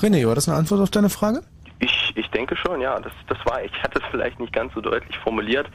René, 0.00 0.26
war 0.26 0.34
das 0.34 0.48
eine 0.48 0.56
Antwort 0.56 0.80
auf 0.80 0.90
deine 0.90 1.10
Frage? 1.10 1.42
Ich, 1.80 2.12
ich 2.14 2.30
denke 2.30 2.56
schon, 2.56 2.80
ja. 2.80 2.98
Das, 3.00 3.12
das 3.28 3.38
war, 3.44 3.62
ich 3.62 3.72
hatte 3.82 3.98
es 3.98 4.04
vielleicht 4.10 4.40
nicht 4.40 4.52
ganz 4.52 4.72
so 4.74 4.80
deutlich 4.80 5.18
formuliert, 5.18 5.68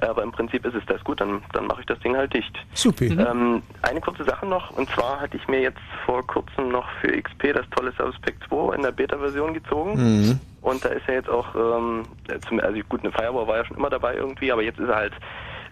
aber 0.00 0.22
im 0.22 0.32
Prinzip 0.32 0.64
ist 0.64 0.74
es 0.74 0.84
das 0.86 1.02
gut, 1.04 1.20
dann, 1.20 1.42
dann 1.52 1.66
mache 1.66 1.80
ich 1.80 1.86
das 1.86 1.98
Ding 2.00 2.16
halt 2.16 2.32
dicht. 2.32 2.56
Supi. 2.74 3.06
Ähm, 3.06 3.62
eine 3.82 4.00
kurze 4.00 4.24
Sache 4.24 4.46
noch, 4.46 4.70
und 4.70 4.88
zwar 4.90 5.20
hatte 5.20 5.36
ich 5.36 5.46
mir 5.48 5.60
jetzt 5.60 5.80
vor 6.06 6.26
kurzem 6.26 6.68
noch 6.68 6.88
für 7.00 7.08
XP 7.20 7.52
das 7.54 7.68
tolle 7.70 7.92
Service 7.92 8.18
Pack 8.22 8.36
2 8.48 8.76
in 8.76 8.82
der 8.82 8.92
Beta-Version 8.92 9.54
gezogen. 9.54 9.94
Mhm. 9.96 10.40
Und 10.62 10.84
da 10.84 10.90
ist 10.90 11.06
ja 11.08 11.14
jetzt 11.14 11.28
auch, 11.28 11.54
ähm, 11.54 12.04
zum, 12.48 12.60
also 12.60 12.78
gut, 12.88 13.00
eine 13.00 13.12
Firewall 13.12 13.46
war 13.46 13.56
ja 13.58 13.64
schon 13.64 13.76
immer 13.76 13.90
dabei 13.90 14.14
irgendwie, 14.14 14.52
aber 14.52 14.62
jetzt 14.62 14.78
ist 14.78 14.88
er 14.88 14.96
halt 14.96 15.14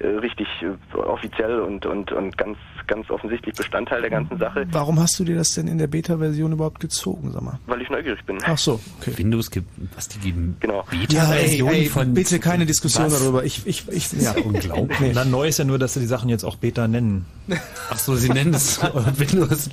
richtig 0.04 0.46
äh, 0.62 0.96
offiziell 0.96 1.60
und, 1.60 1.84
und, 1.86 2.12
und 2.12 2.36
ganz, 2.38 2.56
ganz 2.86 3.10
offensichtlich 3.10 3.54
Bestandteil 3.54 4.00
der 4.00 4.10
ganzen 4.10 4.38
Sache, 4.38 4.66
Warum 4.72 5.00
hast 5.00 5.18
du 5.18 5.24
dir 5.24 5.36
das 5.36 5.54
denn 5.54 5.66
in 5.68 5.78
der 5.78 5.86
Beta-Version 5.86 6.52
überhaupt 6.52 6.80
gezogen, 6.80 7.30
sag 7.32 7.42
mal? 7.42 7.58
weil 7.66 7.82
ich 7.82 7.90
neugierig 7.90 8.24
bin. 8.24 8.38
Ach 8.44 8.58
so, 8.58 8.80
okay. 9.00 9.16
Windows 9.16 9.50
gibt, 9.50 9.68
was 9.94 10.08
die 10.08 10.18
geben. 10.18 10.56
Genau. 10.60 10.84
Ja, 10.90 10.92
ey, 10.92 11.06
Beta-Version 11.06 11.70
ey, 11.70 11.86
von. 11.86 12.14
bitte 12.14 12.38
keine 12.38 12.66
Diskussion 12.66 13.06
Was? 13.06 13.20
darüber. 13.20 13.44
Ich, 13.44 13.66
ich, 13.66 13.88
ich, 13.88 14.12
Ja, 14.12 14.32
unglaublich. 14.32 15.12
Na, 15.14 15.24
neu 15.24 15.48
ist 15.48 15.58
ja 15.58 15.64
nur, 15.64 15.78
dass 15.78 15.94
sie 15.94 16.00
die 16.00 16.06
Sachen 16.06 16.28
jetzt 16.28 16.44
auch 16.44 16.56
Beta 16.56 16.86
nennen. 16.88 17.26
Ach 17.90 17.98
so, 17.98 18.14
sie 18.14 18.28
nennen 18.28 18.54
es 18.54 18.80
Windows. 19.16 19.70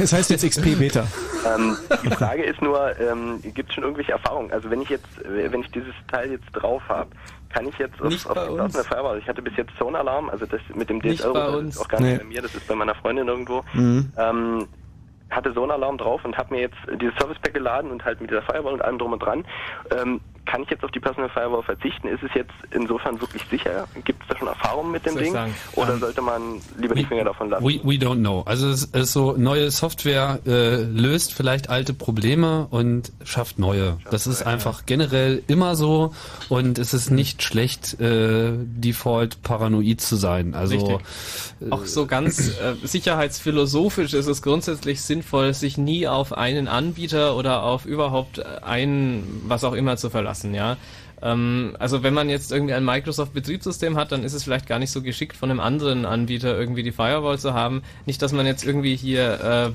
Es 0.00 0.12
heißt 0.12 0.30
jetzt 0.30 0.48
XP 0.48 0.78
Beta. 0.78 1.06
Ähm, 1.54 1.76
die 2.04 2.10
Frage 2.10 2.42
ist 2.42 2.60
nur, 2.62 2.98
ähm, 3.00 3.40
gibt 3.54 3.68
es 3.68 3.74
schon 3.74 3.84
irgendwelche 3.84 4.12
Erfahrungen? 4.12 4.50
Also 4.52 4.70
wenn 4.70 4.82
ich 4.82 4.88
jetzt, 4.88 5.06
äh, 5.24 5.50
wenn 5.52 5.60
ich 5.60 5.70
dieses 5.70 5.94
Teil 6.08 6.30
jetzt 6.30 6.46
drauf 6.52 6.82
habe, 6.88 7.10
kann 7.56 7.68
ich 7.68 7.78
jetzt 7.78 8.00
auf, 8.02 8.08
Nicht 8.08 8.26
auf 8.26 8.34
bei 8.34 8.46
die 8.46 8.72
Firewall, 8.86 9.18
ich 9.18 9.26
hatte 9.26 9.40
bis 9.40 9.56
jetzt 9.56 9.74
Zone 9.78 9.98
Alarm, 9.98 10.28
also 10.28 10.44
das 10.44 10.60
mit 10.74 10.90
dem 10.90 11.00
DSL 11.00 11.32
das 11.32 11.62
ist 11.64 11.80
auch 11.80 11.88
gar 11.88 12.00
nicht 12.00 12.12
Nee. 12.12 12.18
bei 12.18 12.24
mir, 12.24 12.42
das 12.42 12.54
ist 12.54 12.68
bei 12.68 12.74
meiner 12.74 12.94
Freundin 12.94 13.28
irgendwo. 13.28 13.64
Mhm. 13.72 14.12
Ähm, 14.18 14.68
hatte 15.30 15.54
Zone 15.54 15.72
Alarm 15.72 15.96
drauf 15.96 16.22
und 16.24 16.36
habe 16.36 16.54
mir 16.54 16.60
jetzt 16.60 16.76
dieses 17.00 17.14
Service 17.16 17.38
Pack 17.40 17.54
geladen 17.54 17.90
und 17.90 18.04
halt 18.04 18.20
mit 18.20 18.30
dieser 18.30 18.42
Firewall 18.42 18.74
und 18.74 18.82
allem 18.82 18.98
drum 18.98 19.14
und 19.14 19.20
dran. 19.20 19.44
Ähm, 19.90 20.20
kann 20.46 20.62
ich 20.62 20.70
jetzt 20.70 20.84
auf 20.84 20.90
die 20.92 21.00
Personal 21.00 21.28
Firewall 21.28 21.62
verzichten? 21.62 22.08
Ist 22.08 22.22
es 22.22 22.30
jetzt 22.34 22.52
insofern 22.70 23.20
wirklich 23.20 23.42
sicher? 23.50 23.86
Gibt 24.04 24.22
es 24.22 24.28
da 24.28 24.36
schon 24.38 24.48
Erfahrungen 24.48 24.92
mit 24.92 25.04
dem 25.04 25.14
Soll 25.14 25.22
Ding? 25.24 25.32
sagen? 25.32 25.54
Oder 25.74 25.94
Ähm, 25.94 26.00
sollte 26.00 26.22
man 26.22 26.42
lieber 26.78 26.94
die 26.94 27.04
Finger 27.04 27.24
davon 27.24 27.50
lassen? 27.50 27.64
We, 27.64 27.80
we 27.82 27.94
don't 27.94 28.20
know. 28.20 28.42
Also 28.46 28.68
es 28.68 28.84
ist 28.84 29.12
so, 29.12 29.34
neue 29.36 29.70
Software 29.70 30.38
äh, 30.46 30.76
löst 30.82 31.34
vielleicht 31.34 31.68
alte 31.68 31.92
Probleme 31.94 32.66
und 32.70 33.12
schafft 33.24 33.58
neue. 33.58 33.98
Das 34.10 34.26
ist 34.26 34.42
einfach 34.46 34.86
generell 34.86 35.42
immer 35.48 35.74
so 35.76 36.14
und 36.48 36.78
es 36.78 36.94
ist 36.94 37.10
nicht 37.10 37.42
schlecht, 37.42 38.00
äh, 38.00 38.52
default 38.56 39.42
paranoid 39.42 40.00
zu 40.00 40.16
sein. 40.16 40.54
Also 40.54 40.76
Richtig. 40.76 41.06
Auch 41.70 41.84
so 41.86 42.06
ganz 42.06 42.50
äh, 42.60 42.74
sicherheitsphilosophisch 42.82 44.12
ist 44.14 44.26
es 44.26 44.42
grundsätzlich 44.42 45.00
sinnvoll, 45.02 45.54
sich 45.54 45.78
nie 45.78 46.06
auf 46.06 46.32
einen 46.36 46.68
Anbieter 46.68 47.34
oder 47.36 47.62
auf 47.62 47.86
überhaupt 47.86 48.44
ein, 48.62 49.24
was 49.46 49.64
auch 49.64 49.72
immer 49.72 49.96
zu 49.96 50.10
verlassen, 50.10 50.35
ja. 50.44 50.76
Ähm, 51.22 51.74
also 51.78 52.02
wenn 52.02 52.14
man 52.14 52.28
jetzt 52.28 52.52
irgendwie 52.52 52.74
ein 52.74 52.84
Microsoft-Betriebssystem 52.84 53.96
hat, 53.96 54.12
dann 54.12 54.22
ist 54.22 54.34
es 54.34 54.44
vielleicht 54.44 54.66
gar 54.66 54.78
nicht 54.78 54.90
so 54.90 55.02
geschickt, 55.02 55.36
von 55.36 55.50
einem 55.50 55.60
anderen 55.60 56.04
Anbieter 56.04 56.58
irgendwie 56.58 56.82
die 56.82 56.92
Firewall 56.92 57.38
zu 57.38 57.54
haben. 57.54 57.82
Nicht, 58.04 58.20
dass 58.20 58.32
man 58.32 58.46
jetzt 58.46 58.64
irgendwie 58.64 58.96
hier 58.96 59.74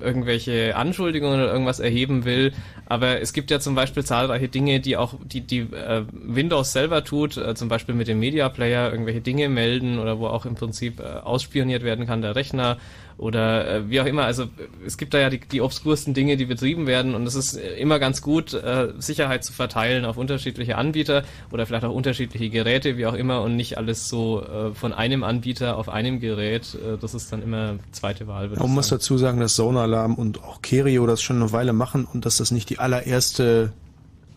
äh, 0.00 0.04
irgendwelche 0.04 0.76
Anschuldigungen 0.76 1.40
oder 1.40 1.50
irgendwas 1.50 1.80
erheben 1.80 2.24
will, 2.24 2.52
aber 2.86 3.20
es 3.20 3.32
gibt 3.32 3.50
ja 3.50 3.60
zum 3.60 3.74
Beispiel 3.74 4.04
zahlreiche 4.04 4.48
Dinge, 4.48 4.80
die 4.80 4.96
auch 4.96 5.14
die, 5.24 5.40
die 5.40 5.60
äh, 5.60 6.04
Windows 6.12 6.72
selber 6.72 7.02
tut, 7.02 7.36
äh, 7.36 7.54
zum 7.54 7.68
Beispiel 7.68 7.94
mit 7.94 8.08
dem 8.08 8.18
Media 8.18 8.48
Player 8.50 8.90
irgendwelche 8.90 9.22
Dinge 9.22 9.48
melden 9.48 9.98
oder 9.98 10.18
wo 10.18 10.26
auch 10.26 10.44
im 10.44 10.54
Prinzip 10.54 11.00
äh, 11.00 11.04
ausspioniert 11.04 11.82
werden 11.82 12.06
kann 12.06 12.20
der 12.20 12.36
Rechner 12.36 12.76
oder 13.16 13.68
äh, 13.68 13.90
wie 13.90 14.00
auch 14.00 14.06
immer. 14.06 14.24
Also 14.24 14.46
es 14.86 14.96
gibt 14.98 15.14
da 15.14 15.18
ja 15.18 15.30
die, 15.30 15.40
die 15.40 15.60
obskursten 15.60 16.14
Dinge, 16.14 16.36
die 16.36 16.46
betrieben 16.46 16.86
werden 16.86 17.14
und 17.14 17.26
es 17.26 17.34
ist 17.34 17.56
äh, 17.56 17.76
immer 17.76 17.98
ganz 17.98 18.22
gut, 18.22 18.54
äh, 18.54 18.92
Sicherheit 18.98 19.44
zu 19.44 19.52
verteilen 19.52 20.04
auf 20.04 20.16
unterschiedliche 20.16 20.76
Anbieter 20.76 21.22
oder 21.50 21.66
vielleicht 21.66 21.84
auch 21.84 21.94
unterschiedliche 21.94 22.50
Geräte, 22.50 22.96
wie 22.96 23.06
auch 23.06 23.14
immer 23.14 23.42
und 23.42 23.56
nicht 23.56 23.78
alles 23.78 24.08
so 24.08 24.42
äh, 24.42 24.74
von 24.74 24.92
einem 24.92 25.24
Anbieter 25.24 25.76
auf 25.76 25.88
einem 25.88 26.20
Gerät. 26.20 26.74
Äh, 26.74 26.98
das 26.98 27.14
ist 27.14 27.32
dann 27.32 27.42
immer 27.42 27.76
zweite 27.92 28.26
Wahl. 28.26 28.48
Man 28.48 28.70
muss 28.70 28.88
dazu 28.88 29.18
sagen, 29.18 29.40
dass 29.40 29.54
Zone 29.54 29.80
Alarm 29.80 30.14
und 30.14 30.42
auch 30.42 30.62
Kerio 30.62 31.06
das 31.06 31.22
schon 31.22 31.36
eine 31.36 31.52
Weile 31.52 31.72
machen 31.72 32.06
und 32.12 32.26
dass 32.26 32.38
das 32.38 32.50
nicht 32.50 32.70
die 32.70 32.78
allererste 32.78 33.72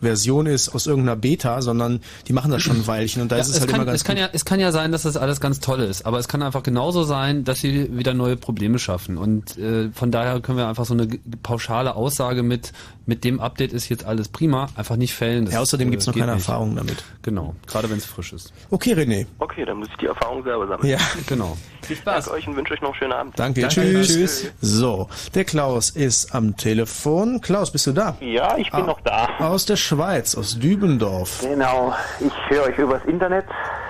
Version 0.01 0.45
ist 0.45 0.69
aus 0.69 0.85
irgendeiner 0.87 1.15
Beta, 1.15 1.61
sondern 1.61 2.01
die 2.27 2.33
machen 2.33 2.51
das 2.51 2.61
schon 2.61 2.77
ein 2.77 2.87
Weilchen 2.87 3.21
und 3.21 3.31
da 3.31 3.35
Ja, 3.37 3.41
ist 3.41 3.47
es, 3.49 3.55
es, 3.55 3.59
halt 3.61 3.69
kann, 3.71 3.75
immer 3.81 3.85
ganz 3.85 3.97
es, 4.01 4.03
kann 4.03 4.15
gut. 4.15 4.21
ja, 4.25 4.29
es 4.33 4.45
kann 4.45 4.59
ja 4.59 4.71
sein, 4.71 4.91
dass 4.91 5.03
das 5.03 5.17
alles 5.17 5.39
ganz 5.39 5.59
toll 5.59 5.79
ist, 5.81 6.05
aber 6.05 6.19
es 6.19 6.27
kann 6.27 6.41
einfach 6.43 6.63
genauso 6.63 7.03
sein, 7.03 7.43
dass 7.43 7.59
sie 7.59 7.95
wieder 7.97 8.13
neue 8.13 8.37
Probleme 8.37 8.79
schaffen. 8.79 9.17
Und 9.17 9.57
äh, 9.57 9.89
von 9.93 10.11
daher 10.11 10.39
können 10.41 10.57
wir 10.57 10.67
einfach 10.67 10.85
so 10.85 10.93
eine 10.93 11.07
pauschale 11.43 11.95
Aussage 11.95 12.43
mit, 12.43 12.73
mit 13.05 13.23
dem 13.23 13.39
Update 13.39 13.73
ist 13.73 13.89
jetzt 13.89 14.05
alles 14.05 14.27
prima, 14.29 14.67
einfach 14.75 14.95
nicht 14.97 15.13
fällen. 15.13 15.45
Das, 15.45 15.53
Ja, 15.55 15.61
außerdem 15.61 15.87
äh, 15.87 15.91
gibt's 15.91 16.05
noch 16.07 16.13
geht 16.13 16.21
keine 16.23 16.35
nicht. 16.35 16.47
Erfahrung 16.47 16.75
damit. 16.75 17.03
Genau, 17.21 17.55
gerade 17.65 17.89
wenn 17.89 17.97
es 17.97 18.05
frisch 18.05 18.33
ist. 18.33 18.53
Okay, 18.69 18.93
René. 18.93 19.25
Okay, 19.39 19.65
dann 19.65 19.77
muss 19.77 19.87
ich 19.89 19.97
die 19.97 20.05
Erfahrung 20.07 20.43
selber 20.43 20.67
sammeln. 20.67 20.89
Ja, 20.89 20.97
genau. 21.27 21.57
Viel 21.81 21.95
Spaß. 21.95 22.25
Danke 22.25 22.37
euch 22.37 22.47
und 22.47 22.55
wünsche 22.57 22.73
euch 22.73 22.81
noch 22.81 22.89
einen 22.89 22.97
schönen 22.99 23.13
Abend. 23.13 23.39
Danke, 23.39 23.67
tschüss. 23.69 24.47
So, 24.61 25.07
der 25.33 25.45
Klaus 25.45 25.89
ist 25.89 26.33
am 26.35 26.57
Telefon. 26.57 27.39
Klaus, 27.41 27.71
bist 27.71 27.87
du 27.87 27.91
da? 27.93 28.17
Ja, 28.19 28.57
ich 28.57 28.69
bin 28.71 28.81
Ah, 28.81 28.85
noch 28.87 28.99
da. 29.01 29.29
Aus 29.39 29.65
der 29.65 29.77
Schweiz, 29.87 30.35
aus 30.35 30.59
Dübendorf. 30.59 31.41
Genau, 31.41 31.93
ich 32.19 32.33
höre 32.49 32.63
euch 32.63 32.77
übers 32.77 33.05
Internet, 33.05 33.45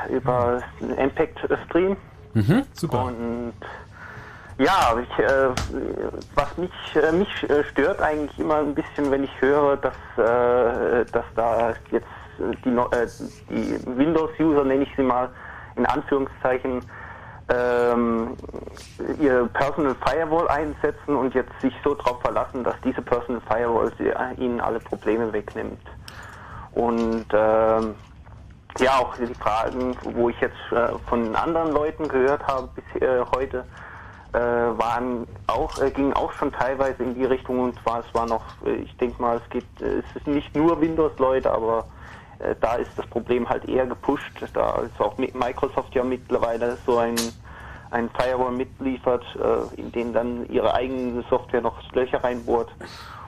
über 0.10 0.61
den 0.80 0.91
Impact-Stream. 0.91 1.98
Mhm, 2.34 2.64
super. 2.74 3.06
Und 3.06 3.53
ja, 4.60 4.95
ich, 5.02 5.19
äh, 5.19 5.49
was 6.36 6.56
mich, 6.57 6.72
äh, 6.95 7.11
mich 7.11 7.49
äh, 7.49 7.64
stört 7.72 7.99
eigentlich 7.99 8.38
immer 8.38 8.57
ein 8.57 8.76
bisschen, 8.76 9.10
wenn 9.10 9.24
ich 9.24 9.41
höre, 9.41 9.78
dass, 9.78 9.95
äh, 10.18 11.06
dass 11.11 11.26
da 11.36 11.74
jetzt 11.90 12.06
die, 12.64 12.69
äh, 12.69 13.07
die 13.49 13.98
Windows-User, 13.98 14.64
nenne 14.65 14.84
ich 14.84 14.90
sie 14.95 15.03
mal, 15.03 15.30
in 15.78 15.86
Anführungszeichen, 15.88 16.82
ähm, 17.49 18.36
ihr 19.19 19.49
Personal 19.53 19.95
Firewall 20.06 20.48
einsetzen 20.49 21.15
und 21.15 21.34
jetzt 21.34 21.52
sich 21.61 21.74
so 21.84 21.94
darauf 21.94 22.22
verlassen, 22.22 22.64
dass 22.64 22.76
diese 22.84 23.02
Personal 23.02 23.41
Firewall 23.48 23.91
sie, 23.98 24.07
äh, 24.07 24.34
ihnen 24.38 24.60
alle 24.60 24.80
Probleme 24.80 25.32
wegnimmt. 25.32 25.82
Und 26.74 27.26
ähm, 27.34 27.95
ja, 28.80 28.99
auch 28.99 29.15
die 29.15 29.34
Fragen, 29.36 29.95
wo 30.03 30.30
ich 30.30 30.40
jetzt 30.40 30.56
äh, 30.72 30.90
von 31.10 31.36
anderen 31.36 31.72
Leuten 31.72 32.07
gehört 32.07 32.45
habe 32.45 32.69
bis 32.76 33.02
äh, 33.02 33.24
heute, 33.34 33.65
äh, 34.34 34.40
waren 34.40 35.26
auch, 35.48 35.82
äh, 35.82 35.90
gingen 35.90 36.14
auch 36.14 36.32
schon 36.34 36.52
teilweise 36.52 37.02
in 37.02 37.15
die 37.15 37.26
Richtung 37.26 37.60
und 37.60 37.80
zwar 37.82 38.02
es 38.02 38.14
war 38.14 38.28
noch, 38.28 38.44
äh, 38.65 38.76
ich 38.76 38.95
denke 38.98 39.22
mal, 39.22 39.38
es 39.38 39.49
geht, 39.49 39.65
es 39.82 40.03
ist 40.15 40.28
nicht 40.28 40.56
nur 40.56 40.80
Windows-Leute, 40.80 41.49
aber 41.49 41.86
da 42.61 42.76
ist 42.76 42.91
das 42.95 43.05
Problem 43.07 43.47
halt 43.49 43.68
eher 43.68 43.85
gepusht, 43.85 44.31
da 44.53 44.81
ist 44.81 44.99
auch 44.99 45.18
Mi- 45.18 45.35
Microsoft 45.38 45.93
ja 45.95 46.03
mittlerweile 46.03 46.77
so 46.85 46.97
ein 46.97 47.15
ein 47.89 48.09
Firewall 48.19 48.51
mitliefert, 48.51 49.23
äh, 49.38 49.80
in 49.80 49.91
den 49.93 50.11
dann 50.11 50.45
ihre 50.49 50.73
eigene 50.73 51.23
Software 51.30 51.61
noch 51.61 51.81
Löcher 51.93 52.22
reinbohrt. 52.22 52.69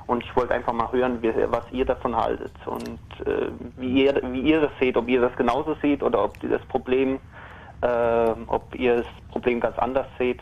Und 0.05 0.21
ich 0.21 0.35
wollte 0.35 0.53
einfach 0.53 0.73
mal 0.73 0.91
hören, 0.91 1.21
wie, 1.21 1.31
was 1.47 1.63
ihr 1.71 1.85
davon 1.85 2.13
haltet 2.13 2.51
und 2.65 2.99
äh, 3.25 3.47
wie, 3.77 4.03
ihr, 4.03 4.19
wie 4.33 4.41
ihr 4.41 4.59
das 4.59 4.71
seht, 4.77 4.97
ob 4.97 5.07
ihr 5.07 5.21
das 5.21 5.33
genauso 5.37 5.77
seht 5.81 6.03
oder 6.03 6.25
ob 6.25 6.43
ihr 6.43 6.49
das 6.49 6.61
Problem, 6.67 7.19
äh, 7.79 8.31
ob 8.47 8.75
ihr 8.75 8.97
das 8.97 9.05
Problem 9.31 9.61
ganz 9.61 9.77
anders 9.79 10.07
seht. 10.17 10.41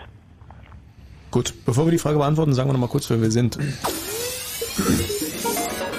Gut, 1.29 1.53
bevor 1.63 1.85
wir 1.85 1.91
die 1.91 1.99
Frage 1.99 2.17
beantworten, 2.17 2.55
sagen 2.55 2.69
wir 2.69 2.73
noch 2.73 2.79
mal 2.79 2.87
kurz, 2.87 3.07
wer 3.11 3.21
wir 3.21 3.29
sind. 3.29 3.55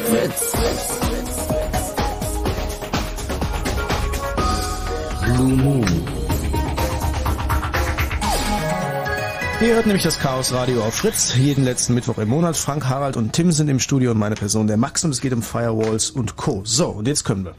Fritz. 0.09 1.08
Blue 5.39 5.57
Moon. 5.57 5.87
Ihr 9.61 9.75
hört 9.77 9.87
nämlich 9.87 10.03
das 10.03 10.19
Chaos 10.19 10.53
Radio 10.53 10.83
auf 10.83 10.95
Fritz, 10.95 11.37
jeden 11.37 11.63
letzten 11.63 11.95
Mittwoch 11.95 12.19
im 12.19 12.29
Monat. 12.29 12.57
Frank, 12.57 12.89
Harald 12.89 13.17
und 13.17 13.35
Tim 13.35 13.53
sind 13.53 13.69
im 13.69 13.79
Studio 13.79 14.11
und 14.11 14.19
meine 14.19 14.35
Person 14.35 14.67
der 14.67 14.77
Max 14.77 15.05
und 15.05 15.13
es 15.13 15.21
geht 15.21 15.33
um 15.33 15.43
Firewalls 15.43 16.11
und 16.11 16.35
Co. 16.35 16.63
So, 16.65 16.89
und 16.89 17.07
jetzt 17.07 17.23
können 17.23 17.45
wir. 17.45 17.55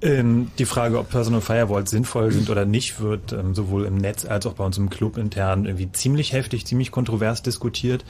Ähm, 0.00 0.52
die 0.60 0.64
Frage, 0.64 0.96
ob 0.96 1.10
Personal 1.10 1.40
Firewalls 1.40 1.90
sinnvoll 1.90 2.30
sind 2.30 2.50
oder 2.50 2.64
nicht, 2.64 3.00
wird 3.00 3.32
ähm, 3.32 3.52
sowohl 3.52 3.86
im 3.86 3.96
Netz 3.96 4.24
als 4.24 4.46
auch 4.46 4.52
bei 4.54 4.64
uns 4.64 4.78
im 4.78 4.88
Club 4.88 5.16
intern 5.16 5.64
irgendwie 5.64 5.90
ziemlich 5.90 6.32
heftig, 6.32 6.66
ziemlich 6.66 6.92
kontrovers 6.92 7.42
diskutiert. 7.42 8.04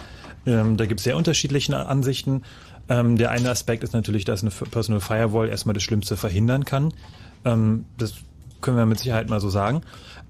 Ähm, 0.44 0.76
da 0.76 0.84
gibt 0.84 1.00
es 1.00 1.04
sehr 1.04 1.16
unterschiedliche 1.16 1.74
Ansichten. 1.74 2.42
Ähm, 2.90 3.16
der 3.16 3.30
eine 3.30 3.48
Aspekt 3.48 3.84
ist 3.84 3.94
natürlich, 3.94 4.26
dass 4.26 4.42
eine 4.42 4.50
Personal 4.50 5.00
Firewall 5.00 5.48
erstmal 5.48 5.72
das 5.72 5.82
Schlimmste 5.82 6.18
verhindern 6.18 6.66
kann. 6.66 6.92
Ähm, 7.46 7.86
das 7.96 8.14
können 8.60 8.76
wir 8.76 8.86
mit 8.86 8.98
Sicherheit 8.98 9.28
mal 9.28 9.40
so 9.40 9.48
sagen. 9.48 9.82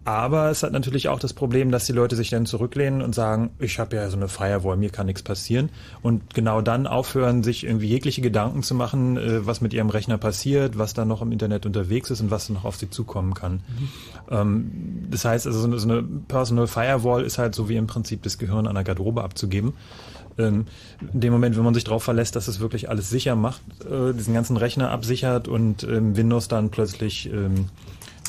Aber 0.05 0.49
es 0.51 0.63
hat 0.63 0.73
natürlich 0.73 1.09
auch 1.09 1.19
das 1.19 1.35
Problem, 1.35 1.71
dass 1.71 1.85
die 1.85 1.93
Leute 1.93 2.17
sich 2.17 2.31
dann 2.31 2.47
zurücklehnen 2.47 3.03
und 3.03 3.15
sagen, 3.15 3.51
ich 3.59 3.79
habe 3.79 3.97
ja 3.97 4.09
so 4.09 4.17
eine 4.17 4.29
Firewall, 4.29 4.79
mir 4.79 4.89
kann 4.89 5.05
nichts 5.05 5.23
passieren. 5.23 5.69
Und 6.01 6.33
genau 6.33 6.63
dann 6.63 6.87
aufhören, 6.87 7.43
sich 7.43 7.65
irgendwie 7.65 7.89
jegliche 7.89 8.23
Gedanken 8.23 8.63
zu 8.63 8.75
machen, 8.75 9.19
äh, 9.19 9.47
was 9.47 9.61
mit 9.61 9.75
ihrem 9.75 9.91
Rechner 9.91 10.17
passiert, 10.17 10.79
was 10.79 10.95
da 10.95 11.05
noch 11.05 11.21
im 11.21 11.31
Internet 11.31 11.67
unterwegs 11.67 12.11
ist 12.11 12.23
und 12.23 12.31
was 12.31 12.49
noch 12.49 12.65
auf 12.65 12.77
sie 12.77 12.89
zukommen 12.89 13.35
kann. 13.35 13.61
Mhm. 14.31 15.09
Das 15.11 15.25
heißt, 15.25 15.47
also 15.47 15.77
so 15.77 15.89
eine 15.89 16.03
Personal 16.03 16.67
Firewall 16.67 17.25
ist 17.25 17.39
halt 17.39 17.55
so 17.55 17.69
wie 17.69 17.77
im 17.77 17.87
Prinzip 17.87 18.23
das 18.23 18.39
Gehirn 18.39 18.67
an 18.67 18.75
der 18.75 18.85
Garderobe 18.85 19.23
abzugeben 19.23 19.75
ähm, 20.39 20.67
in 21.13 21.21
dem 21.21 21.33
Moment, 21.33 21.57
wenn 21.57 21.65
man 21.65 21.75
sich 21.75 21.85
darauf 21.85 22.03
verlässt, 22.03 22.37
dass 22.37 22.49
es 22.49 22.61
wirklich 22.61 22.89
alles 22.89 23.11
sicher 23.11 23.37
macht, 23.37 23.61
äh, 23.85 24.15
diesen 24.15 24.35
ganzen 24.35 24.57
Rechner 24.57 24.91
absichert 24.91 25.49
und 25.49 25.83
ähm, 25.83 26.17
Windows 26.17 26.49
dann 26.49 26.71
plötzlich 26.71 27.31
ähm, 27.33 27.67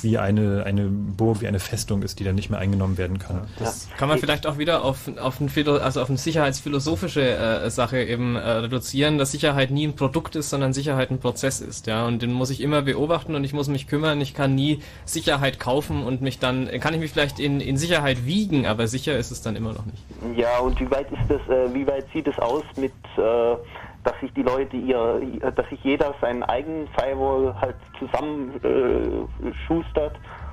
wie 0.03 0.17
eine, 0.17 0.63
eine 0.65 0.85
Burg, 0.85 1.41
wie 1.41 1.47
eine 1.47 1.59
Festung 1.59 2.03
ist, 2.03 2.19
die 2.19 2.23
dann 2.23 2.35
nicht 2.35 2.49
mehr 2.49 2.59
eingenommen 2.59 2.97
werden 2.97 3.19
kann. 3.19 3.47
Das 3.57 3.87
kann 3.97 4.09
man 4.09 4.17
vielleicht 4.17 4.47
auch 4.47 4.57
wieder 4.57 4.83
auf, 4.83 5.09
auf, 5.19 5.39
ein, 5.39 5.49
also 5.81 6.01
auf 6.01 6.09
eine 6.09 6.17
sicherheitsphilosophische 6.17 7.21
äh, 7.21 7.69
Sache 7.69 8.03
eben 8.03 8.35
äh, 8.35 8.39
reduzieren, 8.39 9.17
dass 9.17 9.31
Sicherheit 9.31 9.71
nie 9.71 9.87
ein 9.87 9.95
Produkt 9.95 10.35
ist, 10.35 10.49
sondern 10.49 10.73
Sicherheit 10.73 11.11
ein 11.11 11.19
Prozess 11.19 11.61
ist. 11.61 11.87
Ja, 11.87 12.05
und 12.05 12.21
den 12.21 12.31
muss 12.31 12.49
ich 12.49 12.61
immer 12.61 12.81
beobachten 12.81 13.35
und 13.35 13.43
ich 13.43 13.53
muss 13.53 13.67
mich 13.67 13.87
kümmern. 13.87 14.21
Ich 14.21 14.33
kann 14.33 14.55
nie 14.55 14.81
Sicherheit 15.05 15.59
kaufen 15.59 16.03
und 16.03 16.21
mich 16.21 16.39
dann, 16.39 16.67
kann 16.79 16.93
ich 16.93 16.99
mich 16.99 17.11
vielleicht 17.11 17.39
in, 17.39 17.61
in 17.61 17.77
Sicherheit 17.77 18.25
wiegen, 18.25 18.65
aber 18.65 18.87
sicher 18.87 19.17
ist 19.17 19.31
es 19.31 19.41
dann 19.41 19.55
immer 19.55 19.73
noch 19.73 19.85
nicht. 19.85 20.03
Ja, 20.37 20.59
und 20.59 20.79
wie 20.79 20.89
weit 20.91 21.11
ist 21.11 21.21
das, 21.29 21.41
äh, 21.49 21.73
wie 21.73 21.85
weit 21.87 22.05
sieht 22.13 22.27
es 22.27 22.37
aus 22.39 22.63
mit 22.75 22.93
äh, 23.17 23.55
dass 24.03 24.19
sich 24.19 24.33
die 24.33 24.43
Leute 24.43 24.77
ihr, 24.77 25.21
dass 25.55 25.67
sich 25.69 25.83
jeder 25.83 26.15
seinen 26.21 26.43
eigenen 26.43 26.87
Firewall 26.89 27.55
halt 27.59 27.75
zusammen 27.97 28.59
äh, 28.63 29.45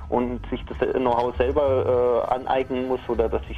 und 0.09 0.45
sich 0.49 0.63
das 0.65 0.77
Know-how 0.93 1.35
selber 1.37 2.25
äh, 2.29 2.33
aneignen 2.33 2.87
muss 2.87 3.01
oder 3.07 3.27
dass 3.29 3.41
ich 3.49 3.57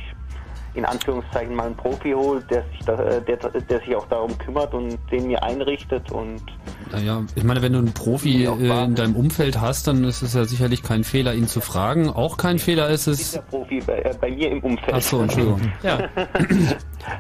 in 0.74 0.86
Anführungszeichen 0.86 1.56
mal 1.56 1.68
einen 1.68 1.76
Profi 1.76 2.12
holt, 2.12 2.50
der 2.50 2.64
sich, 2.72 2.80
da, 2.86 2.94
äh, 2.94 3.22
der, 3.22 3.38
der 3.38 3.80
sich 3.80 3.96
auch 3.96 4.08
darum 4.08 4.38
kümmert 4.38 4.74
und 4.74 4.98
den 5.12 5.28
mir 5.28 5.42
einrichtet 5.44 6.12
und 6.12 6.42
naja, 6.92 7.24
ich 7.36 7.44
meine, 7.44 7.62
wenn 7.62 7.74
du 7.74 7.80
einen 7.80 7.94
Profi 7.94 8.46
äh, 8.46 8.84
in 8.86 8.96
deinem 8.96 9.16
Umfeld 9.16 9.62
hast, 9.62 9.88
dann 9.88 10.04
ist 10.04 10.22
es 10.22 10.34
ja 10.34 10.46
sicherlich 10.46 10.82
kein 10.82 11.04
Fehler, 11.04 11.36
ihn 11.36 11.48
zu 11.48 11.62
fragen. 11.62 12.10
Auch 12.10 12.38
kein 12.38 12.58
Fehler 12.58 12.90
ist 12.90 13.08
es. 13.08 13.20
Ist 13.22 13.36
der 13.36 13.42
Profi 13.42 13.80
bei, 13.86 14.00
äh, 14.00 14.16
bei 14.20 14.32
mir 14.32 14.50
im 14.52 14.60
Umfeld. 14.62 14.94
Ach 14.94 15.02
so, 15.02 15.22
Entschuldigung. 15.22 15.62
ja. 15.84 16.10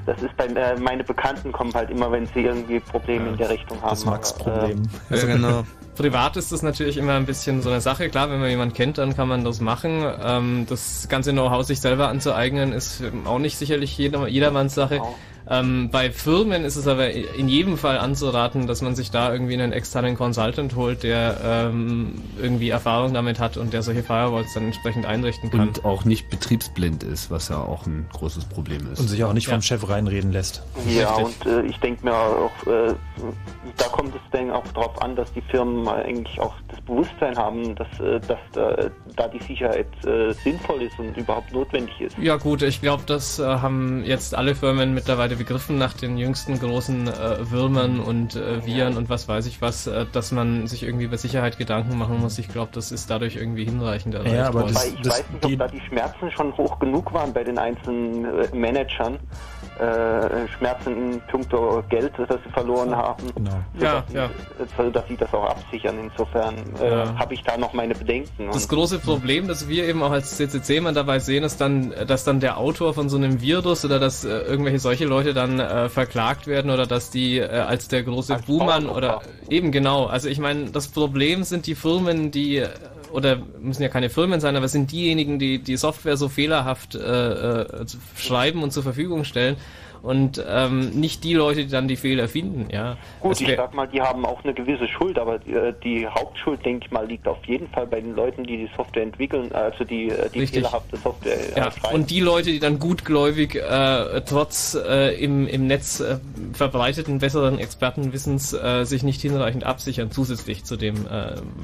Das 0.05 0.21
ist 0.23 0.35
bei 0.38 0.47
äh, 0.47 0.80
meine 0.80 1.03
Bekannten 1.03 1.51
kommen 1.51 1.73
halt 1.73 1.91
immer, 1.91 2.11
wenn 2.11 2.26
sie 2.27 2.41
irgendwie 2.41 2.80
Probleme 2.80 3.26
ja, 3.26 3.31
in 3.31 3.38
der 3.38 3.49
Richtung 3.49 3.80
haben. 3.81 3.89
Das 3.91 4.05
Max-Problem. 4.05 4.84
Äh, 5.09 5.17
ja, 5.17 5.26
genau. 5.26 5.63
Privat 5.99 6.38
ist 6.38 6.53
das 6.53 6.61
natürlich 6.61 6.95
immer 6.95 7.15
ein 7.15 7.26
bisschen 7.26 7.61
so 7.61 7.69
eine 7.69 7.81
Sache. 7.81 8.07
Klar, 8.07 8.31
wenn 8.31 8.39
man 8.39 8.49
jemanden 8.49 8.73
kennt, 8.73 8.97
dann 8.97 9.17
kann 9.17 9.27
man 9.27 9.43
das 9.43 9.59
machen. 9.59 10.01
Ähm, 10.23 10.65
das 10.69 11.09
ganze 11.09 11.34
Know-how 11.34 11.65
sich 11.65 11.81
selber 11.81 12.07
anzueignen, 12.07 12.71
ist 12.71 13.03
auch 13.26 13.38
nicht 13.38 13.57
sicherlich 13.57 13.97
jeder, 13.97 14.26
jedermanns 14.30 14.76
Sache. 14.76 14.95
Genau. 14.95 15.15
Ähm, 15.49 15.89
bei 15.91 16.11
Firmen 16.11 16.63
ist 16.63 16.76
es 16.76 16.88
aber 16.88 17.11
in 17.11 17.49
jedem 17.49 17.77
Fall 17.77 17.97
anzuraten, 17.97 18.67
dass 18.67 18.81
man 18.81 18.95
sich 18.95 19.09
da 19.09 19.34
irgendwie 19.34 19.53
einen 19.53 19.71
externen 19.71 20.15
Consultant 20.15 20.76
holt, 20.76 21.01
der 21.01 21.38
ähm, 21.43 22.21
irgendwie 22.39 22.69
Erfahrung 22.69 23.13
damit 23.13 23.39
hat 23.39 23.57
und 23.57 23.73
der 23.73 23.81
solche 23.81 24.03
Firewalls 24.03 24.53
dann 24.53 24.65
entsprechend 24.65 25.07
einrichten 25.07 25.49
kann. 25.49 25.69
Und 25.69 25.85
auch 25.85 26.05
nicht 26.05 26.30
betriebsblind 26.30 27.03
ist, 27.03 27.31
was 27.31 27.49
ja 27.49 27.57
auch 27.57 27.88
ein 27.88 28.07
großes 28.13 28.45
Problem 28.45 28.91
ist. 28.93 28.99
Und 28.99 29.07
sich 29.07 29.23
auch 29.23 29.34
nicht 29.34 29.47
ja. 29.47 29.53
vom 29.53 29.61
Chef 29.63 29.89
reinreden 29.89 30.31
lässt. 30.31 30.61
Ja, 30.88 31.15
Richtig. 31.15 31.45
und 31.45 31.51
äh, 31.51 31.65
ich 31.65 31.77
denke 31.80 32.05
mir 32.05 32.13
auch, 32.13 32.67
äh, 32.67 32.93
da 33.77 33.85
kommt 33.85 34.13
es 34.15 34.21
dann 34.31 34.51
auch 34.51 34.67
darauf 34.73 35.01
an, 35.01 35.15
dass 35.15 35.34
die 35.34 35.41
Firmen 35.41 35.88
eigentlich 35.88 36.39
auch 36.39 36.53
das 36.67 36.80
Bewusstsein 36.81 37.35
haben, 37.38 37.76
dass, 37.76 37.88
äh, 37.99 38.19
dass 38.19 38.39
da, 38.53 38.89
da, 39.15 39.27
die 39.27 39.43
Sicherheit 39.43 39.88
äh, 40.05 40.31
sinnvoll 40.34 40.84
ist 40.84 40.99
und 40.99 41.17
überhaupt 41.17 41.51
notwendig 41.51 41.99
ist. 41.99 42.17
Ja 42.19 42.35
gut, 42.38 42.61
ich 42.61 42.81
glaube, 42.81 43.03
das 43.07 43.39
äh, 43.39 43.43
haben 43.43 44.03
jetzt 44.05 44.35
alle 44.35 44.53
Firmen 44.53 44.93
mittlerweile 44.93 45.39
begriffen 45.40 45.78
nach 45.78 45.94
den 45.94 46.18
jüngsten 46.18 46.60
großen 46.60 47.07
äh, 47.07 47.49
Würmern 47.49 47.99
und 47.99 48.36
äh, 48.36 48.66
Viren 48.66 48.98
und 48.98 49.10
was 49.10 49.28
weiß 49.28 49.48
ich 49.48 49.61
was, 49.61 49.88
äh, 49.88 50.06
dass 50.11 50.32
man 50.32 50.68
sich 50.68 50.84
irgendwie 50.84 51.06
über 51.06 51.18
Sicherheit 51.18 51.57
Gedanken 51.57 51.98
machen 51.98 52.20
muss. 52.20 52.38
Ich 52.38 52.49
glaube, 52.49 52.70
das 52.74 52.91
ist 52.91 53.10
dadurch 53.10 53.36
irgendwie 53.36 53.66
hinreichend 53.66 54.14
erreicht 54.14 54.36
ja, 54.36 54.48
aber 54.48 54.64
das, 54.64 54.86
ich 54.86 55.02
das, 55.02 55.20
weiß 55.20 55.26
nicht, 55.32 55.45
ob 55.45 55.57
da 55.57 55.68
die 55.68 55.82
Schmerzen 55.82 56.32
schon 56.32 56.56
hoch 56.57 56.78
genug 56.80 57.11
waren 57.14 57.34
bei 57.34 57.44
den 57.44 57.57
einzelnen 57.57 58.26
äh, 58.26 58.56
Managern 58.56 59.18
äh, 59.80 60.48
Schmerzen 60.57 61.14
in 61.14 61.22
puncto 61.32 61.84
Geld, 61.90 62.11
das 62.18 62.40
sie 62.44 62.52
verloren 62.52 62.95
haben, 62.95 63.34
genau. 63.34 63.52
ja, 63.80 64.02
dass, 64.02 64.14
ja. 64.14 64.30
Sie, 64.78 64.91
dass 64.91 65.07
sie 65.07 65.16
das 65.16 65.34
auch 65.34 65.45
absichern. 65.45 65.98
Insofern 66.03 66.56
äh, 66.82 66.90
ja. 66.90 67.16
habe 67.18 67.34
ich 67.34 67.44
da 67.44 67.57
noch 67.57 67.74
meine 67.74 67.95
Bedenken. 67.95 68.48
Das 68.52 68.68
große 68.68 68.99
Problem, 68.99 69.48
das 69.48 69.68
wir 69.70 69.86
eben 69.86 70.03
auch 70.03 70.11
als 70.11 70.36
CCC 70.36 70.82
mal 70.82 70.94
dabei 70.94 71.20
sehen, 71.20 71.44
ist 71.44 71.61
dann, 71.61 71.94
dass 72.07 72.24
dann 72.24 72.40
der 72.40 72.57
Autor 72.57 72.94
von 72.94 73.10
so 73.10 73.18
einem 73.18 73.41
Virus 73.41 73.86
oder 73.86 73.99
dass 73.99 74.26
äh, 74.26 74.30
irgendwelche 74.30 74.80
solche 74.80 75.06
Leute 75.06 75.18
dann 75.23 75.59
äh, 75.59 75.89
verklagt 75.89 76.47
werden 76.47 76.71
oder 76.71 76.85
dass 76.85 77.11
die 77.11 77.37
äh, 77.37 77.47
als 77.47 77.87
der 77.87 78.03
große 78.03 78.35
als 78.35 78.45
Buhmann 78.45 78.87
oder 78.87 79.21
eben 79.49 79.71
genau. 79.71 80.05
Also 80.05 80.29
ich 80.29 80.39
meine, 80.39 80.71
das 80.71 80.87
Problem 80.87 81.43
sind 81.43 81.67
die 81.67 81.75
Firmen, 81.75 82.31
die 82.31 82.63
oder 83.11 83.37
müssen 83.59 83.81
ja 83.81 83.89
keine 83.89 84.09
Firmen 84.09 84.39
sein, 84.39 84.55
aber 84.55 84.67
sind 84.67 84.91
diejenigen, 84.91 85.39
die 85.39 85.59
die 85.59 85.77
Software 85.77 86.17
so 86.17 86.29
fehlerhaft 86.29 86.95
äh, 86.95 87.61
äh, 87.61 87.85
schreiben 88.17 88.63
und 88.63 88.71
zur 88.71 88.83
Verfügung 88.83 89.23
stellen, 89.23 89.57
und 90.01 90.43
ähm, 90.47 90.89
nicht 90.91 91.23
die 91.23 91.34
Leute, 91.34 91.65
die 91.65 91.71
dann 91.71 91.88
die 91.88 91.95
Fehler 91.95 92.27
finden. 92.27 92.69
Ja. 92.71 92.97
Gut, 93.19 93.39
ich 93.41 93.55
sag 93.55 93.73
mal, 93.73 93.88
die 93.88 94.01
haben 94.01 94.26
auch 94.26 94.43
eine 94.43 94.53
gewisse 94.53 94.88
Schuld, 94.88 95.17
aber 95.19 95.39
die, 95.39 95.53
äh, 95.53 95.73
die, 95.84 96.07
Hauptschuld, 96.07 96.65
denke 96.65 96.85
ich 96.85 96.91
mal, 96.91 97.05
liegt 97.05 97.27
auf 97.27 97.43
jeden 97.45 97.67
Fall 97.69 97.88
bei 97.88 98.01
den 98.01 98.15
Leuten, 98.15 98.43
die 98.43 98.57
die 98.57 98.69
Software 98.76 99.03
entwickeln, 99.03 99.51
also 99.51 99.84
die, 99.84 100.09
äh, 100.09 100.30
die 100.30 100.47
fehlerhafte 100.47 100.97
Software 100.97 101.35
äh, 101.35 101.59
ja, 101.59 101.71
schreiben. 101.71 101.95
Und 101.95 102.09
die 102.09 102.19
Leute, 102.19 102.51
die 102.51 102.59
dann 102.59 102.80
gutgläubig 102.80 103.55
äh, 103.55 104.21
trotz 104.21 104.76
äh, 104.76 105.15
im, 105.23 105.47
im 105.47 105.67
Netz 105.67 105.99
äh, 105.99 106.17
verbreiteten 106.53 107.19
besseren 107.19 107.59
Expertenwissens 107.59 108.53
äh, 108.53 108.85
sich 108.85 109.03
nicht 109.03 109.21
hinreichend 109.21 109.63
absichern, 109.63 110.11
zusätzlich 110.11 110.63
zu 110.63 110.77
dem, 110.77 111.05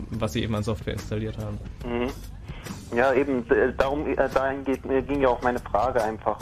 was 0.09 0.33
sie 0.33 0.43
eben 0.43 0.55
an 0.55 0.63
Software 0.63 0.93
installiert 0.93 1.37
haben. 1.37 1.59
Mhm. 1.85 2.09
Ja, 2.95 3.13
eben, 3.13 3.45
darum, 3.77 4.05
dahin 4.15 4.63
geht, 4.63 4.81
ging 5.07 5.21
ja 5.21 5.29
auch 5.29 5.41
meine 5.41 5.59
Frage 5.59 6.03
einfach. 6.03 6.39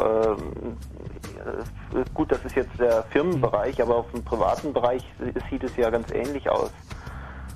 Äh, 1.23 1.99
äh, 1.99 2.03
gut, 2.13 2.31
das 2.31 2.43
ist 2.45 2.55
jetzt 2.55 2.79
der 2.79 3.03
Firmenbereich, 3.03 3.81
aber 3.81 3.97
auf 3.97 4.11
dem 4.11 4.23
privaten 4.23 4.73
Bereich 4.73 5.03
sieht 5.49 5.63
es 5.63 5.75
ja 5.77 5.89
ganz 5.89 6.11
ähnlich 6.11 6.49
aus. 6.49 6.71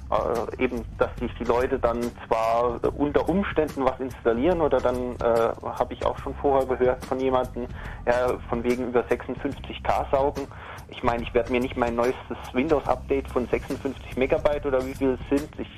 Äh, 0.09 0.63
eben, 0.63 0.85
dass 0.97 1.13
sich 1.19 1.33
die 1.35 1.43
Leute 1.43 1.79
dann 1.79 1.99
zwar 2.25 2.79
unter 2.97 3.27
Umständen 3.27 3.83
was 3.83 3.99
installieren 3.99 4.61
oder 4.61 4.79
dann 4.79 5.15
äh, 5.17 5.51
habe 5.61 5.93
ich 5.93 6.05
auch 6.05 6.17
schon 6.19 6.33
vorher 6.35 6.65
gehört 6.65 7.03
von 7.05 7.19
jemandem, 7.19 7.67
ja, 8.05 8.37
von 8.47 8.63
wegen 8.63 8.87
über 8.87 9.01
56k 9.01 10.09
saugen. 10.09 10.47
Ich 10.87 11.03
meine, 11.03 11.23
ich 11.23 11.33
werde 11.33 11.51
mir 11.51 11.59
nicht 11.59 11.75
mein 11.75 11.95
neuestes 11.95 12.37
Windows-Update 12.53 13.27
von 13.27 13.47
56 13.47 14.15
Megabyte 14.15 14.65
oder 14.65 14.85
wie 14.85 14.95
viel 14.95 15.19
es 15.21 15.37
sind, 15.37 15.49
ich, 15.59 15.69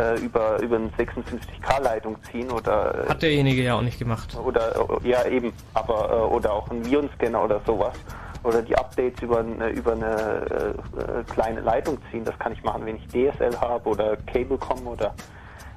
äh, 0.00 0.18
über, 0.20 0.60
über 0.60 0.76
eine 0.76 0.88
56k-Leitung 0.90 2.16
ziehen 2.24 2.50
oder. 2.50 3.06
Äh, 3.06 3.08
Hat 3.08 3.22
derjenige 3.22 3.62
ja 3.62 3.74
auch 3.74 3.82
nicht 3.82 3.98
gemacht. 3.98 4.36
Oder, 4.36 4.86
ja, 5.02 5.24
eben, 5.26 5.52
aber, 5.74 6.10
äh, 6.10 6.34
oder 6.34 6.52
auch 6.52 6.70
einen 6.70 6.84
Virenscanner 6.84 7.44
oder 7.44 7.60
sowas. 7.66 7.94
Oder 8.42 8.62
die 8.62 8.74
Updates 8.76 9.20
über, 9.22 9.40
eine, 9.40 9.68
über 9.68 9.92
eine 9.92 10.74
äh, 10.96 11.32
kleine 11.32 11.60
Leitung 11.60 11.98
ziehen. 12.10 12.24
Das 12.24 12.38
kann 12.38 12.52
ich 12.52 12.62
machen, 12.62 12.86
wenn 12.86 12.96
ich 12.96 13.06
DSL 13.08 13.60
habe 13.60 13.88
oder 13.88 14.16
Cablecom 14.16 14.86
oder 14.86 15.14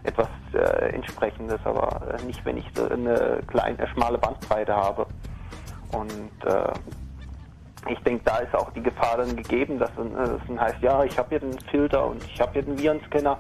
etwas 0.04 0.30
äh, 0.54 0.94
entsprechendes, 0.94 1.60
aber 1.66 2.18
nicht, 2.26 2.44
wenn 2.46 2.58
ich 2.58 2.66
eine 2.78 3.40
kleine, 3.48 3.88
schmale 3.88 4.18
Bandbreite 4.18 4.74
habe. 4.74 5.06
Und 5.92 6.12
ich 7.90 8.00
denke, 8.00 8.24
da 8.26 8.38
ist 8.38 8.56
auch 8.56 8.72
die 8.72 8.82
Gefahr 8.82 9.18
dann 9.18 9.36
gegeben, 9.36 9.80
dass 9.80 9.90
äh, 9.92 10.10
das 10.16 10.42
dann 10.48 10.60
heißt, 10.60 10.82
ja, 10.82 11.04
ich 11.04 11.18
habe 11.18 11.30
hier 11.30 11.40
den 11.40 11.60
Filter 11.70 12.06
und 12.06 12.24
ich 12.24 12.40
habe 12.40 12.54
hier 12.54 12.64
den 12.64 12.78
Virenscanner 12.78 13.38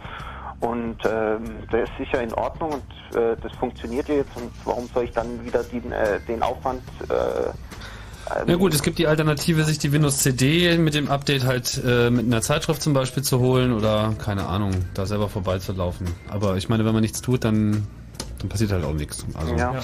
und 0.64 0.95
ähm, 1.06 1.44
der 1.72 1.84
ist 1.84 1.91
sicher 1.98 2.23
in 2.23 2.34
Ordnung 2.34 2.72
und 2.72 3.18
äh, 3.18 3.35
das 3.41 3.52
funktioniert 3.60 4.07
ja 4.07 4.15
jetzt 4.15 4.35
und 4.38 4.49
warum 4.64 4.88
soll 4.94 5.03
ich 5.03 5.11
dann 5.11 5.44
wieder 5.44 5.61
den, 5.61 5.91
äh, 5.91 6.22
den 6.26 6.41
Aufwand 6.41 6.81
äh, 7.10 8.49
Ja 8.49 8.56
gut, 8.56 8.73
es 8.73 8.81
gibt 8.81 8.98
die 8.98 9.07
Alternative, 9.07 9.65
sich 9.65 9.77
die 9.77 9.91
Windows 9.91 10.19
CD 10.19 10.77
mit 10.77 10.94
dem 10.94 11.10
Update 11.11 11.44
halt 11.44 11.81
äh, 11.85 12.10
mit 12.10 12.26
einer 12.26 12.41
Zeitschrift 12.41 12.81
zum 12.81 12.94
Beispiel 12.94 13.23
zu 13.23 13.40
holen 13.40 13.73
oder 13.73 14.15
keine 14.18 14.48
Ahnung, 14.48 14.72
da 14.94 15.06
selber 15.06 15.27
vorbeizulaufen. 15.27 16.07
Aber 16.30 16.56
ich 16.56 16.69
meine, 16.69 16.85
wenn 16.85 16.94
man 16.94 17.02
nichts 17.02 17.22
tut, 17.22 17.44
dann, 17.44 17.85
dann 18.40 18.48
passiert 18.48 18.72
halt 18.72 18.85
auch 18.85 18.94
nichts. 18.94 19.26
Also, 19.34 19.56
Ja. 19.56 19.81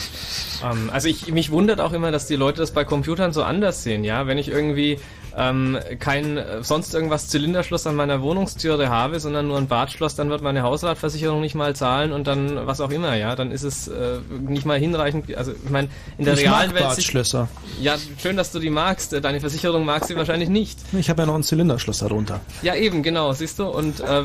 Ähm, 0.63 0.89
also 0.93 1.09
ich 1.09 1.29
mich 1.29 1.51
wundert 1.51 1.81
auch 1.81 1.91
immer, 1.91 2.11
dass 2.11 2.27
die 2.27 2.37
Leute 2.37 2.61
das 2.61 2.71
bei 2.71 2.85
Computern 2.85 3.33
so 3.33 3.43
anders 3.43 3.83
sehen, 3.83 4.05
ja. 4.05 4.27
Wenn 4.27 4.37
ich 4.37 4.47
irgendwie 4.47 4.97
ähm, 5.39 5.79
kein 5.99 6.37
äh, 6.37 6.63
sonst 6.63 6.93
irgendwas 6.93 7.29
Zylinderschloss 7.29 7.87
an 7.87 7.95
meiner 7.95 8.21
Wohnungstüre 8.21 8.89
habe, 8.89 9.21
sondern 9.21 9.47
nur 9.47 9.57
ein 9.57 9.67
Badschloss, 9.67 10.15
dann 10.15 10.29
wird 10.29 10.41
meine 10.41 10.63
Hausratversicherung 10.63 11.39
nicht 11.39 11.55
mal 11.55 11.75
zahlen 11.75 12.11
und 12.11 12.27
dann 12.27 12.67
was 12.67 12.81
auch 12.81 12.91
immer, 12.91 13.15
ja. 13.15 13.35
Dann 13.35 13.51
ist 13.51 13.63
es 13.63 13.87
äh, 13.87 14.17
nicht 14.41 14.65
mal 14.65 14.77
hinreichend. 14.77 15.33
Also 15.35 15.53
ich 15.53 15.69
meine, 15.69 15.87
in 16.17 16.25
der 16.25 16.33
ich 16.33 16.41
realen 16.41 16.73
Welt. 16.73 16.83
Badschlösser. 16.83 17.47
Ja, 17.79 17.95
schön, 18.21 18.35
dass 18.35 18.51
du 18.51 18.59
die 18.59 18.69
magst. 18.69 19.13
Äh, 19.13 19.21
Deine 19.21 19.39
Versicherung 19.39 19.85
mag 19.85 20.05
sie 20.05 20.17
wahrscheinlich 20.17 20.49
nicht. 20.49 20.77
Ich 20.91 21.09
habe 21.09 21.21
ja 21.21 21.25
noch 21.25 21.35
ein 21.35 21.43
Zylinderschloss 21.43 21.99
darunter. 21.99 22.41
Ja, 22.61 22.75
eben, 22.75 23.01
genau, 23.01 23.31
siehst 23.31 23.59
du. 23.59 23.67
Und 23.67 24.01
äh, 24.01 24.23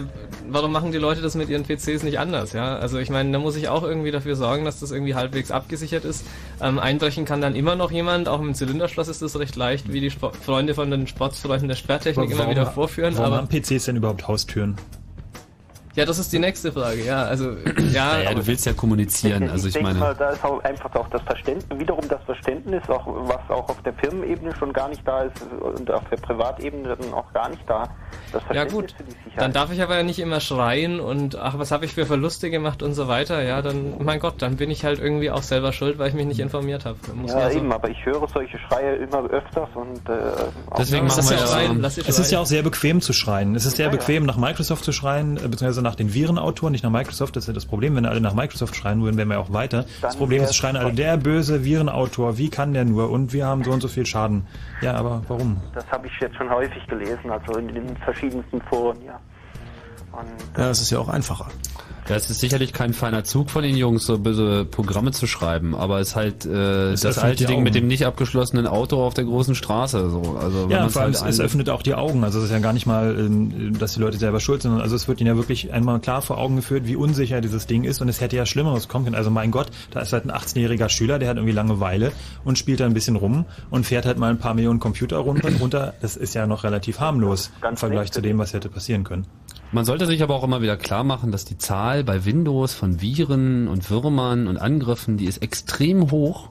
warum 0.48 0.72
machen 0.72 0.90
die 0.90 0.98
Leute 0.98 1.22
das 1.22 1.36
mit 1.36 1.48
ihren 1.48 1.62
PCs 1.62 2.02
nicht 2.02 2.18
anders? 2.18 2.52
Ja, 2.52 2.76
also 2.76 2.98
ich 2.98 3.10
meine, 3.10 3.30
da 3.30 3.38
muss 3.38 3.54
ich 3.54 3.68
auch 3.68 3.84
irgendwie 3.84 4.10
dafür 4.10 4.34
sorgen, 4.34 4.64
dass 4.64 4.80
das 4.80 4.90
irgendwie 4.90 5.14
halbwegs 5.14 5.52
abgesichert 5.52 6.04
ist. 6.04 6.24
Ähm, 6.60 6.80
einbrechen 6.80 7.24
kann 7.24 7.40
dann 7.40 7.54
immer 7.54 7.76
noch 7.76 7.92
jemand, 7.92 8.28
auch 8.28 8.40
mit 8.40 8.48
dem 8.48 8.54
Zylinderschloss 8.54 9.06
ist 9.06 9.22
das 9.22 9.38
recht 9.38 9.54
leicht, 9.54 9.92
wie 9.92 10.00
die 10.00 10.10
Sport 10.10 10.36
Freunde 10.36 10.74
von 10.74 10.90
den 10.90 11.03
Sportsfreunden 11.06 11.68
der 11.68 11.76
Sperrtechnik 11.76 12.30
immer 12.30 12.50
wieder 12.50 12.66
vorführen. 12.66 13.14
Warum 13.16 13.32
aber 13.32 13.36
haben 13.38 13.48
PCs 13.48 13.86
denn 13.86 13.96
überhaupt 13.96 14.26
Haustüren? 14.28 14.76
Ja, 15.94 16.04
das 16.04 16.18
ist 16.18 16.32
die 16.32 16.38
nächste 16.38 16.72
Frage. 16.72 17.04
Ja, 17.04 17.24
also 17.24 17.50
ja, 17.92 18.14
Naja, 18.18 18.34
du 18.34 18.46
willst 18.46 18.66
ja 18.66 18.72
kommunizieren, 18.72 19.48
also 19.50 19.68
ich 19.68 19.74
denke 19.74 19.88
meine. 19.88 19.98
mal, 20.00 20.14
da 20.14 20.30
ist 20.30 20.44
auch 20.44 20.62
einfach 20.64 20.94
auch 20.94 21.08
das 21.08 21.22
Verständnis, 21.22 21.78
wiederum 21.78 22.06
das 22.08 22.22
Verständnis, 22.24 22.82
auch 22.88 23.06
was 23.06 23.40
auch 23.48 23.68
auf 23.68 23.82
der 23.82 23.94
Firmenebene 23.94 24.54
schon 24.56 24.72
gar 24.72 24.88
nicht 24.88 25.06
da 25.06 25.22
ist 25.22 25.36
und 25.60 25.90
auf 25.90 26.02
der 26.10 26.16
Privatebene 26.16 26.96
dann 26.96 27.12
auch 27.14 27.32
gar 27.32 27.48
nicht 27.48 27.62
da. 27.68 27.84
Das 28.32 28.42
Ja 28.42 28.66
Verständnis 28.66 28.72
gut, 28.74 28.94
für 28.96 29.04
die 29.04 29.10
Sicherheit. 29.10 29.38
dann 29.38 29.52
darf 29.52 29.72
ich 29.72 29.82
aber 29.82 29.96
ja 29.96 30.02
nicht 30.02 30.18
immer 30.18 30.40
schreien 30.40 31.00
und 31.00 31.36
ach, 31.36 31.58
was 31.58 31.70
habe 31.70 31.84
ich 31.84 31.94
für 31.94 32.06
Verluste 32.06 32.50
gemacht 32.50 32.82
und 32.82 32.94
so 32.94 33.08
weiter. 33.08 33.42
Ja, 33.42 33.62
dann, 33.62 33.94
mein 34.02 34.20
Gott, 34.20 34.34
dann 34.38 34.56
bin 34.56 34.70
ich 34.70 34.84
halt 34.84 34.98
irgendwie 35.00 35.30
auch 35.30 35.42
selber 35.42 35.72
schuld, 35.72 35.98
weil 35.98 36.08
ich 36.08 36.14
mich 36.14 36.26
nicht 36.26 36.40
informiert 36.40 36.84
habe. 36.84 36.98
Muss 37.14 37.32
ja, 37.32 37.38
man 37.38 37.52
so- 37.52 37.58
eben, 37.58 37.72
aber 37.72 37.88
ich 37.90 38.04
höre 38.04 38.26
solche 38.28 38.58
Schreie 38.58 38.96
immer 38.96 39.24
öfters 39.30 39.68
und 39.74 40.08
äh, 40.08 40.12
auch- 40.70 40.76
Deswegen 40.76 41.06
machen 41.06 41.28
wir 41.28 41.36
ja- 41.36 41.44
ja, 41.82 41.90
sie 41.90 42.00
es 42.00 42.08
ist 42.08 42.18
ja 42.18 42.24
schreien. 42.24 42.42
auch 42.42 42.46
sehr 42.46 42.62
bequem 42.62 43.00
zu 43.00 43.12
schreien. 43.12 43.54
Es 43.54 43.64
ist 43.66 43.76
sehr 43.76 43.86
Ja, 43.86 43.92
ja. 43.92 43.98
bequem, 43.98 44.24
nach 44.26 44.36
Microsoft 44.36 44.84
zu 44.84 44.92
schreien, 44.92 45.36
äh, 45.36 45.40
beziehungsweise 45.48 45.82
nach 45.84 45.94
den 45.94 46.12
Virenautoren, 46.12 46.72
nicht 46.72 46.82
nach 46.82 46.90
Microsoft. 46.90 47.36
Das 47.36 47.44
ist 47.44 47.48
ja 47.48 47.54
das 47.54 47.66
Problem. 47.66 47.94
Wenn 47.94 48.06
alle 48.06 48.20
nach 48.20 48.34
Microsoft 48.34 48.74
schreien 48.74 49.02
würden, 49.02 49.16
wären 49.16 49.28
wir 49.28 49.38
auch 49.38 49.52
weiter. 49.52 49.84
Das 50.02 50.12
Dann 50.12 50.18
Problem 50.18 50.42
ist, 50.42 50.56
schreien 50.56 50.76
alle, 50.76 50.92
der 50.92 51.16
böse 51.16 51.64
Virenautor, 51.64 52.36
wie 52.38 52.50
kann 52.50 52.74
der 52.74 52.84
nur? 52.84 53.10
Und 53.10 53.32
wir 53.32 53.46
haben 53.46 53.62
so 53.62 53.70
und 53.70 53.80
so 53.80 53.88
viel 53.88 54.04
Schaden. 54.04 54.46
Ja, 54.80 54.94
aber 54.94 55.22
warum? 55.28 55.60
das 55.74 55.88
habe 55.90 56.06
ich 56.06 56.12
jetzt 56.20 56.36
schon 56.36 56.50
häufig 56.50 56.84
gelesen, 56.88 57.30
also 57.30 57.58
in 57.58 57.68
den 57.68 57.96
verschiedensten 57.98 58.60
Foren, 58.62 58.98
ja. 59.04 59.20
Und 60.18 60.58
Ja, 60.58 60.68
das 60.68 60.80
ist 60.80 60.90
ja 60.90 60.98
auch 60.98 61.08
einfacher. 61.08 61.48
Ja, 62.08 62.16
es 62.16 62.28
ist 62.28 62.40
sicherlich 62.40 62.74
kein 62.74 62.92
feiner 62.92 63.24
Zug 63.24 63.48
von 63.48 63.62
den 63.62 63.76
Jungs, 63.76 64.04
so 64.04 64.18
böse 64.18 64.66
Programme 64.66 65.12
zu 65.12 65.26
schreiben, 65.26 65.74
aber 65.74 66.00
es 66.00 66.08
ist 66.08 66.16
halt 66.16 66.44
äh, 66.44 66.92
Es 66.92 67.00
das 67.00 67.18
alte 67.18 67.36
die 67.36 67.46
Ding 67.46 67.62
mit 67.62 67.74
dem 67.74 67.86
nicht 67.86 68.04
abgeschlossenen 68.04 68.66
Auto 68.66 69.02
auf 69.02 69.14
der 69.14 69.24
großen 69.24 69.54
Straße. 69.54 70.10
So. 70.10 70.36
Also, 70.38 70.68
Ja, 70.68 70.86
vor 70.90 71.02
allem 71.02 71.14
halt 71.14 71.30
es, 71.30 71.40
öffnet 71.40 71.70
auch 71.70 71.82
die 71.82 71.94
Augen. 71.94 72.22
Also 72.22 72.40
es 72.40 72.46
ist 72.46 72.50
ja 72.50 72.58
gar 72.58 72.74
nicht 72.74 72.84
mal, 72.84 73.18
ähm, 73.18 73.78
dass 73.78 73.94
die 73.94 74.00
Leute 74.00 74.18
selber 74.18 74.40
schuld 74.40 74.60
sind. 74.60 74.78
Also 74.80 74.94
es 74.96 75.08
wird 75.08 75.20
ihnen 75.20 75.28
ja 75.28 75.36
wirklich 75.36 75.72
einmal 75.72 75.98
klar 75.98 76.20
vor 76.20 76.36
Augen 76.36 76.56
geführt, 76.56 76.86
wie 76.86 76.96
unsicher 76.96 77.40
dieses 77.40 77.66
Ding 77.66 77.84
ist. 77.84 78.02
Und 78.02 78.10
es 78.10 78.20
hätte 78.20 78.36
ja 78.36 78.44
Schlimmeres 78.44 78.86
kommen 78.86 79.06
können. 79.06 79.16
Also 79.16 79.30
mein 79.30 79.50
Gott, 79.50 79.68
da 79.90 80.00
ist 80.00 80.12
halt 80.12 80.26
ein 80.26 80.30
18-jähriger 80.30 80.90
Schüler, 80.90 81.18
der 81.18 81.30
hat 81.30 81.38
irgendwie 81.38 81.54
Langeweile 81.54 82.12
und 82.44 82.58
spielt 82.58 82.80
da 82.80 82.84
ein 82.84 82.94
bisschen 82.94 83.16
rum 83.16 83.46
und 83.70 83.86
fährt 83.86 84.04
halt 84.04 84.18
mal 84.18 84.28
ein 84.28 84.38
paar 84.38 84.52
Millionen 84.52 84.78
Computer 84.78 85.16
runter. 85.16 85.48
runter. 85.58 85.94
Das 86.02 86.16
ist 86.16 86.34
ja 86.34 86.46
noch 86.46 86.64
relativ 86.64 87.00
harmlos 87.00 87.50
im 87.66 87.78
Vergleich 87.78 88.12
zu 88.12 88.20
dem, 88.20 88.36
was 88.36 88.52
hätte 88.52 88.68
passieren 88.68 89.04
können. 89.04 89.26
Man 89.74 89.84
sollte 89.84 90.06
sich 90.06 90.22
aber 90.22 90.36
auch 90.36 90.44
immer 90.44 90.62
wieder 90.62 90.76
klar 90.76 91.02
machen, 91.02 91.32
dass 91.32 91.44
die 91.44 91.58
Zahl 91.58 92.04
bei 92.04 92.24
Windows 92.24 92.74
von 92.74 93.00
Viren 93.00 93.66
und 93.66 93.90
Würmern 93.90 94.46
und 94.46 94.56
Angriffen, 94.56 95.16
die 95.16 95.24
ist 95.24 95.42
extrem 95.42 96.12
hoch. 96.12 96.50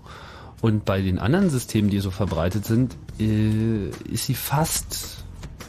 Und 0.61 0.83
bei 0.83 1.01
den 1.01 1.19
anderen 1.19 1.49
Systemen, 1.49 1.89
die 1.89 1.99
so 1.99 2.11
verbreitet 2.11 2.65
sind, 2.65 2.97
äh, 3.21 3.87
ist 4.11 4.25
sie 4.25 4.35
fast 4.35 5.23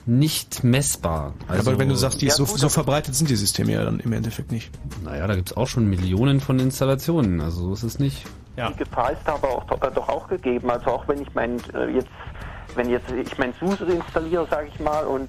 nicht 0.04 0.64
messbar. 0.64 1.34
Also, 1.46 1.70
aber 1.70 1.78
wenn 1.78 1.88
du 1.88 1.94
sagst, 1.94 2.22
die 2.22 2.26
ist 2.26 2.38
so, 2.38 2.44
gut, 2.44 2.58
so 2.58 2.68
verbreitet 2.68 3.14
sind 3.14 3.30
die 3.30 3.36
Systeme 3.36 3.70
ja 3.70 3.84
dann 3.84 4.00
im 4.00 4.12
Endeffekt 4.12 4.50
nicht. 4.50 4.72
Naja, 5.04 5.24
da 5.28 5.36
gibt's 5.36 5.56
auch 5.56 5.68
schon 5.68 5.88
Millionen 5.88 6.40
von 6.40 6.58
Installationen, 6.58 7.40
also 7.40 7.68
so 7.68 7.72
ist 7.72 7.84
es 7.84 8.00
nicht. 8.00 8.26
Ja. 8.56 8.70
die 8.70 8.78
Gefahr 8.78 9.12
ist 9.12 9.28
aber 9.28 9.48
auch, 9.48 9.70
äh, 9.70 9.90
doch 9.94 10.08
auch 10.08 10.26
gegeben. 10.26 10.68
Also 10.70 10.86
auch 10.86 11.06
wenn 11.06 11.22
ich 11.22 11.32
mein 11.34 11.60
äh, 11.72 11.86
jetzt, 11.90 12.08
wenn 12.74 12.90
jetzt 12.90 13.12
ich 13.12 13.38
mein 13.38 13.54
SUSE 13.60 13.84
installiere, 13.84 14.44
sage 14.50 14.70
ich 14.74 14.80
mal, 14.80 15.04
und 15.04 15.28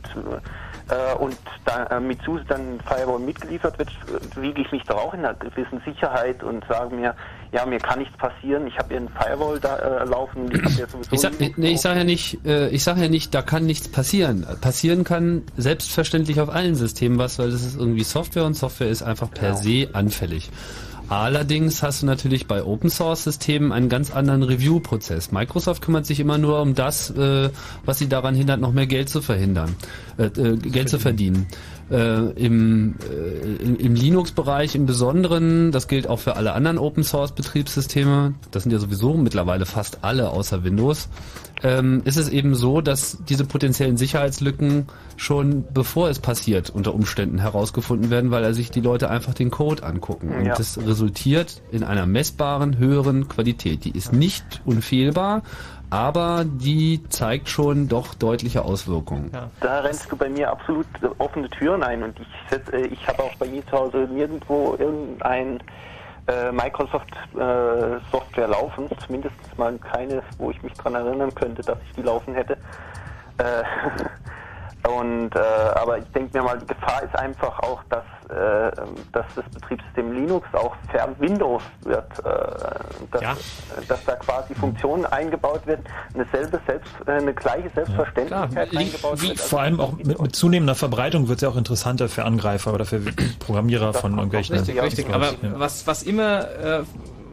äh, 0.90 1.16
und 1.16 1.38
da, 1.66 1.86
äh, 1.86 2.00
mit 2.00 2.22
SUSE 2.24 2.44
dann 2.48 2.80
Firewall 2.86 3.20
mitgeliefert 3.20 3.78
wird, 3.80 3.90
wiege 4.36 4.62
ich 4.62 4.72
mich 4.72 4.84
doch 4.84 4.98
auch 4.98 5.14
in 5.14 5.22
einer 5.22 5.34
gewissen 5.34 5.82
Sicherheit 5.84 6.44
und 6.44 6.64
sage 6.68 6.96
mir, 6.96 7.16
ja, 7.52 7.66
mir 7.66 7.80
kann 7.80 8.00
nichts 8.00 8.16
passieren. 8.18 8.68
Ich 8.68 8.78
habe 8.78 8.90
hier 8.90 8.98
einen 8.98 9.10
Firewall 9.10 9.60
da 9.60 9.78
äh, 9.78 10.06
laufen. 10.06 10.52
Ich 10.52 10.78
ja 10.78 10.86
Ich 11.10 11.20
sag, 11.20 11.34
nee, 11.58 11.76
sage 11.78 12.00
ja 12.00 12.04
nicht, 12.04 12.46
äh, 12.46 12.70
ich 12.70 12.84
sage 12.84 13.02
ja 13.02 13.08
nicht, 13.08 13.34
da 13.34 13.42
kann 13.42 13.66
nichts 13.66 13.88
passieren. 13.88 14.46
Passieren 14.62 15.04
kann 15.04 15.44
selbstverständlich 15.58 16.40
auf 16.40 16.50
allen 16.50 16.76
Systemen 16.76 17.18
was, 17.18 17.40
weil 17.40 17.50
das 17.52 17.64
ist 17.64 17.78
irgendwie 17.78 18.04
Software 18.04 18.46
und 18.46 18.56
Software 18.56 18.90
ist 18.90 19.02
einfach 19.02 19.32
per 19.32 19.56
se 19.56 19.90
anfällig. 19.94 20.52
Allerdings 21.08 21.84
hast 21.84 22.02
du 22.02 22.08
natürlich 22.08 22.48
bei 22.48 22.64
Open 22.64 22.90
Source 22.90 23.26
Systemen 23.26 23.72
einen 23.72 23.90
ganz 23.90 24.12
anderen 24.12 24.42
Review-Prozess. 24.42 25.32
Microsoft 25.32 25.84
kümmert 25.84 26.06
sich 26.06 26.20
immer 26.20 26.38
nur 26.40 26.62
um 26.62 26.74
das, 26.74 27.12
äh, 27.12 27.50
was 27.86 28.00
sie 28.00 28.10
daran 28.10 28.34
hindert, 28.34 28.60
noch 28.60 28.74
mehr 28.74 28.88
Geld 28.88 29.10
zu 29.10 29.22
verhindern, 29.22 29.76
äh, 30.18 30.26
äh, 30.26 30.58
Geld 30.58 30.90
zu 30.90 30.98
verdienen. 30.98 31.46
Äh, 31.92 32.32
Im, 32.32 32.96
äh, 33.12 33.64
im, 33.64 33.76
im 33.76 33.94
Linux-Bereich 33.94 34.74
im 34.74 34.88
Besonderen, 34.88 35.72
das 35.72 35.88
gilt 35.88 36.08
auch 36.10 36.18
für 36.20 36.36
alle 36.36 36.54
anderen 36.54 36.80
Open 36.80 37.04
Source 37.04 37.32
Betriebssysteme, 37.34 38.34
das 38.50 38.64
sind 38.64 38.72
ja 38.72 38.80
sowieso 38.80 39.14
mittlerweile 39.14 39.68
fast 39.68 40.00
alle 40.04 40.32
außer 40.32 40.64
Windows, 40.64 41.10
ähm, 41.62 42.02
ist 42.04 42.18
es 42.18 42.30
eben 42.30 42.56
so, 42.56 42.82
dass 42.82 43.20
diese 43.30 43.46
potenziellen 43.46 43.98
Sicherheitslücken 43.98 44.88
schon 45.16 45.64
bevor 45.76 46.10
es 46.10 46.18
passiert 46.18 46.72
unter 46.72 46.96
Umständen 46.96 47.38
herausgefunden 47.38 48.10
werden, 48.10 48.32
weil 48.32 48.52
sich 48.56 48.72
die 48.72 48.82
Leute 48.82 49.12
einfach 49.12 49.36
den 49.36 49.52
Code 49.52 49.84
angucken. 49.84 50.30
Und 50.30 50.46
Ja. 50.48 50.56
das 50.56 50.80
resultiert 50.80 51.62
in 51.72 51.84
einer 51.84 52.08
messbaren, 52.08 52.80
höheren 52.80 53.28
Qualität. 53.28 53.86
Die 53.86 53.92
ist 53.92 54.12
nicht 54.12 54.62
unfehlbar, 54.66 55.44
aber 55.96 56.44
die 56.46 57.02
zeigt 57.08 57.48
schon 57.48 57.88
doch 57.88 58.16
deutliche 58.16 58.66
Auswirkungen. 58.66 59.32
Da 59.62 59.80
rennst 59.80 60.12
du 60.12 60.18
bei 60.18 60.28
mir 60.28 60.52
absolut 60.52 60.86
offene 61.20 61.50
Türen 61.50 61.84
ein 61.84 62.04
und 62.04 62.20
ich 62.20 62.28
setz, 62.50 62.68
äh, 62.74 62.88
ich 62.88 63.08
habe 63.08 63.24
auch 63.24 63.34
bei 63.38 63.48
mir 63.48 63.66
zu 63.68 63.72
Hause 63.72 64.00
nirgendwo 64.12 64.76
irgendein 64.78 65.64
äh, 66.28 66.52
Microsoft 66.52 67.12
äh, 67.36 67.98
Software 68.12 68.50
laufen, 68.50 68.90
zumindest 69.06 69.36
mal 69.58 69.78
keine, 69.78 70.22
wo 70.38 70.52
ich 70.52 70.62
mich 70.64 70.74
dran 70.74 70.96
erinnern 70.96 71.34
könnte, 71.34 71.62
dass 71.62 71.78
ich 71.88 71.96
die 71.96 72.02
laufen 72.02 72.34
hätte. 72.34 72.58
Äh, 73.38 73.64
und 74.88 75.36
äh, 75.36 75.40
aber 75.40 75.98
ich 75.98 76.06
denke 76.14 76.38
mir 76.38 76.44
mal, 76.44 76.58
die 76.58 76.68
Gefahr 76.68 77.04
ist 77.04 77.18
einfach 77.18 77.60
auch, 77.60 77.82
dass, 77.90 78.04
äh, 78.30 78.72
dass 79.12 79.26
das 79.36 79.46
Betriebssystem 79.54 80.14
Linux 80.14 80.48
auch 80.54 80.76
ver 80.92 81.10
Windows 81.20 81.64
wird, 81.84 82.06
äh, 82.20 82.24
dass, 83.12 83.22
Ja. 83.22 83.38
dass 83.88 84.04
da 84.06 84.16
quasi 84.16 84.54
Funktionen 84.56 85.06
eingebaut 85.06 85.66
werden, 85.66 85.84
eine 86.14 86.26
selbe 86.32 86.60
selbst, 86.68 86.92
äh, 87.08 87.12
eine 87.12 87.34
gleiche 87.34 87.70
Selbstverständlichkeit 87.70 88.76
eingebaut 88.76 89.22
wird. 89.22 89.40
Vor 89.40 89.62
allem 89.62 89.80
auch 89.80 89.94
mit, 89.94 90.20
mit 90.22 90.36
zunehmender 90.36 90.76
Verbreitung 90.76 91.28
wird 91.28 91.38
es 91.38 91.42
ja 91.44 91.50
auch 91.50 91.58
interessanter 91.58 92.10
für 92.10 92.24
Angreifer 92.26 92.74
oder 92.74 92.86
für 92.86 93.00
Programmierer 93.40 93.94
von 93.94 94.14
irgendwelchen. 94.16 94.56
Richtig, 94.56 94.82
richtig. 94.82 95.14
Aber 95.14 95.32
was, 95.58 95.88
was 95.88 96.04
immer, 96.04 96.48
äh, 96.52 96.84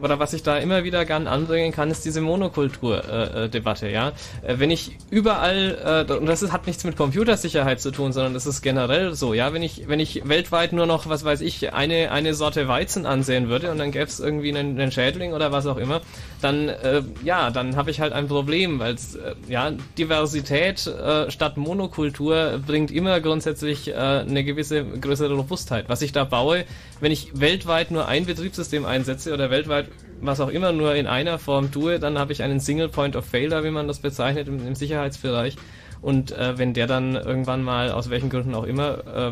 oder 0.03 0.19
was 0.19 0.33
ich 0.33 0.43
da 0.43 0.57
immer 0.57 0.83
wieder 0.83 1.05
gern 1.05 1.27
anbringen 1.27 1.71
kann, 1.71 1.89
ist 1.89 2.03
diese 2.03 2.21
Monokultur-Debatte, 2.21 3.89
ja. 3.89 4.09
Äh, 4.41 4.55
wenn 4.57 4.69
ich 4.69 4.97
überall, 5.09 6.05
äh, 6.09 6.13
und 6.13 6.25
das 6.25 6.41
ist, 6.41 6.51
hat 6.51 6.67
nichts 6.67 6.83
mit 6.83 6.97
Computersicherheit 6.97 7.79
zu 7.79 7.91
tun, 7.91 8.11
sondern 8.11 8.33
das 8.33 8.45
ist 8.45 8.61
generell 8.61 9.13
so, 9.15 9.33
ja. 9.33 9.53
Wenn 9.53 9.63
ich, 9.63 9.87
wenn 9.87 9.99
ich 9.99 10.27
weltweit 10.27 10.73
nur 10.73 10.85
noch, 10.85 11.07
was 11.07 11.23
weiß 11.23 11.41
ich, 11.41 11.73
eine, 11.73 12.11
eine 12.11 12.33
Sorte 12.33 12.67
Weizen 12.67 13.05
ansehen 13.05 13.47
würde 13.47 13.71
und 13.71 13.77
dann 13.77 13.91
gäbe 13.91 14.05
es 14.05 14.19
irgendwie 14.19 14.49
einen, 14.49 14.79
einen 14.79 14.91
Schädling 14.91 15.33
oder 15.33 15.51
was 15.51 15.65
auch 15.65 15.77
immer, 15.77 16.01
dann, 16.43 16.69
äh, 16.69 17.01
ja, 17.23 17.51
dann 17.51 17.75
habe 17.75 17.91
ich 17.91 17.99
halt 17.99 18.13
ein 18.13 18.27
Problem, 18.27 18.79
weil 18.79 18.95
äh, 18.95 19.51
ja, 19.51 19.71
Diversität 19.97 20.85
äh, 20.87 21.31
statt 21.31 21.57
Monokultur 21.57 22.61
bringt 22.65 22.91
immer 22.91 23.21
grundsätzlich 23.21 23.89
äh, 23.89 23.93
eine 23.93 24.43
gewisse 24.43 24.83
größere 24.83 25.33
Robustheit. 25.33 25.85
Was 25.87 26.01
ich 26.01 26.11
da 26.11 26.23
baue, 26.23 26.65
wenn 26.99 27.11
ich 27.11 27.39
weltweit 27.39 27.91
nur 27.91 28.07
ein 28.07 28.25
Betriebssystem 28.25 28.85
einsetze 28.85 29.33
oder 29.33 29.49
weltweit 29.49 29.87
was 30.21 30.39
auch 30.39 30.49
immer 30.49 30.71
nur 30.71 30.95
in 30.95 31.07
einer 31.07 31.37
Form 31.37 31.71
tue, 31.71 31.99
dann 31.99 32.17
habe 32.17 32.31
ich 32.31 32.43
einen 32.43 32.59
Single 32.59 32.89
Point 32.89 33.15
of 33.15 33.25
Failure, 33.25 33.63
wie 33.63 33.71
man 33.71 33.87
das 33.87 33.99
bezeichnet 33.99 34.47
im, 34.47 34.65
im 34.65 34.75
Sicherheitsbereich. 34.75 35.57
Und 36.01 36.31
äh, 36.31 36.57
wenn 36.57 36.73
der 36.73 36.87
dann 36.87 37.15
irgendwann 37.15 37.63
mal 37.63 37.91
aus 37.91 38.09
welchen 38.09 38.29
Gründen 38.29 38.55
auch 38.55 38.63
immer 38.63 39.07
äh, 39.07 39.31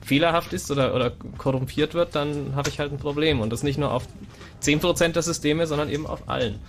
fehlerhaft 0.00 0.52
ist 0.52 0.70
oder, 0.70 0.94
oder 0.94 1.12
korrumpiert 1.38 1.94
wird, 1.94 2.14
dann 2.14 2.54
habe 2.54 2.68
ich 2.68 2.78
halt 2.78 2.92
ein 2.92 2.98
Problem. 2.98 3.40
Und 3.40 3.52
das 3.52 3.62
nicht 3.62 3.78
nur 3.78 3.92
auf 3.92 4.06
10% 4.62 5.12
der 5.12 5.22
Systeme, 5.22 5.66
sondern 5.66 5.88
eben 5.88 6.06
auf 6.06 6.28
allen. 6.28 6.60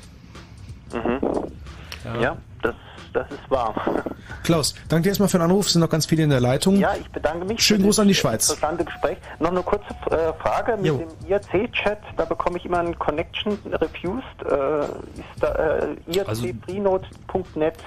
Mhm. 0.94 1.20
Ja. 2.04 2.22
Ja, 2.22 2.38
das, 2.62 2.76
das 3.14 3.32
ist 3.32 3.50
wahr. 3.52 4.04
Klaus, 4.44 4.76
danke 4.88 5.04
dir 5.04 5.10
erstmal 5.10 5.30
für 5.30 5.38
den 5.38 5.44
Anruf. 5.44 5.66
Es 5.68 5.74
sind 5.74 5.82
noch 5.82 5.90
ganz 5.90 6.06
viele 6.06 6.24
in 6.24 6.30
der 6.30 6.40
Leitung. 6.40 6.78
Ja, 6.78 6.96
ich 6.96 7.10
bedanke 7.10 7.46
mich. 7.46 7.62
Schönen 7.62 7.84
Gruß 7.84 8.00
an 8.00 8.08
die 8.08 8.16
Schweiz. 8.16 8.50
Interessante 8.50 8.86
Gespräch. 8.86 9.18
Noch 9.40 9.52
eine 9.52 9.62
kurze 9.62 9.88
äh, 10.10 10.34
Frage 10.42 10.78
mit 10.78 10.86
Jo. 10.86 10.98
dem 10.98 11.10
IRC-Chat. 11.28 12.00
Da 12.16 12.26
bekomme 12.26 12.58
ich 12.58 12.66
immer 12.66 12.80
einen 12.80 12.98
Connection 12.98 13.58
refused. 13.74 14.24
Äh, 14.46 14.84
ist 15.20 15.42
da 15.42 15.52
äh, 15.54 15.96
ircfreenode.net. 16.08 17.14
Also 17.36 17.78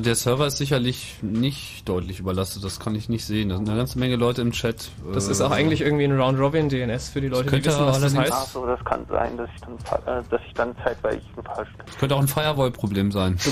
der 0.00 0.14
Server 0.14 0.46
ist 0.46 0.56
sicherlich 0.56 1.16
nicht 1.20 1.86
deutlich 1.88 2.18
überlastet, 2.18 2.64
das 2.64 2.80
kann 2.80 2.94
ich 2.94 3.08
nicht 3.10 3.24
sehen. 3.26 3.50
Da 3.50 3.56
sind 3.56 3.68
eine 3.68 3.76
ganze 3.76 3.98
Menge 3.98 4.16
Leute 4.16 4.40
im 4.40 4.52
Chat. 4.52 4.90
Das 5.12 5.28
Äh, 5.28 5.32
ist 5.32 5.40
auch 5.42 5.50
eigentlich 5.50 5.82
irgendwie 5.82 6.04
ein 6.04 6.18
Round-Robin-DNS 6.18 7.10
für 7.10 7.20
die 7.20 7.28
Leute, 7.28 7.50
die 7.50 7.64
wissen, 7.64 7.84
was 7.84 8.00
das 8.00 8.16
heißt. 8.16 8.32
Ach 8.34 8.46
so, 8.46 8.64
das 8.66 8.82
kann 8.84 9.04
sein, 9.10 9.36
dass 9.36 9.50
ich 9.54 9.60
dann, 9.60 9.74
äh, 9.74 10.22
dass 10.30 10.40
ich 10.46 10.54
dann 10.54 10.74
zeitweilig 10.82 11.22
falsch 11.54 11.68
Das 11.84 11.98
könnte 11.98 12.14
auch 12.16 12.20
ein 12.20 12.28
Firewall-Problem 12.28 13.12
sein. 13.12 13.36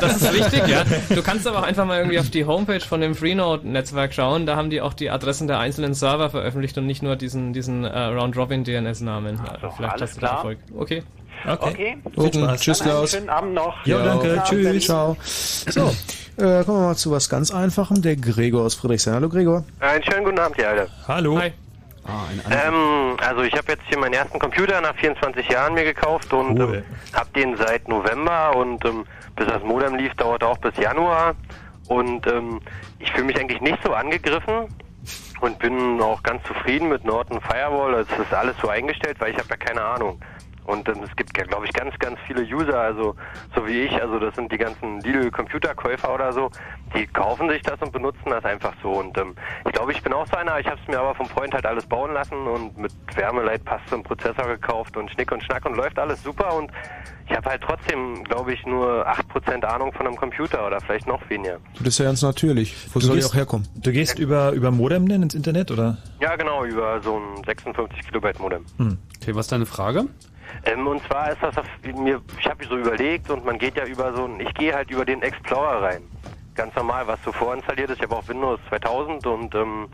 Das 0.00 0.22
ist 0.22 0.32
wichtig, 0.32 0.66
ja. 0.66 0.84
Du 1.08 1.22
kannst 1.22 1.46
aber 1.46 1.58
auch 1.58 1.62
einfach 1.62 1.84
mal 1.84 1.98
irgendwie 1.98 2.18
auf 2.18 2.30
die 2.30 2.44
Homepage 2.44 2.80
von 2.80 3.00
dem 3.00 3.14
Freenode-Netzwerk 3.14 4.14
schauen. 4.14 4.46
Da 4.46 4.56
haben 4.56 4.70
die 4.70 4.80
auch 4.80 4.94
die 4.94 5.10
Adressen 5.10 5.46
der 5.46 5.58
einzelnen 5.58 5.94
Server 5.94 6.30
veröffentlicht 6.30 6.78
und 6.78 6.86
nicht 6.86 7.02
nur 7.02 7.16
diesen, 7.16 7.52
diesen 7.52 7.84
äh, 7.84 7.98
Round-Robin-DNS-Namen. 7.98 9.40
Also 9.40 9.70
vielleicht 9.76 9.92
alles 9.94 10.10
hast 10.10 10.16
du 10.16 10.20
da 10.20 10.26
klar. 10.26 10.36
Erfolg. 10.38 10.58
Okay. 10.76 11.02
Okay. 11.46 11.98
Okay, 12.16 12.56
tschüss, 12.58 12.78
Dann 12.78 12.88
einen 12.90 12.90
Klaus. 12.90 13.10
Schönen 13.12 13.28
Abend 13.30 13.54
noch. 13.54 13.86
Ja, 13.86 14.02
danke. 14.04 14.32
Abend, 14.32 14.44
Tschüss. 14.44 14.84
Ciao. 14.86 15.16
So, 15.22 15.88
äh, 16.36 16.64
kommen 16.64 16.80
wir 16.80 16.86
mal 16.88 16.96
zu 16.96 17.10
was 17.10 17.28
ganz 17.28 17.50
Einfachem. 17.52 18.02
Der 18.02 18.16
Gregor 18.16 18.64
aus 18.64 18.74
Friedrichshain. 18.74 19.14
Hallo, 19.14 19.28
Gregor. 19.28 19.64
Einen 19.80 20.02
schönen 20.02 20.24
guten 20.24 20.38
Abend, 20.38 20.58
ihr 20.58 20.68
alle. 20.68 20.88
Hallo. 21.06 21.38
Hi. 21.38 21.52
Ah, 22.04 22.24
Ähm, 22.50 23.16
also 23.20 23.42
ich 23.42 23.52
habe 23.54 23.72
jetzt 23.72 23.82
hier 23.88 23.98
meinen 23.98 24.14
ersten 24.14 24.38
Computer 24.38 24.80
nach 24.80 24.94
24 24.96 25.46
Jahren 25.48 25.74
mir 25.74 25.84
gekauft 25.84 26.32
und 26.32 26.58
Cool. 26.58 26.76
ähm, 26.76 26.84
habe 27.14 27.28
den 27.36 27.54
seit 27.58 27.86
November 27.86 28.56
und 28.56 28.82
ähm, 28.86 29.04
bis 29.36 29.46
das 29.46 29.62
Modem 29.62 29.94
lief, 29.96 30.14
dauert 30.14 30.42
auch 30.42 30.56
bis 30.56 30.74
Januar 30.78 31.34
und 31.88 32.26
ähm, 32.26 32.60
ich 32.98 33.10
fühle 33.12 33.24
mich 33.24 33.38
eigentlich 33.38 33.60
nicht 33.60 33.78
so 33.84 33.92
angegriffen 33.92 34.68
und 35.42 35.58
bin 35.58 36.00
auch 36.00 36.22
ganz 36.22 36.42
zufrieden 36.44 36.88
mit 36.88 37.04
Norton 37.04 37.40
Firewall. 37.42 37.94
Es 37.94 38.18
ist 38.18 38.32
alles 38.32 38.56
so 38.62 38.68
eingestellt, 38.70 39.16
weil 39.20 39.32
ich 39.32 39.38
habe 39.38 39.48
ja 39.50 39.56
keine 39.56 39.82
Ahnung. 39.82 40.18
Und 40.68 40.86
ähm, 40.88 41.02
es 41.02 41.16
gibt 41.16 41.36
ja, 41.38 41.44
glaube 41.44 41.64
ich, 41.64 41.72
ganz, 41.72 41.98
ganz 41.98 42.18
viele 42.26 42.42
User, 42.42 42.78
also 42.78 43.14
so 43.56 43.66
wie 43.66 43.84
ich, 43.84 44.02
also 44.02 44.18
das 44.18 44.34
sind 44.34 44.52
die 44.52 44.58
ganzen 44.58 45.00
Lidl-Computerkäufer 45.00 46.12
oder 46.14 46.30
so, 46.32 46.50
die 46.94 47.06
kaufen 47.06 47.48
sich 47.48 47.62
das 47.62 47.80
und 47.80 47.90
benutzen 47.90 48.26
das 48.28 48.44
einfach 48.44 48.74
so. 48.82 48.90
Und 48.90 49.16
ähm, 49.16 49.34
ich 49.66 49.72
glaube, 49.72 49.92
ich 49.92 50.02
bin 50.02 50.12
auch 50.12 50.26
so 50.26 50.36
einer, 50.36 50.58
ich 50.60 50.66
habe 50.66 50.78
es 50.82 50.86
mir 50.86 50.98
aber 51.00 51.14
vom 51.14 51.26
Freund 51.26 51.54
halt 51.54 51.64
alles 51.64 51.86
bauen 51.86 52.12
lassen 52.12 52.36
und 52.46 52.76
mit 52.76 52.92
Wärmeleitpaste 53.14 53.94
und 53.96 54.02
Prozessor 54.04 54.46
gekauft 54.46 54.96
und 54.98 55.10
Schnick 55.10 55.32
und 55.32 55.42
Schnack 55.42 55.64
und 55.64 55.74
läuft 55.74 55.98
alles 55.98 56.22
super 56.22 56.54
und 56.54 56.70
ich 57.30 57.36
habe 57.36 57.48
halt 57.50 57.62
trotzdem, 57.62 58.24
glaube 58.24 58.52
ich, 58.52 58.64
nur 58.66 59.06
8% 59.08 59.64
Ahnung 59.64 59.92
von 59.92 60.06
einem 60.06 60.16
Computer 60.16 60.66
oder 60.66 60.80
vielleicht 60.80 61.06
noch 61.06 61.20
weniger. 61.30 61.58
Das 61.78 61.88
ist 61.88 61.98
ja 61.98 62.04
ganz 62.06 62.22
natürlich. 62.22 62.74
Wo 62.94 63.00
Du 63.00 63.06
soll 63.06 63.16
die 63.16 63.20
gehst- 63.22 63.32
auch 63.32 63.36
herkommen? 63.36 63.66
Du 63.76 63.92
gehst 63.92 64.18
über, 64.18 64.52
über 64.52 64.70
Modem 64.70 65.08
denn 65.08 65.22
ins 65.22 65.34
Internet, 65.34 65.70
oder? 65.70 65.98
Ja, 66.20 66.36
genau, 66.36 66.64
über 66.64 67.00
so 67.02 67.18
ein 67.18 67.42
56 67.44 68.06
Kilobyte 68.06 68.38
Modem. 68.40 68.64
Okay, 68.78 69.34
was 69.34 69.46
ist 69.46 69.52
deine 69.52 69.66
Frage? 69.66 70.06
Ähm, 70.64 70.86
und 70.86 71.02
zwar 71.04 71.32
ist 71.32 71.42
das 71.42 71.54
mir, 71.96 72.20
ich 72.40 72.46
habe 72.48 72.64
so 72.66 72.76
überlegt 72.76 73.30
und 73.30 73.44
man 73.44 73.58
geht 73.58 73.76
ja 73.76 73.84
über 73.84 74.12
so 74.14 74.24
ein, 74.24 74.40
ich 74.40 74.52
gehe 74.54 74.74
halt 74.74 74.90
über 74.90 75.04
den 75.04 75.22
Explorer 75.22 75.82
rein. 75.82 76.02
Ganz 76.54 76.74
normal, 76.74 77.06
was 77.06 77.18
so 77.24 77.32
vorinstalliert 77.32 77.90
ist. 77.90 77.96
Ich 77.98 78.02
habe 78.02 78.16
auch 78.16 78.26
Windows 78.28 78.58
2000 78.68 79.26
und 79.26 79.54
ähm, 79.54 79.88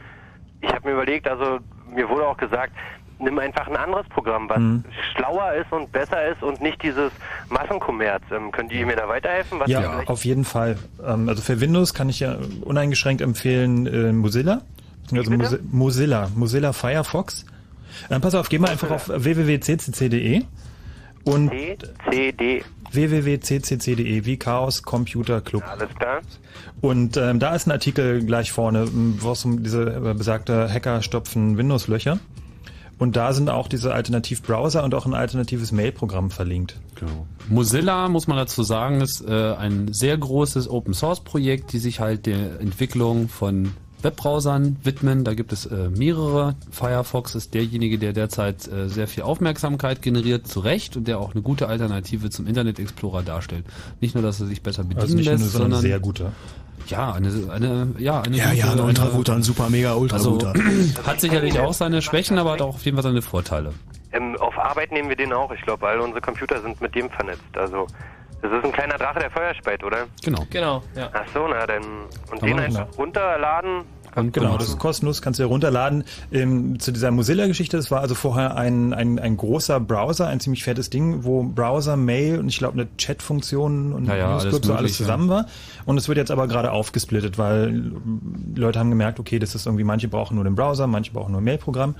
ich 0.60 0.70
habe 0.72 0.86
mir 0.88 0.94
überlegt, 0.94 1.28
also 1.28 1.58
mir 1.94 2.08
wurde 2.08 2.26
auch 2.26 2.36
gesagt, 2.38 2.72
nimm 3.18 3.38
einfach 3.38 3.68
ein 3.68 3.76
anderes 3.76 4.08
Programm, 4.08 4.48
was 4.48 4.58
Mhm. 4.58 4.84
schlauer 5.14 5.52
ist 5.52 5.70
und 5.70 5.92
besser 5.92 6.26
ist 6.26 6.42
und 6.42 6.60
nicht 6.60 6.82
dieses 6.82 7.12
Massenkommerz. 7.48 8.22
Ähm, 8.30 8.50
könnt 8.50 8.72
ihr 8.72 8.84
mir 8.86 8.96
da 8.96 9.08
weiterhelfen? 9.08 9.60
Was 9.60 9.68
Ja, 9.70 10.00
auf 10.06 10.24
jeden 10.24 10.44
Fall. 10.44 10.76
Ähm, 11.06 11.28
also 11.28 11.42
für 11.42 11.60
Windows 11.60 11.94
kann 11.94 12.08
ich 12.08 12.20
ja 12.20 12.36
uneingeschränkt 12.62 13.20
empfehlen 13.22 13.86
äh, 13.86 14.12
Mozilla. 14.12 14.62
Also 15.12 15.30
Mozi- 15.30 15.60
Mozilla, 15.70 16.28
Mozilla 16.34 16.72
Firefox. 16.72 17.44
Ähm, 18.10 18.20
pass 18.20 18.34
auf, 18.34 18.48
geh 18.48 18.58
mal 18.58 18.70
einfach 18.70 18.90
auf 18.90 19.08
www.ccc.de 19.08 20.42
und 21.24 21.50
CD. 22.10 22.62
www.ccc.de 22.92 24.24
wie 24.24 24.36
Chaos 24.36 24.82
Computer 24.82 25.40
Club. 25.40 25.64
Alles 25.66 25.88
klar. 25.94 26.20
Und 26.80 27.16
ähm, 27.16 27.38
da 27.38 27.54
ist 27.54 27.66
ein 27.66 27.72
Artikel 27.72 28.24
gleich 28.24 28.52
vorne, 28.52 28.88
wo 28.92 29.32
es 29.32 29.44
um 29.44 29.62
diese 29.62 29.82
äh, 29.82 30.14
besagte 30.14 30.70
Hacker 30.70 31.02
stopfen 31.02 31.56
Windows-Löcher. 31.56 32.18
Und 32.98 33.16
da 33.16 33.32
sind 33.32 33.50
auch 33.50 33.68
diese 33.68 33.92
Alternativ-Browser 33.92 34.84
und 34.84 34.94
auch 34.94 35.04
ein 35.04 35.14
alternatives 35.14 35.72
Mail-Programm 35.72 36.30
verlinkt. 36.30 36.78
Genau. 36.94 37.26
Mozilla, 37.48 38.08
muss 38.08 38.28
man 38.28 38.36
dazu 38.36 38.62
sagen, 38.62 39.00
ist 39.00 39.20
äh, 39.26 39.54
ein 39.54 39.92
sehr 39.92 40.16
großes 40.16 40.68
Open-Source-Projekt, 40.70 41.72
die 41.72 41.78
sich 41.78 41.98
halt 41.98 42.26
der 42.26 42.60
Entwicklung 42.60 43.28
von 43.28 43.72
Webbrowsern 44.04 44.76
widmen. 44.82 45.24
Da 45.24 45.34
gibt 45.34 45.52
es 45.52 45.66
äh, 45.66 45.88
mehrere. 45.88 46.54
Firefox 46.70 47.34
ist 47.34 47.54
derjenige, 47.54 47.98
der 47.98 48.12
derzeit 48.12 48.68
äh, 48.68 48.88
sehr 48.88 49.08
viel 49.08 49.22
Aufmerksamkeit 49.24 50.02
generiert, 50.02 50.46
zu 50.46 50.60
Recht, 50.60 50.96
und 50.96 51.08
der 51.08 51.18
auch 51.18 51.32
eine 51.34 51.42
gute 51.42 51.68
Alternative 51.68 52.30
zum 52.30 52.46
Internet 52.46 52.78
Explorer 52.78 53.22
darstellt. 53.22 53.64
Nicht 54.00 54.14
nur, 54.14 54.22
dass 54.22 54.40
er 54.40 54.46
sich 54.46 54.62
besser 54.62 54.82
bedienen 54.84 55.00
Also 55.00 55.16
nicht 55.16 55.24
nur, 55.26 55.32
lässt, 55.34 55.50
sondern 55.50 55.70
sondern 55.72 55.80
sehr 55.82 55.98
guter. 56.00 56.32
Ja, 56.88 57.12
eine, 57.14 57.30
eine, 57.50 57.88
ja, 57.98 58.20
eine 58.20 58.36
Ja, 58.36 58.52
ja, 58.52 58.66
ein 58.66 58.70
gute- 58.72 58.84
ultra 58.84 59.06
guter, 59.08 59.34
ein 59.34 59.42
super 59.42 59.70
mega 59.70 59.94
ultra 59.94 60.16
also, 60.16 60.38
hat 61.06 61.20
sicherlich 61.20 61.58
auch 61.58 61.72
seine 61.72 62.02
Schwächen, 62.02 62.36
aber 62.38 62.52
hat 62.52 62.62
auch 62.62 62.74
auf 62.74 62.84
jeden 62.84 62.96
Fall 62.96 63.04
seine 63.04 63.22
Vorteile. 63.22 63.72
Ähm, 64.12 64.36
auf 64.38 64.58
Arbeit 64.58 64.92
nehmen 64.92 65.08
wir 65.08 65.16
den 65.16 65.32
auch. 65.32 65.50
Ich 65.52 65.62
glaube, 65.62 65.86
all 65.88 65.98
unsere 66.00 66.20
Computer 66.20 66.60
sind 66.60 66.80
mit 66.82 66.94
dem 66.94 67.08
vernetzt. 67.10 67.42
Also 67.54 67.86
das 68.44 68.52
ist 68.52 68.64
ein 68.64 68.72
kleiner 68.72 68.98
Drache, 68.98 69.20
der 69.20 69.30
Feuer 69.30 69.54
speit, 69.54 69.82
oder? 69.82 70.06
Genau. 70.22 70.44
Genau, 70.50 70.82
ja. 70.94 71.08
Ach 71.14 71.24
so, 71.32 71.46
na 71.48 71.66
dann. 71.66 71.82
Und 72.30 72.40
Kann 72.40 72.48
den 72.48 72.60
einfach 72.60 72.86
runterladen. 72.98 73.84
Und 74.16 74.32
genau, 74.32 74.56
das 74.56 74.68
ist 74.68 74.78
kostenlos, 74.78 75.22
kannst 75.22 75.40
du 75.40 75.44
ja 75.44 75.48
runterladen. 75.48 76.04
Ähm, 76.30 76.78
zu 76.78 76.92
dieser 76.92 77.10
Mozilla-Geschichte, 77.10 77.76
das 77.76 77.90
war 77.90 78.00
also 78.00 78.14
vorher 78.14 78.56
ein, 78.56 78.92
ein, 78.92 79.18
ein 79.18 79.36
großer 79.36 79.80
Browser, 79.80 80.28
ein 80.28 80.38
ziemlich 80.38 80.62
fettes 80.62 80.88
Ding, 80.88 81.24
wo 81.24 81.42
Browser, 81.42 81.96
Mail 81.96 82.38
und 82.38 82.48
ich 82.48 82.58
glaube 82.58 82.74
eine 82.74 82.96
Chat-Funktion 82.96 83.92
und 83.92 84.06
Ja, 84.06 84.14
ja, 84.14 84.32
Newsgroup 84.34 84.54
alles 84.54 84.66
so 84.66 84.74
alles 84.74 84.96
zusammen 84.98 85.28
war. 85.30 85.46
Und 85.84 85.98
es 85.98 86.06
wird 86.06 86.18
jetzt 86.18 86.30
aber 86.30 86.46
gerade 86.46 86.70
aufgesplittet, 86.70 87.38
weil 87.38 87.90
Leute 88.54 88.78
haben 88.78 88.90
gemerkt, 88.90 89.18
okay, 89.18 89.40
das 89.40 89.54
ist 89.56 89.66
irgendwie, 89.66 89.84
manche 89.84 90.06
brauchen 90.06 90.36
nur 90.36 90.44
den 90.44 90.54
Browser, 90.54 90.86
manche 90.86 91.12
brauchen 91.12 91.32
nur 91.32 91.40
ein 91.40 91.44
Mail-Programm. 91.44 91.96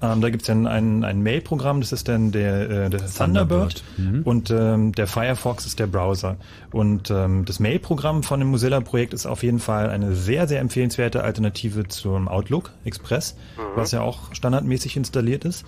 Ähm, 0.00 0.20
da 0.20 0.30
gibt's 0.30 0.46
dann 0.46 0.68
ein, 0.68 1.02
ein 1.02 1.22
Mail-Programm, 1.22 1.80
das 1.80 1.90
ist 1.92 2.06
dann 2.06 2.30
der, 2.30 2.70
äh, 2.70 2.90
der 2.90 3.04
Thunderbird, 3.06 3.82
Mhm. 3.96 4.22
und 4.22 4.48
ähm, 4.50 4.92
der 4.92 5.08
Firefox 5.08 5.66
ist 5.66 5.80
der 5.80 5.88
Browser. 5.88 6.36
Und 6.70 7.10
ähm, 7.10 7.44
das 7.44 7.58
Mail-Programm 7.58 8.22
von 8.22 8.38
dem 8.38 8.50
Mozilla-Projekt 8.50 9.12
ist 9.12 9.26
auf 9.26 9.42
jeden 9.42 9.58
Fall 9.58 9.90
eine 9.90 10.14
sehr, 10.14 10.46
sehr 10.46 10.60
empfehlenswerte 10.60 11.24
Alternative 11.24 11.88
zum 11.88 12.28
Outlook 12.28 12.70
Express, 12.84 13.36
was 13.74 13.90
ja 13.90 14.00
auch 14.02 14.32
standardmäßig 14.34 14.96
installiert 14.96 15.44
ist. 15.44 15.64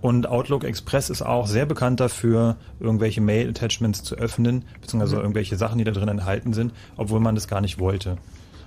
Und 0.00 0.26
Outlook 0.28 0.64
Express 0.64 1.10
ist 1.10 1.22
auch 1.22 1.46
sehr 1.46 1.66
bekannt 1.66 2.00
dafür, 2.00 2.56
irgendwelche 2.80 3.20
Mail-Attachments 3.20 4.04
zu 4.04 4.14
öffnen, 4.14 4.64
beziehungsweise 4.80 5.16
Mhm. 5.16 5.22
irgendwelche 5.22 5.56
Sachen, 5.56 5.78
die 5.78 5.84
da 5.84 5.90
drin 5.92 6.08
enthalten 6.08 6.52
sind, 6.54 6.72
obwohl 6.96 7.20
man 7.20 7.34
das 7.34 7.46
gar 7.48 7.60
nicht 7.60 7.78
wollte. 7.78 8.16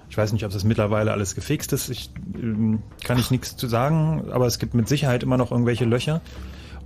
Ich 0.09 0.17
weiß 0.17 0.33
nicht, 0.33 0.43
ob 0.43 0.51
das 0.51 0.63
mittlerweile 0.63 1.11
alles 1.11 1.35
gefixt 1.35 1.71
ist. 1.73 1.89
Ich 1.89 2.09
ähm, 2.35 2.81
kann 3.03 3.19
ich 3.19 3.31
nichts 3.31 3.55
zu 3.55 3.67
sagen, 3.67 4.25
aber 4.31 4.47
es 4.47 4.59
gibt 4.59 4.73
mit 4.73 4.87
Sicherheit 4.87 5.23
immer 5.23 5.37
noch 5.37 5.51
irgendwelche 5.51 5.85
Löcher. 5.85 6.21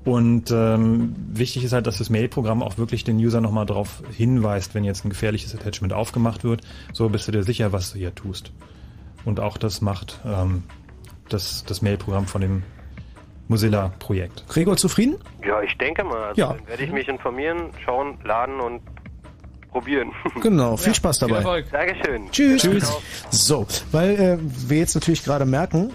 Und 0.06 0.52
ähm, 0.52 1.16
wichtig 1.30 1.64
ist 1.64 1.72
halt, 1.72 1.88
dass 1.88 1.98
das 1.98 2.10
Mail-Programm 2.10 2.62
auch 2.62 2.78
wirklich 2.78 3.06
den 3.06 3.18
User 3.18 3.40
nochmal 3.40 3.66
darauf 3.66 4.04
hinweist, 4.12 4.76
wenn 4.76 4.84
jetzt 4.84 5.06
ein 5.06 5.10
gefährliches 5.10 5.56
Attachment 5.56 5.94
aufgemacht 5.94 6.44
wird. 6.44 6.62
So 6.92 7.08
bist 7.08 7.28
du 7.28 7.32
dir 7.32 7.44
sicher, 7.44 7.72
was 7.72 7.94
du 7.94 8.00
hier 8.00 8.14
tust. 8.14 8.52
Und 9.24 9.40
auch 9.40 9.58
das 9.58 9.80
macht 9.80 10.20
ähm, 10.26 10.64
das, 11.30 11.64
das 11.64 11.82
Mail-Programm 11.82 12.28
von 12.28 12.42
dem 12.42 12.64
Mozilla-Projekt. 13.48 14.46
Gregor 14.50 14.76
zufrieden? 14.76 15.16
Ja, 15.46 15.62
ich 15.62 15.78
denke 15.78 16.04
mal. 16.04 16.24
Also 16.24 16.42
Ja. 16.42 16.54
Dann 16.54 16.68
werde 16.68 16.84
ich 16.84 16.92
mich 16.92 17.08
informieren, 17.08 17.70
schauen, 17.86 18.18
laden 18.26 18.60
und 18.60 18.82
probieren. 19.74 20.12
Genau, 20.42 20.78
viel 20.78 20.96
Spaß 20.96 21.20
dabei. 21.20 21.64
Dankeschön. 21.72 22.32
Tschüss. 22.32 22.62
Tschüss. 22.62 22.92
So, 23.30 23.68
weil 23.92 24.12
äh, 24.12 24.38
wir 24.70 24.78
jetzt 24.78 24.96
natürlich 24.96 25.24
gerade 25.24 25.46
merken, 25.46 25.92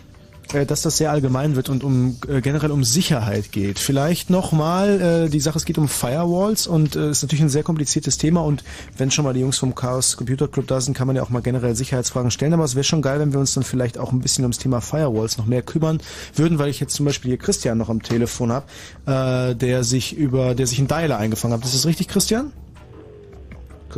äh, 0.52 0.66
dass 0.66 0.82
das 0.82 0.96
sehr 0.96 1.10
allgemein 1.10 1.56
wird 1.56 1.68
und 1.68 1.84
um 1.84 2.16
äh, 2.28 2.40
generell 2.40 2.70
um 2.70 2.84
Sicherheit 2.84 3.52
geht. 3.52 3.78
Vielleicht 3.78 4.30
nochmal 4.30 5.26
äh, 5.26 5.28
die 5.28 5.40
Sache, 5.40 5.58
es 5.58 5.64
geht 5.64 5.78
um 5.78 5.88
Firewalls 5.88 6.66
und 6.66 6.96
es 6.96 7.06
äh, 7.06 7.10
ist 7.10 7.22
natürlich 7.22 7.42
ein 7.42 7.48
sehr 7.48 7.62
kompliziertes 7.62 8.18
Thema 8.18 8.42
und 8.42 8.64
wenn 8.96 9.10
schon 9.10 9.24
mal 9.24 9.34
die 9.34 9.40
Jungs 9.40 9.58
vom 9.58 9.74
Chaos 9.74 10.16
Computer 10.16 10.48
Club 10.48 10.66
da 10.66 10.80
sind, 10.80 10.96
kann 10.96 11.06
man 11.06 11.16
ja 11.16 11.22
auch 11.22 11.28
mal 11.28 11.42
generell 11.42 11.74
Sicherheitsfragen 11.74 12.30
stellen, 12.30 12.54
aber 12.54 12.64
es 12.64 12.74
wäre 12.74 12.84
schon 12.84 13.02
geil, 13.02 13.20
wenn 13.20 13.32
wir 13.32 13.40
uns 13.40 13.54
dann 13.54 13.64
vielleicht 13.64 13.98
auch 13.98 14.12
ein 14.12 14.20
bisschen 14.20 14.44
ums 14.44 14.58
Thema 14.58 14.80
Firewalls 14.80 15.38
noch 15.38 15.46
mehr 15.46 15.62
kümmern 15.62 16.00
würden, 16.34 16.58
weil 16.58 16.70
ich 16.70 16.80
jetzt 16.80 16.94
zum 16.94 17.06
Beispiel 17.06 17.30
hier 17.30 17.38
Christian 17.38 17.78
noch 17.78 17.90
am 17.90 18.02
Telefon 18.02 18.52
habe, 18.52 18.66
äh, 19.06 19.54
der 19.54 19.84
sich 19.84 20.16
über, 20.16 20.54
der 20.54 20.66
sich 20.66 20.78
einen 20.78 20.88
Dialer 20.88 21.18
eingefangen 21.18 21.56
hat. 21.56 21.64
Ist 21.64 21.74
das 21.74 21.86
richtig, 21.86 22.08
Christian? 22.08 22.52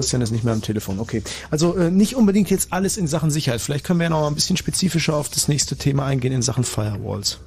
Christian 0.01 0.23
ist 0.23 0.31
nicht 0.31 0.45
mehr 0.45 0.55
am 0.55 0.63
Telefon. 0.63 0.99
Okay. 0.99 1.23
Also 1.51 1.77
äh, 1.77 1.91
nicht 1.91 2.17
unbedingt 2.17 2.49
jetzt 2.49 2.73
alles 2.73 2.97
in 2.97 3.07
Sachen 3.07 3.31
Sicherheit. 3.31 3.61
Vielleicht 3.61 3.85
können 3.85 4.01
wir 4.01 4.05
ja 4.05 4.11
noch 4.11 4.23
mal 4.23 4.29
ein 4.29 4.35
bisschen 4.35 4.57
spezifischer 4.57 5.15
auf 5.15 5.29
das 5.29 5.47
nächste 5.47 5.77
Thema 5.77 6.07
eingehen 6.07 6.33
in 6.33 6.41
Sachen 6.41 6.65
Firewalls. 6.65 7.39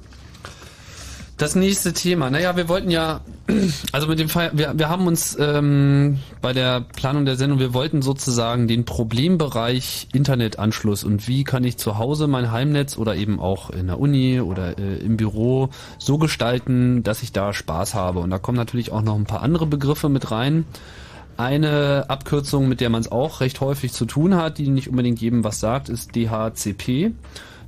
Das 1.36 1.56
nächste 1.56 1.92
Thema. 1.92 2.30
Naja, 2.30 2.56
wir 2.56 2.68
wollten 2.68 2.90
ja, 2.90 3.22
also 3.92 4.06
mit 4.06 4.20
dem 4.20 4.28
Fire, 4.28 4.52
wir, 4.52 4.78
wir 4.78 4.88
haben 4.88 5.08
uns 5.08 5.36
ähm, 5.40 6.20
bei 6.40 6.52
der 6.52 6.80
Planung 6.80 7.24
der 7.24 7.34
Sendung, 7.34 7.58
wir 7.58 7.74
wollten 7.74 8.02
sozusagen 8.02 8.68
den 8.68 8.84
Problembereich 8.84 10.06
Internetanschluss 10.12 11.02
und 11.02 11.26
wie 11.26 11.42
kann 11.42 11.64
ich 11.64 11.76
zu 11.76 11.98
Hause 11.98 12.28
mein 12.28 12.52
Heimnetz 12.52 12.96
oder 12.96 13.16
eben 13.16 13.40
auch 13.40 13.70
in 13.70 13.88
der 13.88 13.98
Uni 13.98 14.40
oder 14.40 14.78
äh, 14.78 14.98
im 14.98 15.16
Büro 15.16 15.70
so 15.98 16.18
gestalten, 16.18 17.02
dass 17.02 17.24
ich 17.24 17.32
da 17.32 17.52
Spaß 17.52 17.94
habe. 17.94 18.20
Und 18.20 18.30
da 18.30 18.38
kommen 18.38 18.56
natürlich 18.56 18.92
auch 18.92 19.02
noch 19.02 19.16
ein 19.16 19.24
paar 19.24 19.42
andere 19.42 19.66
Begriffe 19.66 20.08
mit 20.08 20.30
rein. 20.30 20.64
Eine 21.36 22.04
Abkürzung, 22.08 22.68
mit 22.68 22.80
der 22.80 22.90
man 22.90 23.00
es 23.00 23.10
auch 23.10 23.40
recht 23.40 23.60
häufig 23.60 23.92
zu 23.92 24.04
tun 24.04 24.36
hat, 24.36 24.58
die 24.58 24.68
nicht 24.68 24.88
unbedingt 24.88 25.20
jedem 25.20 25.42
was 25.42 25.58
sagt, 25.58 25.88
ist 25.88 26.14
DHCP. 26.14 27.12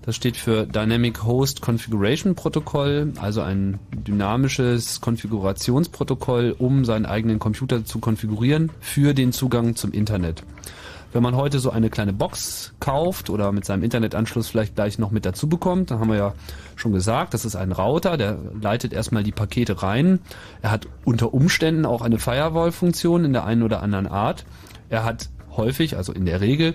Das 0.03 0.15
steht 0.15 0.37
für 0.37 0.67
Dynamic 0.67 1.25
Host 1.25 1.63
Configuration 1.63 2.37
Protocol, 2.37 3.13
also 3.21 3.41
ein 3.41 3.81
dynamisches 3.93 5.01
Konfigurationsprotokoll, 5.01 6.55
um 6.57 6.85
seinen 6.85 7.07
eigenen 7.07 7.41
Computer 7.41 7.85
zu 7.85 7.99
konfigurieren 7.99 8.71
für 8.81 9.15
den 9.15 9.33
Zugang 9.33 9.75
zum 9.75 9.91
Internet. 9.91 10.45
Wenn 11.17 11.23
man 11.23 11.35
heute 11.35 11.61
so 11.61 11.71
eine 11.71 11.89
kleine 11.89 12.13
Box 12.13 12.75
kauft 12.79 13.31
oder 13.31 13.51
mit 13.51 13.65
seinem 13.65 13.83
Internetanschluss 13.83 14.49
vielleicht 14.49 14.75
gleich 14.75 14.99
noch 14.99 15.11
mit 15.11 15.25
dazu 15.25 15.49
bekommt, 15.49 15.91
dann 15.91 15.99
haben 15.99 16.11
wir 16.11 16.19
ja 16.19 16.35
schon 16.75 16.93
gesagt, 16.93 17.33
das 17.33 17.47
ist 17.47 17.57
ein 17.57 17.73
Router, 17.73 18.19
der 18.19 18.37
leitet 18.61 18.93
erstmal 18.93 19.23
die 19.23 19.33
Pakete 19.33 19.83
rein. 19.83 20.21
Er 20.61 20.71
hat 20.71 20.87
unter 21.07 21.33
Umständen 21.33 21.87
auch 21.87 22.03
eine 22.03 22.19
Firewall-Funktion 22.19 23.25
in 23.25 23.33
der 23.33 23.47
einen 23.47 23.63
oder 23.63 23.83
anderen 23.83 24.07
Art. 24.07 24.45
Er 24.91 25.05
hat 25.05 25.31
häufig, 25.57 25.97
also 25.97 26.13
in 26.13 26.27
der 26.27 26.43
Regel, 26.43 26.75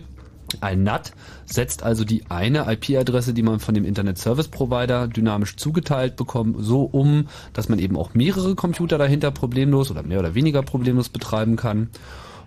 ein 0.59 0.81
NAT 0.81 1.11
setzt 1.45 1.83
also 1.83 2.03
die 2.03 2.25
eine 2.31 2.65
IP-Adresse, 2.67 3.35
die 3.35 3.43
man 3.43 3.59
von 3.59 3.75
dem 3.75 3.85
Internet 3.85 4.17
Service 4.17 4.47
Provider 4.47 5.07
dynamisch 5.07 5.55
zugeteilt 5.55 6.15
bekommt, 6.15 6.55
so 6.61 6.81
um, 6.81 7.27
dass 7.53 7.69
man 7.69 7.77
eben 7.77 7.95
auch 7.95 8.15
mehrere 8.15 8.55
Computer 8.55 8.97
dahinter 8.97 9.29
problemlos 9.29 9.91
oder 9.91 10.01
mehr 10.01 10.17
oder 10.17 10.33
weniger 10.33 10.63
problemlos 10.63 11.09
betreiben 11.09 11.57
kann. 11.57 11.91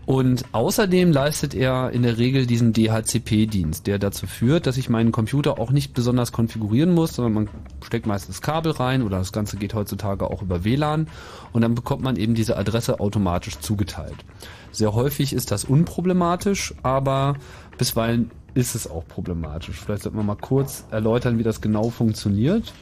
Und 0.07 0.45
außerdem 0.53 1.13
leistet 1.13 1.55
er 1.55 1.91
in 1.91 2.03
der 2.03 2.19
Regel 2.19 2.47
diesen 2.47 2.73
DHCP-Dienst, 2.73 3.87
der 3.87 3.99
dazu 3.99 4.27
führt, 4.27 4.67
dass 4.67 4.77
ich 4.77 4.91
meinen 4.91 5.13
Computer 5.13 5.59
auch 5.59 5.71
nicht 5.71 5.95
besonders 5.95 6.33
konfigurieren 6.33 6.93
muss, 6.93 7.15
sondern 7.15 7.33
man 7.33 7.49
steckt 7.83 8.07
meistens 8.07 8.43
Kabel 8.43 8.73
rein 8.73 9.03
oder 9.03 9.19
das 9.19 9.33
Ganze 9.33 9.57
geht 9.57 9.75
heutzutage 9.75 10.31
auch 10.31 10.43
über 10.43 10.65
WLAN 10.65 11.09
und 11.53 11.63
dann 11.63 11.75
bekommt 11.75 12.03
man 12.03 12.17
eben 12.17 12.35
diese 12.35 12.57
Adresse 12.57 13.01
automatisch 13.01 13.59
zugeteilt. 13.59 14.25
Sehr 14.73 14.93
häufig 14.93 15.33
ist 15.33 15.51
das 15.51 15.65
unproblematisch, 15.65 16.75
aber 16.83 17.37
bisweilen 17.79 18.31
ist 18.55 18.75
es 18.75 18.89
auch 18.89 19.07
problematisch. 19.07 19.81
Vielleicht 19.81 20.03
sollten 20.03 20.19
wir 20.19 20.25
mal 20.25 20.37
kurz 20.37 20.85
erläutern, 20.91 21.39
wie 21.39 21.43
das 21.43 21.61
genau 21.61 21.91
funktioniert. 21.91 22.73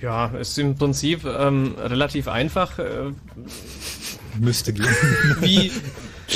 Ja, 0.00 0.30
es 0.34 0.50
ist 0.50 0.58
im 0.58 0.76
Prinzip 0.76 1.24
ähm, 1.24 1.74
relativ 1.78 2.28
einfach. 2.28 2.78
Äh, 2.78 3.12
Müsste 4.38 4.74
gehen. 4.74 4.86
Wie, 5.40 5.72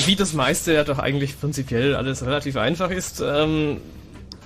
wie 0.07 0.17
das 0.17 0.33
meiste 0.33 0.73
ja 0.73 0.85
doch 0.85 0.99
eigentlich 0.99 1.39
prinzipiell 1.39 1.95
alles 1.95 2.25
relativ 2.25 2.57
einfach 2.57 2.91
ist. 2.91 3.21
Ähm, 3.21 3.79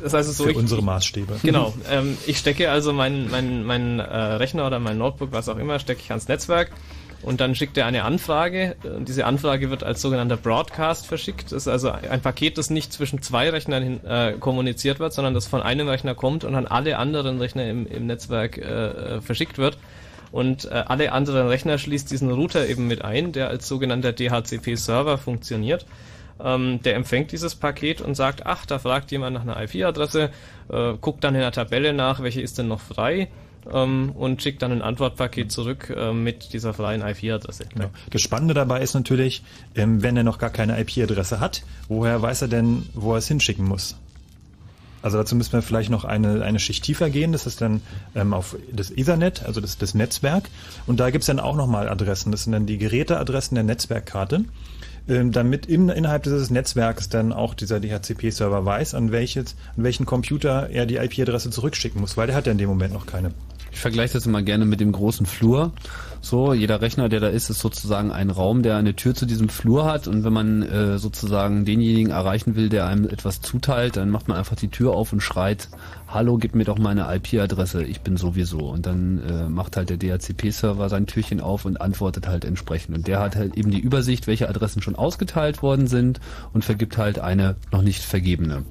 das 0.03 0.13
heißt 0.13 0.35
so, 0.35 0.45
Für 0.45 0.51
ich, 0.51 0.57
unsere 0.57 0.83
Maßstäbe. 0.83 1.37
Genau. 1.43 1.73
Ähm, 1.91 2.17
ich 2.27 2.39
stecke 2.39 2.71
also 2.71 2.93
meinen 2.93 3.31
mein, 3.31 3.65
mein, 3.65 4.01
äh, 4.01 4.05
Rechner 4.05 4.67
oder 4.67 4.79
mein 4.79 4.99
Notebook, 4.99 5.33
was 5.33 5.49
auch 5.49 5.59
immer, 5.59 5.79
stecke 5.79 6.01
ich 6.03 6.11
ans 6.11 6.29
Netzwerk 6.29 6.71
und 7.25 7.41
dann 7.41 7.55
schickt 7.55 7.77
er 7.79 7.87
eine 7.87 8.05
Anfrage. 8.05 8.77
Und 8.85 9.09
diese 9.09 9.25
Anfrage 9.25 9.71
wird 9.71 9.83
als 9.83 10.03
sogenannter 10.03 10.37
Broadcast 10.37 11.07
verschickt. 11.07 11.53
Das 11.53 11.63
ist 11.63 11.69
also 11.69 11.91
ein 11.91 12.21
Paket, 12.21 12.59
das 12.59 12.71
nicht 12.71 12.93
zwischen 12.93 13.23
zwei 13.23 13.49
Rechnern 13.51 13.83
hin, 13.83 14.05
äh, 14.05 14.33
kommuniziert 14.33 14.99
wird, 14.99 15.13
sondern 15.13 15.33
das 15.35 15.47
von 15.47 15.63
einem 15.63 15.89
Rechner 15.89 16.15
kommt 16.15 16.45
und 16.45 16.55
an 16.55 16.67
alle 16.67 16.99
anderen 16.99 17.39
Rechner 17.39 17.69
im, 17.69 17.87
im 17.87 18.07
Netzwerk 18.07 18.59
äh, 18.59 19.21
verschickt 19.21 19.59
wird. 19.59 19.79
Und 20.35 20.65
äh, 20.65 20.83
alle 20.89 21.13
anderen 21.13 21.47
Rechner 21.47 21.79
schließt 21.79 22.11
diesen 22.11 22.29
Router 22.29 22.67
eben 22.67 22.89
mit 22.89 23.05
ein, 23.05 23.31
der 23.31 23.51
als 23.51 23.69
sogenannter 23.69 24.13
DHCP-Server 24.13 25.17
funktioniert. 25.17 25.87
Ähm, 26.43 26.83
der 26.83 26.97
empfängt 26.97 27.31
dieses 27.31 27.55
Paket 27.55 28.01
und 28.01 28.17
sagt, 28.17 28.45
ach, 28.45 28.67
da 28.67 28.81
fragt 28.81 29.13
jemand 29.13 29.35
nach 29.35 29.43
einer 29.43 29.63
IP-Adresse, 29.63 30.31
äh, 30.73 30.95
guckt 31.01 31.23
dann 31.23 31.37
in 31.37 31.41
der 31.41 31.53
Tabelle 31.53 31.93
nach, 31.93 32.21
welche 32.21 32.41
ist 32.41 32.59
denn 32.59 32.67
noch 32.67 32.81
frei 32.81 33.29
ähm, 33.73 34.11
und 34.11 34.43
schickt 34.43 34.61
dann 34.63 34.73
ein 34.73 34.83
Antwortpaket 34.83 35.53
zurück 35.53 35.95
äh, 35.97 36.13
mit 36.13 36.53
dieser 36.53 36.75
freien 36.75 37.03
IP-Adresse. 37.03 37.67
Genau. 37.73 37.91
Das 38.11 38.21
Spannende 38.21 38.55
dabei 38.55 38.81
ist 38.81 38.95
natürlich, 38.95 39.45
ähm, 39.77 40.03
wenn 40.03 40.17
er 40.17 40.25
noch 40.25 40.39
gar 40.39 40.51
keine 40.51 40.81
IP-Adresse 40.81 41.39
hat, 41.39 41.63
woher 41.87 42.21
weiß 42.21 42.43
er 42.43 42.49
denn, 42.49 42.89
wo 42.95 43.13
er 43.13 43.19
es 43.19 43.29
hinschicken 43.29 43.65
muss? 43.69 43.97
Also 45.05 45.19
dazu 45.19 45.37
müssen 45.37 45.53
wir 45.53 45.61
vielleicht 45.61 45.91
noch 45.91 46.07
eine, 46.07 46.43
eine 46.43 46.59
Schicht 46.59 46.83
tiefer 46.83 47.11
gehen. 47.11 47.33
Das 47.33 47.47
ist 47.47 47.61
dann 47.61 47.83
ähm, 48.15 48.33
auf 48.33 48.57
das 48.73 48.91
Ethernet, 48.91 49.45
also 49.45 49.61
das, 49.61 49.77
das 49.77 49.93
Netzwerk. 49.93 50.49
Und 50.87 50.99
da 50.99 51.11
gibt's 51.11 51.27
dann 51.27 51.41
auch 51.41 51.57
nochmal 51.57 51.91
Adressen. 51.91 52.33
Das 52.33 52.45
sind 52.45 52.53
dann 52.53 52.65
die 52.65 52.79
Geräteadressen 52.79 53.55
der 53.55 53.65
Netzwerkkarte. 53.65 54.47
Ähm, 55.07 55.31
damit 55.31 55.67
in, 55.67 55.91
innerhalb 55.91 56.23
dieses 56.23 56.49
Netzwerks 56.49 57.11
dann 57.11 57.35
auch 57.35 57.53
dieser 57.53 57.81
DHCP-Server 57.81 58.65
weiß, 58.65 58.95
an, 58.95 59.13
welches, 59.13 59.57
an 59.77 59.85
welchen 59.85 60.07
Computer 60.07 60.71
er 60.71 60.87
die 60.87 60.97
IP-Adresse 60.97 61.51
zurückschicken 61.51 62.01
muss, 62.01 62.17
weil 62.17 62.27
der 62.27 62.35
hat 62.35 62.47
ja 62.47 62.53
in 62.53 62.59
dem 62.59 62.71
Moment 62.71 62.95
noch 62.95 63.05
keine. 63.05 63.33
Ich 63.73 63.81
vergleiche 63.81 64.15
das 64.15 64.25
immer 64.25 64.41
gerne 64.41 64.65
mit 64.65 64.81
dem 64.81 64.93
großen 64.93 65.27
Flur. 65.27 65.73
So, 66.25 66.55
jeder 66.55 66.81
Rechner, 66.81 67.11
der 67.11 67.21
da 67.21 67.29
ist, 67.29 67.51
ist 67.51 67.59
sozusagen 67.59 68.11
ein 68.11 68.31
Raum, 68.31 68.63
der 68.63 68.77
eine 68.77 68.97
Tür 68.97 69.15
zu 69.15 69.27
diesem 69.27 69.51
Flur 69.51 69.85
hat. 69.85 70.09
Und 70.09 70.25
wenn 70.25 70.33
man 70.33 70.63
äh, 70.63 70.97
sozusagen 70.97 71.67
denjenigen 71.67 72.11
erreichen 72.11 72.57
will, 72.57 72.71
der 72.71 72.87
einem 72.87 73.07
etwas 73.07 73.43
zuteilt, 73.43 73.99
dann 73.99 74.09
macht 74.09 74.27
man 74.27 74.39
einfach 74.39 74.57
die 74.57 74.69
Tür 74.69 74.93
auf 74.95 75.13
und 75.13 75.21
schreit, 75.21 75.69
hallo, 76.09 76.39
gib 76.39 76.55
mir 76.55 76.65
doch 76.65 76.79
meine 76.79 77.15
IP-Adresse, 77.15 77.85
ich 77.85 78.01
bin 78.01 78.17
sowieso. 78.17 78.71
Und 78.71 78.87
dann 78.87 79.23
äh, 79.23 79.51
macht 79.51 79.77
halt 79.77 79.91
der 79.91 79.99
DHCP-Server 79.99 80.89
sein 80.89 81.05
Türchen 81.05 81.43
auf 81.43 81.67
und 81.67 81.83
antwortet 81.83 82.27
halt 82.27 82.47
entsprechend. 82.47 82.97
Und 82.97 83.07
der 83.07 83.21
hat 83.21 83.37
halt 83.37 83.59
eben 83.59 83.71
die 83.71 83.81
Übersicht, 83.81 84.27
welche 84.27 84.49
Adressen 84.49 84.81
schon 84.81 84.97
ausgeteilt 84.97 85.61
worden 85.61 85.89
sind 85.89 86.21
und 86.55 86.65
vergibt 86.65 86.97
halt 86.97 87.19
eine 87.19 87.57
noch 87.71 87.83
nicht 87.83 88.03
vergebene. 88.03 88.65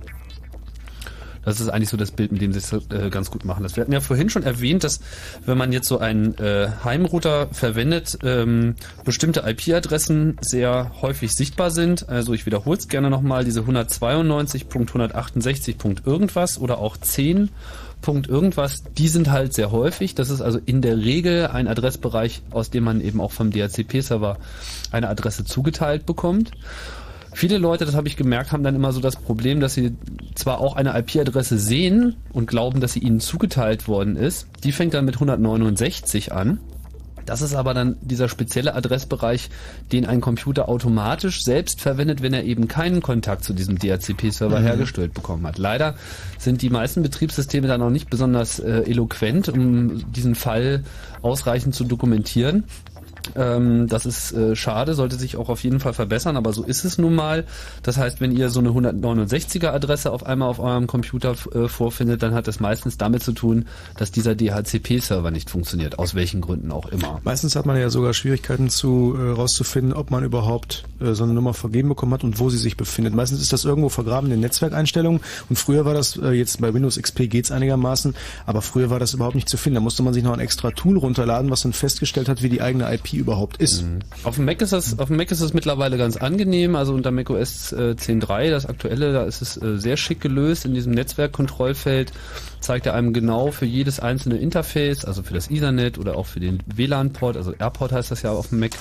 Das 1.45 1.59
ist 1.59 1.69
eigentlich 1.69 1.89
so 1.89 1.97
das 1.97 2.11
Bild, 2.11 2.31
mit 2.31 2.41
dem 2.41 2.53
sie 2.53 2.59
es 2.59 2.71
äh, 2.73 3.09
ganz 3.09 3.31
gut 3.31 3.43
machen. 3.45 3.63
Das 3.63 3.75
wir 3.75 3.81
hatten 3.81 3.93
ja 3.93 4.01
vorhin 4.01 4.29
schon 4.29 4.43
erwähnt, 4.43 4.83
dass 4.83 4.99
wenn 5.45 5.57
man 5.57 5.71
jetzt 5.71 5.87
so 5.87 5.97
einen 5.99 6.37
äh, 6.37 6.69
Heimrouter 6.83 7.47
verwendet, 7.51 8.19
ähm, 8.23 8.75
bestimmte 9.05 9.43
IP-Adressen 9.45 10.37
sehr 10.41 10.91
häufig 11.01 11.33
sichtbar 11.33 11.71
sind. 11.71 12.07
Also 12.09 12.33
ich 12.33 12.45
wiederhole 12.45 12.77
es 12.77 12.87
gerne 12.87 13.09
nochmal, 13.09 13.43
diese 13.43 13.61
192.168. 13.61 16.05
irgendwas 16.05 16.59
oder 16.59 16.77
auch 16.77 16.95
10. 16.97 17.49
Punkt 18.03 18.27
irgendwas, 18.27 18.83
die 18.97 19.07
sind 19.07 19.31
halt 19.31 19.53
sehr 19.53 19.71
häufig. 19.71 20.13
Das 20.13 20.29
ist 20.29 20.41
also 20.41 20.59
in 20.63 20.83
der 20.83 20.97
Regel 20.97 21.47
ein 21.47 21.67
Adressbereich, 21.67 22.43
aus 22.51 22.69
dem 22.69 22.83
man 22.83 23.01
eben 23.01 23.19
auch 23.19 23.31
vom 23.31 23.49
DHCP-Server 23.49 24.37
eine 24.91 25.09
Adresse 25.09 25.45
zugeteilt 25.45 26.05
bekommt. 26.05 26.51
Viele 27.33 27.57
Leute, 27.57 27.85
das 27.85 27.95
habe 27.95 28.07
ich 28.07 28.15
gemerkt, 28.15 28.51
haben 28.51 28.63
dann 28.63 28.75
immer 28.75 28.91
so 28.91 29.01
das 29.01 29.15
Problem, 29.15 29.59
dass 29.59 29.73
sie 29.73 29.95
zwar 30.35 30.59
auch 30.59 30.75
eine 30.75 30.97
IP-Adresse 30.97 31.57
sehen 31.57 32.15
und 32.31 32.47
glauben, 32.47 32.79
dass 32.79 32.93
sie 32.93 32.99
ihnen 32.99 33.19
zugeteilt 33.19 33.87
worden 33.87 34.15
ist. 34.15 34.47
Die 34.63 34.71
fängt 34.71 34.93
dann 34.93 35.05
mit 35.05 35.15
169 35.15 36.31
an. 36.31 36.59
Das 37.25 37.41
ist 37.41 37.55
aber 37.55 37.73
dann 37.73 37.95
dieser 38.01 38.27
spezielle 38.27 38.75
Adressbereich, 38.75 39.49
den 39.91 40.05
ein 40.05 40.21
Computer 40.21 40.67
automatisch 40.67 41.43
selbst 41.43 41.81
verwendet, 41.81 42.21
wenn 42.21 42.33
er 42.33 42.43
eben 42.43 42.67
keinen 42.67 43.01
Kontakt 43.01 43.43
zu 43.43 43.53
diesem 43.53 43.77
DHCP-Server 43.79 44.59
mhm. 44.59 44.63
hergestellt 44.63 45.13
bekommen 45.13 45.47
hat. 45.47 45.57
Leider 45.57 45.95
sind 46.37 46.61
die 46.61 46.69
meisten 46.69 47.01
Betriebssysteme 47.01 47.67
da 47.67 47.77
noch 47.77 47.89
nicht 47.89 48.09
besonders 48.09 48.59
äh, 48.59 48.83
eloquent, 48.85 49.49
um 49.49 50.11
diesen 50.11 50.35
Fall 50.35 50.83
ausreichend 51.21 51.75
zu 51.75 51.85
dokumentieren. 51.85 52.65
Ähm, 53.35 53.87
das 53.87 54.05
ist 54.05 54.31
äh, 54.33 54.55
schade, 54.55 54.93
sollte 54.93 55.15
sich 55.15 55.37
auch 55.37 55.49
auf 55.49 55.63
jeden 55.63 55.79
Fall 55.79 55.93
verbessern, 55.93 56.37
aber 56.37 56.53
so 56.53 56.63
ist 56.63 56.85
es 56.85 56.97
nun 56.97 57.15
mal. 57.15 57.45
Das 57.81 57.97
heißt, 57.97 58.21
wenn 58.21 58.31
ihr 58.31 58.49
so 58.49 58.59
eine 58.59 58.69
169er 58.69 59.69
Adresse 59.69 60.11
auf 60.11 60.25
einmal 60.25 60.49
auf 60.49 60.59
eurem 60.59 60.87
Computer 60.87 61.35
äh, 61.53 61.67
vorfindet, 61.67 62.23
dann 62.23 62.33
hat 62.33 62.47
das 62.47 62.59
meistens 62.59 62.97
damit 62.97 63.23
zu 63.23 63.31
tun, 63.31 63.65
dass 63.97 64.11
dieser 64.11 64.35
DHCP-Server 64.35 65.31
nicht 65.31 65.49
funktioniert, 65.49 65.99
aus 65.99 66.15
welchen 66.15 66.41
Gründen 66.41 66.71
auch 66.71 66.87
immer. 66.87 67.19
Meistens 67.23 67.55
hat 67.55 67.65
man 67.65 67.77
ja 67.77 67.89
sogar 67.89 68.13
Schwierigkeiten 68.13 68.69
zu 68.69 69.15
äh, 69.17 69.93
ob 69.93 70.11
man 70.11 70.23
überhaupt 70.23 70.83
äh, 70.99 71.13
so 71.13 71.23
eine 71.23 71.33
Nummer 71.33 71.53
vergeben 71.53 71.89
bekommen 71.89 72.13
hat 72.13 72.23
und 72.23 72.39
wo 72.39 72.49
sie 72.49 72.57
sich 72.57 72.77
befindet. 72.77 73.13
Meistens 73.13 73.41
ist 73.41 73.53
das 73.53 73.65
irgendwo 73.65 73.89
vergraben 73.89 74.27
in 74.27 74.31
den 74.31 74.39
Netzwerkeinstellungen 74.41 75.21
und 75.49 75.55
früher 75.57 75.85
war 75.85 75.93
das, 75.93 76.17
äh, 76.17 76.31
jetzt 76.31 76.61
bei 76.61 76.73
Windows 76.73 76.99
XP 77.01 77.29
geht's 77.29 77.51
einigermaßen, 77.51 78.15
aber 78.45 78.61
früher 78.61 78.89
war 78.89 78.99
das 78.99 79.13
überhaupt 79.13 79.35
nicht 79.35 79.49
zu 79.49 79.57
finden. 79.57 79.75
Da 79.75 79.81
musste 79.81 80.03
man 80.03 80.13
sich 80.13 80.23
noch 80.23 80.33
ein 80.33 80.39
extra 80.39 80.71
Tool 80.71 80.97
runterladen, 80.97 81.49
was 81.49 81.61
dann 81.61 81.73
festgestellt 81.73 82.29
hat, 82.29 82.41
wie 82.41 82.49
die 82.49 82.61
eigene 82.61 82.91
IP 82.93 83.12
überhaupt 83.17 83.57
ist. 83.57 83.83
Mhm. 83.83 83.99
Auf 84.23 84.35
dem 84.35 84.45
Mac 84.45 84.61
ist 84.61 84.73
das, 84.73 84.99
auf 84.99 85.07
dem 85.07 85.17
Mac 85.17 85.31
ist 85.31 85.41
das 85.41 85.53
mittlerweile 85.53 85.97
ganz 85.97 86.17
angenehm. 86.17 86.75
Also 86.75 86.93
unter 86.93 87.11
macOS 87.11 87.71
äh, 87.71 87.95
10.3, 87.97 88.49
das 88.49 88.65
aktuelle, 88.65 89.13
da 89.13 89.23
ist 89.23 89.41
es 89.41 89.61
äh, 89.61 89.77
sehr 89.77 89.97
schick 89.97 90.21
gelöst. 90.21 90.65
In 90.65 90.73
diesem 90.73 90.93
Netzwerkkontrollfeld 90.93 92.11
zeigt 92.59 92.85
er 92.85 92.93
einem 92.93 93.13
genau 93.13 93.51
für 93.51 93.65
jedes 93.65 93.99
einzelne 93.99 94.37
Interface, 94.37 95.05
also 95.05 95.21
für 95.23 95.33
das 95.33 95.51
Ethernet 95.51 95.97
oder 95.97 96.17
auch 96.17 96.25
für 96.25 96.39
den 96.39 96.59
WLAN-Port, 96.65 97.35
also 97.37 97.53
AirPort 97.53 97.91
heißt 97.91 98.11
das 98.11 98.21
ja 98.21 98.31
auf 98.31 98.49
dem 98.49 98.59
Mac, 98.59 98.71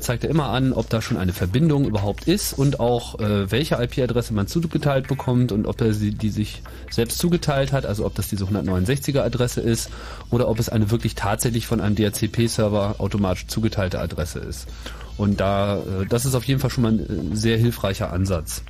zeigt 0.00 0.24
er 0.24 0.30
immer 0.30 0.50
an, 0.50 0.72
ob 0.72 0.90
da 0.90 1.00
schon 1.00 1.16
eine 1.16 1.32
Verbindung 1.32 1.86
überhaupt 1.86 2.28
ist 2.28 2.52
und 2.52 2.78
auch 2.78 3.18
äh, 3.20 3.50
welche 3.50 3.76
IP-Adresse 3.76 4.34
man 4.34 4.46
zugeteilt 4.46 5.08
bekommt 5.08 5.50
und 5.50 5.66
ob 5.66 5.80
er 5.80 5.94
sie, 5.94 6.10
die 6.10 6.28
sich 6.28 6.62
selbst 6.90 7.18
zugeteilt 7.18 7.72
hat, 7.72 7.86
also 7.86 8.04
ob 8.04 8.14
das 8.14 8.28
diese 8.28 8.44
169er 8.44 9.20
Adresse 9.20 9.60
ist 9.60 9.90
oder 10.30 10.48
ob 10.48 10.58
es 10.58 10.68
eine 10.68 10.90
wirklich 10.90 11.14
tatsächlich 11.14 11.66
von 11.66 11.80
einem 11.80 11.96
DHCP-Server 11.96 12.96
automatisch 12.98 13.46
zugeteilte 13.46 13.98
Adresse 13.98 14.40
ist. 14.40 14.66
Und 15.16 15.40
da, 15.40 15.78
äh, 15.78 16.06
das 16.08 16.24
ist 16.24 16.34
auf 16.34 16.44
jeden 16.44 16.60
Fall 16.60 16.70
schon 16.70 16.82
mal 16.82 16.92
ein 16.92 17.32
äh, 17.32 17.36
sehr 17.36 17.56
hilfreicher 17.56 18.12
Ansatz. 18.12 18.62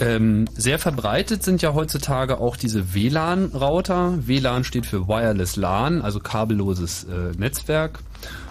Ähm, 0.00 0.46
sehr 0.54 0.78
verbreitet 0.78 1.42
sind 1.42 1.60
ja 1.60 1.74
heutzutage 1.74 2.38
auch 2.38 2.56
diese 2.56 2.94
WLAN-Router. 2.94 4.26
WLAN 4.26 4.64
steht 4.64 4.86
für 4.86 5.08
Wireless 5.08 5.56
LAN, 5.56 6.00
also 6.00 6.20
kabelloses 6.20 7.04
äh, 7.04 7.36
Netzwerk. 7.36 7.98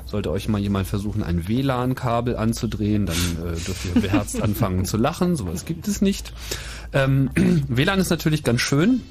Sollte 0.09 0.31
euch 0.31 0.47
mal 0.47 0.59
jemand 0.59 0.87
versuchen, 0.87 1.21
ein 1.21 1.47
WLAN-Kabel 1.47 2.35
anzudrehen, 2.35 3.05
dann 3.05 3.15
äh, 3.15 3.51
dürft 3.59 3.85
ihr 3.85 4.01
beherzt 4.01 4.41
anfangen 4.41 4.85
zu 4.85 4.97
lachen. 4.97 5.35
Sowas 5.35 5.65
gibt 5.65 5.87
es 5.87 6.01
nicht. 6.01 6.33
Ähm, 6.93 7.29
WLAN 7.67 7.99
ist 7.99 8.09
natürlich 8.09 8.43
ganz 8.43 8.61
schön. 8.61 9.01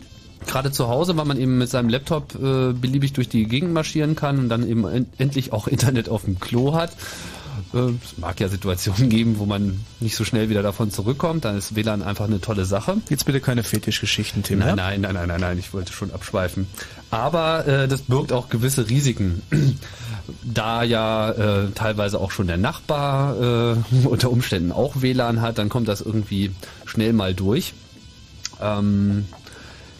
Gerade 0.46 0.70
zu 0.72 0.88
Hause, 0.88 1.16
weil 1.16 1.24
man 1.24 1.38
eben 1.38 1.58
mit 1.58 1.68
seinem 1.68 1.88
Laptop 1.88 2.34
äh, 2.34 2.72
beliebig 2.72 3.12
durch 3.12 3.28
die 3.28 3.44
Gegend 3.46 3.72
marschieren 3.72 4.14
kann 4.16 4.38
und 4.38 4.48
dann 4.48 4.66
eben 4.68 4.86
en 4.86 5.06
endlich 5.18 5.52
auch 5.52 5.66
Internet 5.68 6.08
auf 6.08 6.24
dem 6.24 6.40
Klo 6.40 6.74
hat. 6.74 6.90
Äh, 7.74 7.90
Es 8.04 8.18
mag 8.18 8.40
ja 8.40 8.48
Situationen 8.48 9.08
geben, 9.10 9.38
wo 9.38 9.46
man 9.46 9.84
nicht 10.00 10.16
so 10.16 10.24
schnell 10.24 10.48
wieder 10.48 10.62
davon 10.62 10.90
zurückkommt. 10.90 11.44
Dann 11.44 11.56
ist 11.58 11.74
WLAN 11.76 12.02
einfach 12.02 12.26
eine 12.26 12.40
tolle 12.40 12.64
Sache. 12.64 12.96
Jetzt 13.08 13.24
bitte 13.26 13.40
keine 13.40 13.62
Fetischgeschichten, 13.62 14.42
Tim. 14.42 14.60
Nein, 14.60 14.76
nein, 14.76 15.00
nein, 15.02 15.14
nein, 15.14 15.28
nein, 15.28 15.40
nein, 15.40 15.58
ich 15.58 15.72
wollte 15.74 15.92
schon 15.92 16.12
abschweifen. 16.12 16.66
Aber 17.10 17.66
äh, 17.66 17.88
das 17.88 18.02
birgt 18.02 18.32
auch 18.32 18.48
gewisse 18.48 18.88
Risiken. 18.88 19.42
Da 20.42 20.82
ja 20.82 21.30
äh, 21.30 21.70
teilweise 21.74 22.20
auch 22.20 22.30
schon 22.30 22.46
der 22.46 22.58
Nachbar 22.58 23.36
äh, 23.72 23.76
unter 24.06 24.30
Umständen 24.30 24.72
auch 24.72 25.00
WLAN 25.02 25.40
hat, 25.40 25.58
dann 25.58 25.68
kommt 25.68 25.88
das 25.88 26.00
irgendwie 26.00 26.52
schnell 26.84 27.12
mal 27.12 27.34
durch. 27.34 27.74
Ähm, 28.60 29.26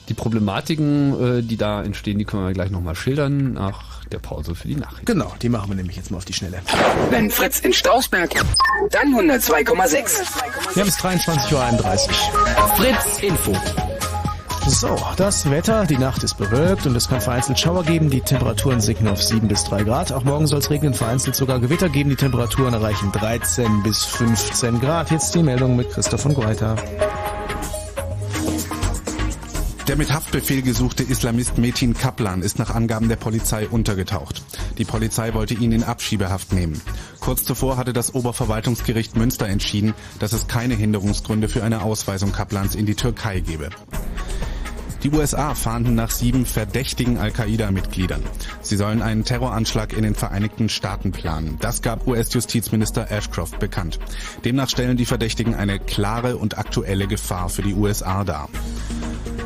die 0.09 0.15
Problematiken, 0.15 1.39
äh, 1.39 1.43
die 1.43 1.57
da 1.57 1.83
entstehen, 1.83 2.19
die 2.19 2.25
können 2.25 2.47
wir 2.47 2.53
gleich 2.53 2.71
nochmal 2.71 2.95
schildern 2.95 3.53
nach 3.55 4.05
der 4.07 4.19
Pause 4.19 4.55
für 4.55 4.69
die 4.69 4.77
Nachricht. 4.77 5.07
Genau, 5.07 5.33
die 5.43 5.49
machen 5.49 5.71
wir 5.71 5.77
nämlich 5.77 5.97
jetzt 5.97 6.11
mal 6.11 6.17
auf 6.17 6.25
die 6.25 6.33
Schnelle. 6.33 6.63
Wenn 7.11 7.31
Fritz 7.31 7.61
in 7.61 7.73
Strausberg, 7.73 8.35
dann 8.91 9.15
102,6. 9.15 10.75
Wir 10.75 10.83
haben 10.83 10.89
es 10.89 10.99
23.31 10.99 11.53
Uhr. 11.53 12.69
Fritz 12.77 13.23
Info. 13.23 13.55
So, 14.69 14.99
das 15.17 15.51
Wetter, 15.51 15.87
die 15.87 15.97
Nacht 15.97 16.23
ist 16.23 16.35
bewölkt 16.35 16.87
und 16.87 16.95
es 16.95 17.09
kann 17.09 17.23
vereinzelt 17.23 17.59
Schauer 17.59 17.85
geben. 17.85 18.11
Die 18.11 18.21
Temperaturen 18.21 18.83
sinken 18.83 19.09
auf 19.09 19.23
7 19.23 19.49
bis 19.49 19.65
3 19.65 19.83
Grad. 19.85 20.13
Auch 20.13 20.25
morgen 20.25 20.47
soll 20.47 20.59
es 20.59 20.69
regnen, 20.69 20.93
vereinzelt 20.93 21.35
sogar 21.37 21.59
Gewitter 21.59 21.89
geben. 21.89 22.11
Die 22.11 22.17
Temperaturen 22.17 22.75
erreichen 22.75 23.11
13 23.11 23.83
bis 23.83 24.05
15 24.05 24.79
Grad. 24.79 25.11
Jetzt 25.11 25.35
die 25.35 25.43
Meldung 25.43 25.75
mit 25.75 25.91
Christoph 25.91 26.21
von 26.21 26.35
Greuter. 26.35 26.77
Der 29.89 29.97
mit 29.97 30.13
Haftbefehl 30.13 30.61
gesuchte 30.61 31.03
Islamist 31.03 31.57
Metin 31.57 31.95
Kaplan 31.95 32.43
ist 32.43 32.59
nach 32.59 32.75
Angaben 32.75 33.09
der 33.09 33.17
Polizei 33.17 33.67
untergetaucht. 33.67 34.43
Die 34.77 34.85
Polizei 34.85 35.33
wollte 35.33 35.55
ihn 35.55 35.73
in 35.73 35.83
Abschiebehaft 35.83 36.53
nehmen. 36.53 36.79
Kurz 37.21 37.43
zuvor 37.43 37.79
hatte 37.79 37.95
das 37.95 38.15
Oberverwaltungsgericht 38.15 39.17
Münster 39.17 39.47
entschieden, 39.47 39.95
dass 40.19 40.35
es 40.35 40.47
keine 40.47 40.75
Hinderungsgründe 40.75 41.49
für 41.49 41.65
eine 41.65 41.81
Ausweisung 41.81 42.33
Kaplans 42.33 42.75
in 42.75 42.85
die 42.85 42.97
Türkei 42.97 43.41
gebe. 43.41 43.71
Die 45.05 45.11
USA 45.11 45.55
fahnden 45.55 45.95
nach 45.95 46.11
sieben 46.11 46.45
verdächtigen 46.45 47.19
Al-Qaida-Mitgliedern. 47.19 48.23
Sie 48.63 48.77
sollen 48.77 49.01
einen 49.01 49.25
Terroranschlag 49.25 49.93
in 49.93 50.03
den 50.03 50.17
Vereinigten 50.17 50.69
Staaten 50.69 51.13
planen. 51.13 51.57
Das 51.61 51.83
gab 51.83 52.07
US-Justizminister 52.09 53.11
Ashcroft 53.11 53.61
bekannt. 53.61 54.01
Demnach 54.45 54.69
stellen 54.69 54.97
die 54.97 55.07
Verdächtigen 55.07 55.55
eine 55.55 55.79
klare 55.79 56.37
und 56.37 56.59
aktuelle 56.59 57.07
Gefahr 57.07 57.49
für 57.49 57.63
die 57.63 57.75
USA 57.75 58.25
dar. 58.25 58.49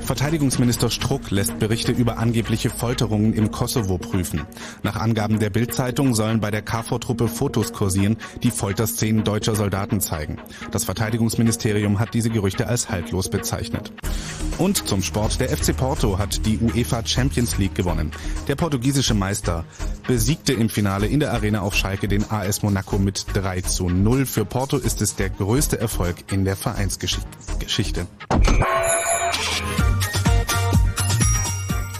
Verteidigungsminister 0.03 0.91
Struck 0.91 1.31
lässt 1.31 1.59
Berichte 1.59 1.93
über 1.93 2.19
angebliche 2.19 2.71
Folterungen 2.71 3.35
im 3.35 3.53
Kosovo 3.53 3.99
prüfen. 3.99 4.43
Nach 4.83 4.97
Angaben 4.97 5.39
der 5.39 5.51
Bild-Zeitung 5.51 6.15
sollen 6.15 6.41
bei 6.41 6.51
der 6.51 6.63
KFOR-Truppe 6.63 7.29
Fotos 7.29 7.73
kursieren, 7.73 8.17
die 8.43 8.51
Folterszenen 8.51 9.23
deutscher 9.23 9.55
Soldaten 9.55 10.01
zeigen. 10.01 10.39
Das 10.73 10.85
Verteidigungsministerium 10.85 12.01
hat 12.01 12.15
diese 12.15 12.31
Gerüchte 12.31 12.67
als 12.67 12.91
haltlos 12.91 13.31
bezeichnet. 13.31 13.93
Und 14.59 14.89
zum 14.89 15.03
Sport. 15.03 15.39
Der 15.43 15.51
FC 15.51 15.77
Porto 15.77 16.19
hat 16.19 16.47
die 16.47 16.61
UEFA 16.61 17.05
Champions 17.05 17.59
League 17.59 17.75
gewonnen. 17.75 18.13
Der 18.47 18.55
portugiesische 18.55 19.13
Meister 19.13 19.65
besiegte 20.07 20.53
im 20.53 20.69
Finale 20.69 21.09
in 21.09 21.19
der 21.19 21.33
Arena 21.33 21.63
auf 21.63 21.75
Schalke 21.75 22.07
den 22.07 22.31
AS 22.31 22.63
Monaco 22.63 22.97
mit 22.97 23.27
3 23.35 23.63
zu 23.63 23.89
0. 23.89 24.25
Für 24.25 24.45
Porto 24.45 24.77
ist 24.77 25.03
es 25.03 25.17
der 25.17 25.31
größte 25.31 25.81
Erfolg 25.81 26.31
in 26.31 26.45
der 26.45 26.55
Vereinsgeschichte. 26.55 28.07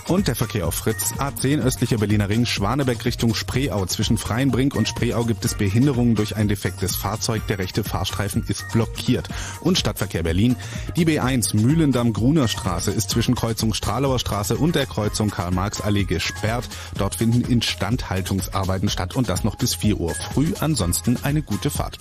Und 0.09 0.29
der 0.29 0.35
Verkehr 0.35 0.67
auf 0.67 0.75
Fritz. 0.75 1.15
A10 1.19 1.63
östlicher 1.63 1.99
Berliner 1.99 2.29
Ring, 2.29 2.45
Schwaneberg 2.45 3.05
Richtung 3.05 3.35
Spreeau. 3.35 3.87
Zwischen 3.87 4.19
Freienbrink 4.19 4.75
und 4.75 4.89
Spreeau 4.89 5.25
gibt 5.25 5.45
es 5.45 5.55
Behinderungen 5.55 6.15
durch 6.15 6.37
ein 6.37 6.49
defektes 6.49 6.97
Fahrzeug. 6.97 7.47
Der 7.47 7.59
rechte 7.59 7.85
Fahrstreifen 7.85 8.45
ist 8.49 8.71
blockiert. 8.73 9.29
Und 9.61 9.79
Stadtverkehr 9.79 10.23
Berlin. 10.23 10.57
Die 10.97 11.07
B1 11.07 11.57
Mühlendamm-Gruner 11.57 12.49
Straße 12.49 12.91
ist 12.91 13.11
zwischen 13.11 13.35
Kreuzung 13.35 13.75
Stralauer 13.75 14.19
Straße 14.19 14.57
und 14.57 14.75
der 14.75 14.87
Kreuzung 14.87 15.31
Karl-Marx-Allee 15.31 16.05
gesperrt. 16.05 16.69
Dort 16.99 17.15
finden 17.17 17.43
Instandhaltungsarbeiten 17.43 18.89
statt 18.89 19.15
und 19.15 19.29
das 19.29 19.45
noch 19.45 19.57
bis 19.57 19.75
4 19.75 19.99
Uhr 19.99 20.15
früh. 20.15 20.53
Ansonsten 20.61 21.19
eine 21.23 21.43
gute 21.43 21.71
Fahrt. 21.71 21.99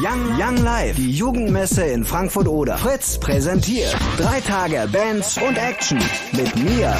Young, 0.00 0.38
Young 0.38 0.58
Live, 0.58 0.94
die 0.94 1.10
Jugendmesse 1.10 1.82
in 1.84 2.04
Frankfurt-Oder. 2.04 2.78
Fritz 2.78 3.18
präsentiert 3.18 3.96
drei 4.16 4.40
Tage 4.40 4.88
Bands 4.92 5.36
und 5.38 5.58
Action 5.58 5.98
mit 6.32 6.54
mir 6.54 6.94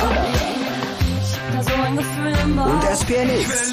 und 1.48 2.82
SPNX. 2.96 3.72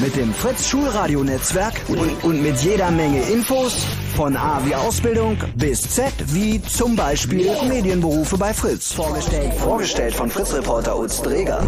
Mit 0.00 0.16
dem 0.16 0.32
Fritz 0.32 0.68
Schulradio-Netzwerk 0.68 1.74
und, 1.88 2.24
und 2.24 2.42
mit 2.42 2.56
jeder 2.58 2.90
Menge 2.90 3.22
Infos 3.22 3.84
von 4.16 4.36
A 4.36 4.60
wie 4.64 4.74
Ausbildung 4.74 5.36
bis 5.56 5.82
Z 5.82 6.12
wie 6.26 6.62
zum 6.62 6.96
Beispiel 6.96 7.50
Medienberufe 7.68 8.36
bei 8.36 8.52
Fritz. 8.54 8.92
Vorgestellt, 8.92 9.54
vorgestellt 9.54 10.14
von 10.14 10.30
Fritz-Reporter 10.30 10.98
Utz 10.98 11.22
Dreger. 11.22 11.60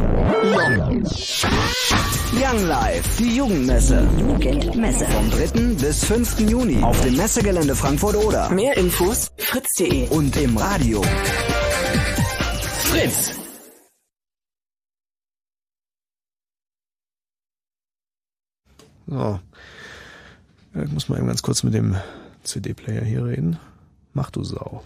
Young 2.32 2.66
Life, 2.66 3.02
die 3.18 3.36
Jugendmesse. 3.36 4.06
Jugendmesse. 4.18 5.06
Vom 5.06 5.30
3. 5.30 5.74
bis 5.74 6.04
5. 6.04 6.40
Juni 6.40 6.82
auf 6.82 7.00
dem 7.00 7.16
Messegelände 7.16 7.74
Frankfurt-Oder. 7.74 8.50
Mehr 8.50 8.76
Infos 8.76 9.32
fritz.de. 9.36 10.08
Und 10.08 10.36
im 10.36 10.56
Radio. 10.56 11.02
Fritz. 12.84 13.39
So. 19.10 19.40
Ich 20.72 20.92
muss 20.92 21.08
mal 21.08 21.18
eben 21.18 21.26
ganz 21.26 21.42
kurz 21.42 21.64
mit 21.64 21.74
dem 21.74 21.96
CD-Player 22.44 23.04
hier 23.04 23.24
reden. 23.24 23.58
Mach 24.14 24.30
du 24.30 24.44
Sau. 24.44 24.84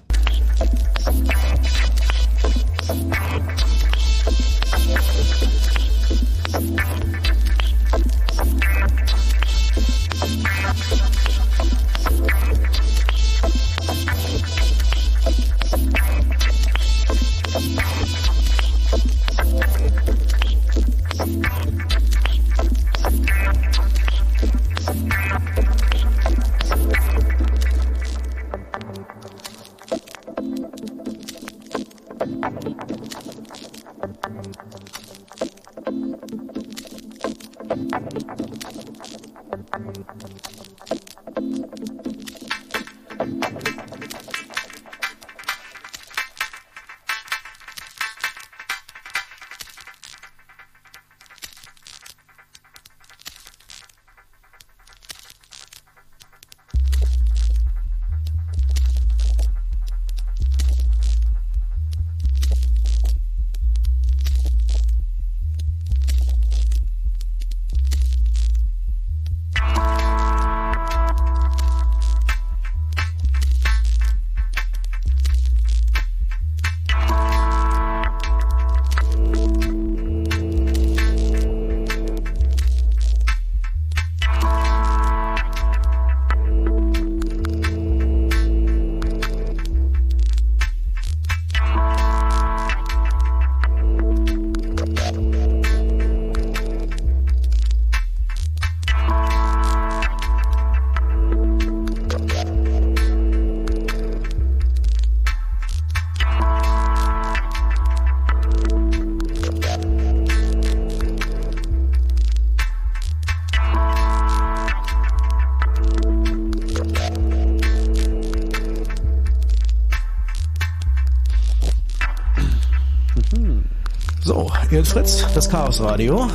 Ist 124.84 124.92
Fritz, 124.92 125.26
das 125.34 125.48
Chaos 125.48 125.80
Radio. 125.80 126.28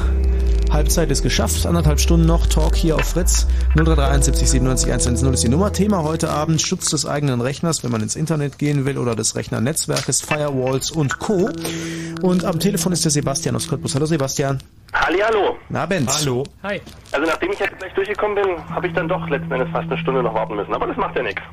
Halbzeit 0.71 1.11
ist 1.11 1.21
geschafft, 1.21 1.67
anderthalb 1.67 1.99
Stunden 1.99 2.25
noch 2.25 2.47
Talk 2.47 2.75
hier 2.75 2.95
auf 2.95 3.03
Fritz. 3.03 3.45
0331 3.75 4.25
70 4.25 4.49
97 4.49 4.91
110 4.91 5.33
ist 5.33 5.43
die 5.43 5.49
Nummer. 5.49 5.71
Thema 5.71 6.01
heute 6.01 6.31
Abend 6.31 6.59
Schutz 6.59 6.89
des 6.89 7.05
eigenen 7.05 7.41
Rechners, 7.41 7.83
wenn 7.83 7.91
man 7.91 8.01
ins 8.01 8.15
Internet 8.15 8.57
gehen 8.57 8.85
will 8.85 8.97
oder 8.97 9.15
des 9.15 9.35
Rechnernetzwerkes, 9.35 10.21
Firewalls 10.21 10.89
und 10.89 11.19
Co. 11.19 11.51
Und 12.23 12.43
am 12.43 12.59
Telefon 12.59 12.91
ist 12.91 13.05
der 13.05 13.11
Sebastian 13.11 13.55
aus 13.55 13.67
Cottbus. 13.67 13.93
Hallo 13.93 14.07
Sebastian. 14.07 14.57
Hallihallo. 14.93 15.57
Na 15.69 15.85
Benz. 15.85 16.21
Hallo. 16.21 16.43
Hi. 16.63 16.81
Also 17.11 17.27
nachdem 17.27 17.51
ich 17.51 17.59
jetzt 17.59 17.77
gleich 17.77 17.93
durchgekommen 17.93 18.33
bin, 18.33 18.67
habe 18.73 18.87
ich 18.87 18.93
dann 18.93 19.07
doch 19.07 19.29
letzten 19.29 19.51
Endes 19.51 19.69
fast 19.69 19.91
eine 19.91 19.99
Stunde 19.99 20.23
noch 20.23 20.33
warten 20.33 20.55
müssen. 20.55 20.73
Aber 20.73 20.87
das 20.87 20.97
macht 20.97 21.15
ja 21.15 21.21
nichts. 21.21 21.43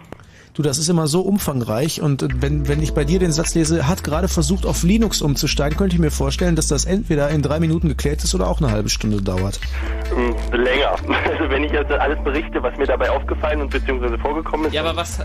Du, 0.57 0.63
das 0.63 0.79
ist 0.79 0.89
immer 0.89 1.07
so 1.07 1.21
umfangreich 1.21 2.01
und 2.01 2.27
wenn, 2.41 2.67
wenn 2.67 2.83
ich 2.83 2.95
bei 2.95 3.05
dir 3.05 3.19
den 3.19 3.31
Satz 3.31 3.55
lese, 3.55 3.87
hat 3.87 4.03
gerade 4.03 4.27
versucht 4.27 4.65
auf 4.65 4.85
Linux 4.85 5.21
umzusteigen, 5.21 5.77
könnte 5.77 5.97
ich 5.97 6.01
mir 6.01 6.11
vorstellen, 6.11 6.57
dass 6.57 6.67
das 6.67 6.87
entweder 6.87 7.29
in 7.29 7.43
drei 7.43 7.61
Minuten 7.61 7.89
geklärt 7.89 8.25
ist 8.25 8.35
oder 8.35 8.49
auch 8.49 8.63
eine 8.63 8.71
halbe 8.71 8.89
Stunde 8.89 9.21
dauert. 9.21 9.61
Hm, 10.09 10.35
länger. 10.53 10.97
Also 11.37 11.51
wenn 11.51 11.65
ich 11.65 11.73
jetzt 11.73 11.91
alles 11.91 12.19
berichte, 12.25 12.63
was 12.63 12.77
mir 12.79 12.87
dabei 12.87 13.11
aufgefallen 13.11 13.61
und 13.61 13.71
beziehungsweise 13.71 14.17
vorgekommen 14.19 14.67
ist. 14.67 14.73
Ja, 14.73 14.83
aber 14.83 14.97
was, 14.97 15.19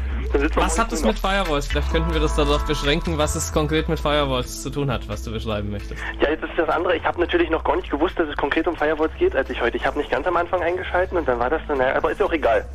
was 0.56 0.80
hat 0.80 0.92
es 0.92 1.04
mit 1.04 1.20
Firewalls? 1.20 1.68
Vielleicht 1.68 1.92
könnten 1.92 2.14
wir 2.14 2.20
das 2.20 2.36
darauf 2.36 2.66
beschränken, 2.66 3.18
was 3.18 3.36
es 3.36 3.52
konkret 3.52 3.90
mit 3.90 4.00
Firewalls 4.00 4.62
zu 4.62 4.70
tun 4.70 4.92
hat, 4.92 5.08
was 5.08 5.24
du 5.24 5.32
beschreiben 5.32 5.72
möchtest. 5.72 6.02
Ja, 6.20 6.30
jetzt 6.30 6.44
ist 6.44 6.54
das 6.58 6.70
andere. 6.70 6.96
Ich 6.96 7.04
habe 7.04 7.20
natürlich 7.20 7.50
noch 7.50 7.64
gar 7.64 7.76
nicht 7.76 7.90
gewusst, 7.90 8.18
dass 8.18 8.28
es 8.28 8.38
konkret 8.38 8.68
um 8.68 8.76
Firewalls 8.76 9.12
geht, 9.18 9.36
als 9.36 9.50
ich 9.50 9.62
heute. 9.62 9.78
Ich 9.78 9.86
habe 9.86 9.98
nicht 9.98 10.12
ganz 10.12 10.26
am 10.28 10.38
Anfang 10.38 10.62
eingeschalten 10.62 11.18
und 11.18 11.28
dann 11.28 11.40
war 11.40 11.50
das 11.50 11.62
dann, 11.68 11.78
naja, 11.78 11.96
aber 11.96 12.12
ist 12.12 12.20
ja 12.20 12.26
auch 12.26 12.34
egal. 12.34 12.66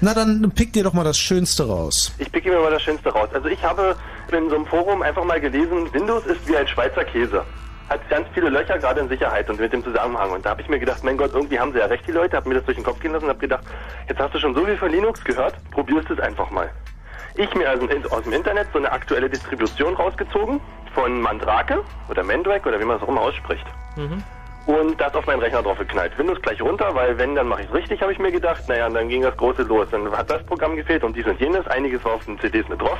Na 0.00 0.14
dann 0.14 0.50
pick 0.54 0.72
dir 0.72 0.84
doch 0.84 0.92
mal 0.92 1.04
das 1.04 1.18
Schönste 1.18 1.66
raus. 1.66 2.12
Ich 2.18 2.30
picke 2.32 2.50
mir 2.50 2.58
mal 2.58 2.70
das 2.70 2.82
Schönste 2.82 3.10
raus. 3.10 3.28
Also 3.34 3.48
ich 3.48 3.62
habe 3.62 3.96
in 4.32 4.48
so 4.48 4.56
einem 4.56 4.66
Forum 4.66 5.02
einfach 5.02 5.24
mal 5.24 5.40
gelesen, 5.40 5.92
Windows 5.92 6.24
ist 6.26 6.46
wie 6.48 6.56
ein 6.56 6.66
Schweizer 6.68 7.04
Käse. 7.04 7.44
Hat 7.88 8.08
ganz 8.08 8.26
viele 8.32 8.50
Löcher, 8.50 8.78
gerade 8.78 9.00
in 9.00 9.08
Sicherheit 9.08 9.50
und 9.50 9.58
mit 9.58 9.72
dem 9.72 9.82
Zusammenhang. 9.82 10.30
Und 10.30 10.46
da 10.46 10.50
habe 10.50 10.62
ich 10.62 10.68
mir 10.68 10.78
gedacht, 10.78 11.02
mein 11.02 11.16
Gott, 11.16 11.32
irgendwie 11.34 11.58
haben 11.58 11.72
sie 11.72 11.80
ja 11.80 11.86
recht, 11.86 12.06
die 12.06 12.12
Leute. 12.12 12.36
Habe 12.36 12.48
mir 12.48 12.54
das 12.54 12.64
durch 12.64 12.76
den 12.76 12.84
Kopf 12.84 13.00
gehen 13.00 13.12
lassen 13.12 13.24
und 13.24 13.30
habe 13.30 13.40
gedacht, 13.40 13.64
jetzt 14.08 14.20
hast 14.20 14.32
du 14.32 14.38
schon 14.38 14.54
so 14.54 14.64
viel 14.64 14.76
von 14.76 14.90
Linux 14.90 15.22
gehört, 15.24 15.54
probierst 15.72 16.08
es 16.08 16.20
einfach 16.20 16.50
mal. 16.50 16.70
Ich 17.36 17.54
mir 17.54 17.68
also 17.68 17.86
aus 18.10 18.22
dem 18.24 18.32
Internet 18.32 18.68
so 18.72 18.78
eine 18.78 18.90
aktuelle 18.90 19.28
Distribution 19.30 19.94
rausgezogen 19.94 20.60
von 20.94 21.20
Mandrake 21.20 21.82
oder 22.08 22.22
Mandrake 22.22 22.68
oder 22.68 22.80
wie 22.80 22.84
man 22.84 22.96
es 22.96 23.02
auch 23.02 23.08
immer 23.08 23.20
ausspricht. 23.22 23.66
und 24.66 25.00
das 25.00 25.14
auf 25.14 25.26
meinen 25.26 25.40
Rechner 25.40 25.62
drauf 25.62 25.78
geknallt. 25.78 26.16
Windows 26.18 26.40
gleich 26.42 26.60
runter, 26.62 26.94
weil 26.94 27.16
wenn, 27.18 27.34
dann 27.34 27.48
mache 27.48 27.62
ich 27.62 27.68
es 27.68 27.74
richtig, 27.74 28.02
habe 28.02 28.12
ich 28.12 28.18
mir 28.18 28.30
gedacht. 28.30 28.62
Naja, 28.68 28.86
und 28.86 28.94
dann 28.94 29.08
ging 29.08 29.22
das 29.22 29.36
Große 29.36 29.62
los. 29.62 29.88
Dann 29.90 30.10
hat 30.12 30.30
das 30.30 30.44
Programm 30.44 30.76
gefehlt 30.76 31.02
und 31.02 31.16
dies 31.16 31.26
und 31.26 31.40
jenes. 31.40 31.66
Einiges 31.66 32.04
war 32.04 32.14
auf 32.14 32.24
den 32.24 32.38
CDs 32.38 32.68
mit 32.68 32.80
drauf, 32.80 32.98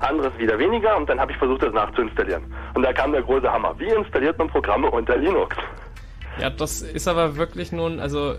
anderes 0.00 0.32
wieder 0.38 0.58
weniger 0.58 0.96
und 0.96 1.08
dann 1.08 1.20
habe 1.20 1.32
ich 1.32 1.38
versucht, 1.38 1.62
das 1.62 1.72
nachzuinstallieren. 1.72 2.44
Und 2.74 2.82
da 2.82 2.92
kam 2.92 3.12
der 3.12 3.22
große 3.22 3.52
Hammer. 3.52 3.74
Wie 3.78 3.88
installiert 3.88 4.38
man 4.38 4.48
Programme 4.48 4.90
unter 4.90 5.16
Linux? 5.16 5.56
Ja, 6.40 6.50
das 6.50 6.82
ist 6.82 7.08
aber 7.08 7.36
wirklich 7.36 7.72
nun, 7.72 8.00
also 8.00 8.34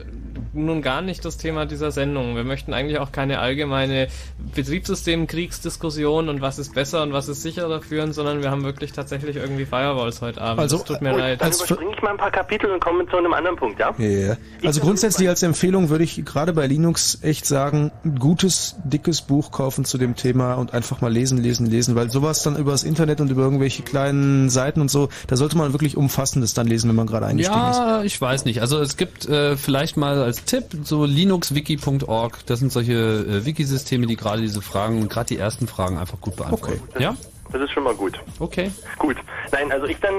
nun 0.53 0.81
gar 0.81 1.01
nicht 1.01 1.25
das 1.25 1.37
Thema 1.37 1.65
dieser 1.65 1.91
Sendung. 1.91 2.35
Wir 2.35 2.43
möchten 2.43 2.73
eigentlich 2.73 2.99
auch 2.99 3.11
keine 3.11 3.39
allgemeine 3.39 4.07
Betriebssystemkriegsdiskussion 4.55 6.29
und 6.29 6.41
was 6.41 6.59
ist 6.59 6.73
besser 6.75 7.03
und 7.03 7.13
was 7.13 7.27
ist 7.27 7.41
sicherer 7.41 7.81
führen, 7.81 8.13
sondern 8.13 8.41
wir 8.41 8.51
haben 8.51 8.63
wirklich 8.63 8.91
tatsächlich 8.93 9.35
irgendwie 9.35 9.65
Firewalls 9.65 10.21
heute 10.21 10.41
Abend. 10.41 10.61
Also, 10.61 10.77
das 10.77 10.85
tut 10.85 11.01
mir 11.01 11.17
leid. 11.17 11.41
dann 11.41 11.51
überspringe 11.51 11.91
ich 11.95 12.01
mal 12.01 12.11
ein 12.11 12.17
paar 12.17 12.31
Kapitel 12.31 12.69
und 12.69 12.79
komme 12.79 13.07
zu 13.07 13.17
einem 13.17 13.33
anderen 13.33 13.57
Punkt, 13.57 13.79
ja? 13.79 13.93
Ja. 13.97 14.37
Also 14.63 14.81
grundsätzlich 14.81 15.27
als 15.27 15.43
Empfehlung 15.43 15.89
würde 15.89 16.03
ich 16.03 16.23
gerade 16.23 16.53
bei 16.53 16.67
Linux 16.67 17.19
echt 17.23 17.45
sagen, 17.45 17.91
ein 18.05 18.19
gutes, 18.19 18.75
dickes 18.83 19.21
Buch 19.21 19.51
kaufen 19.51 19.85
zu 19.85 19.97
dem 19.97 20.15
Thema 20.15 20.53
und 20.55 20.73
einfach 20.73 21.01
mal 21.01 21.11
lesen, 21.11 21.37
lesen, 21.37 21.65
lesen, 21.65 21.95
weil 21.95 22.09
sowas 22.09 22.43
dann 22.43 22.55
über 22.57 22.71
das 22.71 22.83
Internet 22.83 23.21
und 23.21 23.31
über 23.31 23.43
irgendwelche 23.43 23.83
kleinen 23.83 24.49
Seiten 24.49 24.81
und 24.81 24.91
so, 24.91 25.09
da 25.27 25.35
sollte 25.35 25.57
man 25.57 25.73
wirklich 25.73 25.97
Umfassendes 25.97 26.53
dann 26.53 26.67
lesen, 26.67 26.89
wenn 26.89 26.95
man 26.95 27.07
gerade 27.07 27.25
eingestiegen 27.25 27.69
ist. 27.69 27.79
Ja, 27.83 28.01
ich 28.01 28.19
weiß 28.19 28.45
nicht. 28.45 28.61
Also 28.61 28.79
es 28.79 28.95
gibt 28.95 29.27
äh, 29.27 29.57
vielleicht 29.57 29.97
mal 29.97 30.23
als 30.23 30.45
Tipp 30.45 30.63
so 30.83 31.03
linuxwiki.org. 31.03 32.45
Das 32.45 32.59
sind 32.59 32.71
solche 32.71 32.93
äh, 32.93 33.45
Wikisysteme, 33.45 34.07
die 34.07 34.15
gerade 34.15 34.41
diese 34.41 34.61
Fragen 34.61 35.01
und 35.01 35.09
gerade 35.09 35.27
die 35.27 35.37
ersten 35.37 35.67
Fragen 35.67 35.97
einfach 35.97 36.21
gut 36.21 36.37
beantworten. 36.37 36.81
Ja? 36.97 37.15
Das 37.51 37.61
ist 37.61 37.71
schon 37.71 37.83
mal 37.83 37.93
gut. 37.93 38.17
Okay. 38.39 38.71
Gut. 38.97 39.17
Nein, 39.51 39.69
also 39.71 39.85
ich 39.85 39.99
dann 39.99 40.13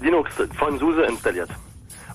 Linux 0.00 0.30
von 0.56 0.78
SUSE 0.78 1.02
installiert. 1.02 1.50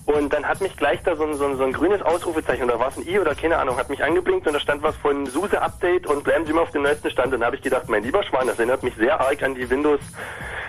Und 0.06 0.32
dann 0.32 0.46
hat 0.46 0.62
mich 0.62 0.74
gleich 0.76 1.02
da 1.02 1.14
so 1.14 1.24
ein, 1.24 1.36
so 1.36 1.44
ein, 1.44 1.58
so 1.58 1.64
ein 1.64 1.72
grünes 1.72 2.00
Ausrufezeichen, 2.00 2.64
oder 2.64 2.78
war 2.78 2.88
es 2.88 2.96
ein 2.96 3.06
I 3.06 3.18
oder 3.18 3.34
keine 3.34 3.58
Ahnung, 3.58 3.76
hat 3.76 3.90
mich 3.90 4.02
angeblinkt 4.02 4.46
und 4.46 4.54
da 4.54 4.60
stand 4.60 4.82
was 4.82 4.96
von 4.96 5.26
SUSE 5.26 5.60
Update 5.60 6.06
und 6.06 6.24
bleiben 6.24 6.46
Sie 6.46 6.52
mal 6.52 6.62
auf 6.62 6.70
dem 6.70 6.82
neuesten 6.82 7.10
Stand. 7.10 7.34
Und 7.34 7.40
da 7.40 7.46
habe 7.46 7.56
ich 7.56 7.62
gedacht, 7.62 7.88
mein 7.88 8.02
lieber 8.02 8.22
Schwan, 8.22 8.46
das 8.46 8.58
erinnert 8.58 8.82
mich 8.82 8.94
sehr 8.94 9.20
arg 9.20 9.42
an 9.42 9.54
die 9.56 9.68
Windows 9.68 10.00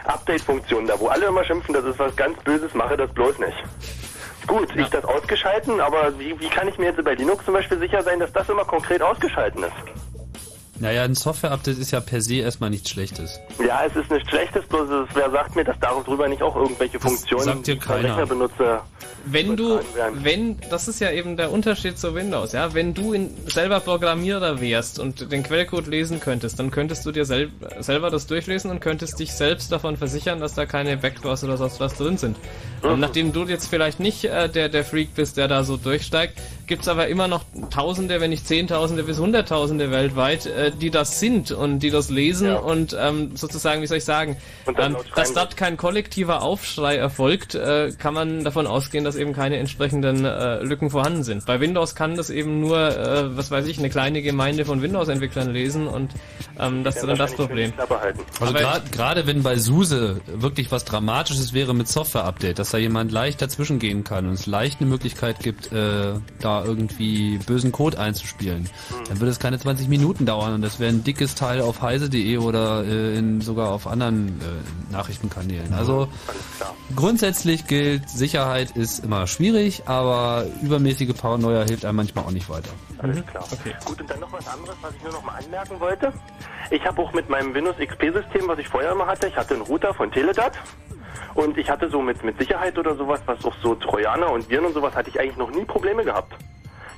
Update-Funktion, 0.05 0.87
da 0.87 0.99
wo 0.99 1.07
alle 1.07 1.27
immer 1.27 1.43
schimpfen, 1.43 1.73
das 1.73 1.85
ist 1.85 1.99
was 1.99 2.15
ganz 2.15 2.37
Böses, 2.43 2.73
mache 2.73 2.97
das 2.97 3.11
bloß 3.13 3.39
nicht. 3.39 3.57
Gut, 4.47 4.73
ich 4.75 4.89
das 4.89 5.03
ausgeschalten, 5.03 5.81
aber 5.81 6.17
wie, 6.17 6.39
wie 6.39 6.47
kann 6.47 6.67
ich 6.69 6.77
mir 6.77 6.85
jetzt 6.85 7.03
bei 7.03 7.15
Linux 7.15 7.43
zum 7.43 7.53
Beispiel 7.53 7.77
sicher 7.79 8.01
sein, 8.01 8.19
dass 8.19 8.31
das 8.31 8.47
immer 8.47 8.63
konkret 8.63 9.01
ausgeschalten 9.01 9.63
ist? 9.63 10.06
Naja, 10.79 11.03
ein 11.03 11.15
Software-Update 11.15 11.79
ist 11.79 11.91
ja 11.91 11.99
per 11.99 12.21
se 12.21 12.35
erstmal 12.35 12.69
nichts 12.69 12.89
Schlechtes. 12.91 13.39
Ja, 13.65 13.85
es 13.85 13.95
ist 13.95 14.11
nichts 14.11 14.29
Schlechtes, 14.29 14.65
bloß 14.67 14.89
es, 14.89 15.15
wer 15.15 15.31
sagt 15.31 15.55
mir, 15.55 15.63
dass 15.63 15.77
darüber 15.79 16.27
nicht 16.27 16.41
auch 16.41 16.55
irgendwelche 16.55 16.99
Funktionen, 16.99 17.43
sagt 17.43 17.67
dir 17.67 17.75
die 17.75 17.79
keiner. 17.79 18.09
Rechner 18.09 18.25
benutze, 18.27 18.81
wenn 19.25 19.57
du, 19.57 19.79
wenn, 20.13 20.59
das 20.69 20.87
ist 20.87 20.99
ja 20.99 21.11
eben 21.11 21.35
der 21.35 21.51
Unterschied 21.51 21.97
zu 21.97 22.15
Windows, 22.15 22.53
ja, 22.53 22.73
wenn 22.73 22.93
du 22.93 23.13
in, 23.13 23.31
selber 23.47 23.79
Programmierer 23.79 24.61
wärst 24.61 24.99
und 24.99 25.31
den 25.31 25.43
Quellcode 25.43 25.87
lesen 25.87 26.19
könntest, 26.19 26.59
dann 26.59 26.71
könntest 26.71 27.05
du 27.05 27.11
dir 27.11 27.25
sel 27.25 27.49
selber 27.79 28.09
das 28.09 28.27
durchlesen 28.27 28.71
und 28.71 28.79
könntest 28.79 29.19
dich 29.19 29.33
selbst 29.33 29.71
davon 29.71 29.97
versichern, 29.97 30.39
dass 30.39 30.53
da 30.53 30.65
keine 30.65 30.97
Backdoors 30.97 31.43
oder 31.43 31.57
sonst 31.57 31.79
was 31.79 31.95
drin 31.95 32.17
sind. 32.17 32.37
Und 32.83 32.99
nachdem 32.99 33.33
du 33.33 33.43
jetzt 33.45 33.67
vielleicht 33.67 33.99
nicht 33.99 34.23
äh, 34.25 34.47
der, 34.47 34.69
der 34.69 34.85
Freak 34.85 35.15
bist, 35.15 35.37
der 35.37 35.47
da 35.47 35.63
so 35.63 35.77
durchsteigt, 35.77 36.39
gibt's 36.68 36.88
aber 36.88 37.07
immer 37.07 37.27
noch 37.27 37.44
Tausende, 37.69 38.22
wenn 38.22 38.30
nicht 38.30 38.48
Zehntausende 38.48 39.03
bis 39.03 39.18
Hunderttausende 39.18 39.89
weltweit, 39.91 40.45
äh, 40.45 40.72
die 40.72 40.91
das 40.91 41.19
sind 41.19 41.52
und 41.52 41.80
die 41.80 41.89
das 41.89 42.10
lesen 42.10 42.53
und 42.56 42.95
ähm, 42.99 43.35
sozusagen, 43.35 43.81
wie 43.81 43.88
soll 43.88 43.98
ich 43.98 44.06
sagen, 44.06 44.38
ähm, 44.77 44.98
dass 45.15 45.34
dort 45.34 45.57
kein 45.57 45.77
kollektiver 45.77 46.41
Aufschrei 46.41 46.98
erfolgt, 46.98 47.56
äh, 47.56 47.91
kann 47.98 48.14
man 48.14 48.44
davon 48.44 48.68
ausgehen, 48.68 49.03
dass 49.03 49.15
eben 49.15 49.34
keine 49.34 49.57
entsprechenden 49.57 50.26
äh, 50.26 50.61
Lücken 50.61 50.89
vorhanden 50.89 51.23
sind. 51.23 51.45
Bei 51.45 51.60
Windows 51.60 51.95
kann 51.95 52.15
das 52.15 52.30
eben 52.30 52.60
nur, 52.60 52.77
äh, 52.77 53.35
was 53.35 53.49
weiß 53.49 53.65
ich, 53.68 53.80
eine 53.80 53.89
kleine 53.89 54.22
Gemeinde 54.22 54.65
von 54.65 54.81
Windows-Entwicklern 54.81 55.52
lesen 55.52 55.88
und 55.88 56.11
ähm, 56.60 56.84
das 56.84 56.98
ist 56.98 57.07
dann 57.07 57.18
das 57.18 57.34
Problem. 57.34 57.73
Also 58.39 58.53
gerade 58.91 59.27
wenn 59.27 59.44
bei 59.44 59.57
SUSE 59.57 60.22
wirklich 60.27 60.72
was 60.72 60.85
Dramatisches 60.85 61.53
wäre 61.53 61.73
mit 61.73 61.88
Software-Update, 61.88 62.60
dass 62.60 62.72
da 62.72 62.77
jemand 62.77 63.11
leicht 63.11 63.41
dazwischen 63.41 63.80
gehen 63.80 64.03
kann 64.03 64.27
und 64.27 64.34
es 64.34 64.45
leicht 64.45 64.81
eine 64.81 64.89
Möglichkeit 64.89 65.39
gibt, 65.39 65.72
äh, 65.72 66.14
da 66.39 66.56
irgendwie 66.65 67.38
bösen 67.39 67.71
Code 67.71 67.99
einzuspielen, 67.99 68.69
dann 69.07 69.19
würde 69.19 69.31
es 69.31 69.39
keine 69.39 69.59
20 69.59 69.88
Minuten 69.88 70.25
dauern 70.25 70.53
und 70.53 70.61
das 70.61 70.79
wäre 70.79 70.91
ein 70.91 71.03
dickes 71.03 71.35
Teil 71.35 71.61
auf 71.61 71.81
heise.de 71.81 72.38
oder 72.38 72.84
äh, 72.84 73.17
in, 73.17 73.41
sogar 73.41 73.71
auf 73.71 73.88
anderen 73.88 74.39
äh, 74.41 74.91
Nachrichtenkanälen. 74.91 75.73
Also 75.73 76.07
grundsätzlich 76.95 77.67
gilt, 77.67 78.09
Sicherheit 78.09 78.71
ist 78.71 79.03
immer 79.03 79.27
schwierig, 79.27 79.84
aber 79.85 80.45
übermäßige 80.61 81.13
Paranoia 81.13 81.63
hilft 81.63 81.85
einem 81.85 81.97
manchmal 81.97 82.25
auch 82.25 82.31
nicht 82.31 82.49
weiter. 82.49 82.69
Alles 82.99 83.25
klar. 83.25 83.43
Gut, 83.85 84.01
und 84.01 84.09
dann 84.09 84.19
noch 84.19 84.31
was 84.31 84.47
anderes, 84.47 84.75
was 84.81 84.93
ich 84.95 85.03
nur 85.03 85.13
noch 85.13 85.23
mal 85.23 85.35
anmerken 85.35 85.79
wollte. 85.79 86.13
Ich 86.71 86.84
habe 86.85 87.01
auch 87.01 87.13
mit 87.13 87.29
meinem 87.29 87.53
Windows 87.53 87.75
XP-System, 87.77 88.47
was 88.47 88.59
ich 88.59 88.67
vorher 88.67 88.91
immer 88.91 89.07
hatte, 89.07 89.27
ich 89.27 89.35
hatte 89.35 89.53
einen 89.53 89.63
Router 89.63 89.93
von 89.93 90.11
Teledat. 90.11 90.53
Und 91.34 91.57
ich 91.57 91.69
hatte 91.69 91.89
so 91.89 92.02
mit, 92.02 92.23
mit 92.23 92.38
Sicherheit 92.39 92.77
oder 92.77 92.95
sowas, 92.95 93.19
was 93.26 93.44
auch 93.45 93.56
so 93.61 93.76
Trojaner 93.76 94.31
und 94.31 94.49
Viren 94.49 94.65
und 94.65 94.73
sowas, 94.73 94.95
hatte 94.95 95.10
ich 95.10 95.19
eigentlich 95.19 95.38
noch 95.38 95.52
nie 95.52 95.65
Probleme 95.65 96.03
gehabt. 96.03 96.34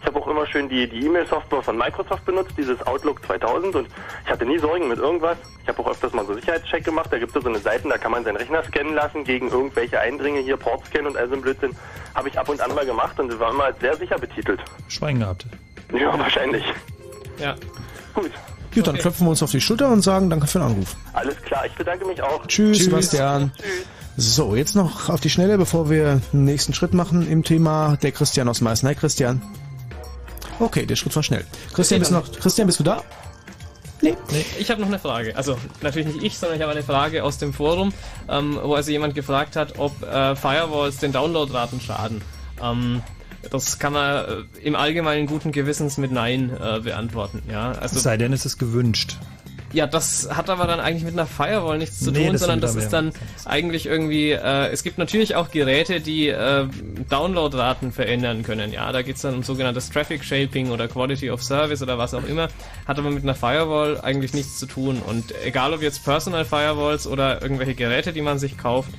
Ich 0.01 0.07
habe 0.07 0.19
auch 0.19 0.27
immer 0.27 0.45
schön 0.47 0.69
die, 0.69 0.87
die 0.87 1.05
E-Mail-Software 1.05 1.61
von 1.61 1.77
Microsoft 1.77 2.23
benutzt, 2.25 2.51
dieses 2.57 2.81
Outlook 2.87 3.23
2000 3.25 3.75
und 3.75 3.87
ich 4.23 4.31
hatte 4.31 4.45
nie 4.45 4.57
Sorgen 4.57 4.87
mit 4.87 4.97
irgendwas. 4.97 5.37
Ich 5.61 5.67
habe 5.67 5.81
auch 5.81 5.91
öfters 5.91 6.13
mal 6.13 6.25
so 6.25 6.33
Sicherheitscheck 6.33 6.85
gemacht, 6.85 7.11
da 7.11 7.19
gibt 7.19 7.35
es 7.35 7.43
so 7.43 7.49
eine 7.49 7.59
Seite, 7.59 7.89
da 7.89 7.97
kann 7.97 8.11
man 8.11 8.23
seinen 8.23 8.37
Rechner 8.37 8.63
scannen 8.63 8.95
lassen 8.95 9.25
gegen 9.25 9.49
irgendwelche 9.49 9.99
Eindringe, 9.99 10.39
hier 10.39 10.55
Port-Scan 10.55 11.05
und 11.05 11.17
all 11.17 11.27
so 11.27 11.35
ein 11.35 11.41
Blödsinn. 11.41 11.75
Habe 12.15 12.29
ich 12.29 12.39
ab 12.39 12.47
und 12.47 12.61
an 12.61 12.73
mal 12.73 12.85
gemacht 12.85 13.19
und 13.19 13.37
war 13.39 13.51
immer 13.51 13.65
als 13.65 13.79
sehr 13.79 13.95
sicher 13.97 14.17
betitelt. 14.17 14.61
Schweigen 14.87 15.19
gehabt. 15.19 15.45
Ja, 15.93 16.17
wahrscheinlich. 16.17 16.63
Ja. 17.37 17.55
Gut. 18.13 18.31
Gut, 18.73 18.87
dann 18.87 18.97
klopfen 18.97 19.25
wir 19.25 19.31
uns 19.31 19.43
auf 19.43 19.51
die 19.51 19.61
Schulter 19.61 19.89
und 19.89 20.01
sagen 20.01 20.29
Danke 20.29 20.47
für 20.47 20.59
den 20.59 20.67
Anruf. 20.67 20.95
Alles 21.13 21.41
klar, 21.41 21.65
ich 21.65 21.73
bedanke 21.73 22.05
mich 22.05 22.21
auch. 22.21 22.45
Tschüss, 22.47 22.85
Sebastian. 22.85 23.51
So, 24.19 24.53
jetzt 24.53 24.75
noch 24.75 25.07
auf 25.07 25.21
die 25.21 25.29
Schnelle, 25.29 25.57
bevor 25.57 25.89
wir 25.89 26.21
den 26.33 26.43
nächsten 26.43 26.73
Schritt 26.73 26.93
machen 26.93 27.25
im 27.31 27.41
Thema 27.45 27.95
der 28.01 28.11
Christian 28.11 28.49
aus 28.49 28.59
Meißen. 28.59 28.85
Hi 28.89 28.93
Christian. 28.93 29.41
Okay, 30.59 30.85
der 30.85 30.97
Schritt 30.97 31.15
war 31.15 31.23
schnell. 31.23 31.45
Christian, 31.73 32.01
bist, 32.01 32.11
du 32.11 32.15
noch, 32.15 32.29
Christian, 32.29 32.67
bist 32.67 32.81
du 32.81 32.83
da? 32.83 33.01
Nee. 34.01 34.17
Ich 34.59 34.69
habe 34.69 34.81
noch 34.81 34.89
eine 34.89 34.99
Frage. 34.99 35.37
Also 35.37 35.57
natürlich 35.81 36.13
nicht 36.13 36.21
ich, 36.21 36.37
sondern 36.37 36.57
ich 36.57 36.61
habe 36.61 36.73
eine 36.73 36.83
Frage 36.83 37.23
aus 37.23 37.37
dem 37.37 37.53
Forum, 37.53 37.93
ähm, 38.27 38.59
wo 38.61 38.73
also 38.73 38.91
jemand 38.91 39.15
gefragt 39.15 39.55
hat, 39.55 39.79
ob 39.79 40.03
äh, 40.03 40.35
Firewalls 40.35 40.97
den 40.97 41.13
Downloadraten 41.13 41.79
schaden. 41.79 42.21
Ähm, 42.61 43.01
das 43.49 43.79
kann 43.79 43.93
man 43.93 44.25
äh, 44.25 44.43
im 44.61 44.75
Allgemeinen 44.75 45.27
guten 45.27 45.53
Gewissens 45.53 45.97
mit 45.97 46.11
Nein 46.11 46.51
äh, 46.61 46.81
beantworten. 46.81 47.41
Ja, 47.49 47.71
also 47.71 47.95
Es 47.95 48.03
sei 48.03 48.17
denn, 48.17 48.33
es 48.33 48.45
ist 48.45 48.57
gewünscht. 48.57 49.15
Ja, 49.73 49.87
das 49.87 50.29
hat 50.31 50.49
aber 50.49 50.65
dann 50.67 50.79
eigentlich 50.79 51.03
mit 51.03 51.13
einer 51.13 51.25
Firewall 51.25 51.77
nichts 51.77 51.99
zu 51.99 52.11
Nee, 52.11 52.23
tun, 52.25 52.33
das 52.33 52.41
sondern 52.41 52.61
das 52.61 52.75
ist 52.75 52.91
dann 52.91 53.11
eigentlich 53.45 53.85
irgendwie, 53.85 54.31
äh, 54.31 54.67
es 54.67 54.83
gibt 54.83 54.97
natürlich 54.97 55.35
auch 55.35 55.51
Geräte, 55.51 56.01
die 56.01 56.29
äh, 56.29 56.65
Downloadraten 57.09 57.91
verändern 57.91 58.43
können. 58.43 58.73
Ja, 58.73 58.91
da 58.91 59.01
geht's 59.01 59.21
dann 59.21 59.35
um 59.35 59.43
sogenanntes 59.43 59.89
Traffic 59.89 60.23
Shaping 60.23 60.71
oder 60.71 60.87
Quality 60.87 61.29
of 61.29 61.43
Service 61.43 61.81
oder 61.81 61.97
was 61.97 62.13
auch 62.13 62.25
immer. 62.25 62.47
Hat 62.87 62.97
aber 62.97 63.11
mit 63.11 63.23
einer 63.23 63.35
Firewall 63.35 64.01
eigentlich 64.01 64.33
nichts 64.33 64.59
zu 64.59 64.65
tun. 64.65 65.01
Und 65.05 65.33
egal 65.45 65.73
ob 65.73 65.81
jetzt 65.81 66.03
Personal 66.03 66.45
Firewalls 66.45 67.07
oder 67.07 67.41
irgendwelche 67.41 67.75
Geräte, 67.75 68.13
die 68.13 68.21
man 68.21 68.39
sich 68.39 68.57
kauft, 68.57 68.89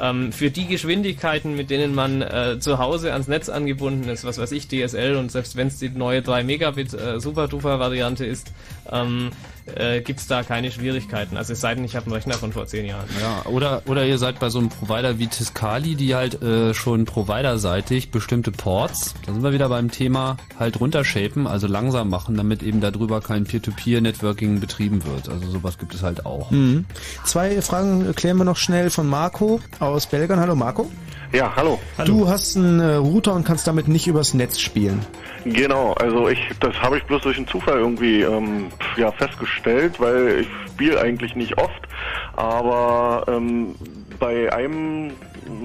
ähm, 0.00 0.32
für 0.32 0.50
die 0.50 0.66
Geschwindigkeiten, 0.66 1.56
mit 1.56 1.70
denen 1.70 1.94
man 1.94 2.22
äh, 2.22 2.58
zu 2.60 2.78
Hause 2.78 3.12
ans 3.12 3.28
Netz 3.28 3.48
angebunden 3.48 4.08
ist, 4.08 4.24
was 4.24 4.38
weiß 4.38 4.52
ich, 4.52 4.68
DSL 4.68 5.16
und 5.16 5.32
selbst 5.32 5.56
wenn 5.56 5.68
es 5.68 5.78
die 5.78 5.88
neue 5.88 6.22
3 6.22 6.44
Megabit 6.44 6.94
äh, 6.94 7.20
Super 7.20 7.48
Duper 7.48 7.80
Variante 7.80 8.24
ist, 8.24 8.52
ähm, 8.90 9.30
äh, 9.76 10.00
gibt 10.00 10.20
es 10.20 10.26
da 10.26 10.42
keine 10.42 10.70
Schwierigkeiten. 10.70 11.36
Also 11.36 11.52
es 11.52 11.60
sei 11.60 11.74
denn, 11.74 11.84
ich 11.84 11.96
habe 11.96 12.06
einen 12.06 12.14
Rechner 12.14 12.34
von 12.34 12.52
vor 12.52 12.66
zehn 12.66 12.86
Jahren. 12.86 13.06
Ja, 13.20 13.50
oder, 13.50 13.82
oder 13.86 14.04
ihr 14.04 14.18
seid 14.18 14.38
bei 14.38 14.48
so 14.50 14.58
einem 14.58 14.68
Provider 14.68 15.18
wie 15.18 15.26
Tiscali, 15.26 15.94
die 15.94 16.14
halt 16.14 16.42
äh, 16.42 16.74
schon 16.74 17.04
providerseitig 17.04 18.10
bestimmte 18.10 18.50
Ports, 18.50 19.14
da 19.26 19.32
sind 19.32 19.42
wir 19.42 19.52
wieder 19.52 19.68
beim 19.68 19.90
Thema, 19.90 20.36
halt 20.58 20.80
runtershapen, 20.80 21.46
also 21.46 21.66
langsam 21.66 22.08
machen, 22.08 22.36
damit 22.36 22.62
eben 22.62 22.80
darüber 22.80 23.20
kein 23.20 23.44
Peer-to-Peer-Networking 23.44 24.60
betrieben 24.60 25.04
wird. 25.04 25.28
Also 25.28 25.48
sowas 25.50 25.78
gibt 25.78 25.94
es 25.94 26.02
halt 26.02 26.26
auch. 26.26 26.50
Mhm. 26.50 26.84
Zwei 27.24 27.60
Fragen 27.62 28.14
klären 28.14 28.36
wir 28.38 28.44
noch 28.44 28.56
schnell 28.56 28.90
von 28.90 29.08
Marco 29.08 29.60
aus 29.80 30.06
Belgien. 30.06 30.40
Hallo 30.40 30.54
Marco. 30.54 30.90
Ja, 31.32 31.52
hallo. 31.56 31.78
Du 32.06 32.26
hast 32.26 32.56
einen 32.56 32.80
äh, 32.80 32.94
Router 32.94 33.34
und 33.34 33.44
kannst 33.44 33.66
damit 33.66 33.86
nicht 33.86 34.06
übers 34.06 34.32
Netz 34.32 34.58
spielen. 34.58 35.04
Genau, 35.44 35.92
also 35.94 36.28
ich, 36.28 36.38
das 36.60 36.74
habe 36.80 36.98
ich 36.98 37.04
bloß 37.04 37.22
durch 37.22 37.36
einen 37.36 37.46
Zufall 37.46 37.78
irgendwie 37.78 38.22
ähm, 38.22 38.68
ja, 38.96 39.12
festgestellt, 39.12 39.57
weil 40.00 40.40
ich 40.40 40.48
spiele 40.72 41.00
eigentlich 41.00 41.34
nicht 41.34 41.58
oft, 41.58 41.88
aber 42.36 43.24
ähm, 43.28 43.74
bei 44.18 44.52
einem, 44.52 45.12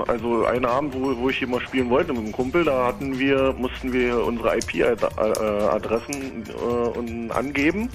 also 0.08 0.46
einen 0.46 0.66
Abend, 0.66 0.94
wo, 0.96 1.18
wo 1.18 1.30
ich 1.30 1.46
mal 1.48 1.62
spielen 1.62 1.90
wollte 1.90 2.14
mit 2.14 2.24
einem 2.24 2.32
Kumpel, 2.32 2.64
da 2.64 2.88
hatten 2.88 3.18
wir, 3.20 3.54
mussten 3.58 3.92
wir 3.94 4.24
unsere 4.26 4.58
IP-Adressen 4.58 6.44
äh, 6.48 7.32
angeben. 7.34 7.90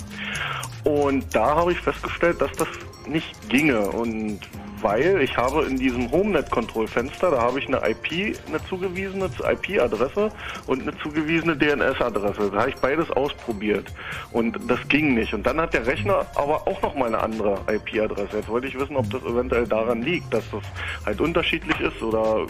Und 0.85 1.35
da 1.35 1.57
habe 1.57 1.73
ich 1.73 1.81
festgestellt, 1.81 2.41
dass 2.41 2.53
das 2.53 2.69
nicht 3.07 3.49
ginge. 3.49 3.81
Und 3.81 4.41
weil 4.83 5.21
ich 5.23 5.37
habe 5.37 5.65
in 5.65 5.77
diesem 5.77 6.11
HomeNet-Control-Fenster, 6.11 7.31
da 7.31 7.41
habe 7.43 7.59
ich 7.59 7.67
eine 7.67 7.79
IP, 7.89 8.37
eine 8.49 8.65
zugewiesene 8.69 9.29
IP-Adresse 9.51 10.31
und 10.67 10.83
eine 10.83 10.97
zugewiesene 10.99 11.57
DNS-Adresse. 11.57 12.51
Da 12.53 12.59
habe 12.61 12.71
ich 12.71 12.77
beides 12.77 13.11
ausprobiert 13.11 13.93
und 14.33 14.59
das 14.69 14.79
ging 14.89 15.15
nicht. 15.15 15.35
Und 15.35 15.47
dann 15.47 15.61
hat 15.61 15.75
der 15.75 15.87
Rechner 15.87 16.27
aber 16.35 16.67
auch 16.67 16.81
noch 16.83 16.95
mal 16.95 17.07
eine 17.07 17.19
andere 17.21 17.59
IP-Adresse. 17.71 18.39
Jetzt 18.39 18.49
wollte 18.49 18.67
ich 18.69 18.79
wissen, 18.79 18.97
ob 18.97 19.09
das 19.11 19.23
eventuell 19.23 19.67
daran 19.67 20.03
liegt, 20.03 20.33
dass 20.33 20.45
das 20.51 20.63
halt 21.07 21.21
unterschiedlich 21.21 21.79
ist 21.81 22.03
oder 22.03 22.47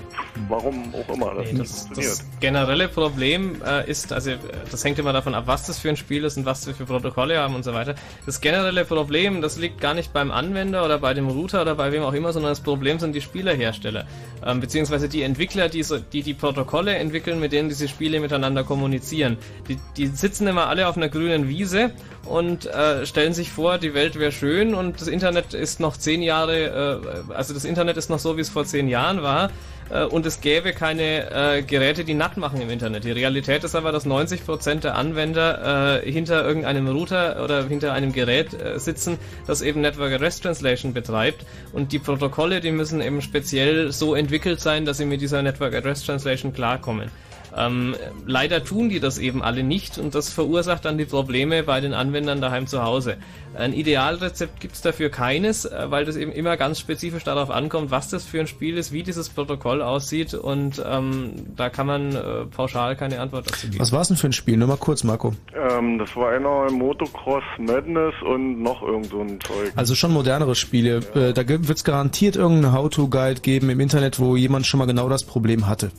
warum 0.49 0.95
auch 0.95 1.15
immer 1.15 1.35
das 1.35 1.47
Nee, 1.47 1.59
nicht 1.59 1.71
das, 1.71 1.81
funktioniert. 1.83 2.13
das 2.13 2.41
generelle 2.41 2.89
Problem 2.89 3.63
äh, 3.65 3.89
ist, 3.89 4.13
also 4.13 4.33
das 4.71 4.85
hängt 4.85 4.99
immer 4.99 5.13
davon 5.13 5.35
ab, 5.35 5.45
was 5.47 5.67
das 5.67 5.79
für 5.79 5.89
ein 5.89 5.97
Spiel 5.97 6.25
ist 6.25 6.37
und 6.37 6.45
was 6.45 6.67
wir 6.67 6.75
für 6.75 6.85
Protokolle 6.87 7.39
haben 7.39 7.55
und 7.55 7.65
so 7.65 7.73
weiter. 7.75 7.95
Das 8.27 8.41
generelle 8.41 8.85
Problem, 8.85 9.41
das 9.43 9.57
liegt 9.59 9.81
gar 9.81 9.95
nicht 9.95 10.13
beim 10.13 10.31
Anwender 10.31 10.85
oder 10.85 10.99
bei 10.99 11.15
dem 11.15 11.29
Router 11.29 11.63
oder 11.63 11.75
bei 11.75 11.93
wem 11.93 12.03
auch 12.03 12.13
immer, 12.13 12.18
sondern 12.25 12.51
das 12.51 12.61
Problem 12.61 12.99
sind 12.99 13.15
die 13.15 13.21
Spielerhersteller, 13.21 14.07
ähm, 14.45 14.61
beziehungsweise 14.61 15.09
die 15.09 15.23
Entwickler, 15.23 15.69
die, 15.69 15.83
so, 15.83 15.99
die 15.99 16.23
die 16.23 16.35
Protokolle 16.35 16.95
entwickeln, 16.97 17.41
mit 17.41 17.53
denen 17.53 17.69
diese 17.69 17.89
Spiele 17.89 18.21
miteinander 18.21 18.65
kommunizieren. 18.65 19.39
Die, 19.69 19.79
die 19.97 20.07
sitzen 20.09 20.47
immer 20.47 20.67
alle 20.69 20.89
auf 20.89 20.97
einer 20.97 21.09
grünen 21.09 21.49
Wiese 21.49 21.93
und 22.25 22.67
äh, 22.67 23.07
stellen 23.07 23.33
sich 23.33 23.51
vor, 23.51 23.79
die 23.79 23.95
Welt 23.95 24.19
wäre 24.19 24.33
schön 24.33 24.75
und 24.75 25.01
das 25.01 25.09
Internet 25.09 25.55
ist 25.55 25.81
noch 25.81 25.97
zehn 25.97 26.23
Jahre, 26.23 27.01
äh, 27.31 27.33
also 27.33 27.55
das 27.55 27.65
Internet 27.65 27.97
ist 27.97 28.11
noch 28.11 28.19
so, 28.19 28.37
wie 28.37 28.43
es 28.43 28.49
vor 28.49 28.65
zehn 28.65 28.89
Jahren 28.89 29.23
war 29.23 29.51
äh, 29.91 30.05
und 30.05 30.27
es 30.27 30.41
gäbe 30.41 30.73
keine 30.73 31.31
äh, 31.31 31.63
Geräte, 31.63 32.05
die 32.05 32.15
natt 32.15 32.37
machen 32.37 32.61
im 32.61 32.71
Internet. 32.71 33.05
Die 33.05 33.13
Realität 33.13 33.65
ist 33.65 33.75
aber, 33.75 33.93
dass 33.93 34.07
90% 34.07 34.81
der 34.81 34.97
Anwender 34.97 36.03
äh, 36.05 36.11
hinter 36.11 36.45
irgendeinem 36.45 36.89
Router 36.89 37.43
oder 37.43 37.67
hinter 37.67 37.93
einem 37.93 38.13
Gerät 38.13 38.55
äh, 38.55 38.79
sitzen, 38.79 39.19
das 39.47 39.63
eben 39.63 39.81
Network 39.81 40.13
Address 40.13 40.41
Translation 40.41 40.93
betreibt 40.93 41.45
und 41.73 41.93
die 41.93 41.99
Protokolle, 41.99 42.61
die 42.61 42.73
müssen 42.73 43.01
eben 43.01 43.23
speziell 43.23 43.93
so 43.93 44.15
entwickelt 44.15 44.61
sein, 44.61 44.85
dass 44.85 44.99
sie 44.99 45.07
mit 45.07 45.21
dieser 45.21 45.43
Network 45.43 45.75
Address 45.75 46.05
Translation 46.05 46.53
klarkommen. 46.53 47.11
Ähm, 47.57 47.95
leider 48.27 48.65
tun 48.65 48.89
die 48.89 49.01
das 49.01 49.19
eben 49.19 49.43
alle 49.43 49.63
nicht 49.63 49.99
und 49.99 50.15
das 50.15 50.33
verursacht 50.33 50.85
dann 50.85 50.99
die 50.99 51.05
Probleme 51.05 51.63
bei 51.63 51.81
den 51.81 51.95
Anwendern 51.95 52.41
daheim 52.41 52.67
zu 52.67 52.83
Hause. 52.83 53.17
Ein 53.57 53.73
Idealrezept 53.73 54.61
gibt's 54.61 54.83
dafür 54.83 55.09
keines, 55.09 55.65
äh, 55.65 55.87
weil 55.91 56.05
das 56.05 56.17
eben 56.17 56.33
immer 56.33 56.57
ganz 56.57 56.79
spezifisch 56.79 57.25
darauf 57.25 57.51
ankommt, 57.51 57.91
was 57.91 58.09
das 58.09 58.25
für 58.25 58.41
ein 58.41 58.47
Spiel 58.47 58.77
ist, 58.77 58.93
wie 58.93 59.03
dieses 59.03 59.29
Protokoll 59.29 59.83
aussieht 59.83 60.35
und 60.35 60.83
ähm, 60.87 61.33
da 61.57 61.71
kann 61.71 61.87
man 61.87 62.15
äh, 62.15 62.45
pauschal 62.47 62.97
keine 62.97 63.21
Antwort 63.21 63.51
dazu 63.51 63.69
geben. 63.69 63.81
Was 63.81 63.93
war 63.93 64.03
es 64.03 64.09
denn 64.09 64.17
für 64.17 64.29
ein 64.29 64.33
Spiel? 64.33 64.57
Nur 64.57 64.69
mal 64.69 64.77
kurz, 64.77 65.05
Marco. 65.05 65.35
Ähm, 65.55 65.99
das 65.99 66.15
war 66.17 66.31
einer 66.31 66.71
Motocross 66.71 67.45
Madness 67.59 68.15
und 68.23 68.63
noch 68.63 68.83
irgend 68.83 69.07
so 69.07 69.21
ein 69.21 69.41
Zeug. 69.41 69.73
Also 69.77 69.95
schon 69.95 70.13
modernere 70.13 70.55
Spiele. 70.55 71.01
Äh, 71.15 71.33
da 71.33 71.49
wird 71.49 71.71
es 71.71 71.85
garantiert 71.85 72.37
irgendeinen 72.37 72.73
How-To-Guide 72.73 73.41
geben 73.41 73.71
im 73.71 73.81
Internet, 73.81 74.19
wo 74.21 74.37
jemand 74.37 74.67
schon 74.67 74.79
mal 74.79 74.87
genau 74.87 75.09
das 75.09 75.25
Problem 75.25 75.67
hatte. 75.67 75.91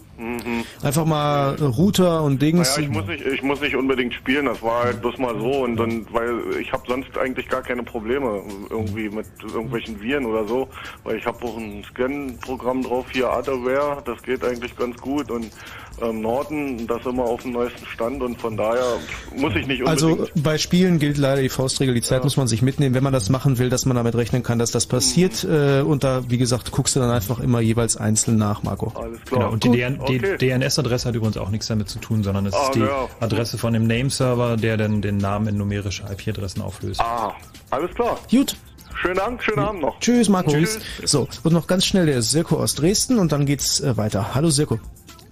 Mhm. 0.60 0.86
Einfach 0.86 1.06
mal 1.06 1.56
Router 1.56 2.23
und 2.23 2.41
Dings. 2.41 2.76
Naja, 2.77 2.88
ich 2.88 2.94
muss 2.94 3.07
nicht, 3.07 3.26
ich 3.26 3.41
muss 3.41 3.61
nicht 3.61 3.76
unbedingt 3.76 4.14
spielen, 4.14 4.45
das 4.45 4.61
war 4.61 4.86
halt 4.86 5.02
bloß 5.02 5.18
mal 5.18 5.38
so 5.40 5.64
und 5.64 5.77
dann, 5.77 6.06
weil 6.11 6.57
ich 6.60 6.72
habe 6.72 6.84
sonst 6.88 7.18
eigentlich 7.18 7.48
gar 7.48 7.61
keine 7.61 7.84
Probleme 7.84 8.41
irgendwie 8.69 9.10
mit 9.10 9.27
irgendwelchen 9.41 10.02
Viren 10.02 10.26
oder 10.26 10.45
so, 10.48 10.68
weil 11.03 11.18
ich 11.18 11.26
habe 11.26 11.44
auch 11.45 11.57
ein 11.57 11.84
Scan-Programm 11.90 12.84
drauf 12.84 13.06
hier, 13.11 13.30
Adaware, 13.30 14.02
das 14.06 14.22
geht 14.23 14.44
eigentlich 14.44 14.76
ganz 14.76 14.98
gut 14.98 15.31
und 15.31 15.52
ähm, 16.01 16.21
Norton 16.21 16.88
das 16.88 17.05
immer 17.05 17.23
auf 17.23 17.41
dem 17.43 17.51
neuesten 17.51 17.85
Stand 17.85 18.21
und 18.21 18.39
von 18.39 18.55
daher 18.57 18.97
muss 19.35 19.53
ich 19.55 19.67
nicht 19.67 19.81
unbedingt. 19.84 19.88
Also 19.88 20.27
bei 20.35 20.57
Spielen 20.57 20.99
gilt 20.99 21.17
leider 21.17 21.41
die 21.41 21.49
Faustregel, 21.49 21.93
die 21.95 22.01
Zeit 22.01 22.23
muss 22.23 22.38
man 22.38 22.47
sich 22.47 22.61
mitnehmen, 22.61 22.95
wenn 22.95 23.03
man 23.03 23.13
das 23.13 23.30
machen 23.30 23.57
will, 23.57 23.69
dass 23.69 23.85
man 23.85 23.95
damit 23.95 24.15
rechnen 24.15 24.43
kann, 24.43 24.59
dass 24.59 24.71
das 24.71 24.85
passiert. 24.88 25.43
Äh, 25.43 25.81
und 25.81 26.03
da, 26.03 26.23
wie 26.30 26.38
gesagt, 26.38 26.71
guckst 26.71 26.95
du 26.95 26.99
dann 26.99 27.11
einfach 27.11 27.39
immer 27.39 27.59
jeweils 27.59 27.97
einzeln 27.97 28.38
nach, 28.38 28.63
Marco. 28.63 28.91
Alles 28.99 29.19
Genau, 29.30 29.51
und 29.51 29.63
die, 29.63 29.71
DN 29.71 29.99
die 30.07 30.19
DNS-Adresse 30.19 31.07
hat 31.07 31.15
übrigens 31.15 31.38
auch 31.38 31.49
nichts 31.49 31.67
damit 31.67 31.89
zu 31.89 31.99
tun, 31.99 32.23
sondern 32.23 32.45
es 32.45 32.53
Ah, 32.53 32.63
ist 32.65 32.76
die 32.76 32.80
ja. 32.80 33.07
Adresse 33.19 33.57
von 33.57 33.73
dem 33.73 33.88
Nameserver, 33.88 34.57
der 34.57 34.77
dann 34.77 35.01
den 35.01 35.17
Namen 35.17 35.47
in 35.47 35.57
numerische 35.57 36.03
IP-Adressen 36.03 36.61
auflöst. 36.61 36.99
Ah, 36.99 37.34
alles 37.69 37.93
klar. 37.95 38.19
Gut. 38.31 38.55
Schönen 39.01 39.15
Dank, 39.15 39.41
schönen 39.43 39.59
Abend 39.59 39.81
noch. 39.81 39.97
Tschüss, 39.99 40.27
Marco. 40.27 40.51
Tschüss. 40.51 40.80
So, 41.05 41.27
und 41.43 41.53
noch 41.53 41.67
ganz 41.67 41.85
schnell 41.85 42.05
der 42.05 42.21
Sirko 42.21 42.57
aus 42.57 42.76
Dresden 42.76 43.17
und 43.17 43.31
dann 43.31 43.45
geht's 43.45 43.80
äh, 43.80 43.95
weiter. 43.95 44.35
Hallo 44.35 44.49
Sirko. 44.49 44.80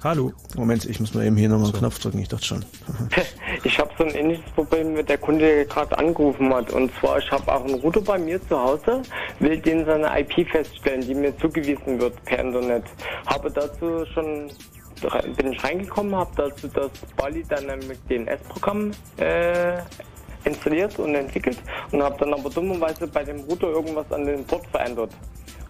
Hallo. 0.03 0.31
Moment, 0.55 0.85
ich 0.85 0.99
muss 0.99 1.15
mal 1.15 1.25
eben 1.25 1.37
hier 1.37 1.49
nochmal 1.49 1.69
einen 1.69 1.79
Knopf 1.79 1.97
drücken, 1.99 2.19
ich 2.19 2.27
dachte 2.27 2.45
schon. 2.45 2.65
Ich 3.63 3.79
habe 3.79 3.89
so 3.97 4.03
ein 4.03 4.11
ähnliches 4.11 4.45
Problem, 4.51 4.93
mit 4.93 5.09
der 5.09 5.17
Kunde 5.17 5.65
gerade 5.65 5.97
angerufen 5.97 6.53
hat. 6.53 6.71
Und 6.71 6.91
zwar, 6.99 7.17
ich 7.17 7.29
habe 7.31 7.51
auch 7.51 7.65
einen 7.65 7.73
Router 7.75 8.01
bei 8.01 8.19
mir 8.19 8.39
zu 8.47 8.57
Hause, 8.57 9.01
will 9.39 9.57
den 9.59 9.83
seine 9.83 10.07
IP 10.19 10.47
feststellen, 10.47 11.01
die 11.01 11.15
mir 11.15 11.35
zugewiesen 11.39 11.99
wird 11.99 12.23
per 12.25 12.39
Internet. 12.39 12.83
Habe 13.25 13.49
dazu 13.49 14.05
schon 14.13 14.51
bin 15.35 15.53
ich 15.53 15.63
reingekommen, 15.63 16.15
habe 16.15 16.31
dazu 16.35 16.67
das 16.67 16.91
Bali 17.15 17.43
Dynamic 17.43 17.97
DNS-Programm 18.07 18.91
äh, 19.17 19.77
installiert 20.43 20.97
und 20.99 21.15
entwickelt 21.15 21.57
und 21.91 22.01
habe 22.01 22.15
dann 22.19 22.33
aber 22.33 22.49
dummerweise 22.49 23.07
bei 23.07 23.23
dem 23.23 23.39
Router 23.41 23.69
irgendwas 23.69 24.11
an 24.11 24.25
den 24.25 24.45
Port 24.45 24.65
verändert. 24.67 25.11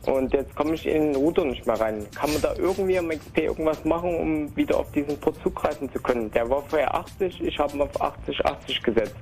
Und 0.08 0.32
jetzt 0.32 0.56
komme 0.56 0.74
ich 0.74 0.86
in 0.86 1.12
den 1.12 1.16
Router 1.18 1.44
nicht 1.44 1.68
mehr 1.68 1.80
rein. 1.80 2.06
Kann 2.16 2.32
man 2.32 2.42
da 2.42 2.54
irgendwie 2.58 2.98
am 2.98 3.10
XP 3.10 3.40
irgendwas 3.40 3.84
machen, 3.84 4.16
um 4.16 4.56
wieder 4.56 4.80
auf 4.80 4.90
diesen 4.94 5.18
Port 5.20 5.36
zugreifen 5.44 5.92
zu 5.92 6.00
können? 6.00 6.32
Der 6.32 6.50
war 6.50 6.64
vorher 6.64 6.96
80, 6.96 7.42
ich 7.42 7.60
habe 7.60 7.76
ihn 7.76 7.82
auf 7.82 8.02
80, 8.02 8.46
80 8.46 8.84
gesetzt. 8.84 9.16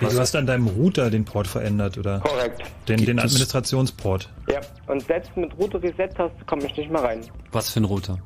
Wie, 0.00 0.06
du 0.06 0.18
hast 0.18 0.34
an 0.34 0.46
deinem 0.46 0.66
Router 0.68 1.10
den 1.10 1.26
Port 1.26 1.46
verändert, 1.46 1.98
oder? 1.98 2.20
Korrekt. 2.20 2.62
Den, 2.88 3.04
den 3.04 3.18
Administrationsport. 3.18 4.30
Ja, 4.50 4.60
und 4.86 5.04
selbst 5.06 5.36
mit 5.36 5.56
Router 5.58 5.82
Reset-Taste 5.82 6.44
komme 6.46 6.64
ich 6.64 6.76
nicht 6.76 6.90
mehr 6.90 7.02
rein. 7.02 7.20
Was 7.52 7.70
für 7.70 7.80
ein 7.80 7.84
Router? 7.84 8.18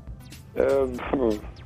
Ähm, 0.54 0.98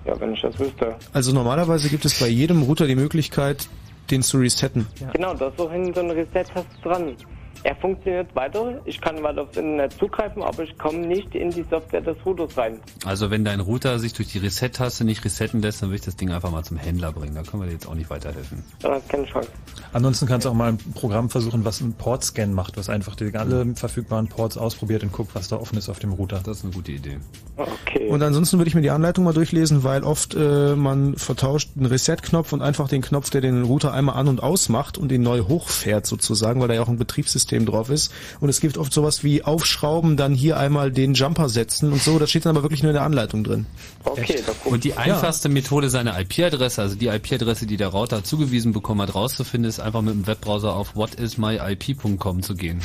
ja, 0.06 0.18
wenn 0.18 0.32
ich 0.32 0.40
das 0.40 0.58
wüsste. 0.58 0.94
Also 1.12 1.32
normalerweise 1.34 1.90
gibt 1.90 2.06
es 2.06 2.18
bei 2.18 2.28
jedem 2.28 2.62
Router 2.62 2.86
die 2.86 2.94
Möglichkeit, 2.94 3.68
den 4.10 4.22
zu 4.22 4.38
resetten. 4.38 4.86
Genau, 5.12 5.34
da 5.34 5.48
ist 5.48 5.60
auch 5.60 5.70
hinten 5.70 5.92
so 5.92 6.00
eine 6.00 6.14
Reset-Taste 6.14 6.64
dran. 6.82 7.16
Er 7.62 7.76
funktioniert 7.76 8.34
weiter, 8.34 8.80
ich 8.84 9.00
kann 9.00 9.22
weiter 9.22 9.42
aufs 9.42 9.56
Internet 9.56 9.92
zugreifen, 9.94 10.42
aber 10.42 10.62
ich 10.62 10.76
komme 10.78 10.98
nicht 10.98 11.34
in 11.34 11.50
die 11.50 11.64
Software 11.68 12.00
des 12.00 12.16
Routers 12.24 12.56
rein. 12.56 12.78
Also 13.04 13.30
wenn 13.30 13.44
dein 13.44 13.60
Router 13.60 13.98
sich 13.98 14.12
durch 14.12 14.28
die 14.28 14.38
Reset-Taste 14.38 15.04
nicht 15.04 15.24
resetten 15.24 15.62
lässt, 15.62 15.82
dann 15.82 15.88
würde 15.88 15.96
ich 15.96 16.04
das 16.04 16.16
Ding 16.16 16.30
einfach 16.30 16.50
mal 16.50 16.62
zum 16.62 16.76
Händler 16.76 17.12
bringen. 17.12 17.34
Da 17.34 17.42
können 17.42 17.62
wir 17.62 17.66
dir 17.66 17.74
jetzt 17.74 17.88
auch 17.88 17.94
nicht 17.94 18.10
weiterhelfen. 18.10 18.62
Hast 18.82 19.08
keine 19.08 19.24
Chance. 19.24 19.48
Ansonsten 19.92 20.26
kannst 20.26 20.44
du 20.44 20.50
auch 20.50 20.54
mal 20.54 20.70
ein 20.70 20.78
Programm 20.94 21.30
versuchen, 21.30 21.64
was 21.64 21.80
einen 21.80 21.94
Port-Scan 21.94 22.48
macht, 22.48 22.76
was 22.76 22.88
einfach 22.88 23.16
die 23.16 23.34
alle 23.34 23.74
verfügbaren 23.74 24.28
Ports 24.28 24.56
ausprobiert 24.56 25.02
und 25.02 25.12
guckt, 25.12 25.34
was 25.34 25.48
da 25.48 25.56
offen 25.56 25.78
ist 25.78 25.88
auf 25.88 25.98
dem 25.98 26.12
Router. 26.12 26.40
Das 26.44 26.58
ist 26.58 26.64
eine 26.64 26.72
gute 26.72 26.92
Idee. 26.92 27.18
Okay. 27.56 28.08
Und 28.08 28.22
ansonsten 28.22 28.58
würde 28.58 28.68
ich 28.68 28.74
mir 28.74 28.82
die 28.82 28.90
Anleitung 28.90 29.24
mal 29.24 29.32
durchlesen, 29.32 29.82
weil 29.82 30.04
oft 30.04 30.34
äh, 30.34 30.76
man 30.76 31.16
vertauscht 31.16 31.70
einen 31.76 31.86
Reset-Knopf 31.86 32.52
und 32.52 32.62
einfach 32.62 32.88
den 32.88 33.02
Knopf, 33.02 33.30
der 33.30 33.40
den 33.40 33.64
Router 33.64 33.92
einmal 33.92 34.16
an- 34.16 34.28
und 34.28 34.42
ausmacht 34.42 34.98
und 34.98 35.10
ihn 35.10 35.22
neu 35.22 35.40
hochfährt 35.42 36.06
sozusagen, 36.06 36.60
weil 36.60 36.68
da 36.68 36.74
ja 36.74 36.82
auch 36.82 36.88
ein 36.88 36.98
Betriebssystem 36.98 37.45
drauf 37.66 37.90
ist. 37.90 38.12
Und 38.40 38.48
es 38.48 38.60
gibt 38.60 38.78
oft 38.78 38.92
sowas 38.92 39.24
wie 39.24 39.42
aufschrauben, 39.42 40.16
dann 40.16 40.34
hier 40.34 40.56
einmal 40.56 40.90
den 40.90 41.14
Jumper 41.14 41.48
setzen 41.48 41.92
und 41.92 42.02
so. 42.02 42.18
Das 42.18 42.30
steht 42.30 42.46
dann 42.46 42.56
aber 42.56 42.62
wirklich 42.62 42.82
nur 42.82 42.90
in 42.90 42.94
der 42.94 43.04
Anleitung 43.04 43.44
drin. 43.44 43.66
Okay, 44.04 44.42
Und 44.64 44.84
die 44.84 44.94
einfachste 44.94 45.48
Methode, 45.48 45.90
seine 45.90 46.20
IP-Adresse, 46.20 46.82
also 46.82 46.96
die 46.96 47.06
IP-Adresse, 47.06 47.66
die 47.66 47.76
der 47.76 47.88
Router 47.88 48.24
zugewiesen 48.24 48.72
bekommen 48.72 49.02
hat, 49.02 49.14
rauszufinden, 49.14 49.68
ist 49.68 49.80
einfach 49.80 50.02
mit 50.02 50.14
dem 50.14 50.26
Webbrowser 50.26 50.74
auf 50.74 50.96
whatismyip.com 50.96 52.42
zu 52.42 52.54
gehen. 52.54 52.80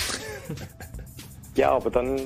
Ja, 1.55 1.71
aber 1.71 1.89
dann 1.89 2.17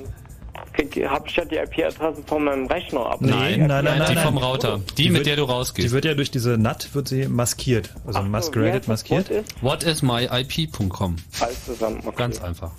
habe 1.08 1.28
ich 1.28 1.36
ja 1.36 1.44
die 1.44 1.56
IP-Adresse 1.56 2.22
von 2.26 2.44
meinem 2.44 2.66
Rechner 2.66 3.06
ab. 3.06 3.20
Nein, 3.20 3.60
nein, 3.60 3.68
nein, 3.68 3.84
nein, 3.84 4.02
die 4.08 4.14
nein. 4.14 4.24
vom 4.24 4.38
Router. 4.38 4.80
Die, 4.96 5.04
mit 5.08 5.18
wird- 5.18 5.26
der 5.26 5.36
du 5.36 5.44
rausgehst. 5.44 5.88
Die 5.88 5.92
wird 5.92 6.04
ja 6.04 6.14
durch 6.14 6.30
diese 6.30 6.56
NAT 6.58 6.94
wird 6.94 7.08
sie 7.08 7.28
maskiert, 7.28 7.94
also 8.06 8.24
wie 8.24 8.28
masqueraded 8.28 8.88
maskiert. 8.88 9.30
Wort 9.60 9.84
Whatismyip.com. 9.86 11.16
Alles 11.40 11.64
zusammen. 11.64 12.00
Okay. 12.04 12.16
Ganz 12.16 12.42
einfach. 12.42 12.72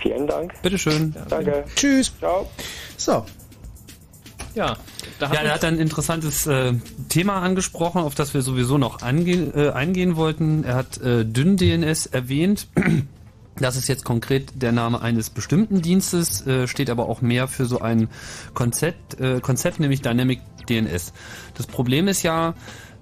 Vielen 0.00 0.26
Dank. 0.26 0.52
Bitteschön. 0.62 1.14
Danke. 1.28 1.64
Tschüss. 1.76 2.12
Ciao. 2.18 2.48
So. 2.96 3.24
Ja, 4.54 4.76
da 5.18 5.32
Ja, 5.32 5.40
er 5.40 5.54
hat 5.54 5.64
ein 5.64 5.78
interessantes 5.78 6.46
äh, 6.46 6.74
Thema 7.08 7.40
angesprochen, 7.40 8.02
auf 8.02 8.14
das 8.14 8.34
wir 8.34 8.42
sowieso 8.42 8.76
noch 8.76 9.00
ange 9.00 9.32
äh, 9.54 9.70
eingehen 9.70 10.16
wollten. 10.16 10.64
Er 10.64 10.74
hat 10.74 11.00
äh, 11.00 11.24
DynDNS 11.24 12.06
erwähnt. 12.06 12.66
Das 13.56 13.76
ist 13.76 13.88
jetzt 13.88 14.04
konkret 14.04 14.50
der 14.54 14.72
Name 14.72 15.02
eines 15.02 15.30
bestimmten 15.30 15.82
Dienstes, 15.82 16.46
äh, 16.46 16.66
steht 16.66 16.88
aber 16.90 17.08
auch 17.08 17.20
mehr 17.20 17.48
für 17.48 17.66
so 17.66 17.80
ein 17.80 18.08
Konzept, 18.54 19.20
äh, 19.20 19.40
Konzept, 19.40 19.78
nämlich 19.78 20.00
Dynamic 20.00 20.40
DNS. 20.68 21.12
Das 21.54 21.66
Problem 21.66 22.08
ist 22.08 22.22
ja, 22.22 22.54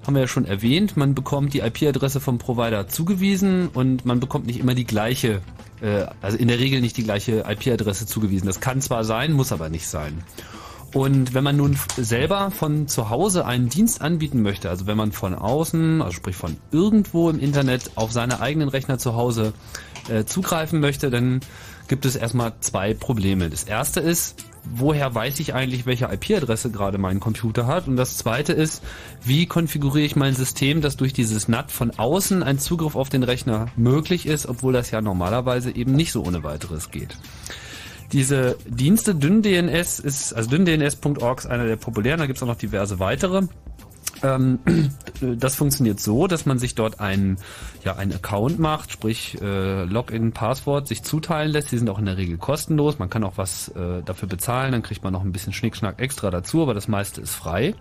haben 0.07 0.15
wir 0.15 0.23
ja 0.23 0.27
schon 0.27 0.47
erwähnt, 0.47 0.97
man 0.97 1.15
bekommt 1.15 1.55
die 1.55 1.61
IP-Adresse 1.61 2.21
vom 2.21 2.39
Provider 2.39 2.89
zugewiesen 2.89 3.69
und 3.69 4.05
man 4.05 4.19
bekommt 4.19 4.47
nicht 4.47 4.59
immer 4.59 4.75
die 4.75 4.87
gleiche, 4.87 5.41
äh, 5.83 6.07
also 6.21 6.37
in 6.37 6.49
der 6.49 6.59
Regel 6.59 6.81
nicht 6.81 6.97
die 6.97 7.05
gleiche 7.05 7.45
IP-Adresse 7.49 8.07
zugewiesen. 8.07 8.47
Das 8.47 8.61
kann 8.61 8.81
zwar 8.81 9.05
sein, 9.05 9.33
muss 9.33 9.53
aber 9.53 9.69
nicht 9.69 9.87
sein. 9.87 10.25
Und 10.93 11.35
wenn 11.35 11.45
man 11.45 11.57
nun 11.57 11.79
selber 11.97 12.51
von 12.51 12.89
zu 12.89 13.11
Hause 13.11 13.47
einen 13.47 13.69
Dienst 13.69 14.01
anbieten 14.01 14.43
möchte, 14.43 14.69
also 14.69 14.87
wenn 14.87 14.97
man 14.97 15.13
von 15.13 15.35
außen, 15.35 16.03
also 16.03 16.13
sprich 16.13 16.35
von 16.35 16.57
irgendwo 16.73 17.31
im 17.31 17.39
Internet 17.39 17.93
auf 17.95 18.11
seine 18.11 18.41
eigenen 18.41 18.69
Rechner 18.69 18.99
zu 18.99 19.15
Hause 19.15 19.53
äh, 20.11 20.25
zugreifen 20.27 20.81
möchte, 20.81 21.11
dann 21.11 21.41
gibt 21.89 22.05
es 22.05 22.17
erstmal 22.17 22.53
zwei 22.61 22.95
Probleme. 22.95 23.51
Das 23.51 23.65
erste 23.65 24.01
ist, 24.01 24.45
woher 24.65 25.15
weiß 25.15 25.41
ich 25.41 25.55
eigentlich, 25.55 25.87
welche 25.87 26.07
IP-Adresse 26.07 26.71
gerade 26.71 26.99
mein 26.99 27.21
Computer 27.21 27.67
hat? 27.67 27.89
Und 27.89 27.97
das 27.97 28.17
zweite 28.17 28.53
ist, 28.53 28.83
wie 29.25 29.47
konfiguriere 29.47 30.07
ich 30.07 30.17
mein 30.17 30.35
System, 30.35 30.81
dass 30.81 30.97
durch 30.97 31.13
dieses 31.13 31.49
NAT 31.49 31.73
von 31.73 31.91
außen 31.91 32.43
ein 32.43 32.59
Zugriff 32.59 32.95
auf 32.95 33.09
den 33.09 33.23
Rechner 33.23 33.67
möglich 33.77 34.27
ist, 34.27 34.47
obwohl 34.47 34.73
das 34.73 34.91
ja 34.91 35.01
normalerweise 35.01 35.75
eben 35.75 35.93
nicht 35.93 36.13
so 36.13 36.25
ohne 36.25 36.45
weiteres 36.45 36.91
geht. 36.91 37.17
Diese 38.13 38.57
Dienste 38.67 39.15
DynDNS 39.15 40.01
ist, 40.01 40.33
also 40.33 40.51
dynDNS.org 40.51 41.41
ist 41.41 41.47
einer 41.47 41.67
der 41.67 41.77
populären, 41.77 42.19
da 42.19 42.27
gibt 42.27 42.39
es 42.39 42.43
auch 42.43 42.49
noch 42.49 42.57
diverse 42.57 42.99
weitere. 42.99 43.43
Ähm, 44.23 44.59
das 45.21 45.57
funktioniert 45.57 46.01
so, 46.01 46.27
dass 46.27 46.47
man 46.47 46.59
sich 46.59 46.75
dort 46.75 47.01
einen, 47.01 47.39
ja, 47.85 47.97
einen 47.97 48.13
Account 48.13 48.59
macht, 48.59 48.93
sprich 48.93 49.41
äh, 49.41 49.85
Login, 49.85 50.33
Passwort, 50.33 50.89
sich 50.89 51.03
zuteilen 51.03 51.53
lässt. 51.53 51.73
Die 51.73 51.79
sind 51.79 51.89
auch 51.89 51.99
in 51.99 52.07
der 52.07 52.17
Regel 52.17 52.39
kostenlos. 52.39 52.99
Man 52.99 53.11
kann 53.11 53.25
auch 53.25 53.37
was 53.37 53.69
äh, 53.69 54.03
dafür 54.05 54.29
bezahlen, 54.29 54.73
dann 54.73 54.83
kriegt 54.83 55.03
man 55.03 55.13
noch 55.13 55.25
ein 55.25 55.33
bisschen 55.33 55.53
Schnickschnack 55.53 56.01
extra 56.01 56.31
dazu, 56.31 56.63
aber 56.63 56.75
das 56.75 56.89
meiste 56.89 57.21
ist 57.21 57.35
frei. 57.35 57.75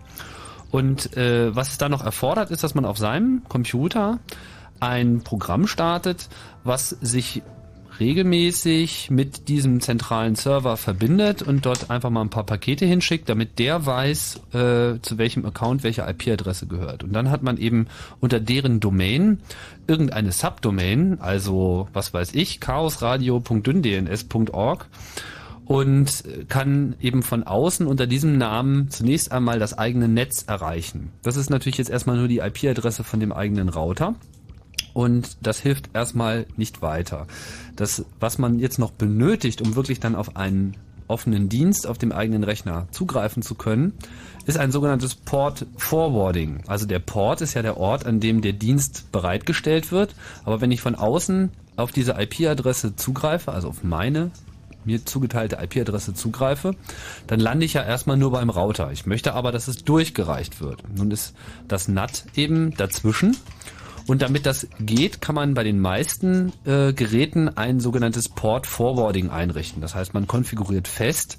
Und 0.72 1.18
äh, 1.18 1.56
was 1.56 1.72
es 1.72 1.78
da 1.78 1.90
noch 1.90 2.04
erfordert, 2.04 2.52
ist, 2.52 2.64
dass 2.64 2.76
man 2.76 2.86
auf 2.86 2.98
seinem 2.98 3.44
Computer 3.48 4.20
ein 4.80 5.22
Programm 5.22 5.68
startet, 5.68 6.30
was 6.64 6.90
sich 6.90 7.42
regelmäßig 8.00 9.12
mit 9.12 9.48
diesem 9.48 9.82
zentralen 9.82 10.36
Server 10.36 10.78
verbindet 10.78 11.42
und 11.42 11.66
dort 11.66 11.90
einfach 11.90 12.10
mal 12.10 12.22
ein 12.22 12.30
paar 12.30 12.46
Pakete 12.46 12.86
hinschickt, 12.86 13.28
damit 13.30 13.60
der 13.60 13.86
weiß, 13.86 14.42
äh, 14.54 15.00
zu 15.02 15.18
welchem 15.18 15.46
Account 15.46 15.84
welche 15.84 16.04
IP-Adresse 16.04 16.68
gehört. 16.68 17.04
Und 17.04 17.12
dann 17.14 17.30
hat 17.30 17.44
man 17.44 17.58
eben 17.58 17.88
unter 18.20 18.40
deren 18.40 18.80
Domain 18.80 19.42
irgendeine 19.88 20.32
Subdomain, 20.32 21.20
also 21.20 21.90
was 21.94 22.14
weiß 22.14 22.34
ich, 22.34 22.60
chaosradio.dynDNS.org 22.60 24.88
und 25.70 26.24
kann 26.48 26.96
eben 27.00 27.22
von 27.22 27.44
außen 27.44 27.86
unter 27.86 28.08
diesem 28.08 28.40
Namen 28.40 28.90
zunächst 28.90 29.32
einmal 29.32 29.60
das 29.60 29.78
eigene 29.78 30.08
Netz 30.08 30.46
erreichen. 30.48 31.12
Das 31.22 31.38
ist 31.38 31.52
natürlich 31.52 31.78
jetzt 31.78 31.92
erstmal 31.92 32.18
nur 32.18 32.28
die 32.28 32.40
IP-Adresse 32.40 33.04
von 33.04 33.20
dem 33.20 33.32
eigenen 33.32 33.70
Router. 33.70 34.16
Und 34.94 35.38
das 35.42 35.60
hilft 35.60 35.90
erstmal 35.94 36.46
nicht 36.58 36.82
weiter. 36.82 37.28
Das, 37.76 38.06
was 38.20 38.38
man 38.38 38.60
jetzt 38.60 38.80
noch 38.80 38.92
benötigt, 38.92 39.62
um 39.62 39.76
wirklich 39.76 40.00
dann 40.00 40.16
auf 40.16 40.36
einen 40.36 40.76
offenen 41.08 41.50
Dienst 41.50 41.88
auf 41.88 41.98
dem 41.98 42.12
eigenen 42.12 42.44
Rechner 42.44 42.88
zugreifen 42.92 43.42
zu 43.42 43.56
können, 43.56 43.94
ist 44.46 44.58
ein 44.58 44.72
sogenanntes 44.72 45.16
Port 45.16 45.66
Forwarding. 45.78 46.64
Also 46.68 46.86
der 46.86 47.00
Port 47.00 47.42
ist 47.42 47.56
ja 47.56 47.62
der 47.62 47.78
Ort, 47.78 48.06
an 48.06 48.20
dem 48.20 48.42
der 48.42 48.54
Dienst 48.54 49.12
bereitgestellt 49.12 49.92
wird. 49.92 50.16
Aber 50.46 50.62
wenn 50.62 50.72
ich 50.72 50.82
von 50.82 50.96
außen 50.96 51.52
auf 51.76 51.92
diese 51.92 52.14
IP-Adresse 52.14 52.96
zugreife, 52.96 53.52
also 53.52 53.70
auf 53.70 53.84
meine 53.84 54.32
mir 54.86 55.06
zugeteilte 55.06 55.58
IP-Adresse 55.62 56.14
zugreife, 56.14 56.76
dann 57.28 57.40
lande 57.40 57.66
ich 57.66 57.74
ja 57.74 57.84
erstmal 57.84 58.18
nur 58.18 58.32
beim 58.32 58.50
Router. 58.50 58.92
Ich 58.92 59.06
möchte 59.06 59.34
aber, 59.34 59.52
dass 59.52 59.68
es 59.68 59.84
durchgereicht 59.84 60.62
wird. 60.62 60.84
Nun 60.96 61.12
ist 61.12 61.34
das 61.68 61.88
NAT 61.88 62.26
eben 62.36 62.72
dazwischen. 62.76 63.36
Und 64.10 64.24
damit 64.24 64.48
das 64.48 64.68
geht, 64.80 65.22
kann 65.22 65.36
man 65.36 65.54
bei 65.54 65.64
den 65.64 65.80
meisten 65.80 66.52
äh, 66.66 66.94
Geräten 66.94 67.48
ein 67.48 67.80
sogenanntes 67.80 68.28
Port 68.28 68.66
Forwarding 68.66 69.30
einrichten. 69.30 69.84
Das 69.84 69.94
heißt, 69.94 70.16
man 70.16 70.26
konfiguriert 70.26 70.88
fest, 70.88 71.38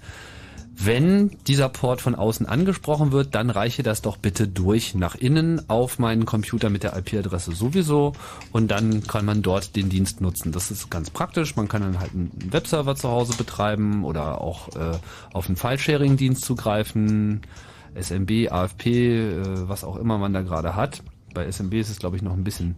wenn 0.76 1.36
dieser 1.48 1.68
Port 1.68 2.00
von 2.00 2.14
außen 2.14 2.46
angesprochen 2.46 3.10
wird, 3.10 3.34
dann 3.34 3.50
reiche 3.50 3.82
das 3.82 4.02
doch 4.02 4.16
bitte 4.16 4.46
durch 4.46 4.94
nach 4.94 5.16
innen 5.16 5.68
auf 5.68 5.98
meinen 5.98 6.26
Computer 6.26 6.70
mit 6.70 6.84
der 6.84 6.96
IP-Adresse 6.96 7.50
sowieso 7.56 8.12
und 8.52 8.70
dann 8.70 9.02
kann 9.02 9.24
man 9.24 9.42
dort 9.42 9.74
den 9.74 9.88
Dienst 9.88 10.20
nutzen. 10.20 10.52
Das 10.52 10.70
ist 10.70 10.92
ganz 10.92 11.10
praktisch. 11.10 11.56
Man 11.56 11.66
kann 11.66 11.82
dann 11.82 11.98
halt 11.98 12.12
einen 12.12 12.30
Webserver 12.52 12.94
zu 12.94 13.08
Hause 13.08 13.36
betreiben 13.36 14.04
oder 14.04 14.40
auch 14.40 14.68
äh, 14.76 14.96
auf 15.32 15.48
einen 15.48 15.56
File-Sharing-Dienst 15.56 16.44
zugreifen, 16.44 17.40
SMB, 18.00 18.52
AFP, 18.52 18.86
äh, 18.86 19.68
was 19.68 19.82
auch 19.82 19.96
immer 19.96 20.18
man 20.18 20.32
da 20.32 20.42
gerade 20.42 20.76
hat. 20.76 21.02
Bei 21.34 21.50
SMB 21.50 21.74
ist 21.74 21.90
es, 21.90 21.98
glaube 21.98 22.16
ich, 22.16 22.22
noch 22.22 22.32
ein 22.32 22.44
bisschen 22.44 22.76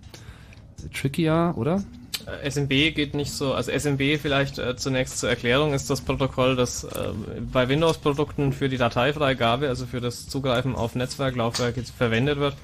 trickier, 0.92 1.54
oder? 1.56 1.82
Äh, 2.26 2.50
SMB 2.50 2.94
geht 2.94 3.14
nicht 3.14 3.32
so, 3.32 3.54
also 3.54 3.70
SMB 3.70 4.18
vielleicht 4.20 4.58
äh, 4.58 4.76
zunächst 4.76 5.18
zur 5.18 5.28
Erklärung 5.28 5.74
ist 5.74 5.90
das 5.90 6.00
Protokoll, 6.00 6.56
das 6.56 6.84
äh, 6.84 7.12
bei 7.52 7.68
Windows-Produkten 7.68 8.52
für 8.52 8.68
die 8.68 8.76
Dateifreigabe, 8.76 9.68
also 9.68 9.86
für 9.86 10.00
das 10.00 10.28
Zugreifen 10.28 10.74
auf 10.74 10.94
Netzwerklaufwerke 10.94 11.82
verwendet 11.84 12.38
wird. 12.38 12.54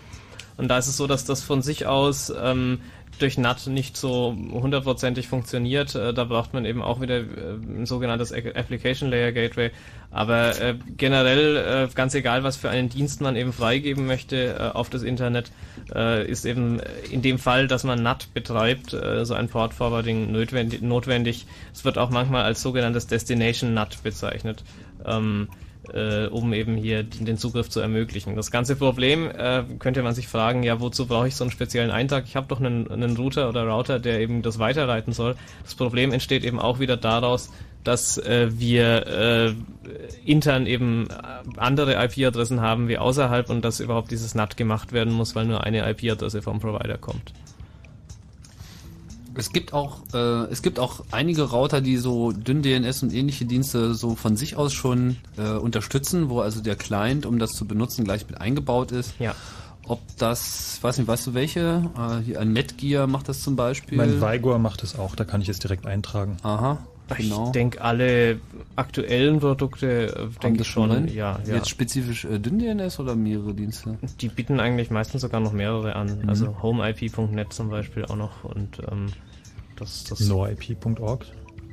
Und 0.56 0.69
da 0.69 0.78
ist 0.78 0.89
es 0.89 0.97
so, 0.97 1.06
dass 1.06 1.24
das 1.24 1.43
von 1.43 1.62
sich 1.62 1.86
aus 1.86 2.32
ähm, 2.36 2.81
durch 3.19 3.39
NAT 3.39 3.66
nicht 3.66 3.97
so 3.97 4.36
hundertprozentig 4.53 5.28
funktioniert. 5.28 5.95
Äh, 5.95 6.15
da 6.15 6.24
braucht 6.24 6.55
man 6.55 6.65
eben 6.65 6.82
auch 6.82 7.01
wieder 7.01 7.19
äh, 7.19 7.24
ein 7.69 7.86
sogenanntes 7.86 8.32
Application 8.32 9.11
Layer 9.11 9.32
Gateway. 9.32 9.70
Aber 10.11 10.61
äh, 10.61 10.74
generell, 10.97 11.89
ganz 11.95 12.15
egal, 12.15 12.43
was 12.43 12.57
für 12.57 12.70
einen 12.70 12.89
Dienst 12.89 13.20
man 13.20 13.36
eben 13.36 13.53
freigeben 13.53 14.07
möchte 14.07 14.74
auf 14.74 14.89
das 14.89 15.03
Internet, 15.03 15.53
ist 16.27 16.47
eben 16.47 16.81
in 17.11 17.20
dem 17.20 17.39
Fall, 17.39 17.69
dass 17.69 17.85
man 17.85 18.03
NAT 18.03 18.32
betreibt, 18.32 18.97
so 19.23 19.35
ein 19.35 19.49
Port 19.49 19.74
Forwarding 19.74 20.32
notwendig. 20.32 20.81
notwendig. 20.81 21.47
Es 21.74 21.85
wird 21.85 21.99
auch 21.99 22.09
manchmal 22.09 22.45
als 22.45 22.62
sogenanntes 22.62 23.07
Destination 23.07 23.74
NAT 23.74 24.03
bezeichnet. 24.03 24.65
Ähm, 25.05 25.49
äh, 25.93 26.27
um 26.27 26.52
eben 26.52 26.77
hier 26.77 27.02
den 27.02 27.39
Zugriff 27.39 27.69
zu 27.69 27.81
ermöglichen. 27.81 28.36
Das 28.36 28.51
ganze 28.51 28.77
Problem 28.77 29.31
äh, 29.31 29.65
könnte 29.78 30.02
man 30.02 30.15
sich 30.15 30.28
fragen, 30.28 30.62
ja, 30.62 30.81
wozu 30.81 31.06
brauche 31.06 31.28
ich 31.28 31.36
so 31.36 31.44
einen 31.44 31.51
speziellen 31.51 31.90
Eintrag? 31.90 32.24
Ich 32.27 32.36
habe 32.36 32.47
doch 32.48 32.60
einen, 32.60 32.90
einen 32.90 33.16
Router 33.16 33.48
oder 33.48 33.66
Router, 33.66 33.98
der 33.98 34.20
eben 34.20 34.43
das 34.43 34.59
weiterleiten 34.59 35.12
soll. 35.12 35.36
Das 35.62 35.74
Problem 35.74 36.12
entsteht 36.12 36.44
eben 36.44 36.59
auch 36.59 36.78
wieder 36.78 36.97
daraus, 36.97 37.51
dass 37.85 38.19
äh, 38.19 38.48
wir 38.51 39.06
äh, 39.06 39.55
intern 40.24 40.66
eben 40.66 41.09
andere 41.56 41.94
IP-Adressen 42.05 42.60
haben 42.60 42.89
wie 42.89 42.98
außerhalb 42.98 43.48
und 43.48 43.65
dass 43.65 43.81
überhaupt 43.81 44.10
dieses 44.10 44.35
NAT 44.35 44.56
gemacht 44.56 44.93
werden 44.93 45.12
muss, 45.12 45.35
weil 45.35 45.47
nur 45.47 45.65
eine 45.65 45.89
IP-Adresse 45.90 46.43
vom 46.43 46.60
Provider 46.60 46.98
kommt. 46.98 47.32
Es 49.39 49.52
gibt 49.52 49.73
auch, 49.73 49.98
äh, 50.12 50.51
es 50.51 50.62
gibt 50.62 50.81
auch 50.81 51.05
einige 51.12 51.43
Router, 51.43 51.81
die 51.81 51.97
so 51.97 52.32
dünn 52.32 52.60
DNS 52.60 53.05
und 53.05 53.15
ähnliche 53.15 53.44
Dienste 53.44 53.94
so 53.94 54.16
von 54.16 54.36
sich 54.36 54.56
aus 54.56 54.73
schon 54.73 55.16
äh, 55.36 55.51
unterstützen, 55.52 56.28
wo 56.28 56.40
also 56.40 56.60
der 56.60 56.74
Client, 56.74 57.24
um 57.24 57.39
das 57.39 57.52
zu 57.52 57.65
benutzen, 57.65 58.05
gleich 58.05 58.27
mit 58.27 58.40
eingebaut 58.40 58.90
ist. 58.90 59.15
Ja. 59.20 59.36
Ob 59.86 60.01
das, 60.19 60.81
weiß 60.82 60.98
nicht, 60.98 61.06
weißt 61.06 61.28
du 61.28 61.35
welche? 61.35 61.89
Äh, 61.97 62.24
hier 62.24 62.40
ein 62.40 62.52
Netgear 62.52 63.06
macht 63.06 63.28
das 63.28 63.40
zum 63.40 63.55
Beispiel. 63.55 63.97
Mein 63.97 64.20
Vigor 64.20 64.59
macht 64.59 64.82
es 64.82 64.98
auch, 64.98 65.15
da 65.15 65.24
kann 65.24 65.40
ich 65.40 65.48
es 65.48 65.60
direkt 65.60 65.86
eintragen. 65.86 66.39
Aha. 66.43 66.78
Genau. 67.16 67.47
Ich 67.47 67.52
denke, 67.52 67.81
alle 67.81 68.40
aktuellen 68.77 69.39
Produkte 69.39 70.15
äh, 70.16 70.27
denke 70.43 70.62
ich 70.62 70.69
schon. 70.69 70.90
Drin? 70.90 71.09
Ja, 71.09 71.39
ja. 71.47 71.55
Jetzt 71.55 71.70
spezifisch 71.70 72.24
äh, 72.24 72.39
dünn-DNS 72.40 72.98
oder 72.98 73.15
mehrere 73.15 73.55
Dienste? 73.55 73.98
Die 74.20 74.28
bieten 74.28 74.59
eigentlich 74.60 74.90
meistens 74.90 75.23
sogar 75.23 75.40
noch 75.40 75.52
mehrere 75.52 75.97
an. 75.97 76.23
Mhm. 76.23 76.28
Also 76.28 76.60
homeip.net 76.60 77.52
zum 77.52 77.70
Beispiel 77.70 78.05
auch 78.05 78.16
noch 78.16 78.44
und 78.44 78.81
ähm, 78.90 79.06
das, 79.78 80.05
das 80.05 80.20
noip.org. 80.20 81.24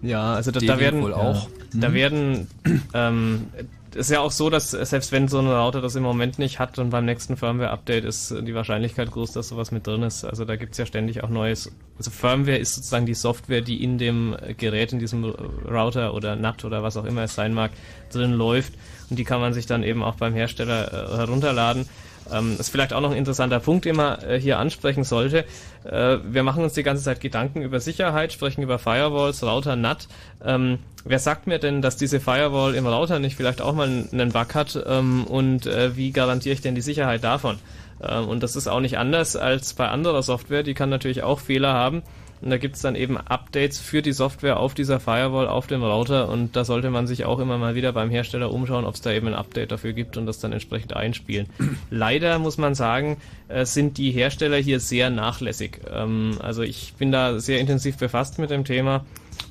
Ja, 0.01 0.33
also 0.33 0.51
da, 0.51 0.59
da 0.59 0.79
werden 0.79 1.01
wohl 1.01 1.13
auch. 1.13 1.45
Ja. 1.45 1.49
Da 1.73 1.89
mhm. 1.89 1.93
werden 1.93 2.47
ähm, 2.93 3.47
ist 3.95 4.11
ja 4.11 4.19
auch 4.19 4.31
so, 4.31 4.49
dass 4.49 4.71
selbst 4.71 5.11
wenn 5.11 5.27
so 5.27 5.39
ein 5.39 5.47
Router 5.47 5.81
das 5.81 5.95
im 5.95 6.03
Moment 6.03 6.37
nicht 6.37 6.59
hat 6.59 6.77
und 6.79 6.89
beim 6.89 7.05
nächsten 7.05 7.37
Firmware-Update 7.37 8.03
ist 8.03 8.29
die 8.41 8.53
Wahrscheinlichkeit 8.53 9.09
groß, 9.09 9.31
dass 9.31 9.47
sowas 9.47 9.71
mit 9.71 9.87
drin 9.87 10.03
ist. 10.03 10.25
Also 10.25 10.43
da 10.43 10.57
gibt's 10.57 10.77
ja 10.77 10.85
ständig 10.85 11.23
auch 11.23 11.29
Neues. 11.29 11.71
Also 11.97 12.11
Firmware 12.11 12.57
ist 12.57 12.75
sozusagen 12.75 13.05
die 13.05 13.13
Software, 13.13 13.61
die 13.61 13.81
in 13.83 13.97
dem 13.97 14.35
Gerät, 14.57 14.91
in 14.91 14.99
diesem 14.99 15.23
Router 15.23 16.13
oder 16.13 16.35
NAT 16.35 16.65
oder 16.65 16.83
was 16.83 16.97
auch 16.97 17.05
immer 17.05 17.23
es 17.23 17.35
sein 17.35 17.53
mag, 17.53 17.71
drin 18.11 18.33
läuft. 18.33 18.73
Und 19.09 19.17
die 19.17 19.23
kann 19.23 19.39
man 19.39 19.53
sich 19.53 19.65
dann 19.65 19.83
eben 19.83 20.03
auch 20.03 20.15
beim 20.15 20.33
Hersteller 20.33 20.91
äh, 20.91 21.17
herunterladen. 21.17 21.87
Ähm, 22.31 22.55
ist 22.59 22.69
vielleicht 22.69 22.93
auch 22.93 23.01
noch 23.01 23.11
ein 23.11 23.17
interessanter 23.17 23.59
Punkt, 23.59 23.85
den 23.85 23.95
man 23.95 24.21
äh, 24.21 24.39
hier 24.39 24.59
ansprechen 24.59 25.03
sollte. 25.03 25.45
Äh, 25.83 26.17
wir 26.23 26.43
machen 26.43 26.63
uns 26.63 26.73
die 26.73 26.83
ganze 26.83 27.03
Zeit 27.03 27.19
Gedanken 27.19 27.61
über 27.61 27.79
Sicherheit, 27.79 28.33
sprechen 28.33 28.63
über 28.63 28.79
Firewalls, 28.79 29.43
Router, 29.43 29.75
NAT. 29.75 30.07
Ähm, 30.43 30.79
wer 31.03 31.19
sagt 31.19 31.47
mir 31.47 31.59
denn, 31.59 31.81
dass 31.81 31.97
diese 31.97 32.19
Firewall 32.19 32.75
im 32.75 32.87
Router 32.87 33.19
nicht 33.19 33.35
vielleicht 33.35 33.61
auch 33.61 33.73
mal 33.73 34.07
einen 34.11 34.31
Bug 34.31 34.55
hat 34.55 34.81
ähm, 34.87 35.25
und 35.25 35.67
äh, 35.67 35.95
wie 35.95 36.11
garantiere 36.11 36.53
ich 36.53 36.61
denn 36.61 36.75
die 36.75 36.81
Sicherheit 36.81 37.23
davon? 37.23 37.59
Ähm, 38.01 38.27
und 38.27 38.43
das 38.43 38.55
ist 38.55 38.67
auch 38.67 38.79
nicht 38.79 38.97
anders 38.97 39.35
als 39.35 39.73
bei 39.73 39.87
anderer 39.87 40.23
Software, 40.23 40.63
die 40.63 40.73
kann 40.73 40.89
natürlich 40.89 41.23
auch 41.23 41.39
Fehler 41.39 41.73
haben. 41.73 42.03
Und 42.41 42.49
da 42.49 42.57
gibt 42.57 42.75
es 42.75 42.81
dann 42.81 42.95
eben 42.95 43.17
Updates 43.17 43.79
für 43.79 44.01
die 44.01 44.11
Software 44.11 44.59
auf 44.59 44.73
dieser 44.73 44.99
Firewall, 44.99 45.47
auf 45.47 45.67
dem 45.67 45.83
Router. 45.83 46.29
Und 46.29 46.55
da 46.55 46.65
sollte 46.65 46.89
man 46.89 47.07
sich 47.07 47.25
auch 47.25 47.39
immer 47.39 47.57
mal 47.57 47.75
wieder 47.75 47.91
beim 47.93 48.09
Hersteller 48.09 48.51
umschauen, 48.51 48.85
ob 48.85 48.95
es 48.95 49.01
da 49.01 49.11
eben 49.11 49.27
ein 49.27 49.33
Update 49.33 49.71
dafür 49.71 49.93
gibt 49.93 50.17
und 50.17 50.25
das 50.25 50.39
dann 50.39 50.51
entsprechend 50.51 50.95
einspielen. 50.95 51.47
Leider 51.89 52.37
muss 52.39 52.57
man 52.57 52.75
sagen, 52.75 53.17
äh, 53.47 53.65
sind 53.65 53.97
die 53.97 54.11
Hersteller 54.11 54.57
hier 54.57 54.79
sehr 54.79 55.09
nachlässig. 55.09 55.81
Ähm, 55.91 56.37
also 56.39 56.61
ich 56.61 56.93
bin 56.97 57.11
da 57.11 57.39
sehr 57.39 57.59
intensiv 57.59 57.97
befasst 57.97 58.39
mit 58.39 58.49
dem 58.49 58.65
Thema 58.65 59.05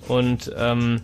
und 0.08 0.52
ähm, 0.56 1.00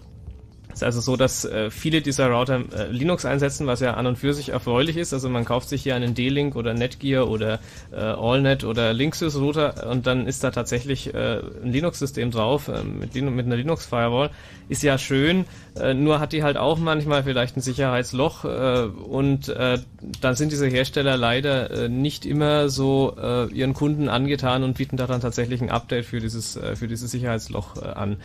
ist 0.73 0.83
also 0.83 1.01
so, 1.01 1.17
dass 1.17 1.45
äh, 1.45 1.71
viele 1.71 2.01
dieser 2.01 2.29
Router 2.31 2.63
äh, 2.77 2.91
Linux 2.91 3.25
einsetzen, 3.25 3.67
was 3.67 3.81
ja 3.81 3.95
an 3.95 4.07
und 4.07 4.17
für 4.17 4.35
sich 4.35 4.51
erfreulich 4.51 4.97
ist. 4.97 5.13
Also 5.13 5.29
man 5.29 5.45
kauft 5.45 5.69
sich 5.69 5.83
hier 5.83 5.95
einen 5.95 6.15
D-Link 6.15 6.57
oder 6.57 6.75
Netgear 6.75 7.29
oder 7.29 7.61
äh, 7.93 7.97
AllNet 7.97 8.65
oder 8.65 8.93
Linksys 8.93 9.37
Router 9.37 9.89
und 9.91 10.07
dann 10.07 10.27
ist 10.27 10.45
da 10.45 10.51
tatsächlich 10.51 11.15
äh, 11.15 11.41
ein 11.63 11.73
Linux-System 11.73 12.31
drauf 12.31 12.69
äh, 12.69 12.83
mit, 12.85 13.15
mit 13.15 13.47
einer 13.47 13.57
Linux-Firewall. 13.57 14.31
Ist 14.69 14.83
ja 14.83 14.99
schön, 14.99 15.47
äh, 15.77 15.95
nur 15.95 16.21
hat 16.21 16.33
die 16.33 16.43
halt 16.43 16.57
auch 16.57 16.79
manchmal 16.79 17.25
vielleicht 17.25 17.57
ein 17.57 17.61
Sicherheitsloch 17.61 18.45
äh, 18.45 18.83
und 18.85 19.49
äh, 19.49 19.79
dann 20.21 20.35
sind 20.37 20.53
diese 20.53 20.67
Hersteller 20.67 21.17
leider 21.17 21.71
äh, 21.71 21.89
nicht 21.89 22.25
immer 22.25 22.69
so 22.69 23.17
äh, 23.21 23.47
ihren 23.53 23.75
Kunden 23.75 24.09
angetan 24.09 24.63
und 24.63 24.77
bieten 24.77 24.97
da 24.97 25.07
dann 25.07 25.21
tatsächlich 25.21 25.61
ein 25.61 25.71
Update 25.71 26.07
für 26.07 26.21
dieses, 26.21 26.57
äh, 26.57 26.77
für 26.77 26.89
dieses 26.89 27.11
Sicherheitsloch 27.11 27.77
äh, 27.83 27.87
an. 27.87 28.17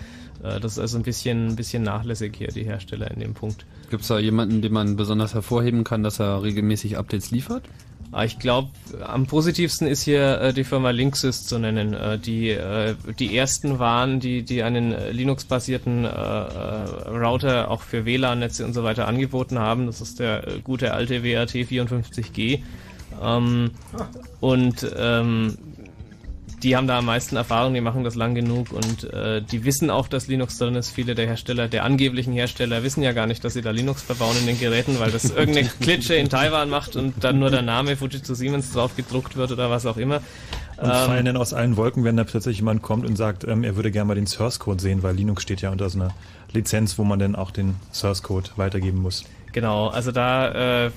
Äh, 0.44 0.60
das 0.60 0.74
ist 0.74 0.80
also 0.80 0.98
ein 0.98 1.03
bisschen, 1.03 1.48
ein 1.48 1.56
bisschen 1.56 1.84
nachlässig 1.84 2.36
hier, 2.38 2.49
die 2.49 2.64
Hersteller 2.64 3.12
in 3.12 3.20
dem 3.20 3.34
Punkt. 3.34 3.66
Gibt 3.90 4.02
es 4.02 4.07
da 4.07 4.20
jemanden, 4.20 4.62
den 4.62 4.74
man 4.74 4.95
besonders 4.95 5.34
hervorheben 5.34 5.84
kann, 5.84 6.03
dass 6.03 6.20
er 6.20 6.44
regelmäßig 6.44 6.98
Updates 6.98 7.32
liefert? 7.32 7.64
Ah, 8.12 8.24
ich 8.24 8.40
glaube, 8.40 8.70
am 9.03 9.26
positivsten 9.26 9.88
ist 9.88 10.03
hier 10.03 10.40
äh, 10.40 10.53
die 10.53 10.64
Firma 10.64 10.91
Linksys 10.91 11.45
zu 11.45 11.60
nennen, 11.60 11.94
äh, 11.94 12.18
die 12.18 12.49
äh, 12.49 12.95
die 13.20 13.36
ersten 13.36 13.78
waren, 13.78 14.22
die 14.22 14.44
die 14.44 14.64
einen 14.64 14.95
Linux-basierten 15.12 16.06
Router 16.06 17.70
auch 17.70 17.82
für 17.82 18.06
WLAN-Netze 18.06 18.64
und 18.64 18.74
so 18.74 18.84
weiter 18.84 19.07
angeboten 19.07 19.60
haben. 19.60 19.88
Das 19.88 19.99
ist 19.99 20.20
der 20.20 20.45
gute 20.64 20.94
alte 20.94 21.24
WRT 21.24 21.56
54G. 21.56 22.60
Ähm, 23.22 23.72
und 24.40 24.88
ähm, 24.98 25.57
die 26.66 26.76
haben 26.76 26.88
da 26.88 26.98
am 26.98 27.06
meisten 27.06 27.36
Erfahrung, 27.36 27.76
die 27.76 27.82
machen 27.82 28.04
das 28.04 28.16
lang 28.16 28.34
genug 28.34 28.72
und 28.72 29.04
äh, 29.14 29.40
die 29.40 29.66
wissen 29.66 29.92
auch, 29.92 30.08
dass 30.08 30.26
Linux 30.26 30.58
drin 30.58 30.74
ist. 30.74 30.90
Viele 30.90 31.14
der 31.14 31.28
Hersteller, 31.28 31.68
der 31.68 31.84
angeblichen 31.84 32.34
Hersteller, 32.34 32.82
wissen 32.82 33.04
ja 33.04 33.12
gar 33.12 33.28
nicht, 33.28 33.44
dass 33.44 33.54
sie 33.54 33.62
da 33.62 33.70
Linux 33.70 34.02
verbauen 34.02 34.36
in 34.40 34.48
den 34.48 34.60
Geräten, 34.60 35.00
weil 35.00 35.12
das 35.12 35.26
irgendeine 35.30 35.70
Klitsche 35.70 36.16
in 36.16 36.28
Taiwan 36.28 36.72
macht 36.72 36.96
und 36.96 37.24
dann 37.24 37.38
nur 37.38 37.52
der 37.52 37.62
Name 37.62 37.96
Fujitsu 37.96 38.34
Siemens 38.34 38.74
drauf 38.74 38.96
gedruckt 38.96 39.38
wird 39.38 39.52
oder 39.52 39.70
was 39.70 39.86
auch 39.86 39.98
immer. 39.98 40.22
Und 40.78 40.86
ähm, 40.86 40.92
fallen 40.92 41.26
dann 41.26 41.38
aus 41.38 41.54
allen 41.54 41.78
Wolken, 41.78 42.04
wenn 42.04 42.18
da 42.18 42.24
plötzlich 42.24 42.58
jemand 42.58 42.82
kommt 42.82 43.06
und 43.06 43.16
sagt, 43.16 43.44
ähm, 43.44 43.64
er 43.64 43.76
würde 43.76 43.92
gerne 43.92 44.08
mal 44.08 44.16
den 44.16 44.26
Source 44.26 44.58
Code 44.58 44.82
sehen, 44.82 45.04
weil 45.04 45.16
Linux 45.16 45.44
steht 45.44 45.62
ja 45.62 45.70
unter 45.70 45.88
so 45.92 46.00
einer 46.00 46.16
Lizenz, 46.52 46.98
wo 46.98 47.04
man 47.04 47.20
dann 47.20 47.36
auch 47.36 47.52
den 47.52 47.76
Source 47.94 48.24
Code 48.24 48.50
weitergeben 48.56 49.04
muss. 49.04 49.24
Genau, 49.56 49.88
also 49.88 50.11
da 50.11 50.88
äh, 50.88 50.91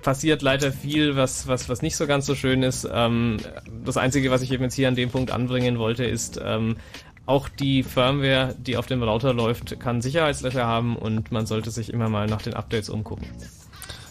passiert 0.00 0.40
leider 0.40 0.72
viel, 0.72 1.16
was, 1.16 1.48
was, 1.48 1.68
was 1.68 1.82
nicht 1.82 1.96
so 1.96 2.06
ganz 2.06 2.24
so 2.24 2.34
schön 2.34 2.62
ist. 2.62 2.88
Ähm, 2.90 3.36
das 3.84 3.98
Einzige, 3.98 4.30
was 4.30 4.40
ich 4.40 4.50
eben 4.52 4.62
jetzt 4.62 4.72
hier 4.72 4.88
an 4.88 4.94
dem 4.94 5.10
Punkt 5.10 5.30
anbringen 5.30 5.78
wollte, 5.78 6.06
ist, 6.06 6.40
ähm, 6.42 6.78
auch 7.26 7.50
die 7.50 7.82
Firmware, 7.82 8.54
die 8.58 8.78
auf 8.78 8.86
dem 8.86 9.02
Router 9.02 9.34
läuft, 9.34 9.78
kann 9.80 10.00
Sicherheitslöcher 10.00 10.64
haben 10.64 10.96
und 10.96 11.30
man 11.30 11.44
sollte 11.44 11.70
sich 11.70 11.92
immer 11.92 12.08
mal 12.08 12.26
nach 12.26 12.40
den 12.40 12.54
Updates 12.54 12.88
umgucken. 12.88 13.26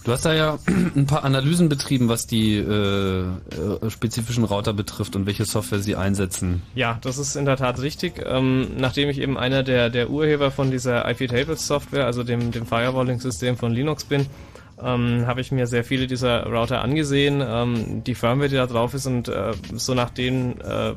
Du 0.10 0.14
hast 0.14 0.26
da 0.26 0.34
ja 0.34 0.58
ein 0.96 1.06
paar 1.06 1.24
Analysen 1.24 1.70
betrieben, 1.70 2.10
was 2.10 2.26
die 2.26 2.56
äh, 2.56 3.26
äh, 3.26 3.90
spezifischen 3.92 4.44
Router 4.44 4.74
betrifft 4.74 5.16
und 5.16 5.28
welche 5.28 5.46
Software 5.46 5.82
sie 5.82 5.96
einsetzen. 5.96 6.64
Ja, 6.74 6.98
das 7.02 7.20
ist 7.20 7.36
in 7.36 7.46
der 7.46 7.58
Tat 7.58 7.80
richtig. 7.80 8.26
Ähm, 8.26 8.70
nachdem 8.80 9.10
ich 9.10 9.20
eben 9.20 9.38
einer 9.38 9.62
der, 9.62 9.92
der 9.92 10.10
Urheber 10.10 10.50
von 10.50 10.72
dieser 10.72 11.08
IP-Tables 11.08 11.68
Software, 11.68 12.08
also 12.08 12.24
dem, 12.24 12.50
dem 12.50 12.66
Firewalling-System 12.66 13.56
von 13.56 13.72
Linux 13.72 14.04
bin, 14.04 14.26
ähm, 14.82 15.28
habe 15.28 15.42
ich 15.42 15.52
mir 15.52 15.68
sehr 15.68 15.84
viele 15.84 16.08
dieser 16.08 16.48
Router 16.48 16.82
angesehen, 16.82 17.44
ähm, 17.46 18.04
die 18.04 18.16
Firmware, 18.16 18.50
die 18.50 18.56
da 18.56 18.66
drauf 18.66 18.96
ist 18.96 19.06
und 19.06 19.28
äh, 19.28 19.52
so 19.74 19.94
nach 19.94 20.10
den 20.10 20.60
äh, 20.62 20.96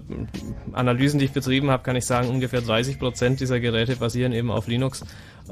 Analysen, 0.72 1.18
die 1.18 1.26
ich 1.26 1.32
betrieben 1.32 1.70
habe, 1.70 1.82
kann 1.82 1.97
ich 1.97 2.06
sagen, 2.06 2.28
ungefähr 2.28 2.62
30 2.62 2.98
Prozent 2.98 3.40
dieser 3.40 3.60
Geräte 3.60 3.97
basieren 3.97 4.32
eben 4.32 4.51
auf 4.51 4.68
Linux 4.68 5.05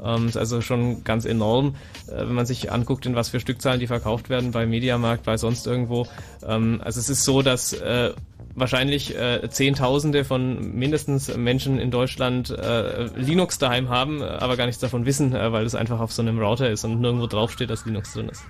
Ähm, 0.03 0.27
ist 0.27 0.37
also 0.37 0.61
schon 0.61 1.03
ganz 1.03 1.25
enorm, 1.25 1.75
äh, 2.07 2.19
wenn 2.19 2.33
man 2.33 2.45
sich 2.45 2.71
anguckt, 2.71 3.05
in 3.05 3.15
was 3.15 3.29
für 3.29 3.39
Stückzahlen 3.39 3.79
die 3.79 3.87
verkauft 3.87 4.29
werden 4.29 4.51
bei 4.51 4.65
Mediamarkt, 4.65 5.23
bei 5.23 5.37
sonst 5.37 5.67
irgendwo. 5.67 6.07
Ähm, 6.47 6.81
also 6.83 6.99
es 6.99 7.09
ist 7.09 7.23
so, 7.23 7.41
dass 7.41 7.73
äh, 7.73 8.11
wahrscheinlich 8.55 9.15
äh, 9.17 9.49
Zehntausende 9.49 10.25
von 10.25 10.75
mindestens 10.75 11.35
Menschen 11.35 11.79
in 11.79 11.91
Deutschland 11.91 12.49
äh, 12.49 13.05
Linux 13.15 13.57
daheim 13.57 13.89
haben, 13.89 14.21
äh, 14.21 14.25
aber 14.25 14.57
gar 14.57 14.65
nichts 14.65 14.81
davon 14.81 15.05
wissen, 15.05 15.33
äh, 15.33 15.51
weil 15.51 15.65
es 15.65 15.75
einfach 15.75 15.99
auf 15.99 16.11
so 16.11 16.21
einem 16.21 16.39
Router 16.39 16.69
ist 16.69 16.83
und 16.83 16.99
nirgendwo 17.01 17.27
draufsteht, 17.27 17.69
dass 17.69 17.85
Linux 17.85 18.13
drin 18.13 18.29
ist. 18.29 18.43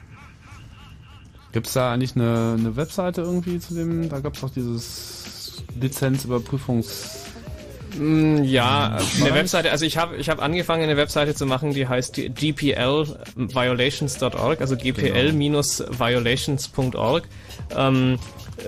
Gibt's 1.52 1.74
da 1.74 1.94
eigentlich 1.94 2.16
eine, 2.16 2.56
eine 2.58 2.76
Webseite 2.78 3.22
irgendwie 3.22 3.60
zu 3.60 3.74
dem? 3.74 4.08
Da 4.10 4.20
gab's 4.20 4.42
doch 4.42 4.50
dieses 4.50 5.64
Lizenzüberprüfungs... 5.80 7.21
Mm, 7.98 8.44
Ja, 8.44 8.98
eine 9.20 9.34
Webseite, 9.36 9.72
also 9.72 9.86
ich 9.86 9.98
habe 9.98 10.16
ich 10.18 10.30
hab 10.30 10.42
angefangen 10.42 10.84
eine 10.84 10.96
Webseite 10.98 11.34
zu 11.36 11.46
machen, 11.46 11.74
die 11.74 11.88
heißt 11.88 12.14
gplviolations.org, 12.16 14.62
also 14.62 14.76
gpl-violations.org. 14.78 17.24
Ähm, 17.76 18.18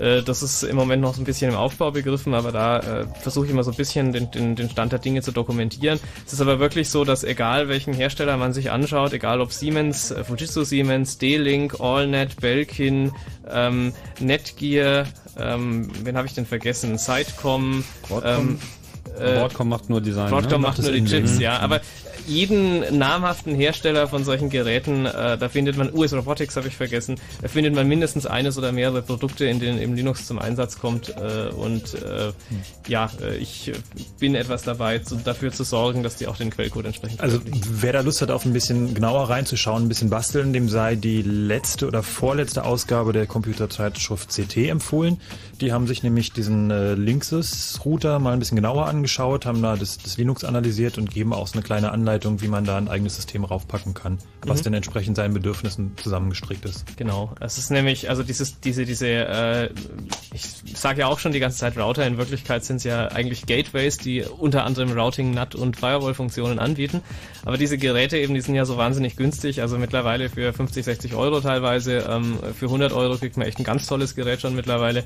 äh, 0.00 0.22
das 0.22 0.42
ist 0.42 0.62
im 0.62 0.76
Moment 0.76 1.02
noch 1.02 1.14
so 1.14 1.20
ein 1.20 1.24
bisschen 1.24 1.50
im 1.52 1.56
Aufbau 1.56 1.90
begriffen, 1.90 2.34
aber 2.34 2.52
da 2.52 2.78
äh, 2.80 3.06
versuche 3.20 3.46
ich 3.46 3.52
immer 3.52 3.64
so 3.64 3.70
ein 3.70 3.76
bisschen 3.76 4.12
den, 4.12 4.30
den, 4.30 4.56
den 4.56 4.68
Stand 4.70 4.92
der 4.92 4.98
Dinge 4.98 5.22
zu 5.22 5.32
dokumentieren. 5.32 5.98
Es 6.26 6.32
ist 6.32 6.40
aber 6.40 6.58
wirklich 6.58 6.90
so, 6.90 7.04
dass 7.04 7.24
egal 7.24 7.68
welchen 7.68 7.92
Hersteller 7.94 8.36
man 8.36 8.52
sich 8.52 8.70
anschaut, 8.70 9.12
egal 9.12 9.40
ob 9.40 9.52
Siemens, 9.52 10.10
äh, 10.10 10.24
Fujitsu 10.24 10.64
Siemens, 10.64 11.18
D-Link, 11.18 11.80
AllNet, 11.80 12.40
Belkin, 12.40 13.12
ähm, 13.50 13.92
Netgear, 14.20 15.06
ähm, 15.38 15.88
wen 16.02 16.16
habe 16.16 16.26
ich 16.26 16.34
denn 16.34 16.46
vergessen? 16.46 16.98
Sitecom, 16.98 17.84
Broadcom. 18.08 18.40
ähm, 18.40 18.58
Broadcom 19.18 19.68
macht 19.68 19.90
nur 19.90 20.00
Design, 20.00 20.30
Broadcom 20.30 20.60
ne? 20.60 20.68
macht 20.68 20.78
Macht 20.78 20.88
nur 20.88 20.92
die 20.92 21.04
Chips, 21.04 21.38
ja. 21.38 21.58
Aber 21.58 21.80
jeden 22.26 22.98
namhaften 22.98 23.54
Hersteller 23.54 24.08
von 24.08 24.24
solchen 24.24 24.50
Geräten, 24.50 25.06
äh, 25.06 25.38
da 25.38 25.48
findet 25.48 25.76
man, 25.76 25.92
US 25.94 26.12
Robotics 26.12 26.56
habe 26.56 26.68
ich 26.68 26.76
vergessen, 26.76 27.16
da 27.42 27.48
findet 27.48 27.74
man 27.74 27.86
mindestens 27.88 28.26
eines 28.26 28.58
oder 28.58 28.72
mehrere 28.72 29.02
Produkte, 29.02 29.44
in 29.46 29.60
denen 29.60 29.80
eben 29.80 29.94
Linux 29.94 30.26
zum 30.26 30.38
Einsatz 30.38 30.78
kommt. 30.78 31.10
Äh, 31.10 31.50
und 31.54 31.94
äh, 31.94 32.32
ja, 32.88 33.10
äh, 33.20 33.36
ich 33.36 33.72
bin 34.18 34.34
etwas 34.34 34.62
dabei, 34.62 34.98
zu, 34.98 35.16
dafür 35.16 35.52
zu 35.52 35.64
sorgen, 35.64 36.02
dass 36.02 36.16
die 36.16 36.26
auch 36.26 36.36
den 36.36 36.50
Quellcode 36.50 36.86
entsprechend 36.86 37.20
Also 37.20 37.40
wer 37.70 37.92
da 37.92 38.00
Lust 38.00 38.22
hat, 38.22 38.30
auf 38.30 38.44
ein 38.44 38.52
bisschen 38.52 38.94
genauer 38.94 39.30
reinzuschauen, 39.30 39.84
ein 39.84 39.88
bisschen 39.88 40.10
basteln, 40.10 40.52
dem 40.52 40.68
sei 40.68 40.94
die 40.94 41.22
letzte 41.22 41.86
oder 41.86 42.02
vorletzte 42.02 42.64
Ausgabe 42.64 43.12
der 43.12 43.26
Computerzeitschrift 43.26 44.30
CT 44.30 44.68
empfohlen. 44.68 45.20
Die 45.60 45.72
haben 45.72 45.86
sich 45.86 46.02
nämlich 46.02 46.32
diesen 46.32 46.70
äh, 46.70 46.94
Linksys-Router 46.94 48.18
mal 48.18 48.32
ein 48.32 48.38
bisschen 48.38 48.56
genauer 48.56 48.86
angeschaut, 48.86 49.46
haben 49.46 49.62
da 49.62 49.76
das, 49.76 49.98
das 49.98 50.16
Linux 50.16 50.44
analysiert 50.44 50.98
und 50.98 51.10
geben 51.10 51.32
auch 51.32 51.46
so 51.46 51.54
eine 51.54 51.62
kleine 51.62 51.92
Anleitung, 51.92 52.13
wie 52.22 52.48
man 52.48 52.64
da 52.64 52.76
ein 52.76 52.88
eigenes 52.88 53.16
System 53.16 53.44
raufpacken 53.44 53.94
kann, 53.94 54.18
was 54.46 54.60
Mhm. 54.60 54.64
denn 54.64 54.74
entsprechend 54.74 55.16
seinen 55.16 55.34
Bedürfnissen 55.34 55.92
zusammengestrickt 55.96 56.64
ist. 56.64 56.96
Genau, 56.96 57.34
es 57.40 57.58
ist 57.58 57.70
nämlich, 57.70 58.08
also 58.10 58.22
dieses, 58.22 58.60
diese, 58.60 58.84
diese, 58.84 59.08
äh, 59.08 59.70
ich 60.32 60.42
sage 60.74 61.00
ja 61.00 61.06
auch 61.06 61.18
schon 61.18 61.32
die 61.32 61.40
ganze 61.40 61.58
Zeit 61.58 61.76
Router, 61.76 62.06
in 62.06 62.18
Wirklichkeit 62.18 62.64
sind 62.64 62.76
es 62.76 62.84
ja 62.84 63.08
eigentlich 63.08 63.46
Gateways, 63.46 63.98
die 63.98 64.22
unter 64.22 64.64
anderem 64.64 64.92
Routing, 64.92 65.32
NAT 65.32 65.54
und 65.54 65.76
Firewall-Funktionen 65.76 66.58
anbieten. 66.58 67.02
Aber 67.44 67.56
diese 67.56 67.78
Geräte 67.78 68.18
eben, 68.18 68.34
die 68.34 68.40
sind 68.40 68.54
ja 68.54 68.64
so 68.64 68.76
wahnsinnig 68.76 69.16
günstig, 69.16 69.60
also 69.60 69.78
mittlerweile 69.78 70.28
für 70.28 70.52
50, 70.52 70.84
60 70.84 71.14
Euro 71.14 71.40
teilweise, 71.40 72.06
ähm, 72.08 72.38
für 72.58 72.66
100 72.66 72.92
Euro 72.92 73.16
kriegt 73.16 73.36
man 73.36 73.46
echt 73.46 73.58
ein 73.58 73.64
ganz 73.64 73.86
tolles 73.86 74.14
Gerät 74.14 74.40
schon 74.40 74.54
mittlerweile. 74.54 75.04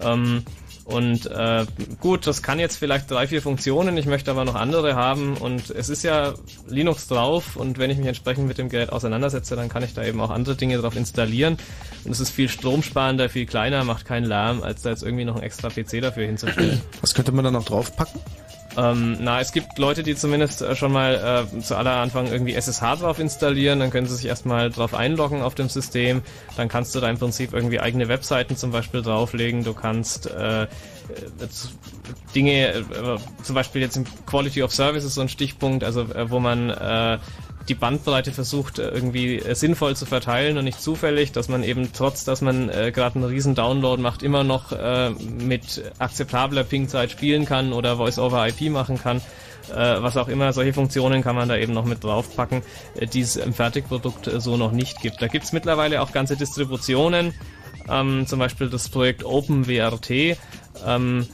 Ähm, 0.00 0.44
und 0.90 1.26
äh, 1.26 1.66
gut, 2.00 2.26
das 2.26 2.42
kann 2.42 2.58
jetzt 2.58 2.76
vielleicht 2.76 3.10
drei, 3.10 3.26
vier 3.26 3.42
Funktionen, 3.42 3.96
ich 3.96 4.06
möchte 4.06 4.30
aber 4.30 4.44
noch 4.44 4.54
andere 4.54 4.94
haben 4.94 5.36
und 5.36 5.70
es 5.70 5.88
ist 5.88 6.02
ja 6.02 6.34
Linux 6.68 7.08
drauf 7.08 7.56
und 7.56 7.78
wenn 7.78 7.90
ich 7.90 7.98
mich 7.98 8.06
entsprechend 8.06 8.46
mit 8.46 8.58
dem 8.58 8.68
Gerät 8.68 8.90
auseinandersetze, 8.90 9.56
dann 9.56 9.68
kann 9.68 9.82
ich 9.82 9.94
da 9.94 10.04
eben 10.04 10.20
auch 10.20 10.30
andere 10.30 10.56
Dinge 10.56 10.78
drauf 10.78 10.96
installieren 10.96 11.58
und 12.04 12.10
es 12.10 12.20
ist 12.20 12.30
viel 12.30 12.48
stromsparender, 12.48 13.28
viel 13.28 13.46
kleiner, 13.46 13.84
macht 13.84 14.04
keinen 14.04 14.24
Lärm, 14.24 14.62
als 14.62 14.82
da 14.82 14.90
jetzt 14.90 15.02
irgendwie 15.02 15.24
noch 15.24 15.34
einen 15.34 15.44
extra 15.44 15.68
PC 15.68 16.00
dafür 16.02 16.26
hinzustellen. 16.26 16.80
Was 17.00 17.14
könnte 17.14 17.32
man 17.32 17.44
da 17.44 17.50
noch 17.50 17.64
draufpacken? 17.64 18.20
Ähm, 18.80 19.18
na, 19.20 19.40
es 19.40 19.52
gibt 19.52 19.78
Leute, 19.78 20.02
die 20.02 20.14
zumindest 20.14 20.62
äh, 20.62 20.74
schon 20.74 20.92
mal 20.92 21.46
äh, 21.54 21.60
zu 21.60 21.76
aller 21.76 21.96
Anfang 21.96 22.26
irgendwie 22.26 22.54
SSH 22.54 22.96
drauf 23.00 23.18
installieren, 23.18 23.78
dann 23.80 23.90
können 23.90 24.06
sie 24.06 24.16
sich 24.16 24.24
erstmal 24.24 24.70
drauf 24.70 24.94
einloggen 24.94 25.42
auf 25.42 25.54
dem 25.54 25.68
System, 25.68 26.22
dann 26.56 26.68
kannst 26.68 26.94
du 26.94 27.00
da 27.00 27.10
im 27.10 27.18
Prinzip 27.18 27.52
irgendwie 27.52 27.80
eigene 27.80 28.08
Webseiten 28.08 28.56
zum 28.56 28.70
Beispiel 28.70 29.02
drauflegen, 29.02 29.64
du 29.64 29.74
kannst 29.74 30.30
äh, 30.30 30.62
äh, 30.62 30.68
Dinge, 32.34 32.68
äh, 32.68 32.84
zum 33.42 33.54
Beispiel 33.54 33.82
jetzt 33.82 33.96
im 33.96 34.04
Quality 34.24 34.62
of 34.62 34.72
Service 34.72 35.04
ist 35.04 35.14
so 35.14 35.20
ein 35.20 35.28
Stichpunkt, 35.28 35.84
also 35.84 36.02
äh, 36.02 36.30
wo 36.30 36.40
man 36.40 36.70
die 37.70 37.74
Bandbreite 37.74 38.32
versucht 38.32 38.78
äh, 38.78 38.88
irgendwie 38.88 39.36
äh, 39.38 39.54
sinnvoll 39.54 39.96
zu 39.96 40.04
verteilen 40.04 40.58
und 40.58 40.64
nicht 40.64 40.82
zufällig, 40.82 41.32
dass 41.32 41.48
man 41.48 41.62
eben 41.62 41.92
trotz, 41.92 42.24
dass 42.24 42.42
man 42.42 42.68
äh, 42.68 42.90
gerade 42.92 43.14
einen 43.14 43.24
riesen 43.24 43.54
Download 43.54 44.02
macht, 44.02 44.22
immer 44.22 44.42
noch 44.44 44.72
äh, 44.72 45.10
mit 45.10 45.82
akzeptabler 45.98 46.64
Pingzeit 46.64 47.12
spielen 47.12 47.46
kann 47.46 47.72
oder 47.72 47.96
Voice-over-IP 47.96 48.70
machen 48.70 48.98
kann. 48.98 49.18
Äh, 49.72 50.02
was 50.02 50.16
auch 50.16 50.26
immer, 50.26 50.52
solche 50.52 50.72
Funktionen 50.72 51.22
kann 51.22 51.36
man 51.36 51.48
da 51.48 51.56
eben 51.56 51.72
noch 51.72 51.84
mit 51.84 52.02
draufpacken, 52.02 52.62
äh, 52.96 53.06
die 53.06 53.20
es 53.20 53.36
im 53.36 53.54
Fertigprodukt 53.54 54.28
so 54.38 54.56
noch 54.56 54.72
nicht 54.72 55.00
gibt. 55.00 55.22
Da 55.22 55.28
gibt's 55.28 55.52
mittlerweile 55.52 56.02
auch 56.02 56.10
ganze 56.10 56.36
Distributionen, 56.36 57.32
ähm, 57.88 58.26
zum 58.26 58.40
Beispiel 58.40 58.68
das 58.68 58.88
Projekt 58.88 59.24
OpenWRT, 59.24 60.10
ähm, 60.84 61.26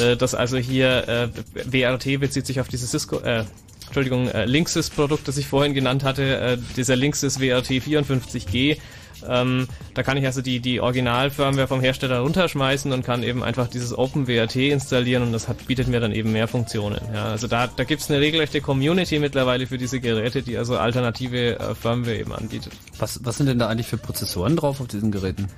äh, 0.00 0.16
das 0.16 0.34
also 0.34 0.56
hier, 0.56 1.08
äh, 1.08 1.28
WRT 1.54 2.18
bezieht 2.18 2.46
sich 2.46 2.58
auf 2.58 2.66
dieses 2.66 2.90
Cisco, 2.90 3.20
äh, 3.20 3.44
Entschuldigung, 3.86 4.28
äh, 4.28 4.44
Linksys-Produkt, 4.44 5.26
das 5.28 5.38
ich 5.38 5.46
vorhin 5.46 5.74
genannt 5.74 6.04
hatte, 6.04 6.38
äh, 6.38 6.58
dieser 6.76 6.96
Linksys 6.96 7.40
WRT 7.40 7.80
54G. 7.80 8.78
Ähm, 9.28 9.68
da 9.94 10.02
kann 10.02 10.16
ich 10.16 10.26
also 10.26 10.42
die, 10.42 10.60
die 10.60 10.80
Original-Firmware 10.80 11.68
vom 11.68 11.80
Hersteller 11.80 12.20
runterschmeißen 12.20 12.92
und 12.92 13.04
kann 13.04 13.22
eben 13.22 13.42
einfach 13.42 13.68
dieses 13.68 13.96
OpenWRT 13.96 14.56
installieren 14.56 15.22
und 15.22 15.32
das 15.32 15.48
hat, 15.48 15.66
bietet 15.66 15.88
mir 15.88 16.00
dann 16.00 16.12
eben 16.12 16.32
mehr 16.32 16.48
Funktionen. 16.48 17.00
Ja, 17.12 17.26
also 17.26 17.46
da, 17.46 17.66
da 17.66 17.84
gibt's 17.84 18.10
eine 18.10 18.20
regelrechte 18.20 18.60
Community 18.60 19.18
mittlerweile 19.18 19.66
für 19.66 19.78
diese 19.78 20.00
Geräte, 20.00 20.42
die 20.42 20.56
also 20.56 20.76
alternative 20.76 21.58
äh, 21.58 21.74
Firmware 21.74 22.18
eben 22.18 22.32
anbietet. 22.32 22.72
Was, 22.98 23.24
was 23.24 23.36
sind 23.36 23.46
denn 23.46 23.58
da 23.58 23.68
eigentlich 23.68 23.86
für 23.86 23.98
Prozessoren 23.98 24.56
drauf 24.56 24.80
auf 24.80 24.88
diesen 24.88 25.10
Geräten? 25.10 25.48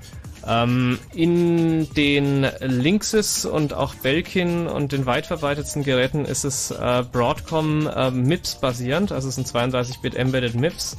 Ähm, 0.46 0.98
in 1.14 1.92
den 1.94 2.46
Linksys 2.60 3.44
und 3.44 3.74
auch 3.74 3.94
Belkin 3.96 4.66
und 4.66 4.92
den 4.92 5.04
weit 5.04 5.26
verbreitetsten 5.26 5.84
Geräten 5.84 6.24
ist 6.24 6.44
es 6.44 6.70
äh, 6.70 7.04
Broadcom 7.10 7.86
äh, 7.86 8.10
MIPS 8.10 8.60
basierend, 8.60 9.12
also 9.12 9.28
es 9.28 9.34
sind 9.34 9.46
32-Bit 9.46 10.14
Embedded 10.14 10.54
MIPS, 10.54 10.96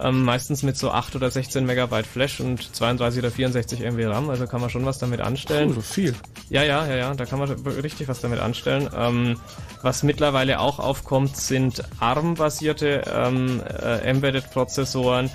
ähm, 0.00 0.22
meistens 0.22 0.62
mit 0.62 0.76
so 0.76 0.90
8 0.90 1.16
oder 1.16 1.30
16 1.30 1.64
Megabyte 1.64 2.06
Flash 2.06 2.40
und 2.40 2.74
32 2.74 3.18
oder 3.20 3.30
64 3.30 3.80
MB 3.80 4.06
RAM, 4.06 4.30
also 4.30 4.46
kann 4.46 4.60
man 4.60 4.70
schon 4.70 4.84
was 4.84 4.98
damit 4.98 5.20
anstellen. 5.20 5.70
Oh, 5.70 5.74
so 5.74 5.80
viel. 5.80 6.14
Ja, 6.50 6.62
ja, 6.62 6.86
ja, 6.86 6.96
ja, 6.96 7.14
da 7.14 7.24
kann 7.24 7.38
man 7.38 7.50
richtig 7.50 8.08
was 8.08 8.20
damit 8.20 8.40
anstellen. 8.40 8.88
Ähm, 8.96 9.40
was 9.82 10.02
mittlerweile 10.02 10.60
auch 10.60 10.78
aufkommt, 10.78 11.36
sind 11.36 11.82
ARM-basierte 12.00 13.02
ähm, 13.12 13.60
äh, 13.66 13.98
Embedded-Prozessoren 14.08 15.30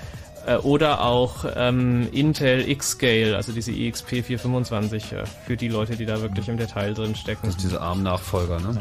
äh, 0.48 0.56
oder 0.56 1.02
auch 1.02 1.44
ähm, 1.56 2.08
Intel 2.12 2.68
X-Scale, 2.68 3.36
also 3.36 3.52
diese 3.52 3.72
EXP 3.72 4.24
425, 4.24 5.12
äh, 5.12 5.24
für 5.46 5.56
die 5.56 5.68
Leute, 5.68 5.96
die 5.96 6.06
da 6.06 6.20
wirklich 6.20 6.48
im 6.48 6.56
Detail 6.56 6.94
drin 6.94 7.14
stecken. 7.14 7.40
Das 7.44 7.56
ist 7.56 7.62
diese 7.64 7.80
ARM-Nachfolger, 7.80 8.60
ne? 8.60 8.78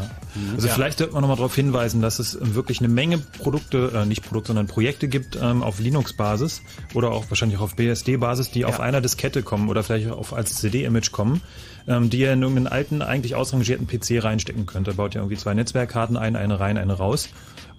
Also 0.56 0.68
Ja. 0.68 0.74
vielleicht 0.74 1.00
sollte 1.00 1.14
man 1.14 1.22
nochmal 1.22 1.38
darauf 1.38 1.56
hinweisen, 1.56 2.02
dass 2.02 2.20
es 2.20 2.38
wirklich 2.42 2.80
eine 2.80 2.88
Menge 2.88 3.18
Produkte, 3.18 3.92
äh, 3.96 4.06
nicht 4.06 4.24
Produkte, 4.24 4.48
sondern 4.48 4.68
Projekte 4.68 5.08
gibt 5.08 5.38
ähm, 5.42 5.64
auf 5.64 5.80
Linux-Basis 5.80 6.62
oder 6.94 7.12
auch 7.12 7.26
wahrscheinlich 7.30 7.58
auch 7.60 7.64
auf 7.64 7.76
BSD-Basis, 7.76 8.52
die 8.52 8.66
auf 8.66 8.80
einer 8.80 9.02
Diskette 9.02 9.44
kommen 9.44 9.70
oder 9.70 9.84
vielleicht 9.84 10.10
auch 10.12 10.34
als 10.34 10.56
CD-Image 10.56 11.12
kommen, 11.12 11.42
ähm, 11.88 12.10
die 12.10 12.20
ihr 12.20 12.34
in 12.34 12.42
irgendeinen 12.42 12.68
alten, 12.68 13.02
eigentlich 13.02 13.36
ausrangierten 13.36 13.88
PC 13.88 14.24
reinstecken 14.24 14.66
könnt. 14.66 14.88
Da 14.88 14.94
baut 14.94 15.16
ihr 15.16 15.22
irgendwie 15.22 15.38
zwei 15.38 15.54
Netzwerkkarten 15.54 16.18
ein, 16.18 16.36
eine 16.36 16.60
rein, 16.60 16.78
eine 16.78 16.94
raus 16.94 17.30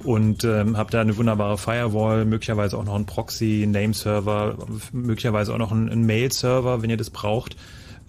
und 0.05 0.45
ähm, 0.45 0.77
habt 0.77 0.95
da 0.95 1.01
eine 1.01 1.17
wunderbare 1.17 1.59
Firewall, 1.59 2.25
möglicherweise 2.25 2.79
auch 2.79 2.85
noch 2.85 2.95
einen 2.95 3.07
Proxy, 3.07 3.67
Name-Server, 3.69 4.57
möglicherweise 4.93 5.53
auch 5.53 5.59
noch 5.59 5.73
einen, 5.73 5.89
einen 5.89 6.07
Mail-Server, 6.07 6.83
wenn 6.83 6.91
ihr 6.91 6.97
das 6.97 7.11
braucht. 7.11 7.57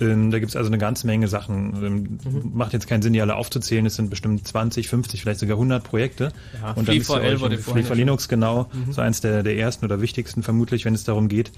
Ähm, 0.01 0.31
da 0.31 0.39
gibt's 0.39 0.55
also 0.55 0.67
eine 0.69 0.77
ganze 0.77 1.07
Menge 1.07 1.27
Sachen. 1.27 1.83
Ähm, 1.83 2.19
Macht 2.53 2.71
jetzt 2.71 2.87
keinen 2.87 3.01
Sinn, 3.01 3.11
die 3.11 3.19
alle 3.21 3.35
aufzuzählen. 3.35 3.85
Es 3.85 3.95
sind 3.95 4.09
bestimmt 4.09 4.47
20, 4.47 4.87
50, 4.87 5.21
vielleicht 5.21 5.41
sogar 5.41 5.57
100 5.57 5.83
Projekte. 5.83 6.31
Ja, 6.61 6.71
und 6.71 6.87
dann 6.87 6.95
ist 6.95 7.09
wurde 7.09 7.57
FreeFL 7.57 7.79
ja 7.79 7.85
schon- 7.87 7.97
Linux, 7.97 8.29
genau, 8.29 8.69
Mhm. 8.71 8.93
so 8.93 9.01
eins 9.01 9.19
der, 9.19 9.43
der 9.43 9.57
ersten 9.57 9.83
oder 9.83 9.99
wichtigsten 9.99 10.41
vermutlich, 10.41 10.85
wenn 10.85 10.93
es 10.93 11.03
darum 11.03 11.27
geht, 11.27 11.51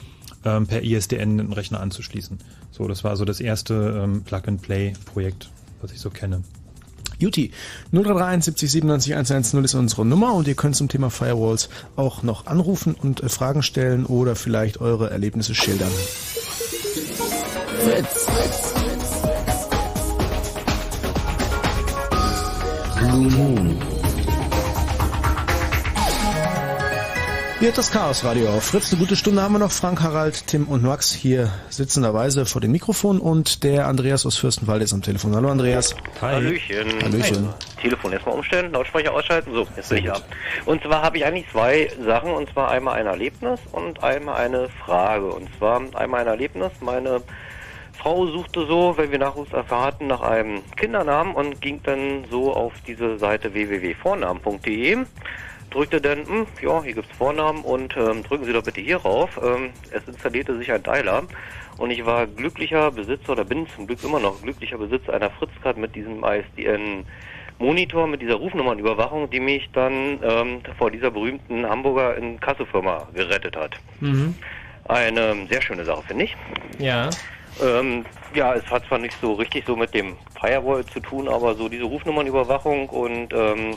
ähm, 0.44 0.66
per 0.66 0.82
ISDN 0.84 1.40
einen 1.40 1.53
Rechner 1.53 1.82
anzuschließen. 1.82 2.40
So, 2.72 2.88
das 2.88 3.03
war 3.03 3.16
so 3.16 3.26
das 3.26 3.41
erste 3.41 4.02
ähm, 4.03 4.24
Plug-and-Play-Projekt, 4.24 5.52
was 5.82 5.91
ich 5.91 5.99
so 5.99 6.10
kenne. 6.10 6.41
Juti, 7.22 7.52
0331 7.91 8.45
70 8.45 8.72
97 8.72 9.14
110 9.14 9.64
ist 9.64 9.76
unsere 9.76 10.06
Nummer 10.06 10.34
und 10.34 10.48
ihr 10.48 10.56
könnt 10.56 10.76
zum 10.76 10.89
Thema 10.89 11.11
Firewalls 11.11 11.69
auch 11.95 12.23
noch 12.23 12.48
anrufen 12.48 12.95
und 12.95 13.22
äh, 13.22 13.30
Fragen 13.30 13.61
stellen 13.61 14.07
oder 14.07 14.35
vielleicht 14.35 14.81
eure 14.81 15.11
Erlebnisse 15.11 15.53
schildern. 15.53 15.91
Blue 22.98 23.31
Moon. 23.31 23.81
Ihr 27.61 27.67
hört 27.67 27.77
das 27.77 27.91
Chaos 27.91 28.25
Radio 28.25 28.49
auf 28.49 28.63
Fritz. 28.63 28.91
Eine 28.91 28.99
gute 28.99 29.15
Stunde 29.15 29.43
haben 29.43 29.53
wir 29.53 29.59
noch. 29.59 29.71
Frank, 29.71 30.01
Harald, 30.01 30.47
Tim 30.47 30.67
und 30.67 30.81
Max 30.81 31.13
hier 31.13 31.51
sitzenderweise 31.69 32.47
vor 32.47 32.59
dem 32.59 32.71
Mikrofon 32.71 33.19
und 33.19 33.63
der 33.63 33.85
Andreas 33.85 34.25
aus 34.25 34.35
Fürstenwald 34.35 34.81
ist 34.81 34.93
am 34.93 35.03
Telefon. 35.03 35.35
Hallo 35.35 35.47
Andreas. 35.49 35.95
Hallöchen. 36.19 36.88
Hallöchen. 37.03 37.49
Hi. 37.49 37.81
Telefon 37.83 38.13
erstmal 38.13 38.33
umstellen, 38.33 38.71
Lautsprecher 38.71 39.13
ausschalten. 39.13 39.53
So, 39.53 39.67
jetzt 39.75 39.89
bin 39.89 39.99
ich 39.99 40.11
ab. 40.11 40.23
Und 40.65 40.81
zwar 40.81 41.03
habe 41.03 41.17
ich 41.17 41.25
eigentlich 41.25 41.47
zwei 41.51 41.91
Sachen. 42.03 42.31
Und 42.31 42.49
zwar 42.49 42.71
einmal 42.71 42.95
ein 42.95 43.05
Erlebnis 43.05 43.59
und 43.71 44.03
einmal 44.03 44.38
eine 44.38 44.67
Frage. 44.83 45.27
Und 45.27 45.47
zwar 45.59 45.83
einmal 45.93 46.21
ein 46.21 46.27
Erlebnis. 46.27 46.71
Meine 46.79 47.21
Frau 47.93 48.25
suchte 48.25 48.65
so, 48.65 48.97
wenn 48.97 49.11
wir 49.11 49.19
Nachwuchs 49.19 49.53
erfahrten, 49.53 50.07
nach 50.07 50.21
einem 50.21 50.63
Kindernamen 50.77 51.35
und 51.35 51.61
ging 51.61 51.79
dann 51.83 52.25
so 52.31 52.55
auf 52.55 52.73
diese 52.88 53.19
Seite 53.19 53.53
www.vornamen.de 53.53 55.05
drückte 55.72 55.99
dann, 55.99 56.27
hm, 56.27 56.48
ja, 56.61 56.84
hier 56.84 56.93
gibt's 56.93 57.15
Vornamen 57.18 57.64
und 57.64 57.95
ähm, 57.98 58.23
drücken 58.23 58.45
Sie 58.45 58.53
doch 58.53 58.64
bitte 58.64 58.81
hier 58.81 58.98
rauf. 58.98 59.39
Ähm, 59.43 59.72
es 59.91 60.07
installierte 60.07 60.57
sich 60.57 60.72
ein 60.72 60.84
Dialer 60.84 61.23
und 61.77 61.89
ich 61.89 62.06
war 62.06 62.27
glücklicher 62.27 62.91
Besitzer 62.91 63.31
oder 63.31 63.43
bin 63.43 63.68
zum 63.76 63.88
Glück 63.88 64.03
immer 64.03 64.19
noch 64.19 64.41
glücklicher 64.41 64.77
Besitzer 64.77 65.14
einer 65.14 65.31
Fritzcard 65.31 65.77
mit 65.77 65.95
diesem 65.95 66.23
ISDN 66.23 67.06
Monitor 67.61 68.07
mit 68.07 68.22
dieser 68.22 68.35
Rufnummernüberwachung, 68.35 69.30
die 69.30 69.39
mich 69.39 69.69
dann 69.73 70.19
ähm, 70.23 70.61
vor 70.77 70.91
dieser 70.91 71.11
berühmten 71.11 71.65
Hamburger 71.68 72.18
Inkassofirma 72.18 73.07
gerettet 73.14 73.56
hat. 73.56 73.76
Mhm. 73.99 74.35
Eine 74.85 75.48
sehr 75.49 75.61
schöne 75.61 75.85
Sache, 75.85 76.02
finde 76.07 76.26
ich. 76.26 76.35
Ja. 76.80 77.10
Ähm, 77.64 78.03
ja, 78.34 78.56
es 78.56 78.65
hat 78.65 78.85
zwar 78.88 78.98
nicht 78.98 79.15
so 79.22 79.34
richtig 79.34 79.65
so 79.65 79.76
mit 79.76 79.93
dem 79.93 80.18
Firewall 80.39 80.85
zu 80.85 80.99
tun, 80.99 81.27
aber 81.27 81.53
so 81.56 81.69
diese 81.69 81.84
Rufnummernüberwachung 81.84 82.89
und 82.89 83.31
ähm, 83.34 83.76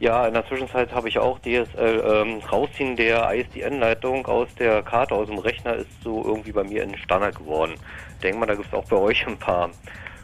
ja, 0.00 0.26
in 0.26 0.34
der 0.34 0.46
Zwischenzeit 0.46 0.92
habe 0.92 1.08
ich 1.08 1.18
auch 1.18 1.38
DSL 1.40 2.02
ähm, 2.06 2.40
rausziehen 2.50 2.96
der 2.96 3.32
ISDN-Leitung 3.34 4.26
aus 4.26 4.48
der 4.58 4.82
Karte 4.82 5.14
aus 5.14 5.26
dem 5.28 5.38
Rechner 5.38 5.74
ist 5.76 5.88
so 6.04 6.22
irgendwie 6.24 6.52
bei 6.52 6.64
mir 6.64 6.82
ein 6.82 6.96
Standard 6.98 7.36
geworden. 7.36 7.74
Denk 8.22 8.38
mal, 8.38 8.46
da 8.46 8.54
gibt 8.54 8.68
es 8.68 8.74
auch 8.74 8.84
bei 8.84 8.96
euch 8.96 9.26
ein 9.26 9.38
paar 9.38 9.70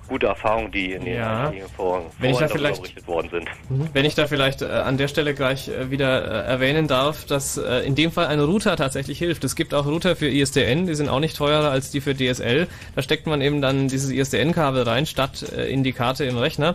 gute 0.09 0.27
Erfahrungen, 0.27 0.71
die 0.73 0.93
in 0.93 1.05
den 1.07 1.17
Ja. 1.17 1.49
einigen 1.49 1.69
Foren 1.69 2.03
Wenn 2.19 2.33
ich 2.33 2.39
da 2.39 2.49
vielleicht- 2.49 3.07
worden 3.07 3.31
sind. 3.31 3.49
Wenn 3.95 4.05
ich 4.05 4.15
da 4.15 4.27
vielleicht 4.27 4.61
äh, 4.61 4.67
an 4.67 4.99
der 4.99 5.09
Stelle 5.09 5.33
gleich 5.33 5.69
äh, 5.69 5.91
wieder 5.91 6.45
äh, 6.45 6.51
erwähnen 6.51 6.87
darf, 6.87 7.25
dass 7.25 7.57
äh, 7.57 7.79
in 7.87 7.95
dem 7.95 8.11
Fall 8.11 8.27
ein 8.27 8.41
Router 8.41 8.77
tatsächlich 8.77 9.19
hilft. 9.19 9.43
Es 9.45 9.57
gibt 9.57 9.73
auch 9.73 9.87
Router 9.87 10.15
für 10.17 10.29
ISDN, 10.29 10.87
die 10.87 10.95
sind 10.97 11.09
auch 11.09 11.21
nicht 11.21 11.37
teurer 11.37 11.71
als 11.71 11.91
die 11.91 12.01
für 12.03 12.15
DSL. 12.15 12.67
Da 12.95 13.01
steckt 13.01 13.27
man 13.27 13.41
eben 13.41 13.63
dann 13.63 13.89
dieses 13.89 14.11
ISDN-Kabel 14.11 14.83
rein, 14.83 15.07
statt 15.07 15.45
äh, 15.57 15.73
in 15.73 15.83
die 15.83 15.93
Karte 15.93 16.25
im 16.25 16.37
Rechner, 16.37 16.75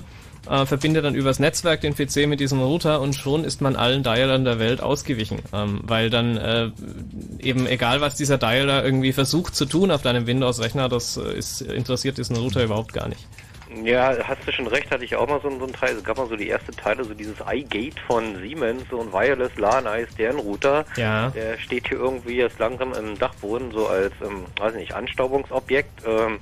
äh, 0.50 0.66
verbindet 0.66 1.06
dann 1.06 1.16
übers 1.16 1.40
Netzwerk 1.40 1.82
den 1.82 1.96
PC 1.96 2.28
mit 2.28 2.40
diesem 2.40 2.62
Router 2.62 3.02
und 3.02 3.14
schon 3.14 3.44
ist 3.44 3.62
man 3.62 3.76
allen 3.76 4.04
Dialern 4.04 4.46
der 4.46 4.60
Welt 4.60 4.82
ausgewichen. 4.82 5.40
Ähm, 5.54 5.82
weil 5.84 6.10
dann 6.10 6.38
äh, 6.38 6.70
eben 7.40 7.68
egal, 7.68 8.02
was 8.02 8.16
dieser 8.16 8.38
Dialer 8.38 8.84
irgendwie 8.84 9.14
versucht 9.14 9.56
zu 9.56 9.66
tun 9.66 9.92
auf 9.92 10.02
deinem 10.02 10.28
Windows-Rechner, 10.28 10.90
das 10.90 11.18
äh, 11.18 11.38
ist, 11.38 11.62
interessiert 11.62 12.18
diesen 12.18 12.36
Router 12.36 12.64
überhaupt 12.64 12.94
gar 12.94 13.08
nicht. 13.08 13.28
Ja, 13.84 14.16
hast 14.24 14.48
du 14.48 14.52
schon 14.52 14.68
recht, 14.68 14.90
hatte 14.92 15.04
ich 15.04 15.16
auch 15.16 15.28
mal 15.28 15.42
so, 15.42 15.50
so 15.50 15.66
einen 15.66 15.74
Teil, 15.74 15.96
es 15.98 16.04
gab 16.04 16.18
mal 16.18 16.28
so 16.28 16.36
die 16.36 16.48
erste 16.48 16.72
Teile, 16.72 17.04
so 17.04 17.14
dieses 17.14 17.36
iGate 17.40 18.00
von 18.08 18.38
Siemens, 18.38 18.84
so 18.90 19.02
ein 19.02 19.12
Wireless 19.12 19.56
LAN 19.58 19.86
ISDN-Router. 19.86 20.86
Ja. 20.96 21.30
Der 21.32 21.58
steht 21.58 21.90
hier 21.90 21.98
irgendwie 21.98 22.38
jetzt 22.38 22.60
langsam 22.60 22.94
im 22.94 23.20
Dachboden, 23.20 23.72
so 23.72 23.88
als, 23.88 24.14
ähm, 24.24 24.46
weiß 24.58 24.76
nicht, 24.76 24.94
Anstaubungsobjekt. 24.94 26.04
Ähm, 26.06 26.40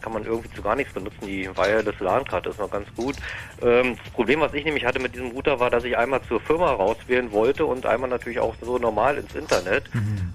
kann 0.00 0.12
man 0.12 0.24
irgendwie 0.24 0.50
zu 0.54 0.62
gar 0.62 0.76
nichts 0.76 0.92
benutzen. 0.92 1.26
Die 1.26 1.48
Wireless 1.56 1.98
LAN-Karte 2.00 2.50
ist 2.50 2.58
noch 2.58 2.70
ganz 2.70 2.88
gut. 2.96 3.16
Ähm, 3.62 3.96
das 4.02 4.12
Problem, 4.12 4.40
was 4.40 4.54
ich 4.54 4.64
nämlich 4.64 4.84
hatte 4.84 4.98
mit 4.98 5.14
diesem 5.14 5.28
Router, 5.28 5.60
war, 5.60 5.70
dass 5.70 5.84
ich 5.84 5.96
einmal 5.96 6.22
zur 6.22 6.40
Firma 6.40 6.72
rauswählen 6.72 7.32
wollte 7.32 7.64
und 7.66 7.86
einmal 7.86 8.10
natürlich 8.10 8.40
auch 8.40 8.54
so 8.60 8.78
normal 8.78 9.18
ins 9.18 9.34
Internet. 9.34 9.84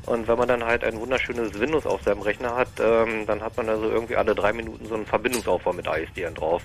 Und 0.06 0.28
wenn 0.28 0.38
man 0.38 0.48
dann 0.48 0.64
halt 0.64 0.84
ein 0.84 1.00
wunderschönes 1.00 1.60
Windows 1.60 1.86
auf 1.86 2.02
seinem 2.04 2.22
Rechner 2.22 2.56
hat, 2.56 2.70
ähm, 2.80 3.26
dann 3.26 3.42
hat 3.42 3.58
man 3.58 3.70
also 3.70 3.90
irgendwie 3.90 4.16
alle 4.16 4.36
drei 4.36 4.54
Minuten 4.54 4.86
so 4.86 4.96
einen 4.96 5.06
Verbindungsaufbau 5.06 5.74
mit 5.74 5.88
ISDN 5.88 6.36
drauf, 6.36 6.64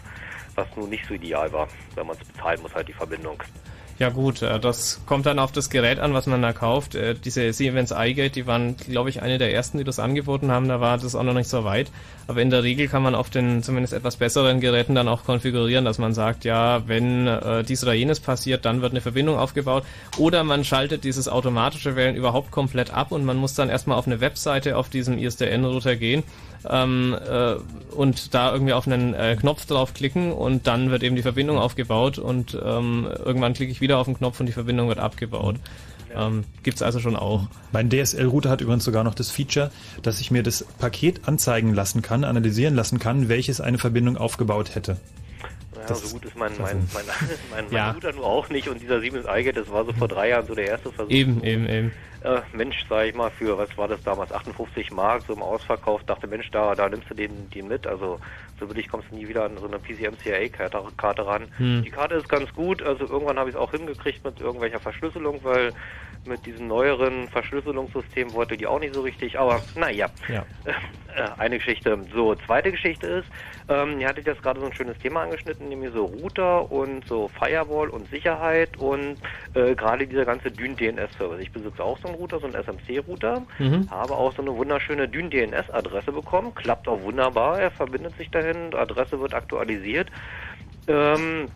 was 0.54 0.66
nun 0.76 0.90
nicht 0.90 1.06
so 1.06 1.14
ideal 1.14 1.52
war, 1.52 1.68
wenn 1.94 2.06
man 2.06 2.16
es 2.20 2.26
bezahlen 2.26 2.60
muss, 2.62 2.74
halt 2.74 2.88
die 2.88 2.92
Verbindung. 2.92 3.42
Ja 4.00 4.08
gut, 4.08 4.40
äh, 4.40 4.58
das 4.58 5.02
kommt 5.04 5.26
dann 5.26 5.38
auf 5.38 5.52
das 5.52 5.68
Gerät 5.68 5.98
an, 5.98 6.14
was 6.14 6.26
man 6.26 6.40
da 6.40 6.54
kauft. 6.54 6.94
Äh, 6.94 7.14
Diese 7.14 7.52
Siemens 7.52 7.90
iGate, 7.90 8.30
die 8.30 8.46
waren, 8.46 8.74
glaube 8.78 9.10
ich, 9.10 9.20
eine 9.20 9.36
der 9.36 9.52
ersten, 9.52 9.76
die 9.76 9.84
das 9.84 9.98
angeboten 9.98 10.50
haben. 10.50 10.68
Da 10.68 10.80
war 10.80 10.96
das 10.96 11.14
auch 11.14 11.22
noch 11.22 11.34
nicht 11.34 11.50
so 11.50 11.64
weit. 11.64 11.90
Aber 12.26 12.40
in 12.40 12.48
der 12.48 12.62
Regel 12.62 12.88
kann 12.88 13.02
man 13.02 13.14
auf 13.14 13.28
den 13.28 13.62
zumindest 13.62 13.92
etwas 13.92 14.16
besseren 14.16 14.60
Geräten 14.60 14.94
dann 14.94 15.06
auch 15.06 15.24
konfigurieren, 15.24 15.84
dass 15.84 15.98
man 15.98 16.14
sagt, 16.14 16.46
ja, 16.46 16.88
wenn 16.88 17.26
äh, 17.26 17.62
dies 17.62 17.82
oder 17.82 17.92
jenes 17.92 18.20
passiert, 18.20 18.64
dann 18.64 18.80
wird 18.80 18.92
eine 18.92 19.02
Verbindung 19.02 19.36
aufgebaut. 19.36 19.84
Oder 20.16 20.44
man 20.44 20.64
schaltet 20.64 21.04
dieses 21.04 21.28
automatische 21.28 21.94
Wählen 21.94 22.16
überhaupt 22.16 22.50
komplett 22.52 22.94
ab 22.94 23.12
und 23.12 23.26
man 23.26 23.36
muss 23.36 23.52
dann 23.52 23.68
erstmal 23.68 23.98
auf 23.98 24.06
eine 24.06 24.22
Webseite 24.22 24.78
auf 24.78 24.88
diesem 24.88 25.18
ISDN-Router 25.18 25.96
gehen 25.96 26.22
ähm, 26.68 27.16
äh, 27.28 27.54
und 27.94 28.34
da 28.34 28.52
irgendwie 28.52 28.72
auf 28.72 28.86
einen 28.86 29.14
äh, 29.14 29.36
Knopf 29.38 29.66
draufklicken 29.66 30.32
und 30.32 30.66
dann 30.66 30.90
wird 30.90 31.02
eben 31.02 31.16
die 31.16 31.22
Verbindung 31.22 31.58
aufgebaut 31.58 32.18
und 32.18 32.58
ähm, 32.62 33.08
irgendwann 33.24 33.54
klicke 33.54 33.72
ich 33.72 33.80
wieder 33.80 33.98
auf 33.98 34.06
den 34.06 34.16
Knopf 34.16 34.40
und 34.40 34.46
die 34.46 34.52
Verbindung 34.52 34.88
wird 34.88 34.98
abgebaut. 34.98 35.56
Ähm, 36.14 36.44
gibt's 36.62 36.82
also 36.82 36.98
schon 36.98 37.16
auch. 37.16 37.46
Mein 37.72 37.88
DSL-Router 37.88 38.50
hat 38.50 38.60
übrigens 38.60 38.84
sogar 38.84 39.04
noch 39.04 39.14
das 39.14 39.30
Feature, 39.30 39.70
dass 40.02 40.20
ich 40.20 40.30
mir 40.30 40.42
das 40.42 40.64
Paket 40.78 41.28
anzeigen 41.28 41.72
lassen 41.72 42.02
kann, 42.02 42.24
analysieren 42.24 42.74
lassen 42.74 42.98
kann, 42.98 43.28
welches 43.28 43.60
eine 43.60 43.78
Verbindung 43.78 44.16
aufgebaut 44.16 44.74
hätte. 44.74 44.96
Ja, 45.80 45.86
Das- 45.86 46.02
so 46.02 46.14
gut 46.14 46.24
ist 46.26 46.36
mein, 46.36 46.52
mein, 46.58 46.86
mein, 46.92 47.04
mein, 47.50 47.64
mein 47.64 47.72
Ja. 47.72 47.90
Router 47.92 48.12
nur 48.12 48.26
auch 48.26 48.48
nicht 48.50 48.68
und 48.68 48.80
dieser 48.80 49.00
Siemens 49.00 49.26
iGate, 49.26 49.60
das 49.60 49.70
war 49.70 49.84
so 49.84 49.92
vor 49.92 50.08
drei 50.08 50.28
Jahren 50.28 50.46
so 50.46 50.54
der 50.54 50.66
erste 50.66 50.92
Versuch. 50.92 51.10
Eben, 51.10 51.42
eben, 51.42 51.66
eben. 51.68 51.92
Äh, 52.22 52.42
Mensch, 52.52 52.84
sag 52.88 53.06
ich 53.06 53.14
mal, 53.14 53.30
für, 53.30 53.56
was 53.56 53.70
war 53.78 53.88
das 53.88 54.02
damals, 54.02 54.30
58 54.30 54.90
Mark, 54.90 55.24
so 55.26 55.32
im 55.32 55.42
Ausverkauf, 55.42 56.04
dachte, 56.04 56.26
Mensch, 56.26 56.50
da, 56.50 56.74
da 56.74 56.86
nimmst 56.90 57.08
du 57.08 57.14
den, 57.14 57.48
den 57.48 57.66
mit, 57.68 57.86
also 57.86 58.20
so 58.58 58.66
billig 58.66 58.88
kommst 58.88 59.10
du 59.10 59.14
nie 59.16 59.26
wieder 59.26 59.44
an 59.44 59.56
so 59.56 59.66
eine 59.66 59.78
PCM-CIA-Karte 59.78 60.82
Karte 60.98 61.26
ran. 61.26 61.48
Hm. 61.56 61.82
Die 61.82 61.90
Karte 61.90 62.16
ist 62.16 62.28
ganz 62.28 62.52
gut, 62.52 62.82
also 62.82 63.06
irgendwann 63.08 63.38
habe 63.38 63.48
ich 63.48 63.56
es 63.56 63.60
auch 63.60 63.70
hingekriegt 63.70 64.22
mit 64.22 64.38
irgendwelcher 64.38 64.80
Verschlüsselung, 64.80 65.40
weil 65.44 65.72
mit 66.24 66.44
diesem 66.46 66.66
neueren 66.68 67.28
Verschlüsselungssystem 67.28 68.32
wollte 68.32 68.56
die 68.56 68.66
auch 68.66 68.78
nicht 68.80 68.92
so 68.92 69.00
richtig, 69.00 69.38
aber 69.38 69.62
naja. 69.74 70.10
Ja. 70.28 70.44
Äh, 71.16 71.28
eine 71.38 71.58
Geschichte. 71.58 72.06
So, 72.14 72.36
zweite 72.36 72.70
Geschichte 72.70 73.04
ist, 73.06 73.26
ähm, 73.68 73.98
ihr 73.98 74.06
hattet 74.06 74.28
jetzt 74.28 74.42
gerade 74.42 74.60
so 74.60 74.66
ein 74.66 74.72
schönes 74.72 74.96
Thema 74.98 75.22
angeschnitten, 75.22 75.68
nämlich 75.68 75.92
so 75.92 76.04
Router 76.04 76.70
und 76.70 77.04
so 77.08 77.28
Firewall 77.28 77.88
und 77.88 78.08
Sicherheit 78.10 78.76
und 78.76 79.18
äh, 79.54 79.74
gerade 79.74 80.06
dieser 80.06 80.24
ganze 80.24 80.52
Dyn-DNS-Service. 80.52 81.40
Ich 81.40 81.50
besitze 81.52 81.82
auch 81.82 81.98
so 81.98 82.06
einen 82.06 82.16
Router, 82.16 82.38
so 82.38 82.46
einen 82.46 82.54
SMC-Router, 82.54 83.42
Mhm. 83.58 83.88
habe 83.90 84.14
auch 84.14 84.34
so 84.36 84.42
eine 84.42 84.54
wunderschöne 84.54 85.08
Dyn-DNS-Adresse 85.08 86.12
bekommen, 86.12 86.54
klappt 86.54 86.86
auch 86.86 87.02
wunderbar, 87.02 87.60
er 87.60 87.72
verbindet 87.72 88.16
sich 88.16 88.30
dahin, 88.30 88.72
Adresse 88.74 89.18
wird 89.20 89.34
aktualisiert. 89.34 90.10
Ähm, 90.86 91.50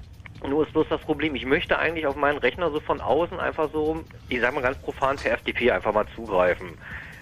nur 0.49 0.65
ist 0.67 0.73
bloß 0.73 0.87
das 0.89 1.01
Problem, 1.01 1.35
ich 1.35 1.47
möchte 1.47 1.79
eigentlich 1.79 2.07
auf 2.07 2.17
meinen 2.17 2.39
Rechner 2.39 2.71
so 2.71 2.81
von 2.81 3.01
außen 3.01 3.39
einfach 3.41 3.71
so, 3.73 4.03
ich 4.29 4.41
sag 4.41 4.55
mal 4.55 4.63
ganz 4.63 4.79
profan, 4.79 5.17
per 5.17 5.37
FTP 5.39 5.71
einfach 5.71 5.93
mal 5.93 6.07
zugreifen. 6.15 6.69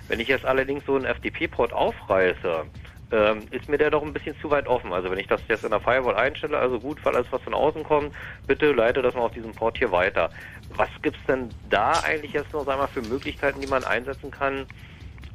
Wenn 0.09 0.21
ich 0.21 0.29
jetzt 0.29 0.45
allerdings 0.45 0.85
so 0.85 0.97
einen 0.97 1.07
FTP-Port 1.07 1.73
aufreiße, 1.73 2.65
ähm, 3.13 3.43
ist 3.51 3.69
mir 3.69 3.79
der 3.79 3.91
doch 3.91 4.03
ein 4.03 4.13
bisschen 4.13 4.37
zu 4.41 4.51
weit 4.51 4.67
offen. 4.67 4.93
Also 4.93 5.11
wenn 5.11 5.19
ich 5.19 5.27
das 5.27 5.41
jetzt 5.49 5.65
in 5.65 5.71
der 5.71 5.81
Firewall 5.81 6.17
einstelle, 6.17 6.59
also 6.59 6.81
gut, 6.81 7.05
weil 7.05 7.15
alles 7.15 7.29
was 7.31 7.43
von 7.43 7.55
außen 7.55 7.85
kommt, 7.85 8.13
bitte 8.47 8.73
leite 8.73 9.03
das 9.03 9.15
mal 9.15 9.23
auf 9.23 9.33
diesem 9.33 9.53
Port 9.53 9.79
hier 9.79 9.93
weiter. 9.93 10.31
Was 10.75 10.89
gibt's 11.03 11.21
denn 11.29 11.51
da 11.71 12.01
eigentlich 12.01 12.33
jetzt 12.33 12.53
noch, 12.53 12.65
sag 12.65 12.79
mal, 12.79 12.89
für 12.89 13.03
Möglichkeiten, 13.03 13.61
die 13.61 13.67
man 13.67 13.85
einsetzen 13.85 14.31
kann, 14.31 14.67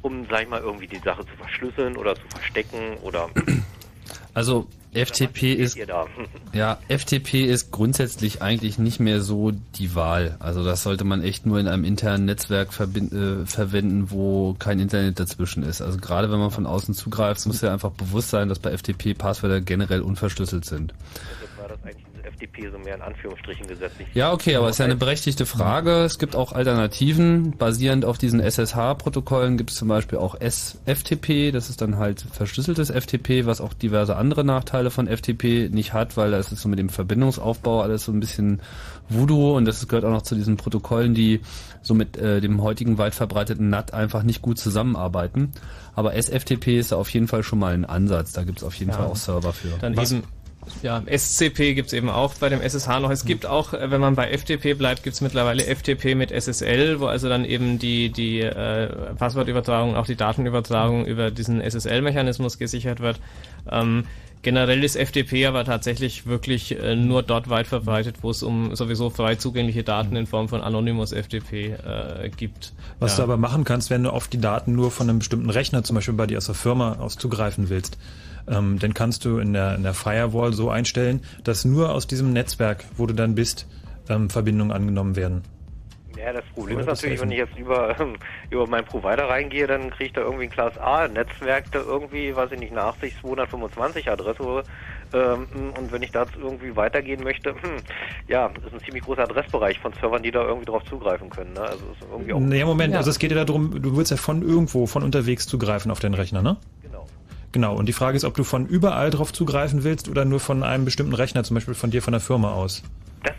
um, 0.02 0.26
sag 0.28 0.42
ich 0.42 0.48
mal, 0.48 0.60
irgendwie 0.60 0.88
die 0.88 0.98
Sache 0.98 1.24
zu 1.24 1.36
verschlüsseln 1.36 1.96
oder 1.96 2.16
zu 2.16 2.26
verstecken 2.28 2.96
oder 3.02 3.30
Also 4.34 4.66
FTP 4.92 5.54
ist 5.54 5.76
ja 6.52 6.78
FTP 6.88 7.44
ist 7.44 7.70
grundsätzlich 7.70 8.40
eigentlich 8.40 8.78
nicht 8.78 9.00
mehr 9.00 9.20
so 9.20 9.50
die 9.50 9.94
Wahl. 9.94 10.36
Also 10.38 10.64
das 10.64 10.82
sollte 10.82 11.04
man 11.04 11.22
echt 11.22 11.46
nur 11.46 11.58
in 11.60 11.68
einem 11.68 11.84
internen 11.84 12.24
Netzwerk 12.24 12.68
äh, 12.68 13.44
verwenden, 13.46 14.10
wo 14.10 14.54
kein 14.58 14.80
Internet 14.80 15.20
dazwischen 15.20 15.62
ist. 15.62 15.82
Also 15.82 15.98
gerade 15.98 16.30
wenn 16.30 16.38
man 16.38 16.50
von 16.50 16.66
außen 16.66 16.94
zugreift, 16.94 17.46
muss 17.46 17.60
ja 17.60 17.72
einfach 17.72 17.90
bewusst 17.90 18.30
sein, 18.30 18.48
dass 18.48 18.58
bei 18.58 18.76
FTP 18.76 19.14
Passwörter 19.16 19.60
generell 19.60 20.00
unverschlüsselt 20.00 20.64
sind. 20.64 20.94
FTP 22.38 22.70
so 22.70 22.78
mehr 22.78 22.94
in 22.94 23.02
Anführungsstrichen 23.02 23.66
gesetzlich. 23.66 24.06
Ja, 24.14 24.32
okay, 24.32 24.56
aber 24.56 24.66
es 24.68 24.76
ist 24.76 24.78
ja 24.78 24.84
eine 24.84 24.96
berechtigte 24.96 25.46
Frage. 25.46 26.02
Es 26.04 26.18
gibt 26.18 26.36
auch 26.36 26.52
Alternativen. 26.52 27.56
Basierend 27.58 28.04
auf 28.04 28.18
diesen 28.18 28.40
SSH-Protokollen 28.40 29.56
gibt 29.56 29.70
es 29.70 29.76
zum 29.76 29.88
Beispiel 29.88 30.18
auch 30.18 30.36
SFTP. 30.40 31.50
Das 31.52 31.70
ist 31.70 31.80
dann 31.80 31.98
halt 31.98 32.20
verschlüsseltes 32.32 32.90
FTP, 32.90 33.46
was 33.46 33.60
auch 33.60 33.72
diverse 33.72 34.16
andere 34.16 34.44
Nachteile 34.44 34.90
von 34.90 35.06
FTP 35.08 35.68
nicht 35.70 35.92
hat, 35.92 36.16
weil 36.16 36.30
da 36.30 36.38
ist 36.38 36.52
es 36.52 36.62
so 36.62 36.68
mit 36.68 36.78
dem 36.78 36.88
Verbindungsaufbau 36.88 37.82
alles 37.82 38.04
so 38.04 38.12
ein 38.12 38.20
bisschen 38.20 38.60
Voodoo 39.08 39.56
und 39.56 39.64
das 39.64 39.86
gehört 39.88 40.04
auch 40.04 40.10
noch 40.10 40.22
zu 40.22 40.34
diesen 40.34 40.56
Protokollen, 40.56 41.14
die 41.14 41.40
so 41.82 41.94
mit 41.94 42.16
äh, 42.16 42.40
dem 42.40 42.62
heutigen 42.62 42.98
weit 42.98 43.14
verbreiteten 43.14 43.70
NAT 43.70 43.94
einfach 43.94 44.22
nicht 44.22 44.42
gut 44.42 44.58
zusammenarbeiten. 44.58 45.52
Aber 45.94 46.14
SFTP 46.14 46.78
ist 46.78 46.92
da 46.92 46.96
auf 46.96 47.08
jeden 47.10 47.26
Fall 47.26 47.42
schon 47.42 47.58
mal 47.58 47.72
ein 47.74 47.84
Ansatz. 47.84 48.32
Da 48.32 48.44
gibt 48.44 48.58
es 48.58 48.64
auf 48.64 48.74
jeden 48.74 48.90
Ja. 48.90 48.98
Fall 48.98 49.06
auch 49.06 49.16
Server 49.16 49.52
für. 49.52 49.68
Dann 49.80 49.96
Was- 49.96 50.12
eben 50.12 50.22
Ja, 50.82 51.02
SCP 51.06 51.74
gibt's 51.74 51.92
eben 51.92 52.08
auch 52.08 52.34
bei 52.34 52.48
dem 52.48 52.60
SSH 52.60 53.00
noch. 53.00 53.10
Es 53.10 53.24
gibt 53.24 53.46
auch, 53.46 53.72
äh, 53.72 53.90
wenn 53.90 54.00
man 54.00 54.14
bei 54.14 54.36
FTP 54.36 54.74
bleibt, 54.74 55.02
gibt's 55.02 55.20
mittlerweile 55.20 55.64
FTP 55.64 56.14
mit 56.14 56.30
SSL, 56.30 57.00
wo 57.00 57.06
also 57.06 57.28
dann 57.28 57.44
eben 57.44 57.78
die, 57.78 58.10
die 58.10 58.40
äh, 58.40 59.14
Passwortübertragung, 59.14 59.96
auch 59.96 60.06
die 60.06 60.16
Datenübertragung 60.16 61.06
über 61.06 61.30
diesen 61.30 61.60
SSL-Mechanismus 61.60 62.58
gesichert 62.58 63.00
wird. 63.00 63.20
Ähm, 63.70 64.04
generell 64.42 64.82
ist 64.84 64.96
FTP 64.96 65.46
aber 65.46 65.64
tatsächlich 65.64 66.26
wirklich 66.26 66.78
äh, 66.78 66.94
nur 66.96 67.22
dort 67.22 67.48
weit 67.48 67.66
verbreitet, 67.66 68.16
wo 68.22 68.30
es 68.30 68.42
um 68.42 68.74
sowieso 68.74 69.10
frei 69.10 69.34
zugängliche 69.34 69.82
Daten 69.82 70.16
in 70.16 70.26
Form 70.26 70.48
von 70.48 70.62
Anonymous 70.62 71.12
FTP 71.12 71.52
äh, 71.52 72.30
gibt. 72.36 72.72
Was 72.98 73.12
ja. 73.12 73.18
du 73.18 73.22
aber 73.24 73.36
machen 73.36 73.64
kannst, 73.64 73.90
wenn 73.90 74.02
du 74.02 74.10
auf 74.10 74.28
die 74.28 74.40
Daten 74.40 74.74
nur 74.74 74.90
von 74.90 75.08
einem 75.08 75.18
bestimmten 75.18 75.50
Rechner, 75.50 75.82
zum 75.84 75.96
Beispiel 75.96 76.14
bei 76.14 76.26
dir 76.26 76.38
aus 76.38 76.46
der 76.46 76.54
Firma, 76.54 76.96
aus 76.98 77.16
zugreifen 77.16 77.68
willst, 77.68 77.98
ähm, 78.50 78.78
dann 78.78 78.94
kannst 78.94 79.24
du 79.24 79.38
in 79.38 79.52
der, 79.52 79.74
in 79.74 79.82
der 79.82 79.94
Firewall 79.94 80.52
so 80.52 80.70
einstellen, 80.70 81.22
dass 81.44 81.64
nur 81.64 81.92
aus 81.92 82.06
diesem 82.06 82.32
Netzwerk, 82.32 82.84
wo 82.96 83.06
du 83.06 83.14
dann 83.14 83.34
bist, 83.34 83.66
ähm, 84.08 84.30
Verbindungen 84.30 84.72
angenommen 84.72 85.16
werden. 85.16 85.42
Ja, 86.18 86.32
das 86.32 86.44
Problem 86.46 86.76
Oder 86.76 86.80
ist 86.80 86.90
das 86.90 86.98
natürlich, 87.02 87.20
helfen? 87.20 87.30
wenn 87.30 87.38
ich 87.38 87.48
jetzt 87.48 87.58
über, 87.58 87.94
über 88.50 88.66
meinen 88.66 88.84
Provider 88.84 89.28
reingehe, 89.28 89.66
dann 89.66 89.90
kriege 89.90 90.06
ich 90.06 90.12
da 90.12 90.22
irgendwie 90.22 90.44
ein 90.44 90.50
Class 90.50 90.76
A 90.78 91.06
Netzwerk, 91.06 91.70
da 91.70 91.78
irgendwie, 91.80 92.34
weiß 92.34 92.50
ich 92.52 92.58
nicht, 92.58 92.72
eine 92.72 92.82
80 92.82 93.14
225 93.20 94.10
Adresse. 94.10 94.64
Ähm, 95.12 95.46
und 95.78 95.92
wenn 95.92 96.02
ich 96.02 96.10
da 96.10 96.26
irgendwie 96.36 96.74
weitergehen 96.74 97.22
möchte, 97.22 97.50
hm, 97.50 97.76
ja, 98.26 98.50
ist 98.66 98.72
ein 98.72 98.80
ziemlich 98.80 99.04
großer 99.04 99.22
Adressbereich 99.22 99.78
von 99.78 99.92
Servern, 99.92 100.22
die 100.22 100.30
da 100.30 100.42
irgendwie 100.42 100.66
drauf 100.66 100.82
zugreifen 100.84 101.30
können. 101.30 101.52
Ne? 101.52 101.60
Also 101.60 101.84
ist 101.92 102.02
irgendwie 102.10 102.32
auch 102.32 102.40
Nee, 102.40 102.64
Moment, 102.64 102.96
also 102.96 103.10
es 103.10 103.18
geht 103.18 103.30
ja 103.30 103.44
darum, 103.44 103.80
du 103.80 103.96
willst 103.96 104.10
ja 104.10 104.16
von 104.16 104.42
irgendwo, 104.42 104.86
von 104.86 105.04
unterwegs 105.04 105.46
zugreifen 105.46 105.90
auf 105.90 106.00
den 106.00 106.14
Rechner, 106.14 106.42
ne? 106.42 106.56
Genau. 106.82 107.06
Genau, 107.52 107.74
und 107.74 107.86
die 107.86 107.92
Frage 107.92 108.16
ist, 108.16 108.24
ob 108.24 108.34
du 108.34 108.44
von 108.44 108.66
überall 108.66 109.10
drauf 109.10 109.32
zugreifen 109.32 109.82
willst 109.84 110.08
oder 110.08 110.24
nur 110.24 110.40
von 110.40 110.62
einem 110.62 110.84
bestimmten 110.84 111.14
Rechner, 111.14 111.44
zum 111.44 111.54
Beispiel 111.54 111.74
von 111.74 111.90
dir, 111.90 112.02
von 112.02 112.12
der 112.12 112.20
Firma 112.20 112.52
aus. 112.52 112.82
das 113.22 113.32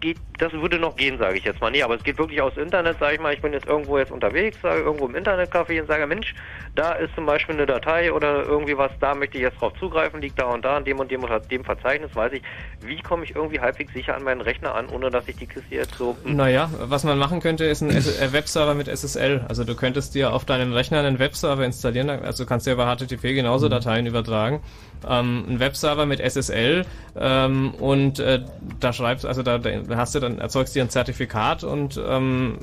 geht, 0.00 0.16
das 0.38 0.52
würde 0.52 0.78
noch 0.78 0.96
gehen, 0.96 1.18
sage 1.18 1.38
ich 1.38 1.44
jetzt 1.44 1.60
mal. 1.60 1.70
Nee, 1.70 1.82
aber 1.82 1.94
es 1.94 2.02
geht 2.02 2.18
wirklich 2.18 2.40
aus 2.42 2.56
Internet, 2.56 2.98
sage 2.98 3.14
ich 3.14 3.20
mal, 3.20 3.32
ich 3.34 3.40
bin 3.40 3.52
jetzt 3.52 3.66
irgendwo 3.66 3.98
jetzt 3.98 4.10
unterwegs, 4.10 4.58
sage 4.62 4.80
irgendwo 4.80 5.06
im 5.06 5.14
Internetcafé 5.14 5.80
und 5.80 5.86
sage, 5.86 6.06
Mensch, 6.06 6.34
da 6.74 6.92
ist 6.92 7.14
zum 7.14 7.26
Beispiel 7.26 7.54
eine 7.54 7.66
Datei 7.66 8.12
oder 8.12 8.42
irgendwie 8.44 8.76
was, 8.76 8.90
da 9.00 9.14
möchte 9.14 9.36
ich 9.36 9.42
jetzt 9.42 9.60
drauf 9.60 9.72
zugreifen, 9.78 10.20
liegt 10.20 10.38
da 10.40 10.46
und 10.46 10.64
da 10.64 10.78
in 10.78 10.84
dem 10.84 10.98
und 10.98 11.10
dem 11.10 11.22
oder 11.22 11.40
dem 11.40 11.64
Verzeichnis, 11.64 12.14
weiß 12.14 12.32
ich, 12.32 12.42
wie 12.80 13.00
komme 13.02 13.24
ich 13.24 13.34
irgendwie 13.34 13.60
halbwegs 13.60 13.92
sicher 13.92 14.14
an 14.16 14.24
meinen 14.24 14.40
Rechner 14.40 14.74
an, 14.74 14.88
ohne 14.88 15.10
dass 15.10 15.28
ich 15.28 15.36
die 15.36 15.46
Kiste 15.46 15.74
jetzt 15.74 15.94
so... 15.94 16.16
hm, 16.24 16.36
Naja, 16.36 16.70
was 16.78 17.04
man 17.04 17.18
machen 17.18 17.40
könnte, 17.40 17.64
ist 17.64 17.82
ein 17.82 17.90
äh, 17.90 18.32
Webserver 18.32 18.74
mit 18.74 18.88
SSL. 18.88 19.44
Also 19.48 19.64
du 19.64 19.74
könntest 19.76 20.14
dir 20.14 20.32
auf 20.32 20.44
deinem 20.44 20.72
Rechner 20.72 21.00
einen 21.00 21.18
Webserver 21.18 21.64
installieren, 21.64 22.10
also 22.10 22.44
du 22.44 22.48
kannst 22.48 22.66
dir 22.66 22.72
über 22.72 22.86
HTTP 22.86 23.34
genauso 23.34 23.68
Dateien 23.68 24.06
übertragen. 24.06 24.60
Ähm, 25.08 25.44
ein 25.48 25.60
Webserver 25.60 26.06
mit 26.06 26.20
SSL 26.20 26.84
ähm, 27.18 27.74
und 27.74 28.18
äh, 28.18 28.44
da 28.80 28.92
schreibst, 28.92 29.26
also 29.26 29.42
da, 29.42 29.58
da 29.58 29.96
hast 29.96 30.14
du 30.14 30.20
dann, 30.20 30.38
erzeugst 30.38 30.74
dir 30.74 30.82
ein 30.82 30.90
Zertifikat 30.90 31.64
und 31.64 32.00
ähm, 32.06 32.58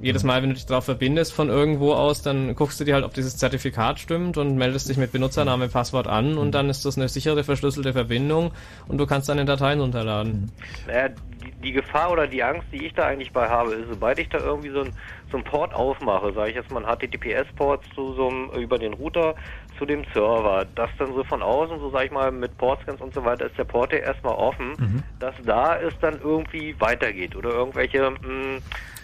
jedes 0.00 0.22
Mal, 0.22 0.42
wenn 0.42 0.50
du 0.50 0.54
dich 0.54 0.66
darauf 0.66 0.84
verbindest 0.84 1.32
von 1.32 1.48
irgendwo 1.48 1.92
aus, 1.92 2.22
dann 2.22 2.54
guckst 2.54 2.78
du 2.80 2.84
dir 2.84 2.94
halt, 2.94 3.04
ob 3.04 3.14
dieses 3.14 3.36
Zertifikat 3.36 3.98
stimmt 3.98 4.36
und 4.36 4.56
meldest 4.56 4.88
dich 4.88 4.96
mit 4.96 5.12
Benutzername, 5.12 5.68
Passwort 5.68 6.06
an 6.06 6.38
und 6.38 6.52
dann 6.52 6.68
ist 6.68 6.84
das 6.84 6.96
eine 6.96 7.08
sichere, 7.08 7.44
verschlüsselte 7.44 7.92
Verbindung 7.92 8.52
und 8.86 8.98
du 8.98 9.06
kannst 9.06 9.28
deine 9.28 9.44
Dateien 9.44 9.80
runterladen. 9.80 10.52
Naja, 10.86 11.08
die, 11.08 11.52
die 11.62 11.72
Gefahr 11.72 12.12
oder 12.12 12.26
die 12.26 12.42
Angst, 12.42 12.66
die 12.72 12.86
ich 12.86 12.94
da 12.94 13.06
eigentlich 13.06 13.32
bei 13.32 13.48
habe, 13.48 13.74
ist, 13.74 13.88
sobald 13.88 14.18
ich 14.18 14.28
da 14.28 14.38
irgendwie 14.38 14.70
so 14.70 14.82
ein, 14.82 14.92
so 15.30 15.38
ein 15.38 15.44
Port 15.44 15.74
aufmache, 15.74 16.32
sage 16.32 16.50
ich 16.50 16.56
jetzt 16.56 16.70
mal 16.70 16.84
ein 16.84 16.96
HTTPS-Port 16.96 17.84
zu 17.94 18.14
so 18.14 18.28
einem, 18.28 18.50
über 18.50 18.78
den 18.78 18.94
Router 18.94 19.34
zu 19.78 19.86
dem 19.86 20.04
Server, 20.12 20.66
dass 20.74 20.90
dann 20.98 21.14
so 21.14 21.24
von 21.24 21.42
außen, 21.42 21.78
so 21.78 21.90
sage 21.90 22.06
ich 22.06 22.10
mal, 22.12 22.30
mit 22.32 22.56
Portscans 22.58 23.00
und 23.00 23.14
so 23.14 23.24
weiter, 23.24 23.46
ist 23.46 23.56
der 23.58 23.64
Port 23.64 23.92
ja 23.92 23.98
erstmal 23.98 24.34
offen, 24.34 24.72
Mhm. 24.78 25.02
dass 25.20 25.34
da 25.44 25.76
es 25.78 25.94
dann 26.00 26.18
irgendwie 26.22 26.74
weitergeht 26.78 27.36
oder 27.36 27.50
irgendwelche, 27.50 28.10
mh, 28.10 28.60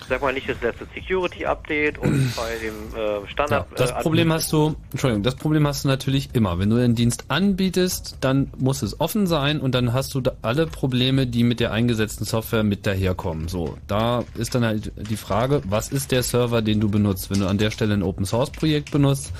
sag 0.08 0.20
mal 0.22 0.32
nicht 0.32 0.48
das 0.48 0.60
letzte 0.60 0.86
Security-Update 0.94 1.98
und 1.98 2.32
bei 2.36 2.56
dem 2.62 3.24
äh, 3.24 3.28
Standard... 3.28 3.66
Das 3.76 3.90
äh, 3.90 3.94
Problem 3.94 4.32
hast 4.32 4.52
du, 4.52 4.76
Entschuldigung, 4.90 5.22
das 5.22 5.34
Problem 5.36 5.66
hast 5.66 5.84
du 5.84 5.88
natürlich 5.88 6.30
immer. 6.34 6.58
Wenn 6.58 6.70
du 6.70 6.76
den 6.76 6.94
Dienst 6.94 7.26
anbietest, 7.28 8.18
dann 8.20 8.50
muss 8.58 8.82
es 8.82 9.00
offen 9.00 9.26
sein 9.26 9.60
und 9.60 9.74
dann 9.74 9.92
hast 9.92 10.14
du 10.14 10.20
da 10.20 10.32
alle 10.42 10.66
Probleme, 10.66 11.26
die 11.26 11.44
mit 11.44 11.60
der 11.60 11.72
eingesetzten 11.72 12.24
Software 12.24 12.64
mit 12.64 12.86
daherkommen. 12.86 13.48
So, 13.48 13.78
da 13.86 14.24
ist 14.36 14.54
dann 14.54 14.64
halt 14.64 14.92
die 14.96 15.16
Frage, 15.16 15.62
was 15.66 15.88
ist 15.90 16.12
der 16.12 16.22
Server, 16.22 16.62
den 16.62 16.80
du 16.80 16.90
benutzt? 16.90 17.30
Wenn 17.30 17.40
du 17.40 17.46
an 17.46 17.58
der 17.58 17.70
Stelle 17.70 17.94
ein 17.94 18.02
Open 18.02 18.24
Source 18.26 18.50
Projekt 18.50 18.90
benutzt, 18.90 19.32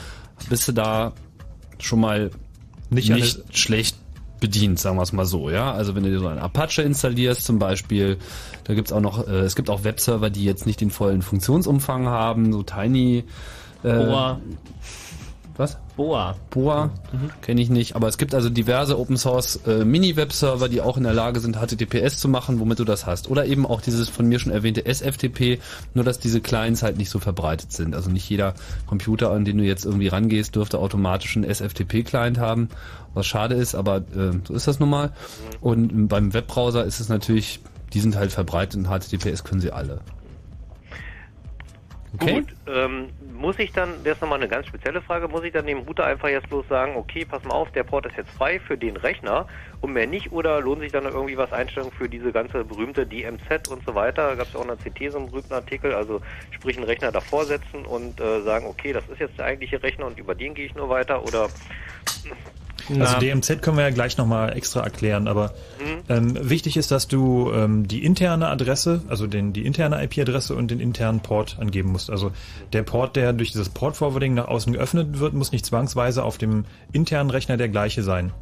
bist 0.48 0.66
du 0.68 0.72
da 0.72 1.12
schon 1.80 2.00
mal 2.00 2.30
Nicht 2.90 3.10
nicht, 3.10 3.36
alle- 3.38 3.44
schlecht 3.56 3.96
bedient, 4.40 4.78
sagen 4.78 4.96
wir 4.98 5.02
es 5.02 5.12
mal 5.12 5.24
so, 5.24 5.48
ja. 5.50 5.72
Also 5.72 5.94
wenn 5.94 6.02
du 6.02 6.10
dir 6.10 6.18
so 6.18 6.26
ein 6.28 6.38
Apache 6.38 6.82
installierst 6.82 7.44
zum 7.44 7.58
Beispiel, 7.58 8.18
da 8.64 8.74
gibt's 8.74 8.92
auch 8.92 9.00
noch, 9.00 9.26
äh, 9.26 9.40
es 9.40 9.56
gibt 9.56 9.70
auch 9.70 9.84
Webserver, 9.84 10.28
die 10.30 10.44
jetzt 10.44 10.66
nicht 10.66 10.80
den 10.80 10.90
vollen 10.90 11.22
Funktionsumfang 11.22 12.06
haben, 12.08 12.52
so 12.52 12.62
Tiny. 12.62 13.24
Äh. 13.82 13.88
Was? 15.56 15.78
Boa. 15.96 16.34
Boa 16.50 16.90
kenne 17.42 17.60
ich 17.60 17.70
nicht, 17.70 17.94
aber 17.94 18.08
es 18.08 18.18
gibt 18.18 18.34
also 18.34 18.50
diverse 18.50 18.98
Open 18.98 19.16
Source 19.16 19.60
äh, 19.66 19.84
Mini-Webserver, 19.84 20.68
die 20.68 20.80
auch 20.80 20.96
in 20.96 21.04
der 21.04 21.12
Lage 21.12 21.38
sind, 21.38 21.56
HTTPS 21.56 22.18
zu 22.18 22.28
machen, 22.28 22.58
womit 22.58 22.80
du 22.80 22.84
das 22.84 23.06
hast. 23.06 23.30
Oder 23.30 23.46
eben 23.46 23.64
auch 23.64 23.80
dieses 23.80 24.08
von 24.08 24.26
mir 24.26 24.40
schon 24.40 24.50
erwähnte 24.50 24.84
SFTP, 24.84 25.60
nur 25.94 26.04
dass 26.04 26.18
diese 26.18 26.40
Clients 26.40 26.82
halt 26.82 26.96
nicht 26.96 27.08
so 27.08 27.20
verbreitet 27.20 27.70
sind. 27.70 27.94
Also 27.94 28.10
nicht 28.10 28.28
jeder 28.28 28.54
Computer, 28.86 29.30
an 29.30 29.44
den 29.44 29.58
du 29.58 29.64
jetzt 29.64 29.84
irgendwie 29.84 30.08
rangehst, 30.08 30.56
dürfte 30.56 30.80
automatisch 30.80 31.36
einen 31.36 31.44
SFTP-Client 31.44 32.38
haben, 32.38 32.68
was 33.14 33.26
schade 33.26 33.54
ist, 33.54 33.76
aber 33.76 33.98
äh, 33.98 34.32
so 34.42 34.54
ist 34.54 34.66
das 34.66 34.80
nun 34.80 34.90
mal. 34.90 35.12
Und 35.60 36.08
beim 36.08 36.34
Webbrowser 36.34 36.84
ist 36.84 36.98
es 36.98 37.08
natürlich, 37.08 37.60
die 37.92 38.00
sind 38.00 38.16
halt 38.16 38.32
verbreitet 38.32 38.76
und 38.76 38.88
HTTPS 38.88 39.44
können 39.44 39.60
sie 39.60 39.70
alle. 39.70 40.00
Okay. 42.14 42.40
Gut, 42.40 42.54
ähm, 42.66 43.06
muss 43.34 43.58
ich 43.58 43.72
dann, 43.72 44.02
das 44.04 44.14
ist 44.14 44.22
nochmal 44.22 44.38
eine 44.38 44.48
ganz 44.48 44.66
spezielle 44.66 45.02
Frage, 45.02 45.28
muss 45.28 45.42
ich 45.42 45.52
dann 45.52 45.66
dem 45.66 45.78
Router 45.78 46.06
einfach 46.06 46.28
jetzt 46.28 46.48
bloß 46.48 46.68
sagen, 46.68 46.96
okay, 46.96 47.24
pass 47.24 47.42
mal 47.44 47.54
auf, 47.54 47.70
der 47.72 47.82
Port 47.82 48.06
ist 48.06 48.16
jetzt 48.16 48.30
frei 48.30 48.60
für 48.60 48.78
den 48.78 48.96
Rechner 48.96 49.46
und 49.80 49.92
mehr 49.92 50.06
nicht, 50.06 50.32
oder 50.32 50.60
lohnt 50.60 50.80
sich 50.80 50.92
dann 50.92 51.04
irgendwie 51.04 51.36
was 51.36 51.52
Einstellungen 51.52 51.92
für 51.92 52.08
diese 52.08 52.32
ganze 52.32 52.64
berühmte 52.64 53.06
DMZ 53.06 53.68
und 53.68 53.84
so 53.84 53.94
weiter? 53.94 54.28
Da 54.28 54.34
gab 54.36 54.46
es 54.46 54.52
ja 54.52 54.60
auch 54.60 54.64
in 54.64 54.68
der 54.68 54.76
CT 54.76 55.12
so 55.12 55.18
einen 55.18 55.30
berühmten 55.30 55.52
Artikel, 55.52 55.94
also 55.94 56.20
sprich 56.52 56.76
einen 56.76 56.86
Rechner 56.86 57.10
davor 57.10 57.44
setzen 57.44 57.84
und 57.84 58.20
äh, 58.20 58.42
sagen, 58.42 58.66
okay, 58.66 58.92
das 58.92 59.06
ist 59.08 59.20
jetzt 59.20 59.36
der 59.36 59.46
eigentliche 59.46 59.82
Rechner 59.82 60.06
und 60.06 60.18
über 60.18 60.34
den 60.34 60.54
gehe 60.54 60.66
ich 60.66 60.74
nur 60.74 60.88
weiter, 60.88 61.22
oder 61.24 61.48
Also 63.00 63.18
DMZ 63.18 63.62
können 63.62 63.76
wir 63.76 63.84
ja 63.84 63.90
gleich 63.90 64.16
nochmal 64.16 64.56
extra 64.56 64.80
erklären, 64.80 65.28
aber 65.28 65.52
ähm, 66.08 66.36
wichtig 66.40 66.76
ist, 66.76 66.90
dass 66.90 67.08
du 67.08 67.50
ähm, 67.52 67.88
die 67.88 68.04
interne 68.04 68.48
Adresse, 68.48 69.02
also 69.08 69.26
den, 69.26 69.52
die 69.52 69.64
interne 69.64 70.02
IP-Adresse 70.04 70.54
und 70.54 70.70
den 70.70 70.80
internen 70.80 71.20
Port 71.20 71.56
angeben 71.58 71.92
musst. 71.92 72.10
Also 72.10 72.32
der 72.72 72.82
Port, 72.82 73.16
der 73.16 73.32
durch 73.32 73.52
dieses 73.52 73.68
Port-Forwarding 73.68 74.34
nach 74.34 74.48
außen 74.48 74.72
geöffnet 74.72 75.18
wird, 75.18 75.34
muss 75.34 75.52
nicht 75.52 75.66
zwangsweise 75.66 76.24
auf 76.24 76.38
dem 76.38 76.64
internen 76.92 77.30
Rechner 77.30 77.56
der 77.56 77.68
gleiche 77.68 78.02
sein. 78.02 78.32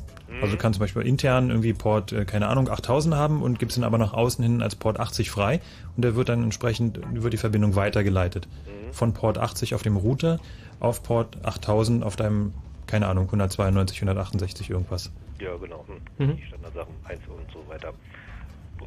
Also 0.41 0.57
du 0.57 0.59
kannst 0.59 0.79
zum 0.79 0.85
Beispiel 0.85 1.03
intern 1.03 1.51
irgendwie 1.51 1.73
Port, 1.73 2.13
äh, 2.13 2.25
keine 2.25 2.49
Ahnung, 2.49 2.69
8000 2.69 3.15
haben 3.15 3.43
und 3.43 3.59
gibst 3.59 3.77
ihn 3.77 3.85
aber 3.85 3.99
nach 3.99 4.13
außen 4.13 4.43
hin 4.43 4.63
als 4.63 4.75
Port 4.75 4.99
80 4.99 5.31
frei 5.31 5.61
und 5.97 6.05
der 6.05 6.17
wird 6.17 6.29
dann 6.29 6.43
entsprechend 6.43 6.99
über 7.13 7.31
die 7.31 7.37
Verbindung 7.37 7.77
weitergeleitet. 7.77 8.49
Von 8.93 9.13
Port 9.13 9.39
80 9.39 9.75
auf 9.75 9.83
dem 9.83 9.97
Router 9.97 10.41
auf 10.81 11.03
Port 11.03 11.39
8000 11.45 12.03
auf 12.03 12.17
deinem, 12.17 12.53
keine 12.93 13.07
Ahnung, 13.07 13.25
192, 13.25 14.03
168 14.03 14.69
irgendwas. 14.69 15.11
ja 15.41 15.57
genau, 15.57 15.83
hm. 16.19 16.27
Mhm. 16.27 16.37
die 16.37 16.45
Standardsachen, 16.45 16.93
1 17.05 17.21
und 17.27 17.51
so 17.51 17.67
weiter. 17.67 17.95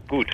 Gut. 0.07 0.27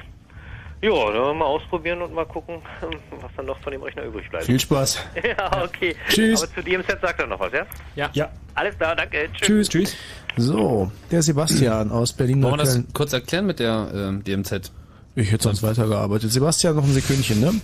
Ja, 0.81 0.89
dann 1.14 1.38
mal 1.38 1.45
ausprobieren 1.45 2.02
und 2.02 2.14
mal 2.14 2.26
gucken, 2.26 2.56
was 3.22 3.31
dann 3.38 3.45
noch 3.45 3.57
von 3.60 3.72
dem 3.72 3.81
Rechner 3.81 4.03
übrig 4.03 4.30
bleibt. 4.30 4.45
Viel 4.45 4.60
Spaß. 4.60 4.99
Ja, 5.23 5.64
okay. 5.64 5.95
Tschüss. 6.10 6.43
Aber 6.43 6.53
zu 6.53 6.61
DMZ 6.61 6.99
sagt 7.02 7.22
er 7.22 7.27
noch 7.27 7.39
was, 7.39 7.53
ja? 7.53 7.65
Ja. 7.95 8.10
Ja. 8.11 8.30
Alles 8.56 8.77
klar, 8.77 8.93
danke. 8.93 9.30
Tschüss. 9.31 9.69
Tschüss. 9.69 9.95
So, 10.35 10.91
der 11.10 11.22
Sebastian 11.22 11.91
aus 11.91 12.11
Berlin. 12.11 12.43
Wollen 12.43 12.56
wir 12.56 12.57
das 12.57 12.84
kurz 12.93 13.14
erklären 13.14 13.45
mit 13.45 13.60
der 13.60 13.89
ähm, 13.93 14.22
DMZ? 14.26 14.69
Ich 15.16 15.32
hätte 15.32 15.44
sonst 15.44 15.62
weitergearbeitet. 15.62 16.32
Sebastian, 16.32 16.76
noch 16.76 16.86
ein 16.86 16.94
Sekündchen, 16.94 17.42
ne? 17.42 17.62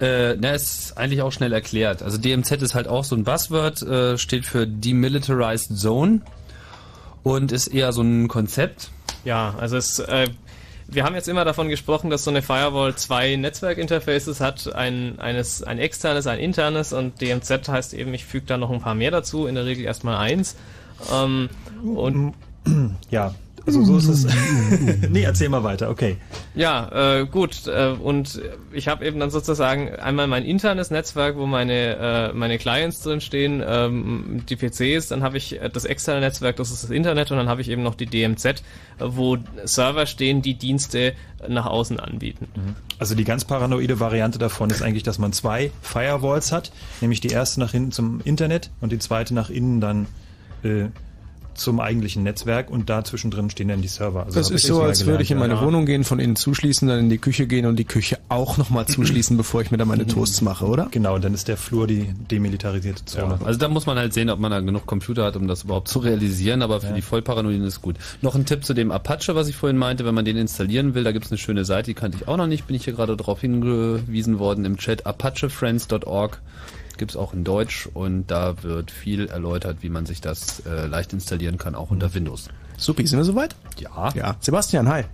äh, 0.00 0.36
na, 0.40 0.52
ist 0.52 0.98
eigentlich 0.98 1.22
auch 1.22 1.30
schnell 1.30 1.52
erklärt. 1.52 2.02
Also 2.02 2.18
DMZ 2.18 2.62
ist 2.62 2.74
halt 2.74 2.88
auch 2.88 3.04
so 3.04 3.14
ein 3.14 3.24
Buzzword, 3.24 3.82
äh, 3.82 4.18
steht 4.18 4.44
für 4.44 4.66
Demilitarized 4.66 5.78
Zone 5.78 6.22
und 7.22 7.52
ist 7.52 7.68
eher 7.68 7.92
so 7.92 8.02
ein 8.02 8.26
Konzept. 8.26 8.90
Ja, 9.24 9.54
also 9.58 9.76
es, 9.76 10.00
äh, 10.00 10.28
wir 10.88 11.04
haben 11.04 11.14
jetzt 11.14 11.28
immer 11.28 11.44
davon 11.44 11.68
gesprochen, 11.68 12.10
dass 12.10 12.24
so 12.24 12.30
eine 12.30 12.42
Firewall 12.42 12.96
zwei 12.96 13.36
Netzwerkinterfaces 13.36 14.40
hat, 14.40 14.74
ein, 14.74 15.20
eines, 15.20 15.62
ein 15.62 15.78
externes, 15.78 16.26
ein 16.26 16.40
internes 16.40 16.92
und 16.92 17.20
DMZ 17.20 17.68
heißt 17.68 17.94
eben, 17.94 18.12
ich 18.14 18.24
füge 18.24 18.46
da 18.46 18.56
noch 18.56 18.70
ein 18.70 18.80
paar 18.80 18.94
mehr 18.94 19.10
dazu, 19.12 19.46
in 19.46 19.54
der 19.54 19.64
Regel 19.64 19.84
erstmal 19.84 20.16
eins. 20.16 20.56
Ähm, 21.12 21.50
und 21.84 22.34
Ja, 23.10 23.34
Also 23.66 23.84
so 23.84 23.96
ist 23.98 24.08
es. 24.08 24.26
nee, 25.10 25.22
erzähl 25.22 25.48
mal 25.48 25.64
weiter, 25.64 25.90
okay. 25.90 26.16
Ja, 26.54 27.18
äh, 27.20 27.26
gut. 27.26 27.66
Äh, 27.66 27.90
und 27.90 28.40
ich 28.72 28.88
habe 28.88 29.04
eben 29.06 29.20
dann 29.20 29.30
sozusagen 29.30 29.94
einmal 29.96 30.26
mein 30.26 30.44
internes 30.44 30.90
Netzwerk, 30.90 31.36
wo 31.36 31.46
meine 31.46 31.96
äh, 31.96 32.32
meine 32.32 32.58
Clients 32.58 33.02
drin 33.02 33.20
stehen, 33.20 33.62
ähm, 33.66 34.44
die 34.48 34.56
PCs. 34.56 35.08
Dann 35.08 35.22
habe 35.22 35.36
ich 35.36 35.60
äh, 35.60 35.70
das 35.70 35.84
externe 35.84 36.20
Netzwerk, 36.20 36.56
das 36.56 36.70
ist 36.70 36.84
das 36.84 36.90
Internet. 36.90 37.30
Und 37.30 37.38
dann 37.38 37.48
habe 37.48 37.60
ich 37.60 37.68
eben 37.68 37.82
noch 37.82 37.94
die 37.94 38.06
DMZ, 38.06 38.44
äh, 38.46 38.54
wo 39.00 39.38
Server 39.64 40.06
stehen, 40.06 40.42
die 40.42 40.54
Dienste 40.54 41.14
nach 41.46 41.66
außen 41.66 42.00
anbieten. 42.00 42.48
Also 42.98 43.14
die 43.14 43.24
ganz 43.24 43.44
paranoide 43.44 44.00
Variante 44.00 44.38
davon 44.38 44.70
ist 44.70 44.82
eigentlich, 44.82 45.04
dass 45.04 45.18
man 45.18 45.32
zwei 45.32 45.70
Firewalls 45.82 46.50
hat, 46.50 46.72
nämlich 47.00 47.20
die 47.20 47.28
erste 47.28 47.60
nach 47.60 47.70
hinten 47.70 47.92
zum 47.92 48.20
Internet 48.24 48.70
und 48.80 48.90
die 48.90 48.98
zweite 48.98 49.34
nach 49.34 49.50
innen 49.50 49.80
dann 49.80 50.06
äh, 50.64 50.86
zum 51.58 51.80
eigentlichen 51.80 52.22
Netzwerk 52.22 52.70
und 52.70 52.88
da 52.88 53.04
zwischendrin 53.04 53.50
stehen 53.50 53.68
dann 53.68 53.82
die 53.82 53.88
Server. 53.88 54.24
Also 54.24 54.38
das 54.38 54.50
ist 54.50 54.66
so, 54.66 54.82
als 54.82 55.06
würde 55.06 55.22
ich 55.22 55.30
in 55.30 55.38
meine 55.38 55.54
ja. 55.54 55.62
Wohnung 55.62 55.86
gehen, 55.86 56.04
von 56.04 56.18
innen 56.18 56.36
zuschließen, 56.36 56.88
dann 56.88 57.00
in 57.00 57.10
die 57.10 57.18
Küche 57.18 57.46
gehen 57.46 57.66
und 57.66 57.76
die 57.76 57.84
Küche 57.84 58.18
auch 58.28 58.56
nochmal 58.56 58.86
zuschließen, 58.86 59.36
bevor 59.36 59.62
ich 59.62 59.70
mir 59.70 59.76
dann 59.76 59.88
meine 59.88 60.06
Toasts 60.06 60.40
mache, 60.40 60.66
oder? 60.66 60.88
Genau, 60.90 61.18
dann 61.18 61.34
ist 61.34 61.48
der 61.48 61.56
Flur 61.56 61.86
die 61.86 62.12
demilitarisierte 62.30 63.04
Zone. 63.04 63.38
Also 63.44 63.58
da 63.58 63.68
muss 63.68 63.86
man 63.86 63.98
halt 63.98 64.14
sehen, 64.14 64.30
ob 64.30 64.38
man 64.38 64.50
da 64.50 64.60
genug 64.60 64.86
Computer 64.86 65.24
hat, 65.24 65.36
um 65.36 65.48
das 65.48 65.64
überhaupt 65.64 65.88
zu 65.88 65.98
realisieren, 65.98 66.62
aber 66.62 66.80
für 66.80 66.92
die 66.92 67.02
Vollparanoiden 67.02 67.64
ist 67.64 67.82
gut. 67.82 67.96
Noch 68.22 68.34
ein 68.34 68.46
Tipp 68.46 68.64
zu 68.64 68.74
dem 68.74 68.90
Apache, 68.90 69.34
was 69.34 69.48
ich 69.48 69.56
vorhin 69.56 69.76
meinte, 69.76 70.04
wenn 70.04 70.14
man 70.14 70.24
den 70.24 70.36
installieren 70.36 70.94
will, 70.94 71.04
da 71.04 71.12
gibt's 71.12 71.30
eine 71.30 71.38
schöne 71.38 71.64
Seite, 71.64 71.86
die 71.90 71.94
kannte 71.94 72.18
ich 72.20 72.28
auch 72.28 72.36
noch 72.36 72.46
nicht, 72.46 72.66
bin 72.66 72.76
ich 72.76 72.84
hier 72.84 72.94
gerade 72.94 73.16
darauf 73.16 73.40
hingewiesen 73.40 74.38
worden 74.38 74.64
im 74.64 74.76
Chat, 74.76 75.06
apachefriends.org 75.06 76.40
gibt's 76.98 77.16
auch 77.16 77.32
in 77.32 77.44
Deutsch 77.44 77.88
und 77.94 78.26
da 78.26 78.62
wird 78.62 78.90
viel 78.90 79.28
erläutert, 79.28 79.78
wie 79.80 79.88
man 79.88 80.06
sich 80.06 80.20
das 80.20 80.60
äh, 80.66 80.86
leicht 80.86 81.12
installieren 81.12 81.58
kann, 81.58 81.74
auch 81.74 81.90
unter 81.90 82.12
Windows. 82.14 82.48
Supi, 82.76 83.06
sind 83.06 83.18
wir 83.18 83.24
soweit? 83.24 83.56
Ja. 83.78 84.10
Ja. 84.14 84.36
Sebastian, 84.40 84.88
hi. 84.88 85.04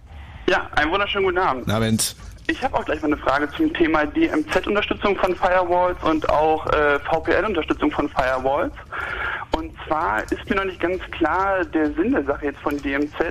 Ja, 0.49 0.69
einen 0.77 0.91
wunderschönen 0.91 1.25
guten 1.25 1.39
Abend. 1.39 1.65
Na, 1.67 1.77
Abend. 1.77 2.17
Ich 2.47 2.63
habe 2.63 2.77
auch 2.77 2.85
gleich 2.85 3.01
mal 3.01 3.07
eine 3.07 3.17
Frage 3.17 3.49
zum 3.57 3.73
Thema 3.73 4.05
DMZ-Unterstützung 4.05 5.17
von 5.17 5.35
Firewalls 5.35 5.97
und 6.03 6.29
auch 6.29 6.67
äh, 6.67 6.99
VPN-Unterstützung 7.01 7.91
von 7.91 8.09
Firewalls. 8.11 8.75
Und 9.57 9.73
zwar 9.87 10.23
ist 10.25 10.51
mir 10.51 10.57
noch 10.57 10.65
nicht 10.65 10.81
ganz 10.81 11.01
klar 11.13 11.65
der 11.65 11.93
Sinn 11.95 12.13
der 12.13 12.25
Sache 12.25 12.47
jetzt 12.47 12.61
von 12.61 12.77
DMZ. 12.77 13.21
Äh, 13.21 13.27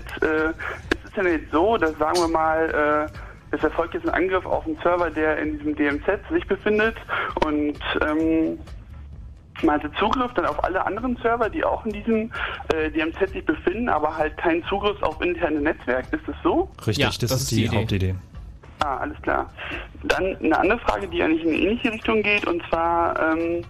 es 0.89 1.09
ist 1.09 1.15
ja 1.15 1.23
jetzt 1.23 1.51
so, 1.51 1.77
dass 1.77 1.95
sagen 1.99 2.17
wir 2.17 2.27
mal, 2.27 3.09
äh, 3.11 3.32
es 3.53 3.63
erfolgt 3.63 3.93
jetzt 3.93 4.07
ein 4.07 4.13
Angriff 4.13 4.45
auf 4.45 4.65
einen 4.65 4.77
Server, 4.81 5.09
der 5.11 5.38
in 5.38 5.57
diesem 5.57 5.75
DMZ 5.75 6.05
sich 6.31 6.45
befindet 6.47 6.95
und 7.45 7.77
ähm, 8.01 8.57
man 9.61 9.75
hatte 9.75 9.91
Zugriff 9.99 10.34
dann 10.34 10.47
auf 10.47 10.63
alle 10.63 10.84
anderen 10.84 11.15
Server, 11.17 11.49
die 11.49 11.63
auch 11.63 11.85
in 11.85 11.93
diesem 11.93 12.31
äh, 12.73 12.89
DMZ 12.89 13.30
sich 13.31 13.45
befinden, 13.45 13.88
aber 13.88 14.17
halt 14.17 14.35
keinen 14.38 14.63
Zugriff 14.65 15.01
auf 15.03 15.21
interne 15.21 15.61
Netzwerk. 15.61 16.05
Ist 16.11 16.27
das 16.27 16.35
so? 16.43 16.69
Richtig, 16.88 17.17
das, 17.19 17.31
ist 17.31 17.51
die, 17.51 17.69
Hauptidee. 17.69 18.15
Ah, 18.84 18.97
alles 18.97 19.21
klar. 19.21 19.49
Dann 20.03 20.35
eine 20.38 20.59
andere 20.59 20.80
Frage, 20.80 21.07
die 21.07 21.21
eigentlich 21.21 21.43
in 21.43 21.49
eine 21.49 21.57
ähnliche 21.57 21.91
Richtung 21.91 22.23
geht, 22.23 22.47
und 22.47 22.61
zwar, 22.67 23.17
ähm, 23.31 23.63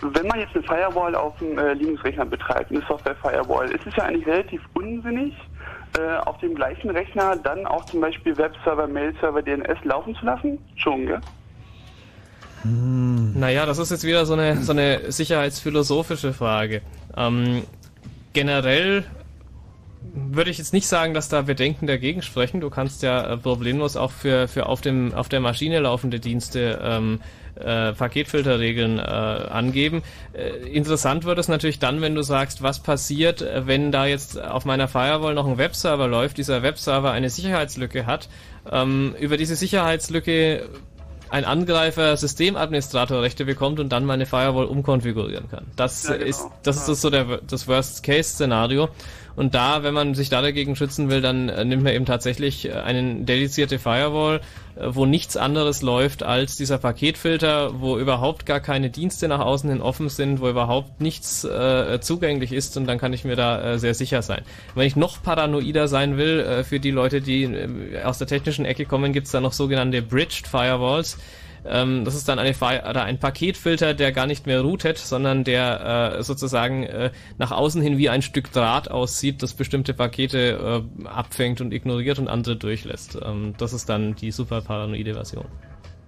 wenn 0.00 0.26
man 0.26 0.40
jetzt 0.40 0.54
eine 0.54 0.64
Firewall 0.64 1.14
auf 1.14 1.36
dem 1.38 1.58
äh, 1.58 1.74
Linux-Rechner 1.74 2.24
betreibt, 2.24 2.70
eine 2.70 2.80
Software-Firewall, 2.88 3.70
ist 3.70 3.86
es 3.86 3.94
ja 3.96 4.04
eigentlich 4.04 4.26
relativ 4.26 4.62
unsinnig, 4.72 5.34
äh, 5.98 6.18
auf 6.18 6.38
dem 6.38 6.54
gleichen 6.54 6.90
Rechner 6.90 7.36
dann 7.36 7.66
auch 7.66 7.84
zum 7.86 8.00
Beispiel 8.00 8.36
Webserver, 8.36 8.86
Mail-Server, 8.86 9.42
DNS 9.42 9.84
laufen 9.84 10.14
zu 10.14 10.24
lassen? 10.24 10.58
Schon, 10.76 11.06
gell? 11.06 11.20
Naja, 12.62 13.64
das 13.64 13.78
ist 13.78 13.90
jetzt 13.90 14.04
wieder 14.04 14.26
so 14.26 14.34
eine, 14.34 14.58
so 14.58 14.72
eine 14.72 15.10
sicherheitsphilosophische 15.10 16.34
Frage. 16.34 16.82
Ähm, 17.16 17.62
generell 18.32 19.04
würde 20.12 20.50
ich 20.50 20.58
jetzt 20.58 20.72
nicht 20.72 20.86
sagen, 20.86 21.14
dass 21.14 21.28
da 21.28 21.42
Bedenken 21.42 21.86
dagegen 21.86 22.22
sprechen. 22.22 22.60
Du 22.60 22.70
kannst 22.70 23.02
ja 23.02 23.32
äh, 23.32 23.36
problemlos 23.36 23.96
auch 23.96 24.10
für, 24.10 24.48
für 24.48 24.66
auf, 24.66 24.80
dem, 24.80 25.14
auf 25.14 25.28
der 25.28 25.40
Maschine 25.40 25.80
laufende 25.80 26.20
Dienste 26.20 26.80
ähm, 26.82 27.20
äh, 27.56 27.92
Paketfilterregeln 27.92 28.98
äh, 28.98 29.02
angeben. 29.02 30.02
Äh, 30.32 30.68
interessant 30.68 31.24
wird 31.24 31.38
es 31.38 31.48
natürlich 31.48 31.78
dann, 31.78 32.00
wenn 32.00 32.14
du 32.14 32.22
sagst, 32.22 32.62
was 32.62 32.80
passiert, 32.80 33.42
äh, 33.42 33.66
wenn 33.66 33.92
da 33.92 34.06
jetzt 34.06 34.40
auf 34.40 34.64
meiner 34.64 34.88
Firewall 34.88 35.34
noch 35.34 35.46
ein 35.46 35.58
Webserver 35.58 36.08
läuft, 36.08 36.38
dieser 36.38 36.62
Webserver 36.62 37.10
eine 37.12 37.30
Sicherheitslücke 37.30 38.06
hat. 38.06 38.28
Ähm, 38.70 39.14
über 39.18 39.36
diese 39.36 39.56
Sicherheitslücke 39.56 40.68
ein 41.30 41.44
Angreifer 41.44 42.16
Systemadministratorrechte 42.16 43.44
bekommt 43.44 43.78
und 43.80 43.90
dann 43.90 44.04
meine 44.04 44.26
Firewall 44.26 44.64
umkonfigurieren 44.66 45.48
kann. 45.48 45.66
Das 45.76 46.08
Ja, 46.08 46.14
genau. 46.14 46.26
ist 46.26 46.46
das 46.64 46.88
ist 46.88 47.00
so 47.00 47.08
der 47.10 47.40
das 47.46 47.68
Worst 47.68 48.02
Case 48.02 48.30
Szenario 48.30 48.88
und 49.40 49.54
da, 49.54 49.82
wenn 49.82 49.94
man 49.94 50.14
sich 50.14 50.28
da 50.28 50.42
dagegen 50.42 50.76
schützen 50.76 51.08
will, 51.08 51.22
dann 51.22 51.48
äh, 51.48 51.64
nimmt 51.64 51.82
man 51.82 51.94
eben 51.94 52.04
tatsächlich 52.04 52.68
äh, 52.68 52.72
eine 52.72 53.24
dedizierte 53.24 53.78
Firewall, 53.78 54.42
äh, 54.76 54.88
wo 54.88 55.06
nichts 55.06 55.38
anderes 55.38 55.80
läuft 55.80 56.22
als 56.22 56.56
dieser 56.56 56.76
Paketfilter, 56.76 57.80
wo 57.80 57.96
überhaupt 57.96 58.44
gar 58.44 58.60
keine 58.60 58.90
Dienste 58.90 59.28
nach 59.28 59.40
außen 59.40 59.70
hin 59.70 59.80
offen 59.80 60.10
sind, 60.10 60.42
wo 60.42 60.48
überhaupt 60.50 61.00
nichts 61.00 61.44
äh, 61.44 62.00
zugänglich 62.02 62.52
ist 62.52 62.76
und 62.76 62.84
dann 62.84 62.98
kann 62.98 63.14
ich 63.14 63.24
mir 63.24 63.34
da 63.34 63.62
äh, 63.62 63.78
sehr 63.78 63.94
sicher 63.94 64.20
sein. 64.20 64.42
Wenn 64.74 64.86
ich 64.86 64.94
noch 64.94 65.22
paranoider 65.22 65.88
sein 65.88 66.18
will, 66.18 66.40
äh, 66.40 66.62
für 66.62 66.78
die 66.78 66.90
Leute, 66.90 67.22
die 67.22 67.44
äh, 67.44 68.02
aus 68.04 68.18
der 68.18 68.26
technischen 68.26 68.66
Ecke 68.66 68.84
kommen, 68.84 69.14
gibt's 69.14 69.30
da 69.30 69.40
noch 69.40 69.54
sogenannte 69.54 70.02
Bridged 70.02 70.48
Firewalls. 70.48 71.16
Ähm, 71.64 72.04
das 72.04 72.14
ist 72.14 72.28
dann 72.28 72.38
eine 72.38 72.54
oder 72.58 73.04
ein 73.04 73.18
Paketfilter, 73.18 73.94
der 73.94 74.12
gar 74.12 74.26
nicht 74.26 74.46
mehr 74.46 74.60
routet, 74.60 74.98
sondern 74.98 75.44
der 75.44 76.16
äh, 76.18 76.22
sozusagen 76.22 76.84
äh, 76.84 77.10
nach 77.38 77.50
außen 77.50 77.82
hin 77.82 77.98
wie 77.98 78.08
ein 78.08 78.22
Stück 78.22 78.52
Draht 78.52 78.90
aussieht, 78.90 79.42
das 79.42 79.54
bestimmte 79.54 79.94
Pakete 79.94 80.84
äh, 81.02 81.06
abfängt 81.06 81.60
und 81.60 81.72
ignoriert 81.72 82.18
und 82.18 82.28
andere 82.28 82.56
durchlässt. 82.56 83.18
Ähm, 83.22 83.54
das 83.58 83.72
ist 83.72 83.88
dann 83.88 84.14
die 84.14 84.30
super 84.30 84.60
paranoide 84.60 85.14
Version. 85.14 85.46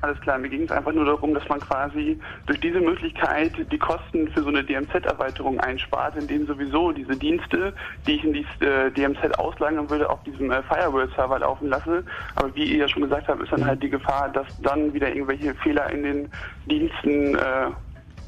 Alles 0.04 0.20
klar, 0.20 0.36
mir 0.36 0.48
ging 0.48 0.64
es 0.64 0.70
einfach 0.72 0.92
nur 0.92 1.04
darum, 1.04 1.32
dass 1.32 1.48
man 1.48 1.60
quasi 1.60 2.18
durch 2.46 2.58
diese 2.58 2.80
Möglichkeit 2.80 3.52
die 3.70 3.78
Kosten 3.78 4.26
für 4.32 4.42
so 4.42 4.48
eine 4.48 4.64
DMZ-Erweiterung 4.64 5.60
einspart, 5.60 6.16
indem 6.16 6.44
sowieso 6.44 6.90
diese 6.90 7.16
Dienste, 7.16 7.72
die 8.04 8.16
ich 8.16 8.24
in 8.24 8.32
die 8.32 8.44
äh, 8.64 8.90
DMZ 8.90 9.38
auslagern 9.38 9.88
würde, 9.88 10.10
auf 10.10 10.20
diesem 10.24 10.50
äh, 10.50 10.60
Firewall-Server 10.64 11.38
laufen 11.38 11.68
lasse. 11.68 12.04
Aber 12.34 12.52
wie 12.56 12.64
ihr 12.64 12.78
ja 12.78 12.88
schon 12.88 13.02
gesagt 13.02 13.28
habt, 13.28 13.40
ist 13.42 13.52
dann 13.52 13.64
halt 13.64 13.80
die 13.80 13.90
Gefahr, 13.90 14.28
dass 14.28 14.48
dann 14.58 14.92
wieder 14.92 15.14
irgendwelche 15.14 15.54
Fehler 15.54 15.88
in 15.90 16.02
den 16.02 16.28
Diensten 16.66 17.36
äh, 17.36 17.70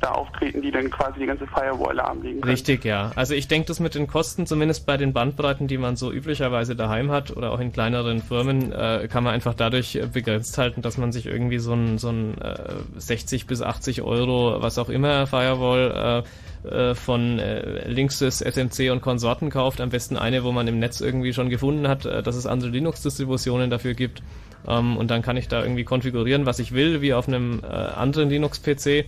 da 0.04 0.10
auftreten, 0.10 0.60
die 0.60 0.70
dann 0.70 0.90
quasi 0.90 1.20
die 1.20 1.26
ganze 1.26 1.46
Firewall 1.46 1.94
lahmlegen. 1.94 2.44
Richtig, 2.44 2.84
ja. 2.84 3.10
Also 3.16 3.34
ich 3.34 3.48
denke, 3.48 3.68
das 3.68 3.80
mit 3.80 3.94
den 3.94 4.06
Kosten, 4.06 4.46
zumindest 4.46 4.84
bei 4.86 4.96
den 4.96 5.12
Bandbreiten, 5.12 5.66
die 5.66 5.78
man 5.78 5.96
so 5.96 6.12
üblicherweise 6.12 6.76
daheim 6.76 7.10
hat 7.10 7.34
oder 7.34 7.52
auch 7.52 7.60
in 7.60 7.72
kleineren 7.72 8.20
Firmen, 8.20 8.72
äh, 8.72 9.08
kann 9.10 9.24
man 9.24 9.32
einfach 9.32 9.54
dadurch 9.54 9.98
begrenzt 10.12 10.58
halten, 10.58 10.82
dass 10.82 10.98
man 10.98 11.10
sich 11.12 11.26
irgendwie 11.26 11.58
so 11.58 11.72
ein, 11.72 11.98
so 11.98 12.10
ein 12.10 12.38
äh, 12.38 12.54
60 12.96 13.46
bis 13.46 13.62
80 13.62 14.02
Euro, 14.02 14.60
was 14.60 14.78
auch 14.78 14.90
immer, 14.90 15.26
Firewall 15.26 16.22
äh, 16.24 16.68
äh, 16.68 16.94
von 16.94 17.38
äh, 17.38 17.88
Linksys, 17.88 18.40
SMC 18.40 18.90
und 18.90 19.00
Konsorten 19.00 19.50
kauft. 19.50 19.80
Am 19.80 19.90
besten 19.90 20.16
eine, 20.16 20.44
wo 20.44 20.52
man 20.52 20.66
im 20.66 20.78
Netz 20.78 21.00
irgendwie 21.00 21.32
schon 21.32 21.50
gefunden 21.50 21.88
hat, 21.88 22.04
äh, 22.04 22.22
dass 22.22 22.36
es 22.36 22.46
andere 22.46 22.70
Linux-Distributionen 22.70 23.70
dafür 23.70 23.94
gibt. 23.94 24.22
Ähm, 24.66 24.96
und 24.96 25.10
dann 25.10 25.22
kann 25.22 25.36
ich 25.36 25.48
da 25.48 25.62
irgendwie 25.62 25.84
konfigurieren, 25.84 26.46
was 26.46 26.58
ich 26.58 26.72
will, 26.72 27.00
wie 27.00 27.14
auf 27.14 27.28
einem 27.28 27.62
anderen 27.64 28.30
Linux-PC. 28.30 29.06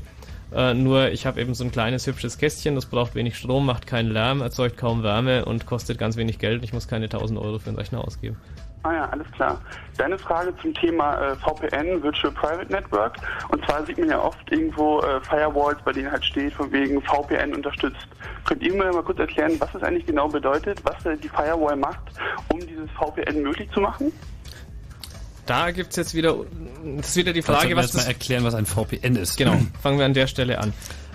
Äh, 0.53 0.75
nur 0.75 1.09
ich 1.09 1.27
habe 1.27 1.41
eben 1.41 1.55
so 1.55 1.65
ein 1.65 1.73
kleines 1.73 2.07
hübsches 2.07 2.39
Kästchen, 2.39 2.75
das 2.75 2.87
braucht 2.87 3.15
wenig 3.15 3.37
Strom, 3.37 3.67
macht 3.67 3.87
keinen 3.87 4.11
Lärm, 4.11 4.41
erzeugt 4.41 4.77
kaum 4.77 5.03
Wärme 5.03 5.45
und 5.45 5.67
kostet 5.67 5.99
ganz 5.99 6.17
wenig 6.17 6.39
Geld. 6.39 6.63
Ich 6.63 6.73
muss 6.73 6.87
keine 6.89 7.07
1000 7.07 7.39
Euro 7.39 7.59
für 7.59 7.69
einen 7.69 7.79
Rechner 7.79 8.05
ausgeben. 8.05 8.37
Ah 8.87 8.93
ja, 8.93 9.09
alles 9.09 9.29
klar. 9.33 9.61
Deine 9.99 10.17
Frage 10.17 10.55
zum 10.63 10.73
Thema 10.75 11.21
äh, 11.21 11.35
VPN, 11.37 12.01
Virtual 12.05 12.33
Private 12.33 12.71
Network. 12.73 13.17
Und 13.49 13.65
zwar 13.65 13.85
sieht 13.85 13.99
man 13.99 14.09
ja 14.11 14.21
oft 14.21 14.39
irgendwo 14.53 15.01
äh, 15.01 15.21
Firewalls, 15.23 15.79
bei 15.85 15.93
denen 15.93 16.13
halt 16.13 16.25
steht, 16.25 16.53
von 16.53 16.71
wegen 16.71 17.03
VPN 17.03 17.53
unterstützt. 17.53 18.07
Könnt 18.45 18.63
ihr 18.63 18.73
mir 18.73 18.93
mal 18.93 19.03
kurz 19.03 19.19
erklären, 19.19 19.55
was 19.59 19.73
das 19.73 19.83
eigentlich 19.83 20.07
genau 20.07 20.29
bedeutet, 20.29 20.81
was 20.85 21.05
äh, 21.05 21.17
die 21.17 21.29
Firewall 21.29 21.75
macht, 21.75 21.99
um 22.49 22.61
dieses 22.61 22.89
VPN 22.93 23.43
möglich 23.43 23.69
zu 23.73 23.81
machen? 23.81 24.13
Da 25.47 25.71
gibt's 25.71 25.97
jetzt 25.97 26.15
wieder, 26.15 26.37
das 26.97 27.11
ist 27.11 27.17
wieder 27.17 27.33
die 27.33 27.43
Frage, 27.43 27.71
wir 27.71 27.77
was 27.77 27.87
erst 27.87 27.95
mal 27.95 28.01
das, 28.01 28.09
erklären, 28.09 28.45
was 28.45 28.55
ein 28.55 28.67
VPN 28.67 29.17
ist. 29.17 29.37
Genau, 29.37 29.57
fangen 29.81 29.99
wir 29.99 30.05
an 30.05 30.15
der 30.15 30.27
Stelle 30.27 30.59
an. 30.59 30.73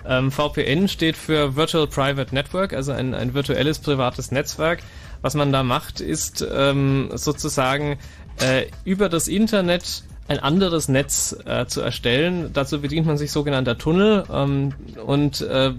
Ähm, 0.07 0.31
VPN 0.31 0.87
steht 0.87 1.15
für 1.15 1.55
Virtual 1.55 1.85
Private 1.85 2.33
Network, 2.33 2.73
also 2.73 2.91
ein, 2.91 3.13
ein 3.13 3.33
virtuelles 3.33 3.79
privates 3.79 4.31
Netzwerk. 4.31 4.79
Was 5.21 5.35
man 5.35 5.51
da 5.51 5.61
macht, 5.61 6.01
ist 6.01 6.43
ähm, 6.51 7.09
sozusagen 7.13 7.99
äh, 8.39 8.65
über 8.85 9.09
das 9.09 9.27
Internet 9.27 10.03
ein 10.27 10.39
anderes 10.39 10.87
Netz 10.87 11.35
äh, 11.45 11.65
zu 11.67 11.81
erstellen. 11.81 12.51
Dazu 12.53 12.81
bedient 12.81 13.05
man 13.05 13.17
sich 13.17 13.31
sogenannter 13.31 13.77
Tunnel 13.77 14.23
ähm, 14.31 14.73
und 15.05 15.41
äh, 15.41 15.73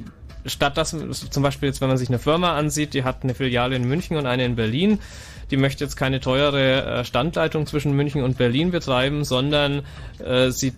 statt 0.46 0.76
dass 0.76 0.90
zum 1.30 1.42
Beispiel 1.42 1.68
jetzt, 1.68 1.80
wenn 1.80 1.88
man 1.88 1.98
sich 1.98 2.08
eine 2.08 2.18
Firma 2.18 2.56
ansieht, 2.56 2.94
die 2.94 3.04
hat 3.04 3.22
eine 3.22 3.34
Filiale 3.34 3.76
in 3.76 3.84
München 3.84 4.16
und 4.16 4.26
eine 4.26 4.44
in 4.44 4.56
Berlin. 4.56 4.98
Die 5.52 5.58
möchte 5.58 5.84
jetzt 5.84 5.96
keine 5.96 6.18
teure 6.18 6.84
äh, 6.84 7.04
Standleitung 7.04 7.66
zwischen 7.66 7.92
München 7.92 8.22
und 8.22 8.38
Berlin 8.38 8.70
betreiben, 8.70 9.22
sondern 9.22 9.82
äh, 10.24 10.50
sie 10.50 10.72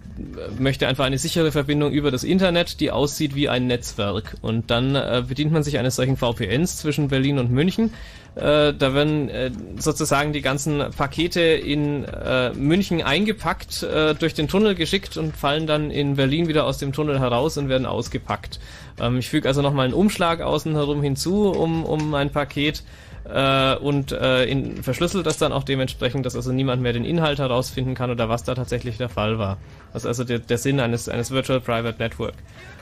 möchte 0.59 0.89
einfach 0.89 1.05
eine 1.05 1.17
sichere 1.17 1.53
Verbindung 1.53 1.93
über 1.93 2.11
das 2.11 2.25
Internet, 2.25 2.81
die 2.81 2.91
aussieht 2.91 3.37
wie 3.37 3.49
ein 3.49 3.69
Netzwerk. 3.69 4.37
Und 4.43 4.71
dann 4.71 4.97
äh, 4.97 5.23
bedient 5.27 5.53
man 5.53 5.63
sich 5.63 5.79
eines 5.79 5.95
solchen 5.95 6.17
VPNs 6.17 6.79
zwischen 6.79 7.09
Berlin 7.09 7.39
und 7.39 7.53
München. 7.53 7.93
Äh, 8.35 8.75
da 8.75 8.95
werden 8.95 9.29
äh, 9.29 9.53
sozusagen 9.79 10.33
die 10.33 10.43
ganzen 10.43 10.83
Pakete 10.97 11.41
in 11.41 12.05
äh, 12.05 12.53
München 12.53 13.01
eingepackt, 13.01 13.85
äh, 13.85 14.15
durch 14.17 14.35
den 14.35 14.49
Tunnel 14.49 14.75
geschickt 14.75 15.17
und 15.17 15.37
fallen 15.37 15.69
dann 15.69 15.93
in 15.93 16.17
Berlin 16.17 16.49
wieder 16.49 16.67
aus 16.67 16.79
dem 16.79 16.93
Tunnel 16.93 17.21
heraus 17.21 17.57
und 17.59 17.69
werden 17.69 17.87
ausgepackt. 17.87 18.59
Ähm, 19.01 19.19
ich 19.19 19.29
füge 19.29 19.47
also 19.47 19.63
nochmal 19.63 19.85
einen 19.85 19.95
Umschlag 19.95 20.41
außen 20.41 20.75
herum 20.75 21.01
hinzu, 21.01 21.53
um, 21.53 21.85
um 21.85 22.13
ein 22.15 22.31
Paket 22.31 22.83
äh, 23.25 23.77
und 23.77 24.13
äh, 24.13 24.45
in, 24.45 24.83
verschlüsselt 24.83 25.27
das 25.27 25.39
dann 25.39 25.53
auch 25.53 25.65
dementsprechend, 25.65 26.27
dass 26.27 26.37
also 26.37 26.53
niemand 26.53 26.83
mehr 26.83 26.93
den 26.93 27.05
Inhalt 27.05 27.39
herausfinden 27.39 27.95
kann 27.95 28.11
oder 28.11 28.29
was 28.29 28.45
da 28.45 28.55
tatsächlich 28.55 28.99
der 28.99 29.09
Fall 29.09 29.39
war. 29.39 29.59
Das 29.93 30.03
ist 30.03 30.07
also 30.07 30.25
der, 30.25 30.41
der 30.41 30.59
Sinn 30.59 30.81
eines, 30.81 31.09
eines 31.09 31.31
Virtual 31.31 31.61
Private 31.61 31.99
Network. 31.99 32.35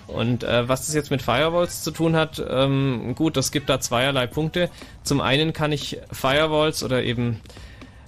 Und 0.09 0.43
äh, 0.43 0.69
was 0.69 0.87
das 0.87 0.95
jetzt 0.95 1.11
mit 1.11 1.23
Firewalls 1.23 1.83
zu 1.83 1.91
tun 1.91 2.17
hat, 2.17 2.43
ähm, 2.49 3.15
gut, 3.15 3.37
das 3.37 3.53
gibt 3.53 3.71
da 3.71 3.81
zweierlei 3.81 4.27
Punkte. 4.27 4.69
Zum 5.05 5.21
einen 5.21 5.53
kann 5.53 5.73
ich 5.73 5.99
Firewalls 6.11 6.83
oder 6.83 7.03
eben 7.03 7.41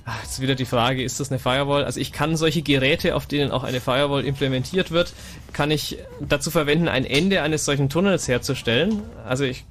Ach, 0.07 0.23
jetzt 0.23 0.43
wieder 0.43 0.55
die 0.55 0.67
Frage, 0.67 1.03
ist 1.03 1.19
das 1.19 1.31
eine 1.31 1.39
Firewall? 1.39 1.85
Also 1.85 1.99
ich 1.99 2.13
kann 2.13 2.37
solche 2.37 2.61
Geräte, 2.61 3.17
auf 3.17 3.25
denen 3.25 3.51
auch 3.51 3.65
eine 3.65 3.81
Firewall 3.81 4.27
implementiert 4.27 4.91
wird, 4.91 5.15
kann 5.55 5.71
ich 5.71 5.97
dazu 6.21 6.51
verwenden, 6.51 6.89
ein 6.89 7.07
Ende 7.07 7.41
eines 7.41 7.65
solchen 7.65 7.89
Tunnels 7.89 8.29
herzustellen. 8.29 9.03
Also 9.27 9.45
ich 9.45 9.65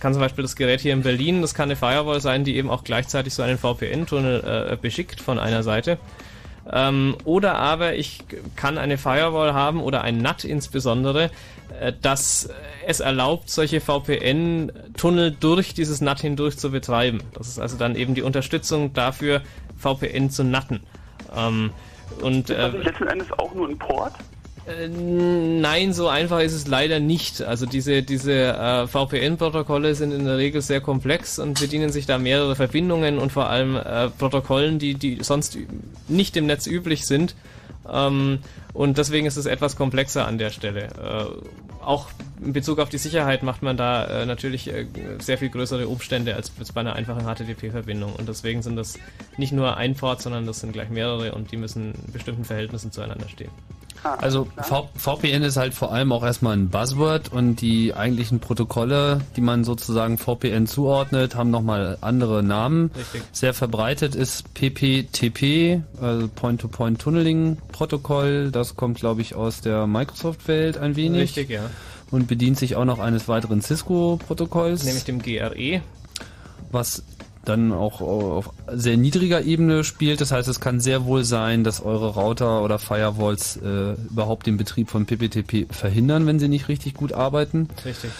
kann 0.00 0.12
zum 0.12 0.20
Beispiel 0.20 0.42
das 0.42 0.56
Gerät 0.56 0.80
hier 0.80 0.92
in 0.92 1.02
Berlin, 1.02 1.42
das 1.42 1.54
kann 1.54 1.64
eine 1.64 1.76
Firewall 1.76 2.20
sein, 2.20 2.44
die 2.44 2.56
eben 2.56 2.70
auch 2.70 2.84
gleichzeitig 2.84 3.34
so 3.34 3.42
einen 3.42 3.58
VPN-Tunnel 3.58 4.70
äh, 4.72 4.76
beschickt 4.76 5.20
von 5.20 5.38
einer 5.38 5.62
Seite. 5.62 5.98
Ähm, 6.70 7.16
oder 7.24 7.56
aber 7.56 7.94
ich 7.94 8.20
kann 8.56 8.78
eine 8.78 8.98
Firewall 8.98 9.54
haben 9.54 9.80
oder 9.80 10.02
ein 10.02 10.18
NAT 10.18 10.44
insbesondere, 10.44 11.30
äh, 11.80 11.92
das 12.00 12.48
es 12.86 13.00
erlaubt, 13.00 13.50
solche 13.50 13.80
VPN-Tunnel 13.80 15.36
durch 15.38 15.74
dieses 15.74 16.00
NAT 16.00 16.20
hindurch 16.20 16.58
zu 16.58 16.70
betreiben. 16.70 17.22
Das 17.34 17.48
ist 17.48 17.58
also 17.58 17.76
dann 17.76 17.96
eben 17.96 18.14
die 18.14 18.22
Unterstützung 18.22 18.92
dafür, 18.92 19.42
VPN 19.76 20.30
zu 20.30 20.44
natten. 20.44 20.80
Ähm, 21.34 21.70
und, 22.20 22.50
ist 22.50 22.58
das 22.58 22.72
nicht 22.72 22.84
letzten 22.84 23.06
Endes 23.06 23.32
auch 23.32 23.54
nur 23.54 23.68
ein 23.68 23.78
Port? 23.78 24.12
Äh, 24.66 24.88
Nein, 24.88 25.92
so 25.92 26.08
einfach 26.08 26.40
ist 26.40 26.52
es 26.52 26.66
leider 26.66 27.00
nicht. 27.00 27.42
Also 27.42 27.66
diese, 27.66 28.02
diese 28.02 28.32
äh, 28.32 28.86
VPN-Protokolle 28.86 29.94
sind 29.94 30.12
in 30.12 30.24
der 30.24 30.38
Regel 30.38 30.62
sehr 30.62 30.80
komplex 30.80 31.38
und 31.38 31.60
bedienen 31.60 31.90
sich 31.90 32.06
da 32.06 32.18
mehrere 32.18 32.56
Verbindungen 32.56 33.18
und 33.18 33.32
vor 33.32 33.48
allem 33.48 33.76
äh, 33.76 34.08
Protokollen, 34.10 34.78
die, 34.78 34.94
die 34.94 35.22
sonst 35.22 35.58
nicht 36.08 36.36
im 36.36 36.46
Netz 36.46 36.66
üblich 36.66 37.06
sind. 37.06 37.34
Ähm, 37.90 38.40
und 38.72 38.98
deswegen 38.98 39.26
ist 39.26 39.36
es 39.36 39.46
etwas 39.46 39.76
komplexer 39.76 40.26
an 40.26 40.38
der 40.38 40.50
Stelle. 40.50 40.84
Äh, 40.84 41.84
auch 41.84 42.08
in 42.42 42.52
Bezug 42.52 42.78
auf 42.78 42.88
die 42.88 42.98
Sicherheit 42.98 43.42
macht 43.42 43.62
man 43.62 43.76
da 43.76 44.04
äh, 44.04 44.26
natürlich 44.26 44.68
äh, 44.68 44.86
sehr 45.18 45.38
viel 45.38 45.48
größere 45.48 45.88
Umstände 45.88 46.36
als, 46.36 46.50
bei 46.50 46.80
einer 46.80 46.94
einfachen 46.94 47.24
HTTP-Verbindung. 47.24 48.14
Und 48.14 48.28
deswegen 48.28 48.62
sind 48.62 48.76
das 48.76 48.98
nicht 49.36 49.52
nur 49.52 49.76
ein 49.76 49.94
Port, 49.94 50.22
sondern 50.22 50.46
das 50.46 50.60
sind 50.60 50.72
gleich 50.72 50.90
mehrere 50.90 51.32
und 51.32 51.50
die 51.52 51.56
müssen 51.56 51.94
in 52.06 52.12
bestimmten 52.12 52.44
Verhältnissen 52.44 52.92
zueinander 52.92 53.28
stehen. 53.28 53.50
Also 54.02 54.48
v 54.56 54.88
VPN 54.94 55.42
ist 55.42 55.56
halt 55.56 55.74
vor 55.74 55.92
allem 55.92 56.12
auch 56.12 56.24
erstmal 56.24 56.56
ein 56.56 56.68
Buzzword 56.68 57.32
und 57.32 57.56
die 57.60 57.94
eigentlichen 57.94 58.40
Protokolle, 58.40 59.20
die 59.36 59.40
man 59.40 59.64
sozusagen 59.64 60.16
VPN 60.18 60.66
zuordnet, 60.66 61.34
haben 61.34 61.50
nochmal 61.50 61.98
andere 62.00 62.42
Namen. 62.42 62.90
Richtig. 62.96 63.22
Sehr 63.32 63.54
verbreitet 63.54 64.14
ist 64.14 64.54
PPTP, 64.54 65.82
also 66.00 66.28
Point-to-Point 66.28 67.00
Tunneling 67.00 67.58
Protokoll. 67.72 68.50
Das 68.50 68.76
kommt, 68.76 68.98
glaube 68.98 69.20
ich, 69.20 69.34
aus 69.34 69.60
der 69.60 69.86
Microsoft-Welt 69.86 70.78
ein 70.78 70.96
wenig. 70.96 71.22
Richtig, 71.22 71.50
ja. 71.50 71.62
Und 72.10 72.26
bedient 72.26 72.58
sich 72.58 72.76
auch 72.76 72.84
noch 72.84 72.98
eines 72.98 73.28
weiteren 73.28 73.60
Cisco-Protokolls. 73.60 74.84
Nämlich 74.84 75.04
dem 75.04 75.22
GRE. 75.22 75.82
Was 76.72 77.02
dann 77.44 77.72
auch 77.72 78.00
auf 78.00 78.50
sehr 78.72 78.96
niedriger 78.96 79.42
Ebene 79.42 79.84
spielt. 79.84 80.20
Das 80.20 80.32
heißt, 80.32 80.48
es 80.48 80.60
kann 80.60 80.80
sehr 80.80 81.04
wohl 81.04 81.24
sein, 81.24 81.64
dass 81.64 81.82
eure 81.82 82.14
Router 82.14 82.62
oder 82.62 82.78
Firewalls 82.78 83.56
äh, 83.56 83.92
überhaupt 84.10 84.46
den 84.46 84.56
Betrieb 84.56 84.90
von 84.90 85.06
PPTP 85.06 85.72
verhindern, 85.72 86.26
wenn 86.26 86.38
sie 86.38 86.48
nicht 86.48 86.68
richtig 86.68 86.94
gut 86.94 87.12
arbeiten. 87.12 87.68
Richtig. 87.84 88.10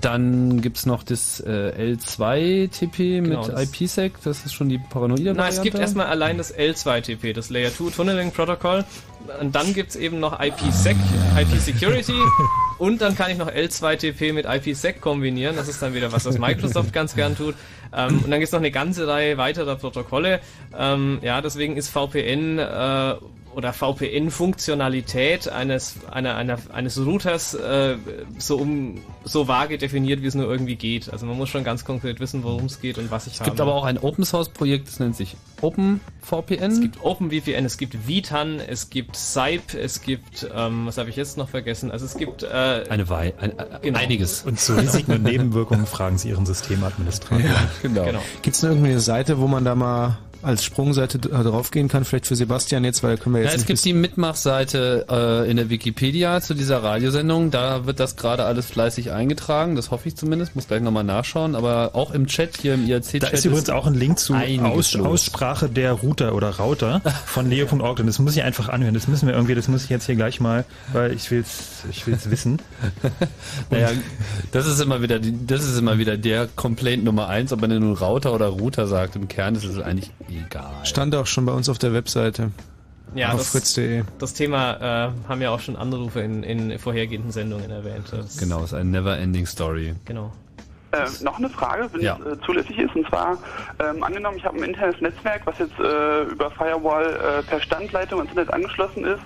Dann 0.00 0.60
gibt's 0.60 0.86
noch 0.86 1.02
das 1.02 1.40
äh, 1.40 1.96
L2TP 1.96 3.22
Genau, 3.22 3.46
mit 3.46 3.52
das- 3.56 3.74
IPsec, 3.80 4.14
das 4.22 4.44
ist 4.44 4.54
schon 4.54 4.68
die 4.68 4.78
paranoide 4.78 5.34
Na, 5.34 5.48
es 5.48 5.62
gibt 5.62 5.78
erstmal 5.78 6.06
allein 6.06 6.38
das 6.38 6.54
L2TP, 6.56 7.32
das 7.32 7.50
Layer 7.50 7.72
2 7.72 7.90
Tunneling 7.90 8.30
Protocol. 8.32 8.84
Und 9.40 9.54
dann 9.54 9.74
gibt's 9.74 9.96
eben 9.96 10.20
noch 10.20 10.40
IPsec, 10.40 10.96
IP 11.38 11.58
Security. 11.60 12.14
und 12.78 13.00
dann 13.00 13.16
kann 13.16 13.30
ich 13.30 13.38
noch 13.38 13.50
L2TP 13.50 14.32
mit 14.32 14.46
IPsec 14.46 15.00
kombinieren. 15.00 15.56
Das 15.56 15.68
ist 15.68 15.82
dann 15.82 15.94
wieder 15.94 16.12
was, 16.12 16.24
was 16.24 16.38
Microsoft 16.38 16.92
ganz 16.92 17.14
gern 17.14 17.36
tut. 17.36 17.54
Ähm, 17.94 18.20
und 18.24 18.30
dann 18.30 18.38
gibt's 18.40 18.52
noch 18.52 18.60
eine 18.60 18.70
ganze 18.70 19.06
Reihe 19.06 19.36
weiterer 19.36 19.76
Protokolle. 19.76 20.40
Ähm, 20.78 21.18
ja, 21.22 21.40
deswegen 21.40 21.76
ist 21.76 21.88
VPN 21.88 22.58
äh, 22.58 23.14
oder 23.58 23.72
VPN-Funktionalität 23.72 25.48
eines, 25.48 25.96
einer, 26.12 26.36
einer, 26.36 26.58
eines 26.72 26.96
Routers 27.04 27.54
äh, 27.54 27.96
so, 28.38 28.56
um, 28.56 29.00
so 29.24 29.48
vage 29.48 29.78
definiert, 29.78 30.22
wie 30.22 30.26
es 30.26 30.36
nur 30.36 30.48
irgendwie 30.48 30.76
geht. 30.76 31.12
Also 31.12 31.26
man 31.26 31.36
muss 31.36 31.48
schon 31.48 31.64
ganz 31.64 31.84
konkret 31.84 32.20
wissen, 32.20 32.44
worum 32.44 32.66
es 32.66 32.80
geht 32.80 32.98
und 32.98 33.10
was 33.10 33.26
ich 33.26 33.32
Es 33.32 33.42
gibt 33.42 33.60
aber 33.60 33.74
auch 33.74 33.82
ein 33.82 33.98
Open 33.98 34.24
Source 34.24 34.50
Projekt, 34.50 34.86
das 34.86 35.00
nennt 35.00 35.16
sich 35.16 35.36
OpenVPN. 35.60 36.70
Es 36.70 36.80
gibt 36.80 37.02
OpenVPN, 37.02 37.64
es 37.64 37.78
gibt 37.78 38.06
Vitan, 38.06 38.60
es 38.60 38.90
gibt 38.90 39.16
Sype, 39.16 39.76
es 39.76 40.02
gibt, 40.02 40.48
ähm, 40.54 40.86
was 40.86 40.96
habe 40.96 41.10
ich 41.10 41.16
jetzt 41.16 41.36
noch 41.36 41.48
vergessen? 41.48 41.90
Also 41.90 42.04
es 42.06 42.16
gibt 42.16 42.44
äh, 42.44 42.84
eine 42.88 43.08
Wei 43.08 43.34
ein, 43.40 43.54
genau. 43.82 43.98
einiges. 43.98 44.44
Und 44.44 44.60
zu 44.60 44.74
Risiken 44.76 45.14
und 45.14 45.22
Nebenwirkungen 45.24 45.86
fragen 45.86 46.16
Sie 46.16 46.28
Ihren 46.28 46.46
Systemadministrator. 46.46 47.44
genau. 47.82 48.04
Genau. 48.04 48.22
Gibt's 48.42 48.60
denn 48.60 48.70
irgendwie 48.70 48.92
eine 48.92 49.00
Seite, 49.00 49.40
wo 49.40 49.48
man 49.48 49.64
da 49.64 49.74
mal 49.74 50.18
als 50.42 50.64
Sprungseite 50.64 51.18
d- 51.18 51.28
draufgehen 51.28 51.88
kann? 51.88 52.04
Vielleicht 52.04 52.26
für 52.26 52.36
Sebastian 52.36 52.84
jetzt, 52.84 53.02
weil 53.02 53.16
können 53.16 53.34
wir 53.34 53.42
jetzt 53.42 53.52
Ja, 53.52 53.58
es 53.58 53.66
gibt 53.66 53.84
die 53.84 53.92
Mitmachseite 53.92 55.06
äh, 55.10 55.50
in 55.50 55.56
der 55.56 55.70
Wikipedia 55.70 56.40
zu 56.40 56.54
dieser 56.54 56.82
Radiosendung. 56.82 57.50
Da 57.50 57.86
wird 57.86 58.00
das 58.00 58.16
gerade 58.16 58.44
alles 58.44 58.66
fleißig 58.66 59.10
eingetragen. 59.12 59.76
Das 59.76 59.90
hoffe 59.90 60.08
ich 60.08 60.16
zumindest. 60.16 60.54
Muss 60.54 60.68
gleich 60.68 60.82
nochmal 60.82 61.04
nachschauen. 61.04 61.54
Aber 61.54 61.90
auch 61.94 62.12
im 62.12 62.26
Chat 62.26 62.56
hier 62.60 62.74
im 62.74 62.86
IRC-Chat. 62.86 63.22
Da 63.22 63.28
ist 63.28 63.44
übrigens 63.44 63.70
auch 63.70 63.86
ein 63.86 63.94
Link 63.94 64.18
zu 64.18 64.34
Aus, 64.34 64.94
los. 64.94 65.06
Aussprache 65.06 65.68
der 65.68 65.92
Router 65.92 66.34
oder 66.34 66.56
Router 66.58 67.00
von 67.26 67.48
leo.org. 67.48 67.98
Und 68.00 68.06
das 68.06 68.18
muss 68.18 68.36
ich 68.36 68.42
einfach 68.42 68.68
anhören. 68.68 68.94
Das 68.94 69.08
müssen 69.08 69.26
wir 69.26 69.34
irgendwie, 69.34 69.54
das 69.54 69.68
muss 69.68 69.84
ich 69.84 69.90
jetzt 69.90 70.06
hier 70.06 70.16
gleich 70.16 70.40
mal, 70.40 70.64
weil 70.92 71.12
ich 71.12 71.30
will's, 71.30 71.82
ich 71.90 72.06
will's 72.06 72.30
wissen. 72.30 72.58
Naja, 73.70 73.90
das 74.52 74.66
ist 74.66 74.80
immer 74.80 75.02
wieder, 75.02 75.18
die, 75.18 75.34
das 75.46 75.64
ist 75.64 75.78
immer 75.78 75.98
wieder 75.98 76.16
der 76.16 76.48
Complaint 76.56 77.04
Nummer 77.04 77.28
eins, 77.28 77.52
ob 77.52 77.60
man 77.60 77.70
nun 77.70 77.94
Router 77.94 78.32
oder 78.34 78.46
Router 78.46 78.86
sagt. 78.86 79.16
Im 79.16 79.28
Kern 79.28 79.54
ist 79.54 79.64
es 79.64 79.78
eigentlich 79.78 80.10
egal. 80.30 80.84
Stand 80.84 81.14
auch 81.14 81.26
schon 81.26 81.46
bei 81.46 81.52
uns 81.52 81.68
auf 81.68 81.78
der 81.78 81.92
Webseite. 81.92 82.50
Ja, 83.14 83.28
auf 83.32 83.38
das, 83.38 83.50
fritz.de. 83.52 84.02
das 84.18 84.34
Thema 84.34 85.06
äh, 85.06 85.10
haben 85.28 85.40
ja 85.40 85.50
auch 85.50 85.60
schon 85.60 85.76
Anrufe 85.76 86.20
in, 86.20 86.42
in 86.42 86.78
vorhergehenden 86.78 87.30
Sendungen 87.32 87.70
erwähnt. 87.70 88.06
Das, 88.10 88.36
Genau, 88.36 88.62
ist 88.64 88.74
eine 88.74 88.84
never-ending 88.90 89.46
Story. 89.46 89.94
Genau. 90.04 90.30
Äh, 90.90 91.04
noch 91.22 91.36
eine 91.38 91.50
Frage, 91.50 91.88
wenn 91.92 92.00
Ja. 92.00 92.18
es 92.24 92.38
äh, 92.38 92.40
zulässig 92.46 92.78
ist, 92.78 92.94
und 92.96 93.06
zwar 93.08 93.36
ähm, 93.78 94.02
angenommen, 94.02 94.38
ich 94.38 94.44
habe 94.46 94.56
ein 94.56 94.64
internes 94.64 94.98
Netzwerk, 95.02 95.42
was 95.46 95.58
jetzt 95.58 95.78
äh, 95.78 96.22
über 96.24 96.50
Firewall 96.50 97.14
äh, 97.14 97.42
per 97.42 97.60
Standleitung 97.60 98.20
ins 98.20 98.30
Internet 98.30 98.52
angeschlossen 98.54 99.04
ist 99.04 99.20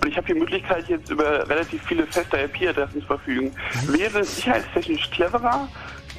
und 0.00 0.06
ich 0.08 0.16
habe 0.16 0.26
die 0.32 0.34
Möglichkeit, 0.38 0.88
jetzt 0.88 1.10
über 1.10 1.48
relativ 1.48 1.82
viele 1.84 2.06
feste 2.06 2.36
IP-Adressen 2.38 3.00
zu 3.00 3.06
verfügen. 3.08 3.50
Wäre 3.88 4.20
es 4.20 4.36
sicherheitstechnisch 4.36 5.10
cleverer, 5.10 5.66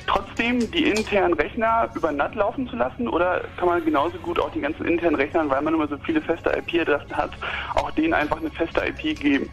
trotzdem 0.10 0.72
die 0.72 0.90
internen 0.90 1.34
Rechner 1.36 1.90
über 1.94 2.12
NAT 2.12 2.36
laufen 2.36 2.68
zu 2.68 2.76
lassen 2.76 3.08
oder 3.08 3.42
kann 3.58 3.68
man 3.68 3.84
genauso 3.86 4.18
gut 4.18 4.40
auch 4.40 4.52
die 4.52 4.62
ganzen 4.62 4.86
internen 4.86 5.16
Rechnern, 5.16 5.50
weil 5.50 5.62
man 5.62 5.76
immer 5.76 5.88
so 5.88 5.98
viele 6.04 6.20
feste 6.22 6.50
IP-Adressen 6.50 7.16
hat, 7.16 7.32
auch 7.76 7.92
denen 7.92 8.14
einfach 8.14 8.38
eine 8.38 8.50
feste 8.50 8.82
IP 8.82 9.20
geben? 9.20 9.50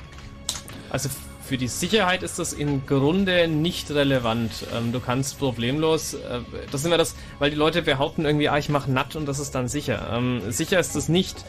Also 0.90 1.10
für 1.42 1.58
die 1.58 1.68
Sicherheit 1.68 2.22
ist 2.22 2.38
das 2.38 2.54
im 2.54 2.86
Grunde 2.86 3.48
nicht 3.48 3.90
relevant. 3.90 4.50
Ähm, 4.74 4.92
du 4.92 5.00
kannst 5.00 5.38
problemlos, 5.38 6.14
äh, 6.14 6.40
das 6.72 6.80
ist 6.80 6.86
immer 6.86 6.98
das, 6.98 7.14
weil 7.38 7.50
die 7.50 7.56
Leute 7.56 7.82
behaupten 7.82 8.24
irgendwie, 8.24 8.48
ah, 8.48 8.56
ich 8.56 8.68
mache 8.68 8.90
NAT 8.90 9.14
und 9.14 9.26
das 9.26 9.38
ist 9.38 9.54
dann 9.54 9.68
sicher. 9.68 10.10
Ähm, 10.12 10.40
sicher 10.50 10.80
ist 10.80 10.96
das 10.96 11.08
nicht. 11.08 11.44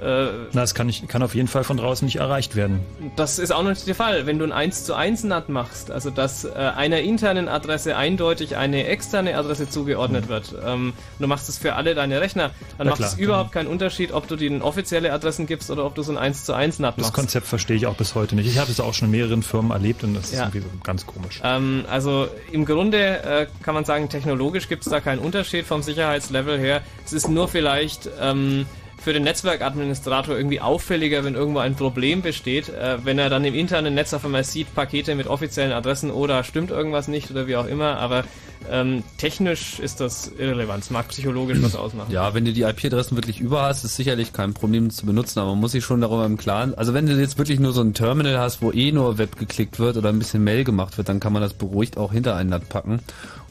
Äh, 0.00 0.26
Na, 0.52 0.62
es 0.62 0.74
kann, 0.74 0.86
nicht, 0.86 1.08
kann 1.08 1.22
auf 1.22 1.34
jeden 1.34 1.48
Fall 1.48 1.64
von 1.64 1.76
draußen 1.76 2.04
nicht 2.06 2.16
erreicht 2.16 2.56
werden. 2.56 2.80
das 3.16 3.38
ist 3.38 3.50
auch 3.52 3.62
noch 3.62 3.70
nicht 3.70 3.86
der 3.86 3.94
Fall. 3.94 4.26
Wenn 4.26 4.38
du 4.38 4.44
ein 4.44 4.52
1 4.52 4.84
zu 4.84 4.94
1 4.94 5.24
NAT 5.24 5.48
machst, 5.48 5.90
also 5.90 6.10
dass 6.10 6.44
äh, 6.44 6.50
einer 6.50 7.00
internen 7.00 7.48
Adresse 7.48 7.96
eindeutig 7.96 8.56
eine 8.56 8.86
externe 8.86 9.36
Adresse 9.36 9.68
zugeordnet 9.68 10.28
wird, 10.28 10.54
ähm, 10.64 10.92
du 11.18 11.26
machst 11.26 11.48
es 11.48 11.58
für 11.58 11.74
alle 11.74 11.94
deine 11.94 12.20
Rechner, 12.20 12.50
dann 12.78 12.86
Na 12.86 12.90
macht 12.90 13.00
es 13.00 13.14
überhaupt 13.14 13.52
keinen 13.52 13.66
Unterschied, 13.68 14.12
ob 14.12 14.28
du 14.28 14.36
denen 14.36 14.62
offizielle 14.62 15.12
Adressen 15.12 15.46
gibst 15.46 15.70
oder 15.70 15.84
ob 15.84 15.94
du 15.94 16.02
so 16.02 16.12
ein 16.12 16.18
1 16.18 16.44
zu 16.44 16.54
1 16.54 16.78
NAT 16.78 16.94
Das 16.96 17.02
machst. 17.02 17.14
Konzept 17.14 17.46
verstehe 17.46 17.76
ich 17.76 17.86
auch 17.86 17.96
bis 17.96 18.14
heute 18.14 18.34
nicht. 18.34 18.46
Ich 18.46 18.58
habe 18.58 18.70
es 18.70 18.80
auch 18.80 18.94
schon 18.94 19.06
in 19.06 19.12
mehreren 19.12 19.42
Firmen 19.42 19.70
erlebt 19.72 20.04
und 20.04 20.14
das 20.14 20.24
ist 20.26 20.34
Ja. 20.34 20.42
irgendwie 20.44 20.60
so 20.60 20.66
ganz 20.82 21.06
komisch. 21.06 21.40
Ähm, 21.44 21.84
also 21.90 22.28
im 22.50 22.64
Grunde 22.64 23.22
äh, 23.22 23.46
kann 23.62 23.74
man 23.74 23.84
sagen, 23.84 24.08
technologisch 24.08 24.68
gibt 24.68 24.84
es 24.86 24.90
da 24.90 25.00
keinen 25.00 25.18
Unterschied 25.18 25.66
vom 25.66 25.82
Sicherheitslevel 25.82 26.58
her. 26.58 26.80
Es 27.04 27.12
ist 27.12 27.28
nur 27.28 27.48
vielleicht 27.48 28.08
ähm, 28.20 28.66
für 29.02 29.12
den 29.12 29.24
Netzwerkadministrator 29.24 30.36
irgendwie 30.36 30.60
auffälliger, 30.60 31.24
wenn 31.24 31.34
irgendwo 31.34 31.58
ein 31.58 31.74
Problem 31.74 32.22
besteht, 32.22 32.68
äh, 32.68 32.98
wenn 33.04 33.18
er 33.18 33.30
dann 33.30 33.44
im 33.44 33.54
internen 33.54 33.94
Netz 33.94 34.14
auf 34.14 34.24
einmal 34.24 34.44
sieht, 34.44 34.74
Pakete 34.74 35.14
mit 35.14 35.26
offiziellen 35.26 35.72
Adressen 35.72 36.10
oder 36.10 36.44
stimmt 36.44 36.70
irgendwas 36.70 37.08
nicht 37.08 37.30
oder 37.30 37.46
wie 37.46 37.56
auch 37.56 37.66
immer, 37.66 37.98
aber 37.98 38.24
ähm, 38.70 39.02
technisch 39.18 39.80
ist 39.80 40.00
das 40.00 40.30
irrelevant. 40.38 40.84
Es 40.84 40.90
mag 40.90 41.08
psychologisch 41.08 41.58
was 41.62 41.74
ausmachen. 41.74 42.12
Ja, 42.12 42.32
wenn 42.32 42.44
du 42.44 42.52
die 42.52 42.62
IP-Adressen 42.62 43.16
wirklich 43.16 43.40
über 43.40 43.62
hast, 43.62 43.84
ist 43.84 43.96
sicherlich 43.96 44.32
kein 44.32 44.54
Problem 44.54 44.90
zu 44.90 45.04
benutzen, 45.04 45.40
aber 45.40 45.50
man 45.50 45.60
muss 45.60 45.72
sich 45.72 45.84
schon 45.84 46.00
darüber 46.00 46.24
im 46.24 46.36
Klaren. 46.36 46.74
Also 46.74 46.94
wenn 46.94 47.06
du 47.06 47.14
jetzt 47.14 47.38
wirklich 47.38 47.58
nur 47.58 47.72
so 47.72 47.80
ein 47.82 47.94
Terminal 47.94 48.38
hast, 48.38 48.62
wo 48.62 48.70
eh 48.70 48.92
nur 48.92 49.18
Web 49.18 49.36
geklickt 49.36 49.78
wird 49.80 49.96
oder 49.96 50.10
ein 50.10 50.18
bisschen 50.18 50.44
Mail 50.44 50.62
gemacht 50.62 50.96
wird, 50.96 51.08
dann 51.08 51.18
kann 51.18 51.32
man 51.32 51.42
das 51.42 51.54
beruhigt 51.54 51.96
auch 51.96 52.12
hinter 52.12 52.36
einen 52.36 52.50
NAT 52.50 52.68
packen 52.68 53.00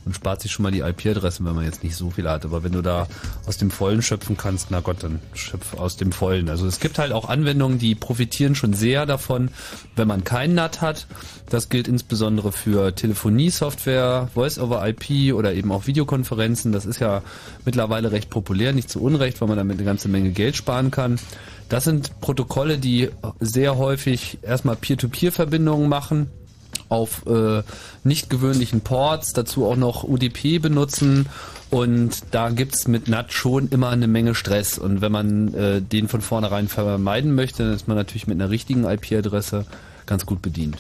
und 0.06 0.16
spart 0.16 0.42
sich 0.42 0.52
schon 0.52 0.64
mal 0.64 0.72
die 0.72 0.80
IP-Adressen, 0.80 1.46
wenn 1.46 1.56
man 1.56 1.66
jetzt 1.66 1.84
nicht 1.84 1.96
so 1.96 2.10
viel 2.10 2.30
hat. 2.30 2.46
Aber 2.46 2.64
wenn 2.64 2.72
du 2.72 2.82
da 2.82 3.08
aus 3.46 3.58
dem 3.58 3.72
Vollen 3.72 4.02
schöpfen 4.02 4.38
kannst, 4.38 4.72
na 4.72 4.80
Gott, 4.80 5.04
dann 5.04 5.20
schöpf 5.34 5.76
aus 5.76 5.98
dem 5.98 6.12
Vollen. 6.12 6.50
Also 6.50 6.66
es 6.66 6.80
gibt 6.80 6.98
halt 7.00 7.12
auch 7.12 7.30
Anwendungen, 7.30 7.78
die 7.78 7.96
profitieren 7.96 8.56
schon 8.56 8.74
sehr 8.74 9.06
davon, 9.06 9.50
wenn 9.96 10.08
man 10.08 10.24
kein 10.24 10.56
NAT 10.56 10.82
hat. 10.82 11.08
Das 11.50 11.70
gilt 11.70 11.88
insbesondere 11.88 12.52
für 12.52 12.96
Telefonie-Software, 12.96 14.30
Voice-over-IP 14.34 15.34
oder 15.34 15.54
eben 15.54 15.72
auch 15.72 15.88
Videokonferenzen. 15.88 16.72
Das 16.72 16.86
ist 16.86 17.00
ja 17.00 17.22
mittlerweile 17.66 18.12
recht 18.12 18.30
populär, 18.30 18.74
nicht 18.74 18.90
zu 18.90 19.02
Unrecht, 19.02 19.42
weil 19.42 19.48
man 19.48 19.58
damit 19.58 19.78
eine 19.78 19.86
ganze 19.86 20.08
Menge 20.08 20.32
Geld 20.32 20.56
sparen 20.56 20.92
kann. 20.92 21.20
Das 21.70 21.86
sind 21.86 22.20
Protokolle, 22.20 22.78
die 22.78 23.10
sehr 23.40 23.78
häufig 23.78 24.40
erstmal 24.42 24.76
Peer-to-Peer-Verbindungen 24.76 25.88
machen 25.88 26.30
auf 26.92 27.26
äh, 27.26 27.64
nicht 28.04 28.30
gewöhnlichen 28.30 28.82
Ports, 28.82 29.34
dazu 29.34 29.66
auch 29.66 29.78
noch 29.78 30.04
UDP 30.04 30.60
benutzen 30.60 31.28
und 31.70 32.24
da 32.32 32.50
gibt's 32.50 32.88
mit 32.88 33.08
NAT 33.08 33.32
schon 33.32 33.70
immer 33.70 33.90
eine 33.90 34.08
Menge 34.08 34.36
Stress 34.36 34.78
und 34.78 35.02
wenn 35.02 35.12
man 35.12 35.54
äh, 35.54 35.82
den 35.82 36.08
von 36.10 36.22
vornherein 36.22 36.68
vermeiden 36.68 37.34
möchte, 37.34 37.64
dann 37.64 37.74
ist 37.74 37.88
man 37.88 37.98
natürlich 37.98 38.28
mit 38.28 38.40
einer 38.40 38.50
richtigen 38.50 38.84
IP-Adresse 38.84 39.66
ganz 40.06 40.26
gut 40.26 40.42
bedient. 40.42 40.78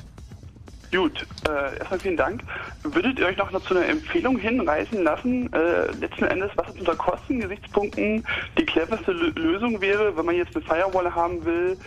Gut, 0.91 1.25
äh, 1.47 1.77
erstmal 1.77 1.99
vielen 2.01 2.17
Dank. 2.17 2.43
Würdet 2.83 3.17
ihr 3.17 3.25
euch 3.27 3.37
noch 3.37 3.49
zu 3.63 3.75
einer 3.77 3.87
Empfehlung 3.87 4.37
hinreißen 4.37 5.01
lassen, 5.03 5.51
äh, 5.53 5.85
letzten 6.01 6.25
Endes, 6.25 6.51
was 6.55 6.69
unter 6.77 6.95
Kostengesichtspunkten 6.95 8.25
die 8.57 8.65
cleverste 8.65 9.13
Lö- 9.13 9.39
Lösung 9.39 9.79
wäre, 9.79 10.15
wenn 10.17 10.25
man 10.25 10.35
jetzt 10.35 10.53
eine 10.53 10.65
Firewall 10.65 11.13
haben 11.15 11.45
will, 11.45 11.77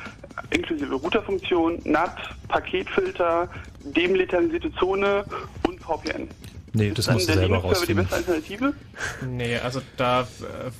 inklusive 0.50 0.94
Routerfunktion, 0.94 1.80
NAT, 1.84 2.16
Paketfilter, 2.48 3.48
demilitarisierte 3.84 4.72
Zone 4.76 5.24
und 5.66 5.78
VPN? 5.80 6.26
Nee, 6.76 6.90
das 6.90 7.08
musst 7.08 7.28
du 7.28 7.32
selber 7.34 7.56
Linux-Server 7.58 7.86
die 7.86 7.92
rausfinden. 7.92 8.04
beste 8.08 8.16
Alternative? 8.16 8.72
Nee, 9.26 9.56
also 9.58 9.80
da 9.96 10.22
äh, 10.22 10.24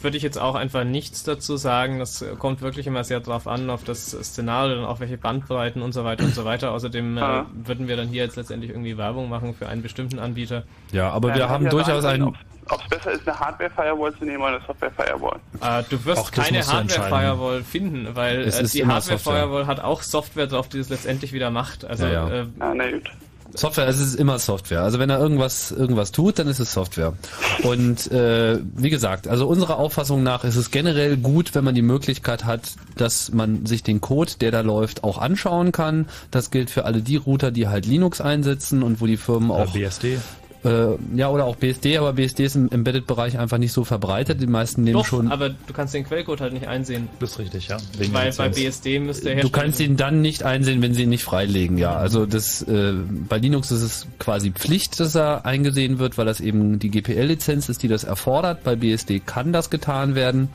würde 0.03 0.17
ich 0.17 0.23
jetzt 0.25 0.39
auch 0.41 0.57
einfach 0.57 0.83
nichts 0.85 1.23
dazu 1.23 1.57
sagen. 1.57 2.01
Das 2.01 2.21
äh, 2.21 2.35
kommt 2.37 2.61
wirklich 2.63 2.87
immer 2.89 3.05
sehr 3.05 3.21
drauf 3.21 3.47
an, 3.47 3.71
auf 3.71 3.85
das 3.85 4.11
Szenario 4.11 4.79
und 4.81 4.85
auch 4.87 4.99
welche 5.01 5.17
Bandbreiten 5.19 5.83
und 5.83 5.93
so 5.93 6.05
weiter 6.05 6.25
und 6.25 6.35
so 6.35 6.45
weiter. 6.45 6.73
Außerdem 6.73 7.17
äh, 7.17 7.21
Ah. 7.21 7.47
würden 7.53 7.87
wir 7.89 7.97
dann 7.97 8.09
hier 8.09 8.25
jetzt 8.25 8.37
letztendlich 8.37 8.71
irgendwie 8.73 8.99
Werbung 8.99 9.29
machen 9.29 9.55
für 9.55 9.69
einen 9.69 9.83
bestimmten 9.83 10.19
Anbieter. 10.19 10.65
Ja, 10.93 11.11
aber 11.11 11.35
wir 11.35 11.49
haben 11.49 11.65
ja, 11.65 11.71
durchaus 11.71 12.05
einen... 12.05 12.25
ob's- 12.25 12.39
Ob 12.71 12.81
es 12.83 12.89
besser 12.89 13.13
ist, 13.13 13.29
eine 13.29 13.39
Hardware-Firewall 13.39 14.15
zu 14.17 14.25
nehmen 14.25 14.39
oder 14.43 14.57
eine 14.57 14.61
Software-Firewall? 14.67 15.39
Äh, 15.61 15.83
du 15.91 16.05
wirst 16.05 16.21
Auch 16.23 16.31
keine. 16.33 16.67
Hardware-Firewall 16.67 17.63
finden, 17.63 18.09
weil 18.17 18.41
Es 18.41 18.59
äh, 18.59 18.65
die 18.81 18.85
Hardware-Firewall 18.87 19.67
hat 19.69 19.79
auch 19.81 20.03
Software 20.03 20.49
drauf, 20.49 20.69
die 20.69 20.79
das 20.79 20.89
letztendlich 20.89 21.33
wieder 21.33 21.51
macht. 21.51 21.85
Also 21.85 22.07
Ja, 22.07 22.13
ja. 22.29 22.41
Äh, 22.43 22.47
Ah, 22.59 22.73
na 22.75 22.91
gut. 22.91 23.11
Software, 23.57 23.87
es 23.89 24.01
ist 24.01 24.15
immer 24.15 24.39
Software. 24.39 24.83
Also 24.83 24.99
wenn 24.99 25.11
er 25.11 25.19
irgendwas 25.19 25.71
irgendwas 25.71 26.11
tut, 26.13 26.39
dann 26.39 26.49
ist 26.49 26.59
es 26.59 26.73
Software. 26.73 27.15
Und 27.63 28.11
äh, 28.11 28.59
wie 28.75 28.91
gesagt, 28.91 29.29
also 29.29 29.47
unserer 29.47 29.79
Auffassung 29.79 30.23
nach 30.23 30.45
ist 30.45 30.57
es 30.57 30.71
generell 30.71 31.17
gut, 31.17 31.55
wenn 31.55 31.65
man 31.65 31.75
die 31.75 31.83
Möglichkeit 31.83 32.45
hat, 32.45 32.73
dass 32.97 33.33
man 33.33 33.65
sich 33.67 33.83
den 33.83 34.01
Code, 34.01 34.33
der 34.41 34.51
da 34.51 34.61
läuft, 34.61 35.05
auch 35.05 35.19
anschauen 35.19 35.73
kann. 35.73 36.07
Das 36.31 36.51
gilt 36.51 36.71
für 36.71 36.85
alle 36.85 37.01
die 37.01 37.17
Router, 37.17 37.53
die 37.53 37.69
halt 37.69 37.87
Linux 37.87 38.21
einsetzen 38.21 38.83
und 38.83 39.01
wo 39.01 39.07
die 39.07 39.17
Firmen 39.17 39.51
auch 39.51 39.73
BSD. 39.73 40.19
Äh, 40.65 40.97
ja, 41.15 41.29
oder 41.29 41.45
auch 41.45 41.57
BSD, 41.57 41.99
aber 41.99 42.15
BSD 42.15 42.45
ist 42.45 42.57
im 42.57 42.71
Embedded-Bereich 42.71 43.39
einfach 43.39 43.59
nicht 43.59 43.73
so 43.73 43.85
verbreitet. 43.85 44.41
Die 44.41 44.47
meisten 44.47 44.83
nehmen 44.83 44.95
doch, 44.95 45.05
schon. 45.05 45.31
aber 45.31 45.51
du 45.51 45.73
kannst 45.75 45.93
den 45.93 46.05
Quellcode 46.05 46.41
halt 46.41 46.55
nicht 46.55 46.67
einsehen. 46.67 47.09
Das 47.21 47.33
ist 47.33 47.39
richtig, 47.39 47.69
ja. 47.69 47.77
Weil 48.13 48.33
bei 48.33 48.49
BSD 48.49 48.99
müsste 48.99 49.27
der 49.27 49.43
Du 49.43 49.51
kannst 49.51 49.79
ihn 49.81 49.97
dann 49.97 50.23
nicht 50.23 50.43
einsehen, 50.43 50.81
wenn 50.81 50.95
sie 50.95 51.03
ihn 51.03 51.11
nicht 51.11 51.25
freilegen, 51.25 51.77
ja. 51.77 51.95
Also 51.95 52.25
das 52.25 52.63
äh, 52.63 52.95
bei 53.29 53.37
Linux 53.37 53.71
ist 53.73 53.83
es 53.83 54.07
quasi 54.19 54.53
Pflicht, 54.53 54.99
dass 55.01 55.15
er 55.15 55.45
eingesehen 55.45 55.99
wird, 55.99 56.17
weil 56.17 56.25
das 56.25 56.41
eben 56.41 56.79
die 56.79 56.91
GPL-Lizenz 56.91 57.69
ist, 57.69 57.83
die 57.83 57.89
das 57.89 58.05
erfordert. 58.05 58.65
Bei 58.65 58.75
BSD 58.75 59.21
kann 59.21 59.53
das 59.53 59.69
getan 59.69 60.15
werden. 60.15 60.49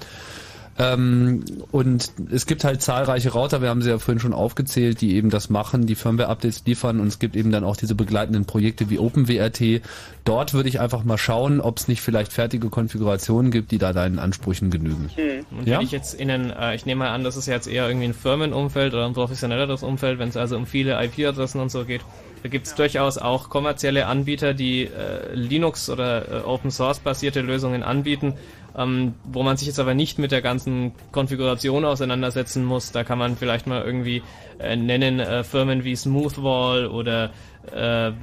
Ähm, 0.79 1.43
und 1.71 2.11
es 2.31 2.45
gibt 2.45 2.63
halt 2.63 2.81
zahlreiche 2.81 3.33
Router, 3.33 3.61
wir 3.61 3.67
haben 3.67 3.81
sie 3.81 3.89
ja 3.89 3.99
vorhin 3.99 4.21
schon 4.21 4.33
aufgezählt, 4.33 5.01
die 5.01 5.15
eben 5.15 5.29
das 5.29 5.49
machen, 5.49 5.85
die 5.85 5.95
Firmware-Updates 5.95 6.63
liefern 6.65 7.01
und 7.01 7.07
es 7.07 7.19
gibt 7.19 7.35
eben 7.35 7.51
dann 7.51 7.65
auch 7.65 7.75
diese 7.75 7.95
begleitenden 7.95 8.45
Projekte 8.45 8.89
wie 8.89 8.97
OpenWRT. 8.97 9.81
Dort 10.23 10.53
würde 10.53 10.69
ich 10.69 10.79
einfach 10.79 11.03
mal 11.03 11.17
schauen, 11.17 11.59
ob 11.59 11.77
es 11.77 11.89
nicht 11.89 12.01
vielleicht 12.01 12.31
fertige 12.31 12.69
Konfigurationen 12.69 13.51
gibt, 13.51 13.71
die 13.71 13.77
da 13.77 13.91
deinen 13.91 14.19
Ansprüchen 14.19 14.71
genügen. 14.71 15.09
Und 15.51 15.67
Ja? 15.67 15.79
wenn 15.79 15.85
ich 15.85 15.91
jetzt 15.91 16.13
in 16.13 16.31
einen, 16.31 16.49
äh, 16.51 16.75
ich 16.75 16.85
nehme 16.85 16.99
mal 16.99 17.09
an, 17.09 17.25
das 17.25 17.35
ist 17.35 17.47
jetzt 17.47 17.67
eher 17.67 17.85
irgendwie 17.87 18.07
ein 18.07 18.13
Firmenumfeld 18.13 18.93
oder 18.93 19.05
ein 19.05 19.13
professionelleres 19.13 19.83
Umfeld, 19.83 20.17
wenn 20.17 20.29
es 20.29 20.37
also 20.37 20.55
um 20.55 20.65
viele 20.65 21.03
IP-Adressen 21.03 21.59
und 21.59 21.71
so 21.71 21.83
geht, 21.83 22.01
da 22.41 22.47
gibt 22.47 22.67
es 22.67 22.75
durchaus 22.75 23.17
auch 23.17 23.49
kommerzielle 23.49 24.05
Anbieter, 24.05 24.53
die 24.53 24.83
äh, 24.83 25.33
Linux 25.33 25.89
oder 25.89 26.43
äh, 26.43 26.45
Open 26.45 26.71
Source 26.71 26.99
basierte 26.99 27.41
Lösungen 27.41 27.83
anbieten, 27.83 28.35
ähm, 28.77 29.15
wo 29.23 29.43
man 29.43 29.57
sich 29.57 29.67
jetzt 29.67 29.79
aber 29.79 29.93
nicht 29.93 30.19
mit 30.19 30.31
der 30.31 30.41
ganzen 30.41 30.93
Konfiguration 31.11 31.85
auseinandersetzen 31.85 32.65
muss. 32.65 32.91
Da 32.91 33.03
kann 33.03 33.17
man 33.17 33.37
vielleicht 33.37 33.67
mal 33.67 33.83
irgendwie 33.83 34.21
äh, 34.59 34.75
nennen 34.75 35.19
äh, 35.19 35.43
Firmen 35.43 35.83
wie 35.83 35.95
Smoothwall 35.95 36.87
oder 36.87 37.31
äh, 37.73 38.07
äh, 38.07 38.13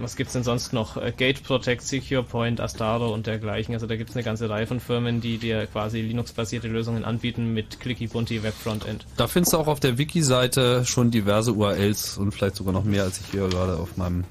was 0.00 0.16
gibt's 0.16 0.32
denn 0.32 0.44
sonst 0.44 0.72
noch? 0.72 0.96
Äh, 0.96 1.12
Gate 1.16 1.42
Protect, 1.42 1.82
Secure 1.82 2.22
Point, 2.22 2.60
Astaro 2.60 3.12
und 3.12 3.26
dergleichen. 3.26 3.74
Also 3.74 3.86
da 3.86 3.96
gibt's 3.96 4.14
eine 4.14 4.22
ganze 4.24 4.48
Reihe 4.48 4.66
von 4.66 4.80
Firmen, 4.80 5.20
die 5.20 5.38
dir 5.38 5.66
quasi 5.66 6.00
Linux-basierte 6.00 6.68
Lösungen 6.68 7.04
anbieten 7.04 7.52
mit 7.52 7.80
Clicky 7.80 8.06
Bunty 8.06 8.42
Web 8.42 8.54
Frontend. 8.54 9.04
Da 9.16 9.26
findest 9.26 9.52
du 9.52 9.58
auch 9.58 9.66
auf 9.66 9.80
der 9.80 9.98
Wiki-Seite 9.98 10.84
schon 10.84 11.10
diverse 11.10 11.52
URLs 11.52 12.18
und 12.18 12.32
vielleicht 12.32 12.56
sogar 12.56 12.72
noch 12.72 12.84
mehr, 12.84 13.02
als 13.02 13.20
ich 13.20 13.26
hier 13.30 13.48
gerade 13.48 13.76
auf 13.76 13.96
meinem 13.96 14.24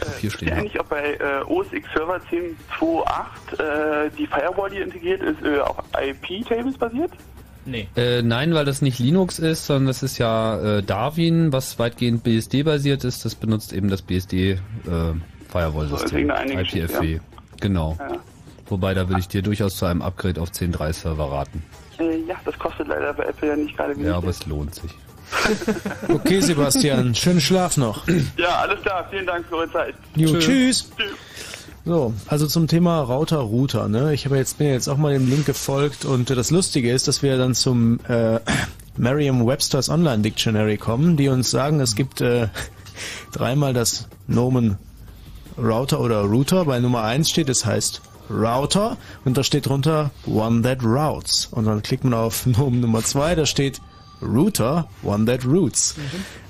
Papier 0.00 0.30
stehen 0.30 0.48
Ja, 0.48 0.54
eigentlich 0.56 0.80
auch 0.80 0.86
bei 0.86 1.14
äh, 1.14 1.42
OS 1.46 1.72
X 1.72 1.88
Server 1.94 2.20
10.2.8 2.30 4.06
äh, 4.06 4.10
die 4.16 4.26
Firewall, 4.26 4.70
die 4.70 4.78
integriert 4.78 5.22
ist, 5.22 5.42
äh, 5.42 5.60
auf 5.60 5.76
IP-Tables 6.00 6.78
basiert? 6.78 7.10
Nee. 7.64 7.88
Äh, 7.96 8.22
nein, 8.22 8.54
weil 8.54 8.64
das 8.64 8.80
nicht 8.80 8.98
Linux 8.98 9.38
ist, 9.38 9.66
sondern 9.66 9.88
das 9.88 10.02
ist 10.02 10.18
ja 10.18 10.78
äh, 10.78 10.82
Darwin, 10.82 11.52
was 11.52 11.78
weitgehend 11.78 12.24
BSD-basiert 12.24 13.04
ist. 13.04 13.24
Das 13.24 13.34
benutzt 13.34 13.72
eben 13.72 13.88
das 13.88 14.02
BSD 14.02 14.52
äh, 14.52 14.58
Geschichte, 15.52 16.78
IPFW. 16.78 17.14
ja. 17.14 17.20
Genau. 17.60 17.96
Ja. 17.98 18.18
Wobei, 18.68 18.94
da 18.94 19.08
würde 19.08 19.20
ich 19.20 19.28
dir 19.28 19.42
durchaus 19.42 19.76
zu 19.76 19.86
einem 19.86 20.02
Upgrade 20.02 20.40
auf 20.40 20.50
10.3 20.50 20.92
Server 20.92 21.32
raten. 21.32 21.62
Äh, 21.98 22.18
ja, 22.26 22.36
das 22.44 22.58
kostet 22.58 22.88
leider 22.88 23.12
bei 23.14 23.24
Apple 23.24 23.48
ja 23.48 23.56
nicht 23.56 23.76
gerade 23.76 23.94
wenig. 23.94 24.08
Ja, 24.08 24.16
aber 24.16 24.28
es 24.28 24.46
lohnt 24.46 24.74
sich. 24.74 24.94
Okay, 26.08 26.40
Sebastian, 26.40 27.14
schönen 27.14 27.40
Schlaf 27.40 27.76
noch. 27.76 28.06
Ja, 28.36 28.60
alles 28.60 28.80
klar. 28.82 29.06
Vielen 29.10 29.26
Dank 29.26 29.46
für 29.46 29.56
eure 29.56 29.72
Zeit. 29.72 29.94
Jo, 30.16 30.38
tschüss. 30.38 30.90
So, 31.84 32.12
also 32.26 32.46
zum 32.46 32.66
Thema 32.66 33.00
Router 33.00 33.38
Router, 33.38 33.88
ne? 33.88 34.12
Ich 34.12 34.26
habe 34.26 34.36
jetzt 34.36 34.58
bin 34.58 34.66
ja 34.66 34.74
jetzt 34.74 34.88
auch 34.88 34.98
mal 34.98 35.12
dem 35.12 35.28
Link 35.28 35.46
gefolgt 35.46 36.04
und 36.04 36.28
das 36.28 36.50
Lustige 36.50 36.92
ist, 36.92 37.08
dass 37.08 37.22
wir 37.22 37.38
dann 37.38 37.54
zum 37.54 38.00
äh, 38.08 38.40
Merriam-Webster's 38.96 39.88
Online 39.88 40.18
Dictionary 40.22 40.76
kommen, 40.76 41.16
die 41.16 41.28
uns 41.28 41.50
sagen, 41.50 41.80
es 41.80 41.94
gibt 41.94 42.20
äh, 42.20 42.48
dreimal 43.32 43.72
das 43.72 44.08
Nomen 44.26 44.76
Router 45.56 46.00
oder 46.00 46.22
Router. 46.22 46.64
Bei 46.66 46.78
Nummer 46.78 47.04
eins 47.04 47.30
steht, 47.30 47.48
es 47.48 47.64
heißt 47.64 48.02
Router 48.30 48.96
und 49.24 49.38
da 49.38 49.42
steht 49.42 49.66
drunter 49.66 50.10
One 50.26 50.62
That 50.62 50.82
Routes. 50.84 51.48
Und 51.50 51.64
dann 51.64 51.82
klickt 51.82 52.04
man 52.04 52.14
auf 52.14 52.44
Nomen 52.46 52.80
Nummer 52.80 53.02
zwei, 53.02 53.34
da 53.34 53.46
steht 53.46 53.80
Router, 54.22 54.88
One 55.02 55.24
That 55.26 55.44
Routes. 55.44 55.94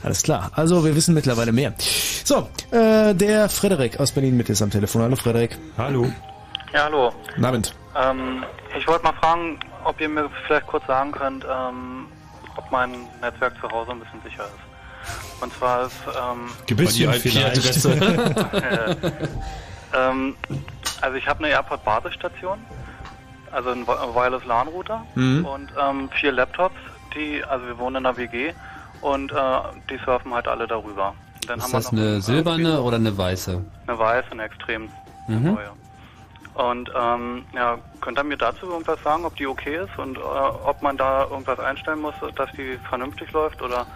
Alles 0.03 0.23
klar. 0.23 0.51
Also 0.55 0.85
wir 0.85 0.95
wissen 0.97 1.15
mittlerweile 1.15 1.53
mehr. 1.53 1.75
So, 2.25 2.49
äh, 2.71 3.15
der 3.15 3.49
Frederik 3.49 4.01
aus 4.01 4.13
Berlin 4.13 4.37
mit 4.37 4.49
ist 4.49 4.63
am 4.63 4.71
Telefon. 4.71 5.03
Hallo 5.03 5.17
Frederik. 5.17 5.57
Hallo. 5.77 6.11
Ja, 6.73 6.85
hallo. 6.85 7.13
Guten 7.35 7.45
Abend. 7.45 7.75
Ähm, 7.97 8.45
ich 8.79 8.87
wollte 8.87 9.05
mal 9.05 9.13
fragen, 9.15 9.59
ob 9.85 10.01
ihr 10.01 10.09
mir 10.09 10.29
vielleicht 10.47 10.67
kurz 10.67 10.87
sagen 10.87 11.13
könnt, 11.13 11.45
ähm, 11.45 12.07
ob 12.57 12.71
mein 12.71 12.91
Netzwerk 13.21 13.55
zu 13.61 13.69
Hause 13.71 13.93
ein 13.93 14.01
bisschen 14.01 14.21
sicher 14.23 14.45
ist. 14.45 15.43
Und 15.43 15.53
zwar 15.55 15.87
ist 15.87 15.95
ähm, 16.09 16.49
Gewiss 16.67 16.95
die 16.95 17.05
IP-Adresse. 17.05 17.93
äh, 18.53 18.97
ähm, 19.95 20.35
also 21.01 21.17
ich 21.17 21.27
habe 21.27 21.45
eine 21.45 21.53
AirPod-Basisstation, 21.55 22.59
also 23.53 23.71
ein 23.71 23.87
Wi- 23.87 24.15
Wireless 24.15 24.45
LAN-Router 24.45 25.05
Mhm. 25.15 25.45
und 25.47 25.71
ähm, 25.81 26.11
vier 26.21 26.33
Laptops, 26.33 26.75
die, 27.15 27.43
also 27.45 27.67
wir 27.67 27.79
wohnen 27.79 27.97
in 27.97 28.07
einer 28.07 28.17
WG 28.17 28.53
und 29.01 29.33
äh, 29.33 29.37
die 29.91 29.99
surfen 30.05 30.33
halt 30.35 30.49
alle 30.49 30.67
darüber. 30.67 31.15
Ist 31.57 31.73
das 31.73 31.93
eine 31.93 32.21
silberne 32.21 32.81
oder 32.83 32.97
eine 32.97 33.17
weiße? 33.17 33.63
eine 33.87 33.99
weiße, 33.99 34.33
eine 34.33 34.43
extrem 34.45 34.89
Mhm. 35.29 35.45
neue. 35.45 35.71
Und 36.55 36.91
ähm, 36.99 37.45
ja, 37.55 37.79
könnt 38.01 38.19
ihr 38.19 38.25
mir 38.25 38.37
dazu 38.37 38.67
irgendwas 38.67 39.01
sagen, 39.05 39.25
ob 39.25 39.37
die 39.37 39.47
okay 39.47 39.77
ist 39.85 39.97
und 39.99 40.17
äh, 40.17 40.21
ob 40.21 40.83
man 40.83 40.97
da 40.97 41.25
irgendwas 41.25 41.61
einstellen 41.61 42.01
muss, 42.01 42.15
dass 42.35 42.51
die 42.53 42.79
vernünftig 42.89 43.31
läuft 43.33 43.63
oder 43.63 43.87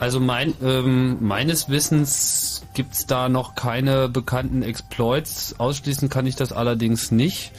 Also 0.00 0.20
mein, 0.20 0.52
ähm, 0.62 1.16
meines 1.20 1.70
Wissens 1.70 2.66
gibt's 2.74 3.06
da 3.06 3.28
noch 3.28 3.54
keine 3.54 4.08
bekannten 4.08 4.62
Exploits. 4.62 5.54
Ausschließen 5.58 6.08
kann 6.10 6.26
ich 6.26 6.36
das 6.36 6.52
allerdings 6.52 7.10
nicht. 7.10 7.52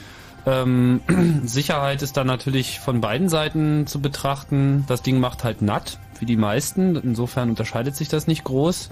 Ähm, 0.50 1.02
Sicherheit 1.44 2.02
ist 2.02 2.18
da 2.18 2.24
natürlich 2.24 2.80
von 2.80 3.02
beiden 3.02 3.30
Seiten 3.30 3.88
zu 3.88 4.02
betrachten. 4.02 4.86
Das 4.88 5.02
Ding 5.02 5.20
macht 5.20 5.44
halt 5.44 5.62
NAT, 5.62 6.00
wie 6.20 6.26
die 6.26 6.38
meisten. 6.38 6.96
Insofern 6.96 7.50
unterscheidet 7.50 7.96
sich 7.96 8.10
das 8.10 8.28
nicht 8.28 8.44
groß. 8.44 8.90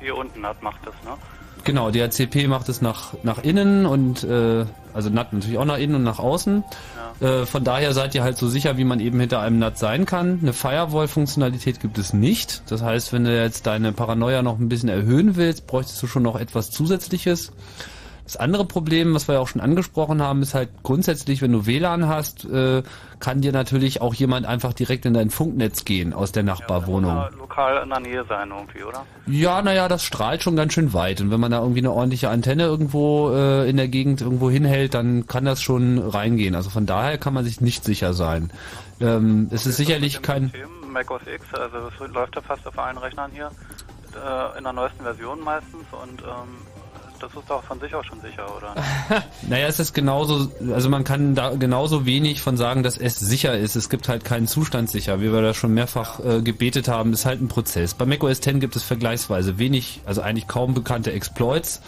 hier 0.00 0.16
unten 0.16 0.44
hat, 0.44 0.62
macht 0.62 0.80
das, 0.86 0.94
ne? 1.04 1.16
Genau, 1.62 1.90
DHCP 1.90 2.48
macht 2.48 2.70
es 2.70 2.80
nach, 2.80 3.12
nach 3.22 3.38
innen 3.42 3.84
und 3.84 4.24
äh, 4.24 4.64
also 4.94 5.10
NAT 5.10 5.34
natürlich 5.34 5.58
auch 5.58 5.66
nach 5.66 5.76
innen 5.76 5.96
und 5.96 6.04
nach 6.04 6.18
außen. 6.18 6.64
Äh, 7.20 7.44
von 7.44 7.64
daher 7.64 7.92
seid 7.92 8.14
ihr 8.14 8.22
halt 8.22 8.38
so 8.38 8.48
sicher, 8.48 8.78
wie 8.78 8.84
man 8.84 8.98
eben 8.98 9.20
hinter 9.20 9.40
einem 9.40 9.58
NAT 9.58 9.76
sein 9.78 10.06
kann. 10.06 10.38
Eine 10.40 10.54
Firewall-Funktionalität 10.54 11.80
gibt 11.80 11.98
es 11.98 12.14
nicht. 12.14 12.62
Das 12.70 12.82
heißt, 12.82 13.12
wenn 13.12 13.24
du 13.24 13.36
jetzt 13.36 13.66
deine 13.66 13.92
Paranoia 13.92 14.40
noch 14.42 14.58
ein 14.58 14.70
bisschen 14.70 14.88
erhöhen 14.88 15.36
willst, 15.36 15.66
bräuchtest 15.66 16.02
du 16.02 16.06
schon 16.06 16.22
noch 16.22 16.36
etwas 16.40 16.70
Zusätzliches. 16.70 17.52
Das 18.30 18.36
andere 18.36 18.64
Problem, 18.64 19.12
was 19.12 19.26
wir 19.26 19.34
ja 19.34 19.40
auch 19.40 19.48
schon 19.48 19.60
angesprochen 19.60 20.22
haben, 20.22 20.40
ist 20.40 20.54
halt 20.54 20.68
grundsätzlich, 20.84 21.42
wenn 21.42 21.50
du 21.50 21.66
WLAN 21.66 22.06
hast, 22.06 22.44
äh, 22.44 22.84
kann 23.18 23.40
dir 23.40 23.50
natürlich 23.50 24.00
auch 24.00 24.14
jemand 24.14 24.46
einfach 24.46 24.72
direkt 24.72 25.04
in 25.04 25.14
dein 25.14 25.30
Funknetz 25.30 25.84
gehen 25.84 26.12
aus 26.12 26.30
der 26.30 26.44
Nachbarwohnung. 26.44 27.16
Äh, 27.16 27.36
lokal 27.36 27.82
in 27.82 27.88
der 27.88 27.98
Nähe 27.98 28.24
sein 28.28 28.52
irgendwie, 28.56 28.84
oder? 28.84 29.04
Ja, 29.26 29.62
naja, 29.62 29.88
das 29.88 30.04
strahlt 30.04 30.44
schon 30.44 30.54
ganz 30.54 30.74
schön 30.74 30.92
weit. 30.92 31.20
Und 31.20 31.32
wenn 31.32 31.40
man 31.40 31.50
da 31.50 31.58
irgendwie 31.58 31.80
eine 31.80 31.90
ordentliche 31.90 32.28
Antenne 32.28 32.66
irgendwo 32.66 33.32
äh, 33.32 33.68
in 33.68 33.76
der 33.76 33.88
Gegend 33.88 34.20
irgendwo 34.20 34.48
hinhält, 34.48 34.94
dann 34.94 35.26
kann 35.26 35.44
das 35.44 35.60
schon 35.60 35.98
reingehen. 35.98 36.54
Also 36.54 36.70
von 36.70 36.86
daher 36.86 37.18
kann 37.18 37.34
man 37.34 37.44
sich 37.44 37.60
nicht 37.60 37.82
sicher 37.82 38.14
sein. 38.14 38.52
Ähm, 39.00 39.48
es 39.50 39.66
ist 39.66 39.76
sicherlich 39.76 40.22
kein... 40.22 40.50
System, 40.50 40.68
Mac 40.92 41.10
OS 41.10 41.22
X, 41.26 41.52
also 41.52 41.90
das 41.90 42.12
läuft 42.12 42.36
ja 42.36 42.42
fast 42.42 42.64
auf 42.64 42.78
allen 42.78 42.96
Rechnern 42.96 43.32
hier, 43.32 43.50
äh, 44.14 44.56
in 44.56 44.62
der 44.62 44.72
neuesten 44.72 45.02
Version 45.02 45.40
meistens 45.40 45.84
und 45.90 46.22
ähm, 46.22 46.69
das 47.20 47.34
ist 47.34 47.48
doch 47.48 47.62
von 47.62 47.78
sich 47.80 47.94
auch 47.94 48.04
schon 48.04 48.20
sicher, 48.20 48.46
oder? 48.56 48.74
Naja, 49.48 49.66
es 49.66 49.78
ist 49.78 49.94
genauso, 49.94 50.50
also 50.72 50.88
man 50.88 51.04
kann 51.04 51.34
da 51.34 51.50
genauso 51.50 52.06
wenig 52.06 52.40
von 52.40 52.56
sagen, 52.56 52.82
dass 52.82 52.96
es 52.96 53.18
sicher 53.18 53.56
ist. 53.56 53.76
Es 53.76 53.88
gibt 53.88 54.08
halt 54.08 54.24
keinen 54.24 54.46
Zustand 54.46 54.90
sicher, 54.90 55.20
wie 55.20 55.32
wir 55.32 55.42
da 55.42 55.54
schon 55.54 55.74
mehrfach 55.74 56.20
äh, 56.20 56.42
gebetet 56.42 56.88
haben. 56.88 57.12
ist 57.12 57.26
halt 57.26 57.40
ein 57.40 57.48
Prozess. 57.48 57.94
Bei 57.94 58.06
macOS 58.06 58.38
X 58.38 58.60
gibt 58.60 58.76
es 58.76 58.82
vergleichsweise 58.82 59.58
wenig, 59.58 60.00
also 60.06 60.22
eigentlich 60.22 60.46
kaum 60.46 60.74
bekannte 60.74 61.12
Exploits. 61.12 61.80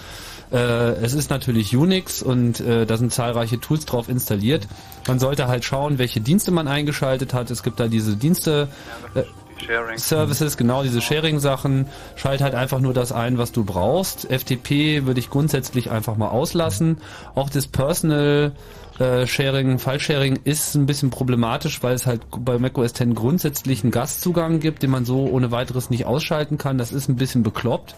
Äh, 0.53 0.57
es 1.03 1.15
ist 1.15 1.31
natürlich 1.31 1.75
Unix 1.75 2.23
und 2.23 2.61
äh, 2.61 2.85
da 2.85 2.97
sind 2.99 3.13
zahlreiche 3.13 3.59
Tools 3.59 3.87
drauf 3.87 4.09
installiert. 4.09 4.69
Man 5.09 5.19
sollte 5.19 5.49
halt 5.49 5.65
schauen, 5.65 5.99
welche 5.99 6.21
Dienste 6.21 6.51
man 6.51 6.69
eingeschaltet 6.69 7.33
hat. 7.33 7.51
Es 7.51 7.63
gibt 7.63 7.81
da 7.81 7.89
diese 7.89 8.17
Dienste, 8.17 8.69
äh, 9.15 9.23
Sharing. 9.63 9.99
Services, 9.99 10.57
genau 10.57 10.83
diese 10.83 11.01
Sharing-Sachen. 11.01 11.87
Schalt 12.17 12.41
halt 12.43 12.55
einfach 12.55 12.81
nur 12.81 12.95
das 12.95 13.13
ein, 13.13 13.39
was 13.39 13.53
du 13.53 13.65
brauchst. 13.65 14.31
FTP 14.31 15.07
würde 15.07 15.21
ich 15.21 15.31
grundsätzlich 15.31 15.91
einfach 15.91 16.17
mal 16.17 16.29
auslassen. 16.29 16.99
Auch 17.35 17.51
das 17.51 17.67
Personal 17.67 18.53
äh, 18.99 19.27
Sharing, 19.27 19.79
File-Sharing 19.79 20.41
ist 20.45 20.75
ein 20.75 20.87
bisschen 20.87 21.11
problematisch, 21.11 21.83
weil 21.83 21.95
es 21.95 22.07
halt 22.07 22.23
bei 22.39 22.59
macOS 22.59 22.93
X 23.01 23.15
grundsätzlich 23.15 23.83
einen 23.83 23.91
Gastzugang 23.91 24.61
gibt, 24.61 24.83
den 24.83 24.91
man 24.91 25.05
so 25.05 25.27
ohne 25.27 25.51
weiteres 25.51 25.91
nicht 25.91 26.05
ausschalten 26.07 26.59
kann. 26.59 26.79
Das 26.79 26.93
ist 26.93 27.09
ein 27.09 27.17
bisschen 27.17 27.43
bekloppt. 27.43 27.95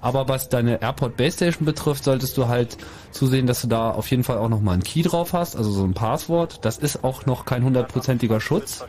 Aber 0.00 0.28
was 0.28 0.48
deine 0.48 0.80
AirPod 0.80 1.16
Base 1.16 1.36
Station 1.36 1.64
betrifft, 1.64 2.04
solltest 2.04 2.36
du 2.36 2.48
halt 2.48 2.76
zusehen, 3.10 3.46
dass 3.46 3.62
du 3.62 3.68
da 3.68 3.90
auf 3.90 4.10
jeden 4.10 4.24
Fall 4.24 4.38
auch 4.38 4.48
nochmal 4.48 4.74
einen 4.74 4.82
Key 4.82 5.02
drauf 5.02 5.32
hast, 5.32 5.56
also 5.56 5.70
so 5.70 5.84
ein 5.84 5.94
Passwort. 5.94 6.64
Das 6.64 6.78
ist 6.78 7.04
auch 7.04 7.26
noch 7.26 7.44
kein 7.44 7.62
hundertprozentiger 7.62 8.40
Schutz. 8.40 8.84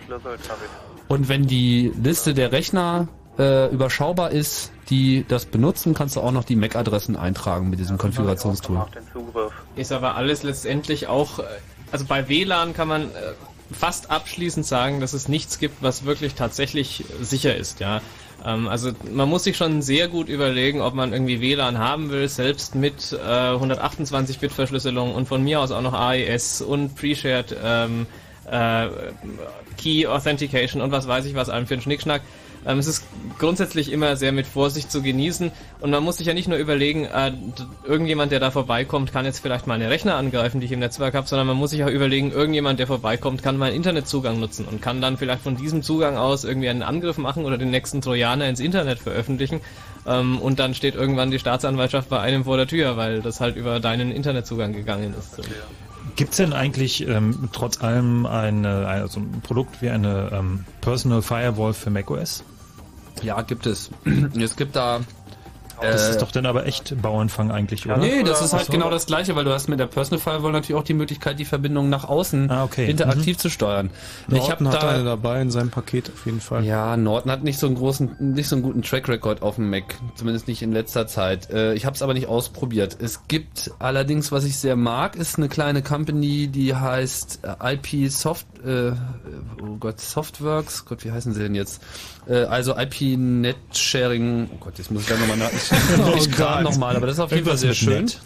Und 1.08 1.30
wenn 1.30 1.48
die 1.48 1.92
Liste 2.02 2.34
der 2.34 2.52
Rechner 2.52 3.08
äh, 3.38 3.72
überschaubar 3.74 4.32
ist, 4.32 4.72
die 4.90 5.26
das 5.28 5.46
benutzen, 5.46 5.94
kannst 5.94 6.16
du 6.16 6.22
auch 6.22 6.32
noch 6.32 6.44
die 6.44 6.56
MAC-Adressen 6.56 7.16
eintragen 7.16 7.70
mit 7.70 7.80
diesem 7.80 7.98
Konfigurationstool. 7.98 8.86
Ist 9.76 9.92
aber 9.92 10.16
alles 10.16 10.44
letztendlich 10.44 11.08
auch, 11.08 11.40
äh, 11.40 11.44
also 11.92 12.06
bei 12.06 12.30
WLAN 12.30 12.74
kann 12.74 12.88
man 12.88 13.04
äh, 13.04 13.34
fast 13.72 14.12
abschließend 14.12 14.66
sagen, 14.66 15.00
dass 15.00 15.14
es 15.14 15.28
nichts 15.28 15.60
gibt, 15.60 15.82
was 15.82 16.06
wirklich 16.06 16.36
tatsächlich 16.36 17.06
sicher 17.22 17.56
ist, 17.56 17.80
ja. 17.80 18.02
Ähm, 18.46 18.68
Also 18.68 18.92
man 19.12 19.30
muss 19.30 19.46
sich 19.46 19.58
schon 19.58 19.82
sehr 19.82 20.08
gut 20.08 20.30
überlegen, 20.30 20.82
ob 20.82 20.94
man 20.94 21.14
irgendwie 21.14 21.42
WLAN 21.42 21.80
haben 21.80 22.12
will, 22.12 22.28
selbst 22.28 22.76
mit 22.76 23.14
äh, 23.14 23.18
128-Bit-Verschlüsselung 23.26 25.16
und 25.16 25.28
von 25.28 25.44
mir 25.44 25.60
aus 25.60 25.72
auch 25.72 25.82
noch 25.82 25.94
AES 25.94 26.62
und 26.62 26.96
Pre-Shared 26.96 27.56
ähm, 27.64 28.06
äh, 28.50 28.88
Key 29.78 30.08
Authentication 30.08 30.82
und 30.82 30.92
was 30.92 31.08
weiß 31.08 31.26
ich 31.26 31.36
was 31.36 31.50
allem 31.50 31.68
für 31.68 31.76
einen 31.76 31.82
Schnickschnack. 31.82 32.22
Ähm, 32.66 32.80
es 32.80 32.88
ist 32.88 33.06
grundsätzlich 33.40 33.92
immer 33.92 34.16
sehr 34.16 34.32
mit 34.32 34.48
Vorsicht 34.48 34.92
zu 34.92 35.02
genießen 35.02 35.52
und 35.82 35.92
man 35.92 36.04
muss 36.04 36.18
sich 36.18 36.28
ja 36.28 36.34
nicht 36.34 36.48
nur 36.48 36.58
überlegen, 36.58 37.06
äh, 37.06 37.34
irgendjemand, 37.86 38.32
der 38.32 38.40
da 38.40 38.52
vorbeikommt, 38.52 39.12
kann 39.12 39.26
jetzt 39.26 39.40
vielleicht 39.40 39.68
meine 39.68 39.90
Rechner 39.90 40.16
angreifen, 40.16 40.60
die 40.60 40.66
ich 40.66 40.72
im 40.72 40.80
Netzwerk 40.80 41.14
habe, 41.14 41.28
sondern 41.28 41.48
man 41.48 41.58
muss 41.58 41.72
sich 41.72 41.84
auch 41.84 41.90
überlegen, 41.90 42.32
irgendjemand, 42.32 42.80
der 42.80 42.88
vorbeikommt, 42.88 43.44
kann 43.44 43.58
meinen 43.58 43.76
Internetzugang 43.76 44.40
nutzen 44.40 44.66
und 44.66 44.82
kann 44.82 45.02
dann 45.02 45.18
vielleicht 45.18 45.42
von 45.42 45.58
diesem 45.58 45.84
Zugang 45.84 46.16
aus 46.18 46.46
irgendwie 46.46 46.70
einen 46.70 46.84
Angriff 46.84 47.18
machen 47.18 47.46
oder 47.46 47.58
den 47.58 47.72
nächsten 47.72 48.02
Trojaner 48.02 48.48
ins 48.48 48.60
Internet 48.60 49.00
veröffentlichen 49.00 49.60
ähm, 50.06 50.40
und 50.40 50.60
dann 50.60 50.74
steht 50.74 50.96
irgendwann 50.96 51.32
die 51.32 51.40
Staatsanwaltschaft 51.40 52.10
bei 52.10 52.20
einem 52.20 52.46
vor 52.46 52.58
der 52.58 52.68
Tür, 52.68 52.98
weil 52.98 53.22
das 53.22 53.42
halt 53.42 53.56
über 53.56 53.80
deinen 53.80 54.12
Internetzugang 54.12 54.74
gegangen 54.74 55.14
ist. 55.18 55.42
Gibt's 56.16 56.38
denn 56.38 56.54
eigentlich 56.54 57.08
ähm, 57.08 57.50
trotz 57.52 57.82
allem 57.82 58.26
eine, 58.26 58.88
also 58.88 59.20
ein 59.20 59.42
Produkt 59.42 59.82
wie 59.82 59.90
eine 59.90 60.30
ähm, 60.32 60.66
Personal 60.82 61.22
Firewall 61.22 61.74
für 61.74 61.90
macOS? 61.90 62.44
Ja, 63.22 63.42
gibt 63.42 63.66
es. 63.66 63.90
Es 64.40 64.56
gibt 64.56 64.76
da. 64.76 65.02
Das 65.92 66.08
äh, 66.08 66.12
ist 66.12 66.22
doch 66.22 66.32
dann 66.32 66.46
aber 66.46 66.66
echt 66.66 67.02
Bauanfang 67.02 67.52
eigentlich, 67.52 67.86
oder? 67.86 67.98
Nee, 67.98 68.24
das 68.24 68.42
ist 68.42 68.54
halt 68.54 68.70
genau 68.70 68.90
das 68.90 69.06
gleiche, 69.06 69.36
weil 69.36 69.46
du 69.46 69.54
hast 69.54 69.68
mit 69.70 69.80
der 69.80 69.88
Personal 69.88 70.20
Firewall 70.20 70.52
natürlich 70.52 70.80
auch 70.80 70.86
die 70.86 70.94
Möglichkeit, 70.94 71.40
die 71.40 71.46
Verbindung 71.46 71.90
nach 71.90 72.06
außen 72.06 72.50
interaktiv 72.78 73.38
zu 73.38 73.50
steuern. 73.50 73.90
ich 74.32 74.50
habe 74.50 74.64
Norton 74.64 74.68
hat 74.68 74.84
da 74.84 74.90
eine 74.90 75.04
dabei 75.04 75.42
in 75.42 75.52
seinem 75.52 75.70
Paket 75.70 76.12
auf 76.14 76.26
jeden 76.26 76.42
Fall. 76.42 76.64
Ja, 76.64 76.98
Norton 76.98 77.32
hat 77.32 77.44
nicht 77.44 77.60
so 77.60 77.68
einen 77.68 77.76
großen, 77.76 78.16
nicht 78.20 78.48
so 78.48 78.56
einen 78.56 78.64
guten 78.64 78.82
Track 78.82 79.08
Record 79.10 79.42
auf 79.42 79.56
dem 79.56 79.70
Mac, 79.70 79.96
zumindest 80.16 80.48
nicht 80.48 80.62
in 80.62 80.72
letzter 80.72 81.08
Zeit. 81.08 81.50
Äh, 81.50 81.74
ich 81.74 81.86
habe 81.86 81.96
es 81.96 82.02
aber 82.02 82.14
nicht 82.14 82.28
ausprobiert. 82.28 82.98
Es 83.00 83.28
gibt 83.28 83.72
allerdings, 83.80 84.32
was 84.32 84.44
ich 84.44 84.58
sehr 84.58 84.76
mag, 84.76 85.16
ist 85.16 85.38
eine 85.38 85.50
kleine 85.50 85.82
Company, 85.82 86.48
die 86.48 86.76
heißt 86.76 87.42
äh, 87.44 87.74
IP 87.74 88.12
Soft, 88.12 88.48
äh, 88.66 88.92
oh 89.62 89.76
Gott, 89.80 90.00
Softworks. 90.00 90.86
Gott, 90.86 91.04
wie 91.04 91.12
heißen 91.12 91.34
sie 91.34 91.42
denn 91.42 91.56
jetzt? 91.56 91.82
Äh, 92.28 92.44
also 92.46 92.76
IP 92.78 93.18
Net 93.18 93.56
Sharing. 93.74 94.50
Oh 94.54 94.58
Gott, 94.60 94.78
jetzt 94.78 94.92
muss 94.92 95.04
ich 95.04 95.08
da 95.10 95.18
nochmal 95.18 95.38
nach. 95.38 95.50
Ich, 96.18 96.28
ich 96.28 96.32
kram 96.32 96.64
nochmal, 96.64 96.96
aber 96.96 97.08
das 97.08 97.18
ist 97.18 97.22
auf 97.22 97.32
jeden 97.32 97.46
Fall 97.46 97.58
sehr 97.58 97.74
schön. 97.74 98.06
Net. 98.06 98.20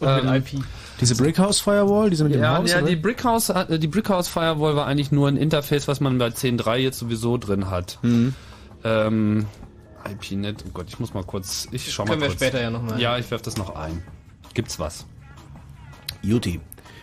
Und 0.00 0.24
mit 0.30 0.52
IP. 0.54 0.62
Diese 1.00 1.16
Brickhouse 1.16 1.58
Firewall, 1.60 2.08
diese 2.08 2.22
mit 2.24 2.34
dem 2.34 2.42
Ja, 2.42 2.58
Haus? 2.58 2.70
ja 2.70 2.78
oder? 2.78 2.86
die 2.86 2.96
Brickhouse, 2.96 3.48
äh, 3.50 3.78
die 3.78 3.88
Brickhouse 3.88 4.28
Firewall 4.28 4.76
war 4.76 4.86
eigentlich 4.86 5.10
nur 5.10 5.26
ein 5.28 5.36
Interface, 5.36 5.88
was 5.88 6.00
man 6.00 6.18
bei 6.18 6.28
10.3 6.28 6.76
jetzt 6.76 6.98
sowieso 7.00 7.36
drin 7.36 7.68
hat. 7.70 7.98
Mhm. 8.02 8.34
Ähm, 8.84 9.46
IPNet, 10.08 10.64
oh 10.66 10.70
Gott, 10.72 10.86
ich 10.88 11.00
muss 11.00 11.12
mal 11.14 11.24
kurz, 11.24 11.66
ich 11.72 11.92
schau 11.92 12.04
mal 12.04 12.10
können 12.10 12.20
wir 12.22 12.28
kurz. 12.28 12.38
später 12.40 12.60
ja 12.62 12.70
noch 12.70 12.82
mal. 12.82 13.00
Ja, 13.00 13.18
ich 13.18 13.28
werf 13.30 13.42
das 13.42 13.56
noch 13.56 13.74
ein. 13.74 14.02
Gibt's 14.54 14.78
was? 14.78 15.04
Juti. 16.22 16.60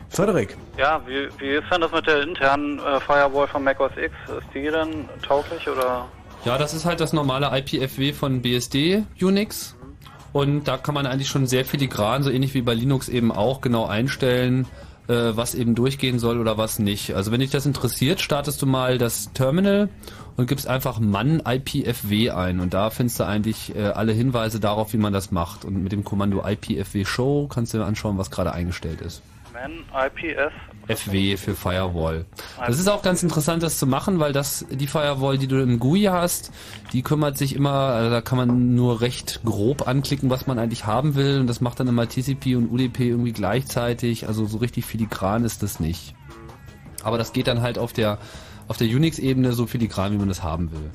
Frederik. 0.10 0.58
Ja, 0.78 1.02
wie, 1.06 1.28
wie 1.40 1.50
ist 1.56 1.66
denn 1.72 1.82
das 1.82 1.92
mit 1.92 2.06
der 2.08 2.22
internen 2.24 2.80
äh, 2.80 3.00
Firewall 3.02 3.48
von 3.48 3.64
Mac 3.64 3.80
OS 3.80 3.92
X? 3.98 4.14
Ist 4.38 4.48
die 4.54 4.64
denn 4.64 5.08
tauglich 5.26 5.68
oder? 5.68 6.08
Ja, 6.44 6.58
das 6.58 6.74
ist 6.74 6.86
halt 6.86 7.00
das 7.00 7.14
normale 7.14 7.56
IPFW 7.56 8.14
von 8.14 8.42
BSD 8.42 9.04
Unix. 9.22 9.76
Und 10.34 10.64
da 10.68 10.78
kann 10.78 10.96
man 10.96 11.06
eigentlich 11.06 11.30
schon 11.30 11.46
sehr 11.46 11.66
filigran, 11.66 12.24
so 12.24 12.32
ähnlich 12.32 12.54
wie 12.56 12.62
bei 12.62 12.74
Linux 12.74 13.10
eben 13.10 13.32
auch, 13.32 13.62
genau 13.62 13.86
einstellen, 13.86 14.66
äh, 15.08 15.36
was 15.36 15.54
eben 15.54 15.76
durchgehen 15.76 16.18
soll 16.18 16.40
oder 16.40 16.58
was 16.58 16.80
nicht. 16.80 17.14
Also 17.14 17.32
wenn 17.32 17.42
dich 17.42 17.52
das 17.52 17.68
interessiert, 17.68 18.22
startest 18.22 18.60
du 18.62 18.66
mal 18.66 18.98
das 18.98 19.32
Terminal 19.34 19.90
und 20.36 20.48
gibst 20.48 20.68
einfach 20.68 21.00
man 21.00 21.44
IPFW 21.46 22.32
ein. 22.32 22.60
Und 22.60 22.74
da 22.74 22.90
findest 22.90 23.20
du 23.20 23.26
eigentlich 23.26 23.76
äh, 23.76 23.88
alle 23.90 24.14
Hinweise 24.14 24.60
darauf, 24.60 24.94
wie 24.94 24.98
man 24.98 25.14
das 25.14 25.32
macht. 25.32 25.64
Und 25.64 25.84
mit 25.84 25.92
dem 25.92 26.04
Kommando 26.04 26.44
IPFW 26.44 27.06
Show 27.06 27.48
kannst 27.54 27.74
du 27.74 27.78
dir 27.78 27.86
anschauen, 27.86 28.18
was 28.18 28.32
gerade 28.32 28.52
eingestellt 28.52 29.02
ist. 29.02 29.22
FW 30.88 31.38
für 31.38 31.56
Firewall. 31.56 32.26
Das 32.66 32.80
ist 32.80 32.88
auch 32.88 33.02
ganz 33.02 33.24
interessant, 33.24 33.64
das 33.64 33.78
zu 33.78 33.88
machen, 33.88 34.20
weil 34.20 34.34
das 34.34 34.66
die 34.70 34.88
Firewall, 34.88 35.38
die 35.38 35.48
du 35.48 35.62
im 35.62 35.80
GUI 35.80 36.04
hast, 36.04 36.52
die 36.94 37.02
kümmert 37.02 37.38
sich 37.38 37.56
immer, 37.56 37.72
also 37.72 38.10
da 38.10 38.22
kann 38.22 38.38
man 38.38 38.76
nur 38.76 39.02
recht 39.02 39.42
grob 39.46 39.88
anklicken, 39.88 40.30
was 40.30 40.48
man 40.48 40.60
eigentlich 40.60 40.86
haben 40.86 41.16
will 41.16 41.40
und 41.40 41.48
das 41.48 41.62
macht 41.62 41.80
dann 41.80 41.88
immer 41.88 42.08
TCP 42.08 42.56
und 42.56 42.72
UDP 42.72 43.10
irgendwie 43.10 43.32
gleichzeitig, 43.32 44.28
also 44.28 44.46
so 44.46 44.58
richtig 44.58 44.86
filigran 44.86 45.46
ist 45.46 45.64
das 45.64 45.80
nicht. 45.80 46.16
Aber 47.04 47.18
das 47.18 47.34
geht 47.34 47.48
dann 47.48 47.62
halt 47.62 47.78
auf 47.78 47.94
der 47.94 48.18
auf 48.68 48.78
der 48.78 48.88
Unix-Ebene 48.88 49.52
so 49.52 49.66
filigran, 49.68 50.14
wie 50.14 50.18
man 50.18 50.30
das 50.30 50.44
haben 50.44 50.72
will. 50.72 50.90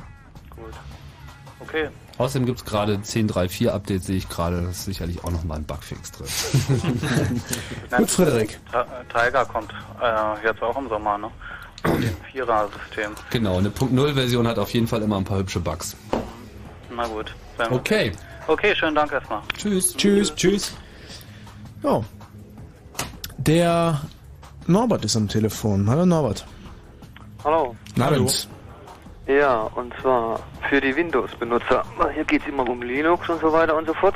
Okay. 1.60 1.88
Außerdem 2.18 2.46
gibt's 2.46 2.64
gerade 2.64 2.94
10.3.4 2.94 3.68
Update, 3.68 4.04
sehe 4.04 4.16
ich 4.16 4.28
gerade, 4.28 4.62
das 4.62 4.78
ist 4.78 4.84
sicherlich 4.86 5.22
auch 5.22 5.30
nochmal 5.30 5.58
ein 5.58 5.64
Bugfix 5.64 6.12
drin. 6.12 6.26
Gut, 7.96 8.10
Frederik. 8.10 8.58
Tiger 9.12 9.44
kommt 9.44 9.72
äh, 10.00 10.46
jetzt 10.46 10.62
auch 10.62 10.76
im 10.78 10.88
Sommer, 10.88 11.18
ne? 11.18 11.30
Mit 11.84 12.04
dem 12.04 12.16
Vierer-System. 12.32 13.12
Genau, 13.30 13.58
eine 13.58 13.70
Punkt 13.70 13.92
Null 13.92 14.14
Version 14.14 14.48
hat 14.48 14.58
auf 14.58 14.70
jeden 14.70 14.86
Fall 14.86 15.02
immer 15.02 15.18
ein 15.18 15.24
paar 15.24 15.38
hübsche 15.38 15.60
Bugs. 15.60 15.94
Na 16.90 17.06
gut. 17.06 17.34
Okay. 17.70 18.12
Okay, 18.46 18.74
schönen 18.74 18.94
Dank 18.94 19.12
erstmal. 19.12 19.42
Tschüss. 19.56 19.94
Tschüss. 19.94 20.34
Tschüss. 20.34 20.72
Ja. 21.82 22.02
Der 23.36 24.00
Norbert 24.66 25.04
ist 25.04 25.16
am 25.16 25.28
Telefon. 25.28 25.88
Hallo 25.88 26.06
Norbert. 26.06 26.46
Hallo. 27.44 27.76
Guten 27.88 28.02
Abend. 28.02 28.48
Ja, 29.26 29.62
und 29.74 29.92
zwar 30.00 30.40
für 30.68 30.80
die 30.80 30.94
Windows-Benutzer. 30.94 31.84
Hier 32.14 32.24
geht 32.24 32.42
es 32.42 32.48
immer 32.48 32.68
um 32.68 32.80
Linux 32.82 33.28
und 33.28 33.40
so 33.40 33.52
weiter 33.52 33.76
und 33.76 33.86
so 33.86 33.94
fort. 33.94 34.14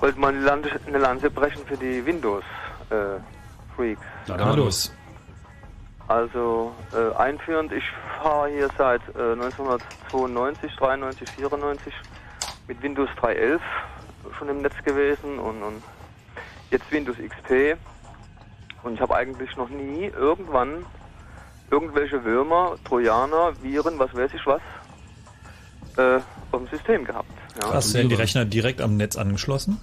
Wollte 0.00 0.20
mal 0.20 0.32
eine 0.32 0.98
Lanze, 0.98 1.30
brechen 1.30 1.66
für 1.66 1.76
die 1.76 2.04
Windows-Freaks. 2.06 4.00
Na 4.28 4.36
dann 4.36 4.48
mal 4.48 4.56
los. 4.56 4.92
Also 6.06 6.72
äh, 6.94 7.14
einführend, 7.16 7.72
ich 7.72 7.84
fahre 8.22 8.48
hier 8.48 8.70
seit 8.78 9.02
äh, 9.16 9.32
1992, 9.32 10.76
93, 10.76 11.28
94 11.28 11.92
mit 12.68 12.80
Windows 12.80 13.10
3.11 13.20 13.60
schon 14.38 14.48
im 14.48 14.62
Netz 14.62 14.74
gewesen 14.84 15.38
und, 15.38 15.62
und 15.62 15.82
jetzt 16.70 16.90
Windows 16.92 17.16
XP. 17.16 17.76
Und 18.84 18.94
ich 18.94 19.00
habe 19.00 19.16
eigentlich 19.16 19.56
noch 19.56 19.68
nie 19.68 20.06
irgendwann 20.06 20.86
irgendwelche 21.70 22.24
Würmer, 22.24 22.76
Trojaner, 22.84 23.52
Viren, 23.62 23.98
was 23.98 24.14
weiß 24.14 24.30
ich 24.34 24.46
was, 24.46 24.62
äh, 25.96 26.20
auf 26.52 26.60
dem 26.60 26.68
System 26.68 27.04
gehabt. 27.04 27.30
Ja. 27.62 27.72
Hast 27.72 27.92
du 27.92 27.98
denn 27.98 28.08
die 28.08 28.14
Rechner 28.14 28.44
direkt 28.44 28.80
am 28.80 28.96
Netz 28.96 29.16
angeschlossen? 29.16 29.80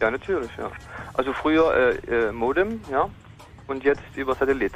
Ja, 0.00 0.10
natürlich, 0.10 0.50
ja. 0.58 0.70
Also 1.14 1.32
früher 1.32 1.72
äh, 1.74 2.28
äh, 2.28 2.32
Modem, 2.32 2.80
ja, 2.90 3.08
und 3.68 3.84
jetzt 3.84 4.02
über 4.16 4.34
Satellit. 4.34 4.72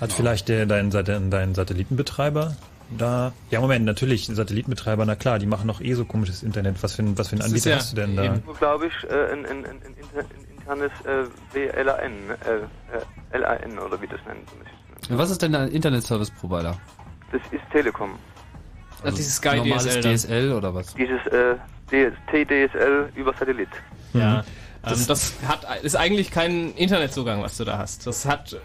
Hat 0.00 0.12
vielleicht 0.12 0.48
der, 0.48 0.66
dein, 0.66 0.90
dein, 0.90 1.54
Satellitenbetreiber 1.54 2.56
da... 2.98 3.32
Ja, 3.50 3.60
Moment, 3.60 3.84
natürlich, 3.84 4.26
Satellitenbetreiber, 4.26 5.06
na 5.06 5.14
klar, 5.14 5.38
die 5.38 5.46
machen 5.46 5.68
doch 5.68 5.80
eh 5.80 5.94
so 5.94 6.04
komisches 6.04 6.42
Internet. 6.42 6.82
Was 6.82 6.94
für 6.94 7.04
ein, 7.04 7.16
was 7.16 7.28
für 7.28 7.36
ein 7.36 7.42
Anbieter 7.42 7.70
ja 7.70 7.76
hast 7.76 7.92
du 7.92 7.96
denn 7.96 8.16
da? 8.16 8.38
glaube 8.58 8.88
ich, 8.88 9.10
äh, 9.10 9.32
ein, 9.32 9.46
ein, 9.46 9.64
ein, 9.64 9.76
ein, 9.82 10.51
inter- 10.66 10.72
ein 10.72 10.80
internes 10.80 10.92
äh, 11.06 11.74
WLAN, 11.74 12.12
äh, 13.32 13.36
äh, 13.36 13.38
LAN 13.38 13.78
oder 13.78 14.00
wie 14.00 14.06
das 14.06 14.20
nennt. 14.26 14.48
Was 15.10 15.30
ist 15.30 15.42
denn 15.42 15.54
ein 15.54 15.68
Internet 15.68 16.04
Service 16.04 16.30
Provider? 16.30 16.76
Das 17.32 17.40
ist 17.50 17.62
Telekom. 17.70 18.12
Also 19.02 19.16
dieses 19.16 19.36
Sky 19.36 19.56
normales 19.56 19.84
DSL? 19.84 20.02
DSL 20.02 20.52
oder 20.52 20.74
was? 20.74 20.94
Dieses 20.94 21.20
äh, 21.26 21.56
DS 21.90 22.12
TDSL 22.30 23.10
über 23.16 23.32
Satellit. 23.34 23.68
Ja, 24.12 24.44
Mhm. 24.84 24.88
das, 24.88 25.00
ähm, 25.00 25.06
das 25.08 25.34
hat 25.48 25.84
ist 25.84 25.96
eigentlich 25.96 26.30
kein 26.30 26.72
Internetzugang, 26.74 27.42
was 27.42 27.56
du 27.56 27.64
da 27.64 27.78
hast. 27.78 28.06
Das 28.06 28.26
hat 28.26 28.56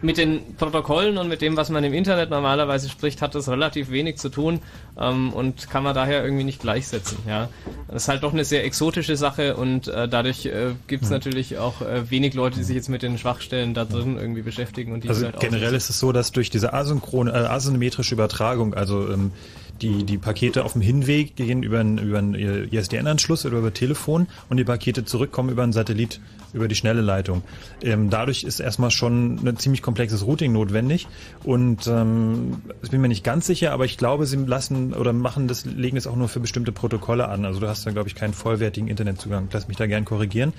mit 0.00 0.16
den 0.16 0.54
Protokollen 0.56 1.18
und 1.18 1.28
mit 1.28 1.42
dem, 1.42 1.56
was 1.56 1.70
man 1.70 1.82
im 1.82 1.92
Internet 1.92 2.30
normalerweise 2.30 2.88
spricht, 2.88 3.20
hat 3.20 3.34
das 3.34 3.48
relativ 3.48 3.90
wenig 3.90 4.16
zu 4.16 4.28
tun 4.28 4.60
ähm, 4.98 5.32
und 5.32 5.68
kann 5.70 5.82
man 5.82 5.94
daher 5.94 6.22
irgendwie 6.22 6.44
nicht 6.44 6.60
gleichsetzen. 6.60 7.18
Ja, 7.26 7.48
das 7.88 8.04
ist 8.04 8.08
halt 8.08 8.22
doch 8.22 8.32
eine 8.32 8.44
sehr 8.44 8.64
exotische 8.64 9.16
Sache 9.16 9.56
und 9.56 9.88
äh, 9.88 10.08
dadurch 10.08 10.46
äh, 10.46 10.74
gibt 10.86 11.04
es 11.04 11.10
natürlich 11.10 11.58
auch 11.58 11.82
äh, 11.82 12.10
wenig 12.10 12.34
Leute, 12.34 12.58
die 12.58 12.64
sich 12.64 12.76
jetzt 12.76 12.88
mit 12.88 13.02
den 13.02 13.18
Schwachstellen 13.18 13.74
da 13.74 13.84
drin 13.84 14.16
irgendwie 14.18 14.42
beschäftigen 14.42 14.92
und 14.92 15.04
die 15.04 15.08
Also 15.08 15.24
halt 15.24 15.40
generell 15.40 15.74
ist 15.74 15.90
es 15.90 15.98
so, 15.98 16.12
dass 16.12 16.30
durch 16.30 16.50
diese 16.50 16.72
asynchrone, 16.72 17.32
äh, 17.32 17.46
asymmetrische 17.46 18.14
Übertragung, 18.14 18.74
also 18.74 19.10
ähm, 19.10 19.32
die, 19.80 20.04
die 20.04 20.18
Pakete 20.18 20.64
auf 20.64 20.72
dem 20.72 20.82
Hinweg 20.82 21.36
gehen 21.36 21.62
über 21.62 21.80
einen, 21.80 21.98
über 21.98 22.18
einen 22.18 22.34
ISDN-Anschluss 22.34 23.46
oder 23.46 23.58
über 23.58 23.72
Telefon 23.72 24.26
und 24.48 24.56
die 24.56 24.64
Pakete 24.64 25.04
zurückkommen 25.04 25.50
über 25.50 25.62
einen 25.62 25.72
Satellit, 25.72 26.20
über 26.52 26.68
die 26.68 26.74
schnelle 26.74 27.00
Leitung. 27.00 27.42
Ähm, 27.82 28.10
dadurch 28.10 28.44
ist 28.44 28.60
erstmal 28.60 28.90
schon 28.90 29.38
ein 29.46 29.56
ziemlich 29.56 29.82
komplexes 29.82 30.24
Routing 30.26 30.52
notwendig 30.52 31.06
und 31.44 31.86
ähm, 31.86 32.62
ich 32.82 32.90
bin 32.90 33.00
mir 33.00 33.08
nicht 33.08 33.24
ganz 33.24 33.46
sicher, 33.46 33.72
aber 33.72 33.84
ich 33.84 33.96
glaube, 33.96 34.26
sie 34.26 34.36
lassen 34.36 34.94
oder 34.94 35.12
machen 35.12 35.48
das, 35.48 35.64
legen 35.64 35.96
es 35.96 36.06
auch 36.06 36.16
nur 36.16 36.28
für 36.28 36.40
bestimmte 36.40 36.72
Protokolle 36.72 37.28
an. 37.28 37.44
Also 37.44 37.60
du 37.60 37.68
hast 37.68 37.86
da, 37.86 37.90
glaube 37.90 38.08
ich, 38.08 38.14
keinen 38.14 38.34
vollwertigen 38.34 38.88
Internetzugang. 38.88 39.48
Lass 39.52 39.68
mich 39.68 39.76
da 39.76 39.86
gern 39.86 40.04
korrigieren. 40.04 40.52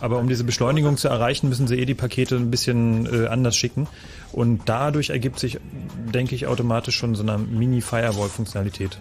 Aber 0.00 0.18
um 0.18 0.28
diese 0.28 0.44
Beschleunigung 0.44 0.96
zu 0.96 1.08
erreichen, 1.08 1.48
müssen 1.48 1.68
sie 1.68 1.78
eh 1.78 1.84
die 1.84 1.94
Pakete 1.94 2.36
ein 2.36 2.50
bisschen 2.50 3.06
äh, 3.06 3.28
anders 3.28 3.56
schicken. 3.56 3.86
Und 4.32 4.62
dadurch 4.66 5.10
ergibt 5.10 5.38
sich, 5.38 5.58
denke 6.12 6.34
ich, 6.34 6.46
automatisch 6.46 6.96
schon 6.96 7.14
so 7.14 7.22
eine 7.22 7.38
Mini-Firewall-Funktionalität. 7.38 8.98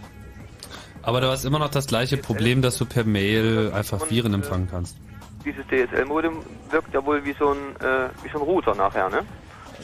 Aber 1.03 1.21
du 1.21 1.27
hast 1.27 1.45
immer 1.45 1.59
noch 1.59 1.69
das 1.69 1.87
gleiche 1.87 2.17
Problem, 2.17 2.61
dass 2.61 2.77
du 2.77 2.85
per 2.85 3.03
Mail 3.03 3.71
einfach 3.73 4.09
Viren 4.09 4.33
empfangen 4.33 4.67
kannst. 4.69 4.95
Dieses 5.43 5.65
DSL-Modem 5.67 6.33
wirkt 6.69 6.93
ja 6.93 7.03
wohl 7.03 7.23
wie 7.25 7.33
so 7.39 7.49
ein, 7.49 7.75
äh, 7.79 8.09
wie 8.23 8.29
so 8.29 8.37
ein 8.37 8.43
Router 8.43 8.75
nachher, 8.75 9.09
ne? 9.09 9.23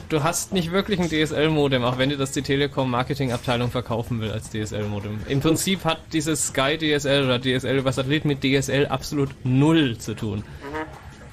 Du 0.10 0.24
hast 0.24 0.54
nicht 0.54 0.72
wirklich 0.72 1.00
ein 1.00 1.10
DSL-Modem, 1.10 1.84
auch 1.84 1.98
wenn 1.98 2.10
dir 2.10 2.18
das 2.18 2.32
die 2.32 2.42
Telekom-Marketing-Abteilung 2.42 3.72
verkaufen 3.72 4.22
will 4.22 4.32
als 4.32 4.50
DSL-Modem. 4.50 5.20
Im 5.28 5.42
Prinzip 5.42 5.84
hat 5.84 6.00
dieses 6.14 6.48
Sky 6.48 6.78
DSL 6.78 7.26
oder 7.26 7.40
DSL 7.42 7.78
über 7.78 7.92
Satellit 7.92 8.24
mit 8.24 8.42
DSL 8.42 8.88
absolut 8.88 9.30
null 9.44 9.98
zu 9.98 10.16
tun. 10.16 10.44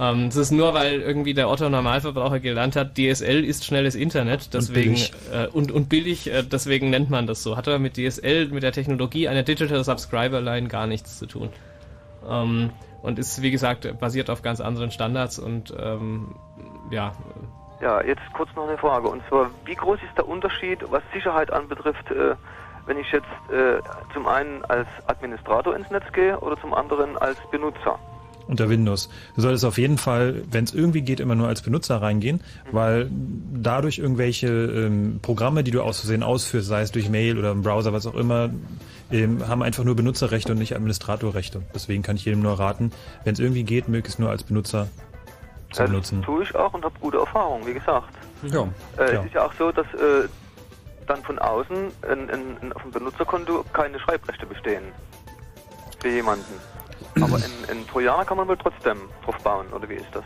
Ähm, 0.00 0.26
das 0.26 0.36
ist 0.36 0.50
nur, 0.50 0.74
weil 0.74 1.00
irgendwie 1.00 1.34
der 1.34 1.48
Otto-Normalverbraucher 1.48 2.40
gelernt 2.40 2.74
hat, 2.74 2.98
DSL 2.98 3.44
ist 3.44 3.64
schnelles 3.64 3.94
Internet, 3.94 4.52
deswegen 4.52 4.94
billig. 4.94 5.12
äh, 5.32 5.46
und, 5.46 5.70
und 5.70 5.88
billig, 5.88 6.28
äh, 6.32 6.42
deswegen 6.42 6.90
nennt 6.90 7.10
man 7.10 7.28
das 7.28 7.44
so. 7.44 7.56
Hat 7.56 7.68
aber 7.68 7.78
mit 7.78 7.96
DSL, 7.96 8.48
mit 8.48 8.64
der 8.64 8.72
Technologie 8.72 9.28
einer 9.28 9.44
Digital 9.44 9.84
Subscriber 9.84 10.40
Line 10.40 10.66
gar 10.66 10.88
nichts 10.88 11.18
zu 11.18 11.26
tun. 11.26 11.50
Ähm, 12.28 12.70
und 13.02 13.18
ist, 13.18 13.40
wie 13.42 13.50
gesagt, 13.52 14.00
basiert 14.00 14.30
auf 14.30 14.42
ganz 14.42 14.60
anderen 14.60 14.90
Standards 14.90 15.38
und 15.38 15.72
ähm, 15.78 16.34
ja, 16.90 17.12
Ja, 17.84 18.02
jetzt 18.02 18.22
kurz 18.32 18.48
noch 18.56 18.66
eine 18.66 18.78
Frage. 18.78 19.08
Und 19.08 19.22
zwar, 19.28 19.50
wie 19.66 19.74
groß 19.74 19.98
ist 20.08 20.16
der 20.16 20.26
Unterschied, 20.26 20.78
was 20.90 21.02
Sicherheit 21.12 21.52
anbetrifft, 21.52 22.10
äh, 22.10 22.34
wenn 22.86 22.98
ich 22.98 23.12
jetzt 23.12 23.26
äh, 23.52 23.78
zum 24.14 24.26
einen 24.26 24.64
als 24.64 24.88
Administrator 25.06 25.76
ins 25.76 25.90
Netz 25.90 26.10
gehe 26.14 26.40
oder 26.40 26.58
zum 26.58 26.72
anderen 26.72 27.18
als 27.18 27.36
Benutzer? 27.50 27.98
Unter 28.46 28.70
Windows. 28.70 29.10
Du 29.36 29.42
solltest 29.42 29.66
auf 29.66 29.76
jeden 29.76 29.98
Fall, 29.98 30.44
wenn 30.50 30.64
es 30.64 30.72
irgendwie 30.72 31.02
geht, 31.02 31.20
immer 31.20 31.34
nur 31.34 31.48
als 31.48 31.60
Benutzer 31.60 32.00
reingehen, 32.00 32.40
weil 32.72 33.10
dadurch 33.52 33.98
irgendwelche 33.98 34.48
ähm, 34.48 35.18
Programme, 35.20 35.62
die 35.62 35.70
du 35.70 35.82
aus 35.82 36.00
Versehen 36.00 36.22
ausführst, 36.22 36.68
sei 36.68 36.80
es 36.80 36.90
durch 36.90 37.10
Mail 37.10 37.38
oder 37.38 37.52
im 37.52 37.60
Browser, 37.60 37.92
was 37.92 38.06
auch 38.06 38.14
immer, 38.14 38.48
ähm, 39.12 39.46
haben 39.46 39.62
einfach 39.62 39.84
nur 39.84 39.94
Benutzerrechte 39.94 40.52
und 40.52 40.58
nicht 40.58 40.74
Administratorrechte. 40.74 41.60
Deswegen 41.74 42.02
kann 42.02 42.16
ich 42.16 42.24
jedem 42.24 42.40
nur 42.40 42.58
raten, 42.58 42.92
wenn 43.24 43.34
es 43.34 43.40
irgendwie 43.40 43.64
geht, 43.64 43.88
möglichst 43.88 44.18
nur 44.18 44.30
als 44.30 44.42
Benutzer 44.42 44.88
zu 45.74 45.82
Das 45.82 45.90
benutzen. 45.90 46.22
tue 46.22 46.42
ich 46.44 46.54
auch 46.54 46.72
und 46.72 46.84
habe 46.84 46.94
gute 47.00 47.18
Erfahrungen, 47.18 47.66
wie 47.66 47.74
gesagt. 47.74 48.08
Ja. 48.42 48.62
Äh, 48.98 49.14
Ja. 49.14 49.20
Es 49.20 49.26
ist 49.26 49.34
ja 49.34 49.44
auch 49.46 49.52
so, 49.58 49.70
dass 49.72 49.86
äh, 49.94 50.28
dann 51.06 51.22
von 51.22 51.38
außen 51.38 51.76
in, 52.12 52.28
in, 52.28 52.56
in, 52.62 52.72
auf 52.72 52.82
dem 52.82 52.90
Benutzerkonto 52.92 53.64
keine 53.72 53.98
Schreibrechte 54.00 54.46
bestehen 54.46 54.84
für 56.00 56.08
jemanden. 56.08 56.54
Aber 57.20 57.36
in, 57.36 57.76
in 57.76 57.86
Trojaner 57.86 58.24
kann 58.24 58.36
man 58.38 58.48
wohl 58.48 58.56
trotzdem 58.56 58.98
drauf 59.24 59.36
bauen, 59.44 59.66
oder 59.72 59.88
wie 59.88 59.94
ist 59.94 60.06
das? 60.12 60.24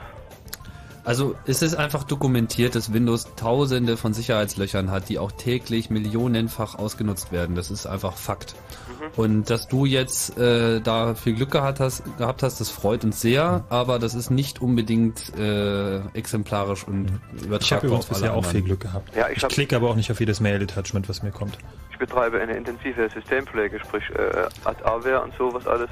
Also 1.05 1.35
es 1.47 1.63
ist 1.63 1.75
einfach 1.75 2.05
dokumentiert, 2.05 2.75
dass 2.75 2.93
Windows 2.93 3.35
tausende 3.35 3.97
von 3.97 4.13
Sicherheitslöchern 4.13 4.91
hat, 4.91 5.09
die 5.09 5.19
auch 5.19 5.33
täglich 5.33 5.89
millionenfach 5.89 6.75
ausgenutzt 6.75 7.33
werden. 7.33 7.57
Das 7.57 7.71
ist 7.71 7.87
einfach 7.87 8.15
Fakt. 8.15 8.55
Und 9.17 9.51
dass 9.51 9.69
du 9.69 9.85
jetzt 9.85 10.37
äh, 10.39 10.81
da 10.81 11.15
viel 11.15 11.35
Glück 11.35 11.51
gehabt 11.51 11.81
hast, 11.81 12.03
gehabt 12.19 12.43
hast, 12.43 12.61
das 12.61 12.71
freut 12.71 13.05
uns 13.05 13.21
sehr, 13.21 13.65
aber 13.69 13.99
das 13.99 14.15
ist 14.15 14.31
nicht 14.31 14.61
unbedingt 14.61 15.35
äh, 15.39 15.99
exemplarisch 16.15 16.87
und 16.87 17.21
übertragbar 17.33 17.61
Ich 17.61 17.73
habe 17.73 17.87
übrigens 17.87 18.07
bisher 18.07 18.35
auch 18.35 18.45
viel 18.45 18.63
Glück 18.63 18.81
gehabt. 18.81 19.15
Ja, 19.15 19.29
ich 19.29 19.43
ich 19.43 19.49
klicke 19.49 19.77
aber 19.77 19.91
auch 19.91 19.97
nicht 19.97 20.11
auf 20.11 20.21
jedes 20.21 20.41
Mail-Attachment, 20.41 21.09
was 21.09 21.23
mir 21.23 21.31
kommt. 21.33 21.59
Ich 21.91 21.99
betreibe 21.99 22.41
eine 22.41 22.57
intensive 22.57 23.09
Systempflege, 23.11 23.79
sprich 23.81 24.05
äh, 24.11 24.47
Ad-Aware 24.65 25.23
und 25.23 25.35
sowas 25.37 25.67
alles, 25.67 25.91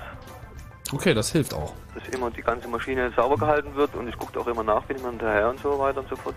Okay, 0.93 1.15
das 1.15 1.33
hilft 1.33 1.52
auch. 1.52 1.73
dass 1.94 2.07
immer 2.15 2.31
die 2.31 2.43
ganze 2.43 2.68
Maschine 2.68 3.10
sauber 3.17 3.36
gehalten 3.36 3.75
wird 3.75 3.94
und 3.94 4.09
ich 4.09 4.17
gucke 4.17 4.39
auch 4.39 4.47
immer 4.47 4.62
nach, 4.62 4.85
bin 4.85 4.97
immer 4.99 5.10
hinterher 5.10 5.51
und 5.51 5.59
so 5.60 5.78
weiter 5.78 6.01
und 6.01 6.09
so 6.09 6.17
fort. 6.17 6.36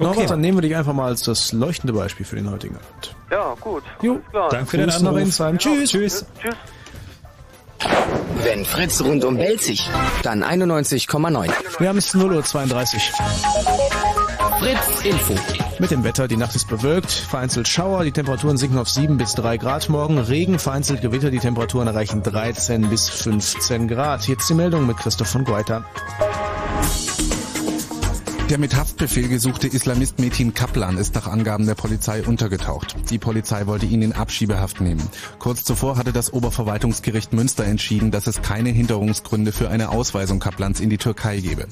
Norbert, 0.00 0.30
dann 0.30 0.40
nehmen 0.40 0.58
wir 0.58 0.62
dich 0.62 0.76
einfach 0.76 0.92
mal 0.92 1.06
als 1.06 1.22
das 1.22 1.52
leuchtende 1.52 1.92
Beispiel 1.92 2.26
für 2.26 2.36
den 2.36 2.50
heutigen 2.50 2.76
Abend. 2.76 3.14
Ja, 3.30 3.54
gut. 3.60 3.82
Jo, 4.02 4.20
danke 4.32 4.66
für 4.66 4.76
den 4.78 4.90
Anruf. 4.90 5.38
Tschüss. 5.58 5.90
Tschüss. 5.90 6.26
Tschüss. 6.40 6.56
Wenn 8.42 8.64
Fritz 8.64 9.02
rundum 9.02 9.36
bellt 9.36 9.62
sich, 9.62 9.88
dann 10.22 10.42
91,9. 10.42 11.50
Wir 11.78 11.88
haben 11.88 11.98
es 11.98 12.14
0.32 12.14 12.94
Uhr. 12.94 13.80
Fritz 14.58 15.04
Info. 15.04 15.34
Mit 15.78 15.90
dem 15.90 16.04
Wetter, 16.04 16.28
die 16.28 16.36
Nacht 16.36 16.54
ist 16.54 16.68
bewölkt, 16.68 17.10
vereinzelt 17.10 17.66
Schauer, 17.66 18.04
die 18.04 18.12
Temperaturen 18.12 18.58
sinken 18.58 18.78
auf 18.78 18.90
7 18.90 19.16
bis 19.16 19.34
3 19.34 19.56
Grad 19.56 19.88
morgen, 19.88 20.18
Regen, 20.18 20.58
vereinzelt 20.58 21.00
Gewitter, 21.00 21.30
die 21.30 21.38
Temperaturen 21.38 21.86
erreichen 21.86 22.22
13 22.22 22.90
bis 22.90 23.08
15 23.08 23.88
Grad. 23.88 24.28
Jetzt 24.28 24.50
die 24.50 24.54
Meldung 24.54 24.86
mit 24.86 24.98
Christoph 24.98 25.28
von 25.28 25.44
Goiter. 25.44 25.84
Der 28.50 28.58
mit 28.58 28.74
Haftbefehl 28.74 29.28
gesuchte 29.28 29.68
Islamist 29.68 30.18
Metin 30.18 30.54
Kaplan 30.54 30.98
ist 30.98 31.14
nach 31.14 31.28
Angaben 31.28 31.66
der 31.66 31.76
Polizei 31.76 32.24
untergetaucht. 32.24 32.96
Die 33.08 33.18
Polizei 33.20 33.68
wollte 33.68 33.86
ihn 33.86 34.02
in 34.02 34.12
Abschiebehaft 34.12 34.80
nehmen. 34.80 35.08
Kurz 35.38 35.62
zuvor 35.62 35.96
hatte 35.96 36.12
das 36.12 36.32
Oberverwaltungsgericht 36.32 37.32
Münster 37.32 37.64
entschieden, 37.64 38.10
dass 38.10 38.26
es 38.26 38.42
keine 38.42 38.70
Hinderungsgründe 38.70 39.52
für 39.52 39.70
eine 39.70 39.90
Ausweisung 39.90 40.40
Kaplans 40.40 40.80
in 40.80 40.90
die 40.90 40.98
Türkei 40.98 41.38
gebe. 41.38 41.68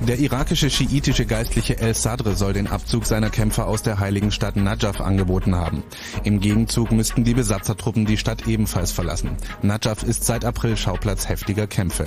Der 0.00 0.18
irakische 0.18 0.68
schiitische 0.68 1.26
Geistliche 1.26 1.78
El 1.78 1.94
Sadr 1.94 2.34
soll 2.34 2.52
den 2.52 2.66
Abzug 2.66 3.06
seiner 3.06 3.30
Kämpfer 3.30 3.66
aus 3.66 3.82
der 3.82 4.00
heiligen 4.00 4.32
Stadt 4.32 4.56
Najaf 4.56 5.00
angeboten 5.00 5.54
haben. 5.54 5.84
Im 6.24 6.40
Gegenzug 6.40 6.90
müssten 6.90 7.24
die 7.24 7.34
Besatzertruppen 7.34 8.04
die 8.04 8.16
Stadt 8.16 8.48
ebenfalls 8.48 8.90
verlassen. 8.90 9.36
Najaf 9.62 10.02
ist 10.02 10.24
seit 10.24 10.44
April 10.44 10.76
Schauplatz 10.76 11.28
heftiger 11.28 11.66
Kämpfe. 11.66 12.06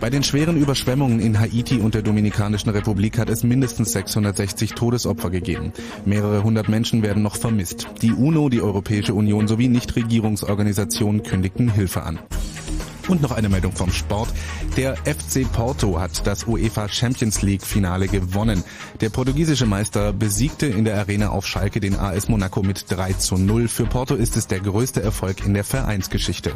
Bei 0.00 0.08
den 0.08 0.22
schweren 0.22 0.56
Überschwemmungen 0.56 1.20
in 1.20 1.38
Haiti 1.38 1.76
und 1.76 1.94
der 1.94 2.00
Dominikanischen 2.00 2.70
Republik 2.70 3.18
hat 3.18 3.28
es 3.28 3.44
mindestens 3.44 3.92
660 3.92 4.72
Todesopfer 4.72 5.28
gegeben. 5.28 5.74
Mehrere 6.06 6.42
hundert 6.42 6.70
Menschen 6.70 7.02
werden 7.02 7.22
noch 7.22 7.36
vermisst. 7.36 7.86
Die 8.00 8.12
UNO, 8.12 8.48
die 8.48 8.62
Europäische 8.62 9.12
Union 9.12 9.46
sowie 9.46 9.68
Nichtregierungsorganisationen 9.68 11.22
kündigten 11.22 11.70
Hilfe 11.70 12.02
an. 12.02 12.18
Und 13.10 13.22
noch 13.22 13.32
eine 13.32 13.48
Meldung 13.48 13.72
vom 13.72 13.90
Sport. 13.90 14.28
Der 14.76 14.96
FC 14.98 15.44
Porto 15.52 15.98
hat 15.98 16.24
das 16.28 16.46
UEFA 16.46 16.88
Champions 16.88 17.42
League 17.42 17.64
Finale 17.64 18.06
gewonnen. 18.06 18.62
Der 19.00 19.10
portugiesische 19.10 19.66
Meister 19.66 20.12
besiegte 20.12 20.66
in 20.66 20.84
der 20.84 20.96
Arena 20.96 21.30
auf 21.30 21.44
Schalke 21.44 21.80
den 21.80 21.96
AS 21.96 22.28
Monaco 22.28 22.62
mit 22.62 22.84
3 22.88 23.14
zu 23.14 23.36
0. 23.36 23.66
Für 23.66 23.86
Porto 23.86 24.14
ist 24.14 24.36
es 24.36 24.46
der 24.46 24.60
größte 24.60 25.02
Erfolg 25.02 25.44
in 25.44 25.54
der 25.54 25.64
Vereinsgeschichte. 25.64 26.52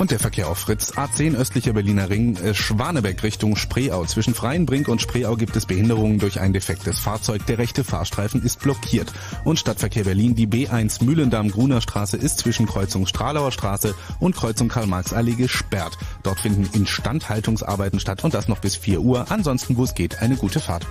Und 0.00 0.10
der 0.10 0.18
Verkehr 0.18 0.48
auf 0.48 0.56
Fritz. 0.56 0.92
A10 0.92 1.36
östlicher 1.36 1.74
Berliner 1.74 2.08
Ring, 2.08 2.34
äh, 2.38 2.54
Schwanebeck 2.54 3.22
Richtung 3.22 3.54
Spreeau. 3.54 4.06
Zwischen 4.06 4.32
Freienbrink 4.32 4.88
und 4.88 5.02
Spreeau 5.02 5.36
gibt 5.36 5.54
es 5.56 5.66
Behinderungen 5.66 6.18
durch 6.18 6.40
ein 6.40 6.54
defektes 6.54 6.98
Fahrzeug. 6.98 7.44
Der 7.44 7.58
rechte 7.58 7.84
Fahrstreifen 7.84 8.42
ist 8.42 8.60
blockiert. 8.60 9.12
Und 9.44 9.58
Stadtverkehr 9.58 10.04
Berlin, 10.04 10.34
die 10.34 10.46
B1 10.46 11.04
Mühlendamm-Gruner 11.04 11.82
Straße 11.82 12.16
ist 12.16 12.38
zwischen 12.38 12.64
Kreuzung 12.64 13.04
Stralauer 13.04 13.52
Straße 13.52 13.94
und 14.20 14.34
Kreuzung 14.34 14.68
Karl-Marx-Allee 14.68 15.34
gesperrt. 15.34 15.98
Dort 16.22 16.40
finden 16.40 16.66
Instandhaltungsarbeiten 16.72 18.00
statt 18.00 18.24
und 18.24 18.32
das 18.32 18.48
noch 18.48 18.60
bis 18.60 18.76
4 18.76 19.02
Uhr. 19.02 19.26
Ansonsten, 19.28 19.76
wo 19.76 19.84
es 19.84 19.94
geht, 19.94 20.22
eine 20.22 20.36
gute 20.36 20.60
Fahrt. 20.60 20.86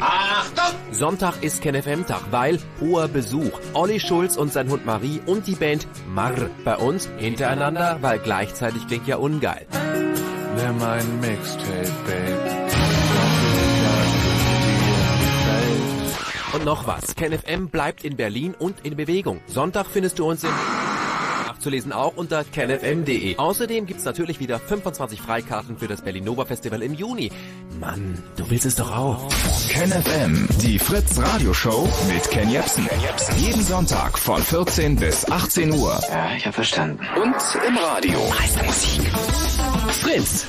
Achtung! 0.00 0.74
Sonntag 0.92 1.42
ist 1.42 1.62
KenFM-Tag, 1.62 2.22
weil 2.30 2.58
hoher 2.80 3.08
Besuch. 3.08 3.58
Olli 3.74 4.00
Schulz 4.00 4.36
und 4.36 4.52
sein 4.52 4.68
Hund 4.68 4.86
Marie 4.86 5.20
und 5.26 5.46
die 5.46 5.54
Band 5.54 5.86
Marr. 6.08 6.50
Bei 6.64 6.76
uns 6.76 7.08
hintereinander, 7.18 7.98
weil 8.00 8.18
gleichzeitig 8.18 8.86
klingt 8.86 9.06
ja 9.06 9.16
ungeil. 9.16 9.66
Nimm 10.56 10.82
ein 10.82 11.20
Mixtape, 11.20 11.92
Babe. 12.06 12.56
Und 16.54 16.64
noch 16.64 16.86
was. 16.86 17.14
KenFM 17.14 17.68
bleibt 17.68 18.04
in 18.04 18.16
Berlin 18.16 18.54
und 18.58 18.84
in 18.84 18.96
Bewegung. 18.96 19.40
Sonntag 19.46 19.86
findest 19.86 20.18
du 20.18 20.26
uns 20.26 20.42
in 20.42 20.50
nachzulesen 21.66 21.92
auch 21.92 22.16
unter 22.16 22.44
kenfm.de. 22.44 23.36
Außerdem 23.36 23.86
gibt's 23.86 24.04
natürlich 24.04 24.38
wieder 24.38 24.58
25 24.60 25.20
Freikarten 25.20 25.76
für 25.76 25.88
das 25.88 26.02
Berlinova 26.02 26.44
Festival 26.44 26.82
im 26.82 26.94
Juni. 26.94 27.32
Mann, 27.80 28.22
du 28.36 28.48
willst 28.50 28.66
es 28.66 28.76
doch 28.76 28.96
auch. 28.96 29.28
KenFM, 29.68 30.48
die 30.62 30.78
Fritz 30.78 31.18
Radioshow 31.18 31.88
mit 32.08 32.30
Ken 32.30 32.50
Jepsen. 32.50 32.88
Jeden 33.38 33.62
Sonntag 33.62 34.16
von 34.16 34.40
14 34.40 34.96
bis 34.96 35.28
18 35.28 35.72
Uhr. 35.72 36.00
Ja, 36.08 36.36
ich 36.36 36.46
hab 36.46 36.54
verstanden. 36.54 37.00
Und 37.20 37.34
im 37.66 37.76
Radio. 37.76 38.20
Meiste 38.28 38.64
Musik. 38.64 39.08
Fritz. 39.88 40.46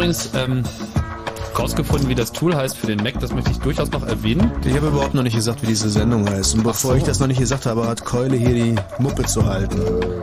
Übrigens 0.00 0.30
ähm, 0.34 0.62
rausgefunden, 1.58 2.08
wie 2.08 2.14
das 2.14 2.32
Tool 2.32 2.54
heißt 2.56 2.76
für 2.78 2.86
den 2.86 3.02
Mac. 3.02 3.20
Das 3.20 3.34
möchte 3.34 3.50
ich 3.50 3.58
durchaus 3.58 3.90
noch 3.90 4.06
erwähnen. 4.06 4.50
Ich 4.64 4.74
habe 4.74 4.86
überhaupt 4.88 5.12
noch 5.12 5.22
nicht 5.22 5.36
gesagt, 5.36 5.60
wie 5.62 5.66
diese 5.66 5.90
Sendung 5.90 6.26
heißt. 6.26 6.54
Und 6.54 6.62
bevor 6.62 6.92
so. 6.92 6.96
ich 6.96 7.02
das 7.02 7.20
noch 7.20 7.26
nicht 7.26 7.38
gesagt 7.40 7.66
habe, 7.66 7.86
hat 7.86 8.02
Keule 8.04 8.36
hier 8.36 8.54
die 8.54 8.74
Muppe 8.98 9.24
zu 9.24 9.44
halten. 9.44 9.78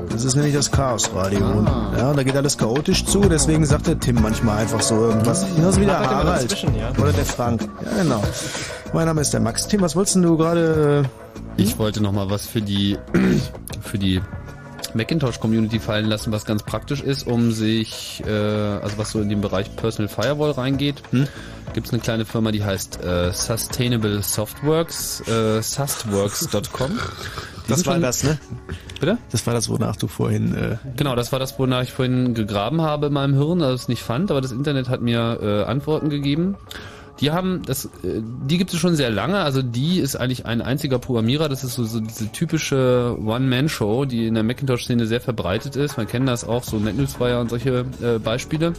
Das 0.09 0.23
ist 0.23 0.35
nämlich 0.35 0.55
das 0.55 0.71
Chaosradio. 0.71 1.45
Und, 1.45 1.67
Ah. 1.67 1.93
Ja, 1.95 2.13
da 2.13 2.23
geht 2.23 2.35
alles 2.35 2.57
chaotisch 2.57 3.05
zu. 3.05 3.19
Deswegen 3.21 3.65
sagt 3.65 3.85
der 3.87 3.99
Tim 3.99 4.19
manchmal 4.21 4.57
einfach 4.59 4.81
so 4.81 4.95
irgendwas. 4.95 5.45
Genauso 5.55 5.79
wie 5.81 5.85
der 5.85 5.99
Arbeitet 5.99 6.63
immer 6.63 6.71
Harald. 6.73 6.97
ja. 6.97 7.03
Oder 7.03 7.13
der 7.13 7.25
Frank. 7.25 7.69
Ja, 7.85 8.01
genau. 8.03 8.23
Mein 8.93 9.05
Name 9.05 9.21
ist 9.21 9.31
der 9.33 9.41
Max. 9.41 9.67
Tim, 9.67 9.81
was 9.81 9.95
wolltest 9.95 10.15
denn 10.15 10.23
du 10.23 10.37
gerade... 10.37 11.05
äh, 11.57 11.61
Ich 11.61 11.77
wollte 11.77 12.01
noch 12.01 12.13
mal 12.13 12.29
was 12.31 12.47
für 12.47 12.61
die 12.61 12.97
für 13.83 13.97
die 13.99 14.21
Macintosh 14.97 15.39
Community 15.39 15.79
fallen 15.79 16.05
lassen, 16.05 16.31
was 16.31 16.45
ganz 16.45 16.63
praktisch 16.63 17.01
ist, 17.01 17.25
um 17.27 17.51
sich, 17.51 18.21
äh, 18.25 18.31
also 18.31 18.97
was 18.97 19.11
so 19.11 19.21
in 19.21 19.29
den 19.29 19.41
Bereich 19.41 19.75
Personal 19.75 20.09
Firewall 20.09 20.51
reingeht. 20.51 21.01
Hm? 21.11 21.27
Gibt 21.73 21.87
es 21.87 21.93
eine 21.93 22.01
kleine 22.01 22.25
Firma, 22.25 22.51
die 22.51 22.63
heißt 22.63 23.03
äh, 23.03 23.31
Sustainable 23.31 24.21
Softworks, 24.23 25.21
äh, 25.27 25.61
sustworks.com. 25.61 26.99
Das 27.67 27.85
war 27.85 27.99
das, 27.99 28.23
ne? 28.23 28.39
Bitte? 28.99 29.17
Das 29.29 29.45
war 29.45 29.53
das, 29.53 29.69
wonach 29.69 29.97
du 29.97 30.07
vorhin... 30.07 30.55
Äh, 30.55 30.77
Genau, 30.95 31.15
das 31.15 31.31
war 31.31 31.39
das, 31.39 31.59
wonach 31.59 31.83
ich 31.83 31.91
vorhin 31.91 32.33
gegraben 32.33 32.81
habe 32.81 33.07
in 33.07 33.13
meinem 33.13 33.33
Hirn, 33.33 33.59
ich 33.59 33.65
es 33.65 33.87
nicht 33.89 34.01
fand, 34.01 34.31
aber 34.31 34.41
das 34.41 34.51
Internet 34.51 34.89
hat 34.89 35.01
mir 35.01 35.39
äh, 35.41 35.63
Antworten 35.63 36.09
gegeben. 36.09 36.55
Die 37.19 37.31
haben 37.31 37.61
das, 37.65 37.85
äh, 37.85 38.21
die 38.47 38.57
gibt 38.57 38.73
es 38.73 38.79
schon 38.79 38.95
sehr 38.95 39.09
lange. 39.09 39.39
Also 39.39 39.61
die 39.61 39.99
ist 39.99 40.15
eigentlich 40.15 40.45
ein 40.45 40.61
einziger 40.61 40.99
Programmierer. 40.99 41.49
Das 41.49 41.63
ist 41.63 41.73
so, 41.73 41.83
so 41.83 41.99
diese 41.99 42.31
typische 42.31 43.17
One-Man-Show, 43.19 44.05
die 44.05 44.27
in 44.27 44.35
der 44.35 44.43
Macintosh-Szene 44.43 45.07
sehr 45.07 45.21
verbreitet 45.21 45.75
ist. 45.75 45.97
Man 45.97 46.07
kennt 46.07 46.27
das 46.27 46.47
auch, 46.47 46.63
so 46.63 46.77
NetNewsWire 46.77 47.39
und 47.39 47.49
solche 47.49 47.85
äh, 48.01 48.19
Beispiele. 48.19 48.73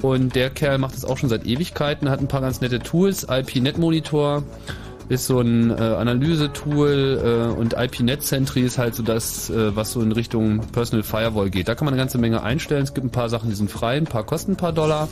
Und 0.00 0.34
der 0.34 0.50
Kerl 0.50 0.78
macht 0.78 0.94
das 0.94 1.04
auch 1.04 1.18
schon 1.18 1.28
seit 1.28 1.44
Ewigkeiten, 1.44 2.08
hat 2.08 2.20
ein 2.20 2.28
paar 2.28 2.40
ganz 2.40 2.60
nette 2.60 2.78
Tools. 2.78 3.26
IP-Net-Monitor 3.28 4.44
ist 5.08 5.26
so 5.26 5.40
ein 5.40 5.70
äh, 5.70 5.74
Analyse-Tool 5.74 7.50
äh, 7.54 7.58
und 7.58 7.74
IP-Net-Sentry 7.74 8.60
ist 8.60 8.78
halt 8.78 8.94
so 8.94 9.02
das, 9.02 9.48
äh, 9.48 9.74
was 9.74 9.92
so 9.92 10.02
in 10.02 10.12
Richtung 10.12 10.60
Personal 10.72 11.02
Firewall 11.02 11.50
geht. 11.50 11.68
Da 11.68 11.74
kann 11.74 11.86
man 11.86 11.94
eine 11.94 12.00
ganze 12.00 12.18
Menge 12.18 12.42
einstellen. 12.42 12.82
Es 12.82 12.94
gibt 12.94 13.06
ein 13.06 13.10
paar 13.10 13.28
Sachen, 13.28 13.48
die 13.48 13.56
sind 13.56 13.70
frei, 13.70 13.96
ein 13.96 14.04
paar 14.04 14.24
kosten 14.24 14.52
ein 14.52 14.56
paar 14.56 14.72
Dollar. 14.72 15.08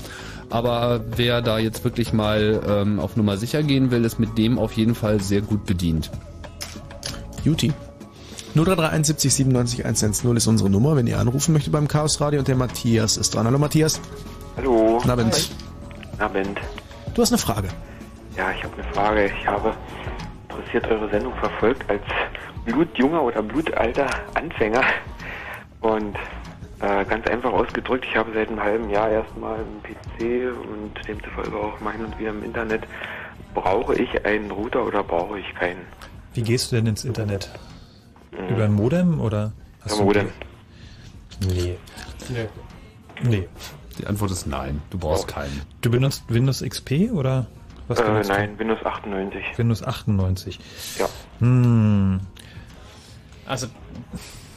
Aber 0.50 1.00
wer 1.16 1.42
da 1.42 1.58
jetzt 1.58 1.84
wirklich 1.84 2.12
mal 2.12 2.60
ähm, 2.68 3.00
auf 3.00 3.16
Nummer 3.16 3.36
sicher 3.36 3.62
gehen 3.62 3.90
will, 3.90 4.04
ist 4.04 4.18
mit 4.18 4.38
dem 4.38 4.58
auf 4.58 4.72
jeden 4.72 4.94
Fall 4.94 5.20
sehr 5.20 5.40
gut 5.40 5.66
bedient. 5.66 6.10
Juti. 7.44 7.72
0331 8.54 9.06
70 9.06 9.34
97 9.34 9.84
110 9.84 10.36
ist 10.36 10.46
unsere 10.46 10.70
Nummer, 10.70 10.96
wenn 10.96 11.06
ihr 11.06 11.18
anrufen 11.18 11.52
möchtet 11.52 11.72
beim 11.72 11.88
Chaos 11.88 12.20
Radio 12.20 12.38
und 12.38 12.48
der 12.48 12.56
Matthias 12.56 13.16
ist 13.18 13.34
dran. 13.34 13.46
Hallo 13.46 13.58
Matthias. 13.58 14.00
Hallo. 14.56 14.96
Guten 14.96 15.10
Abend. 15.10 15.50
Guten 16.12 16.22
Abend. 16.22 16.60
Du 17.14 17.22
hast 17.22 17.32
eine 17.32 17.38
Frage. 17.38 17.68
Ja, 18.36 18.50
ich 18.52 18.64
habe 18.64 18.74
eine 18.74 18.92
Frage. 18.94 19.30
Ich 19.38 19.46
habe 19.46 19.74
interessiert 20.48 20.88
eure 20.88 21.10
Sendung 21.10 21.34
verfolgt 21.34 21.88
als 21.90 22.02
blutjunger 22.64 23.22
oder 23.22 23.42
blutalter 23.42 24.06
Anfänger. 24.34 24.82
Und 25.80 26.16
äh, 26.80 27.04
ganz 27.04 27.26
einfach 27.26 27.52
ausgedrückt, 27.52 28.06
ich 28.08 28.16
habe 28.16 28.32
seit 28.34 28.48
einem 28.48 28.62
halben 28.62 28.90
Jahr 28.90 29.08
erstmal 29.10 29.56
einen 29.60 29.82
PC 29.82 30.52
und 30.68 31.08
demzufolge 31.08 31.56
auch 31.56 31.80
mal 31.80 31.92
hin 31.92 32.04
und 32.04 32.18
wieder 32.18 32.30
im 32.30 32.42
Internet. 32.44 32.82
Brauche 33.54 33.94
ich 33.94 34.24
einen 34.26 34.50
Router 34.50 34.84
oder 34.84 35.02
brauche 35.02 35.38
ich 35.38 35.54
keinen? 35.54 35.80
Wie 36.34 36.42
gehst 36.42 36.70
du 36.72 36.76
denn 36.76 36.86
ins 36.86 37.04
Internet? 37.04 37.50
Mhm. 38.32 38.54
Über 38.54 38.64
ein 38.64 38.72
Modem 38.74 39.20
oder? 39.20 39.52
Über 39.86 39.96
Modem. 40.04 40.28
Nee. 41.40 41.76
Nee. 42.28 42.48
Nee. 43.22 43.48
Die 43.98 44.06
Antwort 44.06 44.30
ist 44.30 44.46
nein. 44.46 44.82
Du 44.90 44.98
brauchst 44.98 45.24
Oh. 45.30 45.32
keinen. 45.32 45.62
Du 45.80 45.90
benutzt 45.90 46.24
Windows 46.28 46.62
XP 46.62 47.10
oder 47.12 47.46
was 47.88 47.98
Äh, 48.00 48.22
nein, 48.28 48.58
Windows 48.58 48.84
98. 48.84 49.42
du? 49.52 49.58
Windows 49.58 49.82
98. 49.82 50.58
Ja. 50.98 51.08
Hm. 51.38 52.20
Also, 53.46 53.68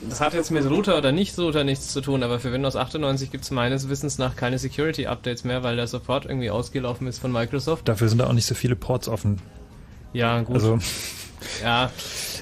das 0.02 0.22
hat 0.22 0.34
jetzt 0.34 0.52
mit 0.52 0.66
Router 0.70 0.98
oder 0.98 1.12
nicht 1.12 1.38
Router 1.38 1.64
nichts 1.64 1.90
zu 1.90 2.02
tun, 2.02 2.24
aber 2.24 2.40
für 2.40 2.52
Windows 2.54 2.76
98 2.76 3.32
gibt 3.32 3.44
es 3.44 3.52
meines 3.52 3.90
Wissens 3.90 4.18
nach 4.18 4.36
keine 4.36 4.58
Security-Updates 4.58 5.44
mehr, 5.44 5.64
weil 5.64 5.76
der 5.76 5.88
Support 5.88 6.26
irgendwie 6.26 6.50
ausgelaufen 6.50 7.08
ist 7.08 7.20
von 7.20 7.32
Microsoft. 7.32 7.88
Dafür 7.88 8.10
sind 8.10 8.20
da 8.20 8.28
auch 8.28 8.34
nicht 8.34 8.46
so 8.46 8.56
viele 8.56 8.76
Ports 8.76 9.08
offen. 9.08 9.42
Ja, 10.14 10.42
gut. 10.42 10.56
Also, 10.56 10.80
Ja, 11.64 11.92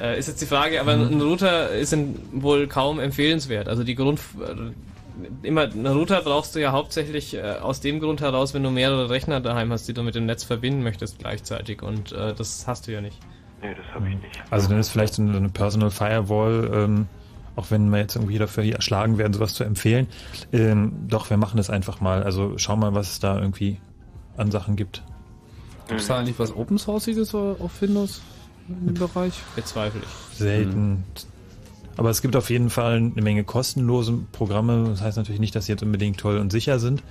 äh, 0.02 0.18
ist 0.18 0.28
jetzt 0.28 0.42
die 0.42 0.46
Frage, 0.46 0.82
aber 0.82 0.94
ein 0.94 1.22
Router 1.22 1.70
ist 1.70 1.94
in, 1.94 2.20
wohl 2.32 2.68
kaum 2.68 3.00
empfehlenswert. 3.00 3.68
Also 3.68 3.84
die 3.84 3.96
Grund... 3.96 4.20
Äh, 4.40 4.72
immer, 5.42 5.64
einen 5.64 5.88
Router 5.88 6.22
brauchst 6.22 6.56
du 6.56 6.60
ja 6.60 6.72
hauptsächlich 6.72 7.34
äh, 7.34 7.42
aus 7.42 7.80
dem 7.80 8.00
Grund 8.00 8.22
heraus, 8.22 8.54
wenn 8.54 8.62
du 8.62 8.70
mehrere 8.70 9.10
Rechner 9.10 9.42
daheim 9.42 9.72
hast, 9.72 9.88
die 9.88 9.94
du 9.94 10.04
mit 10.04 10.14
dem 10.14 10.28
Netz 10.28 10.44
verbinden 10.44 10.84
möchtest 10.84 11.18
gleichzeitig 11.18 11.82
und 11.82 12.12
äh, 12.12 12.36
das 12.36 12.68
hast 12.68 12.86
du 12.86 12.92
ja 12.92 13.02
nicht. 13.02 13.18
Nee, 13.64 13.74
das 13.74 13.96
habe 13.96 14.10
ich 14.10 14.16
nicht. 14.16 14.44
also 14.52 14.70
dann 14.70 14.80
ist 14.80 14.90
vielleicht 14.90 15.16
so 15.16 15.24
eine 15.24 15.50
Personal 15.50 15.90
Firewall, 15.90 16.70
ähm, 16.72 17.08
auch 17.58 17.72
wenn 17.72 17.90
wir 17.90 17.98
jetzt 18.00 18.16
irgendwie 18.16 18.38
dafür 18.38 18.64
hier 18.64 18.76
erschlagen 18.76 19.18
werden, 19.18 19.34
sowas 19.34 19.54
zu 19.54 19.64
empfehlen. 19.64 20.08
Ähm, 20.54 20.94
doch, 21.08 21.30
wir 21.30 21.38
machen 21.38 21.58
das 21.58 21.70
einfach 21.70 22.00
mal. 22.00 22.24
Also 22.24 22.54
schau 22.58 22.76
mal, 22.76 22.94
was 22.94 23.12
es 23.12 23.20
da 23.20 23.38
irgendwie 23.38 23.80
an 24.38 24.52
Sachen 24.52 24.76
gibt. 24.76 25.04
Gibt 25.88 26.02
es 26.02 26.08
da 26.08 26.20
eigentlich 26.20 26.38
was 26.38 26.56
Open 26.56 26.78
Sourceiges 26.78 27.34
auf 27.34 27.82
Windows 27.82 28.22
im 28.70 28.94
Bereich? 28.94 29.34
Bezweifle 29.56 30.02
ich. 30.02 30.38
Selten. 30.38 31.04
Aber 31.96 32.12
es 32.12 32.22
gibt 32.22 32.36
auf 32.36 32.52
jeden 32.52 32.70
Fall 32.70 32.98
eine 32.98 33.22
Menge 33.24 33.44
kostenlose 33.44 34.20
Programme. 34.32 34.90
Das 34.90 35.02
heißt 35.02 35.18
natürlich 35.18 35.40
nicht, 35.40 35.56
dass 35.56 35.66
sie 35.66 35.72
jetzt 35.72 35.82
unbedingt 35.82 36.20
toll 36.20 36.38
und 36.38 36.52
sicher 36.52 36.78
sind. 36.78 37.02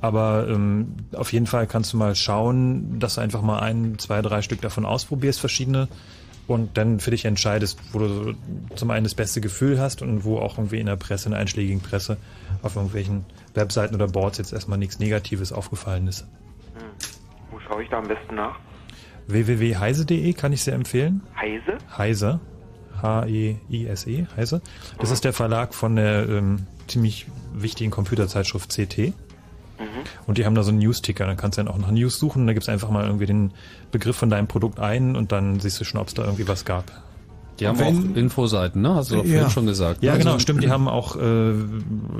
Aber 0.00 0.46
ähm, 0.48 0.94
auf 1.14 1.32
jeden 1.32 1.46
Fall 1.46 1.66
kannst 1.66 1.92
du 1.92 1.96
mal 1.96 2.14
schauen, 2.14 3.00
dass 3.00 3.16
du 3.16 3.22
einfach 3.22 3.42
mal 3.42 3.58
ein, 3.58 3.98
zwei, 3.98 4.22
drei 4.22 4.42
Stück 4.42 4.60
davon 4.60 4.86
ausprobierst, 4.86 5.40
verschiedene. 5.40 5.88
Und 6.50 6.76
dann 6.76 6.98
für 6.98 7.12
dich 7.12 7.26
entscheidest, 7.26 7.78
wo 7.92 8.00
du 8.00 8.34
zum 8.74 8.90
einen 8.90 9.04
das 9.04 9.14
beste 9.14 9.40
Gefühl 9.40 9.78
hast 9.78 10.02
und 10.02 10.24
wo 10.24 10.38
auch 10.38 10.58
irgendwie 10.58 10.80
in 10.80 10.86
der 10.86 10.96
Presse, 10.96 11.26
in 11.26 11.30
der 11.30 11.40
einschlägigen 11.40 11.80
Presse, 11.80 12.16
auf 12.62 12.74
irgendwelchen 12.74 13.24
Webseiten 13.54 13.94
oder 13.94 14.08
Boards 14.08 14.38
jetzt 14.38 14.52
erstmal 14.52 14.76
nichts 14.76 14.98
Negatives 14.98 15.52
aufgefallen 15.52 16.08
ist. 16.08 16.26
Wo 17.52 17.60
schaue 17.60 17.84
ich 17.84 17.88
da 17.88 17.98
am 17.98 18.08
besten 18.08 18.34
nach? 18.34 18.58
www.heise.de 19.28 20.32
kann 20.32 20.52
ich 20.52 20.64
sehr 20.64 20.74
empfehlen. 20.74 21.22
Heise? 21.40 21.78
Heise. 21.96 22.40
H-E-I-S-E, 23.00 24.12
E, 24.12 24.26
Heise. 24.36 24.60
Das 24.98 25.12
ist 25.12 25.24
der 25.24 25.32
Verlag 25.32 25.72
von 25.72 25.94
der 25.94 26.28
ähm, 26.28 26.66
ziemlich 26.88 27.28
wichtigen 27.54 27.92
Computerzeitschrift 27.92 28.70
CT. 28.70 29.12
Und 30.26 30.38
die 30.38 30.44
haben 30.46 30.54
da 30.54 30.62
so 30.62 30.70
einen 30.70 30.78
News-Ticker. 30.78 31.26
Dann 31.26 31.36
kannst 31.36 31.58
du 31.58 31.62
dann 31.64 31.72
auch 31.72 31.78
nach 31.78 31.90
News 31.90 32.18
suchen. 32.18 32.46
Da 32.46 32.52
gibst 32.52 32.68
du 32.68 32.72
einfach 32.72 32.90
mal 32.90 33.06
irgendwie 33.06 33.26
den 33.26 33.52
Begriff 33.92 34.16
von 34.16 34.30
deinem 34.30 34.46
Produkt 34.46 34.78
ein 34.80 35.16
und 35.16 35.32
dann 35.32 35.60
siehst 35.60 35.80
du 35.80 35.84
schon, 35.84 36.00
ob 36.00 36.08
es 36.08 36.14
da 36.14 36.24
irgendwie 36.24 36.46
was 36.48 36.64
gab. 36.64 36.90
Die 37.58 37.66
haben 37.68 37.78
Wenn- 37.78 38.12
auch 38.12 38.16
Infoseiten, 38.16 38.80
ne? 38.80 38.94
Hast 38.94 39.10
du 39.10 39.16
doch 39.16 39.24
Ja. 39.24 39.32
vorhin 39.32 39.50
schon 39.50 39.66
gesagt. 39.66 40.02
Ja, 40.02 40.12
ne? 40.12 40.18
genau, 40.20 40.30
Also- 40.32 40.42
stimmt. 40.44 40.62
Die 40.62 40.70
haben 40.70 40.88
auch, 40.88 41.16
äh, 41.16 41.52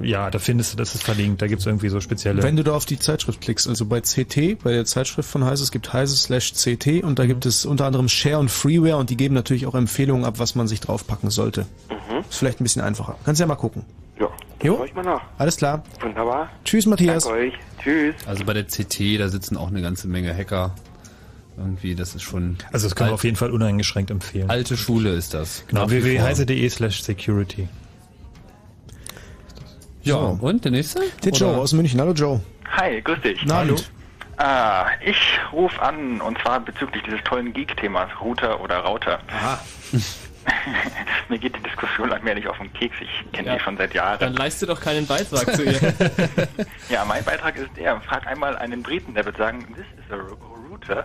ja, 0.02 0.30
da 0.30 0.38
findest 0.38 0.74
du, 0.74 0.76
das 0.76 0.94
ist 0.94 1.02
verlinkt. 1.02 1.40
Da 1.40 1.46
gibt's 1.46 1.64
irgendwie 1.64 1.88
so 1.88 1.98
spezielle. 2.00 2.42
Wenn 2.42 2.56
du 2.56 2.62
da 2.64 2.72
auf 2.74 2.84
die 2.84 2.98
Zeitschrift 2.98 3.40
klickst, 3.40 3.66
also 3.66 3.86
bei 3.86 4.02
CT, 4.02 4.56
bei 4.62 4.72
der 4.72 4.84
Zeitschrift 4.84 5.30
von 5.30 5.44
Heise, 5.44 5.62
es 5.62 5.70
gibt 5.70 5.94
Heise 5.94 6.14
slash 6.16 6.52
CT 6.52 7.02
und 7.02 7.18
da 7.18 7.24
gibt 7.24 7.46
es 7.46 7.64
unter 7.64 7.86
anderem 7.86 8.08
Share 8.10 8.38
und 8.38 8.50
Freeware 8.50 8.96
und 8.96 9.08
die 9.08 9.16
geben 9.16 9.34
natürlich 9.34 9.66
auch 9.66 9.74
Empfehlungen 9.74 10.26
ab, 10.26 10.38
was 10.38 10.54
man 10.56 10.68
sich 10.68 10.80
draufpacken 10.80 11.30
sollte. 11.30 11.64
Ist 12.28 12.36
vielleicht 12.38 12.60
ein 12.60 12.64
bisschen 12.64 12.82
einfacher. 12.82 13.16
Kannst 13.24 13.40
ja 13.40 13.46
mal 13.46 13.54
gucken. 13.54 13.84
Ja, 14.20 14.28
Jo. 14.62 14.84
ich 14.84 14.94
mal 14.94 15.02
nach. 15.04 15.22
Alles 15.38 15.56
klar. 15.56 15.82
Wunderbar. 16.00 16.50
Tschüss, 16.64 16.86
Matthias. 16.86 17.24
Danke 17.24 17.38
euch. 17.40 17.54
Tschüss. 17.82 18.14
Also 18.26 18.44
bei 18.44 18.52
der 18.52 18.64
CT, 18.64 19.18
da 19.18 19.28
sitzen 19.28 19.56
auch 19.56 19.68
eine 19.68 19.80
ganze 19.82 20.06
Menge 20.06 20.36
Hacker. 20.36 20.74
Irgendwie, 21.56 21.94
das 21.94 22.14
ist 22.14 22.22
schon. 22.22 22.56
also 22.72 22.86
das 22.86 22.94
kann 22.94 23.08
man 23.08 23.14
auf 23.14 23.24
jeden 23.24 23.36
Fall 23.36 23.50
uneingeschränkt 23.50 24.10
empfehlen. 24.10 24.48
Alte 24.50 24.76
Schule 24.76 25.10
ist 25.14 25.34
das. 25.34 25.64
Genau, 25.68 25.88
www.heise.de 25.90 26.68
slash 26.70 27.02
security. 27.02 27.68
Ja, 30.02 30.14
So. 30.14 30.38
und 30.40 30.64
der 30.64 30.72
nächste? 30.72 31.00
Der 31.24 31.32
Joe 31.32 31.56
aus 31.56 31.72
München. 31.72 32.00
Hallo 32.00 32.12
Joe. 32.12 32.40
Hi, 32.76 33.00
grüß 33.02 33.20
dich. 33.22 33.40
Na, 33.44 33.56
Hallo. 33.56 33.76
Ah, 34.38 34.86
ich 35.04 35.18
rufe 35.52 35.80
an 35.82 36.20
und 36.22 36.38
zwar 36.38 36.60
bezüglich 36.60 37.02
dieses 37.02 37.20
tollen 37.24 37.52
Geek-Themas, 37.52 38.08
Router 38.22 38.58
oder 38.62 38.78
Router. 38.78 39.18
Mir 41.28 41.38
geht 41.38 41.54
die 41.56 41.62
Diskussion 41.62 42.12
allmählich 42.12 42.46
auf 42.48 42.58
den 42.58 42.72
Keks, 42.72 42.96
ich 43.00 43.32
kenne 43.32 43.48
Ja. 43.48 43.54
die 43.56 43.60
schon 43.62 43.76
seit 43.76 43.94
Jahren. 43.94 44.18
Dann 44.18 44.34
leiste 44.34 44.66
doch 44.66 44.80
keinen 44.80 45.06
Beitrag 45.06 45.54
zu 45.54 45.64
ihr. 45.64 45.78
Ja, 46.88 47.04
mein 47.04 47.22
Beitrag 47.24 47.56
ist 47.56 47.70
der, 47.76 48.00
frag 48.00 48.26
einmal 48.26 48.56
einen 48.56 48.82
Briten, 48.82 49.14
der 49.14 49.24
wird 49.24 49.36
sagen, 49.36 49.66
this 49.76 49.84
is 50.04 50.10
a 50.12 50.16
router 50.68 51.04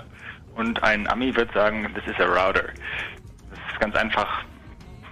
und 0.55 0.81
ein 0.83 1.07
Ami 1.07 1.35
wird 1.35 1.51
sagen, 1.53 1.87
this 1.93 2.03
is 2.13 2.19
a 2.19 2.25
router. 2.25 2.63
Das 3.51 3.59
ist 3.73 3.79
ganz 3.79 3.95
einfach, 3.95 4.43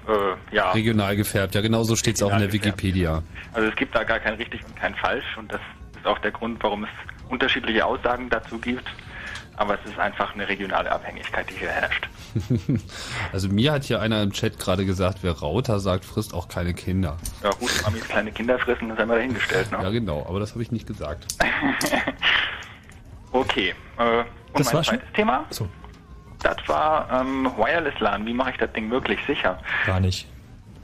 äh, 0.08 0.56
ja. 0.56 0.72
Regional 0.72 1.16
gefärbt, 1.16 1.54
ja 1.56 1.62
genau 1.62 1.84
so 1.84 1.96
steht 1.96 2.16
es 2.16 2.24
auch 2.24 2.32
in 2.32 2.40
der 2.40 2.48
gefärbt. 2.48 2.66
Wikipedia. 2.82 3.22
Also 3.54 3.70
es 3.70 3.76
gibt 3.76 3.94
da 3.96 4.04
gar 4.04 4.20
kein 4.20 4.34
richtig 4.36 4.64
und 4.66 4.76
kein 4.76 4.96
falsch 4.96 5.38
und 5.38 5.52
das 5.52 5.62
ist 5.96 6.06
auch 6.08 6.18
der 6.20 6.32
Grund, 6.32 6.62
warum 6.64 6.86
es 6.86 6.90
unterschiedliche 7.30 7.86
Aussagen 7.86 8.30
dazu 8.30 8.58
gibt. 8.58 8.84
Aber 9.56 9.78
es 9.80 9.90
ist 9.90 10.00
einfach 10.00 10.34
eine 10.34 10.48
regionale 10.48 10.92
Abhängigkeit, 10.92 11.50
die 11.50 11.56
hier 11.56 11.70
herrscht. 11.70 12.08
Also 13.32 13.48
mir 13.50 13.72
hat 13.72 13.84
hier 13.84 14.02
einer 14.02 14.22
im 14.24 14.32
Chat 14.32 14.58
gerade 14.60 14.86
gesagt, 14.86 15.20
wer 15.22 15.32
Rauter 15.34 15.80
sagt, 15.80 16.04
frisst 16.06 16.34
auch 16.34 16.48
keine 16.48 16.74
Kinder. 16.74 17.18
Ja 17.44 17.52
gut, 17.52 17.70
Amis 17.86 18.04
kleine 18.08 18.32
Kinder 18.32 18.58
fressen, 18.60 18.90
das 18.90 18.98
haben 18.98 19.10
wir 19.10 19.16
dahingestellt. 19.18 19.72
Ne? 19.72 19.78
Ja 19.82 19.90
genau, 19.92 20.26
aber 20.28 20.40
das 20.40 20.52
habe 20.52 20.62
ich 20.64 20.72
nicht 20.72 20.88
gesagt. 20.88 21.26
Okay. 23.32 23.74
Äh, 23.98 24.04
und 24.20 24.26
Das 24.54 24.72
mein 24.74 24.84
schon? 24.84 24.96
zweites 25.00 25.14
Thema? 25.14 25.46
So. 25.50 25.68
Das 26.44 26.58
war 26.68 27.10
ähm, 27.22 27.52
Wireless 27.58 28.00
LAN. 28.00 28.26
Wie 28.26 28.34
mache 28.34 28.52
ich 28.52 28.58
das 28.58 28.72
Ding 28.74 28.92
wirklich 28.92 29.20
sicher? 29.26 29.58
Gar 29.86 30.00
nicht. 30.00 30.28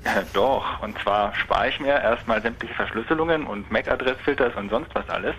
Ja, 0.06 0.24
doch. 0.34 0.82
Und 0.82 0.98
zwar 1.00 1.36
spare 1.36 1.70
ich 1.70 1.80
mir 1.80 1.90
erstmal 2.02 2.42
sämtliche 2.42 2.74
Verschlüsselungen 2.74 3.46
und 3.46 3.70
MAC-Adressfilters 3.72 4.56
und 4.56 4.70
sonst 4.70 4.90
was 4.96 5.08
alles. 5.10 5.36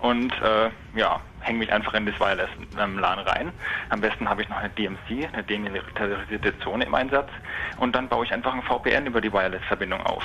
Und 0.00 0.32
äh, 0.42 0.70
ja, 0.98 1.20
hänge 1.40 1.60
mich 1.60 1.72
einfach 1.72 1.94
in 1.94 2.06
das 2.06 2.18
Wireless 2.18 2.48
ähm, 2.78 2.98
LAN 2.98 3.20
rein. 3.20 3.52
Am 3.88 4.00
besten 4.00 4.28
habe 4.28 4.42
ich 4.42 4.48
noch 4.48 4.56
eine 4.56 4.70
DMZ, 4.70 5.32
eine 5.32 5.42
demilitarisierte 5.44 6.58
Zone 6.60 6.84
im 6.84 6.94
Einsatz. 6.94 7.28
Und 7.78 7.94
dann 7.94 8.08
baue 8.08 8.24
ich 8.24 8.32
einfach 8.32 8.52
ein 8.52 8.62
VPN 8.62 9.06
über 9.06 9.20
die 9.20 9.32
Wireless-Verbindung 9.32 10.00
auf. 10.00 10.24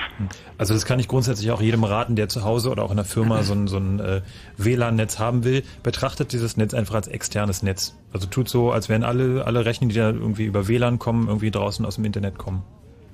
Also 0.58 0.74
das 0.74 0.86
kann 0.86 1.00
ich 1.00 1.08
grundsätzlich 1.08 1.52
auch 1.52 1.61
jedem 1.61 1.84
raten, 1.84 2.16
der 2.16 2.28
zu 2.28 2.44
Hause 2.44 2.72
oder 2.72 2.84
auch 2.84 2.92
in 2.92 2.98
der 2.98 3.06
Firma 3.06 3.44
so 3.44 3.53
ein, 3.53 3.68
so 3.68 3.78
ein 3.78 4.00
äh, 4.00 4.22
WLAN-Netz 4.58 5.20
haben 5.20 5.44
will. 5.44 5.64
Betrachtet 5.84 6.34
dieses 6.34 6.58
Netz 6.58 6.74
einfach 6.74 6.95
als 6.95 7.08
externes 7.08 7.61
Netz. 7.64 7.95
Also 8.14 8.28
tut 8.28 8.50
so, 8.50 8.72
als 8.72 8.90
wären 8.90 9.03
alle, 9.03 9.45
alle 9.45 9.66
Rechner, 9.66 9.88
die 9.88 9.95
da 9.95 10.10
irgendwie 10.10 10.45
über 10.45 10.68
WLAN 10.68 11.00
kommen, 11.00 11.28
irgendwie 11.28 11.52
draußen 11.52 11.86
aus 11.86 11.95
dem 11.95 12.06
Internet 12.06 12.38
kommen. 12.38 12.64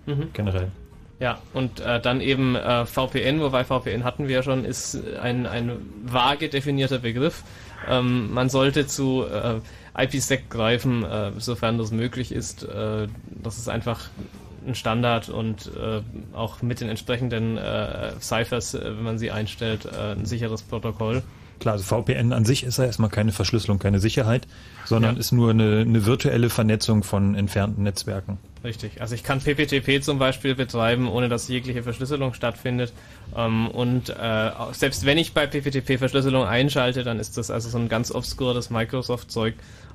Mhm. 0.06 0.30
Generell. 0.34 0.72
Ja, 1.20 1.40
und 1.54 1.80
äh, 1.80 2.00
dann 2.00 2.22
eben 2.22 2.56
äh, 2.56 2.86
VPN, 2.86 3.42
wobei 3.42 3.64
VPN 3.64 4.04
hatten 4.04 4.28
wir 4.28 4.36
ja 4.36 4.44
schon, 4.44 4.66
ist 4.66 5.00
ein, 5.20 5.48
ein 5.48 5.72
vage 6.04 6.48
definierter 6.48 7.00
Begriff. 7.00 7.44
Ähm, 7.90 8.34
man 8.34 8.50
sollte 8.50 8.86
zu 8.86 9.26
äh, 9.26 9.60
IPsec 10.04 10.50
greifen, 10.50 11.04
äh, 11.04 11.32
sofern 11.38 11.80
das 11.80 11.92
möglich 11.92 12.32
ist. 12.32 12.64
Äh, 12.64 13.08
das 13.30 13.58
ist 13.58 13.68
einfach 13.68 14.10
ein 14.68 14.76
Standard 14.76 15.30
und 15.30 15.72
äh, 15.76 16.02
auch 16.36 16.62
mit 16.62 16.82
den 16.82 16.90
entsprechenden 16.90 17.58
äh, 17.58 18.12
Ciphers, 18.20 18.76
äh, 18.76 18.84
wenn 18.84 19.04
man 19.04 19.18
sie 19.18 19.32
einstellt, 19.32 19.86
äh, 19.86 20.12
ein 20.12 20.26
sicheres 20.26 20.62
Protokoll. 20.62 21.24
Klar, 21.60 21.74
also 21.74 21.86
VPN 21.86 22.34
an 22.34 22.46
sich 22.46 22.64
ist 22.64 22.78
ja 22.78 22.86
erstmal 22.86 23.10
keine 23.10 23.32
Verschlüsselung, 23.32 23.80
keine 23.80 24.00
Sicherheit, 24.00 24.48
sondern 24.86 25.18
ist 25.18 25.32
nur 25.32 25.50
eine, 25.50 25.80
eine 25.80 26.06
virtuelle 26.06 26.52
Vernetzung 26.52 27.02
von 27.02 27.34
entfernten 27.34 27.84
Netzwerken. 27.84 28.38
Richtig. 28.68 29.00
Also 29.00 29.16
ich 29.16 29.24
kann 29.24 29.40
PPTP 29.40 30.04
zum 30.04 30.20
Beispiel 30.20 30.54
betreiben, 30.54 31.08
ohne 31.08 31.30
dass 31.30 31.48
jegliche 31.48 31.84
Verschlüsselung 31.84 32.34
stattfindet. 32.34 32.92
Ähm, 33.34 33.70
und 33.70 34.10
äh, 34.10 34.52
selbst 34.74 35.06
wenn 35.06 35.18
ich 35.18 35.34
bei 35.34 35.48
PPTP 35.48 35.98
Verschlüsselung 35.98 36.44
einschalte, 36.44 37.06
dann 37.06 37.18
ist 37.18 37.38
das 37.38 37.50
also 37.50 37.70
so 37.70 37.78
ein 37.78 37.88
ganz 37.88 38.12
obskures 38.12 38.70
Microsoft-Zeug, 38.70 39.54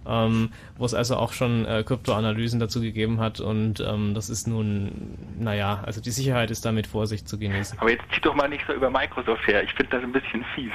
ähm, 0.08 0.52
wo 0.78 0.86
es 0.86 0.94
also 0.94 1.16
auch 1.16 1.34
schon 1.34 1.66
äh, 1.66 1.84
Kryptoanalysen 1.86 2.60
dazu 2.60 2.80
gegeben 2.80 3.20
hat. 3.20 3.40
Und 3.40 3.80
ähm, 3.80 4.14
das 4.14 4.30
ist 4.30 4.48
nun, 4.48 5.18
naja, 5.38 5.82
also 5.84 6.00
die 6.00 6.10
Sicherheit 6.10 6.50
ist 6.50 6.64
da 6.64 6.72
mit 6.72 6.86
Vorsicht 6.86 7.28
zu 7.28 7.38
genießen. 7.38 7.78
Aber 7.78 7.90
jetzt 7.90 8.04
zieh 8.14 8.22
doch 8.22 8.34
mal 8.34 8.48
nicht 8.48 8.64
so 8.66 8.72
über 8.72 8.88
Microsoft 8.88 9.46
her. 9.46 9.62
Ich 9.62 9.74
finde 9.74 9.90
das 9.90 10.02
ein 10.02 10.12
bisschen 10.12 10.46
fies. 10.54 10.72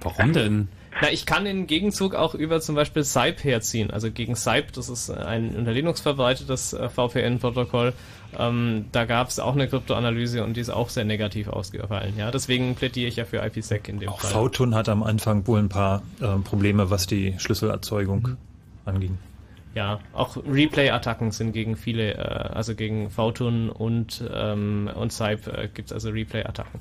Warum 0.00 0.32
denn? 0.32 0.68
Na, 1.00 1.10
ich 1.10 1.26
kann 1.26 1.44
im 1.44 1.66
Gegenzug 1.66 2.14
auch 2.14 2.34
über 2.34 2.60
zum 2.60 2.74
Beispiel 2.74 3.04
SIPE 3.04 3.42
herziehen. 3.44 3.90
Also 3.90 4.10
gegen 4.10 4.34
SIPE, 4.34 4.72
das 4.72 4.88
ist 4.88 5.10
ein 5.10 5.54
unter 5.54 5.72
Linux 5.72 6.00
verbreitetes 6.00 6.72
äh, 6.72 6.88
VPN-Protokoll. 6.88 7.92
Ähm, 8.38 8.86
da 8.92 9.04
gab 9.04 9.28
es 9.28 9.38
auch 9.38 9.54
eine 9.54 9.68
Kryptoanalyse 9.68 10.42
und 10.42 10.56
die 10.56 10.60
ist 10.60 10.70
auch 10.70 10.88
sehr 10.88 11.04
negativ 11.04 11.48
ausgefallen. 11.48 12.14
Ja, 12.16 12.30
deswegen 12.30 12.74
plädiere 12.74 13.08
ich 13.08 13.16
ja 13.16 13.24
für 13.24 13.44
IPsec 13.44 13.88
in 13.88 14.00
dem 14.00 14.08
Auch 14.08 14.20
Fall. 14.20 14.48
VTun 14.48 14.74
hat 14.74 14.88
am 14.88 15.02
Anfang 15.02 15.46
wohl 15.46 15.58
ein 15.58 15.68
paar 15.68 16.02
äh, 16.20 16.38
Probleme, 16.38 16.90
was 16.90 17.06
die 17.06 17.34
Schlüsselerzeugung 17.38 18.36
anging. 18.86 19.18
Ja, 19.74 20.00
auch 20.14 20.38
Replay-Attacken 20.38 21.30
sind 21.30 21.52
gegen 21.52 21.76
viele, 21.76 22.14
äh, 22.14 22.18
also 22.18 22.74
gegen 22.74 23.10
VTun 23.10 23.68
und, 23.68 24.24
ähm, 24.32 24.90
und 24.94 25.12
SIPE 25.12 25.52
äh, 25.52 25.68
gibt 25.68 25.88
es 25.88 25.92
also 25.92 26.08
Replay-Attacken. 26.08 26.80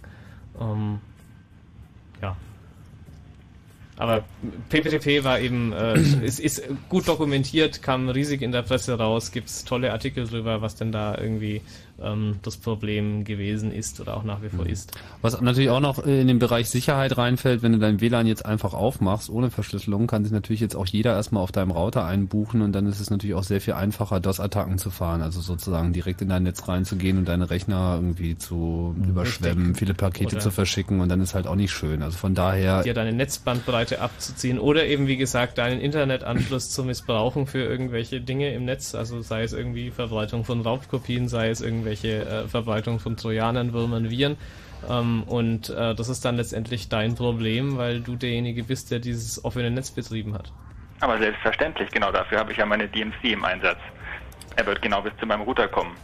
Ähm. 0.62 1.00
Aber 3.98 4.26
PPTP 4.70 5.24
war 5.24 5.40
eben, 5.40 5.72
äh, 5.72 5.94
es 6.26 6.40
ist 6.40 6.64
gut 6.90 7.08
dokumentiert, 7.08 7.82
kam 7.82 8.10
riesig 8.10 8.42
in 8.42 8.52
der 8.52 8.62
Presse 8.62 8.98
raus, 8.98 9.32
gibt's 9.32 9.64
tolle 9.64 9.94
Artikel 9.94 10.28
drüber, 10.28 10.62
was 10.62 10.76
denn 10.76 10.92
da 10.92 11.18
irgendwie 11.18 11.62
ähm, 12.02 12.40
das 12.42 12.58
Problem 12.58 13.24
gewesen 13.24 13.72
ist 13.72 14.00
oder 14.00 14.18
auch 14.18 14.24
nach 14.24 14.42
wie 14.42 14.50
vor 14.50 14.66
ist. 14.66 14.92
Was 15.22 15.40
natürlich 15.42 15.70
auch 15.70 15.80
noch 15.80 16.00
in 16.00 16.28
den 16.28 16.40
Bereich 16.40 16.70
Sicherheit 16.70 17.18
reinfällt, 17.18 17.64
wenn 17.64 17.74
du 17.74 17.80
dein 17.80 18.02
WLAN 18.02 18.28
jetzt 18.28 18.46
einfach 18.46 18.74
aufmachst, 18.74 19.30
ohne 19.30 19.50
Verschlüsselung, 19.50 20.08
kann 20.08 20.24
sich 20.24 20.34
natürlich 20.34 20.60
jetzt 20.60 20.76
auch 20.76 20.86
jeder 20.86 21.14
erstmal 21.14 21.44
auf 21.44 21.52
deinem 21.52 21.72
Router 21.72 22.06
einbuchen 22.06 22.62
und 22.62 22.74
dann 22.74 22.86
ist 22.88 23.00
es 23.00 23.10
natürlich 23.10 23.36
auch 23.36 23.44
sehr 23.44 23.62
viel 23.62 23.74
einfacher, 23.74 24.20
DOS-Attacken 24.20 24.78
zu 24.78 24.90
fahren, 24.90 25.22
also 25.22 25.42
sozusagen 25.42 25.94
direkt 25.94 26.22
in 26.22 26.30
dein 26.30 26.44
Netz 26.44 26.68
reinzugehen 26.68 27.18
und 27.18 27.28
deine 27.28 27.50
Rechner 27.50 27.96
irgendwie 27.96 28.38
zu 28.38 28.96
überschwemmen, 29.08 29.76
viele 29.76 29.94
Pakete 29.94 30.36
Oder- 30.36 30.44
zu 30.44 30.52
verschicken 30.52 31.00
und 31.00 31.10
dann 31.10 31.22
ist 31.22 31.36
halt 31.36 31.48
auch 31.48 31.56
nicht 31.56 31.72
schön. 31.72 32.02
Also 32.02 32.18
von 32.18 32.36
daher 32.36 32.84
dir 32.84 32.94
deine 32.94 33.14
Netzbandbreite 33.14 34.02
abzuziehen 34.02 34.60
oder 34.60 34.86
eben 34.86 35.08
wie 35.08 35.18
gesagt 35.18 35.58
deinen 35.58 35.80
Internetanschluss 35.80 36.70
zu 36.70 36.84
missbrauchen 36.84 37.48
für 37.48 37.64
irgendwelche 37.64 38.22
Dinge 38.22 38.54
im 38.54 38.66
Netz, 38.66 38.96
also 38.96 39.22
sei 39.22 39.44
es 39.44 39.54
irgendwie 39.54 39.92
Verbreitung 39.92 40.44
von 40.44 40.62
Raubkopien, 40.62 41.28
sei 41.28 41.50
es 41.50 41.62
irgendwelche 41.86 42.26
äh, 42.26 42.48
Verbreitung 42.48 43.00
von 43.00 43.16
Trojanern, 43.16 43.74
Würmern, 43.74 44.10
Viren. 44.10 44.38
Ähm, 44.90 45.24
und 45.24 45.70
äh, 45.70 45.96
das 45.96 46.10
ist 46.10 46.26
dann 46.26 46.36
letztendlich 46.36 46.90
dein 46.90 47.16
Problem, 47.16 47.78
weil 47.78 48.02
du 48.02 48.16
derjenige 48.16 48.64
bist, 48.64 48.92
der 48.92 49.00
dieses 49.00 49.44
offene 49.46 49.72
Netz 49.72 49.92
betrieben 49.92 50.34
hat. 50.34 50.52
Aber 51.02 51.18
selbstverständlich, 51.18 51.90
genau 51.92 52.12
dafür 52.12 52.40
habe 52.40 52.52
ich 52.52 52.58
ja 52.58 52.66
meine 52.66 52.88
DMC 52.88 53.24
im 53.26 53.46
Einsatz. 53.46 53.80
Er 54.56 54.66
wird 54.66 54.82
genau 54.82 55.02
bis 55.02 55.14
zu 55.20 55.26
meinem 55.26 55.42
Router 55.42 55.68
kommen. 55.68 55.96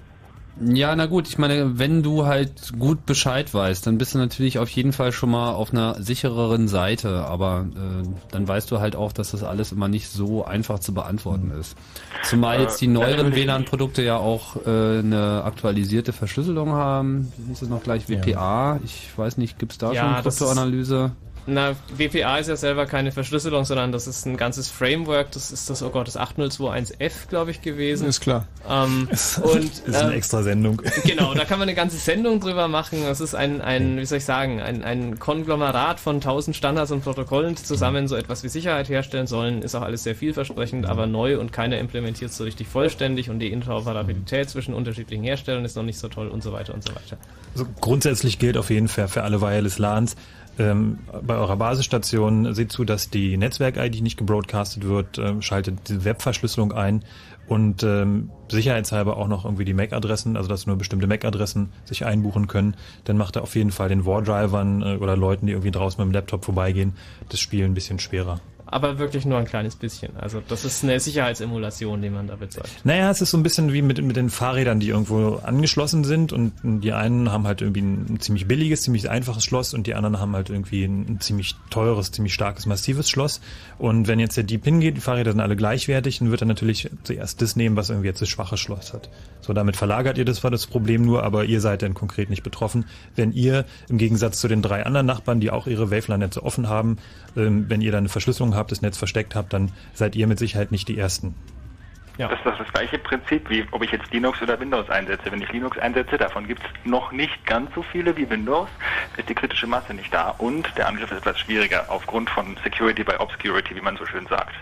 Ja, 0.60 0.96
na 0.96 1.06
gut, 1.06 1.28
ich 1.28 1.38
meine, 1.38 1.80
wenn 1.80 2.04
du 2.04 2.26
halt 2.26 2.74
gut 2.78 3.06
Bescheid 3.06 3.52
weißt, 3.54 3.88
dann 3.88 3.98
bist 3.98 4.14
du 4.14 4.18
natürlich 4.20 4.60
auf 4.60 4.70
jeden 4.70 4.92
Fall 4.94 5.12
schon 5.12 5.32
mal 5.32 5.54
auf 5.54 5.72
einer 5.72 6.02
sichereren 6.04 6.68
Seite, 6.68 7.26
aber 7.26 7.66
äh, 7.74 8.08
dann 8.32 8.48
weißt 8.48 8.70
du 8.70 8.80
halt 8.80 8.96
auch, 8.96 9.12
dass 9.14 9.32
das 9.32 9.44
alles 9.44 9.72
immer 9.72 9.88
nicht 9.88 10.10
so 10.10 10.46
einfach 10.46 10.80
zu 10.80 10.94
beantworten 10.94 11.52
ist. 11.58 11.76
Zumal 12.24 12.58
Äh, 12.60 12.64
jetzt 12.64 12.82
die 12.82 12.88
neueren 12.88 13.18
natürlich. 13.30 13.36
WLAN-Produkte 13.46 14.04
ja 14.04 14.18
auch 14.18 14.58
äh, 14.66 15.00
eine 15.00 15.42
aktualisierte 15.46 16.14
Verschlüsselung 16.14 16.74
haben. 16.74 17.32
Wie 17.38 17.48
hieß 17.50 17.62
es 17.64 17.70
noch 17.70 17.82
gleich? 17.82 18.08
WPA? 18.10 18.80
Ich 18.84 19.10
weiß 19.18 19.38
nicht, 19.38 19.58
gibt's 19.58 19.78
da 19.78 19.94
Ja, 19.94 20.16
schon 20.16 20.24
das 20.26 20.34
ist- 20.36 20.40
Kryptoanalyse? 20.42 21.12
Na, 21.48 21.76
WPA 21.96 22.38
ist 22.38 22.48
ja 22.48 22.56
selber 22.56 22.86
keine 22.86 23.12
Verschlüsselung, 23.12 23.66
sondern 23.66 23.92
das 23.92 24.06
ist 24.06 24.26
ein 24.26 24.38
ganzes 24.38 24.70
Framework. 24.70 25.32
Das 25.32 25.52
ist 25.52 25.70
das, 25.70 25.82
oh 25.82 25.90
Gott, 25.90 26.08
das 26.08 26.18
8021F, 26.18 27.28
glaube 27.30 27.52
ich, 27.52 27.62
gewesen. 27.62 28.08
Ist 28.08 28.22
klar. 28.22 28.48
Ähm, 28.70 29.08
und, 29.42 29.64
ist 29.64 29.96
eine 29.96 30.12
ähm, 30.12 30.18
extra 30.18 30.44
Sendung. 30.44 30.82
Genau, 31.04 31.34
da 31.34 31.46
kann 31.46 31.58
man 31.58 31.68
eine 31.68 31.76
ganze 31.76 31.98
Sendung 31.98 32.40
drüber 32.40 32.68
machen. 32.68 33.00
Das 33.04 33.22
ist 33.22 33.34
ein, 33.34 33.60
ein 33.62 33.98
wie 33.98 34.06
soll 34.06 34.20
ich 34.20 34.26
sagen, 34.26 34.62
ein, 34.62 34.84
ein 34.84 35.18
Konglomerat 35.20 36.00
von 36.00 36.22
tausend 36.22 36.56
Standards 36.56 36.92
und 36.92 37.04
Protokollen, 37.04 37.56
die 37.56 37.64
zusammen 37.64 38.08
so 38.08 38.16
etwas 38.16 38.44
wie 38.44 38.50
Sicherheit 38.50 38.88
herstellen 38.88 39.26
sollen. 39.26 39.64
Ist 39.64 39.76
auch 39.76 39.82
alles 39.82 40.04
sehr 40.04 40.16
vielversprechend, 40.16 40.86
aber 40.86 41.08
neu 41.08 41.40
und 41.40 41.52
keiner 41.52 41.80
implementiert 41.80 42.32
so 42.32 42.44
richtig 42.44 42.68
vollständig 42.68 43.30
und 43.30 43.40
die 43.40 43.52
Interoperabilität 43.52 44.50
zwischen 44.50 44.74
unterschiedlichen 44.74 45.24
Herstellern 45.24 45.66
ist 45.66 45.76
noch 45.76 45.84
nicht 45.84 45.98
so 45.98 46.08
toll 46.08 46.28
und 46.28 46.44
so 46.44 46.54
weiter 46.54 46.74
und 46.74 46.84
so 46.84 46.94
weiter. 46.94 47.18
Also 47.54 47.66
grundsätzlich 47.82 48.38
gilt 48.38 48.58
auf 48.58 48.70
jeden 48.70 48.88
Fall 48.88 49.08
für 49.08 49.24
alle 49.24 49.42
Wireless 49.42 49.80
LANs, 49.80 50.16
ähm, 50.60 51.00
bei 51.22 51.36
eurer 51.36 51.58
Basisstation 51.58 52.54
seht 52.54 52.72
zu, 52.72 52.84
dass 52.84 53.10
die 53.10 53.38
Netzwerk-ID 53.38 54.02
nicht 54.02 54.18
gebroadcastet 54.18 54.84
wird, 54.84 55.18
ähm, 55.18 55.42
schaltet 55.42 55.90
die 55.90 56.04
Webverschlüsselung 56.04 56.74
ein 56.74 57.04
und 57.48 57.84
ähm, 57.84 58.30
sicherheitshalber 58.50 59.18
auch 59.18 59.28
noch 59.28 59.46
irgendwie 59.46 59.66
die 59.66 59.74
MAC-Adressen, 59.74 60.38
also 60.38 60.48
dass 60.48 60.68
nur 60.68 60.78
bestimmte 60.78 61.08
MAC-Adressen 61.08 61.72
sich 61.86 62.06
einbuchen 62.06 62.48
können, 62.48 62.76
dann 63.06 63.18
macht 63.18 63.36
er 63.36 63.44
auf 63.44 63.56
jeden 63.56 63.72
Fall 63.72 63.90
den 63.90 64.06
War-Drivern 64.06 64.82
äh, 64.82 64.98
oder 64.98 65.18
Leuten, 65.18 65.48
die 65.48 65.54
irgendwie 65.54 65.72
draußen 65.72 66.00
mit 66.04 66.12
dem 66.12 66.14
Laptop 66.14 66.46
vorbeigehen, 66.46 66.94
das 67.30 67.40
Spiel 67.40 67.66
ein 67.66 67.74
bisschen 67.74 68.00
schwerer. 68.00 68.40
Aber 68.72 68.98
wirklich 69.00 69.26
nur 69.26 69.38
ein 69.38 69.46
kleines 69.46 69.76
bisschen. 69.76 70.16
Also 70.16 70.42
das 70.48 70.64
ist 70.64 70.84
eine 70.84 71.00
Sicherheitsemulation, 71.00 72.02
die 72.02 72.10
man 72.10 72.28
da 72.28 72.38
bezeugt. 72.38 72.70
Naja, 72.86 73.12
es 73.12 73.20
ist 73.20 73.32
so 73.32 73.38
ein 73.38 73.44
bisschen 73.44 73.74
wie 73.74 73.82
mit, 73.82 74.02
mit 74.02 74.16
den 74.16 74.30
Fahrrädern, 74.30 74.80
die 74.80 74.88
irgendwo 74.88 75.42
angeschlossen 75.44 76.06
sind 76.06 76.32
und 76.32 76.54
die 76.64 76.94
einen 76.94 77.32
haben 77.34 77.46
halt 77.46 77.62
irgendwie 77.62 77.82
ein, 77.82 78.06
ein 78.10 78.20
ziemlich 78.22 78.48
billiges, 78.48 78.84
ziemlich 78.84 79.10
einfaches 79.10 79.44
Schloss 79.44 79.74
und 79.74 79.88
die 79.88 79.94
anderen 79.94 80.20
haben 80.20 80.34
halt 80.36 80.50
irgendwie 80.50 80.86
ein, 80.86 81.02
ein 81.02 81.20
ziemlich 81.20 81.56
teures, 81.70 82.12
ziemlich 82.14 82.34
starkes, 82.34 82.66
massives 82.66 83.10
Schloss. 83.10 83.42
Und 83.78 84.08
wenn 84.08 84.20
jetzt 84.20 84.38
der 84.38 84.46
Dieb 84.46 84.64
hingeht, 84.64 84.96
die 84.96 85.02
Fahrräder 85.02 85.32
sind 85.32 85.42
alle 85.42 85.58
gleichwertig, 85.58 86.20
dann 86.20 86.32
wird 86.32 86.42
er 86.42 86.48
natürlich 86.48 86.90
zuerst 87.04 87.42
das 87.42 87.58
nehmen, 87.58 87.76
was 87.76 87.90
irgendwie 87.90 88.08
jetzt 88.08 88.22
das 88.22 88.30
schwache 88.30 88.56
Schloss 88.56 88.94
hat. 88.94 89.10
So, 89.42 89.52
damit 89.52 89.76
verlagert 89.76 90.18
ihr 90.18 90.26
das 90.26 90.44
war 90.44 90.52
das 90.52 90.66
Problem 90.66 91.04
nur, 91.04 91.24
aber 91.24 91.44
ihr 91.44 91.60
seid 91.60 91.82
dann 91.82 91.94
konkret 91.94 92.30
nicht 92.30 92.44
betroffen. 92.44 92.86
Wenn 93.18 93.34
ihr 93.34 93.66
im 93.90 93.98
Gegensatz 93.98 94.40
zu 94.40 94.48
den 94.48 94.62
drei 94.62 94.86
anderen 94.86 95.08
Nachbarn, 95.08 95.42
die 95.42 95.52
auch 95.52 95.68
ihre 95.68 95.92
Waveline-Netze 95.92 96.42
offen 96.42 96.70
haben, 96.70 96.98
ähm, 97.36 97.70
wenn 97.70 97.82
ihr 97.82 97.92
dann 97.92 98.00
eine 98.00 98.10
Verschlüsselung 98.10 98.56
habt, 98.56 98.72
das 98.72 98.82
Netz 98.82 98.98
versteckt 98.98 99.36
habt, 99.36 99.54
dann 99.54 99.72
seid 99.94 100.16
ihr 100.16 100.28
mit 100.28 100.40
Sicherheit 100.40 100.72
nicht 100.72 100.88
die 100.88 100.98
Ersten. 100.98 101.36
Ja. 102.18 102.28
Das 102.28 102.38
ist 102.40 102.46
doch 102.46 102.58
das 102.58 102.72
gleiche 102.74 103.00
Prinzip, 103.00 103.50
wie 103.50 103.66
ob 103.72 103.84
ich 103.84 103.92
jetzt 103.92 104.12
Linux 104.12 104.42
oder 104.42 104.60
Windows 104.60 104.90
einsetze. 104.90 105.32
Wenn 105.32 105.42
ich 105.42 105.52
Linux 105.52 105.78
einsetze, 105.78 106.18
davon 106.18 106.48
gibt 106.48 106.62
es 106.62 106.70
noch 106.86 107.12
nicht 107.12 107.46
ganz 107.46 107.74
so 107.74 107.82
viele 107.82 108.16
wie 108.18 108.30
Windows, 108.30 108.70
ist 109.18 109.30
die 109.30 109.34
kritische 109.34 109.66
Masse 109.66 109.94
nicht 109.94 110.14
da 110.14 110.30
und 110.38 110.68
der 110.78 110.88
Angriff 110.88 111.12
ist 111.12 111.20
etwas 111.20 111.40
schwieriger 111.40 111.86
aufgrund 111.88 112.30
von 112.30 112.58
Security 112.64 113.04
by 113.04 113.14
Obscurity, 113.18 113.76
wie 113.76 113.82
man 113.82 113.98
so 113.98 114.06
schön 114.06 114.28
sagt. 114.28 114.54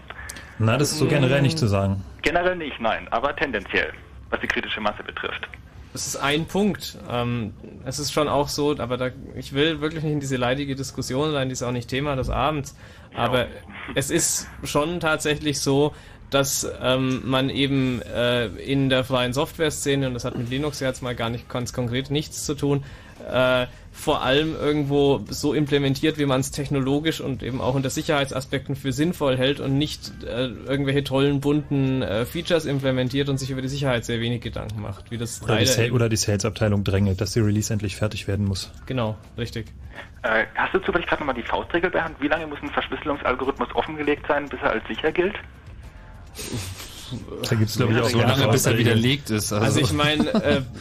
Na, 0.60 0.78
das 0.78 0.92
ist 0.92 1.00
so 1.00 1.08
generell 1.08 1.42
nicht 1.42 1.58
zu 1.58 1.68
sagen. 1.68 2.04
Generell 2.22 2.56
nicht, 2.56 2.80
nein, 2.80 3.08
aber 3.12 3.36
tendenziell, 3.36 3.94
was 4.30 4.40
die 4.42 4.48
kritische 4.48 4.82
Masse 4.82 5.04
betrifft. 5.04 5.48
Es 5.94 6.08
ist 6.08 6.18
ein 6.18 6.46
Punkt. 6.46 6.98
Ähm, 7.10 7.54
es 7.86 8.00
ist 8.00 8.12
schon 8.12 8.28
auch 8.28 8.48
so, 8.48 8.78
aber 8.78 8.98
da, 8.98 9.10
ich 9.36 9.54
will 9.54 9.82
wirklich 9.82 10.04
nicht 10.04 10.14
in 10.14 10.20
diese 10.20 10.38
leidige 10.38 10.76
Diskussion 10.76 11.34
rein, 11.34 11.50
die 11.50 11.54
ist 11.54 11.64
auch 11.64 11.72
nicht 11.72 11.90
Thema 11.90 12.16
des 12.16 12.30
Abends. 12.30 12.76
Aber 13.16 13.48
es 13.96 14.12
ist 14.12 14.48
schon 14.64 15.00
tatsächlich 15.00 15.60
so, 15.60 15.94
dass 16.30 16.70
ähm, 16.82 17.24
man 17.26 17.50
eben 17.50 18.02
äh, 18.04 18.48
in 18.48 18.90
der 18.90 19.04
freien 19.04 19.34
Software-Szene, 19.34 20.08
und 20.08 20.14
das 20.14 20.26
hat 20.26 20.38
mit 20.38 20.50
Linux 20.50 20.80
jetzt 20.80 21.02
mal 21.02 21.16
gar 21.16 21.30
nicht 21.30 21.50
ganz 21.50 21.74
konkret 21.74 22.12
nichts 22.12 22.46
zu 22.46 22.54
tun, 22.54 22.84
äh, 23.32 23.66
vor 24.00 24.22
allem 24.22 24.56
irgendwo 24.56 25.26
so 25.30 25.54
implementiert, 25.54 26.18
wie 26.18 26.26
man 26.26 26.40
es 26.40 26.52
technologisch 26.52 27.20
und 27.20 27.44
eben 27.44 27.60
auch 27.60 27.76
unter 27.76 27.90
Sicherheitsaspekten 27.90 28.78
für 28.78 28.94
sinnvoll 28.94 29.38
hält 29.38 29.60
und 29.60 29.78
nicht 29.78 30.24
äh, 30.24 30.48
irgendwelche 30.48 31.04
tollen, 31.04 31.42
bunten 31.42 32.02
äh, 32.02 32.26
Features 32.26 32.66
implementiert 32.66 33.28
und 33.28 33.38
sich 33.38 33.52
über 33.52 33.62
die 33.62 33.68
Sicherheit 33.68 34.06
sehr 34.06 34.22
wenig 34.22 34.42
Gedanken 34.42 34.82
macht, 34.82 35.12
wie 35.12 35.18
das 35.18 35.44
Oder 35.44 35.58
die, 35.58 35.92
oder 35.92 36.08
die 36.08 36.16
Sales-Abteilung 36.16 36.86
drängelt, 36.86 37.20
dass 37.20 37.34
die 37.34 37.42
Release 37.42 37.72
endlich 37.74 37.98
fertig 37.98 38.28
werden 38.30 38.46
muss. 38.46 38.72
Genau, 38.86 39.18
richtig. 39.38 39.68
Äh, 40.22 40.46
hast 40.56 40.74
du 40.74 40.80
zufällig 40.80 41.06
gerade 41.06 41.22
nochmal 41.22 41.36
die 41.36 41.44
Faustregel 41.44 41.90
bei 41.90 42.02
Hand? 42.02 42.16
Wie 42.22 42.28
lange 42.28 42.48
muss 42.48 42.60
ein 42.62 42.70
Verschlüsselungsalgorithmus 42.70 43.68
offengelegt 43.76 44.26
sein, 44.28 44.48
bis 44.48 44.62
er 44.62 44.72
als 44.72 44.88
sicher 44.88 45.12
gilt? 45.12 45.36
Da 47.50 47.56
gibt's 47.56 47.76
glaube 47.76 47.94
ich 47.94 48.00
auch 48.00 48.10
so 48.10 48.22
lange, 48.22 48.48
bis 48.48 48.66
er 48.66 48.78
widerlegt 48.78 49.30
ist. 49.30 49.52
Also, 49.52 49.66
Also 49.66 49.80
ich 49.82 49.92
meine, 49.92 50.28
äh, 50.42 50.62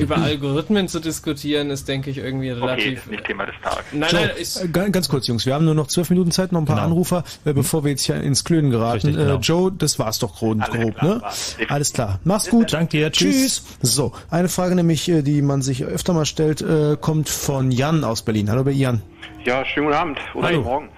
über 0.00 0.16
Algorithmen 0.18 0.88
zu 0.88 0.98
diskutieren, 1.00 1.70
ist, 1.70 1.86
denke 1.88 2.10
ich, 2.10 2.18
irgendwie 2.18 2.50
relativ. 2.50 3.06
nicht 3.06 3.24
Thema 3.24 3.46
des 3.46 3.54
Tages. 3.62 3.84
Nein, 3.92 4.08
So, 4.10 4.16
nein, 4.16 4.30
ist, 4.38 4.64
äh, 4.64 4.68
ga- 4.68 4.88
ganz 4.88 5.08
kurz, 5.08 5.26
Jungs, 5.26 5.46
wir 5.46 5.54
haben 5.54 5.64
nur 5.64 5.74
noch 5.74 5.86
zwölf 5.86 6.10
Minuten 6.10 6.30
Zeit, 6.30 6.52
noch 6.52 6.60
ein 6.60 6.64
paar 6.66 6.76
Genau. 6.76 6.86
Anrufer, 6.88 7.24
äh, 7.44 7.52
bevor 7.52 7.84
wir 7.84 7.90
jetzt 7.90 8.02
hier 8.04 8.16
ins 8.16 8.44
Klönen 8.44 8.70
geraten. 8.70 9.06
Richtig, 9.08 9.16
genau. 9.16 9.36
äh, 9.36 9.40
Joe, 9.40 9.72
das 9.72 9.98
war's 9.98 10.18
doch 10.18 10.34
grob, 10.36 10.58
grob 10.60 10.96
klar, 10.96 11.14
ne? 11.16 11.22
war's. 11.22 11.56
Alles 11.68 11.92
klar. 11.92 12.18
Mach's 12.24 12.48
gut. 12.48 12.72
Dank 12.72 12.90
dir, 12.90 13.10
tschüss. 13.12 13.62
So, 13.82 14.12
eine 14.30 14.48
Frage 14.48 14.74
nämlich, 14.74 15.08
äh, 15.08 15.22
die 15.22 15.42
man 15.42 15.62
sich 15.62 15.84
öfter 15.84 16.12
mal 16.12 16.24
stellt, 16.26 16.62
äh, 16.62 16.96
kommt 17.00 17.28
von 17.28 17.70
Jan 17.70 18.04
aus 18.04 18.22
Berlin. 18.22 18.50
Hallo, 18.50 18.68
Jan. 18.70 19.02
Ja, 19.44 19.64
schönen 19.64 19.86
guten 19.86 19.98
Abend 19.98 20.18
oder 20.34 20.48
Hallo. 20.48 20.58
guten 20.58 20.68
Morgen. 20.70 20.88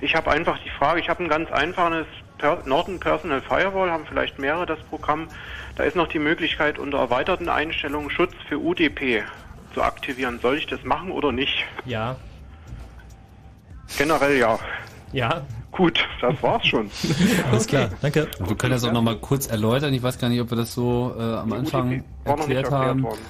Ich 0.00 0.14
habe 0.14 0.30
einfach 0.30 0.58
die 0.64 0.70
Frage, 0.70 1.00
ich 1.00 1.08
habe 1.08 1.22
ein 1.22 1.28
ganz 1.28 1.50
einfaches 1.52 2.06
Norton 2.64 3.00
Personal 3.00 3.40
Firewall, 3.40 3.90
haben 3.90 4.04
vielleicht 4.06 4.38
mehrere 4.38 4.66
das 4.66 4.78
Programm. 4.80 5.28
Da 5.76 5.84
ist 5.84 5.96
noch 5.96 6.08
die 6.08 6.18
Möglichkeit, 6.18 6.78
unter 6.78 6.98
erweiterten 6.98 7.48
Einstellungen 7.48 8.10
Schutz 8.10 8.32
für 8.48 8.58
UDP 8.58 9.22
zu 9.74 9.82
aktivieren. 9.82 10.38
Soll 10.40 10.58
ich 10.58 10.66
das 10.66 10.82
machen 10.84 11.10
oder 11.10 11.32
nicht? 11.32 11.64
ja. 11.84 12.16
Generell 13.98 14.38
ja. 14.38 14.58
Ja. 15.12 15.42
Gut, 15.70 16.06
das 16.20 16.34
war's 16.42 16.66
schon. 16.66 16.90
Alles 17.50 17.66
klar, 17.66 17.90
danke. 18.02 18.28
wir 18.38 18.56
können 18.56 18.72
das 18.72 18.84
auch 18.84 18.92
nochmal 18.92 19.16
kurz 19.16 19.46
erläutern. 19.46 19.92
Ich 19.94 20.02
weiß 20.02 20.18
gar 20.18 20.28
nicht, 20.28 20.40
ob 20.40 20.50
wir 20.50 20.56
das 20.56 20.74
so 20.74 21.14
äh, 21.18 21.22
am 21.22 21.52
Anfang 21.52 22.04
noch 22.26 22.36
nicht 22.36 22.48
erklärt 22.48 22.64
erklärt 22.64 22.70
haben. 22.70 23.02
worden. 23.02 23.20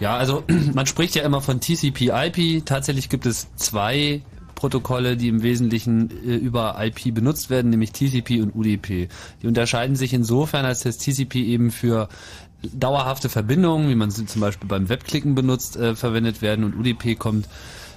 Ja, 0.00 0.16
also 0.16 0.42
man 0.74 0.86
spricht 0.86 1.14
ja 1.14 1.22
immer 1.22 1.40
von 1.40 1.60
TCP/IP. 1.60 2.66
Tatsächlich 2.66 3.08
gibt 3.08 3.26
es 3.26 3.54
zwei 3.54 4.22
Protokolle, 4.64 5.18
die 5.18 5.28
im 5.28 5.42
Wesentlichen 5.42 6.10
äh, 6.26 6.36
über 6.36 6.76
IP 6.80 7.14
benutzt 7.14 7.50
werden, 7.50 7.68
nämlich 7.68 7.92
TCP 7.92 8.40
und 8.40 8.54
UDP. 8.54 9.08
Die 9.42 9.46
unterscheiden 9.46 9.94
sich 9.94 10.14
insofern, 10.14 10.64
als 10.64 10.84
das 10.84 10.96
TCP 10.96 11.34
eben 11.34 11.70
für 11.70 12.08
dauerhafte 12.72 13.28
Verbindungen, 13.28 13.90
wie 13.90 13.94
man 13.94 14.10
sie 14.10 14.24
zum 14.24 14.40
Beispiel 14.40 14.66
beim 14.66 14.88
Webklicken 14.88 15.34
benutzt, 15.34 15.76
äh, 15.76 15.94
verwendet 15.94 16.40
werden 16.40 16.64
und 16.64 16.78
UDP 16.78 17.14
kommt 17.14 17.46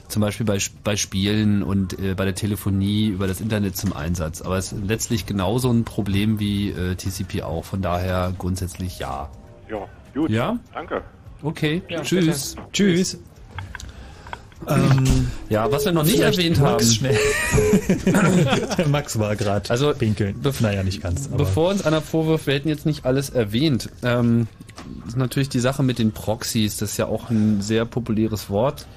zum 0.09 0.21
Beispiel 0.21 0.45
bei, 0.45 0.57
bei 0.83 0.97
Spielen 0.97 1.63
und 1.63 1.97
äh, 1.99 2.15
bei 2.15 2.25
der 2.25 2.35
Telefonie 2.35 3.07
über 3.07 3.27
das 3.27 3.39
Internet 3.39 3.77
zum 3.77 3.93
Einsatz. 3.93 4.41
Aber 4.41 4.57
es 4.57 4.73
ist 4.73 4.83
letztlich 4.85 5.25
genauso 5.25 5.71
ein 5.71 5.85
Problem 5.85 6.37
wie 6.37 6.71
äh, 6.71 6.95
TCP 6.95 7.43
auch. 7.43 7.63
Von 7.63 7.81
daher 7.81 8.33
grundsätzlich 8.37 8.99
ja. 8.99 9.29
Ja, 9.69 9.87
gut. 10.13 10.29
Ja? 10.31 10.59
Danke. 10.73 11.01
Okay, 11.43 11.81
Ja, 11.87 12.01
tschüss. 12.01 12.57
Tschüss. 12.73 13.19
Ja, 15.49 15.71
was 15.71 15.85
wir 15.85 15.91
noch 15.91 16.03
nicht 16.03 16.19
erwähnt 16.19 16.59
Max 16.59 16.99
haben. 17.01 18.91
Max 18.91 19.17
war 19.19 19.35
gerade 19.35 19.69
Also, 19.69 19.93
pinkeln. 19.93 20.35
naja, 20.59 20.83
nicht 20.83 21.01
ganz. 21.01 21.27
Aber 21.27 21.37
Bevor 21.37 21.69
uns 21.69 21.85
einer 21.85 22.01
vorwirft, 22.01 22.47
wir 22.47 22.55
hätten 22.55 22.69
jetzt 22.69 22.85
nicht 22.85 23.05
alles 23.05 23.29
erwähnt, 23.29 23.89
ähm, 24.03 24.47
ist 25.07 25.17
natürlich 25.17 25.49
die 25.49 25.59
Sache 25.59 25.83
mit 25.83 25.99
den 25.99 26.11
Proxys, 26.11 26.77
das 26.77 26.91
ist 26.91 26.97
ja 26.97 27.05
auch 27.05 27.29
ein 27.29 27.61
sehr 27.61 27.85
populäres 27.85 28.49
Wort. 28.49 28.87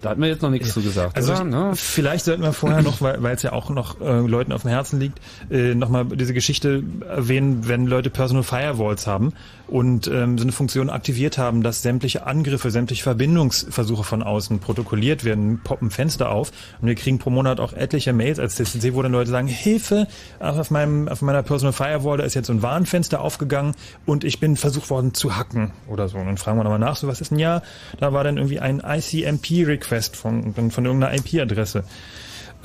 Da 0.00 0.10
hat 0.10 0.18
man 0.18 0.28
jetzt 0.28 0.42
noch 0.42 0.50
nichts 0.50 0.72
zu 0.72 0.82
gesagt, 0.82 1.16
Also 1.16 1.32
oder? 1.32 1.44
Ne? 1.44 1.70
vielleicht 1.76 2.24
sollten 2.24 2.42
wir 2.42 2.52
vorher 2.52 2.82
noch, 2.82 3.00
weil 3.00 3.22
weil 3.22 3.36
es 3.36 3.42
ja 3.42 3.52
auch 3.52 3.70
noch 3.70 4.00
äh, 4.00 4.18
Leuten 4.18 4.50
auf 4.50 4.62
dem 4.62 4.70
Herzen 4.72 4.98
liegt, 4.98 5.20
äh, 5.48 5.76
nochmal 5.76 6.06
diese 6.06 6.34
Geschichte 6.34 6.82
erwähnen, 7.08 7.68
wenn 7.68 7.86
Leute 7.86 8.10
Personal 8.10 8.42
Firewalls 8.42 9.06
haben 9.06 9.32
und 9.72 10.06
ähm, 10.06 10.36
so 10.36 10.44
eine 10.44 10.52
Funktion 10.52 10.90
aktiviert 10.90 11.38
haben, 11.38 11.62
dass 11.62 11.80
sämtliche 11.80 12.26
Angriffe, 12.26 12.70
sämtliche 12.70 13.04
Verbindungsversuche 13.04 14.04
von 14.04 14.22
außen 14.22 14.58
protokolliert 14.58 15.24
werden, 15.24 15.62
poppen 15.64 15.90
Fenster 15.90 16.30
auf 16.30 16.52
und 16.82 16.88
wir 16.88 16.94
kriegen 16.94 17.18
pro 17.18 17.30
Monat 17.30 17.58
auch 17.58 17.72
etliche 17.72 18.12
Mails 18.12 18.38
als 18.38 18.56
CCC, 18.56 18.92
wo 18.92 19.00
dann 19.00 19.12
Leute 19.12 19.30
sagen, 19.30 19.48
Hilfe, 19.48 20.08
auf 20.40 20.70
meinem 20.70 21.08
auf 21.08 21.22
meiner 21.22 21.42
Personal 21.42 21.72
Firewall, 21.72 22.18
da 22.18 22.24
ist 22.24 22.34
jetzt 22.34 22.48
so 22.48 22.52
ein 22.52 22.60
Warnfenster 22.60 23.22
aufgegangen 23.22 23.74
und 24.04 24.24
ich 24.24 24.40
bin 24.40 24.58
versucht 24.58 24.90
worden 24.90 25.14
zu 25.14 25.36
hacken 25.36 25.70
oder 25.88 26.06
so. 26.06 26.18
Und 26.18 26.26
dann 26.26 26.36
fragen 26.36 26.58
wir 26.58 26.64
nochmal 26.64 26.78
nach, 26.78 26.96
so 26.96 27.08
was 27.08 27.22
ist 27.22 27.30
denn 27.30 27.38
ja? 27.38 27.62
Da 27.98 28.12
war 28.12 28.24
dann 28.24 28.36
irgendwie 28.36 28.60
ein 28.60 28.80
ICMP-Request 28.80 30.16
von, 30.16 30.52
von 30.52 30.84
irgendeiner 30.84 31.14
IP-Adresse. 31.14 31.84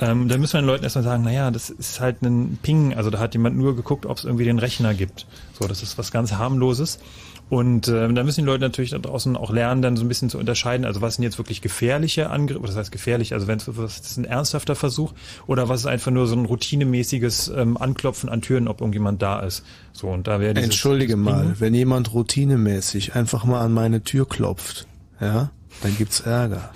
Ähm, 0.00 0.28
da 0.28 0.38
müssen 0.38 0.54
wir 0.54 0.60
den 0.60 0.66
Leuten 0.66 0.84
erstmal 0.84 1.04
sagen, 1.04 1.24
naja, 1.24 1.50
das 1.50 1.70
ist 1.70 2.00
halt 2.00 2.22
ein 2.22 2.58
Ping, 2.62 2.94
also 2.94 3.10
da 3.10 3.18
hat 3.18 3.34
jemand 3.34 3.56
nur 3.56 3.74
geguckt, 3.74 4.06
ob 4.06 4.16
es 4.18 4.24
irgendwie 4.24 4.44
den 4.44 4.58
Rechner 4.58 4.94
gibt. 4.94 5.26
So, 5.58 5.66
das 5.66 5.82
ist 5.82 5.98
was 5.98 6.12
ganz 6.12 6.32
harmloses. 6.32 7.00
Und 7.50 7.88
äh, 7.88 8.12
da 8.12 8.24
müssen 8.24 8.42
die 8.42 8.46
Leute 8.46 8.60
natürlich 8.60 8.90
da 8.90 8.98
draußen 8.98 9.34
auch 9.36 9.50
lernen, 9.50 9.80
dann 9.80 9.96
so 9.96 10.04
ein 10.04 10.08
bisschen 10.08 10.28
zu 10.28 10.38
unterscheiden, 10.38 10.84
also 10.84 11.00
was 11.00 11.14
sind 11.14 11.24
jetzt 11.24 11.38
wirklich 11.38 11.62
gefährliche 11.62 12.28
Angriffe, 12.28 12.66
das 12.66 12.76
heißt 12.76 12.92
gefährlich, 12.92 13.32
also 13.32 13.46
wenn 13.46 13.56
es 13.56 13.66
was 13.74 14.00
ist 14.00 14.18
ein 14.18 14.26
ernsthafter 14.26 14.74
Versuch 14.74 15.14
oder 15.46 15.68
was 15.70 15.80
ist 15.80 15.86
einfach 15.86 16.10
nur 16.10 16.26
so 16.26 16.36
ein 16.36 16.44
routinemäßiges 16.44 17.48
ähm, 17.56 17.78
Anklopfen 17.78 18.28
an 18.28 18.42
Türen, 18.42 18.68
ob 18.68 18.82
irgendjemand 18.82 19.22
da 19.22 19.40
ist. 19.40 19.64
So 19.94 20.08
und 20.08 20.26
da 20.26 20.40
wäre 20.40 20.52
dieses, 20.52 20.66
Entschuldige 20.66 21.14
dieses 21.14 21.24
mal, 21.24 21.54
wenn 21.58 21.72
jemand 21.72 22.12
routinemäßig 22.12 23.14
einfach 23.14 23.44
mal 23.46 23.62
an 23.62 23.72
meine 23.72 24.04
Tür 24.04 24.28
klopft, 24.28 24.86
ja, 25.18 25.50
dann 25.82 25.96
gibt's 25.96 26.20
Ärger. 26.20 26.70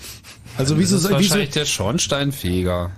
Also 0.57 0.79
wieso 0.79 0.97
das 0.97 1.05
ist 1.05 1.11
soll 1.11 1.21
wieso, 1.21 1.31
wahrscheinlich 1.31 1.55
der 1.55 1.67
Schornsteinfeger. 1.67 2.91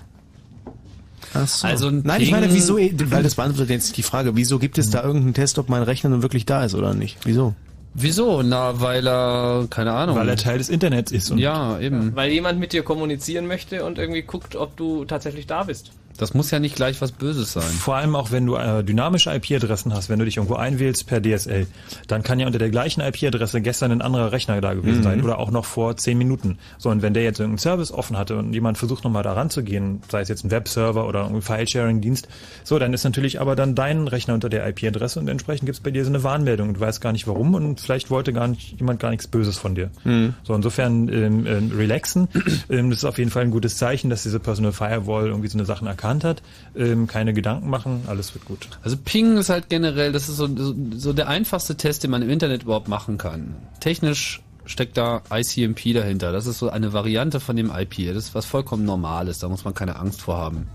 Ach 1.34 1.46
so. 1.48 1.66
Also 1.66 1.88
ein 1.88 2.02
Nein, 2.04 2.20
ich 2.20 2.28
Ping- 2.30 2.40
meine, 2.40 2.52
wieso, 2.54 2.76
weil 2.78 3.22
das 3.22 3.34
beantwortet 3.34 3.70
jetzt 3.70 3.96
die 3.96 4.02
Frage, 4.02 4.36
wieso 4.36 4.58
gibt 4.58 4.78
es 4.78 4.90
da 4.90 5.02
irgendeinen 5.02 5.34
Test, 5.34 5.58
ob 5.58 5.68
mein 5.68 5.82
Rechner 5.82 6.10
nun 6.10 6.22
wirklich 6.22 6.46
da 6.46 6.64
ist 6.64 6.74
oder 6.74 6.94
nicht? 6.94 7.18
Wieso? 7.24 7.54
Wieso? 7.94 8.42
Na, 8.42 8.80
weil 8.80 9.06
er, 9.06 9.66
keine 9.70 9.92
Ahnung. 9.92 10.16
weil 10.16 10.28
er 10.28 10.36
Teil 10.36 10.58
des 10.58 10.68
Internets 10.68 11.12
ist. 11.12 11.30
Und 11.30 11.38
ja, 11.38 11.78
eben. 11.78 12.14
weil 12.16 12.32
jemand 12.32 12.58
mit 12.58 12.72
dir 12.72 12.82
kommunizieren 12.82 13.46
möchte 13.46 13.84
und 13.84 13.98
irgendwie 13.98 14.22
guckt, 14.22 14.56
ob 14.56 14.76
du 14.76 15.04
tatsächlich 15.04 15.46
da 15.46 15.62
bist. 15.64 15.92
Das 16.18 16.33
muss 16.34 16.51
ja 16.51 16.59
nicht 16.60 16.76
gleich 16.76 17.01
was 17.01 17.12
Böses 17.12 17.52
sein. 17.52 17.62
Vor 17.65 17.97
allem 17.97 18.15
auch, 18.17 18.31
wenn 18.31 18.47
du 18.47 18.55
äh, 18.57 18.84
dynamische 18.84 19.31
IP-Adressen 19.34 19.93
hast, 19.94 20.09
wenn 20.09 20.18
du 20.18 20.25
dich 20.25 20.36
irgendwo 20.36 20.55
einwählst 20.55 21.07
per 21.07 21.20
DSL, 21.20 21.67
dann 22.07 22.23
kann 22.23 22.39
ja 22.39 22.47
unter 22.47 22.59
der 22.59 22.70
gleichen 22.70 23.01
IP-Adresse 23.01 23.60
gestern 23.60 23.91
ein 23.93 24.01
anderer 24.02 24.31
Rechner 24.33 24.60
da 24.60 24.75
gewesen 24.75 24.99
Mhm. 25.01 25.02
sein 25.02 25.23
oder 25.25 25.39
auch 25.39 25.51
noch 25.51 25.65
vor 25.65 25.97
zehn 25.97 26.17
Minuten. 26.18 26.59
So, 26.78 26.91
und 26.91 27.02
wenn 27.02 27.15
der 27.15 27.25
jetzt 27.25 27.41
irgendeinen 27.41 27.59
Service 27.59 27.91
offen 27.91 28.17
hatte 28.17 28.36
und 28.36 28.52
jemand 28.52 28.78
versucht 28.78 29.02
nochmal 29.05 29.23
da 29.25 29.33
ranzugehen, 29.33 30.02
sei 30.09 30.20
es 30.20 30.28
jetzt 30.28 30.44
ein 30.44 30.51
Webserver 30.51 31.09
oder 31.09 31.26
ein 31.26 31.43
File-Sharing-Dienst, 31.43 32.28
so, 32.62 32.78
dann 32.78 32.93
ist 32.93 33.02
natürlich 33.05 33.41
aber 33.41 33.57
dann 33.57 33.75
dein 33.75 34.07
Rechner 34.07 34.34
unter 34.34 34.49
der 34.49 34.68
IP-Adresse 34.68 35.18
und 35.18 35.26
entsprechend 35.28 35.67
gibt's 35.67 35.81
bei 35.81 35.91
dir 35.91 36.05
so 36.05 36.10
eine 36.10 36.23
Warnmeldung 36.23 36.68
und 36.68 36.75
du 36.76 36.81
weißt 36.81 37.01
gar 37.01 37.12
nicht 37.12 37.26
warum 37.26 37.55
und 37.55 37.81
vielleicht 37.81 38.10
wollte 38.10 38.33
gar 38.33 38.47
nicht 38.49 38.78
jemand 38.78 39.01
gar 39.01 39.10
nichts 39.10 39.26
Böses 39.26 39.59
von 39.59 39.75
dir. 39.75 39.91
Mhm. 40.05 40.34
So, 40.44 40.55
insofern 40.55 41.09
ähm, 41.09 41.47
ähm, 41.47 41.73
relaxen. 41.76 42.28
ähm, 42.70 42.91
das 42.91 43.01
ist 43.01 43.05
auf 43.05 43.18
jeden 43.18 43.31
Fall 43.31 43.43
ein 43.43 43.51
gutes 43.51 43.76
Zeichen, 43.78 44.10
dass 44.10 44.23
diese 44.23 44.39
Personal 44.39 44.73
Firewall 44.73 45.26
irgendwie 45.26 45.49
so 45.49 45.59
eine 45.59 45.65
Sachen 45.67 45.86
erkannt 45.89 46.03
hat. 46.05 46.42
Ähm, 46.76 47.07
keine 47.07 47.33
Gedanken 47.33 47.70
machen, 47.70 48.05
alles 48.07 48.34
wird 48.34 48.44
gut. 48.44 48.68
Also 48.83 48.97
Ping 48.97 49.39
ist 49.39 49.49
halt 49.49 49.68
generell, 49.68 50.12
das 50.12 50.28
ist 50.28 50.36
so, 50.36 50.47
so, 50.55 50.74
so 50.97 51.12
der 51.12 51.28
einfachste 51.28 51.76
Test, 51.76 52.02
den 52.05 52.10
man 52.10 52.23
im 52.23 52.31
Internet 52.31 52.65
überhaupt 52.65 52.89
machen 52.89 53.16
kann. 53.16 53.55
Technisch 53.81 54.42
steckt 54.66 54.97
da 54.97 55.23
ICMP 55.31 55.92
dahinter. 55.94 56.33
Das 56.33 56.47
ist 56.47 56.58
so 56.58 56.70
eine 56.70 56.92
Variante 56.92 57.41
von 57.41 57.57
dem 57.57 57.70
IP. 57.70 58.07
Das 58.15 58.24
ist 58.24 58.34
was 58.34 58.47
vollkommen 58.47 58.84
Normales. 58.84 59.39
Da 59.39 59.49
muss 59.49 59.65
man 59.65 59.74
keine 59.74 59.97
Angst 59.97 60.20
vor 60.20 60.36
haben. 60.36 60.68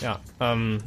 Ja, 0.00 0.18
ähm, 0.40 0.78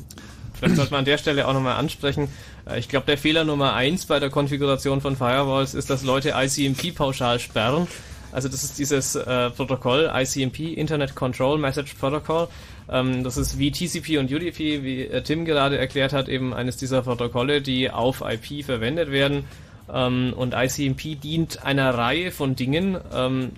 vielleicht 0.54 0.76
sollte 0.76 0.92
man 0.92 1.00
an 1.00 1.06
der 1.06 1.18
Stelle 1.18 1.48
auch 1.48 1.54
nochmal 1.54 1.76
ansprechen. 1.76 2.30
Äh, 2.66 2.80
Ich 2.80 2.90
glaube, 2.90 3.06
der 3.06 3.18
Fehler 3.18 3.44
Nummer 3.44 3.74
eins 3.74 4.06
bei 4.06 4.20
der 4.20 4.30
Konfiguration 4.30 5.02
von 5.02 5.16
Firewalls 5.16 5.74
ist, 5.74 5.90
dass 5.90 6.04
Leute 6.04 6.34
ICMP 6.36 6.96
pauschal 6.96 7.40
sperren. 7.40 7.88
Also 8.32 8.50
das 8.50 8.64
ist 8.64 8.78
dieses 8.78 9.16
äh, 9.16 9.50
Protokoll, 9.52 10.12
ICMP, 10.14 10.60
Internet 10.74 11.16
Control 11.16 11.58
Message 11.58 11.94
Protocol. 11.96 12.48
Ähm, 12.90 13.24
das 13.24 13.38
ist 13.38 13.60
wie 13.60 13.72
TCP 13.72 14.18
und 14.18 14.32
UDP, 14.32 14.84
wie 14.84 15.02
äh, 15.04 15.22
Tim 15.22 15.46
gerade 15.46 15.78
erklärt 15.78 16.14
hat, 16.14 16.30
eben 16.30 16.54
eines 16.54 16.78
dieser 16.78 17.02
Protokolle, 17.02 17.62
die 17.62 17.90
auf 17.90 18.22
IP 18.22 18.66
verwendet 18.66 19.12
werden. 19.12 19.46
Ähm, 19.94 20.34
und 20.36 20.54
ICMP 20.54 21.20
dient 21.22 21.64
einer 21.64 21.94
Reihe 21.94 22.32
von 22.32 22.56
Dingen, 22.56 22.98
ähm, 23.14 23.52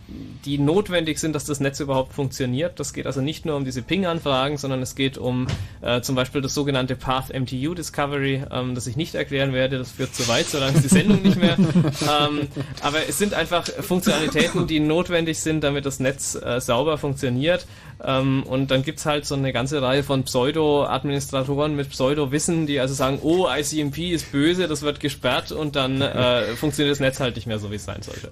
die 0.45 0.59
notwendig 0.59 1.17
sind, 1.19 1.33
dass 1.33 1.45
das 1.45 1.59
Netz 1.59 1.79
überhaupt 1.79 2.13
funktioniert. 2.13 2.79
Das 2.79 2.93
geht 2.93 3.07
also 3.07 3.21
nicht 3.21 3.45
nur 3.45 3.55
um 3.55 3.65
diese 3.65 3.81
Ping-Anfragen, 3.81 4.57
sondern 4.57 4.81
es 4.81 4.93
geht 4.93 5.17
um 5.17 5.47
äh, 5.81 6.01
zum 6.01 6.15
Beispiel 6.15 6.41
das 6.41 6.53
sogenannte 6.53 6.95
Path 6.95 7.33
MTU 7.33 7.73
Discovery, 7.73 8.43
ähm, 8.51 8.75
das 8.75 8.85
ich 8.85 8.95
nicht 8.95 9.15
erklären 9.15 9.53
werde. 9.53 9.79
Das 9.79 9.91
führt 9.91 10.13
zu 10.13 10.27
weit, 10.27 10.45
solange 10.45 10.75
ist 10.75 10.83
die 10.83 10.89
Sendung 10.89 11.21
nicht 11.21 11.37
mehr. 11.37 11.57
Ähm, 12.09 12.47
aber 12.81 13.07
es 13.07 13.17
sind 13.17 13.33
einfach 13.33 13.65
Funktionalitäten, 13.67 14.67
die 14.67 14.79
notwendig 14.79 15.39
sind, 15.39 15.63
damit 15.63 15.85
das 15.85 15.99
Netz 15.99 16.35
äh, 16.35 16.59
sauber 16.59 16.97
funktioniert. 16.97 17.65
Ähm, 18.03 18.43
und 18.43 18.71
dann 18.71 18.83
gibt's 18.83 19.05
halt 19.05 19.25
so 19.25 19.35
eine 19.35 19.51
ganze 19.51 19.81
Reihe 19.81 20.03
von 20.03 20.23
Pseudo-Administratoren 20.23 21.75
mit 21.75 21.89
Pseudo-Wissen, 21.89 22.65
die 22.65 22.79
also 22.79 22.93
sagen, 22.93 23.19
oh, 23.21 23.47
ICMP 23.49 24.11
ist 24.11 24.31
böse, 24.31 24.67
das 24.67 24.81
wird 24.81 24.99
gesperrt 24.99 25.51
und 25.51 25.75
dann 25.75 26.01
äh, 26.01 26.55
funktioniert 26.55 26.93
das 26.93 26.99
Netz 26.99 27.19
halt 27.19 27.35
nicht 27.35 27.47
mehr 27.47 27.59
so, 27.59 27.71
wie 27.71 27.75
es 27.75 27.85
sein 27.85 28.01
sollte. 28.01 28.31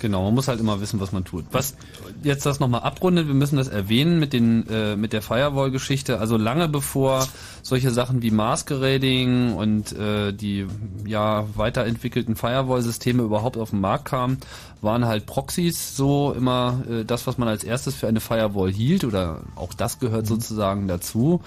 Genau, 0.00 0.24
man 0.24 0.34
muss 0.34 0.48
halt 0.48 0.60
immer 0.60 0.80
wissen, 0.80 0.98
was 0.98 1.12
man 1.12 1.24
tut. 1.24 1.44
Was 1.52 1.76
jetzt 2.22 2.46
das 2.46 2.58
nochmal 2.58 2.80
abrundet, 2.80 3.26
wir 3.26 3.34
müssen 3.34 3.56
das 3.56 3.68
erwähnen 3.68 4.18
mit 4.18 4.32
den 4.32 4.66
äh, 4.68 4.96
mit 4.96 5.12
der 5.12 5.20
Firewall-Geschichte. 5.20 6.18
Also 6.18 6.38
lange 6.38 6.68
bevor 6.68 7.28
solche 7.62 7.90
Sachen 7.90 8.22
wie 8.22 8.30
Masquerading 8.30 9.54
und 9.54 9.92
äh, 9.92 10.32
die 10.32 10.66
ja 11.06 11.46
weiterentwickelten 11.54 12.34
Firewall-Systeme 12.34 13.22
überhaupt 13.22 13.58
auf 13.58 13.70
den 13.70 13.80
Markt 13.80 14.06
kamen, 14.06 14.38
waren 14.80 15.04
halt 15.04 15.26
Proxys 15.26 15.96
so 15.96 16.32
immer 16.32 16.82
äh, 16.90 17.04
das, 17.04 17.26
was 17.26 17.36
man 17.36 17.48
als 17.48 17.62
erstes 17.62 17.94
für 17.94 18.08
eine 18.08 18.20
Firewall 18.20 18.72
hielt 18.72 19.04
oder 19.04 19.42
auch 19.54 19.74
das 19.74 19.98
gehört 19.98 20.26
sozusagen 20.26 20.88
dazu. 20.88 21.42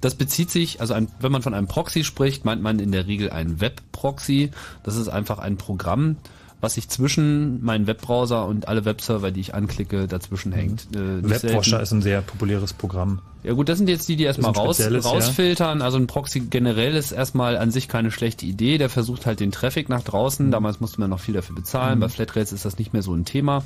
Das 0.00 0.14
bezieht 0.14 0.50
sich, 0.50 0.80
also 0.80 0.94
ein, 0.94 1.08
wenn 1.20 1.32
man 1.32 1.42
von 1.42 1.52
einem 1.52 1.66
Proxy 1.66 2.04
spricht, 2.04 2.44
meint 2.46 2.62
man 2.62 2.78
in 2.78 2.92
der 2.92 3.06
Regel 3.06 3.30
einen 3.30 3.60
Web-Proxy. 3.60 4.50
Das 4.82 4.96
ist 4.96 5.08
einfach 5.08 5.38
ein 5.38 5.58
Programm, 5.58 6.16
was 6.60 6.74
sich 6.74 6.88
zwischen 6.88 7.62
meinen 7.64 7.86
Webbrowser 7.86 8.46
und 8.46 8.68
alle 8.68 8.84
Webserver, 8.84 9.30
die 9.30 9.40
ich 9.40 9.54
anklicke, 9.54 10.08
dazwischen 10.08 10.52
hängt. 10.52 10.88
Äh, 10.94 11.22
Webwasher 11.28 11.80
ist 11.80 11.92
ein 11.92 12.02
sehr 12.02 12.20
populäres 12.20 12.72
Programm. 12.72 13.20
Ja 13.44 13.52
gut, 13.52 13.68
das 13.68 13.78
sind 13.78 13.88
jetzt 13.88 14.08
die, 14.08 14.16
die 14.16 14.24
erstmal 14.24 14.50
raus, 14.50 14.76
spezielles, 14.76 15.04
ja. 15.04 15.10
rausfiltern. 15.12 15.80
Also 15.80 15.96
ein 15.96 16.08
Proxy 16.08 16.40
generell 16.40 16.96
ist 16.96 17.12
erstmal 17.12 17.56
an 17.56 17.70
sich 17.70 17.86
keine 17.86 18.10
schlechte 18.10 18.44
Idee. 18.46 18.78
Der 18.78 18.90
versucht 18.90 19.26
halt 19.26 19.38
den 19.38 19.52
Traffic 19.52 19.88
nach 19.88 20.02
draußen. 20.02 20.50
Damals 20.50 20.80
musste 20.80 21.00
man 21.00 21.10
noch 21.10 21.20
viel 21.20 21.34
dafür 21.34 21.54
bezahlen. 21.54 21.98
Mhm. 21.98 22.00
Bei 22.00 22.08
Flatrates 22.08 22.52
ist 22.52 22.64
das 22.64 22.78
nicht 22.78 22.92
mehr 22.92 23.02
so 23.02 23.14
ein 23.14 23.24
Thema. 23.24 23.62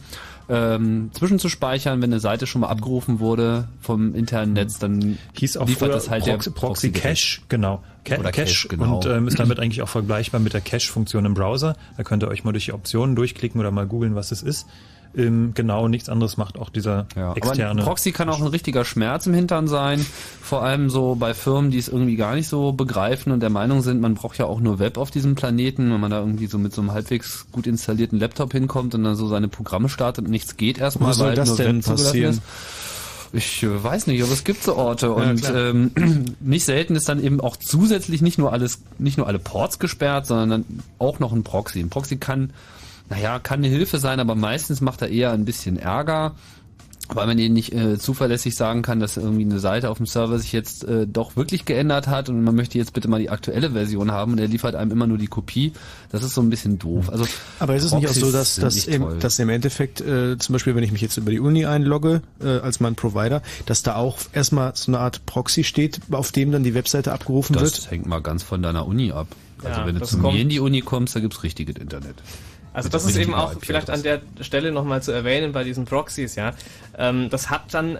Ähm, 0.50 1.10
zwischenzuspeichern, 1.14 2.02
wenn 2.02 2.10
eine 2.10 2.20
Seite 2.20 2.46
schon 2.46 2.60
mal 2.60 2.68
abgerufen 2.68 3.18
wurde 3.18 3.68
vom 3.80 4.14
internen 4.14 4.52
Netz, 4.52 4.78
dann 4.78 5.18
Hieß 5.34 5.56
auch 5.56 5.66
liefert 5.66 5.94
das 5.94 6.10
halt 6.10 6.24
Proxy, 6.24 6.50
der 6.50 6.60
Proxy 6.60 6.92
Cache, 6.92 7.40
genau. 7.48 7.82
Ca 8.04 8.18
Oder 8.18 8.32
Cache, 8.32 8.44
Cache, 8.44 8.68
genau. 8.68 8.96
und 8.96 9.06
ähm, 9.06 9.28
ist 9.28 9.38
damit 9.38 9.58
eigentlich 9.60 9.80
auch 9.80 9.88
vergleichbar 9.88 10.40
mit 10.40 10.52
der 10.52 10.60
Cache-Funktion 10.60 11.24
im 11.24 11.34
Browser. 11.34 11.76
Da 11.96 12.02
könnt 12.02 12.22
ihr 12.22 12.28
euch 12.28 12.44
mal 12.44 12.52
durch 12.52 12.66
die 12.66 12.72
Optionen 12.72 13.16
durchklicken 13.16 13.58
oder 13.58 13.70
mal 13.70 13.86
googeln, 13.86 14.14
was 14.14 14.32
es 14.32 14.42
ist. 14.42 14.66
Ähm, 15.14 15.52
genau, 15.54 15.88
nichts 15.88 16.08
anderes 16.08 16.36
macht 16.38 16.58
auch 16.58 16.70
dieser 16.70 17.06
Aber 17.16 17.36
externe. 17.36 17.80
ein 17.80 17.84
Proxy 17.84 18.12
kann 18.12 18.28
auch 18.30 18.40
ein 18.40 18.46
richtiger 18.46 18.84
Schmerz 18.84 19.26
im 19.26 19.34
Hintern 19.34 19.68
sein. 19.68 20.04
Vor 20.40 20.62
allem 20.62 20.88
so 20.88 21.14
bei 21.16 21.34
Firmen, 21.34 21.70
die 21.70 21.78
es 21.78 21.88
irgendwie 21.88 22.16
gar 22.16 22.34
nicht 22.34 22.48
so 22.48 22.72
begreifen 22.72 23.30
und 23.32 23.40
der 23.40 23.50
Meinung 23.50 23.82
sind, 23.82 24.00
man 24.00 24.14
braucht 24.14 24.38
ja 24.38 24.46
auch 24.46 24.60
nur 24.60 24.78
Web 24.78 24.96
auf 24.96 25.10
diesem 25.10 25.34
Planeten, 25.34 25.92
wenn 25.92 26.00
man 26.00 26.10
da 26.10 26.20
irgendwie 26.20 26.46
so 26.46 26.56
mit 26.58 26.72
so 26.72 26.80
einem 26.80 26.92
halbwegs 26.92 27.46
gut 27.52 27.66
installierten 27.66 28.18
Laptop 28.18 28.52
hinkommt 28.52 28.94
und 28.94 29.04
dann 29.04 29.14
so 29.16 29.28
seine 29.28 29.48
Programme 29.48 29.88
startet 29.90 30.24
und 30.24 30.30
nichts 30.30 30.56
geht 30.56 30.78
erstmal, 30.78 31.10
Wo 31.10 31.12
soll 31.12 31.28
weil 31.28 31.34
das 31.34 31.48
nur 31.48 31.56
denn 31.58 31.76
Web 31.76 31.82
zugelassen 31.84 32.04
passieren? 32.06 32.32
ist. 32.34 32.42
Ich 33.34 33.62
äh, 33.62 33.82
weiß 33.82 34.06
nicht, 34.08 34.22
aber 34.22 34.32
es 34.32 34.44
gibt 34.44 34.62
so 34.62 34.76
Orte 34.76 35.06
Ja, 35.06 35.12
und 35.12 35.40
klar. 35.42 35.56
ähm, 35.70 35.90
nicht 36.40 36.64
selten 36.64 36.96
ist 36.96 37.08
dann 37.08 37.22
eben 37.22 37.40
auch 37.40 37.56
zusätzlich 37.56 38.20
nicht 38.22 38.38
nur 38.38 38.52
alles, 38.52 38.80
nicht 38.98 39.16
nur 39.16 39.26
alle 39.26 39.38
Ports 39.38 39.78
gesperrt, 39.78 40.26
sondern 40.26 40.50
dann 40.50 40.64
auch 40.98 41.18
noch 41.18 41.32
ein 41.32 41.42
Proxy. 41.42 41.80
Ein 41.80 41.88
Proxy 41.88 42.16
kann, 42.16 42.50
naja, 43.12 43.38
kann 43.38 43.60
eine 43.60 43.68
Hilfe 43.68 43.98
sein, 43.98 44.20
aber 44.20 44.34
meistens 44.34 44.80
macht 44.80 45.02
er 45.02 45.08
eher 45.08 45.32
ein 45.32 45.44
bisschen 45.44 45.76
Ärger. 45.78 46.34
Weil 47.14 47.26
man 47.26 47.38
eben 47.38 47.52
nicht 47.52 47.74
äh, 47.74 47.98
zuverlässig 47.98 48.54
sagen 48.54 48.80
kann, 48.80 48.98
dass 49.00 49.18
irgendwie 49.18 49.42
eine 49.44 49.58
Seite 49.58 49.90
auf 49.90 49.98
dem 49.98 50.06
Server 50.06 50.38
sich 50.38 50.52
jetzt 50.52 50.84
äh, 50.84 51.06
doch 51.06 51.36
wirklich 51.36 51.66
geändert 51.66 52.06
hat 52.06 52.30
und 52.30 52.42
man 52.42 52.54
möchte 52.54 52.78
jetzt 52.78 52.94
bitte 52.94 53.08
mal 53.08 53.18
die 53.20 53.28
aktuelle 53.28 53.72
Version 53.72 54.12
haben 54.12 54.32
und 54.32 54.38
er 54.38 54.46
liefert 54.46 54.76
einem 54.76 54.92
immer 54.92 55.06
nur 55.06 55.18
die 55.18 55.26
Kopie. 55.26 55.72
Das 56.10 56.22
ist 56.22 56.32
so 56.32 56.40
ein 56.40 56.48
bisschen 56.48 56.78
doof. 56.78 57.10
Also 57.10 57.26
Aber 57.58 57.74
ist 57.74 57.82
es 57.84 57.92
nicht 57.92 58.06
auch 58.08 58.12
so, 58.14 58.20
Proxys 58.20 58.32
dass, 58.32 58.54
dass, 58.56 58.74
nicht 58.76 58.88
im, 58.88 59.18
dass 59.18 59.38
im 59.40 59.48
Endeffekt, 59.50 60.00
äh, 60.00 60.38
zum 60.38 60.52
Beispiel, 60.54 60.74
wenn 60.74 60.84
ich 60.84 60.92
mich 60.92 61.02
jetzt 61.02 61.18
über 61.18 61.30
die 61.32 61.40
Uni 61.40 61.66
einlogge, 61.66 62.22
äh, 62.40 62.46
als 62.60 62.80
mein 62.80 62.94
Provider, 62.94 63.42
dass 63.66 63.82
da 63.82 63.96
auch 63.96 64.18
erstmal 64.32 64.72
so 64.74 64.90
eine 64.92 65.00
Art 65.00 65.26
Proxy 65.26 65.64
steht, 65.64 66.00
auf 66.12 66.32
dem 66.32 66.50
dann 66.52 66.62
die 66.62 66.72
Webseite 66.72 67.12
abgerufen 67.12 67.54
das 67.54 67.62
wird? 67.62 67.90
hängt 67.90 68.06
mal 68.06 68.22
ganz 68.22 68.42
von 68.42 68.62
deiner 68.62 68.86
Uni 68.86 69.12
ab. 69.12 69.26
Also 69.64 69.80
Ja, 69.80 69.86
wenn 69.86 69.94
du 69.96 70.00
das 70.00 70.10
zu 70.10 70.18
kommt- 70.18 70.34
mir 70.36 70.40
in 70.40 70.48
die 70.48 70.60
Uni 70.60 70.80
kommst, 70.80 71.14
da 71.14 71.20
gibt's 71.20 71.42
richtiges 71.42 71.76
Internet. 71.76 72.14
Also 72.72 72.88
das 72.88 73.04
ist 73.04 73.16
eben 73.16 73.34
auch 73.34 73.54
vielleicht 73.60 73.90
an 73.90 74.02
der 74.02 74.22
Stelle 74.40 74.72
nochmal 74.72 75.02
zu 75.02 75.12
erwähnen 75.12 75.52
bei 75.52 75.64
diesen 75.64 75.84
Proxys, 75.84 76.36
ja. 76.36 76.54
Ähm, 76.96 77.28
das 77.30 77.50
hat 77.50 77.74
dann, 77.74 77.98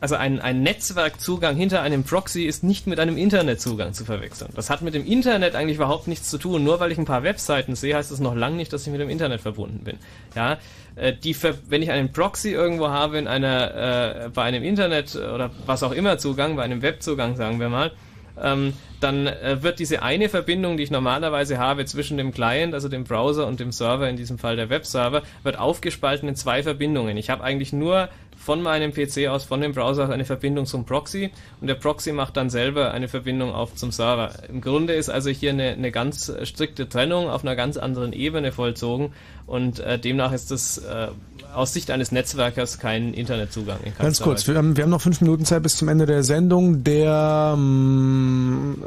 also 0.00 0.14
ein, 0.14 0.40
ein 0.40 0.62
Netzwerkzugang 0.62 1.56
hinter 1.56 1.82
einem 1.82 2.04
Proxy 2.04 2.44
ist 2.44 2.62
nicht 2.62 2.86
mit 2.86 3.00
einem 3.00 3.16
Internetzugang 3.16 3.92
zu 3.94 4.04
verwechseln. 4.04 4.50
Das 4.54 4.68
hat 4.70 4.82
mit 4.82 4.94
dem 4.94 5.06
Internet 5.06 5.54
eigentlich 5.54 5.76
überhaupt 5.76 6.06
nichts 6.06 6.28
zu 6.28 6.38
tun. 6.38 6.64
Nur 6.64 6.80
weil 6.80 6.92
ich 6.92 6.98
ein 6.98 7.04
paar 7.04 7.22
Webseiten 7.22 7.74
sehe, 7.76 7.96
heißt 7.96 8.10
das 8.10 8.20
noch 8.20 8.34
lange 8.34 8.56
nicht, 8.56 8.72
dass 8.72 8.86
ich 8.86 8.92
mit 8.92 9.00
dem 9.00 9.10
Internet 9.10 9.40
verbunden 9.40 9.84
bin. 9.84 9.98
Ja, 10.34 10.58
äh, 10.96 11.14
die, 11.14 11.34
wenn 11.68 11.82
ich 11.82 11.90
einen 11.90 12.12
Proxy 12.12 12.50
irgendwo 12.50 12.88
habe 12.88 13.18
in 13.18 13.26
einer, 13.26 14.24
äh, 14.24 14.28
bei 14.28 14.42
einem 14.42 14.62
Internet 14.62 15.16
oder 15.16 15.50
was 15.66 15.82
auch 15.82 15.92
immer 15.92 16.18
Zugang, 16.18 16.56
bei 16.56 16.62
einem 16.62 16.82
Webzugang, 16.82 17.36
sagen 17.36 17.58
wir 17.58 17.68
mal, 17.68 17.92
ähm, 18.40 18.74
dann 19.00 19.26
äh, 19.26 19.62
wird 19.62 19.78
diese 19.78 20.02
eine 20.02 20.28
Verbindung, 20.28 20.76
die 20.76 20.82
ich 20.82 20.90
normalerweise 20.90 21.58
habe 21.58 21.84
zwischen 21.86 22.16
dem 22.16 22.32
Client, 22.32 22.74
also 22.74 22.88
dem 22.88 23.04
Browser 23.04 23.46
und 23.46 23.60
dem 23.60 23.72
Server, 23.72 24.08
in 24.08 24.16
diesem 24.16 24.38
Fall 24.38 24.56
der 24.56 24.68
Webserver, 24.68 25.22
wird 25.42 25.58
aufgespalten 25.58 26.28
in 26.28 26.36
zwei 26.36 26.62
Verbindungen. 26.62 27.16
Ich 27.16 27.30
habe 27.30 27.42
eigentlich 27.42 27.72
nur 27.72 28.08
von 28.40 28.62
meinem 28.62 28.92
PC 28.92 29.28
aus, 29.28 29.44
von 29.44 29.60
dem 29.60 29.72
Browser 29.72 30.04
aus 30.04 30.10
eine 30.10 30.24
Verbindung 30.24 30.64
zum 30.64 30.86
Proxy 30.86 31.30
und 31.60 31.66
der 31.66 31.74
Proxy 31.74 32.12
macht 32.12 32.36
dann 32.38 32.48
selber 32.48 32.90
eine 32.92 33.06
Verbindung 33.06 33.52
auf 33.52 33.74
zum 33.74 33.92
Server. 33.92 34.32
Im 34.48 34.62
Grunde 34.62 34.94
ist 34.94 35.10
also 35.10 35.28
hier 35.28 35.50
eine, 35.50 35.70
eine 35.72 35.92
ganz 35.92 36.32
strikte 36.44 36.88
Trennung 36.88 37.28
auf 37.28 37.42
einer 37.42 37.54
ganz 37.54 37.76
anderen 37.76 38.14
Ebene 38.14 38.50
vollzogen 38.50 39.12
und 39.46 39.80
äh, 39.80 39.98
demnach 39.98 40.32
ist 40.32 40.50
das 40.50 40.78
äh, 40.78 41.08
aus 41.54 41.74
Sicht 41.74 41.90
eines 41.90 42.12
Netzwerkers 42.12 42.78
kein 42.78 43.12
Internetzugang. 43.12 43.80
in 43.84 43.92
Ganz 43.98 44.20
kurz, 44.20 44.48
wir 44.48 44.56
haben, 44.56 44.76
wir 44.76 44.84
haben 44.84 44.90
noch 44.90 45.02
fünf 45.02 45.20
Minuten 45.20 45.44
Zeit 45.44 45.62
bis 45.62 45.76
zum 45.76 45.88
Ende 45.88 46.06
der 46.06 46.22
Sendung. 46.22 46.82
Der 46.82 47.52
ähm, 47.56 48.82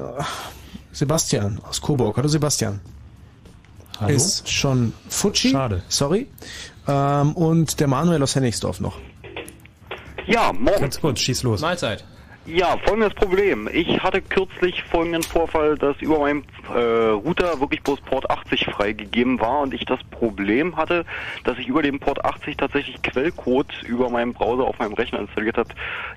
Sebastian 0.91 1.59
aus 1.67 1.79
Coburg. 1.79 2.17
Hallo 2.17 2.27
Sebastian. 2.27 2.79
Hallo? 3.99 4.15
Ist 4.15 4.49
schon 4.49 4.93
Futschi. 5.09 5.49
Schade. 5.49 5.83
Sorry. 5.89 6.27
Ähm, 6.87 7.33
und 7.33 7.79
der 7.79 7.87
Manuel 7.87 8.23
aus 8.23 8.35
Hennigsdorf 8.35 8.79
noch. 8.79 8.97
Ja, 10.25 10.51
morgen. 10.53 10.81
Ganz 10.81 10.99
kurz, 10.99 11.19
schieß 11.19 11.43
los. 11.43 11.61
Mahlzeit. 11.61 12.05
Ja, 12.45 12.77
folgendes 12.85 13.13
Problem. 13.13 13.69
Ich 13.71 14.03
hatte 14.03 14.21
kürzlich 14.21 14.83
folgenden 14.83 15.23
Vorfall, 15.23 15.77
dass 15.77 15.95
über 16.01 16.19
meinem 16.19 16.43
äh, 16.75 16.77
Router 16.77 17.61
wirklich 17.61 17.81
bloß 17.83 18.01
Port 18.01 18.29
80 18.29 18.65
freigegeben 18.65 19.39
war 19.39 19.61
und 19.61 19.73
ich 19.73 19.85
das 19.85 19.99
Problem 20.11 20.75
hatte, 20.75 21.05
dass 21.45 21.57
ich 21.57 21.67
über 21.67 21.81
den 21.81 21.99
Port 21.99 22.25
80 22.25 22.57
tatsächlich 22.57 23.01
Quellcode 23.01 23.71
über 23.83 24.09
meinen 24.09 24.33
Browser 24.33 24.65
auf 24.65 24.77
meinem 24.77 24.91
Rechner 24.93 25.19
installiert 25.19 25.55
hat, 25.55 25.69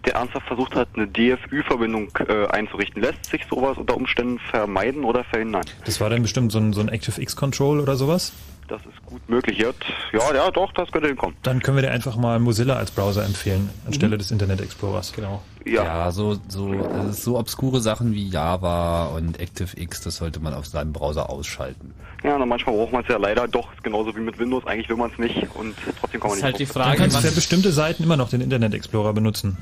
der 0.05 0.15
ernsthaft 0.15 0.49
versucht 0.49 0.75
hat, 0.75 0.89
eine 0.95 1.07
DFÜ-Verbindung 1.07 2.09
äh, 2.27 2.49
einzurichten. 2.49 3.03
Lässt 3.03 3.27
sich 3.27 3.47
sowas 3.49 3.79
unter 3.79 3.97
Umständen 3.97 4.41
vermeiden 4.41 5.05
oder 5.05 5.23
verhindern? 5.23 5.65
Das 5.85 6.01
war 6.01 6.11
dann 6.11 6.23
bestimmt 6.23 6.51
so 6.51 6.59
ein, 6.59 6.73
so 6.73 6.81
ein 6.81 6.91
ActiveX-Control 6.91 7.79
oder 7.79 7.95
sowas? 7.95 8.33
Das 8.69 8.83
ist 8.83 9.07
gut 9.07 9.29
möglich. 9.29 9.59
Ja, 9.59 9.71
ja, 10.13 10.35
ja, 10.35 10.51
doch, 10.51 10.73
das 10.73 10.91
könnte 10.91 11.09
hinkommen. 11.09 11.37
Dann 11.43 11.63
können 11.63 11.77
wir 11.77 11.83
dir 11.83 11.93
einfach 11.93 12.17
mal 12.17 12.41
Mozilla 12.41 12.75
als 12.75 12.91
Browser 12.91 13.25
empfehlen, 13.25 13.71
anstelle 13.87 14.19
des 14.19 14.31
Internet 14.33 14.61
Explorers. 14.61 15.13
Genau. 15.13 15.43
Ja, 15.65 16.11
so, 16.11 16.39
so, 16.49 16.69
also 16.71 17.13
so 17.13 17.39
obskure 17.39 17.81
Sachen 17.81 18.13
wie 18.13 18.29
Java 18.29 19.07
und 19.07 19.41
ActiveX, 19.41 20.01
das 20.01 20.17
sollte 20.17 20.41
man 20.41 20.55
auf 20.55 20.67
seinem 20.67 20.93
Browser 20.93 21.31
ausschalten. 21.31 21.95
Ja, 22.25 22.37
na, 22.39 22.47
manchmal 22.47 22.75
braucht 22.75 22.93
man 22.93 23.03
es 23.03 23.09
ja 23.09 23.19
leider 23.19 23.47
doch, 23.47 23.73
ist 23.73 23.85
genauso 23.85 24.15
wie 24.17 24.21
mit 24.21 24.39
Windows. 24.39 24.67
Eigentlich 24.67 24.89
will 24.89 24.97
man 24.97 25.11
es 25.13 25.19
nicht 25.19 25.37
und 25.55 25.77
trotzdem 26.01 26.21
kann 26.21 26.31
man 26.31 26.41
nicht. 26.41 26.75
drauf. 26.75 26.85
Dann 26.85 26.97
kannst 26.97 27.17
du 27.17 27.29
für 27.29 27.35
bestimmte 27.35 27.71
Seiten 27.73 28.03
immer 28.03 28.17
noch 28.17 28.31
den 28.31 28.41
Internet 28.41 28.75
Explorer 28.75 29.13
benutzen. 29.13 29.57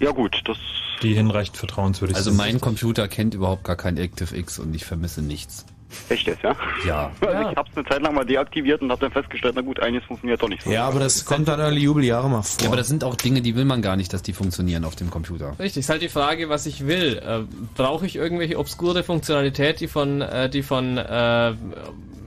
Ja 0.00 0.10
gut, 0.10 0.40
das... 0.44 0.56
Die 1.02 1.14
hinreichend 1.14 1.56
vertrauenswürdig 1.56 2.16
Also 2.16 2.32
mein 2.32 2.60
Computer 2.60 3.08
kennt 3.08 3.34
überhaupt 3.34 3.64
gar 3.64 3.76
kein 3.76 3.98
ActiveX 3.98 4.58
und 4.58 4.74
ich 4.74 4.84
vermisse 4.84 5.22
nichts. 5.22 5.66
Echt 6.08 6.26
jetzt, 6.26 6.42
ja? 6.42 6.54
Ja. 6.86 7.10
Also 7.20 7.50
ich 7.50 7.56
habe 7.56 7.68
es 7.70 7.76
eine 7.76 7.86
Zeit 7.86 8.02
lang 8.02 8.14
mal 8.14 8.24
deaktiviert 8.24 8.82
und 8.82 8.90
habe 8.90 9.00
dann 9.00 9.12
festgestellt, 9.12 9.54
na 9.56 9.62
gut, 9.62 9.80
einiges 9.80 10.04
funktioniert 10.06 10.42
doch 10.42 10.48
nicht 10.48 10.62
so. 10.62 10.70
Ja, 10.70 10.86
aber 10.86 11.00
das 11.00 11.24
kommt 11.24 11.48
dann 11.48 11.60
Early 11.60 11.80
Jubeljahre 11.80 12.28
mal 12.28 12.42
vor. 12.42 12.62
Ja, 12.62 12.68
aber 12.68 12.76
das 12.76 12.88
sind 12.88 13.04
auch 13.04 13.14
Dinge, 13.14 13.40
die 13.40 13.54
will 13.54 13.64
man 13.64 13.82
gar 13.82 13.96
nicht, 13.96 14.12
dass 14.12 14.22
die 14.22 14.32
funktionieren 14.32 14.84
auf 14.84 14.96
dem 14.96 15.10
Computer. 15.10 15.54
Richtig, 15.58 15.80
ist 15.80 15.88
halt 15.88 16.02
die 16.02 16.08
Frage, 16.08 16.48
was 16.48 16.66
ich 16.66 16.86
will. 16.86 17.18
Äh, 17.18 17.40
Brauche 17.76 18.06
ich 18.06 18.16
irgendwelche 18.16 18.58
obskure 18.58 19.02
Funktionalität, 19.02 19.80
die 19.80 19.88
von, 19.88 20.20
äh, 20.20 20.48
die 20.48 20.62
von 20.62 20.96
äh, 20.96 21.52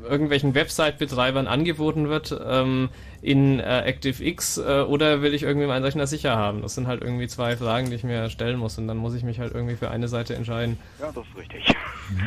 irgendwelchen 0.03 0.55
Website-Betreibern 0.55 1.47
angeboten 1.47 2.09
wird 2.09 2.37
ähm, 2.45 2.89
in 3.21 3.59
äh, 3.59 3.63
ActiveX 3.63 4.57
äh, 4.57 4.81
oder 4.81 5.21
will 5.21 5.33
ich 5.33 5.43
irgendwie 5.43 5.67
meinen 5.67 5.83
Rechner 5.83 6.07
sicher 6.07 6.35
haben? 6.35 6.61
Das 6.61 6.75
sind 6.75 6.87
halt 6.87 7.01
irgendwie 7.01 7.27
zwei 7.27 7.57
Fragen, 7.57 7.89
die 7.89 7.95
ich 7.95 8.03
mir 8.03 8.29
stellen 8.29 8.59
muss 8.59 8.77
und 8.77 8.87
dann 8.87 8.97
muss 8.97 9.13
ich 9.13 9.23
mich 9.23 9.39
halt 9.39 9.53
irgendwie 9.53 9.75
für 9.75 9.89
eine 9.89 10.07
Seite 10.07 10.35
entscheiden. 10.35 10.77
Ja, 10.99 11.11
das 11.13 11.25
ist 11.25 11.37
richtig. 11.37 11.75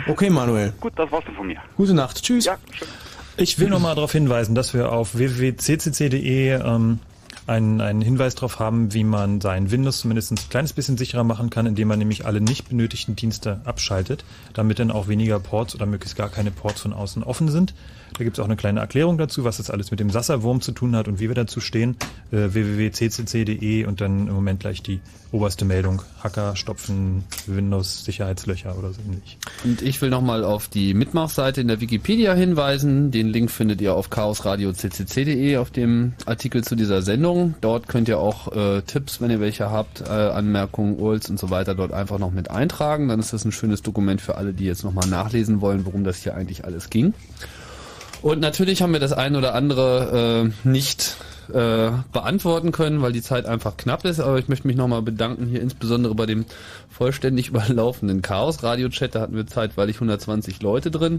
Okay, 0.09 0.31
Manuel. 0.31 0.73
Gut, 0.81 0.95
das 0.97 1.13
war's 1.13 1.25
von 1.37 1.47
mir. 1.47 1.61
Gute 1.77 1.95
Nacht. 1.95 2.23
Tschüss. 2.23 2.47
Ja, 2.47 2.57
schön. 2.73 2.89
Ich 3.37 3.59
will 3.59 3.69
nochmal 3.69 3.95
darauf 3.95 4.13
hinweisen, 4.13 4.55
dass 4.55 4.73
wir 4.73 4.91
auf 4.91 5.17
www.ccc.de 5.17 6.49
ähm, 6.53 7.01
einen, 7.47 7.81
einen 7.81 8.03
Hinweis 8.03 8.35
darauf 8.35 8.59
haben, 8.59 8.93
wie 8.93 9.05
man 9.05 9.41
sein 9.41 9.71
Windows 9.71 10.01
zumindest 10.01 10.33
ein 10.33 10.39
kleines 10.51 10.73
bisschen 10.73 10.99
sicherer 10.99 11.25
machen 11.25 11.51
kann, 11.51 11.67
indem 11.67 11.89
man 11.89 11.99
nämlich 11.99 12.27
alle 12.27 12.41
nicht 12.41 12.69
benötigten 12.69 13.17
Dienste 13.17 13.61
abschaltet, 13.65 14.25
damit 14.53 14.79
dann 14.79 14.91
auch 14.91 15.09
weniger 15.09 15.39
Ports 15.39 15.75
oder 15.75 15.87
möglichst 15.87 16.17
gar 16.17 16.29
keine 16.29 16.51
Ports 16.51 16.81
von 16.81 16.93
außen 16.93 17.23
offen 17.23 17.49
sind. 17.49 17.75
Da 18.17 18.25
gibt 18.25 18.39
es 18.39 18.41
auch 18.41 18.47
eine 18.47 18.57
kleine 18.57 18.81
Erklärung 18.81 19.19
dazu, 19.19 19.45
was 19.45 19.59
das 19.59 19.71
alles 19.71 19.91
mit 19.91 20.01
dem 20.01 20.11
Sasser-Wurm 20.11 20.63
zu 20.63 20.73
tun 20.73 20.97
hat 20.97 21.07
und 21.07 21.21
wie 21.21 21.29
wir 21.29 21.35
dazu 21.35 21.61
stehen. 21.61 21.97
Äh, 22.33 22.55
www.ccc.de 22.55 23.85
und 23.85 24.01
dann 24.01 24.29
im 24.29 24.35
Moment 24.35 24.61
gleich 24.61 24.83
die 24.83 25.01
oberste 25.33 25.67
Meldung. 25.67 26.01
Hacker 26.23 26.57
stopfen 26.57 27.25
Windows-Sicherheitslöcher 27.47 28.79
oder 28.79 28.93
so 28.93 29.03
ähnlich. 29.07 29.37
Und 29.65 29.83
ich 29.83 30.01
will 30.01 30.09
nochmal 30.09 30.45
auf 30.45 30.69
die 30.69 30.95
Mitmachseite 30.95 31.61
in 31.61 31.69
der 31.69 31.83
Wikipedia 31.83 32.33
hinweisen. 32.33 33.11
Den 33.11 33.29
Link 33.29 33.51
findet 33.51 33.83
ihr 33.83 33.95
auf 33.95 34.09
chaosradio.ccc.de 34.09 35.59
auf 35.59 35.71
dem 35.71 36.15
Artikel 36.25 36.65
zu 36.65 36.75
dieser 36.75 37.03
Sendung. 37.03 37.55
Dort 37.61 37.87
könnt 37.87 38.09
ihr 38.09 38.19
auch 38.19 38.51
äh, 38.53 38.81
Tipps, 38.81 39.21
wenn 39.21 39.31
ihr 39.31 39.41
welche 39.41 39.71
habt, 39.71 40.01
äh, 40.01 40.05
Anmerkungen, 40.05 40.99
URLs 40.99 41.29
und 41.29 41.39
so 41.39 41.51
weiter, 41.51 41.75
dort 41.75 41.93
einfach 41.93 42.19
noch 42.19 42.31
mit 42.31 42.51
eintragen. 42.51 43.09
Dann 43.09 43.21
ist 43.21 43.35
das 43.35 43.45
ein 43.45 43.53
schönes 43.53 43.83
Dokument 43.83 44.23
für 44.23 44.37
alle, 44.37 44.55
die 44.55 44.65
jetzt 44.65 44.85
nochmal 44.85 45.09
nachlesen 45.09 45.61
wollen, 45.61 45.85
worum 45.85 46.03
das 46.03 46.23
hier 46.23 46.35
eigentlich 46.35 46.65
alles 46.65 46.89
ging. 46.89 47.13
Und 48.23 48.41
natürlich 48.41 48.83
haben 48.83 48.93
wir 48.93 49.01
das 49.01 49.13
ein 49.13 49.37
oder 49.37 49.55
andere 49.55 50.53
äh, 50.65 50.69
nicht 50.69 51.17
äh, 51.49 51.91
beantworten 52.13 52.73
können, 52.73 53.03
weil 53.03 53.13
die 53.13 53.23
Zeit 53.23 53.47
einfach 53.47 53.77
knapp 53.77 54.05
ist. 54.05 54.21
Aber 54.21 54.39
ich 54.39 54.49
möchte 54.49 54.67
mich 54.67 54.77
nochmal 54.77 55.03
bedanken, 55.03 55.47
hier 55.47 55.61
insbesondere 55.61 56.15
bei 56.15 56.27
dem 56.27 56.45
vollständig 56.91 57.49
überlaufenden 57.51 58.23
Chaos-Radio-Chat. 58.23 59.15
Da 59.15 59.21
hatten 59.21 59.37
wir 59.37 59.47
zeitweilig 59.47 59.97
120 59.97 60.63
Leute 60.63 60.91
drin. 60.91 61.19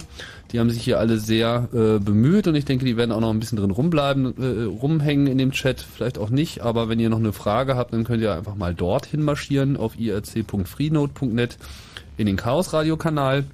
Die 0.51 0.59
haben 0.59 0.69
sich 0.69 0.83
hier 0.83 0.99
alle 0.99 1.17
sehr 1.17 1.69
äh, 1.73 1.99
bemüht 1.99 2.47
und 2.47 2.55
ich 2.55 2.65
denke, 2.65 2.85
die 2.85 2.97
werden 2.97 3.11
auch 3.11 3.21
noch 3.21 3.29
ein 3.29 3.39
bisschen 3.39 3.57
drin 3.57 3.71
rumbleiben, 3.71 4.33
äh, 4.37 4.63
rumhängen 4.65 5.27
in 5.27 5.37
dem 5.37 5.51
Chat. 5.51 5.79
Vielleicht 5.81 6.17
auch 6.17 6.29
nicht, 6.29 6.61
aber 6.61 6.89
wenn 6.89 6.99
ihr 6.99 7.09
noch 7.09 7.19
eine 7.19 7.33
Frage 7.33 7.75
habt, 7.75 7.93
dann 7.93 8.03
könnt 8.03 8.21
ihr 8.21 8.33
einfach 8.33 8.55
mal 8.55 8.73
dorthin 8.73 9.23
marschieren 9.23 9.77
auf 9.77 9.97
irc.freenode.net 9.97 11.57
in 12.17 12.25
den 12.25 12.35
Chaos-Radio-Kanal. 12.35 13.45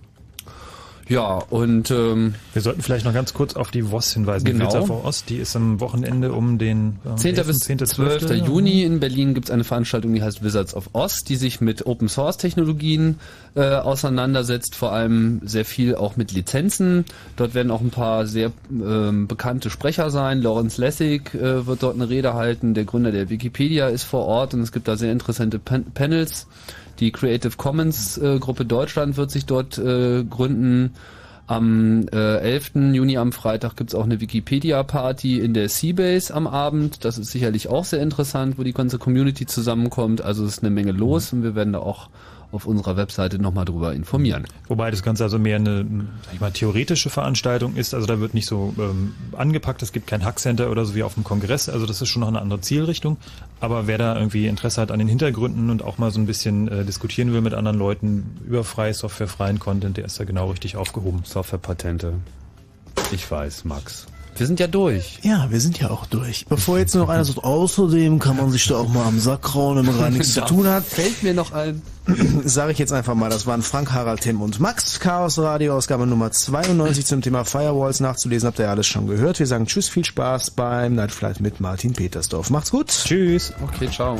Ja, 1.09 1.43
und 1.49 1.91
ähm, 1.91 2.35
wir 2.53 2.61
sollten 2.61 2.81
vielleicht 2.81 3.05
noch 3.05 3.13
ganz 3.13 3.33
kurz 3.33 3.55
auf 3.55 3.71
die 3.71 3.91
WOS 3.91 4.13
hinweisen. 4.13 4.45
Genau. 4.45 4.69
Die 4.69 4.75
Wilzer 4.75 5.03
Ost, 5.03 5.29
die 5.29 5.37
ist 5.37 5.55
am 5.55 5.79
Wochenende 5.79 6.31
um 6.31 6.57
den 6.57 6.99
ähm, 7.05 7.17
10. 7.17 7.35
11., 7.35 7.47
bis 7.47 7.59
10., 7.59 7.79
12. 7.79 8.25
12.. 8.25 8.47
Juni 8.47 8.83
in 8.83 8.99
Berlin 8.99 9.33
gibt 9.33 9.47
es 9.47 9.51
eine 9.51 9.63
Veranstaltung, 9.63 10.13
die 10.13 10.23
heißt 10.23 10.43
Wizards 10.43 10.73
of 10.73 10.89
Oz, 10.93 11.23
die 11.23 11.35
sich 11.35 11.59
mit 11.61 11.85
Open 11.85 12.07
Source 12.07 12.37
Technologien 12.37 13.19
äh, 13.55 13.75
auseinandersetzt, 13.75 14.75
vor 14.75 14.93
allem 14.93 15.41
sehr 15.43 15.65
viel 15.65 15.95
auch 15.95 16.15
mit 16.15 16.31
Lizenzen. 16.31 17.05
Dort 17.35 17.53
werden 17.53 17.71
auch 17.71 17.81
ein 17.81 17.89
paar 17.89 18.25
sehr 18.25 18.51
ähm, 18.71 19.27
bekannte 19.27 19.69
Sprecher 19.69 20.09
sein. 20.09 20.41
Lawrence 20.41 20.79
Lessig 20.79 21.33
äh, 21.35 21.67
wird 21.67 21.83
dort 21.83 21.95
eine 21.95 22.09
Rede 22.09 22.33
halten, 22.33 22.73
der 22.73 22.85
Gründer 22.85 23.11
der 23.11 23.29
Wikipedia 23.29 23.87
ist 23.87 24.03
vor 24.03 24.25
Ort 24.25 24.53
und 24.53 24.61
es 24.61 24.71
gibt 24.71 24.87
da 24.87 24.95
sehr 24.95 25.11
interessante 25.11 25.59
Pan 25.59 25.83
Panels. 25.93 26.47
Die 27.03 27.11
Creative 27.11 27.57
Commons 27.57 28.17
äh, 28.17 28.39
Gruppe 28.39 28.63
Deutschland 28.63 29.17
wird 29.17 29.29
sich 29.29 29.45
dort 29.45 29.77
äh, 29.77 30.23
gründen. 30.23 30.93
Am 31.47 32.05
äh, 32.13 32.37
11. 32.37 32.93
Juni 32.93 33.17
am 33.17 33.33
Freitag 33.33 33.75
gibt's 33.75 33.93
auch 33.93 34.05
eine 34.05 34.21
Wikipedia-Party 34.21 35.41
in 35.41 35.53
der 35.53 35.67
Seabase 35.67 36.33
am 36.33 36.47
Abend. 36.47 37.03
Das 37.03 37.17
ist 37.17 37.29
sicherlich 37.31 37.67
auch 37.67 37.83
sehr 37.83 38.01
interessant, 38.01 38.57
wo 38.57 38.63
die 38.63 38.71
ganze 38.71 38.99
Community 38.99 39.45
zusammenkommt. 39.45 40.21
Also 40.21 40.45
es 40.45 40.53
ist 40.53 40.63
eine 40.63 40.69
Menge 40.69 40.93
los 40.93 41.33
und 41.33 41.43
wir 41.43 41.55
werden 41.55 41.73
da 41.73 41.79
auch 41.79 42.07
auf 42.53 42.65
unserer 42.65 42.97
Webseite 42.97 43.39
nochmal 43.39 43.65
drüber 43.65 43.93
informieren. 43.93 44.45
Wobei 44.67 44.91
das 44.91 45.03
Ganze 45.03 45.23
also 45.23 45.39
mehr 45.39 45.57
eine 45.57 45.85
sag 46.25 46.33
ich 46.33 46.39
mal, 46.39 46.51
theoretische 46.51 47.09
Veranstaltung 47.09 47.75
ist. 47.75 47.93
Also 47.93 48.07
da 48.07 48.19
wird 48.19 48.33
nicht 48.33 48.47
so 48.47 48.73
ähm, 48.77 49.13
angepackt, 49.35 49.81
es 49.81 49.91
gibt 49.91 50.07
kein 50.07 50.23
Hackcenter 50.23 50.69
oder 50.69 50.85
so 50.85 50.95
wie 50.95 51.03
auf 51.03 51.15
dem 51.15 51.23
Kongress. 51.23 51.69
Also 51.69 51.85
das 51.85 52.01
ist 52.01 52.09
schon 52.09 52.21
noch 52.21 52.27
eine 52.27 52.41
andere 52.41 52.61
Zielrichtung. 52.61 53.17
Aber 53.59 53.87
wer 53.87 53.97
da 53.97 54.15
irgendwie 54.15 54.47
Interesse 54.47 54.81
hat 54.81 54.91
an 54.91 54.99
den 54.99 55.07
Hintergründen 55.07 55.69
und 55.69 55.83
auch 55.83 55.97
mal 55.97 56.11
so 56.11 56.19
ein 56.19 56.25
bisschen 56.25 56.67
äh, 56.67 56.85
diskutieren 56.85 57.33
will 57.33 57.41
mit 57.41 57.53
anderen 57.53 57.77
Leuten 57.77 58.37
über 58.45 58.63
freie 58.63 58.93
Software, 58.93 59.27
freien 59.27 59.59
Content, 59.59 59.97
der 59.97 60.05
ist 60.05 60.19
da 60.19 60.23
genau 60.23 60.49
richtig 60.51 60.77
aufgehoben. 60.77 61.21
Softwarepatente. 61.23 62.13
Ich 63.11 63.29
weiß, 63.29 63.65
Max. 63.65 64.07
Wir 64.35 64.47
sind 64.47 64.59
ja 64.59 64.67
durch. 64.67 65.19
Ja, 65.21 65.47
wir 65.49 65.61
sind 65.61 65.79
ja 65.79 65.91
auch 65.91 66.05
durch. 66.07 66.45
Bevor 66.47 66.79
jetzt 66.79 66.95
noch 66.95 67.09
einer 67.09 67.23
sagt, 67.23 67.43
außerdem 67.43 68.19
kann 68.19 68.37
man 68.37 68.49
sich 68.49 68.65
da 68.67 68.77
auch 68.77 68.87
mal 68.87 69.05
am 69.05 69.19
Sack 69.19 69.43
krauen, 69.43 69.77
wenn 69.77 69.85
man 69.85 69.99
gar 69.99 70.09
nichts 70.09 70.33
zu 70.33 70.41
tun 70.41 70.67
hat. 70.67 70.83
Fällt 70.83 71.21
mir 71.21 71.33
noch 71.33 71.51
ein. 71.51 71.81
Sage 72.43 72.71
ich 72.71 72.79
jetzt 72.79 72.91
einfach 72.91 73.15
mal, 73.15 73.29
das 73.29 73.45
waren 73.45 73.61
Frank, 73.61 73.91
Harald, 73.93 74.21
Tim 74.21 74.41
und 74.41 74.59
Max. 74.59 74.99
Chaos 74.99 75.37
Radio, 75.37 75.75
Ausgabe 75.75 76.07
Nummer 76.07 76.31
92 76.31 77.05
zum 77.05 77.21
Thema 77.21 77.45
Firewalls 77.45 77.99
nachzulesen. 77.99 78.47
Habt 78.47 78.59
ihr 78.59 78.65
ja 78.65 78.71
alles 78.71 78.87
schon 78.87 79.07
gehört. 79.07 79.39
Wir 79.39 79.47
sagen 79.47 79.67
Tschüss, 79.67 79.87
viel 79.87 80.03
Spaß 80.03 80.51
beim 80.51 80.95
Night 80.95 81.11
Flight 81.11 81.39
mit 81.39 81.59
Martin 81.59 81.93
Petersdorf. 81.93 82.49
Macht's 82.49 82.71
gut. 82.71 82.87
Tschüss. 82.87 83.53
Okay, 83.63 83.89
ciao. 83.89 84.17